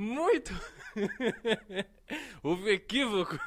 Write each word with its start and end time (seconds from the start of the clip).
Muito. 0.00 0.54
Houve 2.42 2.72
equívoco. 2.72 3.38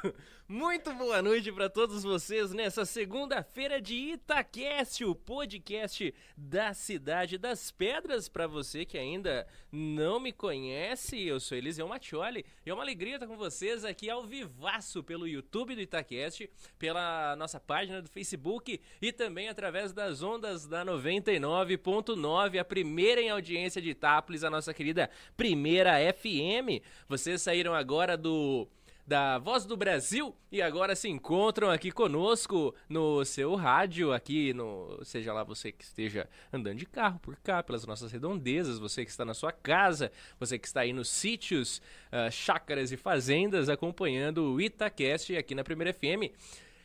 Muito 0.46 0.92
boa 0.92 1.22
noite 1.22 1.50
para 1.50 1.70
todos 1.70 2.02
vocês 2.02 2.52
nessa 2.52 2.84
segunda-feira 2.84 3.80
de 3.80 3.94
Itaquest, 3.94 5.00
o 5.00 5.14
podcast 5.14 6.14
da 6.36 6.74
Cidade 6.74 7.38
das 7.38 7.70
Pedras. 7.70 8.28
Para 8.28 8.46
você 8.46 8.84
que 8.84 8.98
ainda 8.98 9.46
não 9.72 10.20
me 10.20 10.32
conhece, 10.32 11.18
eu 11.22 11.40
sou 11.40 11.56
Eliseu 11.56 11.88
Mattioli 11.88 12.44
e 12.64 12.68
é 12.68 12.74
uma 12.74 12.82
alegria 12.82 13.14
estar 13.14 13.26
com 13.26 13.38
vocês 13.38 13.86
aqui 13.86 14.10
ao 14.10 14.22
vivaço 14.26 15.02
pelo 15.02 15.26
YouTube 15.26 15.74
do 15.74 15.80
Itaquest, 15.80 16.46
pela 16.78 17.34
nossa 17.36 17.58
página 17.58 18.02
do 18.02 18.10
Facebook 18.10 18.78
e 19.00 19.12
também 19.12 19.48
através 19.48 19.94
das 19.94 20.22
ondas 20.22 20.66
da 20.66 20.84
99.9, 20.84 22.60
a 22.60 22.64
primeira 22.66 23.22
em 23.22 23.30
audiência 23.30 23.80
de 23.80 23.88
Itápolis, 23.88 24.44
a 24.44 24.50
nossa 24.50 24.74
querida 24.74 25.08
Primeira 25.38 25.94
FM. 26.12 26.84
Vocês 27.08 27.40
saíram 27.40 27.74
agora 27.74 28.14
do 28.14 28.68
da 29.06 29.38
Voz 29.38 29.66
do 29.66 29.76
Brasil 29.76 30.34
e 30.50 30.62
agora 30.62 30.96
se 30.96 31.08
encontram 31.08 31.70
aqui 31.70 31.90
conosco 31.90 32.74
no 32.88 33.24
seu 33.24 33.54
rádio, 33.54 34.12
aqui 34.12 34.54
no. 34.54 34.98
Seja 35.04 35.32
lá 35.32 35.44
você 35.44 35.70
que 35.70 35.84
esteja 35.84 36.28
andando 36.52 36.78
de 36.78 36.86
carro 36.86 37.18
por 37.18 37.36
cá, 37.36 37.62
pelas 37.62 37.84
nossas 37.86 38.10
redondezas, 38.12 38.78
você 38.78 39.04
que 39.04 39.10
está 39.10 39.24
na 39.24 39.34
sua 39.34 39.52
casa, 39.52 40.10
você 40.38 40.58
que 40.58 40.66
está 40.66 40.80
aí 40.80 40.92
nos 40.92 41.10
sítios, 41.10 41.82
uh, 42.10 42.30
chácaras 42.30 42.92
e 42.92 42.96
fazendas 42.96 43.68
acompanhando 43.68 44.54
o 44.54 44.60
Itacast 44.60 45.36
aqui 45.36 45.54
na 45.54 45.64
Primeira 45.64 45.92
FM. 45.92 46.32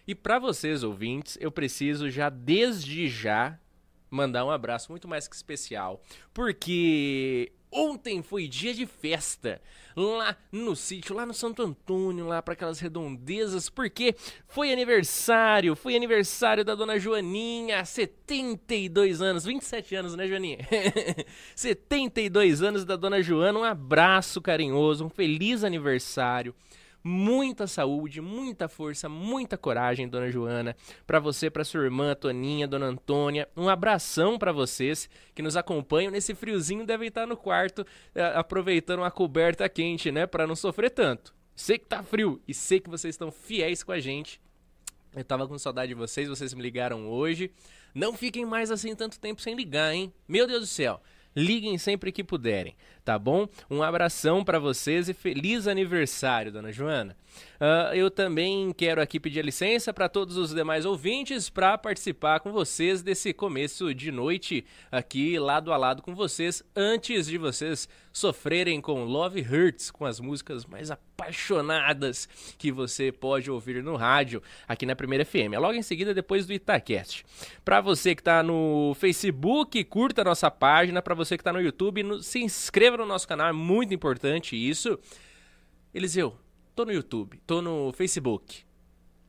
E 0.05 0.13
para 0.13 0.39
vocês, 0.39 0.83
ouvintes, 0.83 1.37
eu 1.39 1.51
preciso 1.51 2.09
já 2.09 2.29
desde 2.29 3.07
já 3.07 3.57
mandar 4.09 4.43
um 4.43 4.51
abraço 4.51 4.91
muito 4.91 5.07
mais 5.07 5.27
que 5.27 5.35
especial, 5.35 6.01
porque 6.33 7.51
Ontem 7.71 8.23
foi 8.23 8.47
dia 8.47 8.73
de 8.73 8.85
festa 8.85 9.61
lá 9.95 10.35
no 10.51 10.75
sítio, 10.75 11.15
lá 11.15 11.25
no 11.25 11.33
Santo 11.33 11.61
Antônio, 11.61 12.25
lá 12.25 12.41
para 12.41 12.53
aquelas 12.53 12.79
redondezas, 12.79 13.69
porque 13.69 14.15
foi 14.47 14.71
aniversário, 14.71 15.75
foi 15.75 15.95
aniversário 15.95 16.65
da 16.65 16.73
dona 16.73 16.97
Joaninha, 16.97 17.85
72 17.85 19.21
anos, 19.21 19.45
27 19.45 19.95
anos, 19.95 20.15
né, 20.15 20.27
Joaninha? 20.27 20.59
72 21.55 22.63
anos 22.63 22.85
da 22.85 22.95
dona 22.95 23.21
Joana, 23.21 23.59
um 23.59 23.63
abraço 23.63 24.41
carinhoso, 24.41 25.05
um 25.05 25.09
feliz 25.09 25.63
aniversário 25.63 26.55
muita 27.03 27.67
saúde, 27.67 28.21
muita 28.21 28.67
força, 28.67 29.07
muita 29.07 29.57
coragem, 29.57 30.07
dona 30.07 30.29
Joana, 30.29 30.75
para 31.05 31.19
você, 31.19 31.49
para 31.49 31.63
sua 31.63 31.83
irmã 31.83 32.15
Toninha, 32.15 32.67
dona 32.67 32.87
Antônia. 32.87 33.47
Um 33.55 33.69
abração 33.69 34.37
para 34.37 34.51
vocês 34.51 35.09
que 35.33 35.41
nos 35.41 35.55
acompanham 35.55 36.11
nesse 36.11 36.35
friozinho, 36.35 36.85
devem 36.85 37.07
estar 37.07 37.25
no 37.25 37.37
quarto 37.37 37.85
eh, 38.13 38.33
aproveitando 38.35 38.99
uma 38.99 39.11
coberta 39.11 39.67
quente, 39.69 40.11
né, 40.11 40.25
para 40.25 40.47
não 40.47 40.55
sofrer 40.55 40.91
tanto. 40.91 41.33
Sei 41.55 41.77
que 41.77 41.85
tá 41.85 42.01
frio 42.01 42.41
e 42.47 42.53
sei 42.53 42.79
que 42.79 42.89
vocês 42.89 43.15
estão 43.15 43.31
fiéis 43.31 43.83
com 43.83 43.91
a 43.91 43.99
gente. 43.99 44.39
Eu 45.15 45.23
tava 45.23 45.47
com 45.47 45.57
saudade 45.57 45.89
de 45.89 45.95
vocês, 45.95 46.29
vocês 46.29 46.53
me 46.53 46.61
ligaram 46.61 47.09
hoje. 47.09 47.51
Não 47.93 48.13
fiquem 48.13 48.45
mais 48.45 48.71
assim 48.71 48.95
tanto 48.95 49.19
tempo 49.19 49.41
sem 49.41 49.55
ligar, 49.55 49.93
hein? 49.93 50.13
Meu 50.27 50.45
Deus 50.45 50.61
do 50.61 50.67
céu. 50.67 51.01
Liguem 51.35 51.77
sempre 51.77 52.11
que 52.11 52.23
puderem, 52.23 52.75
tá 53.09 53.17
bom? 53.17 53.49
Um 53.71 53.81
abração 53.81 54.43
para 54.43 54.59
vocês 54.59 55.09
e 55.09 55.15
feliz 55.15 55.67
aniversário, 55.67 56.51
dona 56.51 56.71
Joana. 56.71 57.17
Uh, 57.59 57.93
eu 57.93 58.11
também 58.11 58.71
quero 58.71 59.01
aqui 59.01 59.19
pedir 59.19 59.43
licença 59.43 59.91
para 59.91 60.07
todos 60.07 60.37
os 60.37 60.53
demais 60.53 60.85
ouvintes 60.85 61.49
para 61.49 61.75
participar 61.75 62.39
com 62.39 62.51
vocês 62.51 63.01
desse 63.01 63.33
começo 63.33 63.93
de 63.95 64.11
noite 64.11 64.63
aqui 64.91 65.39
lado 65.39 65.73
a 65.73 65.77
lado 65.77 66.03
com 66.03 66.13
vocês, 66.13 66.63
antes 66.75 67.25
de 67.25 67.37
vocês 67.37 67.89
sofrerem 68.13 68.81
com 68.81 69.03
Love 69.03 69.41
Hurts, 69.41 69.91
com 69.91 70.05
as 70.05 70.19
músicas 70.19 70.65
mais 70.65 70.91
apaixonadas 70.91 72.27
que 72.57 72.71
você 72.71 73.11
pode 73.11 73.51
ouvir 73.51 73.83
no 73.83 73.95
rádio 73.95 74.41
aqui 74.67 74.85
na 74.85 74.95
Primeira 74.95 75.25
FM. 75.25 75.53
É 75.53 75.59
logo 75.59 75.73
em 75.73 75.81
seguida, 75.81 76.13
depois 76.13 76.45
do 76.45 76.53
Itacast. 76.53 77.25
Para 77.63 77.81
você 77.81 78.15
que 78.15 78.21
está 78.21 78.41
no 78.41 78.93
Facebook, 78.97 79.83
curta 79.85 80.21
a 80.21 80.25
nossa 80.25 80.49
página. 80.49 81.01
Para 81.01 81.15
você 81.15 81.37
que 81.37 81.41
está 81.41 81.53
no 81.53 81.61
YouTube, 81.61 82.03
no, 82.03 82.21
se 82.21 82.39
inscreva 82.39 82.98
no 82.99 83.05
nosso 83.05 83.27
canal, 83.27 83.47
é 83.47 83.53
muito 83.53 83.93
importante 83.93 84.55
isso. 84.55 84.99
Eliseu, 85.93 86.37
tô 86.75 86.85
no 86.85 86.91
YouTube, 86.91 87.41
tô 87.47 87.61
no 87.61 87.91
Facebook. 87.93 88.63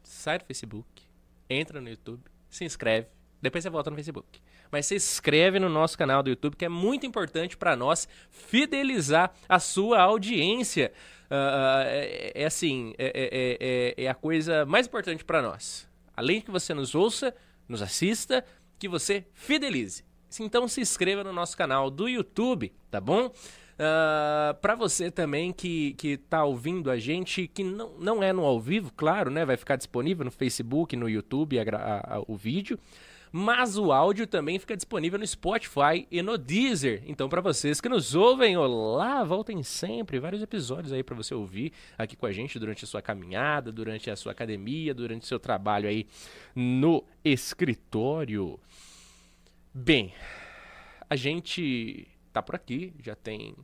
Sai 0.02 0.38
do 0.38 0.44
Facebook, 0.44 1.02
entra 1.48 1.80
no 1.80 1.88
YouTube, 1.88 2.22
se 2.48 2.64
inscreve, 2.64 3.06
depois 3.40 3.62
você 3.62 3.70
volta 3.70 3.90
no 3.90 3.96
Facebook. 3.96 4.40
Mas 4.70 4.86
se 4.86 4.94
inscreve 4.94 5.58
no 5.58 5.68
nosso 5.68 5.96
canal 5.96 6.22
do 6.22 6.30
YouTube, 6.30 6.56
que 6.56 6.64
é 6.64 6.68
muito 6.68 7.06
importante 7.06 7.56
para 7.56 7.74
nós 7.74 8.08
fidelizar 8.30 9.32
a 9.48 9.58
sua 9.58 10.00
audiência. 10.00 10.92
Uh, 11.30 11.86
é, 11.86 12.32
é, 12.34 12.44
assim, 12.44 12.94
é, 12.98 13.94
é, 13.96 14.04
é, 14.04 14.08
a 14.08 14.14
coisa 14.14 14.66
mais 14.66 14.86
importante 14.86 15.24
para 15.24 15.40
nós. 15.40 15.88
Além 16.16 16.40
que 16.40 16.50
você 16.50 16.74
nos 16.74 16.94
ouça, 16.94 17.34
nos 17.68 17.82
assista, 17.82 18.44
que 18.78 18.88
você 18.88 19.24
fidelize. 19.32 20.04
Então 20.38 20.68
se 20.68 20.80
inscreva 20.80 21.24
no 21.24 21.32
nosso 21.32 21.56
canal 21.56 21.90
do 21.90 22.08
YouTube, 22.08 22.72
tá 22.90 23.00
bom? 23.00 23.26
Uh, 23.26 23.32
ah, 23.82 24.56
para 24.60 24.74
você 24.74 25.10
também 25.10 25.52
que, 25.52 25.94
que 25.94 26.18
tá 26.18 26.44
ouvindo 26.44 26.90
a 26.90 26.98
gente, 26.98 27.48
que 27.48 27.64
não, 27.64 27.92
não 27.98 28.22
é 28.22 28.30
no 28.30 28.44
ao 28.44 28.60
vivo, 28.60 28.92
claro, 28.94 29.30
né? 29.30 29.44
Vai 29.44 29.56
ficar 29.56 29.76
disponível 29.76 30.24
no 30.24 30.30
Facebook, 30.30 30.94
no 30.94 31.08
YouTube 31.08 31.58
a, 31.58 31.62
a, 31.62 32.16
a, 32.16 32.22
o 32.28 32.36
vídeo. 32.36 32.78
Mas 33.32 33.78
o 33.78 33.92
áudio 33.92 34.26
também 34.26 34.58
fica 34.58 34.76
disponível 34.76 35.18
no 35.18 35.26
Spotify 35.26 36.06
e 36.10 36.20
no 36.20 36.36
Deezer. 36.36 37.02
Então, 37.06 37.28
para 37.28 37.40
vocês 37.40 37.80
que 37.80 37.88
nos 37.88 38.14
ouvem, 38.14 38.56
olá, 38.56 39.22
voltem 39.22 39.62
sempre. 39.62 40.18
Vários 40.18 40.42
episódios 40.42 40.92
aí 40.92 41.02
para 41.04 41.14
você 41.14 41.32
ouvir 41.32 41.72
aqui 41.96 42.16
com 42.16 42.26
a 42.26 42.32
gente 42.32 42.58
durante 42.58 42.84
a 42.84 42.88
sua 42.88 43.00
caminhada, 43.00 43.70
durante 43.70 44.10
a 44.10 44.16
sua 44.16 44.32
academia, 44.32 44.92
durante 44.92 45.22
o 45.22 45.26
seu 45.26 45.38
trabalho 45.38 45.88
aí 45.88 46.08
no 46.56 47.04
escritório. 47.24 48.58
Bem, 49.72 50.12
a 51.08 51.14
gente 51.14 52.08
tá 52.32 52.42
por 52.42 52.56
aqui, 52.56 52.92
já 53.00 53.14
tem 53.14 53.54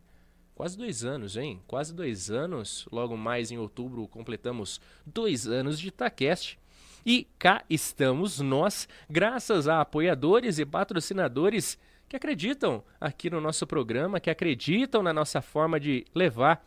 Quase 0.56 0.78
dois 0.78 1.04
anos, 1.04 1.36
hein? 1.36 1.60
Quase 1.66 1.92
dois 1.92 2.30
anos. 2.30 2.88
Logo 2.90 3.14
mais 3.14 3.50
em 3.50 3.58
outubro 3.58 4.08
completamos 4.08 4.80
dois 5.04 5.46
anos 5.46 5.78
de 5.78 5.88
Itacast. 5.88 6.58
E 7.04 7.26
cá 7.38 7.62
estamos 7.68 8.40
nós, 8.40 8.88
graças 9.08 9.68
a 9.68 9.82
apoiadores 9.82 10.58
e 10.58 10.64
patrocinadores 10.64 11.78
que 12.08 12.16
acreditam 12.16 12.82
aqui 12.98 13.28
no 13.28 13.38
nosso 13.38 13.66
programa, 13.66 14.18
que 14.18 14.30
acreditam 14.30 15.02
na 15.02 15.12
nossa 15.12 15.42
forma 15.42 15.78
de 15.78 16.06
levar 16.14 16.64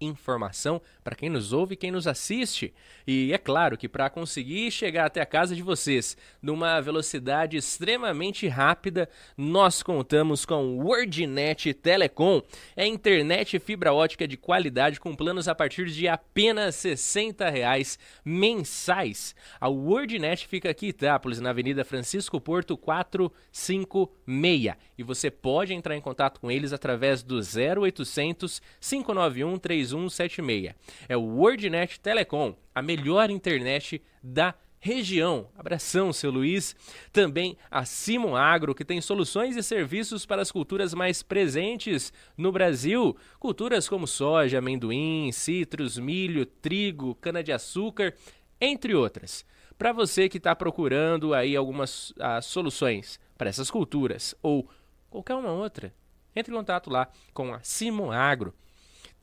informação 0.00 0.80
para 1.02 1.16
quem 1.16 1.28
nos 1.28 1.52
ouve 1.52 1.74
e 1.74 1.76
quem 1.76 1.90
nos 1.90 2.06
assiste. 2.06 2.72
E 3.06 3.32
é 3.32 3.38
claro 3.38 3.78
que 3.78 3.88
para 3.88 4.10
conseguir 4.10 4.70
chegar 4.70 5.06
até 5.06 5.20
a 5.20 5.26
casa 5.26 5.54
de 5.54 5.62
vocês 5.62 6.16
numa 6.42 6.80
velocidade 6.80 7.56
extremamente 7.56 8.48
rápida, 8.48 9.08
nós 9.36 9.82
contamos 9.82 10.44
com 10.44 10.78
WordNet 10.78 11.72
Telecom. 11.74 12.42
É 12.76 12.86
internet 12.86 13.58
fibra 13.58 13.92
ótica 13.92 14.26
de 14.26 14.36
qualidade 14.36 15.00
com 15.00 15.14
planos 15.14 15.48
a 15.48 15.54
partir 15.54 15.86
de 15.86 16.08
apenas 16.08 16.74
60 16.76 17.48
reais 17.48 17.98
mensais. 18.24 19.34
A 19.60 19.68
WordNet 19.68 20.46
fica 20.46 20.70
aqui 20.70 20.86
em 20.86 20.90
Itápolis, 20.90 21.40
na 21.40 21.50
Avenida 21.50 21.84
Francisco 21.84 22.40
Porto 22.40 22.76
456. 22.76 24.76
E 24.98 25.02
você 25.02 25.30
pode 25.30 25.74
entrar 25.74 25.96
em 25.96 26.00
contato 26.00 26.40
com 26.40 26.50
eles 26.50 26.72
através 26.72 27.22
do 27.22 27.36
0800 27.36 28.62
591 28.80 29.58
3176. 29.90 30.74
É 31.08 31.16
o 31.16 31.22
WordNet 31.22 32.00
Telecom, 32.00 32.54
a 32.74 32.82
melhor 32.82 33.30
internet 33.30 34.02
da 34.22 34.54
região. 34.86 35.48
Abração, 35.56 36.12
seu 36.12 36.30
Luiz. 36.30 36.76
Também 37.12 37.56
a 37.70 37.84
Simon 37.84 38.36
Agro, 38.36 38.74
que 38.74 38.84
tem 38.84 39.00
soluções 39.00 39.56
e 39.56 39.62
serviços 39.62 40.24
para 40.24 40.42
as 40.42 40.52
culturas 40.52 40.94
mais 40.94 41.22
presentes 41.22 42.12
no 42.36 42.52
Brasil. 42.52 43.16
Culturas 43.38 43.88
como 43.88 44.06
soja, 44.06 44.58
amendoim, 44.58 45.30
citros, 45.32 45.98
milho, 45.98 46.46
trigo, 46.46 47.14
cana-de-açúcar, 47.16 48.14
entre 48.60 48.94
outras. 48.94 49.44
Para 49.76 49.92
você 49.92 50.28
que 50.28 50.38
está 50.38 50.54
procurando 50.54 51.34
aí 51.34 51.54
algumas 51.54 52.14
ah, 52.18 52.40
soluções 52.40 53.20
para 53.36 53.50
essas 53.50 53.70
culturas 53.70 54.34
ou 54.42 54.68
qualquer 55.10 55.34
uma 55.34 55.52
outra, 55.52 55.92
entre 56.34 56.52
em 56.52 56.56
contato 56.56 56.90
lá 56.90 57.08
com 57.34 57.52
a 57.52 57.60
Simon 57.60 58.10
Agro. 58.10 58.54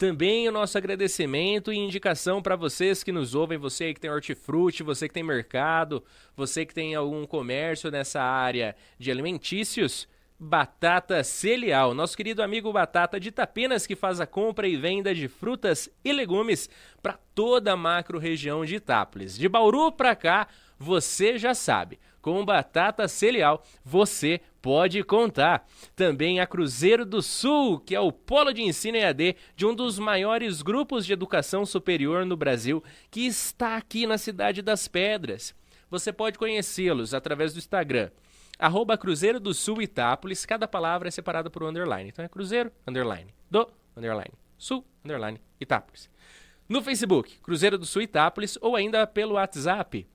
Também 0.03 0.50
o 0.50 0.51
nosso 0.51 0.77
agradecimento 0.77 1.71
e 1.71 1.77
indicação 1.77 2.41
para 2.41 2.57
vocês 2.57 3.05
que 3.05 3.11
nos 3.13 3.33
ouvem, 3.33 3.57
você 3.57 3.94
que 3.94 4.01
tem 4.01 4.11
hortifruti, 4.11 4.83
você 4.83 5.07
que 5.07 5.13
tem 5.13 5.23
mercado, 5.23 6.03
você 6.35 6.65
que 6.65 6.73
tem 6.73 6.94
algum 6.94 7.25
comércio 7.25 7.89
nessa 7.89 8.21
área 8.21 8.75
de 9.00 9.09
alimentícios. 9.09 10.05
Batata 10.38 11.23
Celial, 11.23 11.94
nosso 11.94 12.17
querido 12.17 12.44
amigo 12.44 12.73
Batata 12.73 13.17
de 13.17 13.31
Tapenas, 13.31 13.88
que 13.88 13.95
faz 13.95 14.19
a 14.19 14.27
compra 14.27 14.67
e 14.67 14.75
venda 14.75 15.15
de 15.15 15.29
frutas 15.29 15.89
e 16.03 16.11
legumes 16.11 16.69
para 17.01 17.17
toda 17.33 17.71
a 17.71 17.77
macro 17.77 18.19
região 18.19 18.65
de 18.65 18.75
Itápolis. 18.75 19.38
De 19.38 19.47
Bauru 19.47 19.89
para 19.89 20.17
cá, 20.17 20.49
você 20.77 21.38
já 21.38 21.53
sabe, 21.53 21.97
com 22.21 22.44
Batata 22.44 23.07
Celial, 23.07 23.63
você 23.85 24.41
pode 24.63 25.04
contar. 25.04 25.68
Também 25.94 26.39
a 26.39 26.48
Cruzeiro 26.48 27.06
do 27.06 27.21
Sul, 27.21 27.80
que 27.81 27.94
é 27.94 28.00
o 28.00 28.13
polo 28.13 28.54
de 28.54 28.63
ensino 28.63 28.98
EAD 28.98 29.36
de 29.57 29.65
um 29.65 29.75
dos 29.75 30.00
maiores 30.00 30.62
grupos 30.62 31.06
de 31.06 31.12
educação 31.12 31.65
superior 31.65 32.25
no 32.25 32.38
Brasil, 32.38 32.81
que 33.12 33.27
está 33.27 33.75
aqui 33.75 34.07
na 34.07 34.18
cidade 34.18 34.62
das 34.62 34.88
Pedras. 34.88 35.54
Você 35.89 36.13
pode 36.13 36.39
conhecê-los 36.39 37.13
através 37.13 37.54
do 37.54 37.60
Instagram, 37.60 38.10
arroba 38.57 38.98
Cruzeiro 38.98 39.39
do 39.39 39.54
Sul 39.54 39.81
Itápolis, 39.81 40.45
cada 40.45 40.68
palavra 40.68 41.09
é 41.09 41.12
separada 41.12 41.50
por 41.50 41.62
um 41.62 41.68
underline. 41.68 42.09
Então 42.09 42.24
é 42.24 42.30
Cruzeiro, 42.30 42.71
underline, 42.88 43.33
do, 43.51 43.69
underline, 43.98 44.31
Sul, 44.57 44.86
underline, 45.04 45.42
Itápolis. 45.59 46.09
No 46.69 46.81
Facebook, 46.81 47.38
Cruzeiro 47.42 47.77
do 47.77 47.86
Sul 47.86 48.04
Itápolis, 48.04 48.57
ou 48.62 48.77
ainda 48.77 49.06
pelo 49.06 49.33
WhatsApp, 49.33 50.07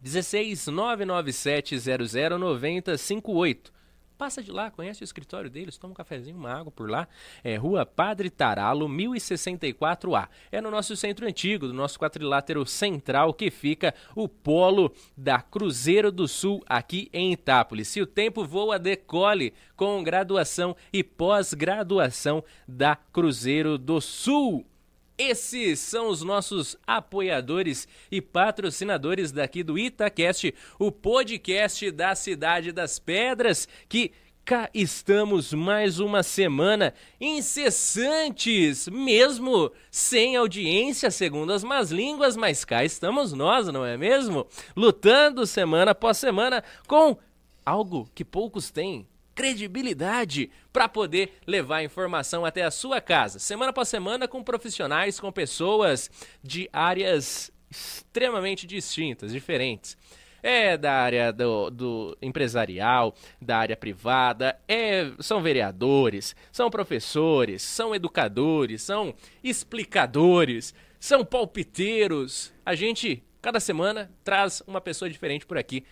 16 0.00 0.68
997 0.68 1.78
00 1.78 2.38
9058. 2.38 3.76
Passa 4.16 4.42
de 4.42 4.50
lá, 4.50 4.70
conhece 4.70 5.02
o 5.02 5.04
escritório 5.04 5.50
deles, 5.50 5.76
toma 5.76 5.92
um 5.92 5.94
cafezinho, 5.94 6.38
uma 6.38 6.50
água 6.50 6.72
por 6.72 6.88
lá. 6.88 7.06
É 7.44 7.56
Rua 7.56 7.84
Padre 7.84 8.30
Taralo, 8.30 8.88
1064A. 8.88 10.28
É 10.50 10.58
no 10.58 10.70
nosso 10.70 10.96
centro 10.96 11.26
antigo, 11.26 11.66
do 11.66 11.74
nosso 11.74 11.98
quadrilátero 11.98 12.64
central, 12.64 13.34
que 13.34 13.50
fica 13.50 13.94
o 14.14 14.26
polo 14.26 14.90
da 15.14 15.42
Cruzeiro 15.42 16.10
do 16.10 16.26
Sul, 16.26 16.62
aqui 16.66 17.10
em 17.12 17.30
Itápolis. 17.30 17.88
Se 17.88 18.00
o 18.00 18.06
tempo 18.06 18.42
voa, 18.46 18.78
decole 18.78 19.52
com 19.76 20.02
graduação 20.02 20.74
e 20.90 21.04
pós-graduação 21.04 22.42
da 22.66 22.96
Cruzeiro 22.96 23.76
do 23.76 24.00
Sul. 24.00 24.64
Esses 25.18 25.80
são 25.80 26.08
os 26.08 26.22
nossos 26.22 26.76
apoiadores 26.86 27.88
e 28.10 28.20
patrocinadores 28.20 29.32
daqui 29.32 29.62
do 29.62 29.78
Itacast, 29.78 30.54
o 30.78 30.92
podcast 30.92 31.90
da 31.90 32.14
Cidade 32.14 32.70
das 32.70 32.98
Pedras, 32.98 33.66
que 33.88 34.12
cá 34.44 34.70
estamos 34.74 35.54
mais 35.54 35.98
uma 35.98 36.22
semana 36.22 36.92
incessantes, 37.18 38.86
mesmo 38.88 39.72
sem 39.90 40.36
audiência, 40.36 41.10
segundo 41.10 41.52
as 41.52 41.64
más 41.64 41.90
línguas, 41.90 42.36
mas 42.36 42.64
cá 42.64 42.84
estamos 42.84 43.32
nós, 43.32 43.68
não 43.68 43.86
é 43.86 43.96
mesmo? 43.96 44.46
Lutando 44.76 45.46
semana 45.46 45.92
após 45.92 46.18
semana 46.18 46.62
com 46.86 47.16
algo 47.64 48.08
que 48.14 48.24
poucos 48.24 48.70
têm, 48.70 49.08
credibilidade 49.36 50.50
para 50.72 50.88
poder 50.88 51.34
levar 51.46 51.76
a 51.76 51.84
informação 51.84 52.44
até 52.44 52.64
a 52.64 52.70
sua 52.70 53.02
casa, 53.02 53.38
semana 53.38 53.70
após 53.70 53.86
semana, 53.86 54.26
com 54.26 54.42
profissionais, 54.42 55.20
com 55.20 55.30
pessoas 55.30 56.10
de 56.42 56.68
áreas 56.72 57.52
extremamente 57.70 58.66
distintas, 58.66 59.30
diferentes. 59.30 59.96
É 60.42 60.76
da 60.76 60.92
área 60.92 61.32
do, 61.32 61.70
do 61.70 62.18
empresarial, 62.22 63.14
da 63.42 63.58
área 63.58 63.76
privada, 63.76 64.58
é, 64.66 65.10
são 65.18 65.42
vereadores, 65.42 66.36
são 66.52 66.70
professores, 66.70 67.62
são 67.62 67.94
educadores, 67.94 68.82
são 68.82 69.14
explicadores, 69.42 70.72
são 71.00 71.24
palpiteiros. 71.24 72.52
A 72.64 72.74
gente, 72.74 73.24
cada 73.42 73.58
semana, 73.58 74.10
traz 74.22 74.62
uma 74.66 74.80
pessoa 74.80 75.10
diferente 75.10 75.44
por 75.44 75.58
aqui 75.58 75.84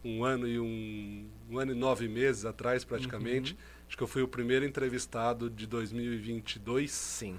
um 0.04 0.24
ano 0.24 0.46
e 0.46 0.60
um, 0.60 1.28
um 1.50 1.58
ano 1.58 1.72
e 1.72 1.74
nove 1.74 2.06
meses 2.06 2.44
atrás, 2.44 2.84
praticamente. 2.84 3.54
Uhum. 3.54 3.58
Acho 3.88 3.96
que 3.96 4.02
eu 4.04 4.08
fui 4.08 4.22
o 4.22 4.28
primeiro 4.28 4.64
entrevistado 4.64 5.50
de 5.50 5.66
2022. 5.66 6.92
Sim. 6.92 7.36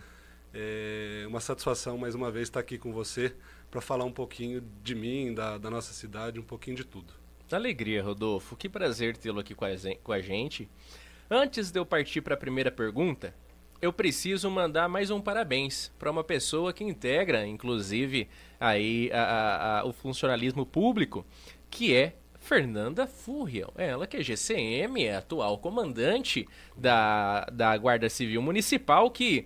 É 0.58 1.26
uma 1.28 1.42
satisfação 1.42 1.98
mais 1.98 2.16
uma 2.16 2.32
vez 2.32 2.48
estar 2.48 2.62
aqui 2.62 2.78
com 2.78 2.94
você 2.94 3.36
para 3.70 3.82
falar 3.82 4.06
um 4.06 4.12
pouquinho 4.12 4.64
de 4.82 4.96
mim, 4.96 5.34
da, 5.34 5.58
da 5.58 5.70
nossa 5.70 5.92
cidade, 5.92 6.40
um 6.40 6.44
pouquinho 6.44 6.78
de 6.78 6.86
tudo. 6.86 7.14
Alegria, 7.52 8.02
Rodolfo. 8.02 8.56
Que 8.56 8.70
prazer 8.70 9.18
tê-lo 9.18 9.42
aqui 9.42 9.54
com 9.54 10.14
a 10.14 10.22
gente. 10.22 10.70
Antes 11.30 11.72
de 11.72 11.80
eu 11.80 11.86
partir 11.86 12.22
para 12.22 12.36
a 12.36 12.38
primeira 12.38 12.72
pergunta, 12.72 13.36
eu 13.82 13.92
preciso 13.92 14.50
mandar 14.50 14.88
mais 14.88 15.12
um 15.12 15.20
parabéns 15.20 15.92
para 16.00 16.10
uma 16.10 16.24
pessoa 16.24 16.72
que 16.72 16.86
integra, 16.86 17.46
inclusive, 17.46 18.30
aí 18.58 19.12
a, 19.12 19.80
a, 19.82 19.86
o 19.86 19.92
funcionalismo 19.92 20.66
público, 20.66 21.26
que 21.70 21.94
é 21.94 22.16
Fernanda 22.40 23.06
Furriel. 23.06 23.74
Ela 23.76 24.08
que 24.08 24.16
é 24.16 24.24
GCM, 24.24 25.04
é 25.04 25.18
atual 25.18 25.58
comandante 25.58 26.48
da, 26.78 27.46
da 27.52 27.76
Guarda 27.78 28.08
Civil 28.08 28.42
Municipal, 28.42 29.12
que 29.12 29.46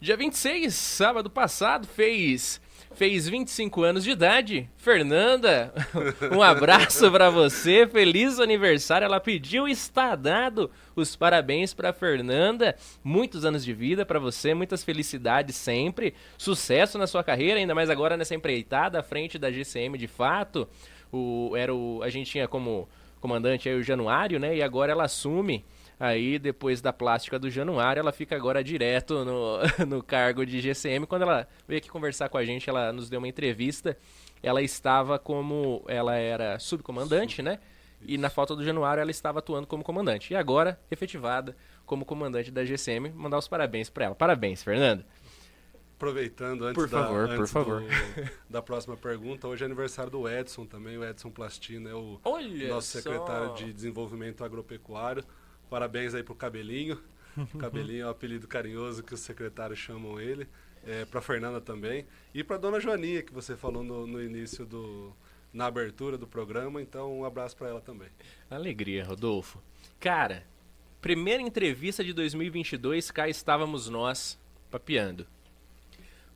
dia 0.00 0.16
26, 0.16 0.72
sábado 0.72 1.28
passado, 1.28 1.86
fez 1.86 2.58
fez 2.94 3.28
25 3.28 3.82
anos 3.82 4.02
de 4.02 4.10
idade. 4.10 4.68
Fernanda, 4.76 5.72
um 6.34 6.42
abraço 6.42 7.10
para 7.10 7.28
você, 7.30 7.86
feliz 7.86 8.40
aniversário. 8.40 9.04
Ela 9.04 9.20
pediu 9.20 9.68
está 9.68 10.16
dado 10.16 10.70
os 10.96 11.14
parabéns 11.14 11.74
para 11.74 11.92
Fernanda. 11.92 12.74
Muitos 13.04 13.44
anos 13.44 13.64
de 13.64 13.72
vida 13.72 14.04
para 14.04 14.18
você, 14.18 14.54
muitas 14.54 14.82
felicidades 14.82 15.54
sempre. 15.54 16.14
Sucesso 16.36 16.98
na 16.98 17.06
sua 17.06 17.22
carreira, 17.22 17.60
ainda 17.60 17.74
mais 17.74 17.90
agora 17.90 18.16
nessa 18.16 18.34
empreitada 18.34 18.98
à 18.98 19.02
frente 19.02 19.38
da 19.38 19.50
GCM 19.50 19.98
de 19.98 20.08
fato. 20.08 20.66
O, 21.12 21.52
era 21.54 21.74
o, 21.74 22.02
a 22.02 22.08
gente 22.08 22.30
tinha 22.30 22.48
como 22.48 22.88
comandante 23.20 23.68
aí 23.68 23.74
o 23.74 23.82
Januário, 23.82 24.40
né? 24.40 24.56
E 24.56 24.62
agora 24.62 24.92
ela 24.92 25.04
assume 25.04 25.64
Aí, 26.00 26.38
depois 26.38 26.80
da 26.80 26.94
plástica 26.94 27.38
do 27.38 27.50
Januário, 27.50 28.00
ela 28.00 28.10
fica 28.10 28.34
agora 28.34 28.64
direto 28.64 29.22
no, 29.22 29.58
no 29.86 30.02
cargo 30.02 30.46
de 30.46 30.58
GCM. 30.58 31.06
Quando 31.06 31.22
ela 31.22 31.46
veio 31.68 31.76
aqui 31.76 31.90
conversar 31.90 32.30
com 32.30 32.38
a 32.38 32.44
gente, 32.44 32.70
ela 32.70 32.90
nos 32.90 33.10
deu 33.10 33.18
uma 33.18 33.28
entrevista. 33.28 33.94
Ela 34.42 34.62
estava 34.62 35.18
como. 35.18 35.84
Ela 35.86 36.16
era 36.16 36.58
subcomandante, 36.58 37.42
né? 37.42 37.58
E 38.00 38.16
na 38.16 38.30
falta 38.30 38.56
do 38.56 38.64
Januário, 38.64 39.02
ela 39.02 39.10
estava 39.10 39.40
atuando 39.40 39.66
como 39.66 39.84
comandante. 39.84 40.32
E 40.32 40.36
agora, 40.36 40.80
efetivada 40.90 41.54
como 41.84 42.06
comandante 42.06 42.50
da 42.50 42.64
GCM. 42.64 43.10
Mandar 43.10 43.36
os 43.36 43.46
parabéns 43.46 43.90
para 43.90 44.06
ela. 44.06 44.14
Parabéns, 44.14 44.62
Fernanda. 44.62 45.04
aproveitando 45.96 46.64
antes, 46.64 46.82
por 46.82 46.88
favor, 46.88 47.28
da, 47.28 47.34
por 47.34 47.40
antes 47.40 47.52
favor. 47.52 47.82
do- 47.82 48.30
da 48.48 48.62
próxima 48.62 48.96
pergunta, 48.96 49.46
hoje 49.46 49.62
é 49.64 49.66
aniversário 49.66 50.10
do 50.10 50.26
Edson 50.26 50.64
também, 50.64 50.96
o 50.96 51.04
Edson 51.04 51.30
Plastino 51.30 51.90
é 51.90 51.94
o 51.94 52.18
Olha 52.24 52.68
nosso 52.68 52.88
secretário 52.88 53.48
só. 53.48 53.54
de 53.54 53.70
Desenvolvimento 53.72 54.42
Agropecuário. 54.42 55.22
Parabéns 55.70 56.14
aí 56.14 56.22
pro 56.22 56.34
Cabelinho. 56.34 57.00
Cabelinho 57.58 58.02
é 58.02 58.06
o 58.06 58.10
apelido 58.10 58.48
carinhoso 58.48 59.02
que 59.02 59.14
os 59.14 59.20
secretários 59.20 59.78
chamam 59.78 60.20
ele. 60.20 60.48
É, 60.84 61.04
pra 61.04 61.20
Fernanda 61.20 61.60
também. 61.60 62.06
E 62.34 62.42
pra 62.42 62.56
dona 62.56 62.80
Joaninha, 62.80 63.22
que 63.22 63.32
você 63.32 63.56
falou 63.56 63.82
no, 63.84 64.06
no 64.06 64.22
início 64.22 64.66
do. 64.66 65.14
na 65.52 65.66
abertura 65.66 66.18
do 66.18 66.26
programa. 66.26 66.82
Então, 66.82 67.20
um 67.20 67.24
abraço 67.24 67.56
pra 67.56 67.68
ela 67.68 67.80
também. 67.80 68.08
Alegria, 68.50 69.04
Rodolfo. 69.04 69.62
Cara, 70.00 70.44
primeira 71.00 71.42
entrevista 71.42 72.02
de 72.02 72.12
2022, 72.12 73.10
cá 73.10 73.28
estávamos 73.28 73.88
nós, 73.88 74.38
papeando. 74.70 75.26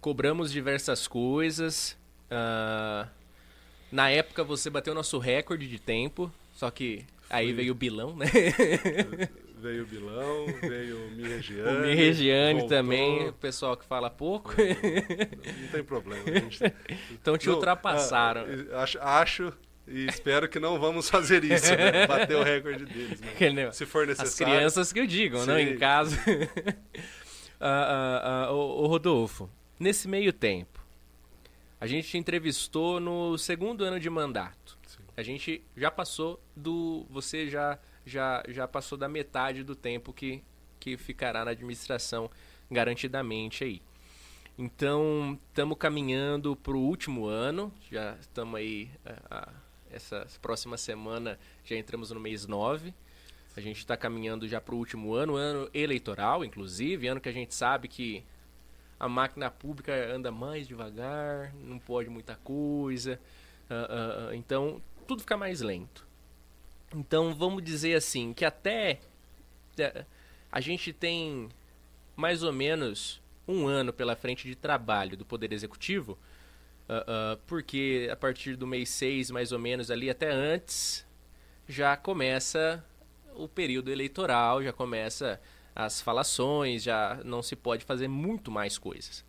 Cobramos 0.01 0.53
diversas 0.53 1.09
coisas. 1.09 1.99
ah, 2.31 3.09
na 3.91 4.11
época 4.11 4.43
você 4.43 4.69
bateu 4.69 4.93
nosso 4.93 5.19
recorde 5.19 5.69
de 5.69 5.79
tempo, 5.79 6.31
só 6.53 6.69
que 6.71 7.07
aí 7.35 7.53
veio 7.53 7.73
o 7.73 7.75
Bilão, 7.75 8.17
né? 8.17 8.27
Veio 9.65 9.85
o 9.85 9.87
Bilão, 9.87 10.45
veio 10.61 11.07
o 11.07 11.11
Mi 11.13 11.23
Regiane. 11.27 11.77
o 11.79 11.81
Mi 11.81 11.95
Regiane 11.95 12.61
voltou. 12.61 12.69
também, 12.69 13.29
o 13.29 13.33
pessoal 13.33 13.75
que 13.79 13.87
fala 13.87 14.11
pouco. 14.11 14.53
Não 14.59 15.69
tem 15.69 15.83
problema. 15.83 16.23
gente- 16.27 16.61
então 17.13 17.39
te 17.39 17.47
Não, 17.47 17.55
ultrapassaram. 17.55 18.45
ah, 18.75 18.83
acho, 18.83 18.99
acho 19.01 19.53
e 19.89 20.05
espero 20.07 20.51
que 20.51 20.61
não 20.61 20.79
vamos 20.79 21.09
fazer 21.09 21.43
isso, 21.45 21.75
né? 21.75 22.05
Bater 22.07 22.37
o 22.37 22.43
recorde 22.43 22.85
deles. 22.85 23.19
negócio. 23.55 23.73
Se 23.73 23.87
for 23.91 24.03
As 24.03 24.19
necessário. 24.19 24.53
crianças 24.55 24.93
que 24.93 25.01
eu 25.01 25.07
digo, 25.07 25.39
não 25.47 25.57
Sim. 25.57 25.63
em 25.63 25.79
casa. 25.79 26.19
Ah, 27.61 27.67
ah, 28.23 28.45
ah, 28.49 28.53
ô, 28.53 28.83
ô, 28.83 28.87
Rodolfo, 28.87 29.49
nesse 29.81 30.07
meio 30.07 30.31
tempo, 30.33 30.85
a 31.81 31.87
gente 31.87 32.07
te 32.09 32.19
entrevistou 32.19 33.01
no 33.01 33.39
segundo 33.39 33.83
ano 33.83 33.99
de 33.99 34.11
mandato. 34.11 34.74
A 35.17 35.23
gente 35.23 35.63
já 35.77 35.91
passou 35.91 36.41
do. 36.57 37.07
Você 37.11 37.49
já, 37.49 37.79
já, 38.05 38.43
já 38.49 38.67
passou 38.67 38.99
da 38.99 39.09
metade 39.09 39.63
do 39.63 39.77
tempo 39.77 40.13
que, 40.13 40.43
que 40.81 40.97
ficará 40.97 41.45
na 41.45 41.53
administração 41.53 42.31
garantidamente 42.71 43.65
aí. 43.65 43.83
Então, 44.59 45.39
estamos 45.49 45.77
caminhando 45.79 46.57
para 46.57 46.75
o 46.75 46.81
último 46.81 47.27
ano. 47.27 47.73
Já 47.91 48.17
estamos 48.21 48.57
aí. 48.57 48.91
ah, 49.05 49.23
ah, 49.31 49.53
essa 49.95 50.27
próxima 50.43 50.77
semana 50.77 51.39
já 51.65 51.77
entramos 51.77 52.11
no 52.11 52.19
mês 52.19 52.47
9. 52.47 52.93
A 53.57 53.61
gente 53.61 53.79
está 53.79 53.97
caminhando 53.97 54.49
já 54.49 54.61
para 54.61 54.75
o 54.75 54.79
último 54.79 55.15
ano, 55.15 55.37
ano 55.37 55.71
eleitoral, 55.73 56.45
inclusive, 56.45 57.07
ano 57.07 57.21
que 57.21 57.29
a 57.29 57.33
gente 57.33 57.55
sabe 57.55 57.87
que 57.87 58.25
a 58.99 59.09
máquina 59.09 59.49
pública 59.49 59.93
anda 60.13 60.33
mais 60.33 60.67
devagar, 60.67 61.55
não 61.55 61.79
pode 61.79 62.11
muita 62.11 62.35
coisa, 62.37 63.21
ah, 63.71 64.29
ah, 64.31 64.35
então 64.35 64.83
tudo 65.05 65.21
fica 65.21 65.37
mais 65.37 65.61
lento. 65.61 66.07
Então 66.95 67.35
vamos 67.35 67.63
dizer 67.63 67.95
assim 67.95 68.33
que 68.33 68.45
até 68.45 69.01
eh, 69.79 70.05
a 70.51 70.61
gente 70.61 70.93
tem 70.93 71.49
mais 72.17 72.43
ou 72.43 72.53
menos 72.53 73.21
um 73.47 73.67
ano 73.67 73.93
pela 73.93 74.17
frente 74.17 74.49
de 74.49 74.55
trabalho 74.55 75.17
do 75.17 75.25
Poder 75.25 75.53
Executivo, 75.53 76.19
ah, 76.89 77.05
ah, 77.07 77.39
porque 77.47 78.09
a 78.11 78.17
partir 78.17 78.57
do 78.57 78.67
mês 78.67 78.89
6, 78.91 79.31
mais 79.31 79.53
ou 79.53 79.59
menos 79.59 79.91
ali 79.91 80.11
até 80.11 80.31
antes, 80.31 81.07
já 81.69 81.97
começa 81.97 82.85
o 83.35 83.49
período 83.49 83.91
eleitoral, 83.91 84.63
já 84.63 84.73
começa 84.73 85.41
as 85.75 86.01
falações, 86.01 86.83
já 86.83 87.21
não 87.25 87.43
se 87.43 87.57
pode 87.57 87.85
fazer 87.85 88.09
muito 88.09 88.51
mais 88.51 88.79
coisas. 88.79 89.25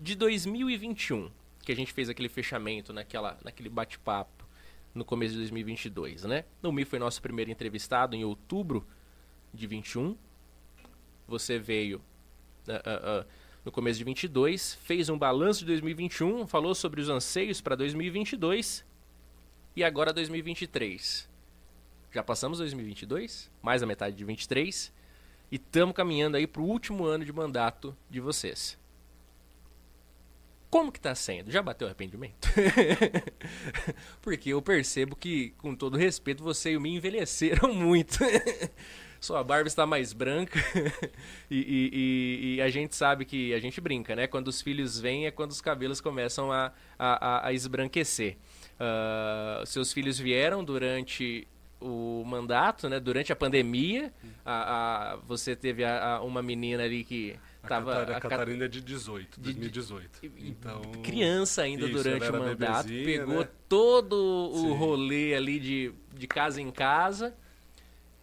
De 0.00 0.14
2021, 0.14 1.30
que 1.66 1.72
a 1.72 1.76
gente 1.76 1.92
fez 1.92 2.08
aquele 2.08 2.28
fechamento 2.28 2.92
naquela, 2.92 3.36
naquele 3.44 3.68
bate-papo 3.68 4.46
no 4.94 5.04
começo 5.04 5.32
de 5.32 5.40
2022, 5.40 6.22
né? 6.22 6.44
Mi 6.62 6.84
foi 6.84 7.00
nosso 7.00 7.20
primeiro 7.20 7.50
entrevistado 7.50 8.14
em 8.14 8.24
outubro 8.24 8.86
de 9.52 9.66
21. 9.66 10.16
Você 11.26 11.58
veio 11.58 12.00
ah, 12.68 12.82
ah, 12.84 13.00
ah, 13.02 13.26
no 13.64 13.72
começo 13.72 13.98
de 13.98 14.04
22, 14.04 14.74
fez 14.76 15.08
um 15.08 15.18
balanço 15.18 15.60
de 15.60 15.66
2021, 15.66 16.46
falou 16.46 16.72
sobre 16.72 17.00
os 17.00 17.08
anseios 17.08 17.60
para 17.60 17.74
2022 17.74 18.84
e 19.74 19.82
agora 19.82 20.12
2023. 20.12 21.28
Já 22.12 22.22
passamos 22.22 22.58
2022, 22.58 23.50
mais 23.60 23.82
a 23.82 23.86
metade 23.86 24.14
de 24.14 24.24
23, 24.24 24.92
e 25.50 25.56
estamos 25.56 25.96
caminhando 25.96 26.36
aí 26.36 26.46
para 26.46 26.62
o 26.62 26.64
último 26.64 27.04
ano 27.04 27.24
de 27.24 27.32
mandato 27.32 27.94
de 28.08 28.20
vocês. 28.20 28.78
Como 30.70 30.90
que 30.92 31.00
tá 31.00 31.14
sendo? 31.14 31.50
Já 31.50 31.62
bateu 31.62 31.86
arrependimento? 31.86 32.48
Porque 34.20 34.50
eu 34.50 34.60
percebo 34.60 35.16
que, 35.16 35.50
com 35.58 35.74
todo 35.74 35.96
respeito, 35.96 36.42
você 36.42 36.72
e 36.72 36.76
o 36.76 36.80
me 36.80 36.94
envelheceram 36.94 37.72
muito. 37.74 38.18
Sua 39.20 39.42
barba 39.42 39.66
está 39.66 39.86
mais 39.86 40.12
branca 40.12 40.58
e, 41.50 41.56
e- 41.92 42.56
e- 42.56 42.60
a 42.62 42.68
gente 42.68 42.94
sabe 42.94 43.24
que 43.24 43.54
a 43.54 43.58
gente 43.60 43.80
brinca, 43.80 44.14
né? 44.14 44.26
Quando 44.26 44.48
os 44.48 44.60
filhos 44.60 44.98
vêm 45.00 45.26
é 45.26 45.30
quando 45.30 45.50
os 45.52 45.60
cabelos 45.60 46.00
começam 46.00 46.52
a, 46.52 46.72
a, 46.98 47.48
a- 47.48 47.52
esbranquecer. 47.52 48.36
Ah, 48.78 49.62
seus 49.64 49.92
filhos 49.92 50.18
vieram 50.18 50.62
durante 50.62 51.48
o 51.80 52.22
mandato, 52.26 52.88
né? 52.88 53.00
Durante 53.00 53.32
a 53.32 53.36
pandemia, 53.36 54.12
a, 54.44 55.12
a- 55.12 55.16
você 55.26 55.56
teve 55.56 55.82
a- 55.82 56.16
a- 56.16 56.22
uma 56.22 56.42
menina 56.42 56.82
ali 56.84 57.02
que 57.02 57.36
A, 57.66 57.76
tava 57.76 57.92
Catar- 57.92 58.12
a 58.12 58.16
a 58.16 58.20
Cat- 58.20 58.30
Catarina 58.30 58.64
é 58.64 58.68
de 58.68 58.80
18, 58.80 59.40
de- 59.40 59.52
2018. 59.52 60.20
Então, 60.38 60.80
criança 61.02 61.62
ainda 61.62 61.84
Isso, 61.86 61.94
durante 62.02 62.28
o 62.28 62.32
mandato, 62.32 62.86
bebezinha, 62.88 63.18
pegou 63.20 63.40
né? 63.40 63.48
todo 63.68 64.50
o 64.52 64.58
Sim. 64.62 64.72
rolê 64.76 65.34
ali 65.34 65.58
de, 65.60 65.92
de 66.14 66.26
casa 66.26 66.60
em 66.60 66.70
casa. 66.70 67.34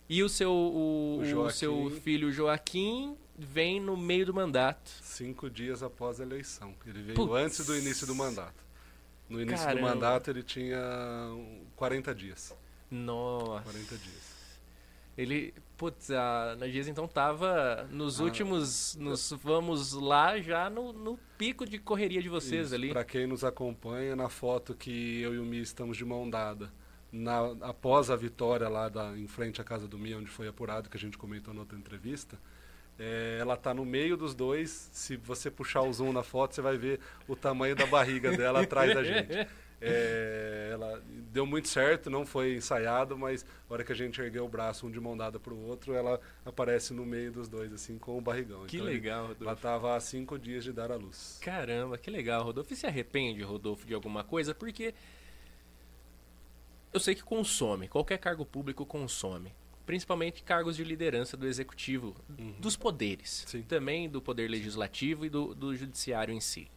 E 0.09 0.21
o 0.21 0.29
seu, 0.29 0.51
o, 0.51 1.21
O 1.23 1.39
o 1.45 1.49
seu 1.49 1.89
filho 2.03 2.31
Joaquim 2.31 3.15
vem 3.37 3.79
no 3.79 3.95
meio 3.97 4.25
do 4.27 4.33
mandato. 4.33 4.91
cinco 5.01 5.49
dias 5.49 5.81
após 5.81 6.19
a 6.19 6.23
eleição. 6.23 6.73
Ele 6.85 7.01
veio 7.01 7.33
antes 7.35 7.65
do 7.65 7.75
início 7.75 8.05
do 8.05 8.13
mandato. 8.13 8.63
No 9.29 9.41
início 9.41 9.65
Caramba. 9.65 9.87
do 9.89 9.93
mandato 9.95 10.29
ele 10.29 10.43
tinha 10.43 10.77
um, 11.31 11.61
40 11.75 12.13
dias. 12.13 12.53
Nossa. 12.91 13.63
40 13.63 13.97
dias. 13.97 14.33
Ele, 15.17 15.53
putz, 15.83 16.11
a 16.11 16.55
Nagias 16.57 16.87
então 16.87 17.05
tava 17.09 17.85
nos 17.91 18.21
Ah. 18.21 18.23
últimos, 18.23 18.95
nos 18.95 19.33
vamos 19.43 19.91
lá 19.91 20.39
já 20.39 20.69
no, 20.69 20.93
no 20.93 21.19
pico 21.37 21.65
de 21.65 21.77
correria 21.77 22.21
de 22.21 22.29
vocês 22.29 22.67
Isso, 22.67 22.75
ali. 22.75 22.89
Pra 22.89 23.03
quem 23.03 23.27
nos 23.27 23.43
acompanha, 23.43 24.15
na 24.15 24.29
foto 24.29 24.73
que 24.73 25.19
eu 25.21 25.35
e 25.35 25.39
o 25.39 25.43
Mi 25.43 25.59
estamos 25.59 25.97
de 25.97 26.05
mão 26.05 26.29
dada, 26.29 26.71
na, 27.11 27.51
após 27.63 28.09
a 28.09 28.15
vitória 28.15 28.69
lá 28.69 28.87
da, 28.87 29.17
em 29.17 29.27
frente 29.27 29.59
à 29.59 29.63
casa 29.65 29.85
do 29.85 29.99
Mi, 29.99 30.15
onde 30.15 30.29
foi 30.29 30.47
apurado, 30.47 30.89
que 30.89 30.95
a 30.95 30.99
gente 30.99 31.17
comentou 31.17 31.53
na 31.53 31.59
outra 31.59 31.77
entrevista, 31.77 32.39
é, 32.97 33.39
ela 33.41 33.57
tá 33.57 33.73
no 33.73 33.83
meio 33.83 34.15
dos 34.15 34.33
dois. 34.33 34.89
Se 34.93 35.17
você 35.17 35.51
puxar 35.51 35.81
o 35.81 35.91
zoom 35.91 36.13
na 36.13 36.23
foto, 36.23 36.55
você 36.55 36.61
vai 36.61 36.77
ver 36.77 37.01
o 37.27 37.35
tamanho 37.35 37.75
da 37.75 37.85
barriga 37.87 38.31
dela 38.37 38.61
atrás 38.61 38.93
da 38.93 39.03
gente. 39.03 39.47
É, 39.85 40.69
ela 40.71 41.03
deu 41.31 41.45
muito 41.45 41.67
certo, 41.67 42.09
não 42.09 42.25
foi 42.25 42.55
ensaiado, 42.55 43.17
mas 43.17 43.43
na 43.43 43.73
hora 43.73 43.83
que 43.83 43.91
a 43.91 43.95
gente 43.95 44.21
ergueu 44.21 44.45
o 44.45 44.47
braço 44.49 44.87
um 44.87 44.91
de 44.91 44.99
mão 44.99 45.17
dada 45.17 45.39
pro 45.39 45.57
outro, 45.57 45.93
ela 45.93 46.19
aparece 46.45 46.93
no 46.93 47.05
meio 47.05 47.31
dos 47.31 47.47
dois, 47.49 47.71
assim, 47.73 47.97
com 47.97 48.17
o 48.17 48.21
barrigão. 48.21 48.65
Que 48.65 48.77
Então, 48.77 48.87
ele- 48.87 48.95
legal, 48.95 49.25
Ela 49.25 49.27
Rodolfo. 49.29 49.61
tava 49.61 49.95
há 49.95 49.99
cinco 49.99 50.39
dias 50.39 50.63
de 50.63 50.71
dar 50.71 50.91
à 50.91 50.95
luz. 50.95 51.39
Caramba, 51.41 51.97
que 51.97 52.09
legal, 52.09 52.43
Rodolfo. 52.43 52.71
E 52.73 52.75
se 52.77 52.85
arrepende, 52.85 53.41
Rodolfo, 53.43 53.85
de 53.85 53.93
alguma 53.93 54.23
coisa? 54.23 54.55
Porque 54.55 54.93
eu 56.93 56.99
sei 56.99 57.15
que 57.15 57.23
consome, 57.23 57.87
qualquer 57.87 58.17
cargo 58.19 58.45
público 58.45 58.85
consome. 58.85 59.53
Principalmente 59.85 60.43
cargos 60.43 60.77
de 60.77 60.83
liderança 60.83 61.35
do 61.35 61.45
executivo, 61.47 62.15
Uhum. 62.39 62.55
dos 62.59 62.77
poderes. 62.77 63.43
Sim. 63.47 63.63
Também 63.63 64.07
do 64.09 64.21
poder 64.21 64.47
legislativo 64.49 65.25
e 65.25 65.29
do, 65.29 65.53
do 65.53 65.75
judiciário 65.75 66.33
em 66.33 66.39
si. 66.39 66.69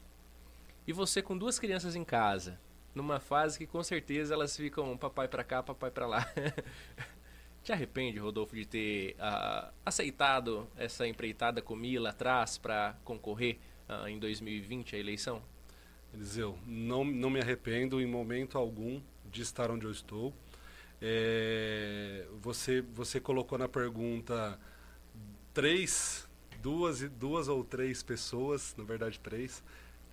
E 0.87 0.93
você 0.93 1.23
com 1.23 1.37
duas 1.37 1.59
crianças 1.59 1.95
em 1.95 2.03
casa, 2.05 2.59
numa 2.97 3.21
fase 3.21 3.59
que 3.59 3.67
com 3.67 3.83
certeza 3.83 4.33
elas 4.33 4.57
ficam 4.57 4.97
papai 4.97 5.29
pra 5.29 5.45
cá, 5.45 5.63
papai 5.63 5.91
pra 5.91 6.07
lá. 6.07 6.27
Te 7.63 7.71
arrepende, 7.71 8.19
Rodolfo, 8.19 8.57
de 8.57 8.65
ter 8.65 9.17
ah, 9.19 9.71
aceitado 9.85 10.67
essa 10.77 11.07
empreitada 11.07 11.61
com 11.61 11.77
Mila 11.77 12.11
atrás 12.11 12.57
para 12.57 12.97
concorrer 13.05 13.59
ah, 13.87 14.11
em 14.11 14.19
2020 14.19 14.97
à 14.97 14.99
eleição? 14.99 15.43
Eliseu, 16.15 16.59
não, 16.67 17.05
não 17.05 17.29
me 17.29 17.39
arrependo 17.39 18.01
em 18.01 18.07
momento 18.07 18.57
algum 18.57 19.01
de 19.31 19.43
estar 19.43 19.71
onde 19.71 19.85
eu 19.85 19.91
estou. 19.91 20.33
É, 21.03 22.25
você, 22.41 22.81
você 22.81 23.21
colocou 23.21 23.59
na 23.59 23.69
pergunta 23.69 24.59
três, 25.53 26.27
duas, 26.63 27.03
duas 27.11 27.49
ou 27.49 27.63
três 27.63 28.03
pessoas, 28.03 28.75
na 28.79 28.85
verdade 28.85 29.21
três, 29.21 29.63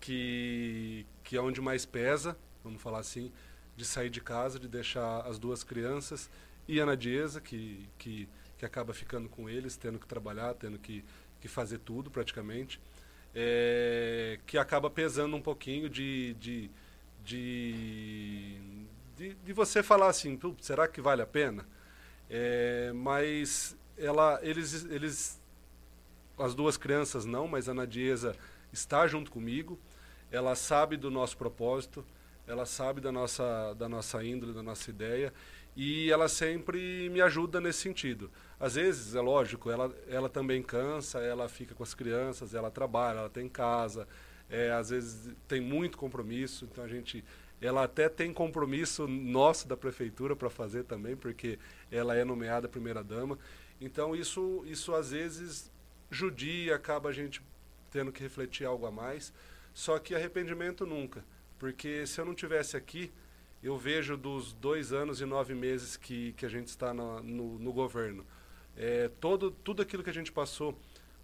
que, 0.01 1.05
que 1.23 1.37
é 1.37 1.41
onde 1.41 1.61
mais 1.61 1.85
pesa, 1.85 2.37
vamos 2.63 2.81
falar 2.81 2.99
assim, 2.99 3.31
de 3.75 3.85
sair 3.85 4.09
de 4.09 4.21
casa, 4.21 4.59
de 4.59 4.67
deixar 4.67 5.21
as 5.21 5.37
duas 5.39 5.63
crianças 5.63 6.29
e 6.67 6.79
a 6.79 6.85
Nadiesa, 6.85 7.41
que, 7.41 7.87
que, 7.97 8.27
que 8.57 8.65
acaba 8.65 8.93
ficando 8.93 9.27
com 9.29 9.49
eles, 9.49 9.75
tendo 9.75 9.99
que 9.99 10.07
trabalhar, 10.07 10.53
tendo 10.53 10.79
que, 10.79 11.03
que 11.41 11.47
fazer 11.47 11.79
tudo 11.79 12.09
praticamente. 12.09 12.79
é, 13.35 14.39
que 14.45 14.57
acaba 14.57 14.89
pesando 14.89 15.35
um 15.35 15.41
pouquinho 15.41 15.89
de, 15.89 16.35
de, 16.35 16.69
de, 17.23 18.59
de, 19.17 19.33
de 19.33 19.53
você 19.53 19.81
falar 19.81 20.07
assim, 20.09 20.39
será 20.61 20.87
que 20.87 21.01
vale 21.01 21.21
a 21.21 21.25
pena? 21.25 21.65
É, 22.29 22.91
mas 22.93 23.75
ela, 23.97 24.39
eles, 24.43 24.85
eles, 24.85 25.41
as 26.37 26.53
duas 26.53 26.77
crianças 26.77 27.25
não, 27.25 27.47
mas 27.47 27.67
a 27.67 27.73
Nadiesa 27.73 28.35
está 28.71 29.07
junto 29.07 29.31
comigo, 29.31 29.79
ela 30.31 30.55
sabe 30.55 30.97
do 30.97 31.11
nosso 31.11 31.37
propósito, 31.37 32.05
ela 32.47 32.65
sabe 32.65 33.01
da 33.01 33.11
nossa, 33.11 33.73
da 33.73 33.87
nossa 33.87 34.23
índole, 34.23 34.53
da 34.53 34.63
nossa 34.63 34.89
ideia, 34.89 35.33
e 35.75 36.11
ela 36.11 36.27
sempre 36.27 37.09
me 37.09 37.21
ajuda 37.21 37.59
nesse 37.59 37.79
sentido. 37.79 38.29
Às 38.59 38.75
vezes, 38.75 39.15
é 39.15 39.21
lógico, 39.21 39.71
ela, 39.71 39.93
ela 40.07 40.29
também 40.29 40.61
cansa, 40.61 41.19
ela 41.19 41.49
fica 41.49 41.73
com 41.73 41.83
as 41.83 41.93
crianças, 41.93 42.53
ela 42.53 42.69
trabalha, 42.69 43.19
ela 43.19 43.29
tem 43.29 43.49
casa, 43.49 44.07
é, 44.49 44.71
às 44.71 44.89
vezes 44.89 45.33
tem 45.47 45.59
muito 45.59 45.97
compromisso, 45.97 46.65
então 46.65 46.83
a 46.83 46.87
gente 46.87 47.23
ela 47.61 47.85
até 47.85 48.09
tem 48.09 48.33
compromisso 48.33 49.07
nosso 49.07 49.67
da 49.67 49.77
prefeitura 49.77 50.35
para 50.35 50.49
fazer 50.49 50.83
também, 50.83 51.15
porque 51.15 51.57
ela 51.89 52.13
é 52.13 52.25
nomeada 52.25 52.67
primeira 52.67 53.01
dama. 53.01 53.39
Então 53.79 54.13
isso 54.15 54.63
isso 54.67 54.93
às 54.93 55.11
vezes 55.11 55.71
judia, 56.11 56.75
acaba 56.75 57.09
a 57.09 57.13
gente 57.13 57.41
tendo 57.89 58.11
que 58.11 58.21
refletir 58.21 58.65
algo 58.65 58.85
a 58.85 58.91
mais. 58.91 59.33
Só 59.73 59.97
que 59.97 60.13
arrependimento 60.13 60.85
nunca, 60.85 61.23
porque 61.63 62.05
se 62.05 62.19
eu 62.19 62.25
não 62.25 62.35
tivesse 62.35 62.75
aqui, 62.75 63.09
eu 63.63 63.77
vejo 63.77 64.17
dos 64.17 64.51
dois 64.51 64.91
anos 64.91 65.21
e 65.21 65.25
nove 65.25 65.55
meses 65.55 65.95
que, 65.95 66.33
que 66.33 66.45
a 66.45 66.49
gente 66.49 66.67
está 66.67 66.93
no, 66.93 67.23
no, 67.23 67.57
no 67.57 67.71
governo, 67.71 68.27
é, 68.75 69.07
todo, 69.21 69.49
tudo 69.49 69.81
aquilo 69.81 70.03
que 70.03 70.09
a 70.09 70.13
gente 70.13 70.29
passou, 70.29 70.77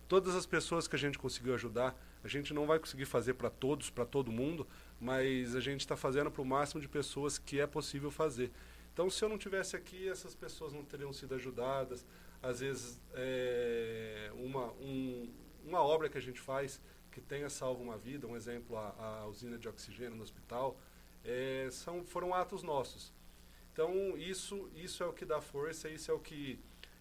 todas 0.07 0.33
as 0.35 0.45
pessoas 0.45 0.87
que 0.87 0.95
a 0.95 0.97
gente 0.97 1.19
conseguiu 1.19 1.53
ajudar, 1.55 1.93
a 2.23 2.27
gente 2.29 2.53
não 2.53 2.65
vai 2.65 2.79
conseguir 2.79 3.03
fazer 3.03 3.33
para 3.33 3.49
todos, 3.49 3.89
para 3.89 4.05
todo 4.05 4.31
mundo, 4.31 4.65
mas 4.97 5.57
a 5.57 5.59
gente 5.59 5.81
está 5.81 5.97
fazendo 5.97 6.31
para 6.31 6.41
o 6.41 6.45
máximo 6.45 6.79
de 6.79 6.87
pessoas 6.87 7.37
que 7.37 7.59
é 7.59 7.67
possível 7.67 8.09
fazer. 8.09 8.49
Então, 8.93 9.09
se 9.09 9.21
eu 9.21 9.27
não 9.27 9.37
tivesse 9.37 9.75
aqui, 9.75 10.07
essas 10.07 10.35
pessoas 10.35 10.71
não 10.71 10.85
teriam 10.85 11.11
sido 11.11 11.35
ajudadas. 11.35 12.05
Às 12.41 12.61
vezes, 12.61 13.01
é, 13.13 14.31
uma, 14.35 14.71
um, 14.79 15.29
uma 15.65 15.81
obra 15.81 16.07
que 16.07 16.17
a 16.17 16.21
gente 16.21 16.39
faz 16.39 16.79
que 17.19 17.27
tenha 17.27 17.49
salvo 17.49 17.83
uma 17.83 17.97
vida, 17.97 18.25
um 18.25 18.35
exemplo, 18.35 18.77
a, 18.77 19.21
a 19.21 19.27
usina 19.27 19.57
de 19.57 19.67
oxigênio 19.67 20.15
no 20.15 20.23
hospital, 20.23 20.79
é, 21.23 21.67
são, 21.71 22.03
foram 22.03 22.33
atos 22.33 22.63
nossos. 22.63 23.13
Então 23.73 24.17
isso, 24.17 24.69
isso 24.75 25.03
é 25.03 25.05
o 25.05 25.13
que 25.13 25.25
dá 25.25 25.41
força, 25.41 25.89
isso 25.89 26.09
é 26.09 26.13
o 26.13 26.19
que, 26.19 26.59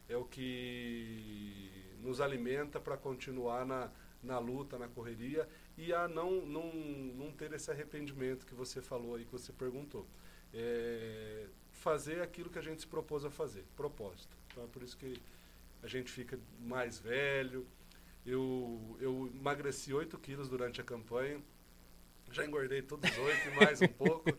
é 0.09 0.17
o 0.17 0.25
que 0.25 1.97
nos 2.01 2.21
alimenta 2.21 2.81
para 2.81 2.97
continuar 2.97 3.65
na, 3.65 3.91
na 4.23 4.39
luta, 4.39 4.79
na 4.79 4.89
correria 4.89 5.49
e 5.77 5.93
a 5.93 6.09
não, 6.09 6.45
não, 6.47 6.73
não 6.73 7.33
ter 7.33 7.53
esse 7.53 7.71
arrependimento 7.71 8.45
que 8.45 8.55
você 8.55 8.83
falou 8.83 9.15
aí, 9.15 9.25
que 9.25 9.33
você 9.33 9.53
perguntou. 9.53 10.07
É, 10.53 11.47
fazer 11.71 12.23
aquilo 12.23 12.51
que 12.51 12.59
a 12.59 12.63
gente 12.63 12.81
se 12.81 12.87
propôs 12.87 13.25
a 13.25 13.31
fazer, 13.31 13.65
propósito. 13.77 14.37
Então 14.49 14.65
é 14.65 14.67
por 14.67 14.83
isso 14.83 14.97
que 14.97 15.21
a 15.83 15.87
gente 15.87 16.11
fica 16.11 16.39
mais 16.61 16.99
velho. 16.99 17.67
Eu, 18.27 18.97
eu 19.01 19.31
emagreci 19.35 19.93
8 19.93 20.19
quilos 20.19 20.49
durante 20.49 20.81
a 20.81 20.85
campanha 20.85 21.43
já 22.33 22.45
engordei 22.45 22.83
todos 22.83 23.11
os 23.11 23.19
oito 23.19 23.49
e 23.49 23.57
mais 23.57 23.81
um 23.81 23.89
pouco. 23.89 24.31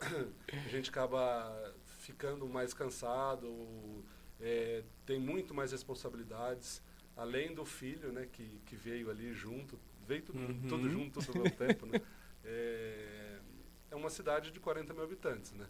A 0.00 0.68
gente 0.68 0.90
acaba 0.90 1.74
ficando 1.98 2.48
mais 2.48 2.72
cansado, 2.74 4.04
é, 4.40 4.82
tem 5.06 5.18
muito 5.18 5.54
mais 5.54 5.72
responsabilidades, 5.72 6.82
além 7.16 7.54
do 7.54 7.64
filho, 7.64 8.12
né, 8.12 8.26
que, 8.32 8.60
que 8.64 8.74
veio 8.74 9.10
ali 9.10 9.32
junto, 9.32 9.78
veio 10.06 10.22
tudo, 10.22 10.38
uhum. 10.38 10.68
tudo 10.68 10.90
junto 10.90 11.24
todo 11.24 11.46
o 11.46 11.50
tempo, 11.50 11.86
né? 11.86 12.00
É, 12.42 13.38
é 13.90 13.96
uma 13.96 14.10
cidade 14.10 14.50
de 14.50 14.58
40 14.58 14.94
mil 14.94 15.04
habitantes, 15.04 15.52
né? 15.52 15.68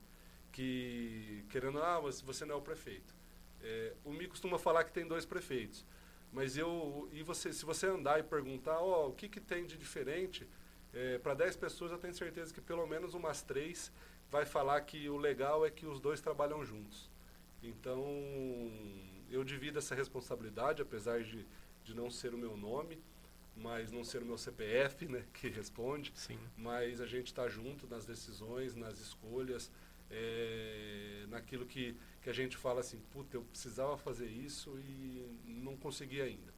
Que, 0.52 1.44
querendo, 1.50 1.82
ah, 1.82 2.00
você 2.00 2.44
não 2.44 2.54
é 2.54 2.58
o 2.58 2.62
prefeito. 2.62 3.14
É, 3.60 3.94
o 4.04 4.12
Mi 4.12 4.26
costuma 4.26 4.58
falar 4.58 4.84
que 4.84 4.92
tem 4.92 5.06
dois 5.06 5.26
prefeitos. 5.26 5.84
Mas 6.32 6.56
eu, 6.56 7.08
e 7.12 7.22
você, 7.22 7.52
se 7.52 7.64
você 7.64 7.86
andar 7.86 8.20
e 8.20 8.22
perguntar, 8.22 8.78
ó, 8.78 9.06
oh, 9.06 9.08
o 9.08 9.12
que, 9.12 9.28
que 9.28 9.40
tem 9.40 9.66
de 9.66 9.76
diferente, 9.76 10.46
é, 10.92 11.18
para 11.18 11.34
10 11.34 11.56
pessoas, 11.56 11.90
eu 11.90 11.98
tenho 11.98 12.14
certeza 12.14 12.52
que 12.54 12.60
pelo 12.60 12.86
menos 12.86 13.14
umas 13.14 13.42
três 13.42 13.92
vai 14.30 14.44
falar 14.44 14.80
que 14.82 15.08
o 15.08 15.16
legal 15.16 15.66
é 15.66 15.70
que 15.70 15.86
os 15.86 16.00
dois 16.00 16.20
trabalham 16.20 16.64
juntos. 16.64 17.10
Então, 17.62 18.04
eu 19.30 19.44
divido 19.44 19.78
essa 19.78 19.94
responsabilidade, 19.94 20.80
apesar 20.80 21.22
de, 21.22 21.44
de 21.84 21.94
não 21.94 22.10
ser 22.10 22.32
o 22.32 22.38
meu 22.38 22.56
nome, 22.56 22.98
mas 23.56 23.90
não 23.90 24.04
ser 24.04 24.22
o 24.22 24.26
meu 24.26 24.38
CPF, 24.38 25.06
né, 25.06 25.24
que 25.34 25.48
responde. 25.48 26.12
Sim. 26.14 26.38
Mas 26.56 27.00
a 27.00 27.06
gente 27.06 27.26
está 27.26 27.48
junto 27.48 27.86
nas 27.86 28.06
decisões, 28.06 28.74
nas 28.74 28.98
escolhas, 28.98 29.70
é, 30.10 31.24
naquilo 31.28 31.66
que, 31.66 31.94
que 32.22 32.30
a 32.30 32.32
gente 32.32 32.56
fala 32.56 32.80
assim, 32.80 33.00
puta, 33.12 33.36
eu 33.36 33.42
precisava 33.42 33.96
fazer 33.96 34.26
isso 34.26 34.78
e 34.78 35.26
não 35.44 35.76
consegui 35.76 36.20
ainda. 36.20 36.52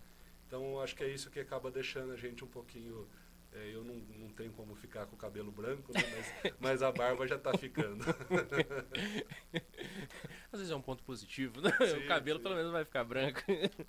Então, 0.47 0.81
acho 0.81 0.95
que 0.95 1.05
é 1.05 1.09
isso 1.09 1.31
que 1.31 1.41
acaba 1.41 1.71
deixando 1.71 2.13
a 2.13 2.17
gente 2.17 2.45
um 2.45 2.49
pouquinho 2.49 3.09
é, 3.55 3.75
eu 3.75 3.85
não, 3.85 3.95
não 4.19 4.31
tenho 4.31 4.51
como 4.53 4.75
ficar 4.75 5.05
com 5.07 5.15
o 5.15 5.19
cabelo 5.19 5.53
branco, 5.53 5.93
né? 5.93 6.01
mas, 6.17 6.55
mas, 6.59 6.83
a 6.83 6.91
barba 6.91 7.27
já 7.27 7.37
está 7.37 7.57
ficando. 7.57 8.03
Às 10.51 10.59
vezes 10.59 10.71
é 10.71 10.77
um 10.77 10.81
ponto 10.81 11.05
positivo, 11.05 11.61
né? 11.61 11.71
Sim, 11.71 11.99
o 11.99 12.07
cabelo 12.07 12.39
sim. 12.39 12.43
pelo 12.43 12.57
menos 12.57 12.73
vai 12.73 12.85
ficar 12.85 13.05
branco. 13.05 13.43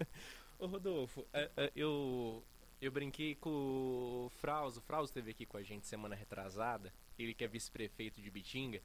Ô 0.59 0.67
Rodolfo, 0.67 1.25
é, 1.31 1.49
é, 1.55 1.71
eu, 1.75 2.43
eu 2.81 2.91
brinquei 2.91 3.35
com 3.35 4.25
o 4.25 4.29
Frauso. 4.41 4.81
O 4.81 4.83
Frauso 4.83 5.11
esteve 5.11 5.31
aqui 5.31 5.45
com 5.45 5.55
a 5.55 5.63
gente 5.63 5.87
semana 5.87 6.13
retrasada. 6.13 6.93
Ele 7.17 7.33
que 7.33 7.45
é 7.45 7.47
vice-prefeito 7.47 8.21
de 8.21 8.29
Bitinga. 8.29 8.81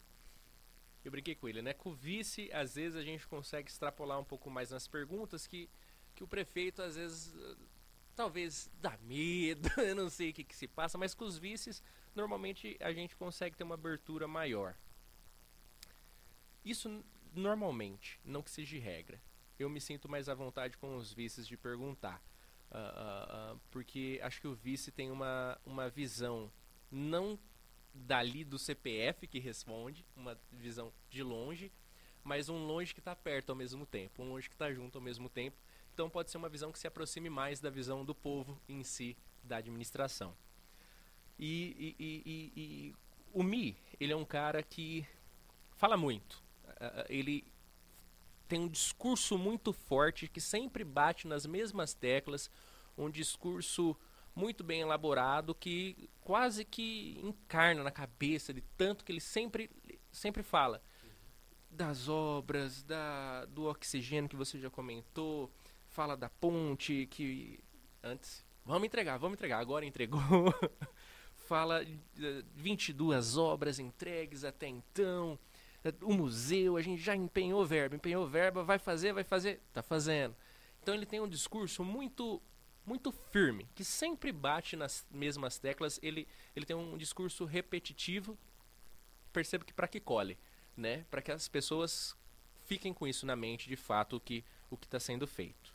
Eu 1.09 1.11
brinquei 1.11 1.35
com 1.35 1.49
ele, 1.49 1.63
né? 1.63 1.73
Com 1.73 1.89
o 1.89 1.95
vice, 1.95 2.51
às 2.53 2.75
vezes 2.75 2.95
a 2.95 3.03
gente 3.03 3.27
consegue 3.27 3.71
extrapolar 3.71 4.21
um 4.21 4.25
pouco 4.25 4.51
mais 4.51 4.69
nas 4.69 4.87
perguntas 4.87 5.47
que, 5.47 5.67
que 6.15 6.23
o 6.23 6.29
prefeito 6.29 6.83
às 6.83 6.97
vezes 6.97 7.35
talvez 8.15 8.71
dá 8.79 8.95
medo, 8.99 9.71
eu 9.81 9.95
não 9.95 10.11
sei 10.11 10.29
o 10.29 10.33
que, 10.35 10.45
que 10.45 10.55
se 10.55 10.69
passa, 10.69 10.99
mas 10.99 11.15
com 11.15 11.25
os 11.25 11.39
vices, 11.39 11.83
normalmente 12.15 12.77
a 12.79 12.93
gente 12.93 13.17
consegue 13.17 13.57
ter 13.57 13.65
uma 13.65 13.75
abertura 13.75 14.29
maior. 14.29 14.77
Isso 16.63 17.03
normalmente, 17.33 18.21
não 18.23 18.43
que 18.43 18.51
seja 18.51 18.79
regra. 18.79 19.19
Eu 19.59 19.71
me 19.71 19.81
sinto 19.81 20.11
mais 20.11 20.29
à 20.29 20.35
vontade 20.35 20.77
com 20.77 20.95
os 20.95 21.11
vices 21.11 21.47
de 21.47 21.57
perguntar. 21.57 22.23
Uh, 22.71 22.77
uh, 22.77 23.55
uh, 23.55 23.61
porque 23.71 24.21
acho 24.23 24.43
que 24.43 24.47
o 24.47 24.55
vice 24.55 24.93
tem 24.93 25.11
uma, 25.11 25.59
uma 25.65 25.89
visão 25.89 26.53
não 26.91 27.39
dali 27.93 28.45
do 28.45 28.59
CPF 28.59 29.27
que 29.27 29.39
responde, 29.39 30.05
uma 30.17 30.39
visão 30.53 30.93
de 31.11 31.23
longe, 31.23 31.73
mas 32.23 32.49
um 32.49 32.67
longe 32.67 32.93
que 32.93 33.01
está 33.01 33.17
perto 33.17 33.51
ao 33.51 33.57
mesmo 33.57 33.87
tempo, 33.87 34.23
um 34.23 34.29
longe 34.31 34.49
que 34.49 34.55
está 34.55 34.73
junto 34.73 34.99
ao 34.99 35.03
mesmo 35.03 35.29
tempo, 35.29 35.57
então 35.95 36.09
pode 36.09 36.31
ser 36.31 36.39
uma 36.39 36.49
visão 36.49 36.71
que 36.71 36.79
se 36.79 36.87
aproxime 36.87 37.29
mais 37.29 37.61
da 37.61 37.71
visão 37.71 38.05
do 38.05 38.15
povo 38.15 38.61
em 38.69 38.85
si, 38.85 39.17
da 39.43 39.57
administração. 39.57 40.37
E, 41.39 41.95
e, 41.99 42.23
e, 42.27 42.53
e 42.57 42.97
o 43.33 43.43
Mi, 43.43 43.77
ele 43.99 44.13
é 44.13 44.17
um 44.17 44.25
cara 44.25 44.63
que 44.63 45.07
fala 45.77 45.97
muito. 45.97 46.43
Ele 47.09 47.45
tem 48.47 48.61
um 48.61 48.69
discurso 48.69 49.37
muito 49.37 49.73
forte 49.73 50.29
que 50.29 50.41
sempre 50.41 50.85
bate 50.85 51.27
nas 51.27 51.47
mesmas 51.47 51.95
teclas, 51.95 52.51
um 52.97 53.11
discurso 53.11 53.97
muito 54.39 54.63
bem 54.63 54.81
elaborado 54.81 55.53
que 55.53 56.09
quase 56.21 56.65
que 56.65 57.21
encarna 57.23 57.83
na 57.83 57.91
cabeça 57.91 58.55
de 58.55 58.61
tanto 58.77 59.05
que 59.05 59.11
ele 59.11 59.21
sempre 59.21 59.69
sempre 60.13 60.45
fala 60.45 60.81
das 61.69 62.09
obras, 62.09 62.83
da, 62.85 63.45
do 63.47 63.65
oxigênio 63.67 64.29
que 64.29 64.37
você 64.37 64.59
já 64.59 64.71
comentou, 64.71 65.51
fala 65.89 66.17
da 66.17 66.31
ponte 66.31 67.07
que 67.11 67.59
antes 68.03 68.45
vamos 68.65 68.87
entregar, 68.87 69.19
vamos 69.19 69.37
entregar, 69.37 69.59
agora 69.59 69.85
entregou. 69.85 70.21
fala 71.49 71.85
de 71.85 71.99
22 72.55 73.37
obras 73.37 73.79
entregues 73.79 74.45
até 74.45 74.69
então. 74.69 75.39
O 76.03 76.13
museu, 76.13 76.77
a 76.77 76.83
gente 76.83 77.03
já 77.03 77.17
empenhou 77.17 77.65
verba, 77.67 77.97
empenhou 77.97 78.27
verba, 78.27 78.63
vai 78.63 78.79
fazer, 78.79 79.13
vai 79.13 79.25
fazer, 79.25 79.61
tá 79.73 79.83
fazendo. 79.83 80.37
Então 80.83 80.95
ele 80.95 81.07
tem 81.07 81.21
um 81.21 81.29
discurso 81.29 81.83
muito 81.83 82.41
muito 82.89 83.13
firme, 83.13 83.69
que 83.75 83.85
sempre 83.85 84.33
bate 84.33 84.75
nas 84.75 85.07
mesmas 85.11 85.59
teclas, 85.59 86.01
ele, 86.03 86.27
ele 86.57 86.65
tem 86.65 86.75
um 86.75 86.97
discurso 86.97 87.45
repetitivo. 87.45 88.37
Percebo 89.33 89.65
que 89.65 89.75
para 89.75 89.87
que 89.87 90.01
cole, 90.01 90.39
né? 90.77 91.05
Para 91.11 91.21
que 91.21 91.31
as 91.31 91.47
pessoas 91.47 92.17
fiquem 92.65 92.95
com 92.95 93.07
isso 93.07 93.27
na 93.27 93.37
mente, 93.37 93.69
de 93.69 93.77
fato, 93.77 94.17
o 94.17 94.21
que 94.21 94.45
o 94.71 94.77
que 94.77 94.87
está 94.87 95.01
sendo 95.01 95.27
feito. 95.27 95.75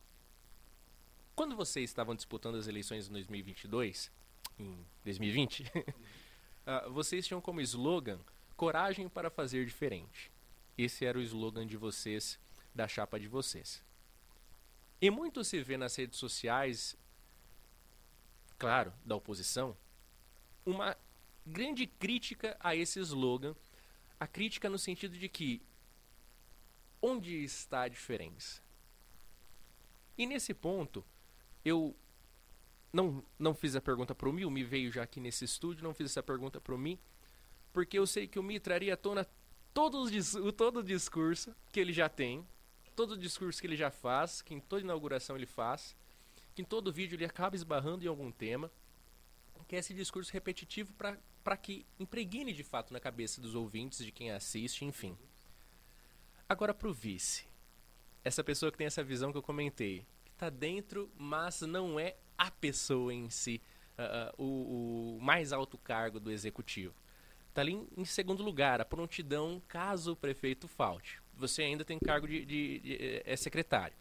Quando 1.35 1.55
vocês 1.55 1.89
estavam 1.89 2.15
disputando 2.15 2.55
as 2.55 2.67
eleições 2.67 3.07
em 3.07 3.11
2022, 3.11 4.11
em 4.59 4.85
2020, 5.03 5.63
uh, 5.63 6.91
vocês 6.93 7.25
tinham 7.25 7.41
como 7.41 7.59
slogan 7.61 8.19
coragem 8.55 9.09
para 9.09 9.31
fazer 9.31 9.65
diferente. 9.65 10.31
Esse 10.77 11.05
era 11.05 11.17
o 11.17 11.21
slogan 11.21 11.65
de 11.65 11.75
vocês, 11.75 12.39
da 12.73 12.87
chapa 12.87 13.19
de 13.19 13.27
vocês. 13.27 13.83
E 15.01 15.09
muito 15.09 15.43
se 15.43 15.61
vê 15.61 15.75
nas 15.75 15.95
redes 15.95 16.17
sociais 16.19 16.95
claro, 18.57 18.93
da 19.05 19.15
oposição, 19.15 19.75
uma 20.65 20.95
grande 21.45 21.85
crítica 21.85 22.55
a 22.59 22.75
esse 22.75 22.99
slogan. 22.99 23.55
A 24.19 24.27
crítica 24.27 24.69
no 24.69 24.79
sentido 24.79 25.17
de 25.17 25.27
que 25.27 25.61
onde 27.01 27.43
está 27.43 27.81
a 27.81 27.87
diferença? 27.87 28.61
E 30.17 30.25
nesse 30.25 30.53
ponto, 30.53 31.03
eu 31.65 31.95
não, 32.93 33.23
não 33.37 33.53
fiz 33.53 33.75
a 33.75 33.81
pergunta 33.81 34.13
para 34.15 34.29
o 34.29 34.33
Mi, 34.33 34.45
o 34.45 34.51
Mi 34.51 34.63
veio 34.63 34.91
já 34.91 35.03
aqui 35.03 35.19
nesse 35.19 35.43
estúdio, 35.43 35.83
não 35.83 35.93
fiz 35.93 36.11
essa 36.11 36.23
pergunta 36.23 36.61
para 36.61 36.73
o 36.73 36.77
Mi, 36.77 36.99
porque 37.73 37.97
eu 37.97 38.05
sei 38.05 38.27
que 38.27 38.39
o 38.39 38.43
Mi 38.43 38.59
traria 38.59 38.93
à 38.93 38.97
tona 38.97 39.27
todo 39.73 40.03
o, 40.03 40.51
todo 40.51 40.79
o 40.79 40.83
discurso 40.83 41.55
que 41.71 41.79
ele 41.79 41.91
já 41.91 42.07
tem, 42.07 42.47
todo 42.95 43.13
o 43.13 43.17
discurso 43.17 43.59
que 43.59 43.67
ele 43.67 43.75
já 43.75 43.89
faz, 43.89 44.41
que 44.41 44.53
em 44.53 44.59
toda 44.59 44.83
inauguração 44.83 45.35
ele 45.35 45.47
faz, 45.47 45.95
em 46.61 46.65
todo 46.65 46.93
vídeo 46.93 47.15
ele 47.15 47.25
acaba 47.25 47.55
esbarrando 47.55 48.03
em 48.05 48.07
algum 48.07 48.31
tema, 48.31 48.71
que 49.67 49.75
é 49.75 49.79
esse 49.79 49.93
discurso 49.93 50.31
repetitivo 50.31 50.93
para 50.93 51.57
que 51.57 51.85
impregne 51.99 52.53
de 52.53 52.63
fato 52.63 52.93
na 52.93 52.99
cabeça 52.99 53.41
dos 53.41 53.55
ouvintes, 53.55 54.05
de 54.05 54.11
quem 54.11 54.31
assiste, 54.31 54.85
enfim. 54.85 55.17
Agora 56.47 56.73
para 56.73 56.87
o 56.87 56.93
vice. 56.93 57.45
Essa 58.23 58.43
pessoa 58.43 58.71
que 58.71 58.77
tem 58.77 58.87
essa 58.87 59.03
visão 59.03 59.31
que 59.31 59.37
eu 59.37 59.41
comentei, 59.41 60.05
que 60.23 60.31
está 60.31 60.49
dentro, 60.49 61.11
mas 61.17 61.61
não 61.61 61.99
é 61.99 62.15
a 62.37 62.51
pessoa 62.51 63.13
em 63.13 63.29
si, 63.29 63.61
uh, 63.97 64.41
uh, 64.41 64.43
o, 64.43 65.17
o, 65.17 65.21
mais 65.21 65.51
alto 65.51 65.77
cargo 65.77 66.19
do 66.19 66.31
executivo. 66.31 66.93
Está 67.49 67.61
ali 67.61 67.73
em, 67.97 68.05
segundo 68.05 68.43
lugar, 68.43 68.79
a 68.79 68.85
prontidão 68.85 69.61
caso 69.67 70.13
o 70.13 70.15
prefeito 70.15 70.67
falte. 70.67 71.21
Você 71.35 71.63
ainda 71.63 71.83
tem 71.83 71.99
cargo 71.99 72.27
de, 72.27 72.45
de, 72.45 72.79
de 72.79 73.21
é 73.25 73.35
secretário, 73.35 73.95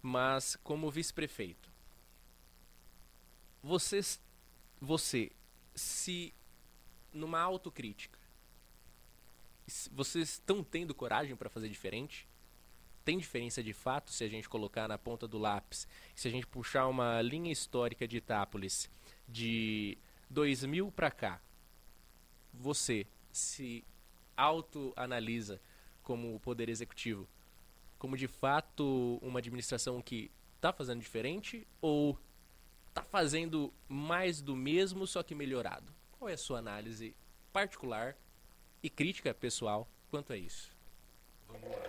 mas 0.00 0.56
como 0.62 0.90
vice-prefeito, 0.90 1.69
vocês, 3.62 4.20
você, 4.80 5.30
se 5.74 6.32
numa 7.12 7.40
autocrítica, 7.40 8.18
vocês 9.92 10.30
estão 10.30 10.64
tendo 10.64 10.94
coragem 10.94 11.36
para 11.36 11.48
fazer 11.48 11.68
diferente? 11.68 12.28
Tem 13.04 13.18
diferença 13.18 13.62
de 13.62 13.72
fato 13.72 14.10
se 14.10 14.24
a 14.24 14.28
gente 14.28 14.48
colocar 14.48 14.88
na 14.88 14.98
ponta 14.98 15.26
do 15.26 15.38
lápis, 15.38 15.86
se 16.14 16.28
a 16.28 16.30
gente 16.30 16.46
puxar 16.46 16.86
uma 16.86 17.22
linha 17.22 17.52
histórica 17.52 18.06
de 18.06 18.18
Itápolis 18.18 18.90
de 19.28 19.96
2000 20.28 20.90
para 20.92 21.10
cá? 21.10 21.40
Você 22.52 23.06
se 23.32 23.84
autoanalisa 24.36 25.60
como 26.02 26.40
poder 26.40 26.68
executivo, 26.68 27.28
como 27.98 28.16
de 28.16 28.26
fato 28.26 29.18
uma 29.22 29.38
administração 29.38 30.02
que 30.02 30.30
está 30.56 30.72
fazendo 30.72 31.00
diferente 31.00 31.66
ou 31.80 32.18
está 32.90 33.02
fazendo 33.04 33.72
mais 33.88 34.42
do 34.42 34.54
mesmo, 34.54 35.06
só 35.06 35.22
que 35.22 35.34
melhorado? 35.34 35.92
Qual 36.12 36.28
é 36.28 36.34
a 36.34 36.38
sua 36.38 36.58
análise 36.58 37.16
particular 37.52 38.16
e 38.82 38.90
crítica 38.90 39.32
pessoal 39.32 39.88
quanto 40.10 40.32
a 40.32 40.36
isso? 40.36 40.70
Vamos 41.46 41.70
lá. 41.70 41.82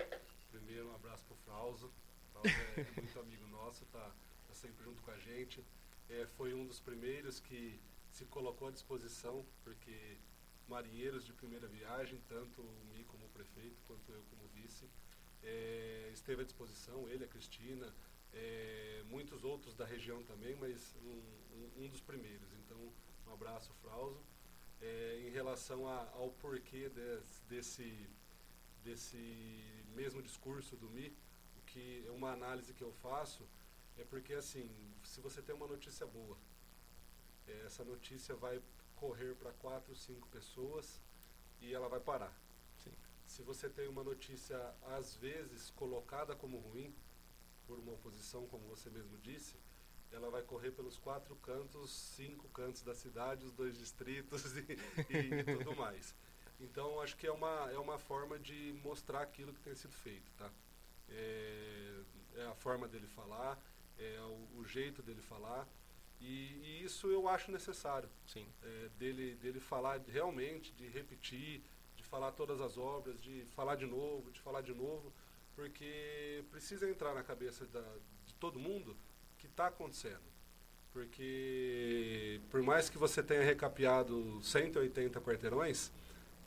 Primeiro, 0.51 0.89
um 0.89 0.95
abraço 0.95 1.25
para 1.25 1.33
o 1.33 1.37
Frauso. 1.37 1.91
Frauso 2.31 2.49
é 2.77 2.85
muito 3.01 3.19
amigo 3.19 3.47
nosso, 3.47 3.83
está 3.83 4.11
tá 4.47 4.53
sempre 4.53 4.83
junto 4.83 5.01
com 5.01 5.11
a 5.11 5.17
gente. 5.17 5.63
É, 6.09 6.25
foi 6.37 6.53
um 6.53 6.65
dos 6.65 6.79
primeiros 6.79 7.39
que 7.39 7.79
se 8.11 8.25
colocou 8.25 8.67
à 8.67 8.71
disposição, 8.71 9.45
porque 9.63 10.17
marinheiros 10.67 11.25
de 11.25 11.33
primeira 11.33 11.67
viagem, 11.67 12.21
tanto 12.27 12.61
o 12.61 12.85
Mi 12.91 13.03
como 13.05 13.25
o 13.25 13.29
prefeito, 13.29 13.81
quanto 13.87 14.11
eu 14.11 14.23
como 14.29 14.47
vice, 14.49 14.87
é, 15.41 16.09
esteve 16.13 16.43
à 16.43 16.45
disposição, 16.45 17.09
ele, 17.09 17.23
a 17.23 17.27
Cristina, 17.27 17.93
é, 18.33 19.03
muitos 19.05 19.43
outros 19.43 19.75
da 19.75 19.85
região 19.85 20.23
também, 20.23 20.55
mas 20.55 20.95
um, 21.03 21.21
um, 21.55 21.85
um 21.85 21.87
dos 21.89 22.01
primeiros. 22.01 22.53
Então, 22.53 22.77
um 23.27 23.33
abraço, 23.33 23.73
Frauso. 23.81 24.21
É, 24.81 25.21
em 25.25 25.29
relação 25.29 25.87
a, 25.87 26.09
ao 26.13 26.31
porquê 26.31 26.89
des, 26.89 27.43
desse, 27.47 28.09
desse 28.83 29.85
mesmo 29.93 30.21
discurso 30.23 30.75
do 30.75 30.89
Mi, 30.89 31.15
o 31.57 31.61
que 31.67 32.03
é 32.07 32.11
uma 32.11 32.31
análise 32.31 32.73
que 32.73 32.83
eu 32.83 32.91
faço 32.93 33.47
é 33.97 34.03
porque, 34.03 34.33
assim, 34.33 34.69
se 35.03 35.21
você 35.21 35.41
tem 35.41 35.53
uma 35.53 35.67
notícia 35.67 36.07
boa, 36.07 36.37
é, 37.47 37.65
essa 37.65 37.83
notícia 37.83 38.35
vai 38.35 38.61
correr 38.95 39.35
para 39.35 39.51
quatro, 39.53 39.95
cinco 39.95 40.27
pessoas 40.29 40.99
e 41.59 41.73
ela 41.73 41.87
vai 41.87 41.99
parar. 41.99 42.35
Sim. 42.77 42.93
Se 43.27 43.43
você 43.43 43.69
tem 43.69 43.87
uma 43.87 44.03
notícia, 44.03 44.57
às 44.83 45.15
vezes, 45.15 45.69
colocada 45.71 46.35
como 46.35 46.57
ruim, 46.57 46.93
por 47.67 47.79
uma 47.79 47.93
oposição, 47.93 48.47
como 48.47 48.67
você 48.67 48.89
mesmo 48.89 49.17
disse, 49.17 49.57
ela 50.11 50.29
vai 50.29 50.41
correr 50.41 50.71
pelos 50.71 50.97
quatro 50.97 51.35
cantos, 51.37 51.91
cinco 51.91 52.49
cantos 52.49 52.83
da 52.83 52.93
cidade, 52.93 53.45
os 53.45 53.53
dois 53.53 53.77
distritos 53.77 54.55
e, 54.57 54.77
e, 55.09 55.39
e 55.39 55.43
tudo 55.43 55.75
mais. 55.75 56.13
Então, 56.59 57.01
acho 57.01 57.17
que 57.17 57.25
é 57.25 57.31
uma, 57.31 57.71
é 57.71 57.77
uma 57.79 57.97
forma 57.97 58.37
de 58.37 58.73
mostrar 58.83 59.21
aquilo 59.21 59.53
que 59.53 59.61
tem 59.61 59.73
sido 59.73 59.93
feito, 59.93 60.31
tá? 60.37 60.51
É, 61.09 62.01
é 62.35 62.45
a 62.45 62.55
forma 62.55 62.87
dele 62.87 63.07
falar, 63.07 63.59
é 63.97 64.19
o, 64.21 64.59
o 64.59 64.65
jeito 64.65 65.01
dele 65.01 65.21
falar, 65.21 65.67
e, 66.19 66.59
e, 66.63 66.83
isso 66.83 67.07
eu 67.07 67.27
acho 67.27 67.51
necessário. 67.51 68.09
Sim. 68.27 68.47
É, 68.61 68.89
dele, 68.99 69.35
dele 69.35 69.59
falar 69.59 69.99
realmente, 70.07 70.71
de 70.73 70.87
repetir, 70.87 71.63
de 71.95 72.03
falar 72.03 72.31
todas 72.31 72.61
as 72.61 72.77
obras, 72.77 73.19
de 73.19 73.45
falar 73.55 73.75
de 73.75 73.87
novo, 73.87 74.31
de 74.31 74.39
falar 74.39 74.61
de 74.61 74.73
novo, 74.73 75.11
porque 75.61 76.43
precisa 76.49 76.89
entrar 76.89 77.13
na 77.13 77.21
cabeça 77.21 77.67
da, 77.67 77.83
de 78.25 78.33
todo 78.39 78.57
mundo 78.57 78.97
que 79.37 79.45
está 79.45 79.67
acontecendo. 79.67 80.23
Porque 80.91 82.41
por 82.49 82.63
mais 82.63 82.89
que 82.89 82.97
você 82.97 83.21
tenha 83.21 83.43
recapeado 83.43 84.41
180 84.41 85.21
quarteirões, 85.21 85.91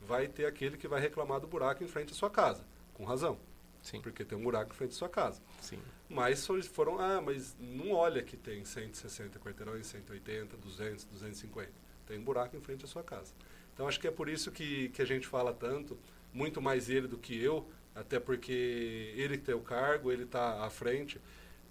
vai 0.01 0.27
ter 0.27 0.45
aquele 0.45 0.77
que 0.77 0.85
vai 0.85 0.99
reclamar 0.99 1.39
do 1.39 1.47
buraco 1.47 1.81
em 1.81 1.87
frente 1.87 2.11
à 2.11 2.13
sua 2.13 2.29
casa, 2.29 2.65
com 2.93 3.05
razão. 3.05 3.39
Sim. 3.81 4.01
Porque 4.01 4.25
tem 4.25 4.37
um 4.37 4.43
buraco 4.43 4.73
em 4.73 4.75
frente 4.75 4.91
à 4.91 4.95
sua 4.95 5.09
casa. 5.09 5.41
Sim. 5.61 5.79
Mas 6.09 6.45
foram, 6.67 6.99
ah, 6.99 7.21
mas 7.21 7.55
não 7.57 7.91
olha 7.91 8.21
que 8.21 8.35
tem 8.35 8.65
160 8.65 9.39
quarteirões, 9.39 9.87
180, 9.87 10.57
200, 10.57 11.05
250. 11.05 11.71
Tem 12.05 12.19
um 12.19 12.23
buraco 12.23 12.57
em 12.57 12.61
frente 12.61 12.83
à 12.83 12.87
sua 12.87 13.01
casa. 13.01 13.33
Então 13.73 13.87
acho 13.87 13.99
que 13.99 14.07
é 14.07 14.11
por 14.11 14.27
isso 14.27 14.51
que, 14.51 14.89
que 14.89 15.01
a 15.01 15.05
gente 15.05 15.25
fala 15.25 15.53
tanto, 15.53 15.97
muito 16.33 16.61
mais 16.61 16.89
ele 16.89 17.07
do 17.07 17.17
que 17.17 17.41
eu, 17.41 17.65
até 17.95 18.19
porque 18.19 19.13
ele 19.15 19.37
tem 19.37 19.55
o 19.55 19.61
cargo, 19.61 20.11
ele 20.11 20.23
está 20.23 20.65
à 20.65 20.69
frente. 20.69 21.19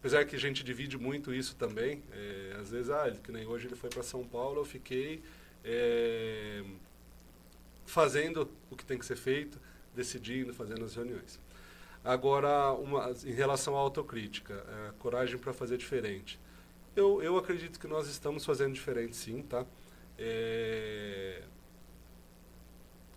Apesar 0.01 0.25
que 0.25 0.35
a 0.35 0.39
gente 0.39 0.65
divide 0.65 0.99
muito 0.99 1.33
isso 1.33 1.55
também, 1.57 2.03
é, 2.13 2.57
às 2.61 2.71
vezes, 2.71 2.91
ah, 2.91 3.11
que 3.23 3.31
nem 3.31 3.47
hoje 3.47 3.67
ele 3.67 3.77
foi 3.77 3.91
para 3.91 4.03
São 4.03 4.25
Paulo, 4.25 4.61
eu 4.61 4.65
fiquei 4.65 5.23
é, 5.65 6.63
fazendo 7.87 8.49
o 8.71 8.77
que 8.77 8.85
tem 8.85 8.99
que 8.99 9.07
ser 9.07 9.17
feito, 9.17 9.59
decidindo, 9.95 10.53
fazendo 10.53 10.85
as 10.85 10.95
reuniões. 10.95 11.39
Agora, 12.05 12.73
uma, 12.73 13.15
em 13.25 13.33
relação 13.33 13.77
à 13.77 13.79
autocrítica, 13.79 14.55
é, 14.55 14.93
coragem 14.99 15.39
para 15.39 15.55
fazer 15.55 15.79
diferente. 15.79 16.39
Eu, 16.95 17.23
eu 17.23 17.37
acredito 17.39 17.81
que 17.81 17.87
nós 17.87 18.09
estamos 18.09 18.45
fazendo 18.45 18.75
diferente, 18.75 19.17
sim, 19.17 19.43
tá? 19.43 19.65
É, 20.19 21.43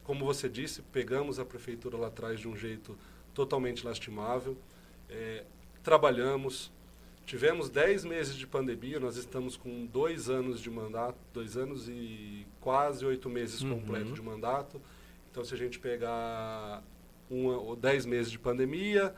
como 0.07 0.25
você 0.25 0.49
disse, 0.49 0.81
pegamos 0.81 1.37
a 1.37 1.45
prefeitura 1.45 1.97
lá 1.97 2.07
atrás 2.07 2.39
de 2.39 2.47
um 2.47 2.55
jeito 2.55 2.97
totalmente 3.33 3.85
lastimável. 3.85 4.57
É, 5.07 5.43
trabalhamos, 5.83 6.71
Tivemos 7.27 7.69
10 7.69 8.05
meses 8.05 8.35
de 8.35 8.47
pandemia, 8.47 9.01
nós 9.01 9.17
estamos 9.17 9.57
com 9.57 9.85
dois 9.85 10.29
anos 10.29 10.61
de 10.61 10.69
mandato, 10.69 11.17
dois 11.33 11.57
anos 11.57 11.89
e 11.89 12.47
quase 12.61 13.05
oito 13.05 13.29
meses 13.29 13.59
uhum. 13.61 13.81
completos 13.81 14.13
de 14.13 14.21
mandato. 14.21 14.81
Então, 15.29 15.43
se 15.43 15.53
a 15.53 15.57
gente 15.57 15.77
pegar 15.77 16.81
um, 17.29 17.75
10 17.75 18.05
meses 18.05 18.31
de 18.31 18.39
pandemia, 18.39 19.13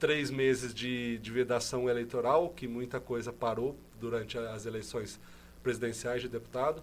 três 0.00 0.32
meses 0.32 0.74
de, 0.74 1.18
de 1.18 1.30
vedação 1.30 1.88
eleitoral, 1.88 2.48
que 2.48 2.66
muita 2.66 2.98
coisa 2.98 3.32
parou 3.32 3.76
durante 4.00 4.36
as 4.36 4.66
eleições 4.66 5.20
presidenciais 5.62 6.22
de 6.22 6.28
deputado, 6.28 6.82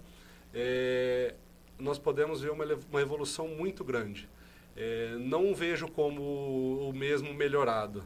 é, 0.54 1.36
nós 1.80 1.98
podemos 1.98 2.42
ver 2.42 2.52
uma, 2.52 2.66
uma 2.92 3.02
evolução 3.02 3.48
muito 3.48 3.84
grande. 3.84 4.30
É, 4.76 5.16
não 5.20 5.54
vejo 5.54 5.88
como 5.88 6.22
o 6.90 6.94
mesmo 6.94 7.34
melhorado. 7.34 8.04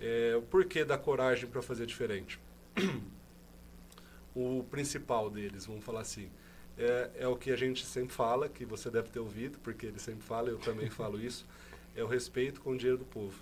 É, 0.00 0.34
o 0.36 0.42
porquê 0.42 0.84
da 0.84 0.98
coragem 0.98 1.48
para 1.48 1.62
fazer 1.62 1.86
diferente? 1.86 2.38
o 4.34 4.64
principal 4.70 5.30
deles, 5.30 5.66
vamos 5.66 5.84
falar 5.84 6.00
assim, 6.00 6.28
é, 6.76 7.10
é, 7.20 7.28
o 7.28 7.36
que 7.36 7.50
a 7.52 7.56
gente 7.56 7.86
sempre 7.86 8.12
fala, 8.12 8.48
que 8.48 8.64
você 8.64 8.90
deve 8.90 9.08
ter 9.08 9.20
ouvido, 9.20 9.58
porque 9.60 9.86
ele 9.86 9.98
sempre 9.98 10.24
fala, 10.24 10.48
eu 10.48 10.58
também 10.58 10.90
falo 10.90 11.20
isso, 11.20 11.46
é 11.94 12.02
o 12.02 12.06
respeito 12.06 12.60
com 12.60 12.70
o 12.70 12.76
dinheiro 12.76 12.98
do 12.98 13.04
povo. 13.04 13.38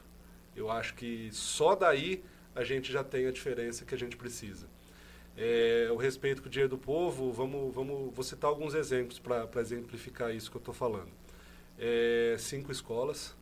Eu 0.55 0.71
acho 0.71 0.95
que 0.95 1.31
só 1.33 1.75
daí 1.75 2.23
a 2.55 2.63
gente 2.63 2.93
já 2.93 3.03
tem 3.03 3.27
a 3.27 3.33
diferença 3.33 3.85
que 3.87 3.95
a 3.95 3.99
gente 3.99 4.17
precisa. 4.17 4.67
É, 5.37 5.89
o 5.91 5.97
respeito 5.97 6.43
com 6.43 6.49
o 6.49 6.51
dinheiro 6.51 6.71
do 6.71 6.79
povo, 6.79 7.33
vamos, 7.33 7.75
vamos, 7.75 8.15
vou 8.15 8.25
citar 8.25 8.51
alguns 8.51 8.75
exemplos 8.75 9.19
para 9.19 9.61
exemplificar 9.61 10.35
isso 10.35 10.51
que 10.51 10.57
eu 10.57 10.61
estou 10.61 10.75
falando. 10.75 11.11
É, 11.79 12.37
cinco 12.39 12.71
escolas 12.71 13.35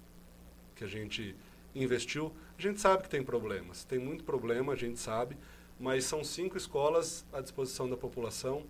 que 0.76 0.84
a 0.84 0.86
gente 0.86 1.34
investiu. 1.74 2.32
A 2.58 2.62
gente 2.62 2.80
sabe 2.80 3.02
que 3.02 3.08
tem 3.08 3.22
problemas, 3.22 3.84
tem 3.84 3.98
muito 3.98 4.24
problema, 4.24 4.72
a 4.72 4.76
gente 4.76 4.98
sabe, 4.98 5.36
mas 5.78 6.04
são 6.04 6.22
cinco 6.22 6.56
escolas 6.56 7.24
à 7.32 7.40
disposição 7.40 7.88
da 7.88 7.96
população, 7.96 8.64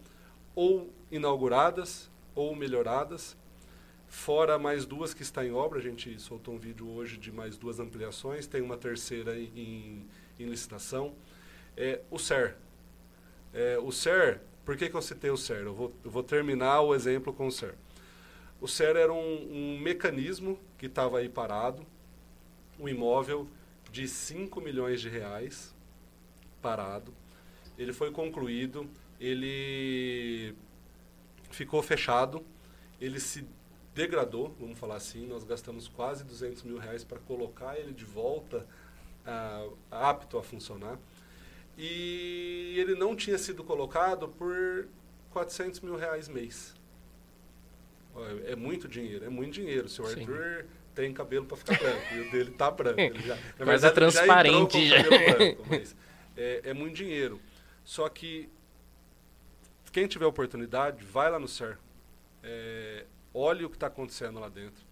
ou 0.55 0.91
inauguradas 1.11 2.11
ou 2.35 2.55
melhoradas, 2.55 3.37
fora 4.07 4.59
mais 4.59 4.85
duas 4.85 5.15
que 5.15 5.23
está 5.23 5.45
em 5.45 5.53
obra. 5.53 5.79
A 5.79 5.83
gente 5.83 6.19
soltou 6.21 6.55
um 6.55 6.59
vídeo 6.59 6.89
hoje 6.89 7.17
de 7.17 7.31
mais 7.31 7.57
duas 7.57 7.79
ampliações, 7.79 8.47
tem 8.47 8.61
uma 8.61 8.77
terceira 8.77 9.39
em, 9.39 10.07
em 10.39 10.45
licitação. 10.47 11.15
É, 11.77 12.01
o 12.11 12.19
SER. 12.19 12.57
É, 13.53 13.79
o 13.79 13.91
SER, 13.91 14.41
por 14.65 14.77
que, 14.77 14.89
que 14.89 14.95
eu 14.95 15.03
citei 15.03 15.31
o 15.31 15.37
SER? 15.37 15.59
Eu 15.59 15.75
vou, 15.75 15.93
eu 16.05 16.11
vou 16.11 16.23
terminar 16.23 16.81
o 16.81 16.95
exemplo 16.95 17.33
com 17.33 17.47
o 17.47 17.53
SER. 17.53 17.75
O 18.61 18.69
SER 18.69 18.97
era 18.97 19.13
um, 19.13 19.49
um 19.77 19.81
mecanismo 19.81 20.59
que 20.79 20.87
estava 20.87 21.19
aí 21.19 21.29
parado, 21.29 21.85
um 22.79 22.89
imóvel 22.89 23.49
de 23.91 24.07
5 24.07 24.61
milhões 24.61 25.01
de 25.01 25.09
reais 25.09 25.75
parado. 26.63 27.13
Ele 27.79 27.93
foi 27.93 28.11
concluído, 28.11 28.89
ele 29.19 30.55
ficou 31.51 31.83
fechado, 31.83 32.45
ele 33.01 33.19
se 33.19 33.47
degradou, 33.95 34.55
vamos 34.61 34.79
falar 34.79 34.97
assim. 34.97 35.27
Nós 35.27 35.45
gastamos 35.45 35.89
quase 35.89 36.25
200 36.25 36.63
mil 36.63 36.79
reais 36.79 37.03
para 37.03 37.19
colocar 37.21 37.79
ele 37.79 37.93
de 37.93 38.05
volta 38.05 38.67
uh, 39.27 39.77
apto 39.91 40.39
a 40.39 40.43
funcionar. 40.43 40.99
E 41.83 42.75
ele 42.77 42.95
não 42.95 43.17
tinha 43.17 43.39
sido 43.39 43.65
colocado 43.65 44.29
por 44.29 44.87
400 45.31 45.81
mil 45.81 45.97
reais 45.97 46.29
mês. 46.29 46.75
É 48.45 48.55
muito 48.55 48.87
dinheiro, 48.87 49.25
é 49.25 49.31
muito 49.31 49.55
dinheiro. 49.55 49.87
O 49.87 49.89
seu 49.89 50.07
Arthur 50.07 50.67
tem 50.95 51.11
cabelo 51.15 51.47
para 51.47 51.57
ficar 51.57 51.79
branco 51.79 52.15
e 52.15 52.21
o 52.21 52.31
dele 52.31 52.51
tá 52.51 52.71
branco. 52.71 53.01
Ele 53.01 53.21
já, 53.21 53.39
mas 53.65 53.83
é 53.85 53.91
transparente. 53.91 54.89
Já. 54.89 55.03
Branco, 55.03 55.65
mas 55.71 55.97
é, 56.37 56.61
é, 56.65 56.75
muito 56.75 56.97
dinheiro. 56.97 57.41
Só 57.83 58.07
que 58.11 58.51
quem 59.91 60.07
tiver 60.07 60.27
oportunidade, 60.27 61.03
vai 61.03 61.31
lá 61.31 61.39
no 61.39 61.49
SER. 61.49 61.79
É, 62.43 63.07
olhe 63.33 63.65
o 63.65 63.71
que 63.71 63.77
está 63.77 63.87
acontecendo 63.87 64.39
lá 64.39 64.51
dentro. 64.51 64.85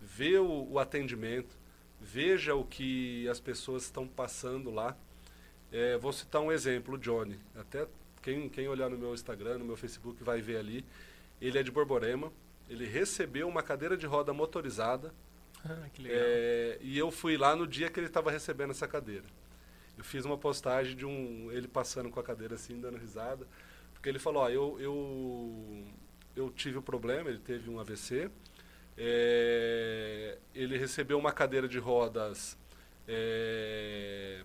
Vê 0.00 0.36
o, 0.38 0.66
o, 0.68 0.80
atendimento. 0.80 1.56
Veja 2.00 2.56
o 2.56 2.64
que 2.64 3.28
as 3.28 3.38
pessoas 3.38 3.84
estão 3.84 4.06
passando 4.08 4.70
lá. 4.72 4.96
É, 5.74 5.98
vou 5.98 6.12
citar 6.12 6.40
um 6.40 6.50
exemplo, 6.50 6.94
o 6.94 6.98
Johnny. 6.98 7.38
Até 7.54 7.86
quem, 8.22 8.48
quem 8.48 8.68
olhar 8.68 8.88
no 8.88 8.96
meu 8.96 9.12
Instagram, 9.12 9.58
no 9.58 9.64
meu 9.64 9.76
Facebook, 9.76 10.22
vai 10.22 10.40
ver 10.40 10.56
ali. 10.56 10.84
Ele 11.40 11.58
é 11.58 11.62
de 11.62 11.70
Borborema. 11.70 12.32
Ele 12.70 12.86
recebeu 12.86 13.46
uma 13.48 13.62
cadeira 13.62 13.96
de 13.96 14.06
roda 14.06 14.32
motorizada 14.32 15.12
ah, 15.64 15.88
que 15.92 16.02
legal. 16.02 16.18
É, 16.20 16.78
e 16.82 16.98
eu 16.98 17.10
fui 17.10 17.36
lá 17.38 17.56
no 17.56 17.66
dia 17.66 17.88
que 17.88 17.98
ele 17.98 18.06
estava 18.06 18.30
recebendo 18.30 18.70
essa 18.70 18.86
cadeira. 18.86 19.24
Eu 19.96 20.04
fiz 20.04 20.24
uma 20.24 20.36
postagem 20.36 20.94
de 20.94 21.06
um 21.06 21.50
ele 21.50 21.66
passando 21.66 22.10
com 22.10 22.20
a 22.20 22.22
cadeira 22.22 22.54
assim, 22.54 22.78
dando 22.78 22.98
risada, 22.98 23.46
porque 23.94 24.08
ele 24.08 24.18
falou, 24.18 24.42
ó, 24.42 24.50
eu 24.50 24.78
eu 24.78 25.84
eu 26.36 26.50
tive 26.50 26.76
o 26.76 26.80
um 26.80 26.82
problema, 26.82 27.30
ele 27.30 27.38
teve 27.38 27.70
um 27.70 27.80
AVC, 27.80 28.30
é, 28.98 30.36
ele 30.54 30.76
recebeu 30.76 31.18
uma 31.18 31.32
cadeira 31.32 31.66
de 31.66 31.78
rodas 31.78 32.58
é, 33.08 34.42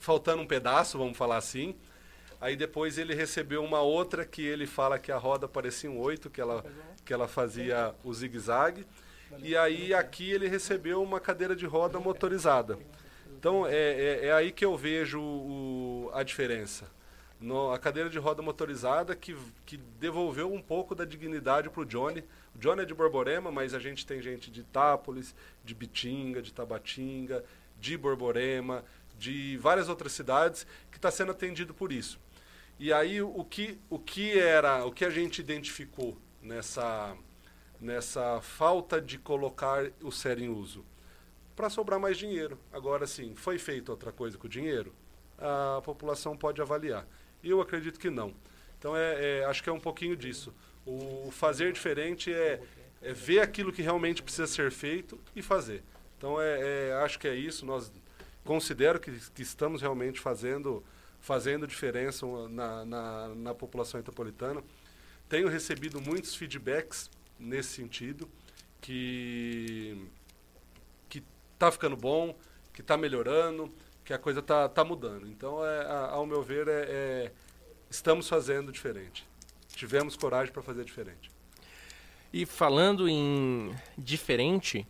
faltando 0.00 0.42
um 0.42 0.46
pedaço, 0.46 0.98
vamos 0.98 1.16
falar 1.16 1.36
assim. 1.36 1.76
Aí 2.40 2.56
depois 2.56 2.96
ele 2.96 3.14
recebeu 3.14 3.62
uma 3.62 3.80
outra 3.80 4.24
que 4.24 4.42
ele 4.42 4.66
fala 4.66 4.98
que 4.98 5.12
a 5.12 5.18
roda 5.18 5.46
parecia 5.46 5.90
um 5.90 5.98
oito, 5.98 6.30
que 6.30 6.40
ela, 6.40 6.64
que 7.04 7.12
ela 7.12 7.28
fazia 7.28 7.94
o 8.02 8.12
zigue-zague. 8.12 8.86
E 9.38 9.56
aí 9.56 9.94
aqui 9.94 10.30
ele 10.32 10.48
recebeu 10.48 11.02
uma 11.02 11.20
cadeira 11.20 11.54
de 11.54 11.66
roda 11.66 12.00
motorizada. 12.00 12.78
Então 13.38 13.66
é, 13.66 13.74
é, 13.74 14.26
é 14.26 14.32
aí 14.32 14.50
que 14.50 14.64
eu 14.64 14.76
vejo 14.76 15.20
o, 15.20 16.10
a 16.14 16.22
diferença. 16.22 16.86
No, 17.38 17.72
a 17.72 17.78
cadeira 17.78 18.10
de 18.10 18.18
roda 18.18 18.42
motorizada 18.42 19.14
que, 19.14 19.34
que 19.64 19.78
devolveu 19.98 20.52
um 20.52 20.60
pouco 20.60 20.94
da 20.94 21.04
dignidade 21.04 21.70
para 21.70 21.80
o 21.80 21.86
Johnny. 21.86 22.24
O 22.54 22.58
Johnny 22.58 22.82
é 22.82 22.84
de 22.84 22.92
Borborema, 22.92 23.50
mas 23.50 23.72
a 23.72 23.78
gente 23.78 24.04
tem 24.06 24.20
gente 24.20 24.50
de 24.50 24.60
Itápolis, 24.60 25.34
de 25.64 25.74
Bitinga, 25.74 26.42
de 26.42 26.52
Tabatinga, 26.52 27.42
de 27.80 27.96
Borborema, 27.96 28.84
de 29.20 29.58
várias 29.58 29.90
outras 29.90 30.12
cidades 30.12 30.66
que 30.90 30.96
está 30.96 31.10
sendo 31.10 31.30
atendido 31.30 31.74
por 31.74 31.92
isso. 31.92 32.18
E 32.78 32.90
aí 32.90 33.20
o 33.20 33.44
que, 33.44 33.78
o 33.90 33.98
que 33.98 34.38
era, 34.38 34.86
o 34.86 34.90
que 34.90 35.04
a 35.04 35.10
gente 35.10 35.38
identificou 35.40 36.16
nessa 36.42 37.14
nessa 37.78 38.40
falta 38.42 39.00
de 39.00 39.18
colocar 39.18 39.90
o 40.02 40.10
sério 40.10 40.44
em 40.44 40.48
uso? 40.48 40.84
Para 41.54 41.68
sobrar 41.68 42.00
mais 42.00 42.16
dinheiro. 42.16 42.58
Agora 42.72 43.06
sim, 43.06 43.34
foi 43.34 43.58
feito 43.58 43.90
outra 43.90 44.10
coisa 44.10 44.38
com 44.38 44.46
o 44.46 44.50
dinheiro? 44.50 44.94
A 45.38 45.82
população 45.82 46.34
pode 46.36 46.60
avaliar. 46.62 47.06
Eu 47.44 47.60
acredito 47.60 48.00
que 48.00 48.08
não. 48.08 48.34
Então, 48.78 48.96
é, 48.96 49.40
é, 49.40 49.44
acho 49.44 49.62
que 49.62 49.68
é 49.68 49.72
um 49.72 49.80
pouquinho 49.80 50.16
disso. 50.16 50.54
O 50.86 51.30
fazer 51.30 51.72
diferente 51.72 52.32
é, 52.32 52.62
é, 53.02 53.12
ver 53.12 53.40
aquilo 53.40 53.72
que 53.72 53.82
realmente 53.82 54.22
precisa 54.22 54.46
ser 54.46 54.70
feito 54.70 55.18
e 55.36 55.42
fazer. 55.42 55.82
Então, 56.16 56.40
é, 56.40 56.88
é 56.88 56.92
acho 57.04 57.18
que 57.18 57.28
é 57.28 57.34
isso. 57.34 57.66
Nós 57.66 57.92
considero 58.44 58.98
que, 58.98 59.12
que 59.30 59.42
estamos 59.42 59.82
realmente 59.82 60.20
fazendo, 60.20 60.84
fazendo 61.20 61.66
diferença 61.66 62.26
na, 62.48 62.84
na, 62.84 63.28
na 63.34 63.54
população 63.54 63.98
metropolitana. 63.98 64.62
Tenho 65.28 65.48
recebido 65.48 66.00
muitos 66.00 66.34
feedbacks 66.34 67.10
nesse 67.38 67.70
sentido, 67.70 68.28
que 68.80 70.08
que 71.08 71.22
está 71.54 71.70
ficando 71.70 71.96
bom, 71.96 72.36
que 72.72 72.80
está 72.80 72.96
melhorando, 72.96 73.72
que 74.04 74.12
a 74.12 74.18
coisa 74.18 74.40
está 74.40 74.68
tá 74.68 74.84
mudando. 74.84 75.28
Então, 75.28 75.64
é, 75.64 75.86
ao 76.10 76.26
meu 76.26 76.42
ver, 76.42 76.66
é, 76.66 76.86
é, 76.88 77.32
estamos 77.88 78.28
fazendo 78.28 78.72
diferente. 78.72 79.26
Tivemos 79.68 80.16
coragem 80.16 80.52
para 80.52 80.62
fazer 80.62 80.84
diferente. 80.84 81.30
E 82.32 82.46
falando 82.46 83.08
em 83.08 83.74
diferente, 83.96 84.86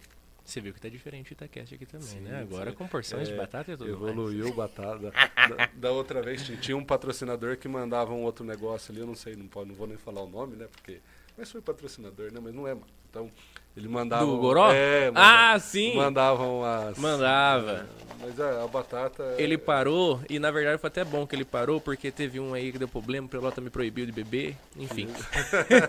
você 0.51 0.61
viu 0.61 0.75
que 0.75 0.81
tá 0.81 0.89
diferente 0.89 1.31
o 1.31 1.35
Itacast 1.35 1.75
aqui 1.75 1.87
também, 1.87 2.07
sim, 2.07 2.21
né? 2.21 2.41
Agora 2.41 2.71
sim. 2.71 2.77
com 2.77 2.87
porções 2.87 3.29
é, 3.29 3.33
de 3.33 3.39
batata 3.39 3.73
e 3.73 3.77
tudo 3.77 3.91
Evoluiu 3.91 4.45
mais. 4.45 4.57
batata. 4.57 5.11
da, 5.11 5.69
da, 5.75 5.91
outra 5.93 6.21
vez 6.23 6.43
tinha 6.61 6.77
um 6.77 6.85
patrocinador 6.85 7.57
que 7.57 7.69
mandava 7.69 8.13
um 8.13 8.23
outro 8.23 8.45
negócio 8.45 8.93
ali, 8.93 9.01
eu 9.01 9.07
não 9.07 9.15
sei, 9.15 9.37
não, 9.37 9.47
pode, 9.47 9.69
não 9.69 9.77
vou 9.77 9.87
nem 9.87 9.97
falar 9.97 10.23
o 10.23 10.29
nome, 10.29 10.57
né? 10.57 10.67
Porque 10.71 11.01
mas 11.41 11.51
foi 11.51 11.63
patrocinador, 11.63 12.31
né? 12.31 12.39
Mas 12.43 12.55
não 12.55 12.69
é, 12.69 12.75
mano. 12.75 12.87
Então, 13.09 13.31
ele 13.75 13.89
mandava. 13.89 14.27
Do 14.27 14.37
Goró? 14.37 14.71
É, 14.71 15.07
mandava, 15.07 15.55
ah, 15.55 15.59
sim! 15.59 15.97
Mandavam 15.97 16.65
as. 16.65 16.99
Mandava. 16.99 17.87
Mas 18.21 18.39
a, 18.39 18.65
a, 18.65 18.69
batata. 18.69 19.35
Ele 19.39 19.57
parou, 19.57 20.21
e 20.29 20.39
na 20.39 20.51
verdade 20.51 20.79
foi 20.79 20.89
até 20.89 21.03
bom 21.03 21.27
que 21.27 21.35
ele 21.35 21.47
parou, 21.47 21.81
porque 21.81 22.11
teve 22.11 22.39
um 22.39 22.53
aí 22.53 22.71
que 22.71 22.79
deu 22.79 22.87
problema, 22.87 23.27
o 23.27 23.31
Pelota 23.31 23.61
me 23.61 23.71
proibiu 23.71 24.05
de 24.05 24.13
beber, 24.13 24.55
enfim. 24.77 25.09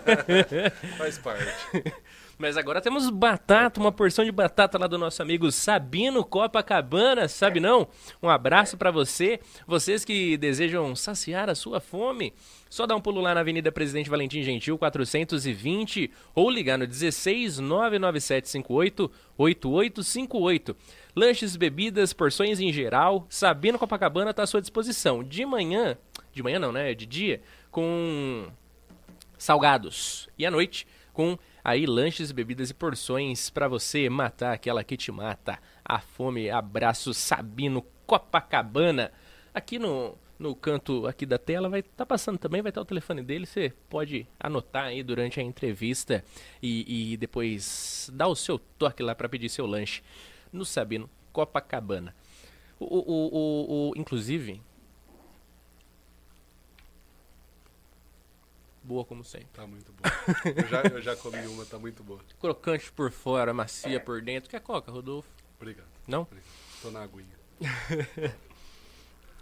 Faz 0.96 1.18
parte. 1.18 1.52
Mas 2.42 2.56
agora 2.56 2.80
temos 2.80 3.08
batata, 3.08 3.78
uma 3.78 3.92
porção 3.92 4.24
de 4.24 4.32
batata 4.32 4.76
lá 4.76 4.88
do 4.88 4.98
nosso 4.98 5.22
amigo 5.22 5.52
Sabino 5.52 6.24
Copacabana, 6.24 7.28
sabe 7.28 7.60
não? 7.60 7.86
Um 8.20 8.28
abraço 8.28 8.76
para 8.76 8.90
você, 8.90 9.38
vocês 9.64 10.04
que 10.04 10.36
desejam 10.36 10.96
saciar 10.96 11.48
a 11.48 11.54
sua 11.54 11.78
fome. 11.78 12.34
Só 12.68 12.84
dá 12.84 12.96
um 12.96 13.00
pulo 13.00 13.20
lá 13.20 13.32
na 13.32 13.42
Avenida 13.42 13.70
Presidente 13.70 14.10
Valentim 14.10 14.42
Gentil, 14.42 14.76
420, 14.76 16.10
ou 16.34 16.50
ligar 16.50 16.76
no 16.76 16.84
16 16.84 17.60
99758 17.60 19.08
8858. 19.38 20.76
Lanches, 21.14 21.54
bebidas, 21.54 22.12
porções 22.12 22.58
em 22.58 22.72
geral, 22.72 23.24
Sabino 23.30 23.78
Copacabana 23.78 24.32
está 24.32 24.42
à 24.42 24.46
sua 24.48 24.60
disposição. 24.60 25.22
De 25.22 25.46
manhã, 25.46 25.96
de 26.32 26.42
manhã 26.42 26.58
não, 26.58 26.72
né? 26.72 26.92
De 26.92 27.06
dia, 27.06 27.40
com 27.70 28.48
salgados. 29.38 30.28
E 30.36 30.44
à 30.44 30.50
noite, 30.50 30.88
com 31.12 31.38
aí 31.64 31.86
lanches, 31.86 32.32
bebidas 32.32 32.70
e 32.70 32.74
porções 32.74 33.50
para 33.50 33.68
você 33.68 34.08
matar 34.08 34.52
aquela 34.52 34.82
que 34.82 34.96
te 34.96 35.12
mata. 35.12 35.58
A 35.84 36.00
fome, 36.00 36.50
abraço 36.50 37.14
Sabino 37.14 37.84
Copacabana. 38.06 39.12
Aqui 39.54 39.78
no, 39.78 40.16
no 40.38 40.54
canto 40.54 41.06
aqui 41.06 41.24
da 41.24 41.38
tela 41.38 41.68
vai 41.68 41.80
estar 41.80 41.92
tá 41.96 42.06
passando 42.06 42.38
também, 42.38 42.62
vai 42.62 42.70
estar 42.70 42.80
tá 42.80 42.84
o 42.84 42.88
telefone 42.88 43.22
dele, 43.22 43.46
você 43.46 43.72
pode 43.88 44.26
anotar 44.38 44.86
aí 44.86 45.02
durante 45.02 45.38
a 45.38 45.42
entrevista 45.42 46.24
e, 46.62 47.12
e 47.12 47.16
depois 47.16 48.10
dar 48.12 48.26
o 48.26 48.34
seu 48.34 48.58
toque 48.58 49.02
lá 49.02 49.14
para 49.14 49.28
pedir 49.28 49.48
seu 49.48 49.66
lanche 49.66 50.02
no 50.52 50.64
Sabino 50.64 51.08
Copacabana. 51.32 52.14
O, 52.78 52.84
o, 52.84 53.28
o, 53.32 53.90
o, 53.90 53.92
inclusive, 53.96 54.60
Boa 58.84 59.04
como 59.04 59.22
sempre. 59.22 59.48
Tá 59.52 59.66
muito 59.66 59.92
boa. 59.92 60.12
eu, 60.56 60.66
já, 60.66 60.82
eu 60.82 61.02
já 61.02 61.16
comi 61.16 61.46
uma, 61.46 61.64
tá 61.64 61.78
muito 61.78 62.02
boa. 62.02 62.20
Crocante 62.40 62.90
por 62.92 63.12
fora, 63.12 63.54
macia 63.54 64.00
por 64.00 64.20
dentro. 64.20 64.50
Quer 64.50 64.60
coca, 64.60 64.90
Rodolfo? 64.90 65.28
Obrigado. 65.56 65.88
Não? 66.06 66.22
Obrigado. 66.22 66.50
Tô 66.82 66.90
na 66.90 67.02
aguinha. 67.02 67.42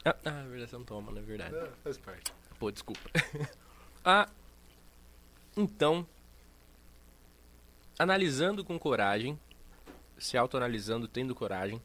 ah, 0.05 0.17
ah, 0.25 0.43
verdade 0.43 0.71
você 0.71 0.77
não 0.77 0.85
toma, 0.85 1.11
na 1.11 1.23
verdade. 1.23 1.55
É, 1.55 1.71
faz 1.83 1.97
parte. 1.97 2.33
Pô, 2.59 2.71
desculpa. 2.71 3.01
ah, 4.05 4.29
então, 5.57 6.07
analisando 7.99 8.63
com 8.63 8.79
coragem, 8.79 9.41
se 10.19 10.37
autoanalisando, 10.37 11.09
tendo 11.09 11.35
coragem, 11.35 11.81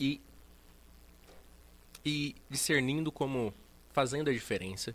e 0.00 0.20
e 2.04 2.34
discernindo 2.48 3.12
como 3.12 3.52
fazendo 3.92 4.30
a 4.30 4.32
diferença. 4.32 4.94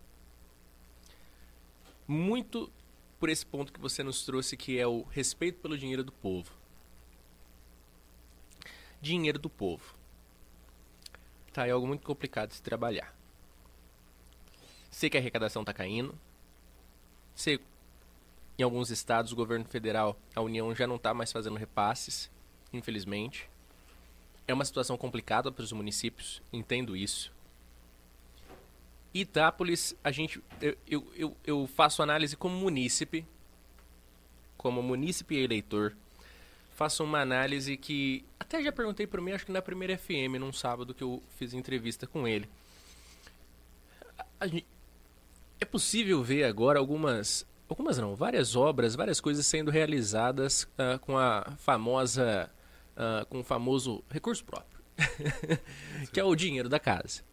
Muito 2.07 2.71
por 3.19 3.29
esse 3.29 3.45
ponto 3.45 3.73
que 3.73 3.79
você 3.79 4.03
nos 4.03 4.25
trouxe, 4.25 4.55
que 4.55 4.77
é 4.77 4.85
o 4.85 5.03
respeito 5.03 5.59
pelo 5.59 5.77
dinheiro 5.77 6.03
do 6.03 6.11
povo. 6.11 6.51
Dinheiro 9.01 9.39
do 9.39 9.49
povo. 9.49 9.95
Tá, 11.51 11.65
é 11.67 11.71
algo 11.71 11.87
muito 11.87 12.05
complicado 12.05 12.49
de 12.49 12.55
se 12.55 12.61
trabalhar. 12.61 13.15
Sei 14.91 15.09
que 15.09 15.17
a 15.17 15.19
arrecadação 15.19 15.61
está 15.61 15.73
caindo. 15.73 16.17
Sei 17.33 17.59
em 18.57 18.63
alguns 18.63 18.89
estados 18.89 19.33
o 19.33 19.35
governo 19.35 19.65
federal, 19.65 20.17
a 20.33 20.39
União 20.39 20.73
já 20.73 20.87
não 20.87 20.95
está 20.95 21.13
mais 21.13 21.29
fazendo 21.29 21.57
repasses, 21.57 22.31
infelizmente. 22.71 23.49
É 24.47 24.53
uma 24.53 24.63
situação 24.63 24.97
complicada 24.97 25.51
para 25.51 25.63
os 25.63 25.73
municípios, 25.73 26.41
entendo 26.53 26.95
isso. 26.95 27.34
Itápolis, 29.15 29.95
a 30.03 30.11
gente, 30.11 30.43
eu, 30.61 31.07
eu, 31.15 31.37
eu, 31.45 31.67
faço 31.67 32.03
análise 32.03 32.35
como 32.35 32.57
munícipe, 32.57 33.25
como 34.57 34.83
munícipe 34.83 35.37
eleitor. 35.37 35.95
Faço 36.75 37.01
uma 37.01 37.21
análise 37.21 37.77
que 37.77 38.25
até 38.37 38.61
já 38.61 38.73
perguntei 38.73 39.07
para 39.07 39.21
mim, 39.21 39.31
acho 39.31 39.45
que 39.45 39.53
na 39.53 39.61
primeira 39.61 39.97
FM, 39.97 40.37
num 40.37 40.51
sábado 40.51 40.93
que 40.93 41.01
eu 41.01 41.23
fiz 41.37 41.53
entrevista 41.53 42.05
com 42.05 42.27
ele. 42.27 42.49
A, 44.37 44.47
é 45.61 45.65
possível 45.65 46.21
ver 46.21 46.43
agora 46.43 46.77
algumas, 46.77 47.47
algumas 47.69 47.97
não, 47.97 48.17
várias 48.17 48.53
obras, 48.53 48.95
várias 48.95 49.21
coisas 49.21 49.45
sendo 49.45 49.71
realizadas 49.71 50.63
uh, 50.63 50.99
com 50.99 51.17
a 51.17 51.53
famosa, 51.59 52.51
uh, 52.97 53.25
com 53.27 53.39
o 53.39 53.43
famoso 53.45 54.03
recurso 54.09 54.43
próprio, 54.43 54.77
que 56.11 56.19
é 56.19 56.23
o 56.25 56.35
dinheiro 56.35 56.67
da 56.67 56.81
casa. 56.81 57.23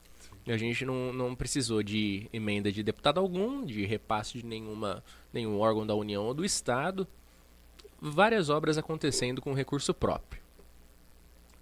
A 0.46 0.56
gente 0.56 0.84
não, 0.84 1.12
não 1.12 1.34
precisou 1.34 1.82
de 1.82 2.28
emenda 2.32 2.72
de 2.72 2.82
deputado 2.82 3.18
algum, 3.18 3.64
de 3.64 3.84
repasse 3.84 4.38
de 4.38 4.44
nenhuma, 4.44 5.02
nenhum 5.32 5.58
órgão 5.58 5.86
da 5.86 5.94
União 5.94 6.24
ou 6.24 6.34
do 6.34 6.44
Estado. 6.44 7.06
Várias 8.00 8.48
obras 8.48 8.76
acontecendo 8.76 9.40
com 9.40 9.52
recurso 9.52 9.94
próprio. 9.94 10.42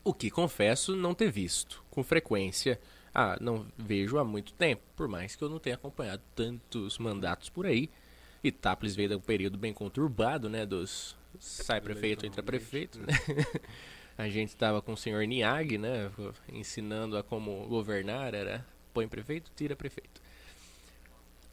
O 0.03 0.14
que 0.14 0.31
confesso 0.31 0.97
não 0.97 1.14
ter 1.14 1.31
visto 1.31 1.85
com 1.90 2.03
frequência 2.03 2.81
ah, 3.14 3.37
não 3.40 3.66
vejo 3.77 4.19
há 4.19 4.25
muito 4.25 4.53
tempo, 4.53 4.83
por 4.97 5.09
mais 5.09 5.35
que 5.35 5.43
eu 5.43 5.49
não 5.49 5.59
tenha 5.59 5.75
acompanhado 5.75 6.23
tantos 6.35 6.99
mandatos 6.99 7.49
por 7.49 7.66
aí. 7.66 7.90
Itápolis 8.43 8.95
veio 8.95 9.09
de 9.11 9.16
um 9.16 9.21
período 9.21 9.59
bem 9.59 9.75
conturbado, 9.75 10.49
né? 10.49 10.64
Dos 10.64 11.16
sai 11.38 11.81
prefeito, 11.81 12.25
entra 12.25 12.43
prefeito, 12.43 12.99
né? 13.01 13.07
A 14.22 14.28
gente 14.28 14.50
estava 14.50 14.80
com 14.80 14.92
o 14.92 14.96
senhor 14.96 15.24
Niag, 15.24 15.78
né? 15.78 16.11
Ensinando 16.52 17.16
a 17.16 17.22
como 17.22 17.66
governar, 17.66 18.35
era 18.35 18.66
põe 18.92 19.06
prefeito, 19.09 19.50
tira 19.54 19.76
prefeito. 19.76 20.20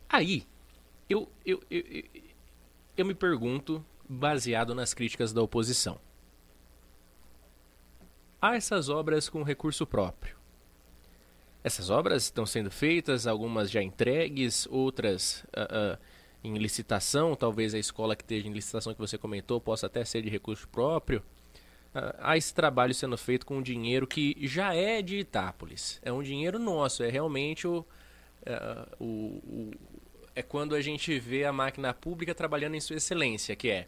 Aí, 0.10 0.46
eu, 1.10 1.30
eu, 1.46 1.62
eu, 1.70 1.84
eu, 2.96 3.06
me 3.06 3.14
pergunto, 3.14 3.86
baseado 4.08 4.74
nas 4.74 4.94
críticas 4.94 5.34
da 5.34 5.42
oposição. 5.42 6.00
Há 8.42 8.56
essas 8.56 8.90
obras 8.90 9.30
com 9.30 9.44
recurso 9.44 9.86
próprio 9.86 10.38
essas 11.68 11.90
obras 11.90 12.24
estão 12.24 12.46
sendo 12.46 12.72
feitas, 12.72 13.28
algumas 13.28 13.70
já 13.70 13.84
entregues, 13.84 14.66
outras 14.72 15.44
uh, 15.48 15.96
uh, 15.96 15.98
em 16.42 16.58
licitação. 16.58 17.36
Talvez 17.36 17.74
a 17.74 17.80
escola 17.80 18.16
que 18.16 18.24
esteja 18.24 18.48
em 18.48 18.54
licitação 18.54 18.94
que 18.94 19.00
você 19.00 19.18
comentou 19.18 19.60
possa 19.60 19.86
até 19.86 20.04
ser 20.06 20.22
de 20.22 20.30
recurso 20.30 20.68
próprio. 20.70 21.22
Há 22.20 22.38
esse 22.38 22.54
trabalho 22.54 22.94
sendo 22.94 23.18
feito 23.18 23.46
com 23.46 23.58
um 23.58 23.62
dinheiro 23.62 24.06
que 24.06 24.36
já 24.42 24.74
é 24.74 25.02
de 25.02 25.18
Itápolis. 25.18 26.00
É 26.04 26.12
um 26.12 26.22
dinheiro 26.22 26.60
nosso, 26.60 27.04
é 27.04 27.10
realmente 27.10 27.68
o, 27.68 27.86
o, 29.00 29.06
o 29.06 29.72
é 30.38 30.44
quando 30.44 30.76
a 30.76 30.82
gente 30.82 31.18
vê 31.18 31.46
a 31.46 31.52
máquina 31.52 31.92
pública 31.96 32.36
trabalhando 32.36 32.76
em 32.76 32.80
sua 32.80 32.98
excelência, 32.98 33.56
que 33.56 33.72
é 33.72 33.88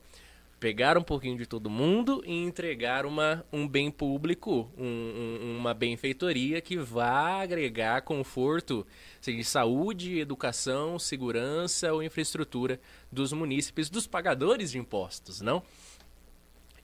pegar 0.60 0.98
um 0.98 1.04
pouquinho 1.04 1.38
de 1.38 1.46
todo 1.46 1.70
mundo 1.70 2.24
e 2.26 2.34
entregar 2.34 3.06
uma, 3.06 3.46
um 3.54 3.68
bem 3.68 3.92
público, 3.92 4.70
um, 4.78 4.84
um, 4.84 5.58
uma 5.60 5.76
benfeitoria 5.76 6.60
que 6.60 6.76
vá 6.76 7.44
agregar 7.44 8.02
conforto, 8.02 8.86
seja 9.22 9.44
saúde, 9.44 10.20
educação, 10.20 10.98
segurança 10.98 11.94
ou 11.94 12.04
infraestrutura 12.04 12.80
dos 13.12 13.32
munícipes, 13.32 13.90
dos 13.90 14.06
pagadores 14.06 14.72
de 14.72 14.80
impostos, 14.80 15.40
não? 15.40 15.64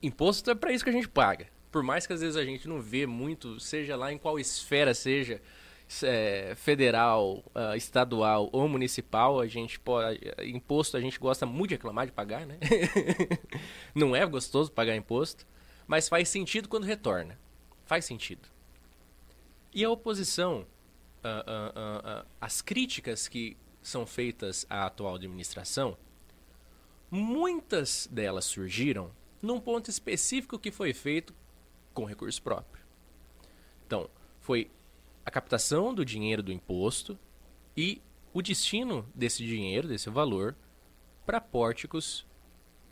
Imposto 0.02 0.50
é 0.50 0.54
para 0.54 0.72
isso 0.72 0.84
que 0.84 0.90
a 0.90 0.92
gente 0.92 1.08
paga. 1.08 1.48
Por 1.70 1.82
mais 1.82 2.06
que 2.06 2.12
às 2.12 2.20
vezes 2.20 2.36
a 2.36 2.44
gente 2.44 2.68
não 2.68 2.80
vê 2.80 3.06
muito, 3.06 3.60
seja 3.60 3.96
lá 3.96 4.12
em 4.12 4.18
qual 4.18 4.38
esfera 4.38 4.94
seja, 4.94 5.40
é, 6.02 6.54
federal, 6.56 7.44
uh, 7.54 7.76
estadual 7.76 8.48
ou 8.52 8.68
municipal, 8.68 9.40
a 9.40 9.46
gente 9.46 9.78
pode. 9.78 10.20
Imposto 10.44 10.96
a 10.96 11.00
gente 11.00 11.18
gosta 11.18 11.46
muito 11.46 11.70
de 11.70 11.74
reclamar 11.76 12.06
de 12.06 12.12
pagar, 12.12 12.44
né? 12.46 12.58
Não 13.94 14.14
é 14.14 14.26
gostoso 14.26 14.72
pagar 14.72 14.96
imposto, 14.96 15.46
mas 15.86 16.08
faz 16.08 16.28
sentido 16.28 16.68
quando 16.68 16.84
retorna. 16.84 17.38
Faz 17.84 18.04
sentido. 18.04 18.48
E 19.72 19.84
a 19.84 19.90
oposição, 19.90 20.66
uh, 21.22 22.22
uh, 22.22 22.26
as 22.40 22.60
críticas 22.60 23.28
que 23.28 23.56
são 23.80 24.04
feitas 24.04 24.66
à 24.68 24.86
atual 24.86 25.14
administração, 25.14 25.96
muitas 27.10 28.08
delas 28.10 28.44
surgiram 28.44 29.12
num 29.40 29.60
ponto 29.60 29.90
específico 29.90 30.58
que 30.58 30.70
foi 30.70 30.92
feito 30.92 31.34
com 31.92 32.04
recurso 32.04 32.42
próprio. 32.42 32.84
Então, 33.86 34.08
foi 34.40 34.70
a 35.24 35.30
captação 35.30 35.94
do 35.94 36.04
dinheiro 36.04 36.42
do 36.42 36.52
imposto 36.52 37.18
e 37.76 38.00
o 38.32 38.42
destino 38.42 39.08
desse 39.14 39.44
dinheiro, 39.44 39.88
desse 39.88 40.10
valor, 40.10 40.54
para 41.24 41.40
pórticos 41.40 42.26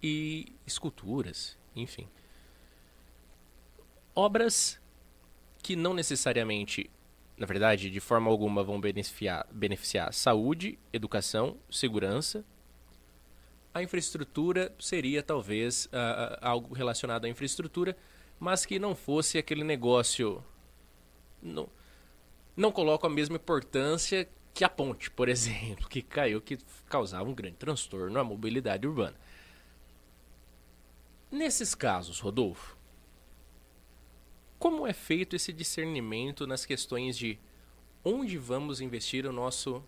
e 0.02 0.52
esculturas, 0.66 1.56
enfim. 1.76 2.08
Obras 4.14 4.80
que 5.62 5.74
não 5.76 5.94
necessariamente, 5.94 6.90
na 7.36 7.46
verdade, 7.46 7.90
de 7.90 8.00
forma 8.00 8.30
alguma 8.30 8.62
vão 8.62 8.80
beneficiar, 8.80 9.46
beneficiar 9.50 10.12
saúde, 10.12 10.78
educação, 10.92 11.56
segurança. 11.70 12.44
A 13.74 13.82
infraestrutura 13.82 14.72
seria 14.78 15.22
talvez 15.22 15.86
uh, 15.86 16.38
algo 16.40 16.72
relacionado 16.72 17.24
à 17.24 17.28
infraestrutura, 17.28 17.96
mas 18.38 18.64
que 18.64 18.78
não 18.78 18.94
fosse 18.94 19.36
aquele 19.36 19.64
negócio. 19.64 20.42
Não, 21.42 21.68
não 22.56 22.70
colocam 22.70 23.10
a 23.10 23.12
mesma 23.12 23.36
importância 23.36 24.28
que 24.54 24.64
a 24.64 24.68
ponte, 24.68 25.10
por 25.10 25.28
exemplo, 25.28 25.88
que 25.88 26.00
caiu, 26.00 26.40
que 26.40 26.56
causava 26.86 27.28
um 27.28 27.34
grande 27.34 27.56
transtorno 27.56 28.18
à 28.18 28.22
mobilidade 28.22 28.86
urbana. 28.86 29.16
Nesses 31.30 31.74
casos, 31.74 32.20
Rodolfo, 32.20 32.78
como 34.56 34.86
é 34.86 34.92
feito 34.92 35.34
esse 35.34 35.52
discernimento 35.52 36.46
nas 36.46 36.64
questões 36.64 37.18
de 37.18 37.38
onde 38.04 38.38
vamos 38.38 38.80
investir 38.80 39.26
o 39.26 39.32
nosso, 39.32 39.82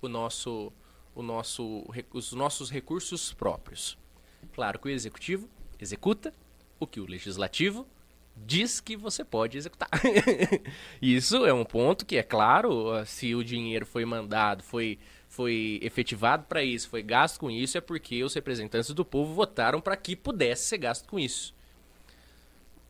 o 0.00 0.08
nosso, 0.08 0.72
o 1.14 1.22
nosso, 1.22 1.84
os 2.12 2.32
nossos 2.32 2.70
recursos 2.70 3.32
próprios? 3.32 3.98
Claro 4.52 4.78
que 4.78 4.88
o 4.88 4.90
executivo 4.90 5.48
executa 5.78 6.32
o 6.78 6.86
que 6.86 7.00
o 7.00 7.06
legislativo 7.06 7.86
diz 8.36 8.80
que 8.80 8.96
você 8.96 9.24
pode 9.24 9.58
executar. 9.58 9.88
Isso 11.00 11.44
é 11.44 11.52
um 11.52 11.64
ponto 11.64 12.04
que, 12.06 12.16
é 12.16 12.22
claro, 12.22 13.04
se 13.06 13.34
o 13.34 13.44
dinheiro 13.44 13.84
foi 13.84 14.04
mandado, 14.04 14.62
foi, 14.62 14.98
foi 15.28 15.78
efetivado 15.82 16.44
para 16.44 16.62
isso, 16.62 16.88
foi 16.88 17.02
gasto 17.02 17.38
com 17.38 17.50
isso, 17.50 17.76
é 17.76 17.80
porque 17.80 18.22
os 18.24 18.34
representantes 18.34 18.90
do 18.90 19.04
povo 19.04 19.34
votaram 19.34 19.80
para 19.80 19.96
que 19.96 20.16
pudesse 20.16 20.66
ser 20.66 20.78
gasto 20.78 21.08
com 21.08 21.18
isso. 21.18 21.54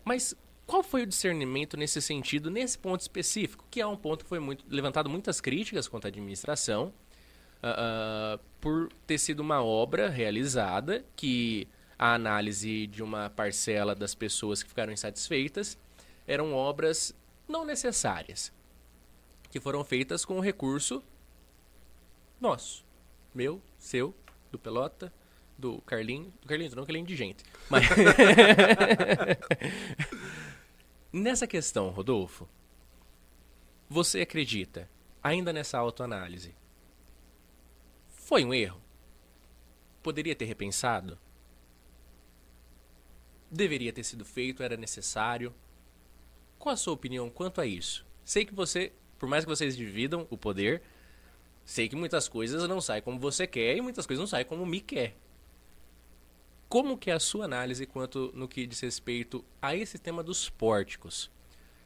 Mas 0.04 0.34
qual 0.66 0.82
foi 0.82 1.02
o 1.02 1.06
discernimento 1.06 1.76
nesse 1.76 2.00
sentido, 2.00 2.50
nesse 2.50 2.78
ponto 2.78 3.00
específico? 3.00 3.64
Que 3.70 3.80
é 3.80 3.86
um 3.86 3.96
ponto 3.96 4.24
que 4.24 4.28
foi 4.28 4.38
muito, 4.38 4.64
levantado 4.68 5.10
muitas 5.10 5.40
críticas 5.40 5.88
contra 5.88 6.08
a 6.08 6.10
administração 6.10 6.92
uh, 7.62 8.40
por 8.60 8.88
ter 9.06 9.18
sido 9.18 9.40
uma 9.40 9.62
obra 9.62 10.08
realizada 10.08 11.04
que 11.16 11.68
a 11.98 12.14
análise 12.14 12.86
de 12.86 13.02
uma 13.02 13.30
parcela 13.30 13.94
das 13.94 14.14
pessoas 14.14 14.62
que 14.62 14.68
ficaram 14.68 14.92
insatisfeitas 14.92 15.78
eram 16.26 16.52
obras 16.52 17.14
não 17.48 17.64
necessárias, 17.64 18.52
que 19.50 19.60
foram 19.60 19.84
feitas 19.84 20.24
com 20.24 20.38
o 20.38 20.40
recurso 20.40 21.02
nosso, 22.40 22.84
meu, 23.34 23.60
seu, 23.78 24.14
do 24.50 24.58
Pelota, 24.58 25.12
do 25.56 25.80
Carlinho, 25.82 26.32
do 26.40 26.48
Carlinhos 26.48 26.74
não, 26.74 26.84
que 26.84 26.90
ele 26.90 26.98
é 26.98 27.02
indigente. 27.02 27.44
Mas 27.70 27.84
nessa 31.12 31.46
questão, 31.46 31.90
Rodolfo, 31.90 32.48
você 33.88 34.22
acredita, 34.22 34.90
ainda 35.22 35.52
nessa 35.52 35.78
autoanálise, 35.78 36.52
foi 38.24 38.44
um 38.44 38.52
erro? 38.52 38.80
Poderia 40.02 40.34
ter 40.34 40.46
repensado? 40.46 41.18
deveria 43.52 43.92
ter 43.92 44.02
sido 44.02 44.24
feito, 44.24 44.62
era 44.62 44.76
necessário. 44.76 45.54
Qual 46.58 46.72
a 46.72 46.76
sua 46.76 46.94
opinião 46.94 47.28
quanto 47.28 47.60
a 47.60 47.66
isso? 47.66 48.06
Sei 48.24 48.44
que 48.44 48.54
você 48.54 48.92
Por 49.18 49.28
mais 49.28 49.44
que 49.44 49.50
vocês 49.50 49.76
dividam 49.76 50.26
o 50.30 50.36
poder, 50.36 50.82
sei 51.64 51.88
que 51.88 51.94
muitas 51.94 52.28
coisas 52.28 52.68
não 52.68 52.80
saem 52.80 53.02
como 53.02 53.20
você 53.20 53.46
quer 53.46 53.76
e 53.76 53.80
muitas 53.80 54.04
coisas 54.04 54.20
não 54.20 54.26
saem 54.26 54.44
como 54.44 54.66
me 54.66 54.80
quer. 54.80 55.14
Como 56.68 56.98
que 56.98 57.08
é 57.08 57.14
a 57.14 57.20
sua 57.20 57.44
análise 57.44 57.86
quanto 57.86 58.32
no 58.34 58.48
que 58.48 58.66
diz 58.66 58.80
respeito 58.80 59.44
a 59.60 59.76
esse 59.76 59.96
tema 59.96 60.24
dos 60.24 60.50
pórticos? 60.50 61.30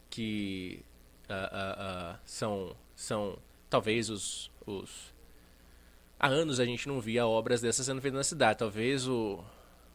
Que 0.08 0.82
uh, 1.28 1.32
uh, 1.34 2.14
uh, 2.14 2.18
são, 2.24 2.76
são 2.94 3.38
talvez 3.68 4.08
os, 4.08 4.50
os... 4.64 5.12
Há 6.18 6.28
anos 6.28 6.58
a 6.58 6.64
gente 6.64 6.88
não 6.88 7.00
via 7.00 7.26
obras 7.26 7.60
dessas 7.60 7.84
sendo 7.84 8.00
feitas 8.00 8.18
na 8.18 8.24
cidade. 8.24 8.58
Talvez 8.58 9.06
o, 9.06 9.44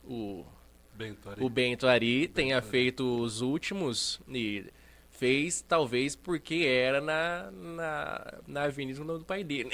o, 0.03 0.45
Bento 0.93 1.29
Ari, 1.29 1.43
o 1.43 1.49
Bento 1.49 1.87
Ari 1.87 2.27
tenha 2.27 2.61
feito 2.61 3.21
os 3.21 3.41
últimos 3.41 4.21
e 4.27 4.65
fez, 5.09 5.61
talvez, 5.61 6.15
porque 6.15 6.65
era 6.65 7.01
na, 7.01 7.51
na, 7.51 8.33
na 8.47 8.63
avenida 8.63 9.03
do 9.03 9.25
pai 9.25 9.43
dele. 9.43 9.69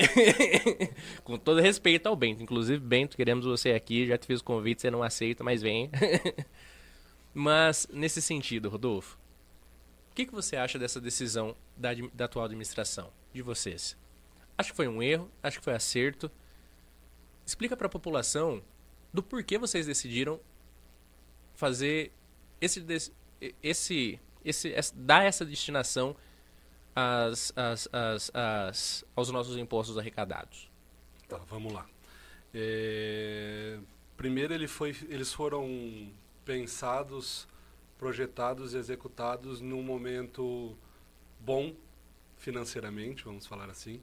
Com 1.23 1.37
todo 1.37 1.61
respeito 1.61 2.07
ao 2.07 2.15
Bento. 2.15 2.41
Inclusive, 2.41 2.79
Bento, 2.79 3.17
queremos 3.17 3.45
você 3.45 3.71
aqui. 3.71 4.07
Já 4.07 4.17
te 4.17 4.25
fiz 4.25 4.39
o 4.39 4.43
convite, 4.43 4.81
você 4.81 4.91
não 4.91 5.03
aceita, 5.03 5.43
mas 5.43 5.61
vem. 5.61 5.89
mas, 7.33 7.87
nesse 7.91 8.21
sentido, 8.21 8.69
Rodolfo, 8.69 9.17
o 10.11 10.15
que, 10.15 10.25
que 10.25 10.33
você 10.33 10.55
acha 10.55 10.79
dessa 10.79 10.99
decisão 10.99 11.55
da, 11.75 11.89
da 12.13 12.25
atual 12.25 12.45
administração, 12.45 13.09
de 13.33 13.41
vocês? 13.41 13.97
Acho 14.57 14.71
que 14.71 14.75
foi 14.75 14.87
um 14.87 15.01
erro, 15.01 15.29
acho 15.43 15.59
que 15.59 15.63
foi 15.63 15.73
acerto. 15.73 16.31
Explica 17.45 17.77
para 17.77 17.87
a 17.87 17.89
população 17.89 18.63
do 19.13 19.21
porquê 19.21 19.57
vocês 19.57 19.85
decidiram 19.85 20.39
fazer 21.53 22.11
esse, 22.59 22.85
esse 23.61 24.19
esse, 24.49 24.73
essa, 24.73 24.93
dar 24.95 25.23
essa 25.23 25.45
destinação 25.45 26.15
às, 26.95 27.51
às, 27.55 27.89
às, 27.91 28.31
às, 28.33 29.05
aos 29.15 29.29
nossos 29.29 29.57
impostos 29.57 29.97
arrecadados? 29.97 30.69
Tá, 31.27 31.37
vamos 31.49 31.73
lá. 31.73 31.85
É, 32.53 33.77
primeiro, 34.15 34.53
ele 34.53 34.67
foi, 34.67 34.95
eles 35.09 35.33
foram 35.33 36.11
pensados, 36.45 37.47
projetados 37.97 38.73
e 38.73 38.77
executados 38.77 39.59
num 39.59 39.83
momento 39.83 40.77
bom 41.39 41.75
financeiramente, 42.37 43.25
vamos 43.25 43.45
falar 43.45 43.69
assim. 43.69 44.01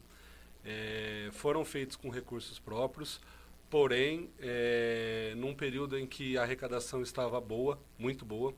É, 0.64 1.28
foram 1.32 1.64
feitos 1.64 1.96
com 1.96 2.08
recursos 2.08 2.58
próprios, 2.58 3.20
porém, 3.68 4.30
é, 4.38 5.34
num 5.36 5.54
período 5.54 5.98
em 5.98 6.06
que 6.06 6.38
a 6.38 6.42
arrecadação 6.42 7.02
estava 7.02 7.40
boa, 7.40 7.78
muito 7.98 8.24
boa 8.24 8.54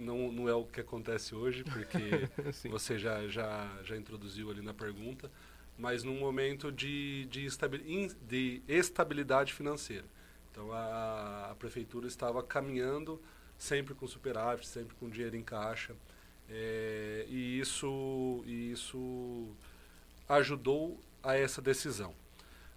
não, 0.00 0.32
não 0.32 0.48
é 0.48 0.54
o 0.54 0.64
que 0.64 0.80
acontece 0.80 1.34
hoje, 1.34 1.62
porque 1.62 2.28
você 2.68 2.98
já, 2.98 3.28
já, 3.28 3.70
já 3.84 3.96
introduziu 3.96 4.50
ali 4.50 4.62
na 4.62 4.72
pergunta, 4.72 5.30
mas 5.76 6.02
num 6.02 6.18
momento 6.18 6.72
de, 6.72 7.26
de, 7.26 7.46
de 8.26 8.62
estabilidade 8.66 9.52
financeira. 9.52 10.06
Então 10.50 10.72
a, 10.72 11.50
a, 11.50 11.54
prefeitura 11.54 12.08
estava 12.08 12.42
caminhando 12.42 13.20
sempre 13.56 13.94
com 13.94 14.06
superávit, 14.06 14.66
sempre 14.66 14.96
com 14.96 15.08
dinheiro 15.08 15.36
em 15.36 15.42
caixa, 15.42 15.94
é, 16.48 17.26
e 17.28 17.60
isso, 17.60 18.42
e 18.46 18.72
isso 18.72 19.54
ajudou 20.30 21.00
a 21.22 21.36
essa 21.36 21.60
decisão. 21.60 22.14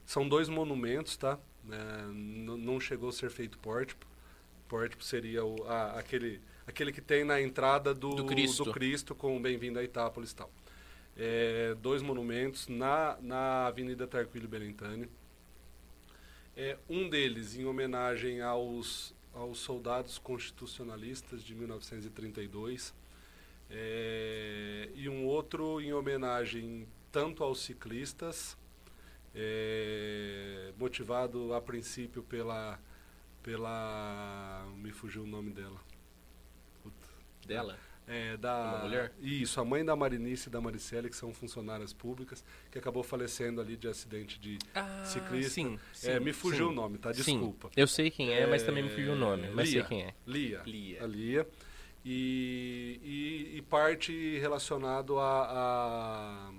São 0.05 0.27
dois 0.27 0.49
monumentos, 0.49 1.15
tá? 1.15 1.39
É, 1.69 2.03
não 2.11 2.79
chegou 2.79 3.09
a 3.09 3.13
ser 3.13 3.29
feito 3.29 3.57
pórtico. 3.57 4.05
Pórtico 4.67 5.03
seria 5.03 5.45
o, 5.45 5.63
a, 5.67 5.99
aquele 5.99 6.41
aquele 6.65 6.91
que 6.91 7.01
tem 7.01 7.23
na 7.23 7.41
entrada 7.41 7.93
do, 7.93 8.15
do 8.15 8.25
Cristo, 8.25 8.63
do 8.63 8.71
Cristo 8.71 9.15
com 9.15 9.41
Bem-vindo 9.41 9.79
a 9.79 9.83
Itápolis 9.83 10.31
e 10.31 10.35
tal. 10.35 10.51
É, 11.15 11.75
dois 11.79 12.01
monumentos 12.01 12.67
na, 12.67 13.17
na 13.21 13.67
Avenida 13.67 14.07
Tarquílio 14.07 14.47
Belintani. 14.49 15.07
É, 16.55 16.77
um 16.89 17.09
deles 17.09 17.55
em 17.55 17.65
homenagem 17.65 18.41
aos, 18.41 19.13
aos 19.33 19.59
soldados 19.59 20.17
constitucionalistas 20.17 21.43
de 21.43 21.53
1932 21.53 22.93
é, 23.69 24.89
e 24.95 25.09
um 25.09 25.25
outro 25.25 25.81
em 25.81 25.93
homenagem 25.93 26.87
tanto 27.13 27.45
aos 27.45 27.61
ciclistas, 27.61 28.57
é, 29.33 30.73
motivado 30.77 31.53
a 31.53 31.61
princípio 31.61 32.21
pela, 32.23 32.77
pela... 33.41 34.67
me 34.75 34.91
fugiu 34.91 35.23
o 35.23 35.27
nome 35.27 35.51
dela 35.51 35.79
dela? 37.45 37.77
É, 38.05 38.35
da, 38.35 38.75
Uma 38.75 38.77
mulher? 38.79 39.13
Isso, 39.21 39.61
a 39.61 39.65
mãe 39.65 39.83
da 39.83 39.95
Marinice 39.95 40.49
e 40.49 40.51
da 40.51 40.59
Maricele, 40.59 41.09
que 41.09 41.15
são 41.15 41.33
funcionárias 41.33 41.93
públicas, 41.93 42.43
que 42.69 42.77
acabou 42.77 43.01
falecendo 43.01 43.61
ali 43.61 43.77
de 43.77 43.87
acidente 43.87 44.37
de 44.39 44.59
ah, 44.75 45.03
ciclista. 45.05 45.53
Sim, 45.53 45.79
sim, 45.93 46.09
é, 46.09 46.19
me 46.19 46.33
fugiu 46.33 46.67
sim. 46.67 46.73
o 46.73 46.75
nome, 46.75 46.97
tá? 46.97 47.13
Desculpa. 47.13 47.69
Eu 47.77 47.87
sei 47.87 48.11
quem 48.11 48.33
é, 48.33 48.41
é, 48.41 48.47
mas 48.47 48.63
também 48.63 48.83
me 48.83 48.89
fugiu 48.89 49.13
o 49.13 49.15
nome, 49.15 49.49
mas 49.51 49.69
Lia, 49.69 49.81
sei 49.81 49.87
quem 49.87 50.03
é. 50.03 50.13
Lia. 50.27 50.61
Lia. 50.65 51.03
A 51.03 51.07
Lia. 51.07 51.47
E, 52.03 52.99
e, 53.01 53.57
e 53.57 53.61
parte 53.61 54.37
relacionado 54.37 55.17
a, 55.17 55.47
a, 55.49 56.51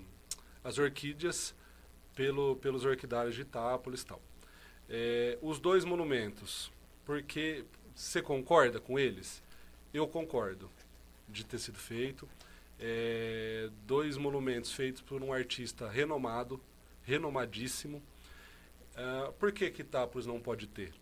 as 0.65 0.79
orquídeas 0.79 1.55
pelo, 2.15 2.57
pelos 2.57 2.85
orquidários 2.85 3.35
de 3.35 3.43
Itápolis 3.43 4.03
e 4.03 4.07
tal. 4.07 4.23
É, 4.89 5.39
os 5.41 5.61
dois 5.61 5.85
monumentos, 5.85 6.73
porque 7.05 7.65
você 7.95 8.21
concorda 8.21 8.81
com 8.81 8.99
eles? 8.99 9.43
Eu 9.93 10.09
concordo 10.09 10.71
de 11.29 11.45
ter 11.45 11.59
sido 11.59 11.79
feito. 11.79 12.29
É, 12.79 13.71
dois 13.87 14.17
monumentos 14.17 14.73
feitos 14.73 15.01
por 15.01 15.23
um 15.23 15.33
artista 15.33 15.89
renomado, 15.89 16.61
renomadíssimo. 17.05 18.03
Uh, 18.95 19.33
por 19.35 19.53
que 19.53 19.71
que 19.71 19.83
Itápolis 19.83 20.27
não 20.27 20.41
pode 20.41 20.67
ter? 20.67 20.93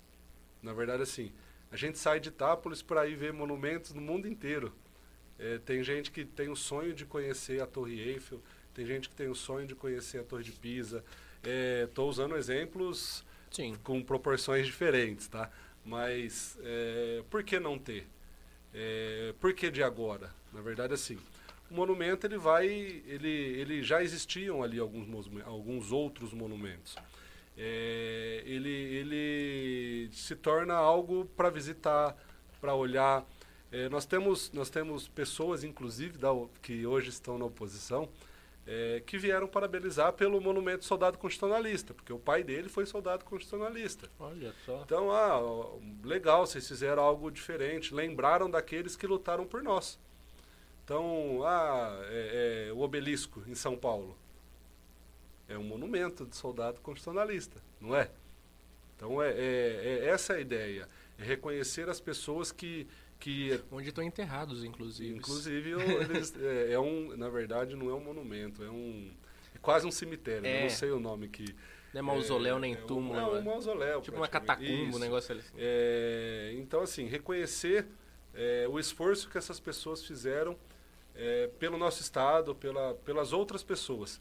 Na 0.63 0.73
verdade, 0.73 1.03
assim, 1.03 1.33
a 1.71 1.77
gente 1.77 1.99
sai 1.99 2.21
de 2.21 2.29
Itápolis 2.29 2.83
para 2.83 3.07
ir 3.07 3.17
ver 3.17 3.33
monumentos 3.33 3.93
no 3.93 4.01
mundo 4.01 4.29
inteiro. 4.29 4.73
É, 5.39 5.59
tem 5.59 5.83
gente 5.83 6.11
que 6.11 6.25
tem 6.25 6.49
o 6.49 6.57
sonho 6.57 6.95
de 6.95 7.05
conhecer 7.05 7.61
a 7.61 7.67
Torre 7.67 7.99
Eiffel, 8.01 8.41
tem 8.75 8.87
gente 8.87 9.09
que 9.09 9.15
tem 9.15 9.29
o 9.29 9.35
sonho 9.35 9.67
de 9.67 9.75
conhecer 9.75 10.19
a 10.21 10.25
Torre 10.25 10.45
de 10.45 10.53
Pisa. 10.53 11.05
Estou 11.85 12.07
é, 12.07 12.09
usando 12.09 12.37
exemplos 12.37 13.25
Sim. 13.51 13.75
com 13.83 14.03
proporções 14.03 14.67
diferentes, 14.67 15.29
tá? 15.29 15.51
Mas 15.85 16.57
é, 16.63 17.23
por 17.29 17.43
que 17.43 17.59
não 17.59 17.79
ter? 17.79 18.07
É, 18.73 19.35
por 19.41 19.53
que 19.53 19.71
de 19.71 19.83
agora? 19.83 20.31
Na 20.53 20.61
verdade, 20.61 20.95
assim, 20.95 21.19
o 21.71 21.75
monumento 21.75 22.27
ele 22.27 22.39
vai, 22.39 22.67
ele, 22.67 23.29
ele 23.29 23.83
já 23.83 24.03
existiam 24.03 24.63
ali 24.63 24.79
alguns, 24.79 25.09
alguns 25.45 25.91
outros 25.91 26.33
monumentos. 26.33 26.97
É, 27.57 28.43
ele, 28.47 28.71
ele 28.71 30.11
se 30.13 30.35
torna 30.37 30.75
algo 30.75 31.27
para 31.37 31.51
visitar, 31.51 32.17
para 32.61 32.75
olhar. 32.75 33.27
É, 33.71 33.89
nós 33.89 34.05
temos 34.07 34.53
nós 34.53 34.71
temos 34.71 35.09
pessoas, 35.09 35.65
inclusive, 35.65 36.19
da, 36.19 36.29
que 36.63 36.87
hoje 36.87 37.09
estão 37.11 37.39
na 37.39 37.45
oposição, 37.47 38.09
é, 38.67 39.03
que 39.05 39.19
vieram 39.19 39.49
parabenizar 39.49 40.13
pelo 40.13 40.41
monumento 40.41 40.85
soldado 40.85 41.19
constitucionalista, 41.19 41.93
porque 41.93 42.13
o 42.13 42.19
pai 42.19 42.45
dele 42.45 42.69
foi 42.69 42.87
soldado 42.87 43.25
constitucionalista. 43.25 44.09
Olha 44.19 44.55
só. 44.65 44.83
Então, 44.85 45.11
ah, 45.11 45.41
legal, 46.05 46.47
vocês 46.47 46.67
fizeram 46.67 47.03
algo 47.03 47.31
diferente, 47.31 47.95
lembraram 47.95 48.51
daqueles 48.51 48.97
que 48.97 49.07
lutaram 49.07 49.47
por 49.47 49.63
nós. 49.63 49.99
Então, 50.85 51.43
ah, 51.45 52.01
é, 52.11 52.69
é, 52.69 52.73
o 52.73 52.81
obelisco 52.81 53.43
em 53.47 53.55
São 53.55 53.77
Paulo 53.77 54.17
é 55.49 55.59
um 55.59 55.65
monumento 55.65 56.25
de 56.25 56.37
soldado 56.37 56.81
constitucionalista, 56.81 57.61
não 57.81 57.97
é? 57.97 58.11
Então, 58.97 59.21
é, 59.21 59.31
é, 59.31 59.99
é 60.05 60.09
essa 60.09 60.35
a 60.35 60.41
ideia, 60.41 60.89
é 61.19 61.25
reconhecer 61.25 61.89
as 61.89 62.01
pessoas 62.01 62.53
que 62.53 62.87
que 63.23 63.61
onde 63.71 63.89
estão 63.89 64.03
enterrados 64.03 64.65
inclusive. 64.65 65.17
Inclusive 65.17 65.71
eles, 65.71 66.35
é, 66.41 66.73
é, 66.73 66.81
um 66.81 67.17
na 67.17 67.29
verdade 67.29 67.77
não 67.77 67.89
é 67.89 67.95
um 67.95 68.01
monumento 68.01 68.65
é 68.65 68.71
um 68.71 69.11
é 69.55 69.59
quase 69.59 69.87
um 69.87 69.91
cemitério 69.91 70.47
é. 70.47 70.63
não 70.63 70.71
sei 70.71 70.91
o 70.91 70.99
nome 70.99 71.29
que 71.29 71.55
não 71.95 71.99
é 72.01 72.03
mausoléu 72.03 72.59
nem 72.59 72.75
túmulo 72.75 73.19
é 73.19 73.25
um, 73.25 73.37
é 73.37 73.39
um 73.39 73.45
mausoléu 73.45 74.01
tipo 74.01 74.17
uma 74.17 74.29
catacumba 74.29 74.97
um 74.97 74.99
negócio 74.99 75.37
assim 75.37 75.53
é, 75.57 76.53
então 76.57 76.81
assim 76.81 77.07
reconhecer 77.07 77.87
é, 78.35 78.67
o 78.69 78.79
esforço 78.79 79.29
que 79.29 79.39
essas 79.39 79.61
pessoas 79.61 80.05
fizeram 80.05 80.57
é, 81.15 81.49
pelo 81.59 81.77
nosso 81.77 82.01
estado 82.01 82.55
pela, 82.55 82.95
pelas 82.95 83.33
outras 83.33 83.63
pessoas. 83.63 84.21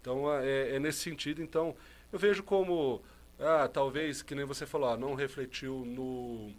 Então 0.00 0.32
é, 0.32 0.76
é, 0.76 0.78
nesse 0.78 0.98
sentido. 0.98 1.42
Então 1.42 1.76
eu 2.12 2.18
vejo 2.18 2.42
como 2.42 3.02
ah, 3.38 3.68
talvez 3.68 4.22
que 4.22 4.34
nem 4.34 4.44
você 4.44 4.66
falou 4.66 4.88
ah, 4.88 4.96
não 4.96 5.14
refletiu 5.14 5.84
no 5.84 6.52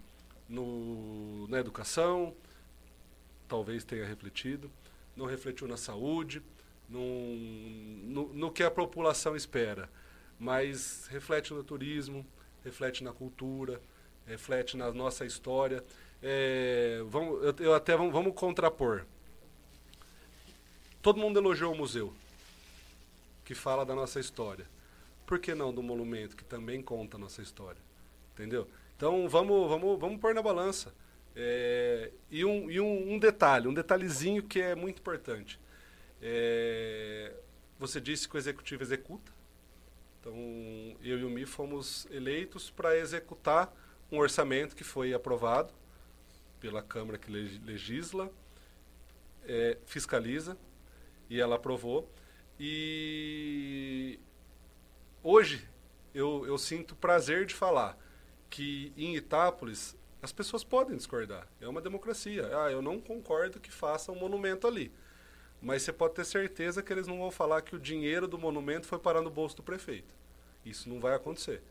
no, 0.53 1.47
na 1.47 1.59
educação, 1.59 2.33
talvez 3.47 3.83
tenha 3.83 4.05
refletido, 4.05 4.69
não 5.15 5.25
refletiu 5.25 5.67
na 5.67 5.77
saúde, 5.77 6.43
num, 6.87 8.01
no, 8.03 8.33
no 8.33 8.51
que 8.51 8.61
a 8.61 8.69
população 8.69 9.35
espera, 9.35 9.89
mas 10.39 11.07
reflete 11.09 11.53
no 11.53 11.63
turismo, 11.63 12.25
reflete 12.63 13.03
na 13.03 13.11
cultura, 13.11 13.81
reflete 14.27 14.77
na 14.77 14.91
nossa 14.91 15.25
história. 15.25 15.83
É, 16.21 17.01
vamos, 17.07 17.43
eu, 17.43 17.55
eu 17.59 17.73
até 17.73 17.97
vamos, 17.97 18.13
vamos 18.13 18.33
contrapor. 18.35 19.05
todo 21.01 21.19
mundo 21.19 21.39
elogiou 21.39 21.73
o 21.73 21.77
museu, 21.77 22.13
que 23.43 23.55
fala 23.55 23.83
da 23.83 23.95
nossa 23.95 24.19
história. 24.19 24.67
Por 25.25 25.39
que 25.39 25.55
não 25.55 25.73
do 25.73 25.81
monumento, 25.81 26.35
que 26.35 26.43
também 26.43 26.81
conta 26.81 27.17
a 27.17 27.19
nossa 27.19 27.41
história? 27.41 27.81
Entendeu? 28.33 28.67
Então 28.95 29.27
vamos, 29.27 29.67
vamos, 29.67 29.99
vamos 29.99 30.19
pôr 30.19 30.33
na 30.33 30.41
balança. 30.41 30.93
É, 31.35 32.11
e 32.29 32.45
um, 32.45 32.69
e 32.69 32.79
um, 32.79 33.13
um, 33.13 33.19
detalhe, 33.19 33.67
um 33.67 33.73
detalhezinho 33.73 34.43
que 34.43 34.61
é 34.61 34.75
muito 34.75 34.99
importante. 34.99 35.59
É, 36.21 37.33
você 37.79 37.99
disse 37.99 38.27
que 38.29 38.35
o 38.35 38.37
executivo 38.37 38.83
executa. 38.83 39.31
Então, 40.19 40.33
eu 41.01 41.19
e 41.19 41.25
o 41.25 41.29
Mi 41.29 41.45
fomos 41.45 42.07
eleitos 42.09 42.69
para 42.69 42.97
executar 42.97 43.73
um 44.09 44.19
orçamento 44.19 44.75
que 44.75 44.83
foi 44.83 45.13
aprovado 45.13 45.73
pela 46.61 46.81
Câmara 46.81 47.17
que 47.17 47.29
legisla, 47.29 48.31
é, 49.45 49.77
fiscaliza, 49.85 50.57
e 51.29 51.41
ela 51.41 51.55
aprovou. 51.55 52.09
E 52.57 54.17
hoje 55.21 55.67
eu, 56.13 56.45
eu 56.47 56.57
sinto 56.57 56.95
prazer 56.95 57.45
de 57.45 57.53
falar 57.53 57.97
que 58.53 58.93
em 58.95 59.15
Itápolis 59.15 59.97
as 60.21 60.31
pessoas 60.31 60.63
podem 60.63 60.95
discordar. 60.95 61.47
É 61.59 61.67
uma 61.67 61.81
democracia. 61.81 62.47
Ah, 62.55 62.71
eu 62.71 62.83
não 62.83 63.01
concordo 63.01 63.59
que 63.59 63.71
faça 63.71 64.11
um 64.11 64.15
monumento 64.15 64.67
ali. 64.67 64.91
Mas 65.59 65.81
você 65.81 65.91
pode 65.91 66.13
ter 66.13 66.23
certeza 66.23 66.83
que 66.83 66.93
eles 66.93 67.07
não 67.07 67.17
vão 67.17 67.31
falar 67.31 67.63
que 67.63 67.75
o 67.75 67.79
dinheiro 67.79 68.27
do 68.27 68.37
monumento 68.37 68.85
foi 68.85 68.99
parar 68.99 69.23
no 69.23 69.31
bolso 69.31 69.55
do 69.55 69.63
prefeito. 69.63 70.13
Isso 70.63 70.87
não 70.87 70.99
vai 70.99 71.15
acontecer. 71.15 71.63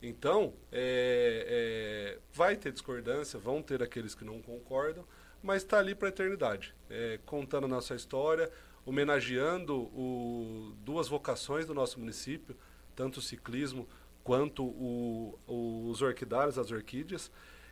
Então, 0.00 0.54
é, 0.70 2.14
é, 2.14 2.18
vai 2.32 2.54
ter 2.56 2.70
discordância, 2.70 3.36
vão 3.36 3.60
ter 3.60 3.82
aqueles 3.82 4.14
que 4.14 4.24
não 4.24 4.40
concordam, 4.40 5.04
mas 5.42 5.64
está 5.64 5.80
ali 5.80 5.92
para 5.92 6.06
a 6.06 6.10
eternidade, 6.10 6.72
é, 6.88 7.18
contando 7.26 7.64
a 7.64 7.68
nossa 7.68 7.96
história, 7.96 8.48
homenageando 8.86 9.74
o, 9.76 10.72
duas 10.84 11.08
vocações 11.08 11.66
do 11.66 11.74
nosso 11.74 11.98
município, 11.98 12.56
tanto 12.94 13.18
o 13.18 13.22
ciclismo 13.22 13.88
quanto 14.22 14.64
o, 14.64 15.38
os 15.46 16.02
orquidários, 16.02 16.58
as 16.58 16.70
orquídeas. 16.70 17.30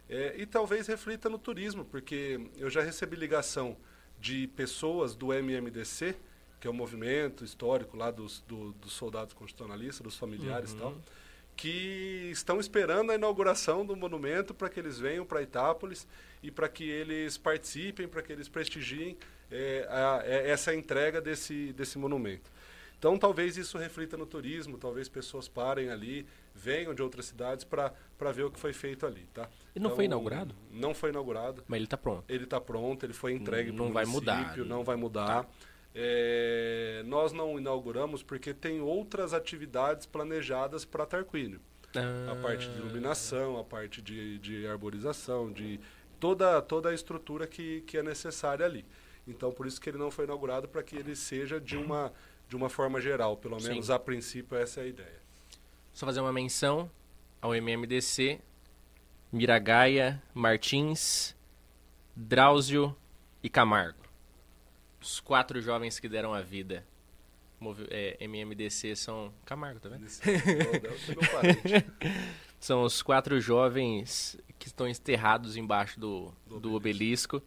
É, 0.08 0.34
e 0.38 0.46
talvez 0.46 0.86
reflita 0.86 1.28
no 1.28 1.38
turismo, 1.38 1.84
porque 1.84 2.40
eu 2.56 2.70
já 2.70 2.80
recebi 2.80 3.16
ligação 3.16 3.76
de 4.20 4.46
pessoas 4.48 5.14
do 5.14 5.32
MMDC, 5.32 6.16
que 6.60 6.66
é 6.66 6.70
o 6.70 6.74
movimento 6.74 7.44
histórico 7.44 7.96
lá 7.96 8.10
dos, 8.10 8.40
do, 8.42 8.72
dos 8.72 8.92
soldados 8.92 9.34
constitucionalistas, 9.34 10.00
dos 10.00 10.16
familiares 10.16 10.70
uhum. 10.72 10.76
e 10.76 10.80
tal, 10.80 10.96
que 11.56 12.28
estão 12.30 12.60
esperando 12.60 13.10
a 13.10 13.14
inauguração 13.14 13.84
do 13.84 13.96
monumento 13.96 14.54
para 14.54 14.68
que 14.68 14.78
eles 14.78 14.98
venham 14.98 15.24
para 15.24 15.42
Itápolis 15.42 16.06
e 16.42 16.50
para 16.50 16.68
que 16.68 16.84
eles 16.84 17.38
participem, 17.38 18.06
para 18.06 18.22
que 18.22 18.32
eles 18.32 18.48
prestigiem 18.48 19.16
é, 19.50 19.86
a, 19.88 20.20
a, 20.20 20.26
é, 20.26 20.50
essa 20.50 20.74
entrega 20.74 21.20
desse, 21.20 21.72
desse 21.72 21.98
monumento. 21.98 22.50
Então, 22.98 23.18
talvez 23.18 23.56
isso 23.56 23.76
reflita 23.76 24.16
no 24.16 24.24
turismo, 24.24 24.78
talvez 24.78 25.08
pessoas 25.08 25.48
parem 25.48 25.90
ali, 25.90 26.26
venham 26.54 26.94
de 26.94 27.02
outras 27.02 27.26
cidades 27.26 27.64
para 27.64 28.32
ver 28.32 28.44
o 28.44 28.50
que 28.50 28.58
foi 28.58 28.72
feito 28.72 29.04
ali, 29.04 29.28
tá? 29.34 29.48
E 29.74 29.78
não 29.78 29.88
então, 29.88 29.96
foi 29.96 30.04
inaugurado? 30.06 30.54
Não 30.70 30.94
foi 30.94 31.10
inaugurado. 31.10 31.62
Mas 31.68 31.76
ele 31.76 31.84
está 31.84 31.96
pronto. 31.96 32.24
Ele 32.28 32.44
está 32.44 32.60
pronto, 32.60 33.04
ele 33.04 33.12
foi 33.12 33.32
entregue 33.32 33.70
para 33.72 33.84
o 33.84 33.92
vai 33.92 34.06
mudar. 34.06 34.56
Não 34.58 34.82
vai 34.82 34.96
mudar. 34.96 35.44
Tá. 35.44 35.48
É, 35.94 37.02
nós 37.06 37.32
não 37.32 37.58
inauguramos 37.58 38.22
porque 38.22 38.52
tem 38.52 38.80
outras 38.80 39.32
atividades 39.32 40.06
planejadas 40.06 40.84
para 40.84 41.06
Tarquínio. 41.06 41.60
Ah. 41.94 42.32
A 42.32 42.36
parte 42.36 42.68
de 42.68 42.78
iluminação, 42.78 43.58
a 43.58 43.64
parte 43.64 44.02
de, 44.02 44.38
de 44.38 44.66
arborização, 44.66 45.50
de 45.50 45.80
toda, 46.20 46.60
toda 46.60 46.90
a 46.90 46.94
estrutura 46.94 47.46
que, 47.46 47.82
que 47.82 47.96
é 47.96 48.02
necessária 48.02 48.64
ali. 48.64 48.84
Então, 49.26 49.50
por 49.50 49.66
isso 49.66 49.80
que 49.80 49.88
ele 49.88 49.98
não 49.98 50.10
foi 50.10 50.24
inaugurado, 50.24 50.68
para 50.68 50.82
que 50.82 50.96
ele 50.96 51.16
seja 51.16 51.60
de 51.60 51.76
uma, 51.76 52.12
de 52.48 52.56
uma 52.56 52.68
forma 52.68 53.00
geral. 53.00 53.36
Pelo 53.36 53.60
menos, 53.60 53.86
Sim. 53.86 53.92
a 53.92 53.98
princípio, 53.98 54.56
essa 54.56 54.80
é 54.80 54.84
a 54.84 54.86
ideia. 54.86 55.22
Só 55.92 56.06
fazer 56.06 56.20
uma 56.20 56.32
menção 56.32 56.90
ao 57.40 57.54
MMDC, 57.54 58.40
Miragaia, 59.32 60.22
Martins, 60.34 61.34
Drauzio 62.14 62.94
e 63.42 63.48
Camargo. 63.48 64.04
Os 65.00 65.20
quatro 65.20 65.60
jovens 65.60 65.98
que 65.98 66.08
deram 66.08 66.34
a 66.34 66.42
vida. 66.42 66.84
Movi 67.58 67.86
é, 67.90 68.16
MMDC 68.20 68.94
são. 68.96 69.32
Camargo, 69.44 69.80
tá 69.80 69.88
vendo? 69.88 70.06
são 72.60 72.82
os 72.82 73.02
quatro 73.02 73.40
jovens 73.40 74.38
que 74.58 74.66
estão 74.66 74.86
enterrados 74.86 75.56
embaixo 75.56 75.98
do, 75.98 76.32
do, 76.46 76.60
do 76.60 76.74
obelisco. 76.74 77.42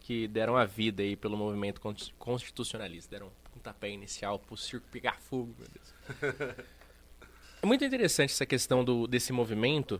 que 0.00 0.26
deram 0.26 0.56
a 0.56 0.64
vida 0.64 1.02
aí 1.02 1.14
pelo 1.14 1.36
movimento 1.36 1.80
constitucionalista. 2.18 3.10
Deram 3.10 3.30
um 3.56 3.60
tapé 3.60 3.90
inicial 3.90 4.38
pro 4.38 4.56
circo 4.56 4.86
pegar 4.90 5.20
fogo, 5.20 5.54
meu 5.58 5.68
Deus. 5.68 6.64
É 7.64 7.66
muito 7.66 7.82
interessante 7.82 8.30
essa 8.30 8.44
questão 8.44 8.84
do, 8.84 9.06
desse 9.06 9.32
movimento. 9.32 9.98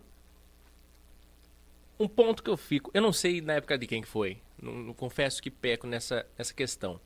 Um 1.99 2.07
ponto 2.07 2.43
que 2.43 2.51
eu 2.51 2.59
fico, 2.59 2.91
eu 2.93 3.01
não 3.01 3.11
sei 3.11 3.41
na 3.41 3.55
época 3.55 3.79
de 3.79 3.87
quem 3.87 4.03
foi, 4.03 4.39
não, 4.61 4.75
não 4.75 4.93
confesso 4.93 5.41
que 5.41 5.51
peco 5.51 5.87
nessa, 5.87 6.27
nessa 6.37 6.53
questão, 6.53 7.01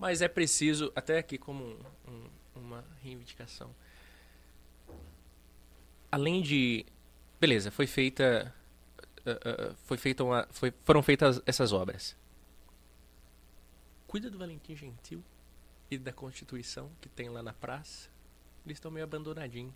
mas 0.00 0.20
é 0.20 0.26
preciso, 0.26 0.90
até 0.96 1.18
aqui 1.18 1.38
como 1.38 1.62
um, 1.62 1.78
um, 2.08 2.24
uma 2.56 2.84
reivindicação, 3.04 3.72
além 6.10 6.42
de, 6.42 6.84
beleza, 7.40 7.70
foi 7.70 7.86
feita, 7.86 8.52
uh, 9.24 9.70
uh, 9.70 9.76
foi 9.84 9.96
feita 9.96 10.24
uma, 10.24 10.44
foi, 10.50 10.74
foram 10.82 11.04
feitas 11.04 11.40
essas 11.46 11.72
obras. 11.72 12.16
Cuida 14.08 14.28
do 14.28 14.38
Valentim 14.38 14.74
Gentil 14.74 15.22
e 15.90 15.98
da 15.98 16.12
Constituição 16.12 16.90
que 17.00 17.08
tem 17.08 17.28
lá 17.28 17.42
na 17.42 17.52
praça. 17.52 18.08
Eles 18.64 18.76
estão 18.76 18.90
meio 18.90 19.04
abandonadinhos 19.04 19.74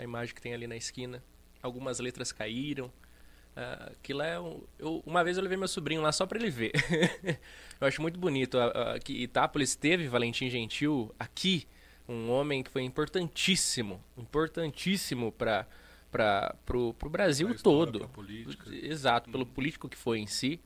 a 0.00 0.04
imagem 0.04 0.34
que 0.34 0.40
tem 0.40 0.54
ali 0.54 0.66
na 0.66 0.76
esquina. 0.76 1.22
Algumas 1.62 2.00
letras 2.00 2.32
caíram. 2.32 2.86
Uh, 2.86 3.92
aquilo 3.92 4.22
é 4.22 4.40
um, 4.40 4.62
eu, 4.78 5.02
uma 5.04 5.22
vez 5.22 5.36
eu 5.36 5.42
levei 5.42 5.58
meu 5.58 5.68
sobrinho 5.68 6.00
lá 6.00 6.10
só 6.10 6.24
para 6.24 6.38
ele 6.38 6.50
ver. 6.50 6.72
eu 7.80 7.86
acho 7.86 8.00
muito 8.00 8.18
bonito 8.18 8.56
uh, 8.56 8.96
uh, 8.96 9.00
que 9.04 9.12
Itápolis 9.12 9.76
teve 9.76 10.08
Valentim 10.08 10.48
Gentil 10.48 11.14
aqui, 11.18 11.66
um 12.08 12.30
homem 12.30 12.62
que 12.62 12.70
foi 12.70 12.82
importantíssimo, 12.82 14.02
importantíssimo 14.16 15.32
para 15.32 15.66
para 16.10 16.56
pro, 16.66 16.92
pro 16.94 17.08
Brasil 17.08 17.48
pra 17.48 17.58
todo. 17.58 18.08
política. 18.08 18.74
Exato, 18.74 19.30
pelo 19.30 19.46
político 19.46 19.88
que 19.88 19.96
foi 19.96 20.18
em 20.18 20.26
si. 20.26 20.60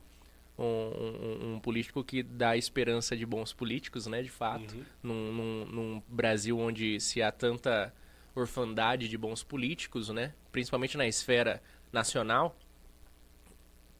Um, 0.57 0.63
um, 0.63 1.55
um, 1.55 1.59
político 1.59 2.01
que 2.01 2.23
dá 2.23 2.55
esperança 2.55 3.17
de 3.17 3.25
bons 3.25 3.51
políticos, 3.51 4.07
né, 4.07 4.23
de 4.23 4.29
fato, 4.29 4.73
uhum. 4.73 4.83
num, 5.03 5.33
num, 5.33 5.65
num 5.65 6.03
Brasil 6.07 6.57
onde 6.57 6.97
se 7.01 7.21
há 7.21 7.29
tanta 7.29 7.93
orfandade 8.33 9.07
de 9.09 9.17
bons 9.17 9.43
políticos, 9.43 10.09
né? 10.09 10.33
Principalmente 10.51 10.97
na 10.97 11.07
esfera 11.07 11.61
nacional. 11.91 12.57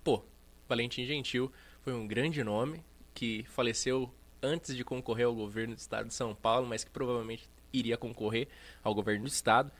Pô, 0.03 0.23
Valentim 0.67 1.05
Gentil 1.05 1.51
foi 1.81 1.93
um 1.93 2.07
grande 2.07 2.43
nome 2.43 2.83
que 3.13 3.43
faleceu 3.49 4.11
antes 4.41 4.75
de 4.75 4.83
concorrer 4.83 5.25
ao 5.25 5.33
governo 5.33 5.75
do 5.75 5.79
estado 5.79 6.07
de 6.07 6.13
São 6.13 6.35
Paulo, 6.35 6.67
mas 6.67 6.83
que 6.83 6.91
provavelmente 6.91 7.49
iria 7.71 7.97
concorrer 7.97 8.47
ao 8.83 8.93
governo 8.93 9.23
do 9.23 9.27
estado. 9.27 9.71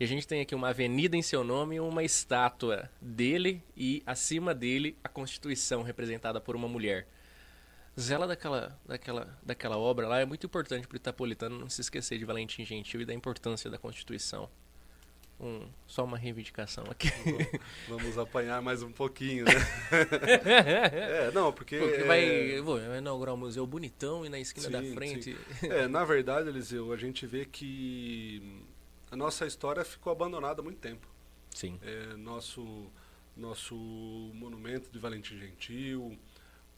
E 0.00 0.04
a 0.04 0.06
gente 0.06 0.26
tem 0.26 0.40
aqui 0.40 0.54
uma 0.54 0.70
avenida 0.70 1.14
em 1.14 1.20
seu 1.20 1.44
nome 1.44 1.78
uma 1.78 2.02
estátua 2.02 2.90
dele 3.02 3.62
e 3.76 4.02
acima 4.06 4.54
dele 4.54 4.96
a 5.04 5.10
Constituição 5.10 5.82
representada 5.82 6.40
por 6.40 6.56
uma 6.56 6.66
mulher 6.66 7.06
zela 7.98 8.26
daquela, 8.26 8.80
daquela, 8.86 9.38
daquela 9.42 9.76
obra 9.76 10.08
lá 10.08 10.18
é 10.18 10.24
muito 10.24 10.46
importante 10.46 10.88
para 10.88 10.94
o 10.94 10.96
Itapolitano 10.96 11.58
não 11.58 11.68
se 11.68 11.82
esquecer 11.82 12.18
de 12.18 12.24
Valentim 12.24 12.64
Gentil 12.64 13.02
e 13.02 13.04
da 13.04 13.12
importância 13.12 13.70
da 13.70 13.76
Constituição. 13.76 14.48
Um, 15.38 15.68
só 15.86 16.04
uma 16.04 16.16
reivindicação 16.16 16.84
aqui. 16.88 17.08
Vamos 17.86 18.16
apanhar 18.16 18.62
mais 18.62 18.82
um 18.82 18.92
pouquinho, 18.92 19.44
né? 19.44 19.52
é, 21.28 21.30
não, 21.32 21.50
porque. 21.50 21.78
porque 21.78 22.04
vai, 22.04 22.56
é... 22.56 22.60
vai 22.60 22.98
inaugurar 22.98 23.34
um 23.34 23.38
museu 23.38 23.66
bonitão 23.66 24.24
e 24.24 24.28
na 24.28 24.38
esquina 24.38 24.66
sim, 24.66 24.72
da 24.72 24.94
frente. 24.94 25.36
É, 25.62 25.88
na 25.88 26.04
verdade, 26.04 26.48
Eliseu, 26.48 26.92
a 26.92 26.96
gente 26.98 27.26
vê 27.26 27.46
que 27.46 28.62
a 29.10 29.16
nossa 29.16 29.46
história 29.46 29.84
ficou 29.84 30.12
abandonada 30.12 30.60
há 30.60 30.64
muito 30.64 30.78
tempo. 30.78 31.06
Sim. 31.54 31.78
É, 31.82 32.16
nosso, 32.16 32.90
nosso 33.36 33.74
monumento 34.34 34.90
de 34.90 34.98
Valentim 34.98 35.38
Gentil, 35.38 36.18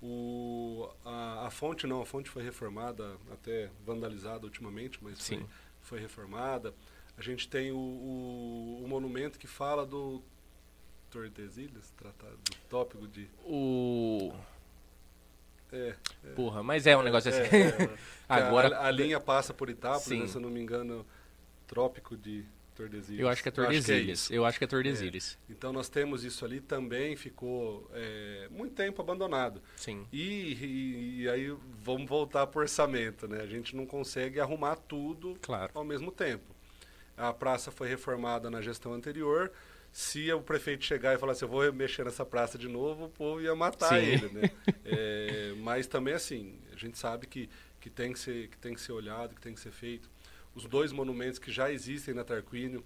o, 0.03 0.89
a, 1.05 1.47
a, 1.47 1.51
fonte 1.51 1.87
não, 1.87 2.03
a 2.03 2.07
fonte 2.07 2.28
foi 2.28 2.43
reformada, 2.43 3.16
até 3.30 3.70
vandalizada 3.87 4.45
ultimamente, 4.45 4.99
mas 5.01 5.26
foi, 5.26 5.47
foi, 5.80 6.01
reformada. 6.01 6.74
A 7.16 7.22
gente 7.22 7.49
tem 7.49 7.70
o, 7.70 7.76
o, 7.76 8.83
o 8.85 8.89
monumento 8.89 9.39
que 9.39 9.47
fala 9.47 9.87
do 9.87 10.20
Tordesilhas, 11.09 11.93
tratado 11.97 12.37
do 12.37 12.57
tópico 12.68 13.07
de. 13.07 13.28
O. 13.45 14.33
É, 15.70 15.95
é. 16.24 16.30
Porra, 16.30 16.62
mas 16.62 16.87
é 16.87 16.97
um 16.97 17.03
negócio 17.03 17.30
é, 17.30 17.41
assim. 17.41 17.57
É, 17.57 17.97
Agora. 18.28 18.76
A, 18.78 18.87
a, 18.87 18.91
linha 18.91 19.20
passa 19.20 19.55
por 19.55 19.70
Itápolis, 19.70 20.20
né, 20.20 20.26
se 20.26 20.37
eu 20.37 20.41
não 20.41 20.51
me 20.51 20.61
engano, 20.61 21.07
trópico 21.73 22.16
de. 22.16 22.45
Tordesilhas. 22.75 23.20
Eu 23.20 23.29
acho 23.29 23.43
que 23.43 23.49
é 23.51 23.53
Tordesilhas. 23.53 24.31
Eu 24.31 24.45
acho 24.47 24.59
que 24.59 24.64
é 24.64 24.66
Tordesilhas. 24.66 25.39
É. 25.47 25.53
Então 25.53 25.75
nós 25.75 25.91
temos 25.91 26.25
isso 26.25 26.43
ali 26.43 26.59
também 26.59 27.14
ficou 27.16 27.87
é, 27.93 28.49
muito 28.51 28.75
tempo 28.75 29.03
abandonado. 29.03 29.62
Sim. 29.77 30.07
E, 30.11 30.55
e, 30.55 31.20
e, 31.20 31.29
aí 31.29 31.55
vamos 31.83 32.09
voltar 32.09 32.47
para 32.47 32.59
o 32.59 32.62
orçamento, 32.62 33.29
né? 33.29 33.43
A 33.43 33.47
gente 33.47 33.77
não 33.77 33.85
consegue 33.85 34.41
arrumar 34.41 34.77
tudo 34.77 35.37
claro. 35.43 35.70
ao 35.75 35.85
mesmo 35.85 36.11
tempo. 36.11 36.57
A 37.14 37.31
praça 37.33 37.70
foi 37.70 37.89
reformada 37.89 38.51
na 38.51 38.62
gestão 38.62 38.95
anterior. 38.95 39.53
Se 39.93 40.33
o 40.33 40.41
prefeito 40.41 40.83
chegar 40.83 41.14
e 41.14 41.18
falar 41.18 41.33
assim, 41.33 41.45
eu 41.45 41.51
vou 41.51 41.70
mexer 41.75 42.07
nessa 42.07 42.25
praça 42.25 42.57
de 42.57 42.68
novo, 42.68 43.05
o 43.05 43.11
povo 43.11 43.43
ia 43.43 43.55
matar 43.55 43.91
Sim. 43.91 44.07
ele, 44.07 44.29
né? 44.31 44.51
é, 44.87 45.53
mas 45.59 45.87
também 45.87 46.14
assim, 46.14 46.59
a 46.73 46.77
gente 46.77 46.99
sabe 46.99 47.27
que, 47.27 47.51
que, 47.79 47.91
tem 47.91 48.14
que, 48.14 48.18
ser, 48.18 48.49
que 48.49 48.57
tem 48.57 48.73
que 48.73 48.81
ser 48.81 48.93
olhado, 48.93 49.35
que 49.35 49.43
tem 49.43 49.53
que 49.53 49.61
ser 49.61 49.73
feito 49.73 50.11
os 50.55 50.66
dois 50.66 50.92
monumentos 50.92 51.38
que 51.38 51.50
já 51.50 51.70
existem 51.70 52.14
na 52.14 52.24
Tarquínio. 52.24 52.84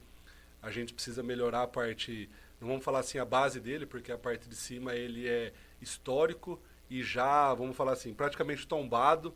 A 0.63 0.71
gente 0.71 0.95
precisa 0.95 1.23
melhorar 1.23 1.63
a 1.63 1.67
parte, 1.67 2.29
não 2.61 2.69
vamos 2.69 2.85
falar 2.85 3.01
assim 3.01 3.19
a 3.19 3.25
base 3.25 3.61
dele, 3.61 3.87
porque 3.87 4.11
a 4.11 4.19
parte 4.19 4.49
de 4.49 4.57
cima 4.57 4.95
ele 4.95 5.29
é 5.29 5.53
histórico 5.81 6.61
e 6.89 7.03
já, 7.03 7.53
vamos 7.55 7.77
falar 7.77 7.93
assim, 7.93 8.15
praticamente 8.15 8.67
tombado, 8.67 9.35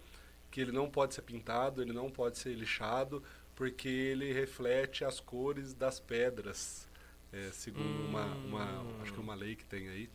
que 0.50 0.60
ele 0.60 0.72
não 0.72 0.90
pode 0.90 1.14
ser 1.14 1.22
pintado, 1.22 1.82
ele 1.82 1.92
não 1.92 2.10
pode 2.10 2.38
ser 2.38 2.54
lixado, 2.54 3.22
porque 3.54 3.88
ele 3.88 4.32
reflete 4.32 5.04
as 5.04 5.20
cores 5.20 5.74
das 5.74 6.00
pedras, 6.00 6.88
é, 7.32 7.50
segundo 7.52 7.84
hum. 7.84 8.06
uma, 8.08 8.24
uma, 8.24 9.02
acho 9.02 9.12
que 9.12 9.20
uma 9.20 9.34
lei 9.34 9.54
que 9.54 9.64
tem 9.64 9.88
aí. 9.88 10.08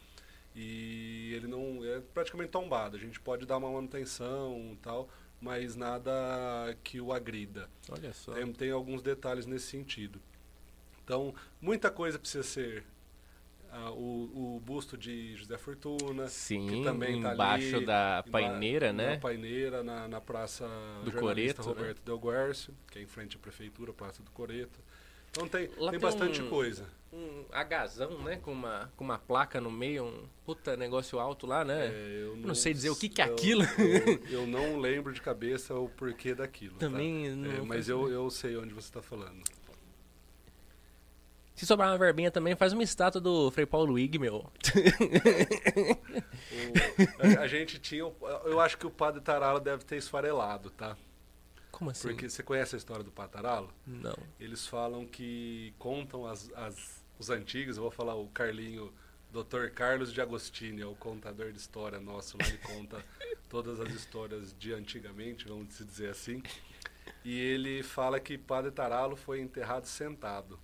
E 0.55 1.33
ele 1.33 1.47
não 1.47 1.83
é 1.83 1.99
praticamente 2.13 2.49
tombado. 2.49 2.95
A 2.95 2.99
gente 2.99 3.19
pode 3.19 3.45
dar 3.45 3.57
uma 3.57 3.69
manutenção 3.69 4.71
e 4.73 4.77
tal, 4.77 5.09
mas 5.41 5.75
nada 5.75 6.11
que 6.83 6.99
o 6.99 7.13
agrida. 7.13 7.69
Olha 7.89 8.13
só. 8.13 8.33
Tem, 8.33 8.51
tem 8.53 8.71
alguns 8.71 9.01
detalhes 9.01 9.45
nesse 9.45 9.67
sentido. 9.67 10.19
Então, 11.03 11.33
muita 11.61 11.91
coisa 11.91 12.17
precisa 12.17 12.43
ser 12.43 12.85
Uh, 13.75 13.91
o, 13.91 14.55
o, 14.55 14.59
busto 14.61 14.97
de 14.97 15.35
José 15.35 15.57
Fortuna, 15.57 16.29
Sim, 16.29 16.65
que 16.65 16.83
também 16.85 17.17
está 17.17 17.33
embaixo 17.33 17.75
ali, 17.75 17.85
da 17.85 18.23
paineira, 18.31 18.93
na, 18.93 19.03
né? 19.03 19.13
Na 19.15 19.19
paineira, 19.19 19.83
na, 19.83 20.07
na 20.07 20.21
Praça 20.21 20.65
do 21.03 21.11
Coreto, 21.11 21.61
né? 21.61 21.67
Roberto 21.67 21.97
né? 21.97 22.03
Del 22.05 22.17
Guercio, 22.17 22.73
que 22.89 22.99
é 22.99 23.01
em 23.01 23.05
frente 23.05 23.35
à 23.35 23.39
prefeitura, 23.39 23.91
Praça 23.91 24.23
do 24.23 24.31
Coreto. 24.31 24.79
Então 25.29 25.45
tem, 25.49 25.67
tem, 25.67 25.89
tem 25.89 25.99
bastante 25.99 26.41
um, 26.41 26.49
coisa. 26.49 26.87
Um 27.15 27.45
agazão, 27.49 28.21
né? 28.23 28.35
Com 28.35 28.51
uma, 28.51 28.91
com 28.97 29.05
uma 29.05 29.17
placa 29.17 29.61
no 29.61 29.71
meio, 29.71 30.03
um 30.03 30.27
puta 30.45 30.75
negócio 30.75 31.17
alto 31.17 31.47
lá, 31.47 31.63
né? 31.63 31.87
É, 31.87 32.23
eu 32.23 32.35
não, 32.35 32.47
não, 32.49 32.55
sei 32.55 32.73
dizer 32.73 32.89
o 32.89 32.95
que, 32.95 33.07
que 33.07 33.21
é 33.21 33.29
eu, 33.29 33.33
aquilo. 33.33 33.63
Eu, 33.63 34.41
eu, 34.41 34.47
não 34.47 34.77
lembro 34.79 35.13
de 35.13 35.21
cabeça 35.21 35.73
o 35.73 35.87
porquê 35.87 36.35
daquilo. 36.35 36.75
Também 36.75 37.29
tá? 37.29 37.35
não. 37.37 37.51
É, 37.51 37.61
mas 37.61 37.87
eu, 37.87 38.11
eu 38.11 38.29
sei 38.29 38.57
onde 38.57 38.73
você 38.73 38.89
está 38.89 39.01
falando. 39.01 39.41
Se 41.55 41.65
sobrar 41.65 41.89
uma 41.89 41.97
verbinha 41.97 42.29
também, 42.29 42.53
faz 42.53 42.73
uma 42.73 42.83
estátua 42.83 43.21
do 43.21 43.49
Frei 43.49 43.65
Paulo 43.65 43.93
Wig, 43.93 44.19
meu. 44.19 44.35
o, 47.31 47.39
a, 47.39 47.43
a, 47.43 47.47
gente 47.47 47.79
tinha. 47.79 48.01
Eu 48.43 48.59
acho 48.59 48.77
que 48.77 48.85
o 48.85 48.91
Padre 48.91 49.21
Taralo 49.21 49.61
deve 49.61 49.85
ter 49.85 49.95
esfarelado, 49.95 50.69
tá? 50.69 50.97
Como 51.75 51.91
assim? 51.91 52.07
Porque 52.07 52.29
você 52.29 52.41
conhece 52.41 52.73
a 52.75 52.77
história 52.77 53.03
do 53.03 53.11
Pataralo? 53.11 53.69
Não. 53.85 54.17
Eles 54.39 54.65
falam 54.65 55.05
que 55.05 55.73
contam 55.77 56.25
as, 56.25 56.49
as, 56.55 57.04
os 57.19 57.29
antigos, 57.29 57.77
eu 57.77 57.83
vou 57.83 57.91
falar 57.91 58.15
o 58.15 58.27
Carlinho, 58.27 58.93
Dr. 59.31 59.69
Carlos 59.73 60.13
de 60.13 60.21
Agostini, 60.21 60.81
é 60.81 60.85
o 60.85 60.95
contador 60.95 61.51
de 61.51 61.57
história 61.57 61.99
nosso, 61.99 62.37
lá 62.39 62.47
ele 62.47 62.57
conta 62.57 63.03
todas 63.49 63.79
as 63.79 63.89
histórias 63.93 64.55
de 64.57 64.73
antigamente, 64.73 65.47
vamos 65.47 65.77
dizer 65.77 66.09
assim. 66.09 66.41
E 67.23 67.37
ele 67.39 67.83
fala 67.83 68.19
que 68.19 68.37
Padre 68.37 68.71
Taralo 68.71 69.15
foi 69.15 69.41
enterrado 69.41 69.85
sentado. 69.85 70.59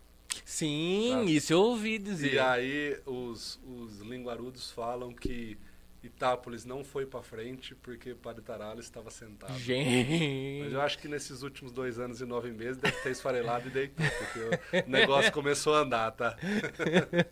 Sim, 0.45 1.11
tá? 1.11 1.23
isso 1.23 1.53
eu 1.53 1.61
ouvi 1.61 1.97
dizer. 1.97 2.33
E 2.33 2.39
aí 2.39 2.99
os, 3.05 3.59
os 3.65 3.99
linguarudos 3.99 4.71
falam 4.71 5.13
que 5.13 5.57
Itápolis 6.03 6.65
não 6.65 6.83
foi 6.83 7.05
para 7.05 7.21
frente 7.21 7.75
porque 7.75 8.15
Padre 8.15 8.41
Taralo 8.41 8.79
estava 8.79 9.11
sentado. 9.11 9.57
Gente. 9.59 10.61
Mas 10.63 10.73
eu 10.73 10.81
acho 10.81 10.97
que 10.97 11.07
nesses 11.07 11.43
últimos 11.43 11.71
dois 11.71 11.99
anos 11.99 12.21
e 12.21 12.25
nove 12.25 12.51
meses 12.51 12.77
deve 12.77 12.97
ter 13.01 13.11
esfarelado 13.11 13.67
e 13.67 13.71
deitou, 13.71 14.05
porque 14.17 14.87
o 14.87 14.89
negócio 14.89 15.31
começou 15.31 15.75
a 15.75 15.79
andar, 15.81 16.11
tá? 16.11 16.35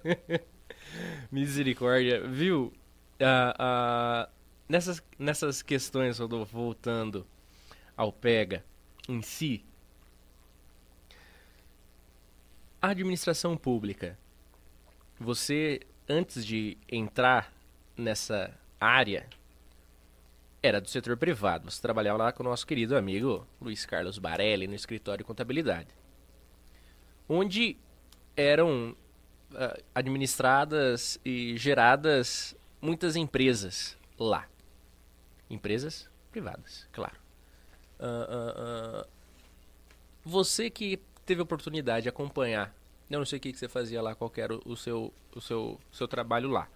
Misericórdia. 1.32 2.28
Viu? 2.28 2.72
Uh, 3.20 4.30
nessas, 4.68 5.04
nessas 5.18 5.64
questões, 5.64 6.20
Rodolfo, 6.20 6.56
voltando 6.56 7.26
ao 7.98 8.14
PEGA 8.14 8.64
em 9.08 9.22
si, 9.24 9.66
a 12.82 12.90
administração 12.90 13.58
pública, 13.58 14.18
você, 15.20 15.82
antes 16.08 16.46
de 16.46 16.78
entrar 16.90 17.52
nessa 18.00 18.52
área, 18.80 19.28
era 20.62 20.82
do 20.82 20.90
setor 20.90 21.18
privado. 21.18 21.70
Você 21.70 21.82
trabalhava 21.82 22.18
lá 22.18 22.32
com 22.32 22.44
o 22.44 22.46
nosso 22.46 22.66
querido 22.66 22.96
amigo 22.98 23.48
Luiz 23.62 23.86
Carlos 23.86 24.18
Barelli, 24.18 24.68
no 24.68 24.76
escritório 24.76 25.20
de 25.20 25.28
contabilidade. 25.28 25.90
Onde 27.28 27.78
eram 28.36 28.96
uh, 29.52 29.84
administradas 29.94 31.20
e 31.24 31.56
geradas 31.58 32.56
muitas 32.82 33.16
empresas 33.16 33.98
lá. 34.18 34.48
Empresas 35.50 36.10
privadas, 36.32 36.88
claro. 36.92 37.18
Uh, 38.00 39.02
uh, 39.04 39.08
você 40.24 40.70
que 40.70 40.98
teve 41.26 41.42
a 41.42 41.44
oportunidade 41.44 42.04
de 42.04 42.10
acompanhar, 42.10 42.74
eu 43.10 43.20
não 43.20 43.26
sei 43.26 43.38
o 43.38 43.42
que, 43.42 43.52
que 43.52 43.58
você 43.58 43.68
fazia 43.68 44.02
lá, 44.02 44.16
qual 44.16 44.32
era 44.36 44.54
o 44.54 44.76
seu, 44.76 45.14
o 45.36 45.42
seu, 45.42 45.80
seu 45.92 46.08
trabalho 46.08 46.50
lá. 46.50 46.70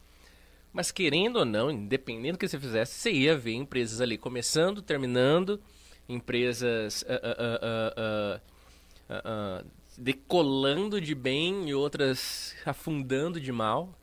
Mas 0.74 0.92
querendo 0.92 1.38
ou 1.38 1.46
não, 1.46 1.70
independente 1.70 2.34
do 2.34 2.38
que 2.40 2.48
você 2.48 2.60
fizesse, 2.60 2.96
você 2.96 3.12
ia 3.12 3.38
ver 3.38 3.54
empresas 3.54 4.02
ali 4.02 4.18
começando, 4.18 4.82
terminando, 4.82 5.62
empresas 6.10 7.04
uh, 7.04 8.40
uh, 8.40 9.64
uh, 9.64 9.66
decolando 9.98 11.00
de 11.00 11.14
bem 11.14 11.70
e 11.70 11.76
outras 11.76 12.56
afundando 12.66 13.40
de 13.40 13.52
mal. 13.52 13.96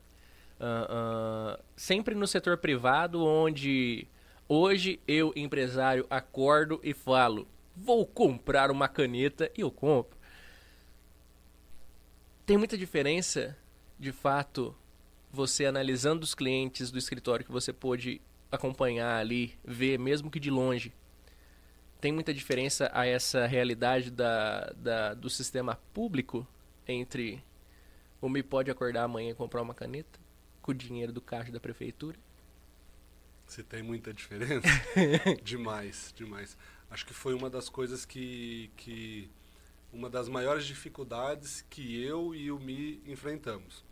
sempre 1.75 2.15
no 2.15 2.25
setor 2.25 2.57
privado, 2.57 3.25
onde 3.25 4.07
hoje 4.47 4.99
eu, 5.05 5.33
empresário, 5.35 6.07
acordo 6.09 6.79
e 6.81 6.93
falo: 6.93 7.45
vou 7.75 8.07
comprar 8.07 8.71
uma 8.71 8.87
caneta 8.87 9.51
e 9.57 9.61
eu 9.61 9.69
compro 9.69 10.21
tem 12.51 12.57
muita 12.57 12.77
diferença, 12.77 13.57
de 13.97 14.11
fato, 14.11 14.75
você 15.31 15.65
analisando 15.65 16.23
os 16.23 16.35
clientes 16.35 16.91
do 16.91 16.97
escritório 16.97 17.45
que 17.45 17.51
você 17.51 17.71
pôde 17.71 18.21
acompanhar 18.51 19.17
ali, 19.17 19.57
ver, 19.63 19.97
mesmo 19.97 20.29
que 20.29 20.39
de 20.39 20.49
longe. 20.49 20.93
Tem 22.01 22.11
muita 22.11 22.33
diferença 22.33 22.89
a 22.93 23.05
essa 23.05 23.45
realidade 23.45 24.11
da, 24.11 24.73
da, 24.75 25.13
do 25.13 25.29
sistema 25.29 25.79
público 25.93 26.45
entre 26.87 27.43
o 28.19 28.27
me 28.27 28.43
pode 28.43 28.69
acordar 28.69 29.03
amanhã 29.03 29.31
e 29.31 29.35
comprar 29.35 29.61
uma 29.61 29.73
caneta 29.73 30.19
com 30.61 30.71
o 30.71 30.75
dinheiro 30.75 31.11
do 31.11 31.21
caixa 31.21 31.51
da 31.51 31.59
prefeitura? 31.59 32.17
Se 33.47 33.63
tem 33.63 33.81
muita 33.81 34.13
diferença? 34.13 34.67
demais, 35.43 36.13
demais. 36.15 36.57
Acho 36.89 37.05
que 37.05 37.13
foi 37.13 37.33
uma 37.33 37.49
das 37.49 37.69
coisas 37.69 38.05
que, 38.05 38.69
que 38.77 39.29
uma 39.91 40.09
das 40.09 40.29
maiores 40.29 40.65
dificuldades 40.65 41.65
que 41.69 42.01
eu 42.03 42.33
e 42.33 42.51
o 42.51 42.59
Mi 42.59 43.01
enfrentamos. 43.05 43.83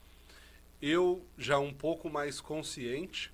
Eu 0.81 1.25
já 1.37 1.59
um 1.59 1.73
pouco 1.73 2.09
mais 2.09 2.39
consciente, 2.39 3.33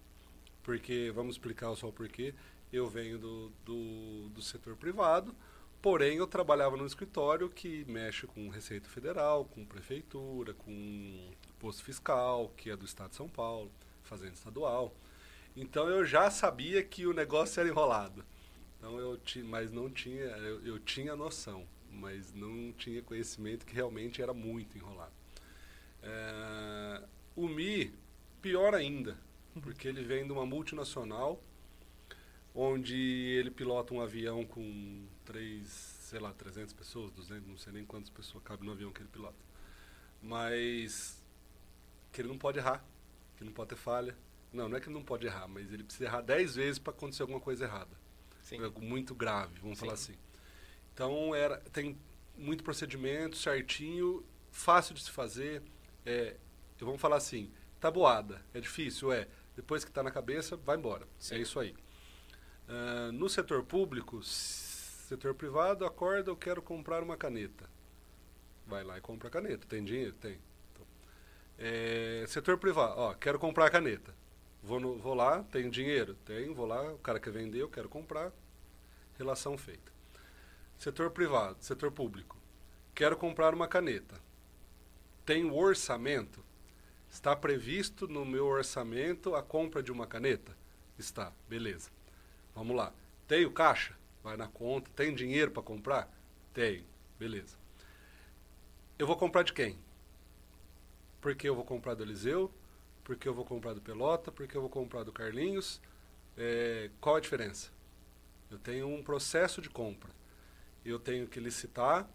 porque 0.64 1.12
vamos 1.14 1.36
explicar 1.36 1.74
só 1.76 1.88
o 1.88 1.94
porquê. 1.94 2.34
Eu 2.72 2.88
venho 2.88 3.18
do, 3.18 3.52
do, 3.64 4.30
do 4.30 4.42
setor 4.42 4.76
privado, 4.76 5.36
porém 5.82 6.18
eu 6.18 6.28
trabalhava 6.28 6.76
num 6.76 6.86
escritório 6.86 7.50
que 7.50 7.86
mexe 7.86 8.26
com 8.28 8.50
Receita 8.50 8.90
Federal, 8.90 9.46
com 9.46 9.66
Prefeitura, 9.66 10.54
com 10.54 11.32
Posto 11.60 11.84
Fiscal, 11.84 12.52
que 12.58 12.70
é 12.70 12.76
do 12.76 12.86
Estado 12.86 13.12
de 13.12 13.16
São 13.16 13.30
Paulo, 13.30 13.72
Fazenda 14.04 14.34
Estadual. 14.34 14.94
Então 15.56 15.88
eu 15.88 16.04
já 16.06 16.30
sabia 16.30 16.84
que 16.84 17.06
o 17.06 17.14
negócio 17.14 17.60
era 17.60 17.70
enrolado. 17.70 18.26
Então 18.78 18.98
eu 19.00 19.18
tinha, 19.18 19.46
mas 19.46 19.72
não 19.72 19.90
tinha, 19.90 20.24
eu, 20.24 20.66
eu 20.66 20.80
tinha 20.80 21.16
noção 21.16 21.66
mas 21.96 22.34
não 22.34 22.74
tinha 22.74 23.02
conhecimento 23.02 23.66
que 23.66 23.74
realmente 23.74 24.22
era 24.22 24.34
muito 24.34 24.78
enrolado. 24.78 25.14
É, 26.04 27.04
o 27.36 27.48
Mi, 27.48 27.94
pior 28.42 28.74
ainda, 28.74 29.18
porque 29.62 29.88
ele 29.88 30.04
vem 30.04 30.26
de 30.26 30.32
uma 30.32 30.46
multinacional, 30.46 31.42
onde 32.54 32.96
ele 32.96 33.52
pilota 33.52 33.94
um 33.94 34.02
avião 34.02 34.46
com 34.46 35.06
três, 35.26 35.68
sei 35.68 36.20
lá, 36.20 36.32
300 36.34 36.74
pessoas, 36.74 37.12
200, 37.12 37.48
não 37.48 37.58
sei 37.58 37.74
nem 37.74 37.86
quantas 37.86 38.10
pessoas 38.10 38.44
cabem 38.44 38.66
no 38.66 38.72
avião 38.72 38.92
que 38.92 39.02
ele 39.02 39.10
pilota. 39.10 39.44
Mas 40.22 41.22
que 42.12 42.22
ele 42.22 42.30
não 42.30 42.38
pode 42.38 42.60
errar, 42.60 42.84
que 43.36 43.44
ele 43.44 43.50
não 43.50 43.56
pode 43.56 43.70
ter 43.70 43.76
falha. 43.76 44.18
Não, 44.54 44.70
não 44.70 44.78
é 44.78 44.80
que 44.80 44.88
ele 44.88 44.96
não 44.96 45.04
pode 45.04 45.28
errar, 45.28 45.48
mas 45.50 45.74
ele 45.74 45.84
precisa 45.84 46.06
errar 46.06 46.22
10 46.22 46.56
vezes 46.56 46.80
para 46.80 46.94
acontecer 46.94 47.24
alguma 47.24 47.42
coisa 47.42 47.66
errada. 47.66 47.92
Sim. 48.42 48.64
Algo 48.64 48.82
muito 48.82 49.14
grave, 49.14 49.60
vamos 49.60 49.78
Sim. 49.78 49.86
falar 49.86 49.94
assim. 49.94 50.16
Então 50.94 51.36
era 51.36 51.58
tem 51.74 51.98
muito 52.38 52.64
procedimento, 52.64 53.36
certinho, 53.36 54.24
fácil 54.52 54.96
de 54.96 55.04
se 55.04 55.12
fazer. 55.12 55.62
É, 56.06 56.38
vamos 56.84 57.00
falar 57.00 57.18
assim, 57.18 57.52
tabuada, 57.80 58.42
é 58.54 58.60
difícil? 58.60 59.14
É. 59.14 59.28
Depois 59.56 59.86
que 59.86 59.92
está 59.92 60.04
na 60.04 60.12
cabeça, 60.12 60.58
vai 60.58 60.76
embora. 60.76 61.08
Sim. 61.18 61.36
É 61.36 61.38
isso 61.38 61.60
aí. 61.60 61.74
Uh, 62.68 63.12
no 63.14 63.30
setor 63.30 63.64
público, 63.64 64.22
setor 64.24 65.34
privado, 65.34 65.86
acorda, 65.86 66.32
eu 66.32 66.36
quero 66.36 66.62
comprar 66.62 67.02
uma 67.04 67.16
caneta. 67.16 67.70
Vai 68.66 68.84
lá 68.84 68.98
e 68.98 69.02
compra 69.02 69.28
a 69.28 69.32
caneta. 69.32 69.66
Tem 69.68 69.84
dinheiro? 69.84 70.14
Tem. 70.14 70.40
Então, 70.74 70.86
é, 71.60 72.26
setor 72.28 72.58
privado, 72.58 73.00
ó, 73.00 73.14
quero 73.14 73.40
comprar 73.40 73.68
a 73.68 73.70
caneta. 73.70 74.14
Vou, 74.64 74.80
no, 74.80 74.98
vou 74.98 75.14
lá, 75.14 75.44
tenho 75.44 75.70
dinheiro? 75.70 76.16
Tenho, 76.26 76.56
vou 76.56 76.66
lá, 76.66 76.92
o 76.92 76.98
cara 76.98 77.20
quer 77.20 77.32
vender, 77.32 77.62
eu 77.62 77.70
quero 77.70 77.88
comprar. 77.88 78.32
Relação 79.18 79.58
feita. 79.58 79.92
Setor 80.78 81.12
privado, 81.12 81.58
setor 81.64 81.92
público. 81.92 82.36
Quero 82.94 83.16
comprar 83.16 83.54
uma 83.54 83.68
caneta. 83.68 84.20
Tem 85.24 85.50
orçamento? 85.50 86.44
Está 87.16 87.34
previsto 87.34 88.10
no 88.10 88.26
meu 88.26 88.46
orçamento 88.46 89.36
a 89.36 89.42
compra 89.42 89.82
de 89.82 89.90
uma 89.90 90.06
caneta? 90.06 90.54
Está, 91.00 91.32
beleza. 91.48 91.90
Vamos 92.54 92.76
lá. 92.76 92.94
Tenho 93.26 93.50
caixa? 93.52 93.96
Vai 94.22 94.36
na 94.36 94.50
conta. 94.50 94.92
Tem 94.94 95.16
dinheiro 95.16 95.50
para 95.50 95.64
comprar? 95.64 96.14
Tenho, 96.54 96.84
beleza. 97.18 97.56
Eu 99.00 99.08
vou 99.08 99.16
comprar 99.16 99.44
de 99.44 99.54
quem? 99.54 99.80
Porque 101.22 101.48
eu 101.48 101.56
vou 101.56 101.64
comprar 101.64 101.94
do 101.94 102.04
Eliseu? 102.04 102.52
Porque 103.02 103.30
eu 103.30 103.34
vou 103.34 103.46
comprar 103.46 103.74
do 103.74 103.82
Pelota? 103.82 104.30
Porque 104.30 104.58
eu 104.58 104.62
vou 104.62 104.70
comprar 104.70 105.04
do 105.04 105.14
Carlinhos? 105.14 105.80
É, 106.38 106.92
qual 107.00 107.16
a 107.16 107.22
diferença? 107.22 107.72
Eu 108.52 108.60
tenho 108.60 108.90
um 108.90 109.02
processo 109.02 109.62
de 109.62 109.70
compra. 109.70 110.12
Eu 110.84 111.00
tenho 111.00 111.28
que 111.28 111.40
licitar 111.40 112.10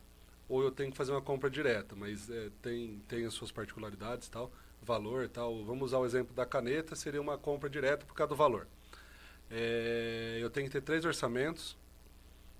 ou 0.46 0.62
eu 0.62 0.70
tenho 0.70 0.90
que 0.90 0.96
fazer 0.98 1.12
uma 1.12 1.22
compra 1.22 1.48
direta, 1.48 1.96
mas 1.96 2.28
é, 2.28 2.50
tem, 2.60 3.02
tem 3.08 3.24
as 3.24 3.32
suas 3.32 3.50
particularidades 3.50 4.28
tal, 4.28 4.52
valor 4.82 5.28
tal. 5.28 5.64
Vamos 5.64 5.86
usar 5.86 5.98
o 5.98 6.06
exemplo 6.06 6.34
da 6.34 6.46
caneta, 6.46 6.94
seria 6.96 7.20
uma 7.20 7.38
compra 7.38 7.68
direta 7.68 8.04
por 8.06 8.14
causa 8.14 8.30
do 8.30 8.36
valor. 8.36 8.66
É, 9.50 10.38
eu 10.40 10.50
tenho 10.50 10.66
que 10.66 10.72
ter 10.72 10.80
três 10.80 11.04
orçamentos, 11.04 11.76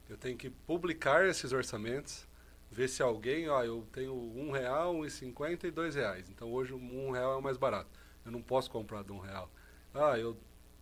eu 0.08 0.16
tenho 0.16 0.36
que 0.36 0.50
publicar 0.50 1.26
esses 1.26 1.52
orçamentos, 1.52 2.26
ver 2.70 2.88
se 2.88 3.02
alguém, 3.02 3.48
ó, 3.48 3.62
eu 3.62 3.86
tenho 3.92 4.12
um 4.12 4.50
real, 4.50 4.94
um 4.94 5.04
e 5.04 5.10
cinquenta 5.10 5.66
e 5.66 5.70
dois 5.70 5.94
reais. 5.94 6.28
Então 6.28 6.52
hoje 6.52 6.74
um 6.74 7.10
real 7.10 7.34
é 7.34 7.36
o 7.36 7.42
mais 7.42 7.56
barato. 7.56 7.90
Eu 8.24 8.32
não 8.32 8.42
posso 8.42 8.70
comprar 8.70 9.02
de 9.02 9.12
um 9.12 9.18
real. 9.18 9.50
Ah, 9.94 10.18
eu 10.18 10.36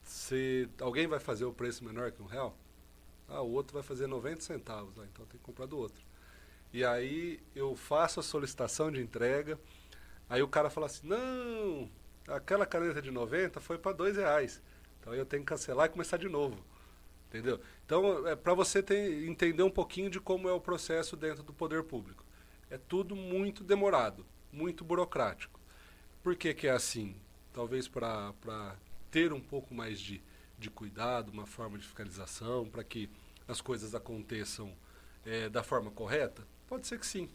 se 0.08 0.68
alguém 0.80 1.06
vai 1.06 1.20
fazer 1.20 1.44
o 1.44 1.52
preço 1.52 1.84
menor 1.84 2.10
que 2.10 2.22
um 2.22 2.26
real, 2.26 2.56
ah, 3.28 3.42
o 3.42 3.52
outro 3.52 3.74
vai 3.74 3.82
fazer 3.82 4.06
90 4.06 4.40
centavos, 4.40 4.98
ah, 4.98 5.04
então 5.12 5.26
tem 5.26 5.38
que 5.38 5.44
comprar 5.44 5.66
do 5.66 5.76
outro. 5.76 6.02
E 6.72 6.84
aí 6.84 7.40
eu 7.54 7.76
faço 7.76 8.18
a 8.20 8.22
solicitação 8.22 8.90
de 8.90 9.00
entrega, 9.00 9.58
aí 10.28 10.42
o 10.42 10.48
cara 10.48 10.70
fala 10.70 10.86
assim, 10.86 11.06
não, 11.06 11.90
aquela 12.28 12.66
caneta 12.66 13.00
de 13.00 13.10
90 13.10 13.60
foi 13.60 13.78
para 13.78 13.92
dois 13.92 14.16
reais. 14.16 14.62
Então 15.00 15.14
eu 15.14 15.24
tenho 15.24 15.42
que 15.42 15.48
cancelar 15.48 15.86
e 15.86 15.90
começar 15.90 16.16
de 16.16 16.28
novo. 16.28 16.62
Entendeu? 17.28 17.60
Então, 17.84 18.26
é 18.26 18.34
para 18.34 18.54
você 18.54 18.82
ter, 18.82 19.28
entender 19.28 19.62
um 19.62 19.70
pouquinho 19.70 20.08
de 20.08 20.18
como 20.18 20.48
é 20.48 20.52
o 20.52 20.60
processo 20.60 21.14
dentro 21.14 21.42
do 21.42 21.52
poder 21.52 21.82
público. 21.82 22.24
É 22.70 22.78
tudo 22.78 23.14
muito 23.14 23.62
demorado, 23.62 24.24
muito 24.50 24.82
burocrático. 24.82 25.60
Por 26.22 26.34
que, 26.34 26.54
que 26.54 26.66
é 26.66 26.70
assim? 26.70 27.16
Talvez 27.52 27.86
para 27.86 28.76
ter 29.10 29.32
um 29.32 29.40
pouco 29.40 29.74
mais 29.74 30.00
de, 30.00 30.22
de 30.58 30.70
cuidado, 30.70 31.30
uma 31.30 31.46
forma 31.46 31.78
de 31.78 31.84
fiscalização, 31.84 32.66
para 32.66 32.82
que 32.82 33.10
as 33.46 33.60
coisas 33.60 33.94
aconteçam 33.94 34.74
é, 35.24 35.50
da 35.50 35.62
forma 35.62 35.90
correta? 35.90 36.46
Pode 36.66 36.86
ser 36.86 36.98
que 36.98 37.06
sim. 37.06 37.28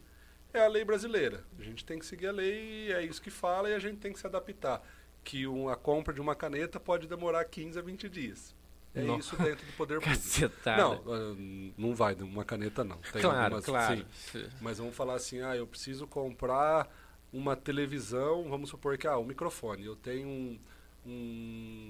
É 0.54 0.64
a 0.64 0.68
lei 0.68 0.84
brasileira. 0.84 1.44
A 1.58 1.62
gente 1.62 1.84
tem 1.84 1.98
que 1.98 2.06
seguir 2.06 2.28
a 2.28 2.32
lei, 2.32 2.92
é 2.92 3.02
isso 3.04 3.20
que 3.20 3.30
fala 3.30 3.68
e 3.68 3.74
a 3.74 3.78
gente 3.80 3.98
tem 3.98 4.12
que 4.12 4.18
se 4.20 4.26
adaptar. 4.26 4.80
Que 5.24 5.48
uma, 5.48 5.72
a 5.72 5.76
compra 5.76 6.14
de 6.14 6.20
uma 6.20 6.36
caneta 6.36 6.78
pode 6.78 7.08
demorar 7.08 7.44
15 7.44 7.76
a 7.76 7.82
20 7.82 8.08
dias. 8.08 8.54
É 8.94 9.02
não. 9.02 9.18
isso 9.18 9.36
dentro 9.36 9.66
do 9.66 9.72
poder 9.72 9.98
público. 10.00 10.22
Não, 10.64 10.92
ah, 10.92 11.34
não 11.76 11.94
vai 11.94 12.14
uma 12.14 12.44
caneta 12.44 12.84
não. 12.84 12.98
Tem 12.98 13.20
claro, 13.20 13.56
algumas, 13.56 13.64
claro. 13.64 14.06
Sim, 14.12 14.46
mas 14.60 14.78
vamos 14.78 14.94
falar 14.94 15.14
assim, 15.14 15.42
ah, 15.42 15.56
eu 15.56 15.66
preciso 15.66 16.06
comprar 16.06 16.88
uma 17.32 17.56
televisão, 17.56 18.48
vamos 18.48 18.70
supor 18.70 18.96
que 18.96 19.08
ah, 19.08 19.18
um 19.18 19.24
microfone. 19.24 19.84
Eu 19.84 19.96
tenho 19.96 20.28
um, 20.28 20.60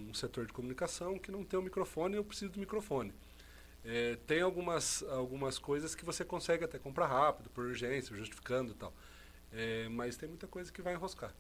um 0.09 0.15
setor 0.15 0.47
de 0.47 0.55
comunicação 0.55 1.19
que 1.19 1.31
não 1.31 1.45
tem 1.45 1.61
um 1.61 1.63
microfone, 1.63 2.17
eu 2.17 2.25
preciso 2.25 2.53
do 2.53 2.59
microfone. 2.59 3.13
É, 3.85 4.17
tem 4.27 4.41
algumas, 4.41 5.03
algumas 5.11 5.59
coisas 5.59 5.95
que 5.95 6.05
você 6.05 6.25
consegue 6.25 6.65
até 6.65 6.79
comprar 6.79 7.07
rápido, 7.07 7.51
por 7.51 7.65
urgência, 7.67 8.17
justificando 8.17 8.73
e 8.73 8.75
tal. 8.75 8.93
É, 9.53 9.89
mas 9.91 10.17
tem 10.17 10.29
muita 10.29 10.47
coisa 10.47 10.73
que 10.73 10.81
vai 10.81 10.95
enroscar. 10.95 11.35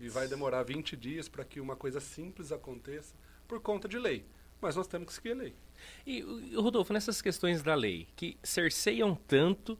E 0.00 0.08
vai 0.08 0.26
demorar 0.28 0.62
20 0.62 0.96
dias 0.96 1.28
para 1.28 1.44
que 1.44 1.60
uma 1.60 1.76
coisa 1.76 2.00
simples 2.00 2.52
aconteça 2.52 3.14
por 3.46 3.60
conta 3.60 3.88
de 3.88 3.98
lei. 3.98 4.24
Mas 4.60 4.76
nós 4.76 4.86
temos 4.86 5.08
que 5.08 5.14
seguir 5.14 5.32
a 5.32 5.34
lei. 5.34 5.54
E, 6.06 6.22
Rodolfo, 6.54 6.92
nessas 6.92 7.20
questões 7.20 7.62
da 7.62 7.74
lei, 7.74 8.08
que 8.16 8.38
cerceiam 8.42 9.14
tanto 9.14 9.78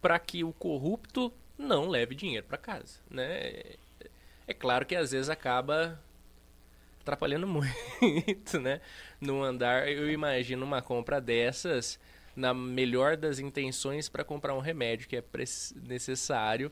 para 0.00 0.18
que 0.18 0.42
o 0.42 0.52
corrupto 0.52 1.32
não 1.56 1.88
leve 1.88 2.14
dinheiro 2.14 2.46
para 2.46 2.58
casa, 2.58 3.00
né? 3.10 3.76
É 4.46 4.54
claro 4.54 4.86
que 4.86 4.96
às 4.96 5.12
vezes 5.12 5.28
acaba 5.28 6.00
atrapalhando 7.00 7.46
muito, 7.48 8.60
né? 8.60 8.80
No 9.20 9.42
andar, 9.42 9.88
eu 9.88 10.10
imagino 10.10 10.64
uma 10.64 10.80
compra 10.80 11.20
dessas 11.20 11.98
na 12.36 12.54
melhor 12.54 13.16
das 13.16 13.40
intenções 13.40 14.08
para 14.08 14.22
comprar 14.22 14.54
um 14.54 14.60
remédio 14.60 15.08
que 15.08 15.16
é 15.16 15.24
necessário, 15.88 16.70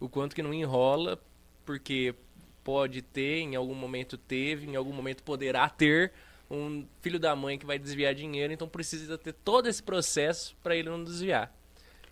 o 0.00 0.08
quanto 0.08 0.34
que 0.34 0.42
não 0.42 0.54
enrola, 0.54 1.22
porque 1.66 2.14
pode 2.64 3.02
ter, 3.02 3.40
em 3.40 3.54
algum 3.54 3.74
momento 3.74 4.16
teve, 4.16 4.66
em 4.66 4.74
algum 4.74 4.92
momento 4.92 5.22
poderá 5.22 5.68
ter 5.68 6.12
um 6.50 6.86
filho 7.00 7.18
da 7.18 7.36
mãe 7.36 7.58
que 7.58 7.66
vai 7.66 7.78
desviar 7.78 8.14
dinheiro, 8.14 8.52
então 8.52 8.68
precisa 8.68 9.18
ter 9.18 9.32
todo 9.32 9.68
esse 9.68 9.82
processo 9.82 10.56
para 10.62 10.76
ele 10.76 10.88
não 10.88 11.02
desviar. 11.04 11.54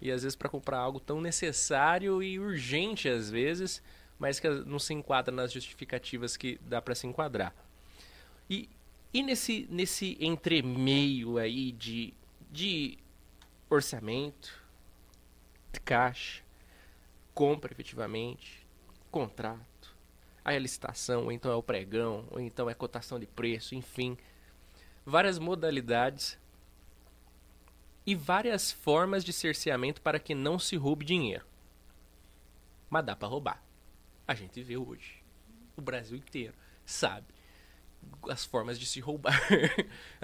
E 0.01 0.11
às 0.11 0.23
vezes 0.23 0.37
para 0.37 0.49
comprar 0.49 0.79
algo 0.79 1.01
tão 1.01 1.21
necessário 1.21 2.23
e 2.23 2.39
urgente 2.39 3.09
às 3.09 3.31
vezes, 3.31 3.83
mas 4.19 4.39
que 4.39 4.49
não 4.49 4.79
se 4.79 4.93
enquadra 4.93 5.35
nas 5.35 5.53
justificativas 5.53 6.37
que 6.37 6.59
dá 6.63 6.83
para 6.83 6.95
se 6.95 7.07
enquadrar. 7.07 7.55
E, 8.49 8.69
e 9.13 9.23
nesse, 9.23 9.67
nesse 9.71 10.17
entremeio 10.21 11.39
aí 11.39 11.73
de, 11.73 12.15
de 12.51 12.99
orçamento, 13.69 14.63
de 15.73 15.81
caixa, 15.81 16.43
compra 17.35 17.73
efetivamente, 17.73 18.67
contrato, 19.11 19.97
a 20.45 20.57
licitação, 20.57 21.25
ou 21.25 21.33
então 21.33 21.53
é 21.53 21.55
o 21.55 21.63
pregão, 21.63 22.27
ou 22.31 22.41
então 22.41 22.69
é 22.69 22.75
cotação 22.75 23.19
de 23.19 23.27
preço, 23.27 23.75
enfim, 23.75 24.17
várias 25.05 25.39
modalidades 25.39 26.39
e 28.07 28.15
várias 28.15 28.73
formas 28.73 29.23
de 29.25 29.33
cerceamento 29.33 30.01
para 30.01 30.19
que 30.19 30.35
não 30.35 30.59
se 30.59 30.77
roube 30.77 31.05
dinheiro. 31.05 31.47
Mas 32.89 33.05
dá 33.05 33.15
para 33.15 33.29
roubar 33.29 33.63
a 34.31 34.35
gente 34.35 34.63
vê 34.63 34.77
hoje. 34.77 35.25
O 35.77 35.83
Brasil 35.83 36.17
inteiro 36.17 36.55
sabe 36.87 37.27
as 38.29 38.45
formas 38.45 38.79
de 38.79 38.87
se 38.87 39.01
roubar. 39.01 39.41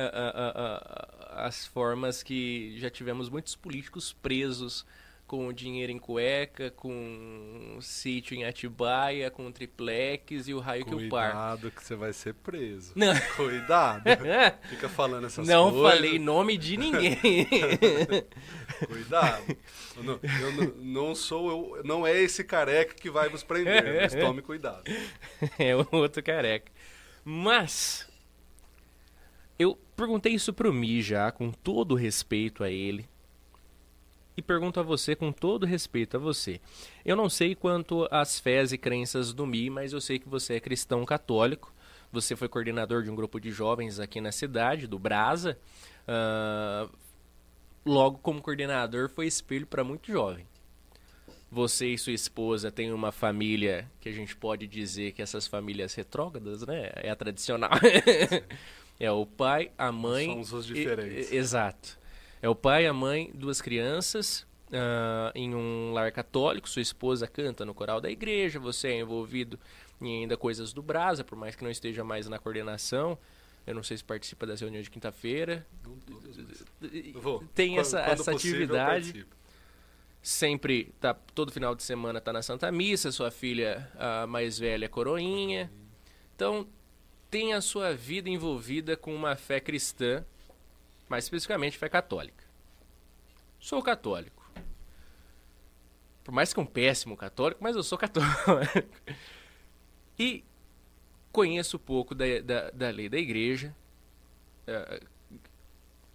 as 1.31 1.67
formas 1.67 2.23
que 2.23 2.79
já 2.79 2.91
tivemos 2.91 3.29
muitos 3.29 3.55
políticos 3.55 4.13
presos 4.13 4.87
com 5.27 5.53
dinheiro 5.53 5.91
em 5.91 5.99
cueca, 5.99 6.71
com 6.71 7.79
sítio 7.81 8.37
em 8.37 8.45
Atibaia, 8.45 9.31
com 9.31 9.51
triplex 9.51 10.47
e 10.47 10.55
o 10.55 10.61
raio 10.61 10.85
Cuidado 10.85 11.01
que 11.01 11.07
o 11.07 11.11
par. 11.11 11.31
Cuidado 11.33 11.71
que 11.73 11.85
você 11.85 11.97
vai 11.97 12.13
ser 12.13 12.35
preso. 12.35 12.93
Não. 12.95 13.13
Cuidado. 13.35 14.05
Fica 14.71 14.89
falando 14.89 15.27
essas 15.27 15.47
não 15.47 15.73
coisas. 15.73 15.83
Não 15.83 15.91
falei 15.91 16.19
nome 16.19 16.57
de 16.57 16.77
ninguém. 16.77 17.19
Cuidado. 18.87 19.57
Eu 19.97 20.05
não, 20.05 20.21
eu 20.23 20.53
não, 20.53 20.75
não, 20.77 21.15
sou 21.15 21.77
eu, 21.77 21.85
não 21.85 22.07
é 22.07 22.15
esse 22.17 22.45
careca 22.45 22.95
que 22.95 23.11
vai 23.11 23.29
nos 23.29 23.43
prender, 23.43 24.03
mas 24.03 24.15
tome 24.15 24.43
cuidado. 24.43 24.85
É 25.59 25.75
o 25.75 25.87
outro 25.91 26.23
careca. 26.23 26.71
Mas 27.29 28.09
eu 29.59 29.77
perguntei 29.97 30.33
isso 30.33 30.53
pro 30.53 30.73
Mi 30.73 31.03
já, 31.03 31.33
com 31.33 31.51
todo 31.51 31.97
respeito 31.97 32.63
a 32.63 32.71
ele 32.71 33.05
e 34.37 34.43
pergunto 34.43 34.79
a 34.79 34.83
você 34.85 35.17
com 35.17 35.33
todo 35.33 35.67
respeito 35.67 36.17
a 36.17 36.21
você. 36.21 36.61
Eu 37.05 37.17
não 37.17 37.29
sei 37.29 37.57
quanto 37.57 38.07
às 38.13 38.39
fés 38.39 38.71
e 38.71 38.79
crenças 38.79 39.33
do 39.33 39.45
Mi, 39.45 39.69
mas 39.69 39.93
eu 39.93 40.01
sei 40.01 40.21
que 40.21 40.29
você 40.29 40.55
é 40.55 40.61
cristão 40.61 41.05
católico. 41.05 41.75
Você 42.13 42.37
foi 42.37 42.49
coordenador 42.49 43.03
de 43.03 43.11
um 43.11 43.17
grupo 43.17 43.41
de 43.41 43.51
jovens 43.51 43.99
aqui 43.99 44.21
na 44.21 44.31
cidade, 44.31 44.87
do 44.87 44.97
Brasa. 44.97 45.59
Uh, 46.07 46.89
logo, 47.85 48.19
como 48.19 48.41
coordenador, 48.41 49.09
foi 49.09 49.27
espelho 49.27 49.67
para 49.67 49.83
muito 49.83 50.13
jovem. 50.13 50.47
Você 51.57 51.87
e 51.87 51.97
sua 51.97 52.13
esposa 52.13 52.71
têm 52.71 52.93
uma 52.93 53.11
família 53.11 53.91
que 53.99 54.11
a 54.11 54.13
gente 54.13 54.37
pode 54.37 54.67
dizer 54.67 55.13
que 55.13 55.23
essas 55.23 55.47
famílias 55.47 55.95
retrógradas, 55.95 56.67
né? 56.67 56.91
É 56.97 57.09
a 57.09 57.17
tradicional. 57.17 57.71
é 59.01 59.11
o 59.11 59.25
pai, 59.25 59.73
a 59.79 59.91
mãe. 59.91 60.27
Somos 60.27 60.53
os 60.53 60.67
diferentes. 60.67 61.33
E, 61.33 61.37
exato. 61.37 61.99
É 62.43 62.49
o 62.51 62.55
pai, 62.55 62.85
a 62.85 62.93
mãe, 62.93 63.31
duas 63.33 63.63
crianças 63.63 64.47
uh, 64.67 65.33
em 65.35 65.55
um 65.55 65.95
lar 65.95 66.13
católico, 66.13 66.69
sua 66.69 66.83
esposa 66.83 67.27
canta 67.27 67.65
no 67.65 67.73
coral 67.73 68.03
da 68.03 68.11
igreja, 68.11 68.61
você 68.61 68.89
é 68.89 69.01
envolvido 69.01 69.59
em 69.99 70.21
ainda 70.21 70.37
coisas 70.37 70.75
do 70.75 70.83
Brasa, 70.83 71.25
por 71.25 71.39
mais 71.39 71.57
que 71.57 71.65
não 71.65 71.71
esteja 71.71 72.05
mais 72.05 72.29
na 72.29 72.39
coordenação. 72.39 73.19
Eu 73.67 73.75
não 73.75 73.83
sei 73.83 73.97
se 73.97 74.05
participa 74.05 74.47
das 74.47 74.61
reuniões 74.61 74.85
de 74.85 74.91
quinta-feira. 74.91 75.67
Tem 77.55 77.79
essa, 77.79 78.03
quando 78.03 78.13
essa 78.13 78.33
possível, 78.33 78.59
atividade. 78.59 79.27
Sempre, 80.27 80.93
tá, 81.01 81.15
todo 81.15 81.53
final 81.53 81.73
de 81.73 81.85
semana 81.85 82.21
tá 82.21 82.33
na 82.33 82.43
Santa 82.43 82.73
Missa, 82.73 83.13
sua 83.13 83.31
filha 83.31 83.89
a 83.97 84.27
mais 84.27 84.59
velha 84.59 84.87
é 84.87 84.89
coroinha. 84.89 85.71
Então, 86.35 86.67
tem 87.31 87.55
a 87.55 87.61
sua 87.61 87.95
vida 87.95 88.29
envolvida 88.29 88.97
com 88.97 89.15
uma 89.15 89.37
fé 89.37 89.61
cristã, 89.61 90.25
mais 91.09 91.27
especificamente 91.27 91.79
fé 91.79 91.89
católica. 91.89 92.43
Sou 93.61 93.81
católico. 93.81 94.51
Por 96.25 96.35
mais 96.35 96.53
que 96.53 96.59
um 96.59 96.67
péssimo 96.67 97.17
católico, 97.17 97.63
mas 97.63 97.77
eu 97.77 97.85
sou 97.85 97.97
católico. 97.97 98.35
e 100.19 100.45
conheço 101.31 101.79
pouco 101.79 102.17
da, 102.17 102.25
da, 102.45 102.71
da 102.73 102.91
lei 102.91 103.09
da 103.09 103.17
igreja, 103.17 103.73
uh, 104.67 105.07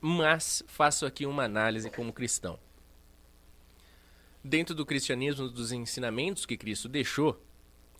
mas 0.01 0.65
faço 0.67 1.05
aqui 1.05 1.25
uma 1.25 1.45
análise 1.45 1.89
como 1.89 2.11
cristão. 2.11 2.59
Dentro 4.43 4.73
do 4.73 4.85
cristianismo, 4.85 5.47
dos 5.47 5.71
ensinamentos 5.71 6.47
que 6.47 6.57
Cristo 6.57 6.89
deixou, 6.89 7.39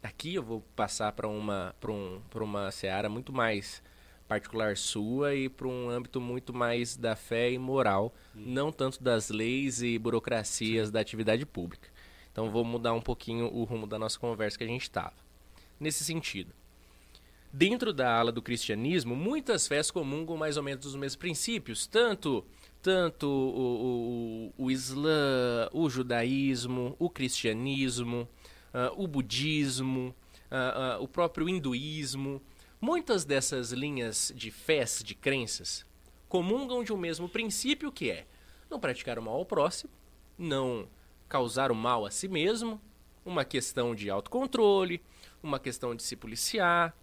aqui 0.02 0.34
eu 0.34 0.42
vou 0.42 0.62
passar 0.76 1.12
para 1.12 1.28
uma, 1.28 1.76
um, 1.88 2.20
uma 2.34 2.72
seara 2.72 3.08
muito 3.08 3.32
mais 3.32 3.84
particular 4.28 4.76
sua 4.76 5.36
e 5.36 5.48
para 5.48 5.68
um 5.68 5.90
âmbito 5.90 6.20
muito 6.20 6.52
mais 6.52 6.98
da 6.98 7.16
fé 7.16 7.52
e 7.52 7.60
moral, 7.60 8.12
hum. 8.36 8.44
não 8.48 8.72
tanto 8.72 9.04
das 9.04 9.30
leis 9.30 9.84
e 9.84 10.00
burocracias 10.00 10.88
Sim. 10.88 10.94
da 10.94 11.00
atividade 11.00 11.46
pública. 11.46 11.90
Então 12.32 12.50
vou 12.50 12.64
mudar 12.64 12.94
um 12.94 13.02
pouquinho 13.02 13.46
o 13.54 13.64
rumo 13.64 13.86
da 13.86 14.00
nossa 14.00 14.18
conversa 14.18 14.58
que 14.58 14.64
a 14.64 14.68
gente 14.68 14.84
estava. 14.84 15.14
Nesse 15.80 16.04
sentido, 16.04 16.54
dentro 17.54 17.94
da 17.94 18.12
ala 18.12 18.32
do 18.32 18.42
cristianismo, 18.42 19.16
muitas 19.16 19.68
fés 19.68 19.92
comungam 19.92 20.38
mais 20.38 20.58
ou 20.58 20.64
menos 20.64 20.86
os 20.88 20.96
mesmos 20.96 21.18
princípios, 21.18 21.86
tanto 21.86 22.44
tanto 22.82 23.28
o, 23.28 24.54
o, 24.58 24.66
o 24.66 24.72
Islã, 24.72 25.70
o 25.72 25.90
judaísmo, 25.90 26.96
o 26.98 27.10
cristianismo, 27.10 28.28
uh, 28.74 29.02
o 29.02 29.08
budismo, 29.08 30.16
uh, 30.52 31.00
uh, 31.00 31.04
o 31.04 31.08
próprio 31.08 31.48
hinduísmo. 31.48 32.42
Muitas 32.80 33.24
dessas 33.24 33.72
linhas 33.72 34.34
de 34.36 34.50
fés, 34.50 35.04
de 35.04 35.14
crenças, 35.14 35.86
comungam 36.28 36.84
de 36.84 36.92
um 36.92 36.98
mesmo 36.98 37.30
princípio 37.30 37.92
que 37.92 38.10
é 38.10 38.26
não 38.70 38.80
praticar 38.80 39.20
o 39.20 39.22
mal 39.22 39.36
ao 39.36 39.46
próximo, 39.46 39.92
não 40.38 40.88
causar 41.30 41.72
o 41.72 41.76
mal 41.76 42.06
a 42.06 42.12
si 42.12 42.28
mesmo, 42.28 42.82
uma 43.24 43.46
questão 43.46 43.94
de 43.94 44.10
autocontrole, 44.10 45.02
uma 45.44 45.60
questão 45.60 45.96
de 45.96 46.02
se 46.02 46.16
policiar, 46.16 46.96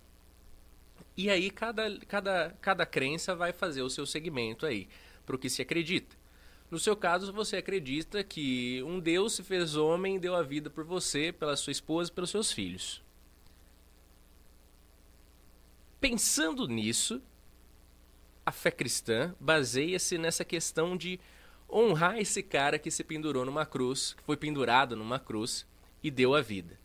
e 1.16 1.28
aí 1.30 1.50
cada, 1.50 1.98
cada, 2.06 2.56
cada 2.60 2.86
crença 2.86 3.34
vai 3.34 3.52
fazer 3.52 3.82
o 3.82 3.90
seu 3.90 4.06
segmento 4.06 4.64
aí, 4.64 4.88
para 5.28 5.36
o 5.36 5.38
que 5.38 5.50
se 5.50 5.60
acredita. 5.60 6.16
No 6.70 6.78
seu 6.78 6.96
caso, 6.96 7.32
você 7.32 7.58
acredita 7.58 8.24
que 8.24 8.82
um 8.82 8.98
Deus 8.98 9.34
se 9.34 9.42
fez 9.42 9.76
homem 9.76 10.16
e 10.16 10.18
deu 10.18 10.34
a 10.34 10.42
vida 10.42 10.70
por 10.70 10.84
você, 10.84 11.30
pela 11.30 11.54
sua 11.56 11.70
esposa 11.70 12.10
e 12.10 12.14
pelos 12.14 12.30
seus 12.30 12.50
filhos. 12.50 13.02
Pensando 16.00 16.66
nisso, 16.66 17.20
a 18.44 18.50
fé 18.50 18.70
cristã 18.70 19.34
baseia-se 19.38 20.16
nessa 20.16 20.44
questão 20.44 20.96
de 20.96 21.20
honrar 21.70 22.18
esse 22.18 22.42
cara 22.42 22.78
que 22.78 22.90
se 22.90 23.04
pendurou 23.04 23.44
numa 23.44 23.66
cruz, 23.66 24.14
que 24.14 24.22
foi 24.22 24.36
pendurado 24.38 24.96
numa 24.96 25.18
cruz 25.18 25.66
e 26.02 26.10
deu 26.10 26.34
a 26.34 26.40
vida. 26.40 26.80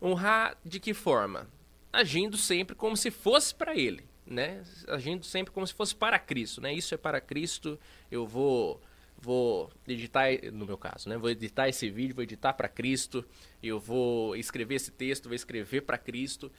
Honrar 0.00 0.56
de 0.64 0.78
que 0.78 0.94
forma? 0.94 1.48
agindo 1.96 2.36
sempre 2.36 2.76
como 2.76 2.96
se 2.96 3.10
fosse 3.10 3.54
para 3.54 3.74
ele, 3.74 4.04
né? 4.26 4.62
Agindo 4.88 5.24
sempre 5.24 5.52
como 5.52 5.66
se 5.66 5.74
fosse 5.74 5.94
para 5.94 6.18
Cristo, 6.18 6.60
né? 6.60 6.72
Isso 6.72 6.94
é 6.94 6.98
para 6.98 7.20
Cristo. 7.20 7.78
Eu 8.10 8.26
vou 8.26 8.80
vou 9.18 9.70
editar, 9.88 10.28
no 10.52 10.66
meu 10.66 10.76
caso, 10.76 11.08
né? 11.08 11.16
Vou 11.16 11.30
editar 11.30 11.68
esse 11.68 11.88
vídeo, 11.90 12.14
vou 12.14 12.24
editar 12.24 12.52
para 12.52 12.68
Cristo. 12.68 13.24
Eu 13.62 13.80
vou 13.80 14.36
escrever 14.36 14.74
esse 14.74 14.90
texto, 14.90 15.26
vou 15.26 15.34
escrever 15.34 15.82
para 15.82 15.96
Cristo, 15.96 16.52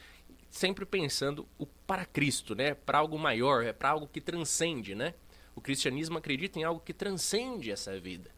sempre 0.50 0.86
pensando 0.86 1.48
o 1.58 1.66
para 1.66 2.06
Cristo, 2.06 2.56
né? 2.56 2.74
Para 2.74 3.00
algo 3.00 3.18
maior, 3.18 3.64
é 3.64 3.74
para 3.74 3.90
algo 3.90 4.08
que 4.08 4.22
transcende, 4.22 4.96
né? 4.96 5.14
O 5.56 5.62
cristianismo 5.62 6.18
acredita 6.18 6.60
em 6.60 6.64
algo 6.64 6.82
que 6.82 6.94
transcende 6.94 7.72
essa 7.72 8.00
vida. 8.00 8.37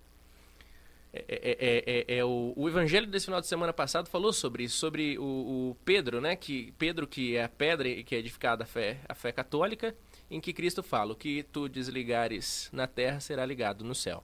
É, 1.11 1.25
é, 1.27 2.05
é, 2.07 2.17
é, 2.19 2.25
o, 2.25 2.53
o, 2.55 2.69
evangelho 2.69 3.07
desse 3.07 3.25
final 3.25 3.41
de 3.41 3.47
semana 3.47 3.73
passado 3.73 4.07
falou 4.07 4.31
sobre 4.31 4.65
isso, 4.65 4.77
sobre 4.77 5.17
o, 5.17 5.23
o, 5.71 5.77
Pedro, 5.83 6.21
né? 6.21 6.35
Que 6.35 6.71
Pedro 6.77 7.07
que 7.07 7.35
é 7.35 7.45
a 7.45 7.49
pedra 7.49 8.03
que 8.03 8.13
é 8.13 8.19
edificada 8.19 8.63
a 8.63 8.67
fé, 8.67 8.99
a 9.09 9.15
fé 9.15 9.31
católica, 9.31 9.95
em 10.29 10.39
que 10.39 10.53
Cristo 10.53 10.83
fala: 10.83 11.13
o 11.13 11.15
que 11.15 11.41
tu 11.41 11.67
desligares 11.67 12.69
na 12.71 12.85
terra 12.85 13.19
será 13.19 13.43
ligado 13.43 13.83
no 13.83 13.95
céu. 13.95 14.23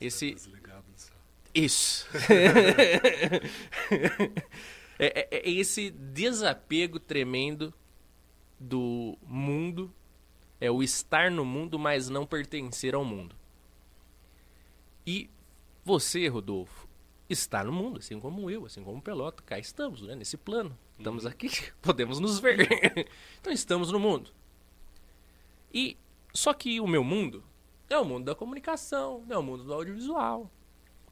Esse 0.00 0.34
desligado 0.34 0.84
no 0.90 0.98
céu. 0.98 1.14
Isso. 1.54 2.08
é, 4.98 5.28
é 5.30 5.50
esse 5.50 5.90
desapego 5.90 6.98
tremendo 6.98 7.72
do 8.58 9.16
mundo, 9.24 9.94
é 10.60 10.68
o 10.68 10.82
estar 10.82 11.30
no 11.30 11.44
mundo, 11.44 11.78
mas 11.78 12.08
não 12.08 12.26
pertencer 12.26 12.92
ao 12.92 13.04
mundo. 13.04 13.36
E 15.06 15.30
você, 15.88 16.28
Rodolfo, 16.28 16.86
está 17.30 17.64
no 17.64 17.72
mundo, 17.72 17.98
assim 17.98 18.20
como 18.20 18.50
eu, 18.50 18.66
assim 18.66 18.84
como 18.84 18.98
o 18.98 19.02
Pelota. 19.02 19.42
Cá 19.42 19.58
estamos, 19.58 20.02
né? 20.02 20.14
Nesse 20.14 20.36
plano. 20.36 20.78
Estamos 20.98 21.24
uhum. 21.24 21.30
aqui, 21.30 21.48
podemos 21.80 22.20
nos 22.20 22.38
ver. 22.38 22.68
então 23.40 23.50
estamos 23.50 23.90
no 23.90 23.98
mundo. 23.98 24.30
E 25.72 25.96
só 26.34 26.52
que 26.52 26.78
o 26.78 26.86
meu 26.86 27.02
mundo 27.02 27.42
é 27.88 27.98
o 27.98 28.04
mundo 28.04 28.26
da 28.26 28.34
comunicação, 28.34 29.24
é 29.30 29.38
o 29.38 29.42
mundo 29.42 29.64
do 29.64 29.72
audiovisual. 29.72 30.50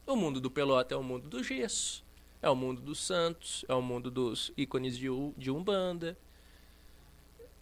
O 0.05 0.15
mundo 0.15 0.39
do 0.39 0.51
Pelota 0.51 0.93
é 0.93 0.97
o 0.97 1.03
mundo 1.03 1.27
do 1.27 1.43
gesso, 1.43 2.05
é 2.39 2.47
o 2.49 2.55
mundo 2.55 2.79
dos 2.79 2.99
santos, 2.99 3.65
é 3.67 3.73
o 3.73 3.81
mundo 3.81 4.11
dos 4.11 4.53
ícones 4.55 4.95
de, 4.95 5.07
de 5.35 5.49
Umbanda. 5.49 6.15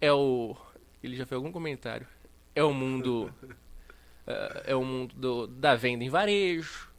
É 0.02 0.12
o. 0.12 0.56
Ele 1.02 1.16
já 1.16 1.26
fez 1.26 1.38
algum 1.38 1.52
comentário. 1.52 2.06
É 2.54 2.62
o 2.62 2.74
mundo. 2.74 3.34
uh, 3.42 4.62
é 4.66 4.76
o 4.76 4.84
mundo 4.84 5.16
do, 5.16 5.48
da 5.48 5.76
venda 5.76 6.04
em 6.04 6.10
varejo. 6.10 6.94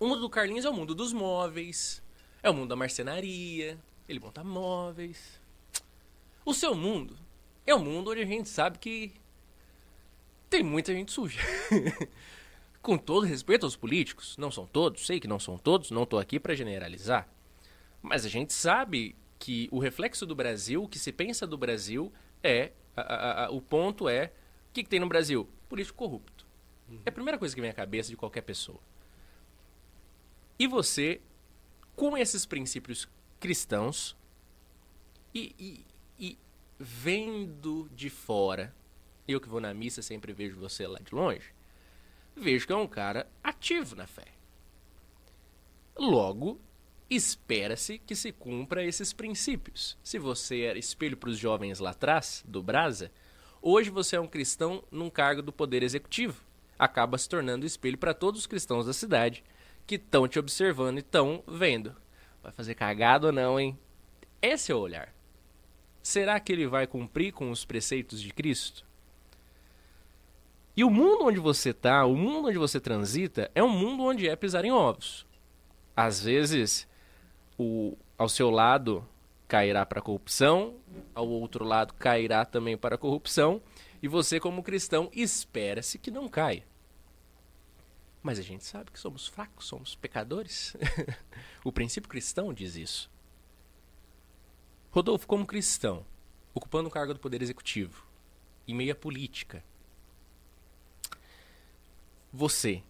O 0.00 0.06
mundo 0.06 0.22
do 0.22 0.30
Carlinhos 0.30 0.64
é 0.64 0.70
o 0.70 0.72
mundo 0.72 0.94
dos 0.94 1.12
móveis, 1.12 2.02
é 2.42 2.48
o 2.48 2.54
mundo 2.54 2.70
da 2.70 2.74
marcenaria, 2.74 3.78
ele 4.08 4.18
monta 4.18 4.42
móveis. 4.42 5.38
O 6.42 6.54
seu 6.54 6.74
mundo 6.74 7.18
é 7.66 7.74
o 7.74 7.78
mundo 7.78 8.10
onde 8.10 8.22
a 8.22 8.24
gente 8.24 8.48
sabe 8.48 8.78
que 8.78 9.12
tem 10.48 10.62
muita 10.62 10.94
gente 10.94 11.12
suja. 11.12 11.38
Com 12.80 12.96
todo 12.96 13.26
respeito 13.26 13.66
aos 13.66 13.76
políticos, 13.76 14.38
não 14.38 14.50
são 14.50 14.66
todos, 14.66 15.04
sei 15.04 15.20
que 15.20 15.28
não 15.28 15.38
são 15.38 15.58
todos, 15.58 15.90
não 15.90 16.04
estou 16.04 16.18
aqui 16.18 16.40
para 16.40 16.54
generalizar. 16.54 17.28
Mas 18.00 18.24
a 18.24 18.28
gente 18.30 18.54
sabe 18.54 19.14
que 19.38 19.68
o 19.70 19.78
reflexo 19.78 20.24
do 20.24 20.34
Brasil, 20.34 20.82
o 20.82 20.88
que 20.88 20.98
se 20.98 21.12
pensa 21.12 21.46
do 21.46 21.58
Brasil, 21.58 22.10
é. 22.42 22.72
A, 22.96 23.02
a, 23.02 23.44
a, 23.44 23.50
o 23.50 23.60
ponto 23.60 24.08
é. 24.08 24.32
O 24.70 24.72
que, 24.72 24.82
que, 24.82 24.88
tem 24.88 24.98
no 24.98 25.08
Brasil? 25.08 25.46
Político 25.68 25.98
corrupto. 25.98 26.46
Uhum. 26.88 27.00
É 27.04 27.10
a 27.10 27.12
primeira 27.12 27.36
coisa 27.36 27.54
que 27.54 27.60
vem 27.60 27.68
à 27.68 27.74
cabeça 27.74 28.08
de 28.08 28.16
qualquer 28.16 28.40
pessoa. 28.40 28.80
E 30.60 30.66
você, 30.66 31.22
com 31.96 32.18
esses 32.18 32.44
princípios 32.44 33.08
cristãos, 33.40 34.14
e, 35.34 35.54
e, 35.58 35.86
e 36.18 36.38
vendo 36.78 37.88
de 37.94 38.10
fora, 38.10 38.74
eu 39.26 39.40
que 39.40 39.48
vou 39.48 39.58
na 39.58 39.72
missa 39.72 40.02
sempre 40.02 40.34
vejo 40.34 40.60
você 40.60 40.86
lá 40.86 40.98
de 40.98 41.14
longe, 41.14 41.54
vejo 42.36 42.66
que 42.66 42.74
é 42.74 42.76
um 42.76 42.86
cara 42.86 43.26
ativo 43.42 43.96
na 43.96 44.06
fé. 44.06 44.26
Logo, 45.96 46.60
espera-se 47.08 47.98
que 47.98 48.14
se 48.14 48.30
cumpra 48.30 48.84
esses 48.84 49.14
princípios. 49.14 49.96
Se 50.04 50.18
você 50.18 50.60
era 50.60 50.78
espelho 50.78 51.16
para 51.16 51.30
os 51.30 51.38
jovens 51.38 51.78
lá 51.78 51.92
atrás, 51.92 52.44
do 52.46 52.62
Brasa, 52.62 53.10
hoje 53.62 53.88
você 53.88 54.16
é 54.16 54.20
um 54.20 54.28
cristão 54.28 54.84
num 54.90 55.08
cargo 55.08 55.40
do 55.40 55.54
poder 55.54 55.82
executivo. 55.82 56.44
Acaba 56.78 57.16
se 57.16 57.30
tornando 57.30 57.64
espelho 57.64 57.96
para 57.96 58.12
todos 58.12 58.40
os 58.40 58.46
cristãos 58.46 58.84
da 58.84 58.92
cidade 58.92 59.42
que 59.90 59.96
estão 59.96 60.28
te 60.28 60.38
observando 60.38 60.98
e 60.98 61.00
estão 61.00 61.42
vendo. 61.48 61.96
Vai 62.40 62.52
fazer 62.52 62.76
cagado 62.76 63.26
ou 63.26 63.32
não, 63.32 63.58
hein? 63.58 63.76
Esse 64.40 64.70
é 64.70 64.74
o 64.74 64.78
olhar. 64.78 65.12
Será 66.00 66.38
que 66.38 66.52
ele 66.52 66.64
vai 66.68 66.86
cumprir 66.86 67.32
com 67.32 67.50
os 67.50 67.64
preceitos 67.64 68.22
de 68.22 68.32
Cristo? 68.32 68.86
E 70.76 70.84
o 70.84 70.90
mundo 70.90 71.24
onde 71.24 71.40
você 71.40 71.70
está, 71.70 72.04
o 72.04 72.14
mundo 72.14 72.46
onde 72.46 72.56
você 72.56 72.78
transita, 72.78 73.50
é 73.52 73.64
um 73.64 73.68
mundo 73.68 74.04
onde 74.04 74.28
é 74.28 74.36
pisar 74.36 74.64
em 74.64 74.70
ovos. 74.70 75.26
Às 75.96 76.22
vezes, 76.22 76.86
o, 77.58 77.98
ao 78.16 78.28
seu 78.28 78.48
lado 78.48 79.04
cairá 79.48 79.84
para 79.84 79.98
a 79.98 80.02
corrupção, 80.02 80.76
ao 81.12 81.28
outro 81.28 81.64
lado 81.64 81.94
cairá 81.94 82.44
também 82.44 82.76
para 82.76 82.94
a 82.94 82.98
corrupção, 82.98 83.60
e 84.00 84.06
você, 84.06 84.38
como 84.38 84.62
cristão, 84.62 85.10
espera-se 85.12 85.98
que 85.98 86.12
não 86.12 86.28
caia. 86.28 86.69
Mas 88.22 88.38
a 88.38 88.42
gente 88.42 88.64
sabe 88.64 88.90
que 88.90 88.98
somos 88.98 89.26
fracos, 89.26 89.66
somos 89.66 89.94
pecadores. 89.94 90.76
o 91.64 91.72
princípio 91.72 92.08
cristão 92.08 92.52
diz 92.52 92.76
isso. 92.76 93.10
Rodolfo, 94.90 95.26
como 95.26 95.46
cristão, 95.46 96.04
ocupando 96.52 96.88
o 96.88 96.92
cargo 96.92 97.14
do 97.14 97.20
Poder 97.20 97.40
Executivo, 97.40 98.04
em 98.66 98.74
meio 98.74 98.92
à 98.92 98.94
política, 98.94 99.64
você 102.32 102.82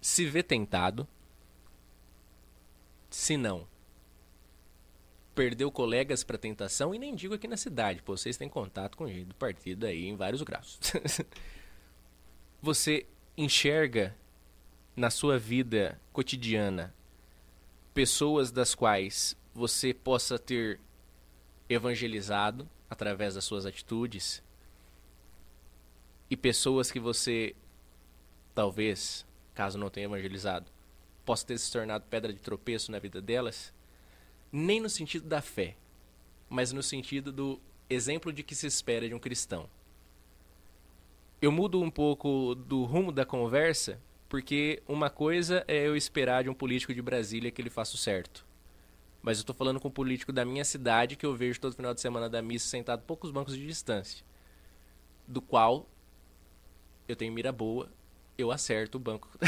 se 0.00 0.26
vê 0.26 0.42
tentado? 0.42 1.06
Se 3.10 3.36
não, 3.36 3.66
perdeu 5.34 5.70
colegas 5.70 6.22
para 6.22 6.36
tentação 6.36 6.94
e 6.94 6.98
nem 6.98 7.14
digo 7.14 7.34
aqui 7.34 7.48
na 7.48 7.56
cidade, 7.56 8.02
vocês 8.04 8.36
têm 8.36 8.48
contato 8.48 8.96
com 8.96 9.08
gente 9.08 9.26
do 9.26 9.34
partido 9.34 9.86
aí 9.86 10.06
em 10.06 10.16
vários 10.16 10.42
graus. 10.42 10.78
você 12.60 13.06
enxerga 13.38 14.16
na 14.96 15.10
sua 15.10 15.38
vida 15.38 16.00
cotidiana 16.12 16.92
pessoas 17.94 18.50
das 18.50 18.74
quais 18.74 19.36
você 19.54 19.94
possa 19.94 20.40
ter 20.40 20.80
evangelizado 21.68 22.68
através 22.90 23.36
das 23.36 23.44
suas 23.44 23.64
atitudes 23.64 24.42
e 26.28 26.36
pessoas 26.36 26.90
que 26.90 26.98
você 26.98 27.54
talvez, 28.56 29.24
caso 29.54 29.78
não 29.78 29.88
tenha 29.88 30.06
evangelizado, 30.06 30.66
possa 31.24 31.46
ter 31.46 31.58
se 31.58 31.70
tornado 31.70 32.06
pedra 32.10 32.32
de 32.32 32.40
tropeço 32.40 32.90
na 32.90 32.98
vida 32.98 33.22
delas, 33.22 33.72
nem 34.50 34.80
no 34.80 34.90
sentido 34.90 35.28
da 35.28 35.40
fé, 35.40 35.76
mas 36.50 36.72
no 36.72 36.82
sentido 36.82 37.30
do 37.30 37.60
exemplo 37.88 38.32
de 38.32 38.42
que 38.42 38.56
se 38.56 38.66
espera 38.66 39.08
de 39.08 39.14
um 39.14 39.20
cristão. 39.20 39.70
Eu 41.40 41.52
mudo 41.52 41.80
um 41.80 41.90
pouco 41.90 42.54
do 42.54 42.84
rumo 42.84 43.12
da 43.12 43.24
conversa, 43.24 44.00
porque 44.28 44.82
uma 44.88 45.08
coisa 45.08 45.64
é 45.68 45.86
eu 45.86 45.96
esperar 45.96 46.42
de 46.42 46.50
um 46.50 46.54
político 46.54 46.92
de 46.92 47.00
Brasília 47.00 47.50
que 47.50 47.62
ele 47.62 47.70
faça 47.70 47.94
o 47.94 47.98
certo. 47.98 48.44
Mas 49.22 49.38
eu 49.38 49.42
estou 49.42 49.54
falando 49.54 49.78
com 49.78 49.88
um 49.88 49.92
político 49.92 50.32
da 50.32 50.44
minha 50.44 50.64
cidade 50.64 51.16
que 51.16 51.24
eu 51.24 51.34
vejo 51.34 51.60
todo 51.60 51.76
final 51.76 51.94
de 51.94 52.00
semana 52.00 52.28
da 52.28 52.42
missa 52.42 52.68
sentado 52.68 53.02
poucos 53.02 53.30
bancos 53.30 53.56
de 53.56 53.66
distância. 53.66 54.24
Do 55.26 55.40
qual 55.40 55.88
eu 57.06 57.14
tenho 57.14 57.32
mira 57.32 57.52
boa 57.52 57.88
eu 58.36 58.52
acerto 58.52 58.98
o 58.98 59.00
banco. 59.00 59.28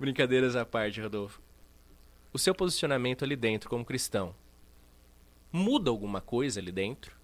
Brincadeiras 0.00 0.56
à 0.56 0.64
parte, 0.64 1.00
Rodolfo. 1.00 1.40
O 2.32 2.38
seu 2.38 2.52
posicionamento 2.52 3.24
ali 3.24 3.36
dentro 3.36 3.70
como 3.70 3.84
cristão 3.84 4.34
muda 5.52 5.88
alguma 5.88 6.20
coisa 6.20 6.58
ali 6.58 6.72
dentro? 6.72 7.16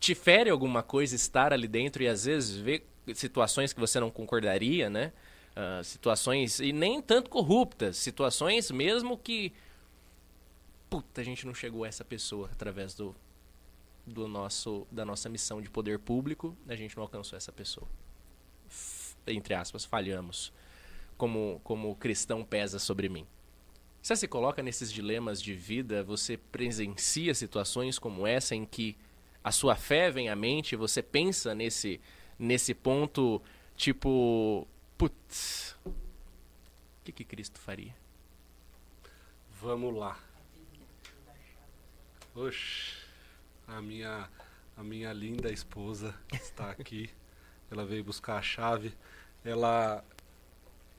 Te 0.00 0.14
fere 0.14 0.48
alguma 0.48 0.82
coisa 0.82 1.14
estar 1.14 1.52
ali 1.52 1.68
dentro 1.68 2.02
e 2.02 2.08
às 2.08 2.24
vezes 2.24 2.56
ver 2.56 2.86
situações 3.14 3.72
que 3.72 3.78
você 3.78 4.00
não 4.00 4.10
concordaria, 4.10 4.88
né? 4.88 5.12
Uh, 5.50 5.84
situações, 5.84 6.58
e 6.58 6.72
nem 6.72 7.02
tanto 7.02 7.28
corruptas, 7.28 7.98
situações 7.98 8.70
mesmo 8.70 9.18
que. 9.18 9.52
Puta, 10.88 11.20
a 11.20 11.24
gente 11.24 11.46
não 11.46 11.54
chegou 11.54 11.84
a 11.84 11.88
essa 11.88 12.04
pessoa 12.04 12.48
através 12.50 12.94
do, 12.94 13.14
do 14.06 14.26
nosso, 14.26 14.86
da 14.90 15.04
nossa 15.04 15.28
missão 15.28 15.60
de 15.60 15.70
poder 15.70 15.98
público, 15.98 16.56
a 16.66 16.74
gente 16.74 16.96
não 16.96 17.02
alcançou 17.02 17.36
essa 17.36 17.52
pessoa. 17.52 17.86
Entre 19.26 19.54
aspas, 19.54 19.84
falhamos. 19.84 20.52
Como, 21.16 21.60
como 21.62 21.94
cristão 21.96 22.42
pesa 22.42 22.78
sobre 22.78 23.08
mim. 23.08 23.26
Você 24.00 24.16
se 24.16 24.26
coloca 24.26 24.62
nesses 24.62 24.90
dilemas 24.90 25.42
de 25.42 25.52
vida, 25.52 26.02
você 26.02 26.38
presencia 26.38 27.34
situações 27.34 27.98
como 27.98 28.26
essa 28.26 28.54
em 28.54 28.64
que 28.64 28.96
a 29.42 29.50
sua 29.50 29.74
fé 29.76 30.10
vem 30.10 30.28
à 30.28 30.36
mente, 30.36 30.76
você 30.76 31.02
pensa 31.02 31.54
nesse, 31.54 32.00
nesse 32.38 32.74
ponto, 32.74 33.42
tipo, 33.76 34.66
putz, 34.96 35.76
o 35.84 35.92
que, 37.04 37.12
que 37.12 37.24
Cristo 37.24 37.58
faria? 37.58 37.94
Vamos 39.60 39.94
lá. 39.94 40.18
Oxe 42.34 42.96
a 43.66 43.80
minha, 43.80 44.28
a 44.76 44.82
minha 44.82 45.12
linda 45.12 45.50
esposa 45.50 46.14
está 46.32 46.70
aqui. 46.70 47.10
ela 47.70 47.84
veio 47.84 48.04
buscar 48.04 48.36
a 48.36 48.42
chave. 48.42 48.94
Ela, 49.44 50.04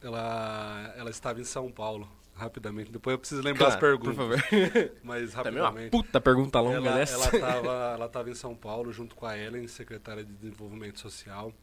ela, 0.02 0.94
ela 0.98 1.10
estava 1.10 1.39
em 1.39 1.44
São 1.44 1.72
Paulo, 1.72 2.10
rapidamente. 2.42 2.92
Depois 2.92 3.14
eu 3.14 3.20
preciso 3.20 3.42
lembrar 3.42 3.68
claro, 3.68 3.74
as 3.74 3.80
perguntas. 3.80 4.16
Por 4.16 4.50
favor. 4.50 4.92
Mas 5.04 5.34
rapidamente. 5.34 5.70
Também 5.70 5.84
uma 5.86 5.92
puta 5.92 6.22
pergunta 6.22 6.60
longa 6.60 6.89
ela, 6.89 6.98
dessa. 6.98 7.14
Ela 7.14 7.26
estava 7.26 7.72
ela 7.94 8.10
tava 8.10 8.30
em 8.30 8.36
São 8.36 8.56
Paulo 8.56 8.92
junto 8.92 9.16
com 9.16 9.26
a 9.26 9.38
Ellen, 9.38 9.68
secretária 9.68 10.24
de 10.24 10.34
Desenvolvimento 10.34 11.00
Social. 11.00 11.54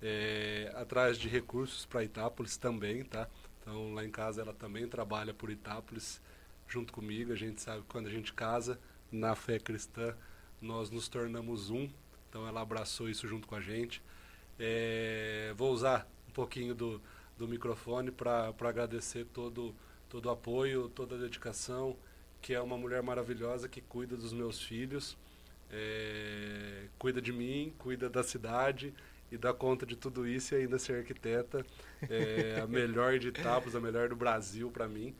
É, 0.00 0.72
atrás 0.74 1.16
de 1.16 1.28
recursos 1.28 1.86
para 1.86 2.02
Itápolis 2.02 2.56
também, 2.56 3.04
tá? 3.04 3.28
Então 3.60 3.94
lá 3.94 4.04
em 4.04 4.10
casa 4.10 4.40
ela 4.40 4.52
também 4.52 4.86
trabalha 4.88 5.32
por 5.32 5.50
Itápolis 5.50 6.20
junto 6.66 6.92
comigo. 6.92 7.32
A 7.32 7.36
gente 7.36 7.60
sabe 7.60 7.82
que 7.82 7.88
quando 7.88 8.06
a 8.06 8.10
gente 8.10 8.32
casa 8.32 8.78
na 9.10 9.34
fé 9.34 9.58
cristã, 9.58 10.14
nós 10.60 10.90
nos 10.90 11.08
tornamos 11.08 11.70
um, 11.70 11.88
então 12.28 12.46
ela 12.46 12.60
abraçou 12.60 13.08
isso 13.08 13.28
junto 13.28 13.46
com 13.46 13.54
a 13.54 13.60
gente. 13.60 14.02
É, 14.58 15.52
vou 15.56 15.72
usar 15.72 16.08
um 16.28 16.32
pouquinho 16.32 16.74
do, 16.74 17.00
do 17.36 17.46
microfone 17.46 18.10
para 18.10 18.54
agradecer 18.60 19.26
todo, 19.26 19.74
todo 20.12 20.26
o 20.26 20.30
apoio, 20.30 20.90
toda 20.90 21.14
a 21.14 21.18
dedicação, 21.18 21.96
que 22.42 22.52
é 22.52 22.60
uma 22.60 22.76
mulher 22.76 23.02
maravilhosa 23.02 23.66
que 23.66 23.80
cuida 23.80 24.14
dos 24.14 24.30
meus 24.30 24.62
filhos, 24.62 25.16
é, 25.70 26.84
cuida 26.98 27.18
de 27.18 27.32
mim, 27.32 27.72
cuida 27.78 28.10
da 28.10 28.22
cidade 28.22 28.92
e 29.30 29.38
dá 29.38 29.54
conta 29.54 29.86
de 29.86 29.96
tudo 29.96 30.28
isso 30.28 30.54
e 30.54 30.58
ainda 30.58 30.78
ser 30.78 30.98
arquiteta. 30.98 31.64
É 32.10 32.60
a 32.62 32.66
melhor 32.66 33.18
de 33.18 33.28
Itapos, 33.28 33.74
a 33.74 33.80
melhor 33.80 34.10
do 34.10 34.14
Brasil 34.14 34.70
para 34.70 34.86
mim. 34.86 35.14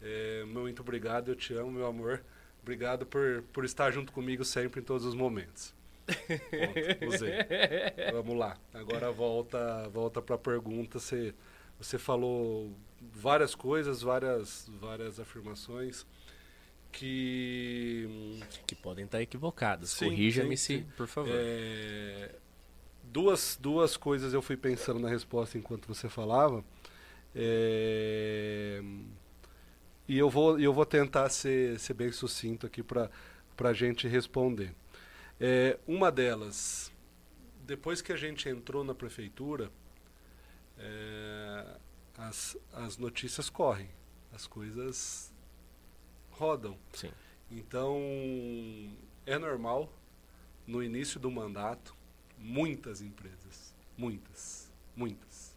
É, 0.00 0.44
muito 0.44 0.80
obrigado, 0.80 1.28
eu 1.28 1.36
te 1.36 1.52
amo, 1.52 1.70
meu 1.70 1.86
amor. 1.86 2.22
Obrigado 2.62 3.04
por, 3.04 3.42
por 3.52 3.66
estar 3.66 3.90
junto 3.90 4.12
comigo 4.12 4.46
sempre 4.46 4.80
em 4.80 4.84
todos 4.84 5.04
os 5.04 5.14
momentos. 5.14 5.74
Ponto, 6.06 7.24
Vamos 8.14 8.38
lá. 8.38 8.56
Agora 8.72 9.12
volta, 9.12 9.90
volta 9.90 10.22
para 10.22 10.36
a 10.36 10.38
pergunta. 10.38 10.98
Você, 10.98 11.34
você 11.80 11.98
falou 11.98 12.76
várias 13.00 13.54
coisas, 13.54 14.02
várias, 14.02 14.70
várias 14.80 15.20
afirmações 15.20 16.06
que 16.90 18.40
que 18.66 18.74
podem 18.74 19.04
estar 19.04 19.22
equivocadas. 19.22 19.94
Corrija-me 19.94 20.56
se, 20.56 20.86
por 20.96 21.06
favor. 21.06 21.32
É, 21.34 22.34
duas, 23.04 23.58
duas 23.60 23.96
coisas 23.96 24.32
eu 24.32 24.42
fui 24.42 24.56
pensando 24.56 24.98
na 24.98 25.08
resposta 25.08 25.58
enquanto 25.58 25.86
você 25.86 26.08
falava. 26.08 26.64
É, 27.34 28.82
e 30.08 30.18
eu 30.18 30.30
vou, 30.30 30.58
eu 30.58 30.72
vou 30.72 30.86
tentar 30.86 31.28
ser, 31.28 31.78
ser 31.78 31.94
bem 31.94 32.10
sucinto 32.10 32.66
aqui 32.66 32.82
para 32.82 33.10
a 33.58 33.72
gente 33.72 34.08
responder. 34.08 34.74
É, 35.38 35.78
uma 35.86 36.10
delas, 36.10 36.90
depois 37.64 38.00
que 38.00 38.12
a 38.12 38.16
gente 38.16 38.48
entrou 38.48 38.82
na 38.82 38.94
prefeitura, 38.94 39.70
é, 40.78 41.76
as, 42.16 42.56
as 42.72 42.96
notícias 42.96 43.48
correm, 43.50 43.90
as 44.32 44.46
coisas 44.46 45.32
rodam. 46.30 46.78
Sim. 46.92 47.10
Então, 47.50 47.98
é 49.26 49.38
normal, 49.38 49.92
no 50.66 50.82
início 50.82 51.18
do 51.18 51.30
mandato, 51.30 51.94
muitas 52.36 53.00
empresas, 53.00 53.74
muitas, 53.96 54.72
muitas, 54.94 55.56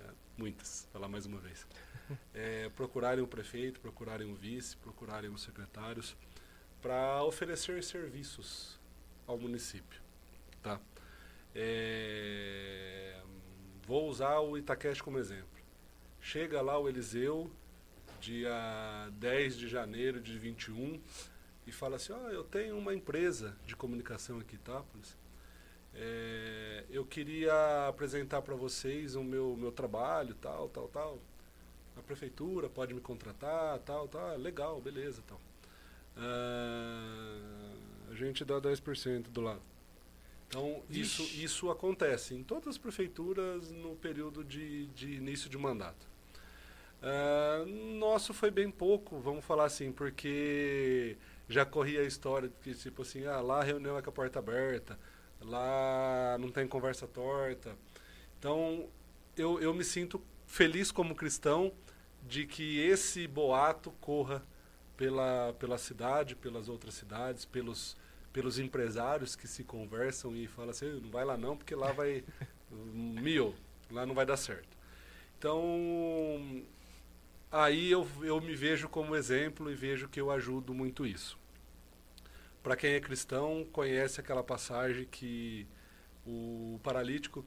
é, 0.00 0.10
muitas, 0.36 0.88
falar 0.92 1.08
mais 1.08 1.24
uma 1.24 1.38
vez, 1.38 1.66
é, 2.34 2.68
procurarem 2.70 3.22
o 3.22 3.28
prefeito, 3.28 3.80
procurarem 3.80 4.30
o 4.30 4.34
vice, 4.34 4.76
procurarem 4.76 5.30
os 5.30 5.42
secretários 5.42 6.16
para 6.82 7.22
oferecer 7.22 7.82
serviços 7.82 8.78
ao 9.26 9.38
município. 9.38 10.00
Tá? 10.62 10.80
É, 11.54 13.20
vou 13.88 14.06
usar 14.06 14.38
o 14.40 14.58
Itaqueste 14.58 15.02
como 15.02 15.18
exemplo. 15.18 15.48
Chega 16.20 16.60
lá 16.60 16.78
o 16.78 16.90
Eliseu, 16.90 17.50
dia 18.20 19.08
10 19.14 19.56
de 19.56 19.66
janeiro 19.66 20.20
de 20.20 20.38
21, 20.38 21.00
e 21.66 21.72
fala 21.72 21.96
assim, 21.96 22.12
oh, 22.12 22.28
eu 22.28 22.44
tenho 22.44 22.76
uma 22.76 22.94
empresa 22.94 23.56
de 23.64 23.74
comunicação 23.74 24.38
aqui 24.40 24.56
Itápolis, 24.56 25.16
é, 25.94 26.84
eu 26.90 27.02
queria 27.06 27.88
apresentar 27.88 28.42
para 28.42 28.54
vocês 28.54 29.14
o 29.14 29.24
meu, 29.24 29.56
meu 29.56 29.72
trabalho, 29.72 30.34
tal, 30.34 30.68
tal, 30.68 30.88
tal 30.88 31.18
a 31.96 32.02
prefeitura 32.02 32.68
pode 32.68 32.92
me 32.92 33.00
contratar, 33.00 33.78
tal, 33.80 34.06
tal, 34.06 34.36
legal, 34.36 34.80
beleza, 34.82 35.22
tal. 35.26 35.40
Uh, 36.16 38.12
a 38.12 38.14
gente 38.14 38.44
dá 38.44 38.60
10% 38.60 39.30
do 39.30 39.40
lado. 39.40 39.62
Então, 40.48 40.82
isso, 40.88 41.22
isso 41.22 41.70
acontece 41.70 42.34
em 42.34 42.42
todas 42.42 42.68
as 42.68 42.78
prefeituras 42.78 43.70
no 43.70 43.94
período 43.96 44.42
de, 44.42 44.86
de 44.88 45.12
início 45.12 45.48
de 45.48 45.58
mandato. 45.58 46.08
Uh, 47.00 47.66
nosso 47.96 48.32
foi 48.32 48.50
bem 48.50 48.70
pouco, 48.70 49.20
vamos 49.20 49.44
falar 49.44 49.66
assim, 49.66 49.92
porque 49.92 51.16
já 51.48 51.64
corria 51.66 52.00
a 52.00 52.04
história 52.04 52.48
de 52.48 52.54
que, 52.56 52.74
tipo 52.74 53.02
assim, 53.02 53.26
ah, 53.26 53.40
lá 53.40 53.60
a 53.60 53.62
reunião 53.62 53.96
é 53.96 54.02
com 54.02 54.08
a 54.08 54.12
porta 54.12 54.38
aberta, 54.38 54.98
lá 55.40 56.36
não 56.40 56.50
tem 56.50 56.66
conversa 56.66 57.06
torta. 57.06 57.76
Então, 58.38 58.88
eu, 59.36 59.60
eu 59.60 59.74
me 59.74 59.84
sinto 59.84 60.20
feliz 60.46 60.90
como 60.90 61.14
cristão 61.14 61.72
de 62.26 62.46
que 62.46 62.80
esse 62.80 63.28
boato 63.28 63.90
corra 64.00 64.42
pela, 64.96 65.54
pela 65.58 65.78
cidade, 65.78 66.34
pelas 66.34 66.68
outras 66.68 66.94
cidades, 66.94 67.44
pelos, 67.44 67.96
pelos 68.32 68.58
empresários 68.58 69.34
que 69.34 69.48
se 69.48 69.64
conversam 69.64 70.36
e 70.36 70.46
falam 70.46 70.70
assim, 70.70 71.00
não 71.00 71.10
vai 71.10 71.24
lá 71.24 71.36
não, 71.36 71.56
porque 71.56 71.74
lá 71.74 71.92
vai 71.92 72.24
mil, 72.70 73.54
lá 73.90 74.04
não 74.06 74.14
vai 74.14 74.26
dar 74.26 74.36
certo. 74.36 74.76
Então, 75.38 76.64
aí 77.50 77.90
eu, 77.90 78.06
eu 78.22 78.40
me 78.40 78.54
vejo 78.54 78.88
como 78.88 79.14
exemplo 79.14 79.70
e 79.70 79.74
vejo 79.74 80.08
que 80.08 80.20
eu 80.20 80.30
ajudo 80.30 80.74
muito 80.74 81.06
isso. 81.06 81.38
Para 82.62 82.76
quem 82.76 82.94
é 82.94 83.00
cristão, 83.00 83.66
conhece 83.72 84.20
aquela 84.20 84.42
passagem 84.42 85.06
que 85.06 85.66
o 86.26 86.78
paralítico 86.82 87.44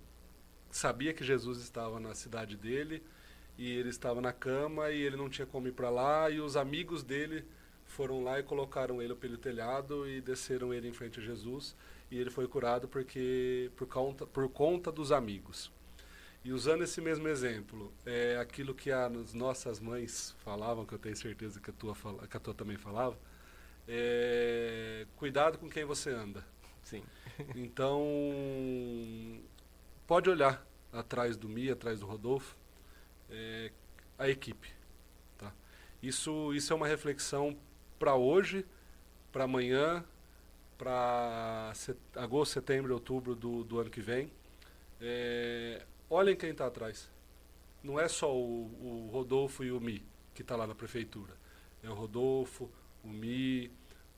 sabia 0.72 1.14
que 1.14 1.24
Jesus 1.24 1.60
estava 1.60 2.00
na 2.00 2.16
cidade 2.16 2.56
dele 2.56 3.04
e 3.58 3.70
ele 3.70 3.90
estava 3.90 4.22
na 4.22 4.32
cama 4.32 4.90
e 4.90 5.02
ele 5.02 5.18
não 5.18 5.30
tinha 5.30 5.46
como 5.46 5.68
ir 5.68 5.74
para 5.74 5.90
lá 5.90 6.30
e 6.30 6.40
os 6.40 6.56
amigos 6.56 7.04
dele 7.04 7.46
foram 7.92 8.24
lá 8.24 8.40
e 8.40 8.44
colocaram 8.44 9.02
ele 9.02 9.14
pelo 9.16 9.38
telhado 9.38 10.08
e 10.08 10.22
desceram 10.22 10.74
ele 10.74 10.88
em 10.88 10.94
frente 10.94 11.20
a 11.20 11.24
Jesus 11.24 11.76
e 12.10 12.18
ele 12.18 12.30
foi 12.30 12.48
curado 12.48 12.88
porque 12.88 13.72
por 13.76 13.88
conta, 13.88 14.26
por 14.26 14.50
conta 14.50 14.92
dos 14.92 15.12
amigos. 15.12 15.72
E 16.44 16.52
usando 16.52 16.84
esse 16.84 17.00
mesmo 17.00 17.28
exemplo, 17.28 17.94
é 18.04 18.38
aquilo 18.38 18.74
que 18.74 18.92
as 18.92 19.34
nossas 19.34 19.80
mães 19.80 20.36
falavam, 20.44 20.86
que 20.86 20.94
eu 20.94 20.98
tenho 20.98 21.16
certeza 21.16 21.60
que 21.60 21.70
a 21.70 21.74
tua, 21.74 21.96
que 22.28 22.36
a 22.36 22.40
tua 22.40 22.54
também 22.54 22.78
falava, 22.78 23.16
é, 23.88 25.06
cuidado 25.16 25.60
com 25.60 25.70
quem 25.70 25.86
você 25.86 26.10
anda. 26.10 26.44
Sim. 26.84 27.04
Então, 27.56 28.04
pode 30.06 30.30
olhar 30.30 30.64
atrás 30.92 31.38
do 31.38 31.48
Mi, 31.50 31.72
atrás 31.72 32.00
do 32.00 32.06
Rodolfo, 32.06 32.56
é, 33.30 33.72
a 34.18 34.30
equipe. 34.30 34.72
Tá? 35.38 35.52
Isso, 36.04 36.54
isso 36.54 36.72
é 36.72 36.76
uma 36.76 36.88
reflexão 36.88 37.58
para 38.02 38.16
hoje, 38.16 38.66
para 39.32 39.44
amanhã, 39.44 40.04
para 40.76 41.72
set, 41.76 41.96
agosto, 42.16 42.54
setembro, 42.54 42.96
outubro 42.96 43.36
do, 43.36 43.64
do 43.64 43.80
ano 43.80 43.92
que 43.92 44.02
vem. 44.02 44.32
É, 45.00 45.86
olhem 46.10 46.36
quem 46.36 46.50
está 46.50 46.66
atrás. 46.66 47.12
Não 47.84 48.00
é 48.00 48.08
só 48.08 48.36
o, 48.36 49.08
o 49.08 49.10
Rodolfo 49.14 49.64
e 49.64 49.72
o 49.72 49.80
Mi 49.80 50.04
que 50.34 50.42
está 50.42 50.56
lá 50.56 50.66
na 50.66 50.74
prefeitura. 50.74 51.36
É 51.84 51.90
o 51.92 51.94
Rodolfo, 51.94 52.72
o 53.04 53.08
Mi, 53.08 53.70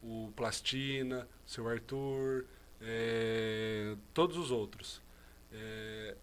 o 0.02 0.32
Plastina, 0.34 1.28
o 1.46 1.50
seu 1.50 1.68
Arthur, 1.68 2.46
é, 2.80 3.98
todos 4.14 4.38
os 4.38 4.50
outros. 4.50 5.02
É, 5.52 6.16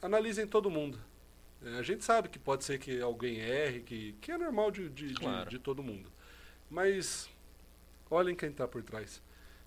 analisem 0.00 0.46
todo 0.46 0.70
mundo. 0.70 0.98
É, 1.62 1.78
a 1.78 1.82
gente 1.82 2.02
sabe 2.02 2.30
que 2.30 2.38
pode 2.38 2.64
ser 2.64 2.78
que 2.78 2.98
alguém 3.02 3.40
erre, 3.40 3.80
que, 3.80 4.14
que 4.22 4.32
é 4.32 4.38
normal 4.38 4.70
de, 4.70 4.88
de, 4.88 5.12
claro. 5.12 5.50
de, 5.50 5.58
de 5.58 5.62
todo 5.62 5.82
mundo. 5.82 6.15
Mas 6.70 7.28
olhem 8.10 8.34
quem 8.34 8.50
está 8.50 8.66
por 8.66 8.82
trás. 8.82 9.22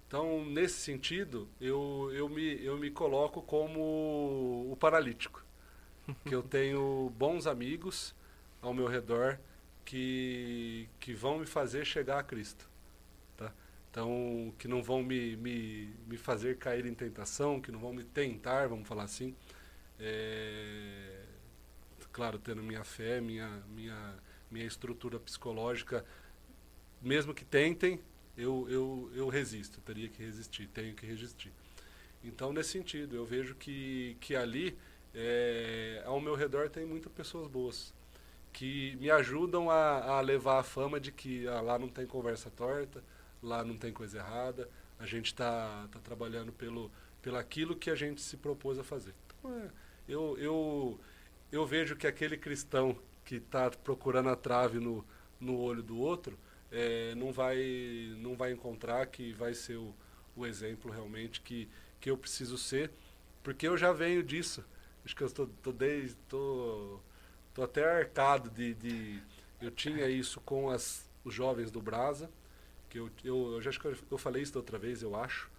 Então, 0.07 0.43
nesse 0.43 0.79
sentido, 0.79 1.47
eu, 1.61 2.09
eu, 2.13 2.27
me, 2.27 2.63
eu 2.63 2.77
me 2.77 2.89
coloco 2.89 3.41
como 3.41 4.71
o 4.71 4.75
paralítico. 4.79 5.45
que 6.25 6.33
eu 6.33 6.41
tenho 6.41 7.11
bons 7.15 7.45
amigos 7.45 8.15
ao 8.61 8.73
meu 8.73 8.87
redor 8.87 9.37
que, 9.85 10.89
que 10.99 11.13
vão 11.13 11.39
me 11.39 11.45
fazer 11.45 11.85
chegar 11.85 12.19
a 12.19 12.23
Cristo. 12.23 12.69
Tá? 13.37 13.53
Então, 13.89 14.53
que 14.57 14.67
não 14.67 14.81
vão 14.83 15.03
me, 15.03 15.35
me, 15.35 15.93
me 16.07 16.17
fazer 16.17 16.57
cair 16.57 16.85
em 16.85 16.93
tentação, 16.93 17.61
que 17.61 17.71
não 17.71 17.79
vão 17.79 17.93
me 17.93 18.03
tentar, 18.03 18.67
vamos 18.67 18.87
falar 18.87 19.03
assim. 19.03 19.35
É, 19.99 21.23
claro, 22.11 22.39
tendo 22.39 22.63
minha 22.63 22.83
fé, 22.83 23.19
minha, 23.19 23.47
minha, 23.67 24.15
minha 24.49 24.65
estrutura 24.65 25.19
psicológica, 25.19 26.05
mesmo 27.01 27.33
que 27.33 27.45
tentem, 27.45 27.99
eu, 28.37 28.67
eu, 28.69 29.11
eu 29.13 29.27
resisto, 29.27 29.81
teria 29.81 30.07
que 30.07 30.23
resistir, 30.23 30.67
tenho 30.67 30.95
que 30.95 31.05
resistir. 31.05 31.51
Então, 32.23 32.51
nesse 32.51 32.69
sentido, 32.69 33.15
eu 33.15 33.25
vejo 33.25 33.55
que, 33.55 34.17
que 34.19 34.35
ali, 34.35 34.77
é, 35.13 36.01
ao 36.05 36.19
meu 36.19 36.35
redor, 36.35 36.69
tem 36.69 36.85
muitas 36.85 37.11
pessoas 37.11 37.47
boas, 37.47 37.93
que 38.51 38.95
me 38.99 39.09
ajudam 39.09 39.69
a, 39.69 40.17
a 40.17 40.21
levar 40.21 40.59
a 40.59 40.63
fama 40.63 40.99
de 40.99 41.11
que 41.11 41.47
ah, 41.47 41.61
lá 41.61 41.77
não 41.77 41.87
tem 41.87 42.05
conversa 42.05 42.49
torta, 42.49 43.03
lá 43.41 43.63
não 43.63 43.77
tem 43.77 43.93
coisa 43.93 44.17
errada, 44.17 44.69
a 44.97 45.05
gente 45.05 45.27
está 45.27 45.87
tá 45.91 45.99
trabalhando 45.99 46.51
pelo, 46.51 46.91
pelo 47.21 47.37
aquilo 47.37 47.75
que 47.75 47.89
a 47.89 47.95
gente 47.95 48.21
se 48.21 48.35
propôs 48.35 48.77
a 48.77 48.83
fazer. 48.83 49.13
Então, 49.27 49.53
é, 49.53 49.69
eu, 50.07 50.37
eu, 50.37 50.99
eu 51.51 51.65
vejo 51.65 51.95
que 51.95 52.07
aquele 52.07 52.37
cristão 52.37 52.97
que 53.23 53.35
está 53.35 53.69
procurando 53.69 54.29
a 54.29 54.35
trave 54.35 54.79
no, 54.79 55.05
no 55.39 55.57
olho 55.59 55.83
do 55.83 55.97
outro 55.97 56.37
é, 56.71 57.15
não, 57.15 57.31
vai, 57.31 57.57
não 58.17 58.35
vai 58.35 58.51
encontrar 58.51 59.05
que 59.07 59.33
vai 59.33 59.53
ser 59.53 59.77
o, 59.77 59.93
o 60.35 60.45
exemplo 60.45 60.91
realmente 60.91 61.41
que, 61.41 61.67
que 61.99 62.09
eu 62.09 62.17
preciso 62.17 62.57
ser, 62.57 62.91
porque 63.43 63.67
eu 63.67 63.77
já 63.77 63.91
venho 63.91 64.23
disso. 64.23 64.63
Acho 65.05 65.15
que 65.15 65.23
eu 65.23 65.27
estou 65.27 65.47
tô, 65.47 65.53
tô 65.63 65.71
desde. 65.71 66.15
Tô, 66.27 66.99
tô 67.53 67.63
até 67.63 67.83
arcado 67.83 68.49
de, 68.49 68.73
de. 68.75 69.21
Eu 69.61 69.71
tinha 69.71 70.07
isso 70.07 70.39
com 70.41 70.69
as, 70.69 71.09
os 71.23 71.33
jovens 71.33 71.71
do 71.71 71.81
Brasa, 71.81 72.29
que 72.89 72.99
eu, 72.99 73.09
eu, 73.23 73.53
eu 73.53 73.61
já 73.61 73.69
acho 73.69 73.79
que 73.79 73.87
eu, 73.87 73.97
eu 74.11 74.17
falei 74.17 74.43
isso 74.43 74.53
da 74.53 74.59
outra 74.59 74.77
vez, 74.77 75.01
eu 75.01 75.15
acho, 75.15 75.49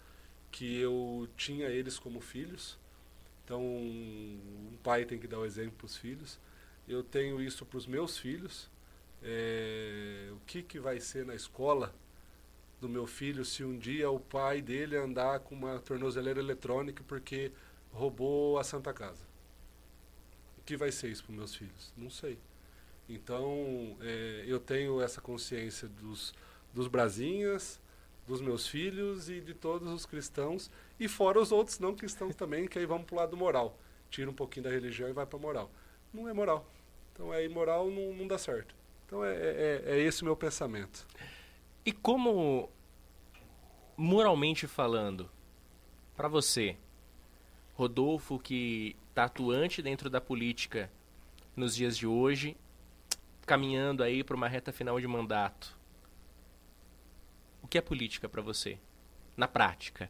que 0.50 0.78
eu 0.80 1.28
tinha 1.36 1.68
eles 1.68 1.98
como 1.98 2.20
filhos 2.20 2.78
então, 3.50 3.64
um 3.64 4.78
pai 4.80 5.04
tem 5.04 5.18
que 5.18 5.26
dar 5.26 5.40
o 5.40 5.44
exemplo 5.44 5.72
para 5.72 5.86
os 5.86 5.96
filhos. 5.96 6.38
Eu 6.86 7.02
tenho 7.02 7.42
isso 7.42 7.66
para 7.66 7.78
os 7.78 7.84
meus 7.84 8.16
filhos. 8.16 8.70
É, 9.22 10.28
o 10.32 10.40
que, 10.46 10.62
que 10.62 10.78
vai 10.78 10.98
ser 11.00 11.26
na 11.26 11.34
escola 11.34 11.94
do 12.80 12.88
meu 12.88 13.06
filho 13.06 13.44
se 13.44 13.62
um 13.62 13.78
dia 13.78 14.10
o 14.10 14.18
pai 14.18 14.62
dele 14.62 14.96
andar 14.96 15.40
com 15.40 15.54
uma 15.54 15.78
tornozeleira 15.78 16.40
eletrônica 16.40 17.04
porque 17.06 17.52
roubou 17.92 18.58
a 18.58 18.64
Santa 18.64 18.92
Casa? 18.92 19.22
O 20.58 20.62
que 20.62 20.76
vai 20.76 20.90
ser 20.90 21.08
isso 21.10 21.24
para 21.24 21.34
meus 21.34 21.54
filhos? 21.54 21.92
Não 21.96 22.10
sei. 22.10 22.38
Então, 23.08 23.96
é, 24.00 24.44
eu 24.46 24.60
tenho 24.60 25.00
essa 25.00 25.20
consciência 25.20 25.88
dos, 25.88 26.32
dos 26.72 26.86
brasinhas, 26.86 27.80
dos 28.26 28.40
meus 28.40 28.68
filhos 28.68 29.28
e 29.28 29.40
de 29.40 29.52
todos 29.52 29.92
os 29.92 30.06
cristãos, 30.06 30.70
e 30.98 31.08
fora 31.08 31.40
os 31.40 31.50
outros 31.50 31.78
não 31.80 31.94
cristãos 31.94 32.36
também, 32.36 32.68
que 32.68 32.78
aí 32.78 32.86
vamos 32.86 33.06
para 33.06 33.14
o 33.14 33.18
lado 33.18 33.36
moral. 33.36 33.76
Tira 34.08 34.30
um 34.30 34.34
pouquinho 34.34 34.64
da 34.64 34.70
religião 34.70 35.08
e 35.08 35.12
vai 35.12 35.26
para 35.26 35.38
moral. 35.38 35.70
Não 36.12 36.28
é 36.28 36.32
moral. 36.32 36.66
Então 37.12 37.34
é 37.34 37.44
imoral, 37.44 37.90
não, 37.90 38.14
não 38.14 38.26
dá 38.26 38.38
certo. 38.38 38.74
Então 39.10 39.24
é, 39.24 39.34
é, 39.34 39.82
é 39.86 39.98
esse 39.98 40.22
o 40.22 40.24
meu 40.24 40.36
pensamento. 40.36 41.04
E 41.84 41.90
como, 41.90 42.70
moralmente 43.96 44.68
falando, 44.68 45.28
para 46.14 46.28
você, 46.28 46.76
Rodolfo, 47.74 48.38
que 48.38 48.94
está 49.08 49.24
atuante 49.24 49.82
dentro 49.82 50.08
da 50.08 50.20
política 50.20 50.88
nos 51.56 51.74
dias 51.74 51.98
de 51.98 52.06
hoje, 52.06 52.56
caminhando 53.44 54.04
aí 54.04 54.22
para 54.22 54.36
uma 54.36 54.46
reta 54.46 54.70
final 54.70 55.00
de 55.00 55.08
mandato, 55.08 55.76
o 57.64 57.66
que 57.66 57.78
é 57.78 57.80
política 57.80 58.28
para 58.28 58.40
você? 58.40 58.78
Na 59.36 59.48
prática. 59.48 60.08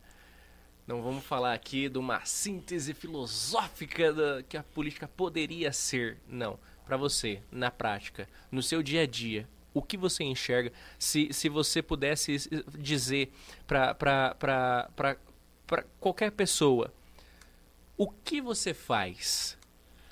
Não 0.86 1.00
vamos 1.00 1.24
falar 1.24 1.54
aqui 1.54 1.88
de 1.88 1.96
uma 1.96 2.22
síntese 2.26 2.92
filosófica 2.92 4.12
da, 4.12 4.42
que 4.42 4.58
a 4.58 4.62
política 4.62 5.08
poderia 5.08 5.72
ser. 5.72 6.18
Não. 6.28 6.58
Para 6.90 6.96
você, 6.96 7.40
na 7.52 7.70
prática, 7.70 8.28
no 8.50 8.60
seu 8.60 8.82
dia 8.82 9.02
a 9.02 9.06
dia, 9.06 9.48
o 9.72 9.80
que 9.80 9.96
você 9.96 10.24
enxerga? 10.24 10.72
Se, 10.98 11.32
se 11.32 11.48
você 11.48 11.80
pudesse 11.80 12.36
dizer 12.76 13.32
para 13.64 15.16
qualquer 16.00 16.32
pessoa, 16.32 16.92
o 17.96 18.08
que 18.08 18.40
você 18.40 18.74
faz 18.74 19.56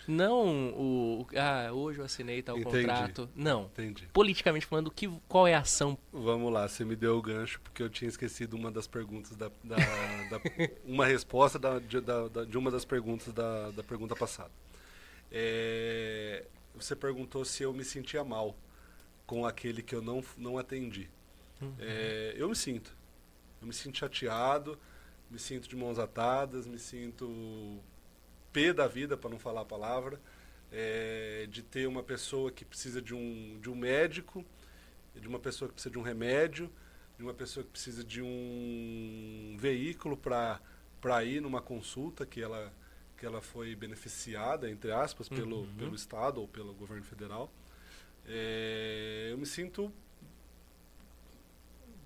não 0.06 0.68
o. 0.68 1.26
Ah, 1.34 1.72
hoje 1.72 1.98
eu 1.98 2.04
assinei 2.04 2.42
tal 2.42 2.56
Entendi. 2.56 2.86
contrato. 2.86 3.28
Não. 3.34 3.64
Entendi. 3.64 4.08
Politicamente 4.12 4.64
falando, 4.64 4.88
que, 4.88 5.08
qual 5.26 5.48
é 5.48 5.54
a 5.54 5.58
ação? 5.58 5.98
Vamos 6.12 6.52
lá, 6.52 6.68
você 6.68 6.84
me 6.84 6.94
deu 6.94 7.18
o 7.18 7.20
gancho 7.20 7.60
porque 7.60 7.82
eu 7.82 7.90
tinha 7.90 8.08
esquecido 8.08 8.54
uma 8.54 8.70
das 8.70 8.86
perguntas 8.86 9.34
da. 9.34 9.50
da, 9.64 9.74
da 10.30 10.40
uma 10.86 11.06
resposta 11.06 11.58
da, 11.58 11.80
de, 11.80 12.00
da, 12.00 12.44
de, 12.44 12.56
uma 12.56 12.70
das 12.70 12.84
perguntas 12.84 13.32
da, 13.32 13.72
da 13.72 13.82
pergunta 13.82 14.14
passada. 14.14 14.52
É, 15.30 16.46
você 16.84 16.96
perguntou 16.96 17.44
se 17.44 17.62
eu 17.62 17.72
me 17.72 17.84
sentia 17.84 18.24
mal 18.24 18.56
com 19.26 19.44
aquele 19.46 19.82
que 19.82 19.94
eu 19.94 20.02
não, 20.02 20.24
não 20.36 20.58
atendi. 20.58 21.08
Uhum. 21.60 21.74
É, 21.78 22.34
eu 22.36 22.48
me 22.48 22.56
sinto. 22.56 22.96
Eu 23.60 23.66
me 23.66 23.72
sinto 23.72 23.98
chateado, 23.98 24.78
me 25.30 25.38
sinto 25.38 25.68
de 25.68 25.76
mãos 25.76 25.98
atadas, 25.98 26.66
me 26.66 26.78
sinto 26.78 27.78
P 28.52 28.72
da 28.72 28.86
vida, 28.86 29.16
para 29.16 29.30
não 29.30 29.38
falar 29.38 29.62
a 29.62 29.64
palavra, 29.64 30.20
é, 30.70 31.46
de 31.50 31.62
ter 31.62 31.86
uma 31.86 32.02
pessoa 32.02 32.50
que 32.50 32.64
precisa 32.64 33.02
de 33.02 33.14
um, 33.14 33.58
de 33.60 33.68
um 33.68 33.74
médico, 33.74 34.44
de 35.14 35.26
uma 35.26 35.38
pessoa 35.38 35.68
que 35.68 35.74
precisa 35.74 35.92
de 35.92 35.98
um 35.98 36.02
remédio, 36.02 36.70
de 37.16 37.24
uma 37.24 37.34
pessoa 37.34 37.64
que 37.64 37.70
precisa 37.70 38.04
de 38.04 38.22
um 38.22 39.56
veículo 39.58 40.16
para 40.16 40.60
para 41.00 41.24
ir 41.24 41.40
numa 41.40 41.60
consulta 41.60 42.26
que 42.26 42.42
ela, 42.42 42.72
que 43.18 43.26
ela 43.26 43.40
foi 43.40 43.74
beneficiada, 43.74 44.70
entre 44.70 44.92
aspas, 44.92 45.28
pelo, 45.28 45.62
Uhum. 45.62 45.74
pelo 45.76 45.94
Estado 45.94 46.40
ou 46.40 46.48
pelo 46.48 46.72
governo 46.72 47.04
federal. 47.04 47.50
É, 48.26 49.28
eu 49.32 49.38
me 49.38 49.46
sinto 49.46 49.92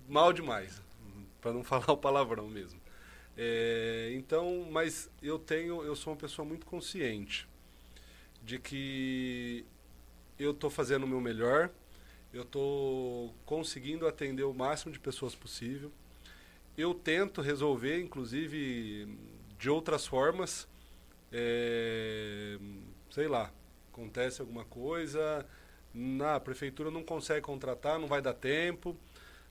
mal 0.07 0.33
demais, 0.33 0.81
para 1.41 1.53
não 1.53 1.63
falar 1.63 1.91
o 1.91 1.97
palavrão 1.97 2.47
mesmo. 2.47 2.79
É, 3.37 4.11
então, 4.15 4.67
mas 4.71 5.09
eu 5.21 5.39
tenho, 5.39 5.83
eu 5.83 5.95
sou 5.95 6.13
uma 6.13 6.19
pessoa 6.19 6.47
muito 6.47 6.65
consciente 6.65 7.47
de 8.43 8.59
que 8.59 9.65
eu 10.37 10.51
estou 10.51 10.69
fazendo 10.69 11.03
o 11.03 11.07
meu 11.07 11.21
melhor, 11.21 11.69
eu 12.33 12.43
estou 12.43 13.33
conseguindo 13.45 14.07
atender 14.07 14.43
o 14.43 14.53
máximo 14.53 14.91
de 14.91 14.99
pessoas 14.99 15.35
possível. 15.35 15.91
Eu 16.77 16.93
tento 16.93 17.41
resolver, 17.41 18.01
inclusive, 18.01 19.07
de 19.59 19.69
outras 19.69 20.07
formas. 20.07 20.67
É, 21.33 22.57
sei 23.09 23.27
lá, 23.27 23.51
acontece 23.91 24.39
alguma 24.39 24.63
coisa, 24.65 25.45
na 25.93 26.39
prefeitura 26.39 26.91
não 26.91 27.03
consegue 27.03 27.41
contratar, 27.41 27.99
não 27.99 28.07
vai 28.07 28.21
dar 28.21 28.33
tempo. 28.33 28.95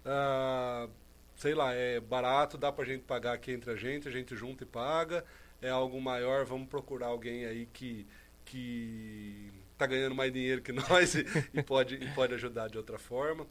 Ah, 0.05 0.89
sei 1.37 1.55
lá, 1.55 1.75
é 1.75 2.01
barato, 2.01 2.57
dá 2.57 2.71
pra 2.73 2.85
gente 2.85 3.03
pagar 3.03 3.33
aqui 3.33 3.53
entre 3.53 3.71
a 3.73 3.77
gente, 3.77 4.09
a 4.09 4.11
gente 4.11 4.37
junta 4.37 4.65
e 4.65 4.67
paga. 4.67 5.25
É 5.61 5.71
algo 5.71 6.01
maior, 6.01 6.45
vamos 6.45 6.69
procurar 6.69 7.09
alguém 7.09 7.45
aí 7.47 7.67
que 7.67 8.07
que 8.45 9.53
tá 9.79 9.87
ganhando 9.87 10.15
mais 10.15 10.33
dinheiro 10.33 10.63
que 10.63 10.73
nós 10.73 11.15
e, 11.15 11.25
e 11.55 11.63
pode 11.63 11.95
e 11.97 12.09
pode 12.15 12.35
ajudar 12.35 12.69
de 12.69 12.79
outra 12.79 12.99
forma. 12.99 13.47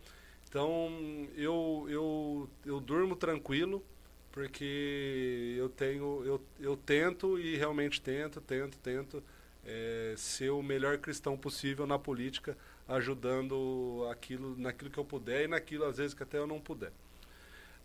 Então, 0.49 0.90
eu 1.36 1.86
eu 1.90 2.49
eu 2.66 2.80
durmo 2.82 3.16
tranquilo 3.16 3.84
porque 4.32 5.56
eu 5.58 5.70
tenho 5.70 6.24
eu, 6.26 6.41
eu 6.60 6.78
tento 6.78 7.40
e 7.40 7.58
realmente 7.58 8.02
tento, 8.02 8.40
tento, 8.41 8.78
tento 8.78 9.24
é, 9.66 10.14
ser 10.18 10.49
o 10.49 10.62
melhor 10.62 10.98
cristão 10.98 11.38
possível 11.38 11.86
na 11.86 11.99
política, 11.99 12.58
ajudando 12.88 14.08
aquilo 14.12 14.56
naquilo 14.58 14.90
que 14.90 14.98
eu 14.98 15.06
puder 15.06 15.45
e 15.45 15.48
naquilo 15.48 15.86
às 15.86 15.98
vezes 15.98 16.14
que 16.14 16.24
até 16.24 16.38
eu 16.38 16.48
não 16.48 16.60
puder. 16.60 16.91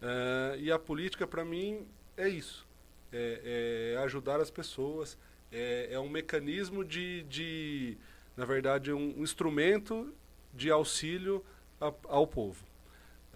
Uh, 0.01 0.59
e 0.59 0.71
a 0.71 0.79
política, 0.79 1.27
para 1.27 1.45
mim, 1.45 1.87
é 2.17 2.29
isso. 2.29 2.67
É, 3.13 3.95
é, 3.95 4.03
ajudar 4.03 4.41
as 4.41 4.51
pessoas. 4.51 5.17
É, 5.51 5.89
é 5.93 6.01
um 6.01 6.09
mecanismo 6.09 6.85
de, 6.85 7.23
de, 7.25 7.97
na 8.37 8.45
verdade, 8.45 8.93
um 8.93 9.23
instrumento 9.23 10.13
de 10.53 10.71
auxílio 10.71 11.45
a, 11.81 11.93
ao 12.09 12.27
povo. 12.27 12.66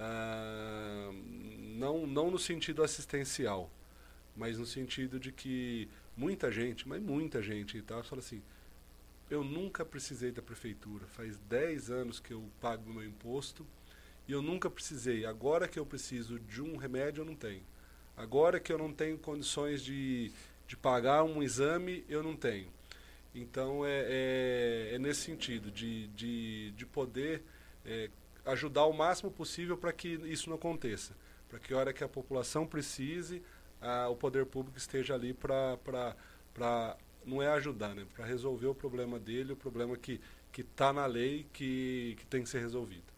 Uh, 0.00 1.12
não, 1.76 2.06
não 2.06 2.30
no 2.30 2.38
sentido 2.38 2.82
assistencial, 2.82 3.70
mas 4.34 4.58
no 4.58 4.64
sentido 4.64 5.20
de 5.20 5.30
que 5.30 5.88
muita 6.16 6.50
gente, 6.50 6.88
mas 6.88 7.02
muita 7.02 7.42
gente 7.42 7.76
e 7.76 7.82
tal, 7.82 8.02
fala 8.02 8.20
assim, 8.20 8.42
eu 9.28 9.44
nunca 9.44 9.84
precisei 9.84 10.32
da 10.32 10.40
prefeitura, 10.40 11.06
faz 11.06 11.36
10 11.48 11.90
anos 11.90 12.18
que 12.18 12.32
eu 12.32 12.42
pago 12.62 12.90
meu 12.90 13.04
imposto, 13.04 13.66
e 14.26 14.32
eu 14.32 14.40
nunca 14.40 14.70
precisei. 14.70 15.26
Agora 15.26 15.68
que 15.68 15.78
eu 15.78 15.84
preciso 15.84 16.38
de 16.38 16.62
um 16.62 16.76
remédio, 16.76 17.20
eu 17.20 17.24
não 17.26 17.34
tenho. 17.34 17.62
Agora 18.16 18.58
que 18.58 18.72
eu 18.72 18.78
não 18.78 18.92
tenho 18.92 19.18
condições 19.18 19.82
de, 19.82 20.32
de 20.66 20.76
pagar 20.76 21.24
um 21.24 21.42
exame, 21.42 22.04
eu 22.08 22.22
não 22.22 22.34
tenho. 22.34 22.68
Então, 23.34 23.84
é, 23.84 24.06
é, 24.08 24.94
é 24.94 24.98
nesse 24.98 25.20
sentido, 25.20 25.70
de, 25.70 26.08
de, 26.08 26.70
de 26.72 26.86
poder 26.86 27.42
é, 27.84 28.10
ajudar 28.44 28.86
o 28.86 28.92
máximo 28.92 29.30
possível 29.30 29.76
para 29.76 29.92
que 29.92 30.08
isso 30.08 30.48
não 30.48 30.56
aconteça. 30.56 31.14
Para 31.48 31.58
que 31.58 31.74
a 31.74 31.78
hora 31.78 31.92
que 31.92 32.04
a 32.04 32.08
população 32.08 32.66
precise, 32.66 33.42
a, 33.80 34.08
o 34.08 34.16
poder 34.16 34.46
público 34.46 34.78
esteja 34.78 35.14
ali 35.14 35.32
para... 35.32 36.16
Não 37.24 37.42
é 37.42 37.48
ajudar, 37.48 37.94
né? 37.94 38.06
Para 38.14 38.24
resolver 38.24 38.66
o 38.66 38.74
problema 38.74 39.18
dele, 39.18 39.52
o 39.52 39.56
problema 39.56 39.96
que 39.96 40.20
está 40.56 40.92
na 40.92 41.06
lei, 41.06 41.46
que, 41.52 42.16
que 42.18 42.26
tem 42.26 42.42
que 42.42 42.48
ser 42.48 42.60
resolvido. 42.60 43.10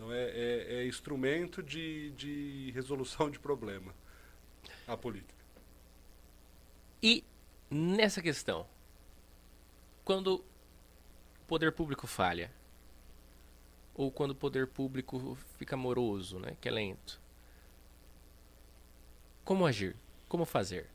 Então 0.00 0.10
é, 0.10 0.30
é, 0.30 0.74
é 0.76 0.86
instrumento 0.86 1.62
de, 1.62 2.10
de, 2.12 2.70
resolução 2.70 3.30
de 3.30 3.38
problema 3.38 3.94
a 4.86 4.96
política. 4.96 5.44
E 7.02 7.22
nessa 7.70 8.22
questão, 8.22 8.66
quando 10.02 10.36
o 10.36 11.44
poder 11.46 11.72
público 11.72 12.06
falha, 12.06 12.50
ou 14.00 14.10
quando 14.10 14.30
o 14.30 14.34
poder 14.34 14.66
público 14.66 15.36
fica 15.58 15.76
moroso, 15.76 16.38
né, 16.38 16.56
que 16.58 16.70
é 16.70 16.72
lento, 16.72 17.20
como 19.44 19.66
agir? 19.66 19.94
Como 20.26 20.46
fazer? 20.46 20.88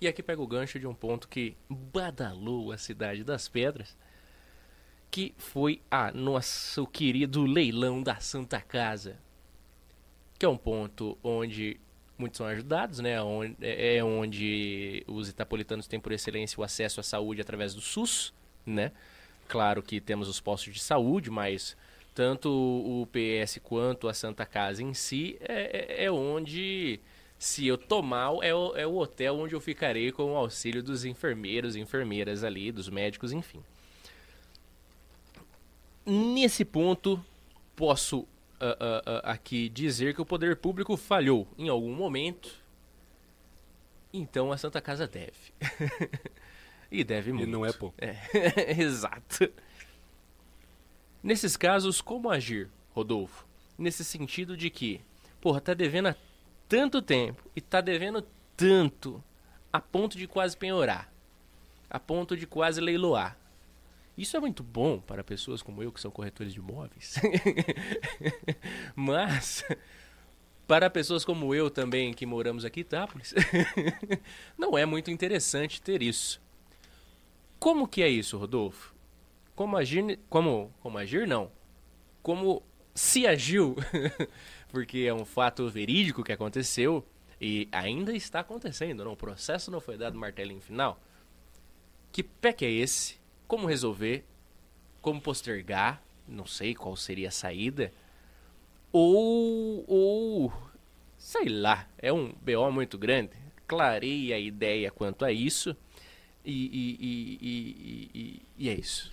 E 0.00 0.06
aqui 0.06 0.22
pega 0.22 0.40
o 0.40 0.46
gancho 0.46 0.78
de 0.78 0.86
um 0.86 0.94
ponto 0.94 1.26
que 1.26 1.56
badalou 1.68 2.70
a 2.70 2.78
cidade 2.78 3.24
das 3.24 3.48
pedras, 3.48 3.96
que 5.10 5.34
foi 5.36 5.82
a 5.90 6.12
nosso 6.12 6.86
querido 6.86 7.44
leilão 7.44 8.00
da 8.00 8.20
Santa 8.20 8.60
Casa, 8.60 9.18
que 10.38 10.46
é 10.46 10.48
um 10.48 10.56
ponto 10.56 11.18
onde 11.24 11.80
muitos 12.16 12.36
são 12.38 12.46
ajudados, 12.46 13.00
né? 13.00 13.14
É 13.60 14.04
onde 14.04 15.02
os 15.08 15.28
itapolitanos 15.28 15.88
têm 15.88 15.98
por 15.98 16.12
excelência 16.12 16.60
o 16.60 16.64
acesso 16.64 17.00
à 17.00 17.02
saúde 17.02 17.40
através 17.40 17.74
do 17.74 17.80
SUS, 17.80 18.32
né? 18.64 18.92
Claro 19.48 19.82
que 19.82 20.00
temos 20.00 20.28
os 20.28 20.40
postos 20.40 20.74
de 20.74 20.80
saúde, 20.80 21.30
mas 21.30 21.76
tanto 22.16 22.48
o 22.50 23.06
PS 23.12 23.60
quanto 23.62 24.08
a 24.08 24.14
Santa 24.14 24.46
Casa 24.46 24.82
em 24.82 24.94
si 24.94 25.36
é, 25.38 26.06
é 26.06 26.10
onde, 26.10 26.98
se 27.38 27.66
eu 27.66 27.76
tomar, 27.76 28.38
é 28.42 28.54
o, 28.54 28.74
é 28.74 28.86
o 28.86 28.96
hotel 28.96 29.36
onde 29.36 29.54
eu 29.54 29.60
ficarei 29.60 30.10
com 30.10 30.32
o 30.32 30.36
auxílio 30.36 30.82
dos 30.82 31.04
enfermeiros, 31.04 31.76
enfermeiras 31.76 32.42
ali, 32.42 32.72
dos 32.72 32.88
médicos, 32.88 33.32
enfim. 33.32 33.62
Nesse 36.06 36.64
ponto, 36.64 37.22
posso 37.76 38.20
uh, 38.20 38.24
uh, 38.24 39.18
uh, 39.18 39.20
aqui 39.22 39.68
dizer 39.68 40.14
que 40.14 40.22
o 40.22 40.26
poder 40.26 40.56
público 40.56 40.96
falhou 40.96 41.46
em 41.58 41.68
algum 41.68 41.94
momento. 41.94 42.50
Então 44.10 44.50
a 44.50 44.56
Santa 44.56 44.80
Casa 44.80 45.06
deve. 45.06 45.52
e 46.90 47.04
deve 47.04 47.30
muito. 47.30 47.46
E 47.46 47.52
não 47.52 47.66
é 47.66 47.74
pouco. 47.74 47.94
É, 47.98 48.16
exato. 48.80 49.52
Nesses 51.26 51.56
casos, 51.56 52.00
como 52.00 52.30
agir, 52.30 52.70
Rodolfo? 52.94 53.44
Nesse 53.76 54.04
sentido 54.04 54.56
de 54.56 54.70
que, 54.70 55.00
porra, 55.40 55.60
tá 55.60 55.74
devendo 55.74 56.06
há 56.06 56.16
tanto 56.68 57.02
tempo 57.02 57.42
e 57.56 57.60
tá 57.60 57.80
devendo 57.80 58.24
tanto 58.56 59.20
a 59.72 59.80
ponto 59.80 60.16
de 60.16 60.28
quase 60.28 60.56
penhorar, 60.56 61.12
a 61.90 61.98
ponto 61.98 62.36
de 62.36 62.46
quase 62.46 62.80
leiloar. 62.80 63.36
Isso 64.16 64.36
é 64.36 64.40
muito 64.40 64.62
bom 64.62 65.00
para 65.00 65.24
pessoas 65.24 65.62
como 65.62 65.82
eu, 65.82 65.90
que 65.90 66.00
são 66.00 66.12
corretores 66.12 66.52
de 66.52 66.60
imóveis. 66.60 67.16
Mas, 68.94 69.64
para 70.64 70.88
pessoas 70.88 71.24
como 71.24 71.52
eu 71.52 71.68
também, 71.68 72.14
que 72.14 72.24
moramos 72.24 72.64
aqui 72.64 72.78
em 72.78 72.82
Itápolis, 72.82 73.34
não 74.56 74.78
é 74.78 74.86
muito 74.86 75.10
interessante 75.10 75.82
ter 75.82 76.02
isso. 76.02 76.40
Como 77.58 77.88
que 77.88 78.00
é 78.00 78.08
isso, 78.08 78.38
Rodolfo? 78.38 78.94
Como 79.56 79.76
agir... 79.76 80.20
Como, 80.28 80.72
como 80.80 80.98
agir, 80.98 81.26
não. 81.26 81.50
Como 82.22 82.62
se 82.94 83.26
agiu, 83.26 83.74
porque 84.70 85.00
é 85.00 85.12
um 85.12 85.24
fato 85.24 85.68
verídico 85.68 86.22
que 86.22 86.32
aconteceu 86.32 87.04
e 87.40 87.68
ainda 87.72 88.14
está 88.14 88.40
acontecendo, 88.40 89.04
não? 89.04 89.12
O 89.12 89.16
processo 89.16 89.70
não 89.70 89.80
foi 89.80 89.98
dado 89.98 90.18
martelinho 90.18 90.60
final. 90.60 91.00
Que 92.12 92.22
que 92.22 92.64
é 92.64 92.70
esse? 92.70 93.18
Como 93.46 93.66
resolver? 93.66 94.24
Como 95.02 95.20
postergar? 95.20 96.02
Não 96.26 96.46
sei 96.46 96.74
qual 96.74 96.96
seria 96.96 97.28
a 97.28 97.32
saída. 97.32 97.92
Ou, 98.90 99.84
ou 99.86 100.52
sei 101.18 101.48
lá, 101.48 101.86
é 101.98 102.12
um 102.12 102.32
BO 102.32 102.72
muito 102.72 102.96
grande. 102.96 103.32
Clarei 103.66 104.32
a 104.32 104.38
ideia 104.38 104.90
quanto 104.90 105.24
a 105.24 105.32
isso. 105.32 105.76
E, 106.48 106.52
e, 106.52 108.08
e, 108.14 108.42
e 108.56 108.68
é 108.68 108.74
isso. 108.74 109.10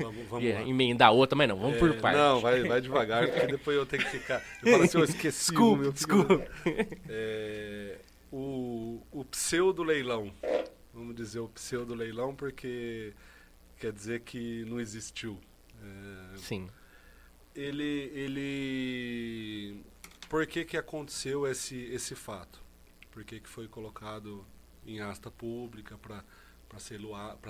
Vamos, 0.00 0.26
vamos 0.28 0.44
lá. 0.52 0.62
emendar 0.62 1.12
outra, 1.12 1.36
mas 1.36 1.48
não, 1.48 1.56
vamos 1.56 1.76
É, 1.76 1.78
por 1.78 1.94
partes. 2.00 2.20
Não, 2.20 2.40
vai, 2.40 2.64
vai 2.64 2.80
devagar, 2.80 3.28
porque 3.30 3.46
depois 3.46 3.76
eu 3.76 3.86
tenho 3.86 4.02
que 4.02 4.10
ficar. 4.10 4.44
Eu 4.60 4.72
falo 4.72 4.82
assim, 4.82 4.98
eu 4.98 5.04
esqueci 5.04 5.50
Desculpa, 5.50 5.74
o 5.74 5.76
meu 5.76 5.92
desculpa. 5.92 6.46
É, 7.08 7.98
o, 8.32 9.00
o 9.12 9.24
pseudo-leilão. 9.26 10.32
Vamos 10.92 11.14
dizer 11.14 11.38
o 11.38 11.48
pseudo-leilão 11.48 12.34
porque 12.34 13.12
quer 13.78 13.92
dizer 13.92 14.22
que 14.22 14.64
não 14.64 14.80
existiu. 14.80 15.38
É, 15.80 16.36
Sim. 16.38 16.68
ele, 17.54 18.10
ele... 18.14 19.80
Por 20.28 20.44
que 20.44 20.64
que 20.64 20.76
aconteceu 20.76 21.46
esse, 21.46 21.76
esse 21.84 22.16
fato? 22.16 22.60
Por 23.12 23.22
que 23.22 23.38
que 23.38 23.48
foi 23.48 23.68
colocado 23.68 24.44
em 24.84 25.00
asta 25.00 25.30
pública 25.30 25.96
para 25.96 26.24
para 26.74 26.80
ser, 26.80 27.00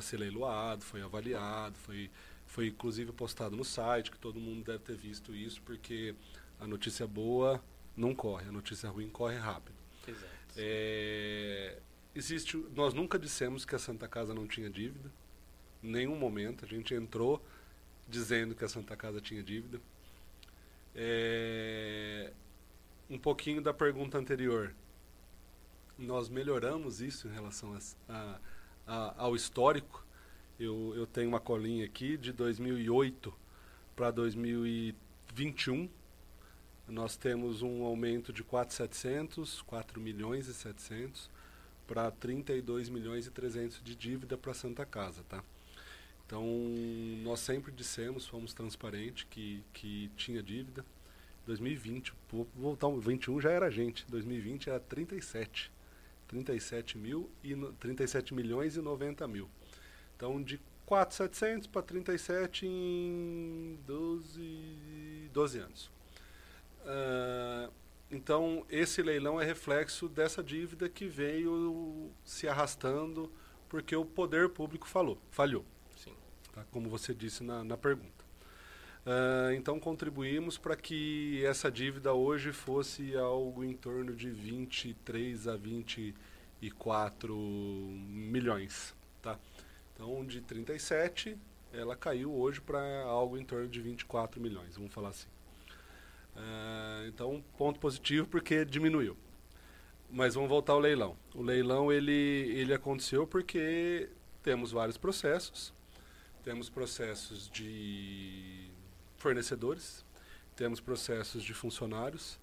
ser 0.02 0.16
leiloado, 0.18 0.84
foi 0.84 1.02
avaliado, 1.02 1.76
foi, 1.78 2.10
foi 2.46 2.68
inclusive 2.68 3.12
postado 3.12 3.56
no 3.56 3.64
site, 3.64 4.10
que 4.10 4.18
todo 4.18 4.38
mundo 4.38 4.64
deve 4.64 4.80
ter 4.80 4.96
visto 4.96 5.34
isso, 5.34 5.62
porque 5.62 6.14
a 6.60 6.66
notícia 6.66 7.06
boa 7.06 7.62
não 7.96 8.14
corre, 8.14 8.48
a 8.48 8.52
notícia 8.52 8.88
ruim 8.88 9.08
corre 9.08 9.36
rápido. 9.36 9.74
Exato. 10.06 10.26
É, 10.56 11.78
existe, 12.14 12.56
nós 12.74 12.92
nunca 12.92 13.18
dissemos 13.18 13.64
que 13.64 13.74
a 13.74 13.78
Santa 13.78 14.06
Casa 14.06 14.34
não 14.34 14.46
tinha 14.46 14.68
dívida. 14.68 15.10
Em 15.82 15.90
nenhum 15.90 16.16
momento 16.16 16.64
a 16.64 16.68
gente 16.68 16.94
entrou 16.94 17.44
dizendo 18.08 18.54
que 18.54 18.64
a 18.64 18.68
Santa 18.68 18.96
Casa 18.96 19.20
tinha 19.20 19.42
dívida. 19.42 19.80
É, 20.94 22.32
um 23.08 23.18
pouquinho 23.18 23.62
da 23.62 23.72
pergunta 23.72 24.18
anterior. 24.18 24.74
Nós 25.96 26.28
melhoramos 26.28 27.00
isso 27.00 27.28
em 27.28 27.32
relação 27.32 27.74
a, 27.74 28.12
a, 28.12 28.38
ao 28.86 29.34
histórico. 29.34 30.04
Eu, 30.58 30.92
eu 30.96 31.06
tenho 31.06 31.28
uma 31.28 31.40
colinha 31.40 31.84
aqui 31.84 32.16
de 32.16 32.32
2008 32.32 33.34
para 33.96 34.10
2021. 34.10 35.88
Nós 36.86 37.16
temos 37.16 37.62
um 37.62 37.82
aumento 37.84 38.32
de 38.32 38.44
4,700, 38.44 39.62
4 39.62 40.00
milhões 40.00 40.48
e 40.48 40.54
700 40.54 41.30
para 41.86 42.10
32 42.10 42.88
milhões 42.88 43.26
e 43.26 43.30
300 43.30 43.82
de 43.82 43.94
dívida 43.94 44.36
para 44.36 44.52
a 44.52 44.54
Santa 44.54 44.84
Casa, 44.84 45.22
tá? 45.28 45.42
Então, 46.26 46.44
nós 47.22 47.40
sempre 47.40 47.70
dissemos, 47.70 48.26
fomos 48.26 48.54
transparentes, 48.54 49.26
que, 49.28 49.62
que 49.72 50.10
tinha 50.16 50.42
dívida. 50.42 50.84
2020, 51.46 52.14
vou 52.30 52.48
voltar, 52.56 52.88
21 52.88 53.40
já 53.40 53.50
era 53.50 53.70
gente, 53.70 54.06
2020 54.08 54.70
era 54.70 54.80
37. 54.80 55.70
37, 56.28 56.98
mil 56.98 57.30
e, 57.42 57.54
37 57.78 58.34
milhões 58.34 58.76
e 58.76 58.80
90 58.80 59.26
mil. 59.28 59.48
Então, 60.16 60.42
de 60.42 60.60
4,700 60.86 61.66
para 61.66 61.82
37 61.82 62.66
em 62.66 63.78
12, 63.86 65.30
12 65.32 65.58
anos. 65.58 65.90
Uh, 66.80 67.72
então, 68.10 68.64
esse 68.68 69.02
leilão 69.02 69.40
é 69.40 69.44
reflexo 69.44 70.08
dessa 70.08 70.42
dívida 70.42 70.88
que 70.88 71.06
veio 71.06 72.10
se 72.24 72.46
arrastando 72.46 73.30
porque 73.68 73.96
o 73.96 74.04
poder 74.04 74.50
público 74.50 74.86
falou, 74.86 75.18
falhou. 75.30 75.64
Sim. 75.96 76.14
Tá? 76.52 76.64
Como 76.70 76.88
você 76.88 77.12
disse 77.14 77.42
na, 77.42 77.64
na 77.64 77.76
pergunta. 77.76 78.23
Uh, 79.06 79.52
então, 79.54 79.78
contribuímos 79.78 80.56
para 80.56 80.74
que 80.74 81.44
essa 81.44 81.70
dívida 81.70 82.14
hoje 82.14 82.52
fosse 82.52 83.14
algo 83.14 83.62
em 83.62 83.74
torno 83.74 84.16
de 84.16 84.30
23 84.30 85.46
a 85.46 85.56
24 85.56 87.36
milhões. 87.36 88.94
Tá? 89.20 89.38
Então, 89.92 90.24
de 90.24 90.40
37, 90.40 91.36
ela 91.70 91.94
caiu 91.94 92.34
hoje 92.34 92.62
para 92.62 93.02
algo 93.02 93.36
em 93.36 93.44
torno 93.44 93.68
de 93.68 93.78
24 93.80 94.40
milhões, 94.40 94.74
vamos 94.76 94.92
falar 94.92 95.10
assim. 95.10 95.28
Uh, 96.34 97.06
então, 97.06 97.44
ponto 97.58 97.78
positivo 97.78 98.26
porque 98.26 98.64
diminuiu. 98.64 99.16
Mas 100.10 100.34
vamos 100.34 100.48
voltar 100.48 100.72
ao 100.72 100.80
leilão. 100.80 101.14
O 101.34 101.42
leilão 101.42 101.92
ele, 101.92 102.12
ele 102.12 102.72
aconteceu 102.72 103.26
porque 103.26 104.08
temos 104.42 104.72
vários 104.72 104.96
processos. 104.96 105.74
Temos 106.42 106.70
processos 106.70 107.50
de 107.50 108.70
fornecedores, 109.24 110.04
temos 110.54 110.80
processos 110.80 111.42
de 111.42 111.54
funcionários, 111.54 112.38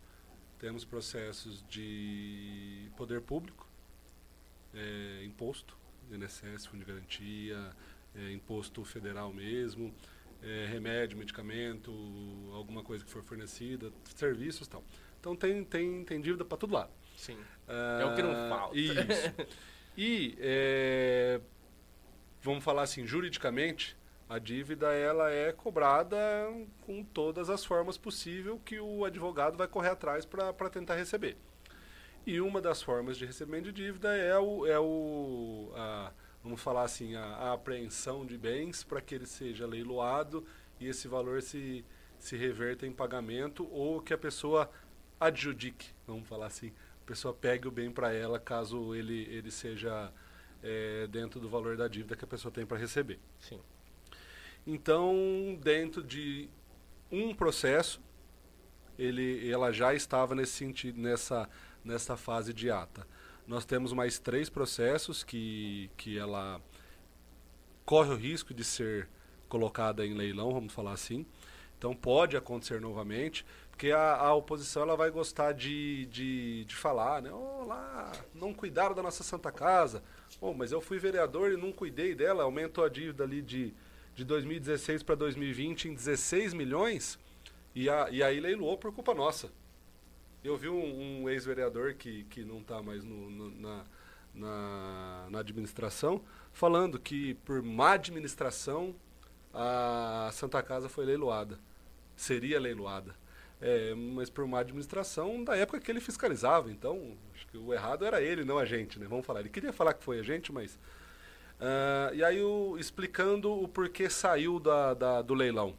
temos 0.57 0.83
processos 0.83 1.63
de 1.69 2.89
poder 2.97 3.21
público, 3.21 3.67
é, 4.73 5.23
imposto, 5.23 5.77
INSS, 6.11 6.65
Fundo 6.65 6.83
de 6.83 6.91
Garantia, 6.91 7.71
é, 8.15 8.31
imposto 8.31 8.83
federal 8.83 9.31
mesmo, 9.31 9.93
é, 10.41 10.65
remédio, 10.71 11.19
medicamento, 11.19 11.91
alguma 12.51 12.83
coisa 12.83 13.05
que 13.05 13.11
for 13.11 13.21
fornecida, 13.21 13.93
serviços 14.15 14.65
e 14.65 14.69
tal. 14.71 14.83
Então 15.19 15.35
tem, 15.35 15.63
tem, 15.63 16.03
tem 16.03 16.19
dívida 16.19 16.43
para 16.43 16.57
todo 16.57 16.73
lado. 16.73 16.89
Sim. 17.15 17.37
Ah, 17.67 17.99
é 18.01 18.05
o 18.05 18.15
que 18.15 18.23
não 18.23 18.49
falta. 18.49 18.75
Isso. 18.75 18.95
e, 19.95 20.35
é, 20.39 21.39
vamos 22.41 22.63
falar 22.63 22.81
assim, 22.81 23.05
juridicamente, 23.05 23.95
a 24.31 24.39
dívida 24.39 24.93
ela 24.93 25.29
é 25.29 25.51
cobrada 25.51 26.17
com 26.79 27.03
todas 27.03 27.49
as 27.49 27.65
formas 27.65 27.97
possíveis 27.97 28.57
que 28.63 28.79
o 28.79 29.03
advogado 29.03 29.57
vai 29.57 29.67
correr 29.67 29.89
atrás 29.89 30.25
para 30.25 30.69
tentar 30.69 30.95
receber. 30.95 31.35
E 32.25 32.39
uma 32.39 32.61
das 32.61 32.81
formas 32.81 33.17
de 33.17 33.25
recebimento 33.25 33.73
de 33.73 33.83
dívida 33.83 34.15
é 34.15 34.39
o, 34.39 34.65
é 34.65 34.79
o 34.79 35.73
a, 35.75 36.13
vamos 36.41 36.61
falar 36.61 36.83
assim, 36.83 37.13
a, 37.13 37.25
a 37.25 37.53
apreensão 37.53 38.25
de 38.25 38.37
bens 38.37 38.85
para 38.85 39.01
que 39.01 39.13
ele 39.13 39.25
seja 39.25 39.67
leiloado 39.67 40.45
e 40.79 40.87
esse 40.87 41.09
valor 41.09 41.41
se, 41.41 41.83
se 42.17 42.37
reverta 42.37 42.87
em 42.87 42.93
pagamento 42.93 43.67
ou 43.69 44.01
que 44.01 44.13
a 44.13 44.17
pessoa 44.17 44.71
adjudique, 45.19 45.89
vamos 46.07 46.25
falar 46.25 46.45
assim, 46.45 46.71
a 47.03 47.05
pessoa 47.05 47.33
pegue 47.33 47.67
o 47.67 47.71
bem 47.71 47.91
para 47.91 48.13
ela 48.13 48.39
caso 48.39 48.95
ele, 48.95 49.23
ele 49.25 49.51
seja 49.51 50.09
é, 50.63 51.05
dentro 51.07 51.37
do 51.37 51.49
valor 51.49 51.75
da 51.75 51.89
dívida 51.89 52.15
que 52.15 52.23
a 52.23 52.27
pessoa 52.27 52.49
tem 52.49 52.65
para 52.65 52.77
receber. 52.77 53.19
Sim. 53.37 53.59
Então, 54.65 55.57
dentro 55.61 56.03
de 56.03 56.49
um 57.11 57.33
processo, 57.33 58.01
ele, 58.97 59.49
ela 59.49 59.71
já 59.71 59.93
estava 59.93 60.35
nesse 60.35 60.53
sentido, 60.53 60.99
nessa, 60.99 61.49
nessa 61.83 62.15
fase 62.15 62.53
de 62.53 62.69
ata. 62.69 63.07
Nós 63.47 63.65
temos 63.65 63.91
mais 63.91 64.19
três 64.19 64.49
processos 64.49 65.23
que, 65.23 65.89
que 65.97 66.17
ela 66.17 66.61
corre 67.85 68.11
o 68.11 68.15
risco 68.15 68.53
de 68.53 68.63
ser 68.63 69.09
colocada 69.49 70.05
em 70.05 70.13
leilão, 70.13 70.53
vamos 70.53 70.73
falar 70.73 70.93
assim. 70.93 71.25
Então 71.77 71.95
pode 71.95 72.37
acontecer 72.37 72.79
novamente, 72.79 73.43
porque 73.71 73.91
a, 73.91 74.15
a 74.15 74.33
oposição 74.35 74.83
ela 74.83 74.95
vai 74.95 75.09
gostar 75.09 75.51
de, 75.51 76.05
de, 76.05 76.63
de 76.65 76.75
falar, 76.75 77.23
né? 77.23 77.31
Olá, 77.31 78.11
não 78.35 78.53
cuidaram 78.53 78.93
da 78.93 79.01
nossa 79.01 79.23
Santa 79.23 79.51
Casa. 79.51 80.03
Oh, 80.39 80.53
mas 80.53 80.71
eu 80.71 80.79
fui 80.79 80.99
vereador 80.99 81.51
e 81.51 81.57
não 81.57 81.71
cuidei 81.71 82.13
dela, 82.13 82.43
aumentou 82.43 82.85
a 82.85 82.89
dívida 82.89 83.23
ali 83.23 83.41
de, 83.41 83.73
de 84.15 84.25
2016 84.25 85.03
para 85.03 85.15
2020 85.15 85.89
em 85.89 85.93
16 85.93 86.53
milhões 86.53 87.17
e, 87.73 87.89
a, 87.89 88.09
e 88.09 88.21
aí 88.21 88.39
leiloou 88.39 88.77
por 88.77 88.93
culpa 88.93 89.13
nossa. 89.13 89.49
Eu 90.43 90.57
vi 90.57 90.69
um, 90.69 91.21
um 91.23 91.29
ex-vereador 91.29 91.93
que, 91.93 92.23
que 92.25 92.43
não 92.43 92.59
está 92.59 92.81
mais 92.81 93.03
no, 93.03 93.29
no, 93.29 93.49
na, 93.51 93.85
na, 94.33 95.27
na, 95.29 95.39
administração 95.39 96.21
falando 96.51 96.99
que 96.99 97.35
por 97.45 97.61
má 97.61 97.93
administração 97.93 98.95
a 99.53 100.29
Santa 100.33 100.61
Casa 100.63 100.89
foi 100.89 101.05
leiloada. 101.05 101.59
Seria 102.15 102.59
leiloada. 102.59 103.15
É, 103.61 103.93
mas 103.93 104.29
por 104.29 104.47
má 104.47 104.59
administração 104.59 105.43
da 105.43 105.55
época 105.55 105.79
que 105.79 105.91
ele 105.91 106.01
fiscalizava. 106.01 106.71
Então, 106.71 107.15
acho 107.35 107.45
que 107.47 107.57
o 107.57 107.71
errado 107.71 108.03
era 108.03 108.19
ele, 108.21 108.43
não 108.43 108.57
a 108.57 108.65
gente, 108.65 108.99
né? 108.99 109.05
Vamos 109.07 109.25
falar. 109.25 109.41
Ele 109.41 109.49
queria 109.49 109.71
falar 109.71 109.93
que 109.93 110.03
foi 110.03 110.19
a 110.19 110.23
gente, 110.23 110.51
mas. 110.51 110.79
Uh, 111.61 112.15
e 112.15 112.23
aí, 112.23 112.41
o, 112.41 112.75
explicando 112.79 113.51
o 113.51 113.67
porquê 113.67 114.09
saiu 114.09 114.59
da, 114.59 114.95
da, 114.95 115.21
do 115.21 115.35
leilão. 115.35 115.77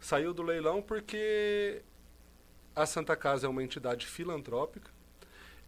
Saiu 0.00 0.34
do 0.34 0.42
leilão 0.42 0.82
porque 0.82 1.82
a 2.74 2.84
Santa 2.84 3.14
Casa 3.14 3.46
é 3.46 3.48
uma 3.48 3.62
entidade 3.62 4.06
filantrópica 4.06 4.90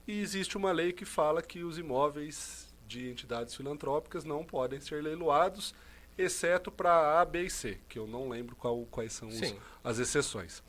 e 0.07 0.21
existe 0.21 0.57
uma 0.57 0.73
lei 0.73 0.93
que 0.93 1.05
fala 1.05 1.41
que 1.41 1.63
os 1.63 1.79
imóveis 1.79 2.75
de 2.89 3.09
entidades 3.09 3.55
filantrópicas 3.55 4.25
não 4.25 4.45
podem 4.45 4.81
ser 4.81 5.01
leiloados, 5.01 5.73
exceto 6.19 6.73
para 6.73 7.21
A, 7.21 7.25
B 7.25 7.45
e 7.45 7.51
C, 7.51 7.79
que 7.89 7.99
eu 7.99 8.07
não 8.07 8.29
lembro 8.29 8.57
qual, 8.57 8.85
quais 8.91 9.13
são 9.13 9.29
os, 9.29 9.55
as 9.85 9.99
exceções. 9.99 10.61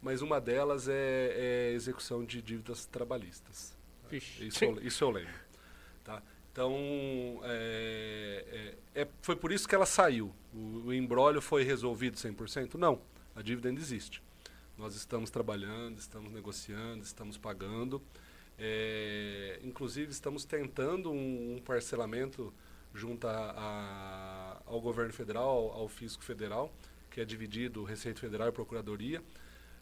Mas 0.00 0.22
uma 0.22 0.40
delas 0.40 0.86
é, 0.88 1.32
é 1.34 1.72
execução 1.72 2.24
de 2.24 2.40
dívidas 2.40 2.86
trabalhistas. 2.86 3.76
Isso, 4.40 4.64
eu, 4.64 4.80
isso 4.80 5.02
eu 5.02 5.10
lembro. 5.10 5.34
Então, 6.56 7.38
é, 7.42 8.74
é, 8.94 9.02
é, 9.02 9.08
foi 9.20 9.36
por 9.36 9.52
isso 9.52 9.68
que 9.68 9.74
ela 9.74 9.84
saiu. 9.84 10.32
O, 10.54 10.86
o 10.86 10.94
embrólio 10.94 11.42
foi 11.42 11.62
resolvido 11.62 12.16
100%? 12.16 12.76
Não, 12.76 12.98
a 13.34 13.42
dívida 13.42 13.68
ainda 13.68 13.78
existe. 13.78 14.22
Nós 14.78 14.96
estamos 14.96 15.28
trabalhando, 15.28 15.98
estamos 15.98 16.32
negociando, 16.32 17.04
estamos 17.04 17.36
pagando. 17.36 18.00
É, 18.58 19.60
inclusive, 19.62 20.10
estamos 20.10 20.46
tentando 20.46 21.12
um, 21.12 21.56
um 21.56 21.60
parcelamento 21.62 22.50
junto 22.94 23.28
a, 23.28 23.50
a, 23.54 24.62
ao 24.64 24.80
governo 24.80 25.12
federal, 25.12 25.46
ao, 25.46 25.72
ao, 25.80 25.88
fisco 25.90 26.24
federal, 26.24 26.72
que 27.10 27.20
é 27.20 27.24
dividido 27.26 27.84
Receita 27.84 28.18
Federal 28.18 28.48
e 28.48 28.52
Procuradoria. 28.52 29.22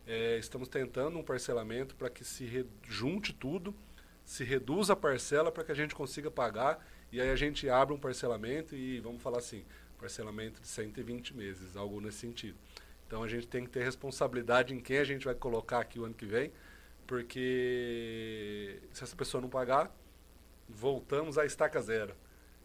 É, 0.05 0.39
estamos 0.39 0.67
tentando 0.67 1.21
um 1.21 1.23
parcelamento 1.23 1.95
para 1.95 2.11
que 2.11 2.25
se 2.25 2.67
junte 2.83 3.33
tudo, 3.33 3.73
se 4.25 4.45
reduza 4.45 4.95
a 4.95 4.97
parcela 4.97 5.53
para 5.53 5.65
que 5.65 5.73
a 5.73 5.75
gente 5.75 5.95
consiga 5.95 6.31
pagar 6.31 6.85
e 7.13 7.21
aí 7.21 7.31
a 7.31 7.37
gente 7.37 7.69
abre 7.69 7.95
um 7.95 7.99
parcelamento 7.99 8.75
e 8.75 8.99
vamos 9.01 9.23
falar 9.23 9.39
assim, 9.39 9.65
parcelamento 9.99 10.61
de 10.61 10.67
120 10.67 11.37
meses, 11.37 11.77
algo 11.77 12.01
nesse 12.01 12.19
sentido. 12.19 12.57
Então 13.07 13.23
a 13.23 13.29
gente 13.29 13.47
tem 13.47 13.65
que 13.65 13.71
ter 13.71 13.85
responsabilidade 13.85 14.75
em 14.75 14.81
quem 14.81 14.99
a 14.99 15.05
gente 15.05 15.25
vai 15.25 15.35
colocar 15.35 15.81
aqui 15.81 15.99
o 15.99 16.05
ano 16.05 16.15
que 16.15 16.27
vem, 16.27 16.51
porque 17.07 18.81
se 18.93 19.05
essa 19.05 19.15
pessoa 19.15 19.41
não 19.41 19.49
pagar, 19.49 19.95
voltamos 20.69 21.39
à 21.39 21.45
estaca 21.45 21.81
zero. 21.81 22.15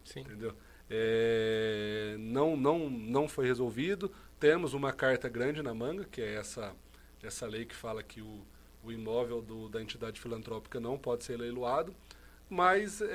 Sim. 0.03 0.21
Entendeu? 0.21 0.55
É, 0.89 2.15
não, 2.17 2.57
não, 2.57 2.89
não 2.89 3.27
foi 3.27 3.45
resolvido. 3.45 4.11
Temos 4.39 4.73
uma 4.73 4.91
carta 4.91 5.29
grande 5.29 5.61
na 5.61 5.73
manga, 5.73 6.05
que 6.05 6.21
é 6.21 6.35
essa, 6.35 6.73
essa 7.21 7.45
lei 7.45 7.65
que 7.65 7.75
fala 7.75 8.01
que 8.01 8.21
o, 8.21 8.41
o 8.83 8.91
imóvel 8.91 9.41
do, 9.41 9.69
da 9.69 9.81
entidade 9.81 10.19
filantrópica 10.19 10.79
não 10.79 10.97
pode 10.97 11.23
ser 11.23 11.37
leiloado. 11.37 11.93
mas 12.49 13.01
é, 13.01 13.05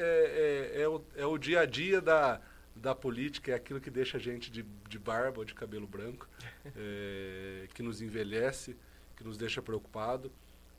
é, 0.74 0.82
é, 0.82 0.88
o, 0.88 1.02
é 1.16 1.26
o 1.26 1.36
dia 1.36 1.60
a 1.60 1.66
dia 1.66 2.00
da, 2.00 2.40
da 2.74 2.94
política, 2.94 3.52
é 3.52 3.54
aquilo 3.54 3.80
que 3.80 3.90
deixa 3.90 4.16
a 4.16 4.20
gente 4.20 4.50
de, 4.50 4.62
de 4.88 4.98
barba 4.98 5.38
ou 5.40 5.44
de 5.44 5.54
cabelo 5.54 5.86
branco, 5.86 6.28
é, 6.76 7.68
que 7.74 7.82
nos 7.82 8.00
envelhece, 8.02 8.76
que 9.16 9.24
nos 9.24 9.36
deixa 9.36 9.62
preocupado, 9.62 10.30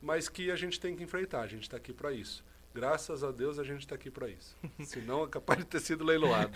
mas 0.02 0.30
que 0.30 0.52
a 0.52 0.56
gente 0.56 0.80
tem 0.80 0.96
que 0.96 1.04
enfrentar, 1.04 1.42
a 1.42 1.48
gente 1.48 1.64
está 1.64 1.78
aqui 1.78 1.94
para 1.94 2.12
isso. 2.12 2.44
Graças 2.76 3.24
a 3.24 3.32
Deus 3.32 3.58
a 3.58 3.64
gente 3.64 3.80
está 3.80 3.96
aqui 3.96 4.12
para 4.12 4.28
isso. 4.28 4.54
Senão 4.84 5.24
é 5.24 5.28
capaz 5.30 5.60
de 5.60 5.66
ter 5.66 5.80
sido 5.80 6.04
leiloado. 6.04 6.52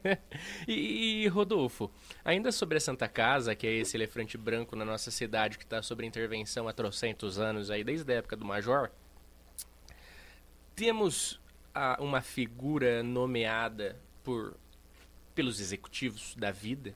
e, 0.66 1.24
e, 1.24 1.28
Rodolfo, 1.28 1.90
ainda 2.24 2.50
sobre 2.50 2.78
a 2.78 2.80
Santa 2.80 3.06
Casa, 3.06 3.54
que 3.54 3.66
é 3.66 3.74
esse 3.74 3.94
elefante 3.94 4.38
branco 4.38 4.74
na 4.74 4.86
nossa 4.86 5.10
cidade 5.10 5.58
que 5.58 5.64
está 5.64 5.82
sobre 5.82 6.06
intervenção 6.06 6.66
há 6.66 6.72
trocentos 6.72 7.38
anos, 7.38 7.70
aí, 7.70 7.84
desde 7.84 8.10
a 8.10 8.16
época 8.16 8.38
do 8.38 8.44
Major, 8.46 8.90
temos 10.74 11.38
a, 11.74 12.02
uma 12.02 12.22
figura 12.22 13.02
nomeada 13.02 14.00
por 14.24 14.56
pelos 15.34 15.60
executivos 15.60 16.34
da 16.36 16.50
vida 16.50 16.94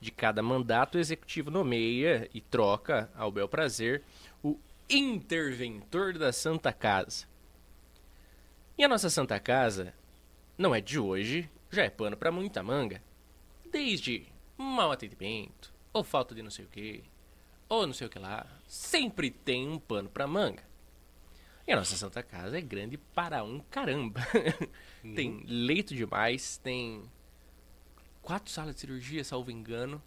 de 0.00 0.12
cada 0.12 0.40
mandato, 0.40 0.94
o 0.94 1.00
executivo 1.00 1.50
nomeia 1.50 2.30
e 2.32 2.40
troca 2.40 3.10
ao 3.16 3.32
bel 3.32 3.48
prazer 3.48 4.04
o 4.40 4.56
interventor 4.88 6.16
da 6.16 6.32
Santa 6.32 6.72
Casa. 6.72 7.33
E 8.76 8.82
a 8.82 8.88
nossa 8.88 9.08
Santa 9.08 9.38
Casa 9.38 9.94
não 10.58 10.74
é 10.74 10.80
de 10.80 10.98
hoje, 10.98 11.48
já 11.70 11.84
é 11.84 11.90
pano 11.90 12.16
para 12.16 12.32
muita 12.32 12.62
manga. 12.62 13.00
Desde 13.70 14.26
mau 14.56 14.90
atendimento, 14.90 15.72
ou 15.92 16.02
falta 16.02 16.34
de 16.34 16.42
não 16.42 16.50
sei 16.50 16.64
o 16.64 16.68
que, 16.68 17.04
ou 17.68 17.86
não 17.86 17.94
sei 17.94 18.06
o 18.06 18.10
que 18.10 18.18
lá, 18.18 18.46
sempre 18.66 19.30
tem 19.30 19.68
um 19.68 19.78
pano 19.78 20.08
para 20.08 20.26
manga. 20.26 20.62
E 21.66 21.72
a 21.72 21.76
nossa 21.76 21.96
Santa 21.96 22.22
Casa 22.22 22.58
é 22.58 22.60
grande 22.60 22.98
para 22.98 23.42
um 23.42 23.60
caramba. 23.70 24.20
Uhum. 25.02 25.14
tem 25.14 25.44
leito 25.46 25.94
demais, 25.94 26.58
tem 26.58 27.02
quatro 28.22 28.50
salas 28.50 28.74
de 28.74 28.80
cirurgia, 28.80 29.22
salvo 29.22 29.50
engano. 29.50 30.02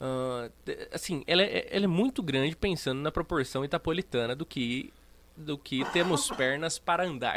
Uh, 0.00 0.52
assim, 0.92 1.22
ela 1.26 1.42
é, 1.42 1.66
ela 1.70 1.84
é, 1.84 1.88
muito 1.88 2.22
grande 2.22 2.54
pensando 2.54 3.00
na 3.00 3.10
proporção 3.10 3.64
itapolitana 3.64 4.34
do 4.34 4.44
que, 4.44 4.92
do 5.36 5.56
que 5.56 5.84
temos 5.92 6.28
pernas 6.36 6.78
para 6.78 7.04
andar. 7.04 7.36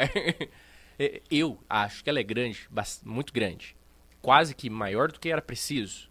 É, 0.98 1.22
eu 1.30 1.62
acho 1.68 2.02
que 2.02 2.10
ela 2.10 2.18
é 2.18 2.22
grande, 2.22 2.68
muito 3.04 3.32
grande. 3.32 3.76
Quase 4.20 4.54
que 4.54 4.68
maior 4.68 5.12
do 5.12 5.20
que 5.20 5.30
era 5.30 5.40
preciso. 5.40 6.10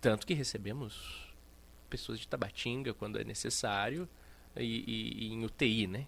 Tanto 0.00 0.26
que 0.26 0.34
recebemos 0.34 1.32
pessoas 1.90 2.18
de 2.18 2.26
Tabatinga 2.26 2.94
quando 2.94 3.20
é 3.20 3.24
necessário 3.24 4.08
e, 4.56 4.62
e, 4.62 5.26
e 5.26 5.32
em 5.32 5.44
UTI, 5.44 5.86
né? 5.86 6.06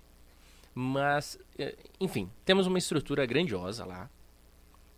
Mas, 0.75 1.39
é, 1.59 1.77
enfim, 2.01 2.31
temos 2.45 2.67
uma 2.67 2.79
estrutura 2.79 3.25
grandiosa 3.27 3.85
lá. 3.85 4.11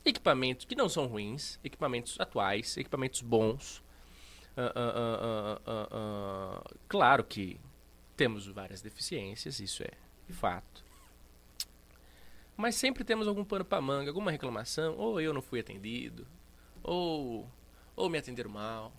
Equipamentos 0.05 0.65
que 0.65 0.77
não 0.77 0.89
são 0.89 1.07
ruins, 1.07 1.59
equipamentos 1.65 2.19
atuais, 2.21 2.77
equipamentos 2.77 3.21
bons. 3.21 3.85
Uh, 4.57 5.61
uh, 5.69 6.61
uh, 6.63 6.79
claro 6.89 7.25
que 7.25 7.61
temos 8.17 8.47
várias 8.47 8.81
deficiências, 8.81 9.61
isso 9.61 9.83
é 9.83 9.91
fato. 10.33 10.86
Mas 12.57 12.75
sempre 12.75 13.05
temos 13.05 13.29
algum 13.29 13.45
pano 13.45 13.65
para 13.65 13.83
manga, 13.83 14.11
alguma 14.11 14.31
reclamação, 14.31 14.97
ou 14.97 15.21
eu 15.21 15.35
não 15.35 15.43
fui 15.43 15.61
atendido, 15.61 16.27
ou, 16.83 17.51
ou 17.95 18.09
me 18.09 18.17
atenderam 18.17 18.51
mal, 18.51 18.93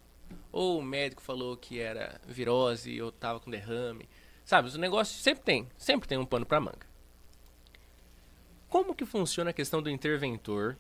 ou 0.52 0.80
o 0.80 0.82
médico 0.84 1.22
falou 1.22 1.58
que 1.58 1.80
era 1.80 2.22
virose 2.28 2.96
eu 2.96 3.12
tava 3.12 3.40
com 3.40 3.50
derrame. 3.50 4.08
Sabe, 4.46 4.70
o 4.70 4.78
negócio 4.78 5.20
sempre 5.20 5.44
tem, 5.44 5.68
sempre 5.78 6.08
tem 6.08 6.18
um 6.18 6.26
pano 6.26 6.46
para 6.46 6.60
manga. 6.60 6.88
Como 8.70 8.96
que 8.96 9.06
funciona 9.06 9.50
a 9.50 9.54
questão 9.54 9.82
do 9.82 9.90
interventor 9.90 10.78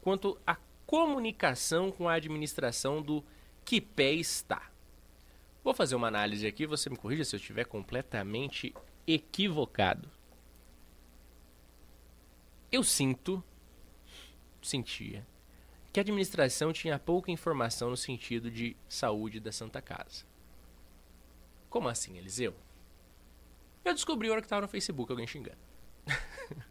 quanto 0.00 0.38
à 0.46 0.56
comunicação 0.86 1.90
com 1.90 2.08
a 2.08 2.14
administração 2.14 3.02
do 3.02 3.22
que 3.64 3.80
pé 3.80 4.12
está? 4.12 4.70
Vou 5.62 5.74
fazer 5.74 5.96
uma 5.96 6.06
análise 6.06 6.46
aqui, 6.46 6.64
você 6.64 6.88
me 6.88 6.96
corrija 6.96 7.24
se 7.24 7.34
eu 7.34 7.38
estiver 7.38 7.64
completamente 7.64 8.72
equivocado. 9.06 10.08
Eu 12.76 12.82
sinto, 12.82 13.42
sentia, 14.60 15.26
que 15.90 15.98
a 15.98 16.02
administração 16.02 16.74
tinha 16.74 16.98
pouca 16.98 17.30
informação 17.30 17.88
no 17.88 17.96
sentido 17.96 18.50
de 18.50 18.76
saúde 18.86 19.40
da 19.40 19.50
Santa 19.50 19.80
Casa. 19.80 20.26
Como 21.70 21.88
assim, 21.88 22.18
Eliseu? 22.18 22.54
Eu 23.82 23.94
descobri 23.94 24.28
a 24.28 24.32
hora 24.32 24.42
que 24.42 24.44
estava 24.44 24.60
no 24.60 24.68
Facebook 24.68 25.10
alguém 25.10 25.26
xingando. 25.26 25.56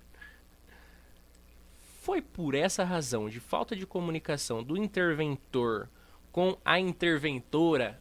Foi 2.04 2.22
por 2.22 2.54
essa 2.54 2.84
razão 2.84 3.28
de 3.28 3.40
falta 3.40 3.76
de 3.76 3.88
comunicação 3.88 4.64
do 4.64 4.78
interventor 4.78 5.90
com 6.32 6.56
a 6.64 6.80
interventora 6.80 8.00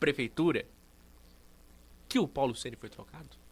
prefeitura 0.00 0.66
que 2.08 2.18
o 2.18 2.26
Paulo 2.26 2.56
Ceni 2.56 2.74
foi 2.74 2.88
trocado? 2.88 3.47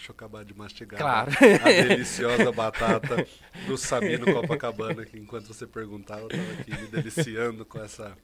Deixa 0.00 0.12
eu 0.12 0.14
acabar 0.14 0.46
de 0.46 0.54
mastigar 0.54 0.98
claro. 0.98 1.30
a 1.62 1.82
deliciosa 1.82 2.50
batata 2.50 3.26
do 3.66 3.76
Sabino 3.76 4.24
Copacabana, 4.32 5.04
que 5.04 5.18
enquanto 5.18 5.46
você 5.46 5.66
perguntava, 5.66 6.22
eu 6.22 6.28
estava 6.28 6.52
aqui 6.52 6.70
me 6.70 6.86
deliciando 6.86 7.66
com 7.66 7.78
essa 7.78 8.16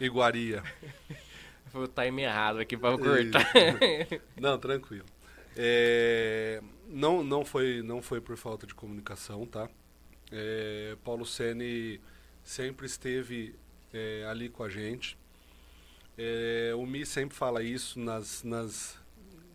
iguaria. 0.00 0.62
Foi 1.66 1.84
o 1.84 1.86
time 1.86 2.22
errado 2.22 2.60
aqui 2.60 2.78
para 2.78 2.96
cortar. 2.96 3.52
Não, 4.40 4.58
tranquilo. 4.58 5.04
É, 5.54 6.62
não, 6.88 7.22
não, 7.22 7.44
foi, 7.44 7.82
não 7.82 8.00
foi 8.00 8.22
por 8.22 8.38
falta 8.38 8.66
de 8.66 8.74
comunicação, 8.74 9.44
tá? 9.44 9.68
É, 10.32 10.96
Paulo 11.04 11.26
Sene 11.26 12.00
sempre 12.42 12.86
esteve 12.86 13.54
é, 13.92 14.24
ali 14.30 14.48
com 14.48 14.62
a 14.62 14.70
gente. 14.70 15.18
É, 16.16 16.72
o 16.74 16.86
Mi 16.86 17.04
sempre 17.04 17.36
fala 17.36 17.62
isso 17.62 18.00
nas, 18.00 18.42
nas 18.42 18.98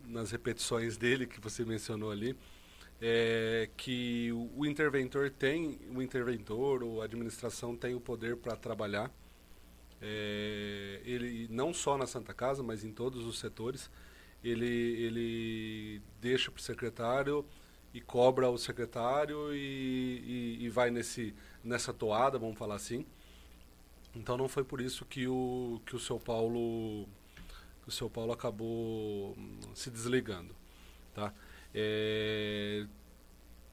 nas 0.06 0.30
repetições 0.30 0.96
dele 0.96 1.26
que 1.26 1.40
você 1.40 1.64
mencionou 1.64 2.10
ali, 2.10 2.36
é 3.00 3.68
que 3.76 4.30
o, 4.32 4.64
interventor 4.64 5.30
tem, 5.30 5.78
o 5.94 6.00
interventor 6.00 6.82
ou 6.82 7.02
a 7.02 7.04
administração 7.04 7.76
tem 7.76 7.94
o 7.94 8.00
poder 8.00 8.36
para 8.36 8.56
trabalhar. 8.56 9.10
É, 10.00 11.00
ele 11.04 11.48
não 11.50 11.72
só 11.72 11.96
na 11.96 12.06
Santa 12.06 12.32
Casa, 12.32 12.62
mas 12.62 12.84
em 12.84 12.92
todos 12.92 13.24
os 13.24 13.38
setores, 13.38 13.90
ele, 14.42 14.66
ele 14.66 16.02
deixa 16.20 16.50
para 16.50 16.60
o 16.60 16.62
secretário 16.62 17.44
e 17.92 18.00
cobra 18.00 18.50
o 18.50 18.58
secretário 18.58 19.54
e, 19.54 20.58
e, 20.58 20.64
e, 20.64 20.68
vai 20.68 20.90
nesse, 20.90 21.34
nessa 21.62 21.92
toada, 21.92 22.38
vamos 22.38 22.58
falar 22.58 22.74
assim. 22.74 23.06
Então 24.14 24.36
não 24.36 24.48
foi 24.48 24.64
por 24.64 24.80
isso 24.80 25.04
que 25.04 25.26
o, 25.26 25.80
que 25.86 25.96
o 25.96 25.98
seu 25.98 26.18
Paulo 26.18 27.08
o 27.86 27.90
São 27.90 28.08
Paulo 28.08 28.32
acabou 28.32 29.34
hum, 29.36 29.58
se 29.74 29.90
desligando. 29.90 30.54
Tá? 31.14 31.32
É, 31.74 32.86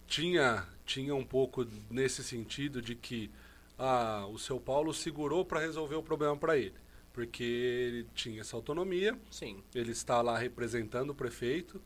tinha, 0.08 0.68
tinha 0.86 1.16
um 1.16 1.24
pouco 1.24 1.66
nesse 1.90 2.24
sentido 2.24 2.82
de 2.82 2.96
que 2.96 3.32
ah, 3.78 4.28
o 4.32 4.38
São 4.38 4.60
Paulo 4.60 4.94
segurou 4.94 5.46
para 5.46 5.60
resolver 5.60 5.96
o 5.96 6.04
problema 6.04 6.36
para 6.36 6.58
ele. 6.58 6.76
Porque 7.14 7.44
ele 7.44 8.08
tinha 8.14 8.42
essa 8.42 8.56
autonomia, 8.56 9.18
Sim. 9.30 9.62
ele 9.76 9.92
está 9.92 10.22
lá 10.22 10.38
representando 10.38 11.10
o 11.10 11.16
prefeito 11.16 11.82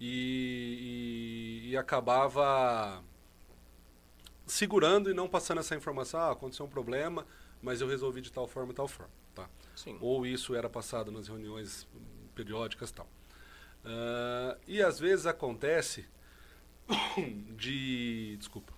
e, 0.00 1.62
e, 1.64 1.70
e 1.70 1.76
acabava 1.76 3.02
segurando 4.46 5.10
e 5.10 5.14
não 5.14 5.28
passando 5.28 5.60
essa 5.60 5.74
informação, 5.74 6.20
ah, 6.20 6.32
aconteceu 6.32 6.66
um 6.66 6.68
problema, 6.68 7.26
mas 7.62 7.80
eu 7.80 7.88
resolvi 7.88 8.20
de 8.20 8.32
tal 8.32 8.46
forma 8.46 8.72
e 8.72 8.74
tal 8.74 8.88
forma. 8.88 9.12
Tá? 9.34 9.48
Sim. 9.74 9.96
Ou 10.00 10.26
isso 10.26 10.54
era 10.54 10.68
passado 10.68 11.10
nas 11.10 11.28
reuniões 11.28 11.86
periódicas 12.34 12.90
tal. 12.90 13.06
Uh, 13.84 14.58
e 14.66 14.82
às 14.82 14.98
vezes 14.98 15.26
acontece 15.26 16.06
de. 17.56 18.36
Desculpa. 18.38 18.72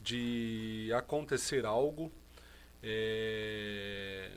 De 0.00 0.90
acontecer 0.94 1.66
algo 1.66 2.12
é, 2.88 4.30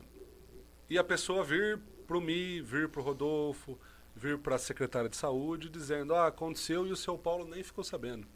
e 0.90 0.98
a 0.98 1.04
pessoa 1.04 1.44
vir 1.44 1.80
para 2.08 2.18
o 2.18 2.22
Mi, 2.22 2.62
vir 2.62 2.90
para 2.90 3.00
o 3.00 3.04
Rodolfo, 3.04 3.78
vir 4.16 4.40
para 4.40 4.56
a 4.56 4.58
secretária 4.58 5.08
de 5.08 5.16
saúde 5.16 5.70
dizendo: 5.70 6.16
Ah, 6.16 6.26
aconteceu 6.28 6.88
e 6.88 6.92
o 6.92 6.96
seu 6.96 7.16
Paulo 7.16 7.46
nem 7.46 7.62
ficou 7.62 7.84
sabendo. 7.84 8.28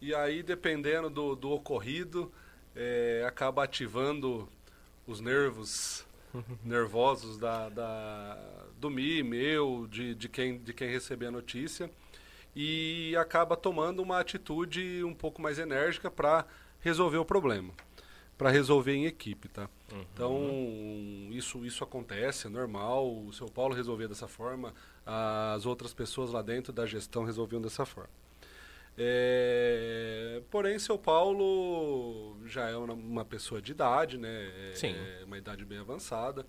E 0.00 0.14
aí, 0.14 0.42
dependendo 0.42 1.10
do, 1.10 1.34
do 1.34 1.50
ocorrido, 1.50 2.32
é, 2.76 3.24
acaba 3.26 3.64
ativando 3.64 4.48
os 5.12 5.20
nervos 5.20 6.04
nervosos 6.64 7.36
da, 7.38 7.68
da, 7.68 8.38
do 8.78 8.90
Mi, 8.90 9.22
meu, 9.22 9.86
de, 9.90 10.14
de, 10.14 10.28
quem, 10.28 10.58
de 10.58 10.72
quem 10.72 10.88
receber 10.88 11.26
a 11.26 11.30
notícia, 11.30 11.90
e 12.56 13.14
acaba 13.16 13.56
tomando 13.56 14.02
uma 14.02 14.18
atitude 14.18 15.04
um 15.04 15.14
pouco 15.14 15.40
mais 15.42 15.58
enérgica 15.58 16.10
para 16.10 16.46
resolver 16.80 17.18
o 17.18 17.24
problema. 17.24 17.72
para 18.36 18.50
resolver 18.50 18.92
em 18.92 19.06
equipe, 19.06 19.46
tá? 19.48 19.68
Uhum. 19.92 20.04
Então, 20.12 20.34
isso, 21.30 21.64
isso 21.64 21.84
acontece, 21.84 22.46
é 22.48 22.50
normal. 22.50 23.26
O 23.26 23.32
São 23.32 23.46
Paulo 23.46 23.74
resolvia 23.74 24.08
dessa 24.08 24.26
forma, 24.26 24.74
as 25.06 25.64
outras 25.64 25.94
pessoas 25.94 26.30
lá 26.32 26.42
dentro 26.42 26.72
da 26.72 26.84
gestão 26.84 27.24
resolviam 27.24 27.62
dessa 27.62 27.84
forma. 27.86 28.10
É, 28.96 30.42
porém, 30.50 30.78
São 30.78 30.98
Paulo 30.98 32.38
já 32.46 32.68
é 32.68 32.76
uma, 32.76 32.92
uma, 32.92 33.24
pessoa 33.24 33.62
de 33.62 33.72
idade, 33.72 34.18
né? 34.18 34.70
É, 34.70 34.74
Sim. 34.74 34.94
É 34.94 35.24
uma 35.24 35.38
idade 35.38 35.64
bem 35.64 35.78
avançada. 35.78 36.46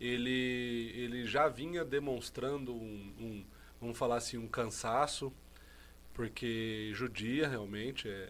Ele, 0.00 0.92
ele 0.94 1.26
já 1.26 1.48
vinha 1.48 1.84
demonstrando 1.84 2.74
um, 2.74 3.14
um 3.20 3.44
vamos 3.80 3.98
falar 3.98 4.16
assim, 4.16 4.38
um 4.38 4.48
cansaço, 4.48 5.32
porque 6.14 6.90
judia 6.94 7.48
realmente. 7.48 8.08
É, 8.08 8.28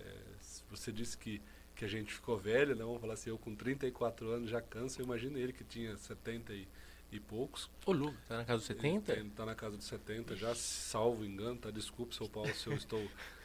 você 0.71 0.91
disse 0.91 1.17
que 1.17 1.41
que 1.83 1.87
a 1.87 1.89
gente 1.89 2.13
ficou 2.15 2.39
velho, 2.39 2.77
né? 2.77 2.85
Vamos 2.85 3.01
falar 3.01 3.15
assim, 3.15 3.31
eu 3.31 3.39
com 3.39 3.57
34 3.57 4.31
anos 4.31 4.49
já 4.49 4.61
canso, 4.61 5.01
eu 5.01 5.05
imagino 5.05 5.37
ele 5.37 5.53
que 5.53 5.65
tinha 5.65 5.97
70 5.97 6.53
e, 6.53 6.69
e 7.11 7.19
poucos. 7.19 7.69
Ô, 7.85 7.91
Lu, 7.91 8.15
tá 8.29 8.37
na 8.37 8.45
casa 8.45 8.59
dos 8.59 8.67
70? 8.67 9.13
Ele 9.13 9.31
tá 9.31 9.45
na 9.45 9.55
casa 9.57 9.77
dos 9.77 9.87
70, 9.87 10.37
já 10.37 10.55
salvo 10.55 11.25
engano, 11.25 11.57
tá? 11.57 11.73
Desculpe, 11.73 12.15
seu 12.15 12.29
Paulo, 12.29 12.55
se 12.55 12.69
eu 12.69 12.75
estou 12.79 13.05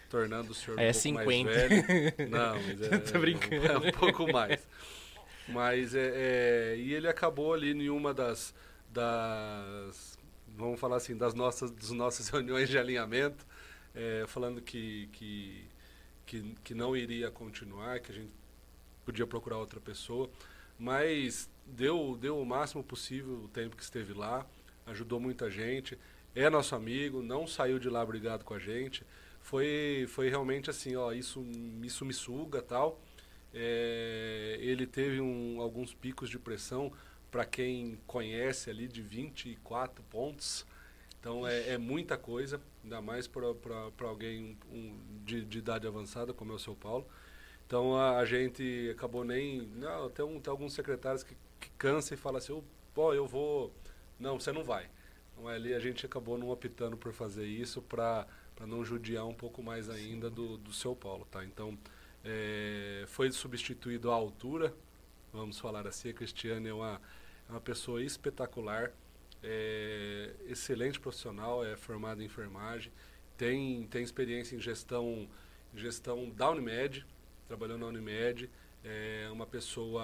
tornando 0.09 0.51
o 0.51 0.53
senhor 0.53 0.79
é 0.79 0.89
um 0.89 0.93
pouco 0.93 0.99
50. 0.99 1.51
mais 1.51 1.69
velho. 1.69 2.13
Não, 2.29 2.53
mas 2.55 2.81
é, 2.81 2.97
Tô 2.99 3.19
brincando. 3.19 3.65
é, 3.65 3.77
um 3.77 3.91
pouco 3.91 4.31
mais. 4.31 4.67
Mas 5.47 5.95
é, 5.95 6.11
é, 6.15 6.75
e 6.77 6.93
ele 6.93 7.07
acabou 7.07 7.53
ali 7.53 7.71
em 7.71 7.89
uma 7.89 8.13
das, 8.13 8.53
das 8.89 10.17
vamos 10.47 10.79
falar 10.79 10.97
assim, 10.97 11.15
das 11.15 11.33
nossas, 11.33 11.71
das 11.71 11.91
nossas 11.91 12.27
reuniões 12.29 12.69
de 12.69 12.77
alinhamento, 12.77 13.45
é, 13.95 14.25
falando 14.27 14.61
que, 14.61 15.07
que 15.13 15.67
que, 16.27 16.53
que 16.63 16.75
não 16.75 16.95
iria 16.95 17.31
continuar, 17.31 17.99
que 18.01 18.11
a 18.11 18.15
gente 18.15 18.29
podia 19.03 19.25
procurar 19.25 19.57
outra 19.57 19.79
pessoa, 19.79 20.29
mas 20.77 21.49
deu, 21.65 22.15
deu 22.19 22.39
o 22.39 22.45
máximo 22.45 22.83
possível 22.83 23.45
o 23.45 23.47
tempo 23.47 23.75
que 23.75 23.81
esteve 23.81 24.13
lá, 24.13 24.45
ajudou 24.85 25.19
muita 25.19 25.49
gente, 25.49 25.97
é 26.35 26.49
nosso 26.49 26.75
amigo, 26.75 27.23
não 27.23 27.47
saiu 27.47 27.79
de 27.79 27.89
lá 27.89 28.05
brigado 28.05 28.43
com 28.43 28.53
a 28.53 28.59
gente, 28.59 29.03
foi, 29.47 30.05
foi 30.09 30.29
realmente 30.29 30.69
assim, 30.69 30.97
ó, 30.97 31.13
isso, 31.13 31.41
isso 31.81 32.03
me 32.03 32.13
suga 32.13 32.61
tal. 32.61 32.99
É, 33.53 34.57
ele 34.59 34.85
teve 34.85 35.21
um, 35.21 35.61
alguns 35.61 35.93
picos 35.93 36.29
de 36.29 36.37
pressão, 36.37 36.91
para 37.31 37.45
quem 37.45 37.97
conhece 38.05 38.69
ali, 38.69 38.89
de 38.89 39.01
24 39.01 40.03
pontos, 40.09 40.65
então 41.17 41.47
é, 41.47 41.69
é 41.69 41.77
muita 41.77 42.17
coisa, 42.17 42.61
ainda 42.83 43.01
mais 43.01 43.25
para 43.25 43.47
alguém 44.01 44.57
um, 44.69 44.99
de, 45.23 45.45
de, 45.45 45.59
idade 45.59 45.87
avançada, 45.87 46.33
como 46.33 46.51
é 46.51 46.55
o 46.55 46.59
seu 46.59 46.75
Paulo. 46.75 47.07
Então 47.65 47.95
a, 47.95 48.17
a 48.17 48.25
gente 48.25 48.89
acabou 48.91 49.23
nem. 49.23 49.61
Não, 49.61 50.09
tem, 50.09 50.25
um, 50.25 50.41
tem 50.41 50.51
alguns 50.51 50.73
secretários 50.73 51.23
que, 51.23 51.35
que 51.59 51.69
cansam 51.77 52.15
e 52.15 52.19
falam 52.19 52.37
assim: 52.37 52.61
pô, 52.93 53.13
eu 53.13 53.25
vou. 53.25 53.73
Não, 54.19 54.37
você 54.37 54.51
não 54.51 54.63
vai. 54.63 54.89
Então 55.31 55.47
ali 55.47 55.73
a 55.73 55.79
gente 55.79 56.05
acabou 56.05 56.37
não 56.37 56.49
optando 56.49 56.97
por 56.97 57.13
fazer 57.13 57.45
isso 57.45 57.81
para 57.81 58.27
não 58.65 58.83
judiar 58.83 59.25
um 59.25 59.33
pouco 59.33 59.61
mais 59.61 59.89
ainda 59.89 60.29
do, 60.29 60.57
do 60.57 60.73
seu 60.73 60.95
Paulo. 60.95 61.27
Tá? 61.29 61.43
Então 61.43 61.77
é, 62.23 63.03
foi 63.07 63.31
substituído 63.31 64.09
à 64.09 64.15
altura, 64.15 64.73
vamos 65.31 65.59
falar 65.59 65.85
assim. 65.85 66.09
A 66.09 66.13
Cristiane 66.13 66.69
é 66.69 66.73
uma, 66.73 67.01
é 67.47 67.51
uma 67.51 67.61
pessoa 67.61 68.01
espetacular 68.01 68.91
é 69.43 70.33
excelente 70.47 70.99
profissional, 70.99 71.65
é 71.65 71.75
formado 71.75 72.21
em 72.21 72.25
enfermagem, 72.25 72.91
tem, 73.37 73.85
tem 73.87 74.03
experiência 74.03 74.55
em 74.55 74.59
gestão, 74.59 75.27
gestão 75.75 76.29
da 76.29 76.49
Unimed, 76.49 77.05
trabalhou 77.47 77.77
na 77.77 77.85
Unimed, 77.85 78.49
é 78.83 79.29
uma 79.31 79.45
pessoa 79.45 80.01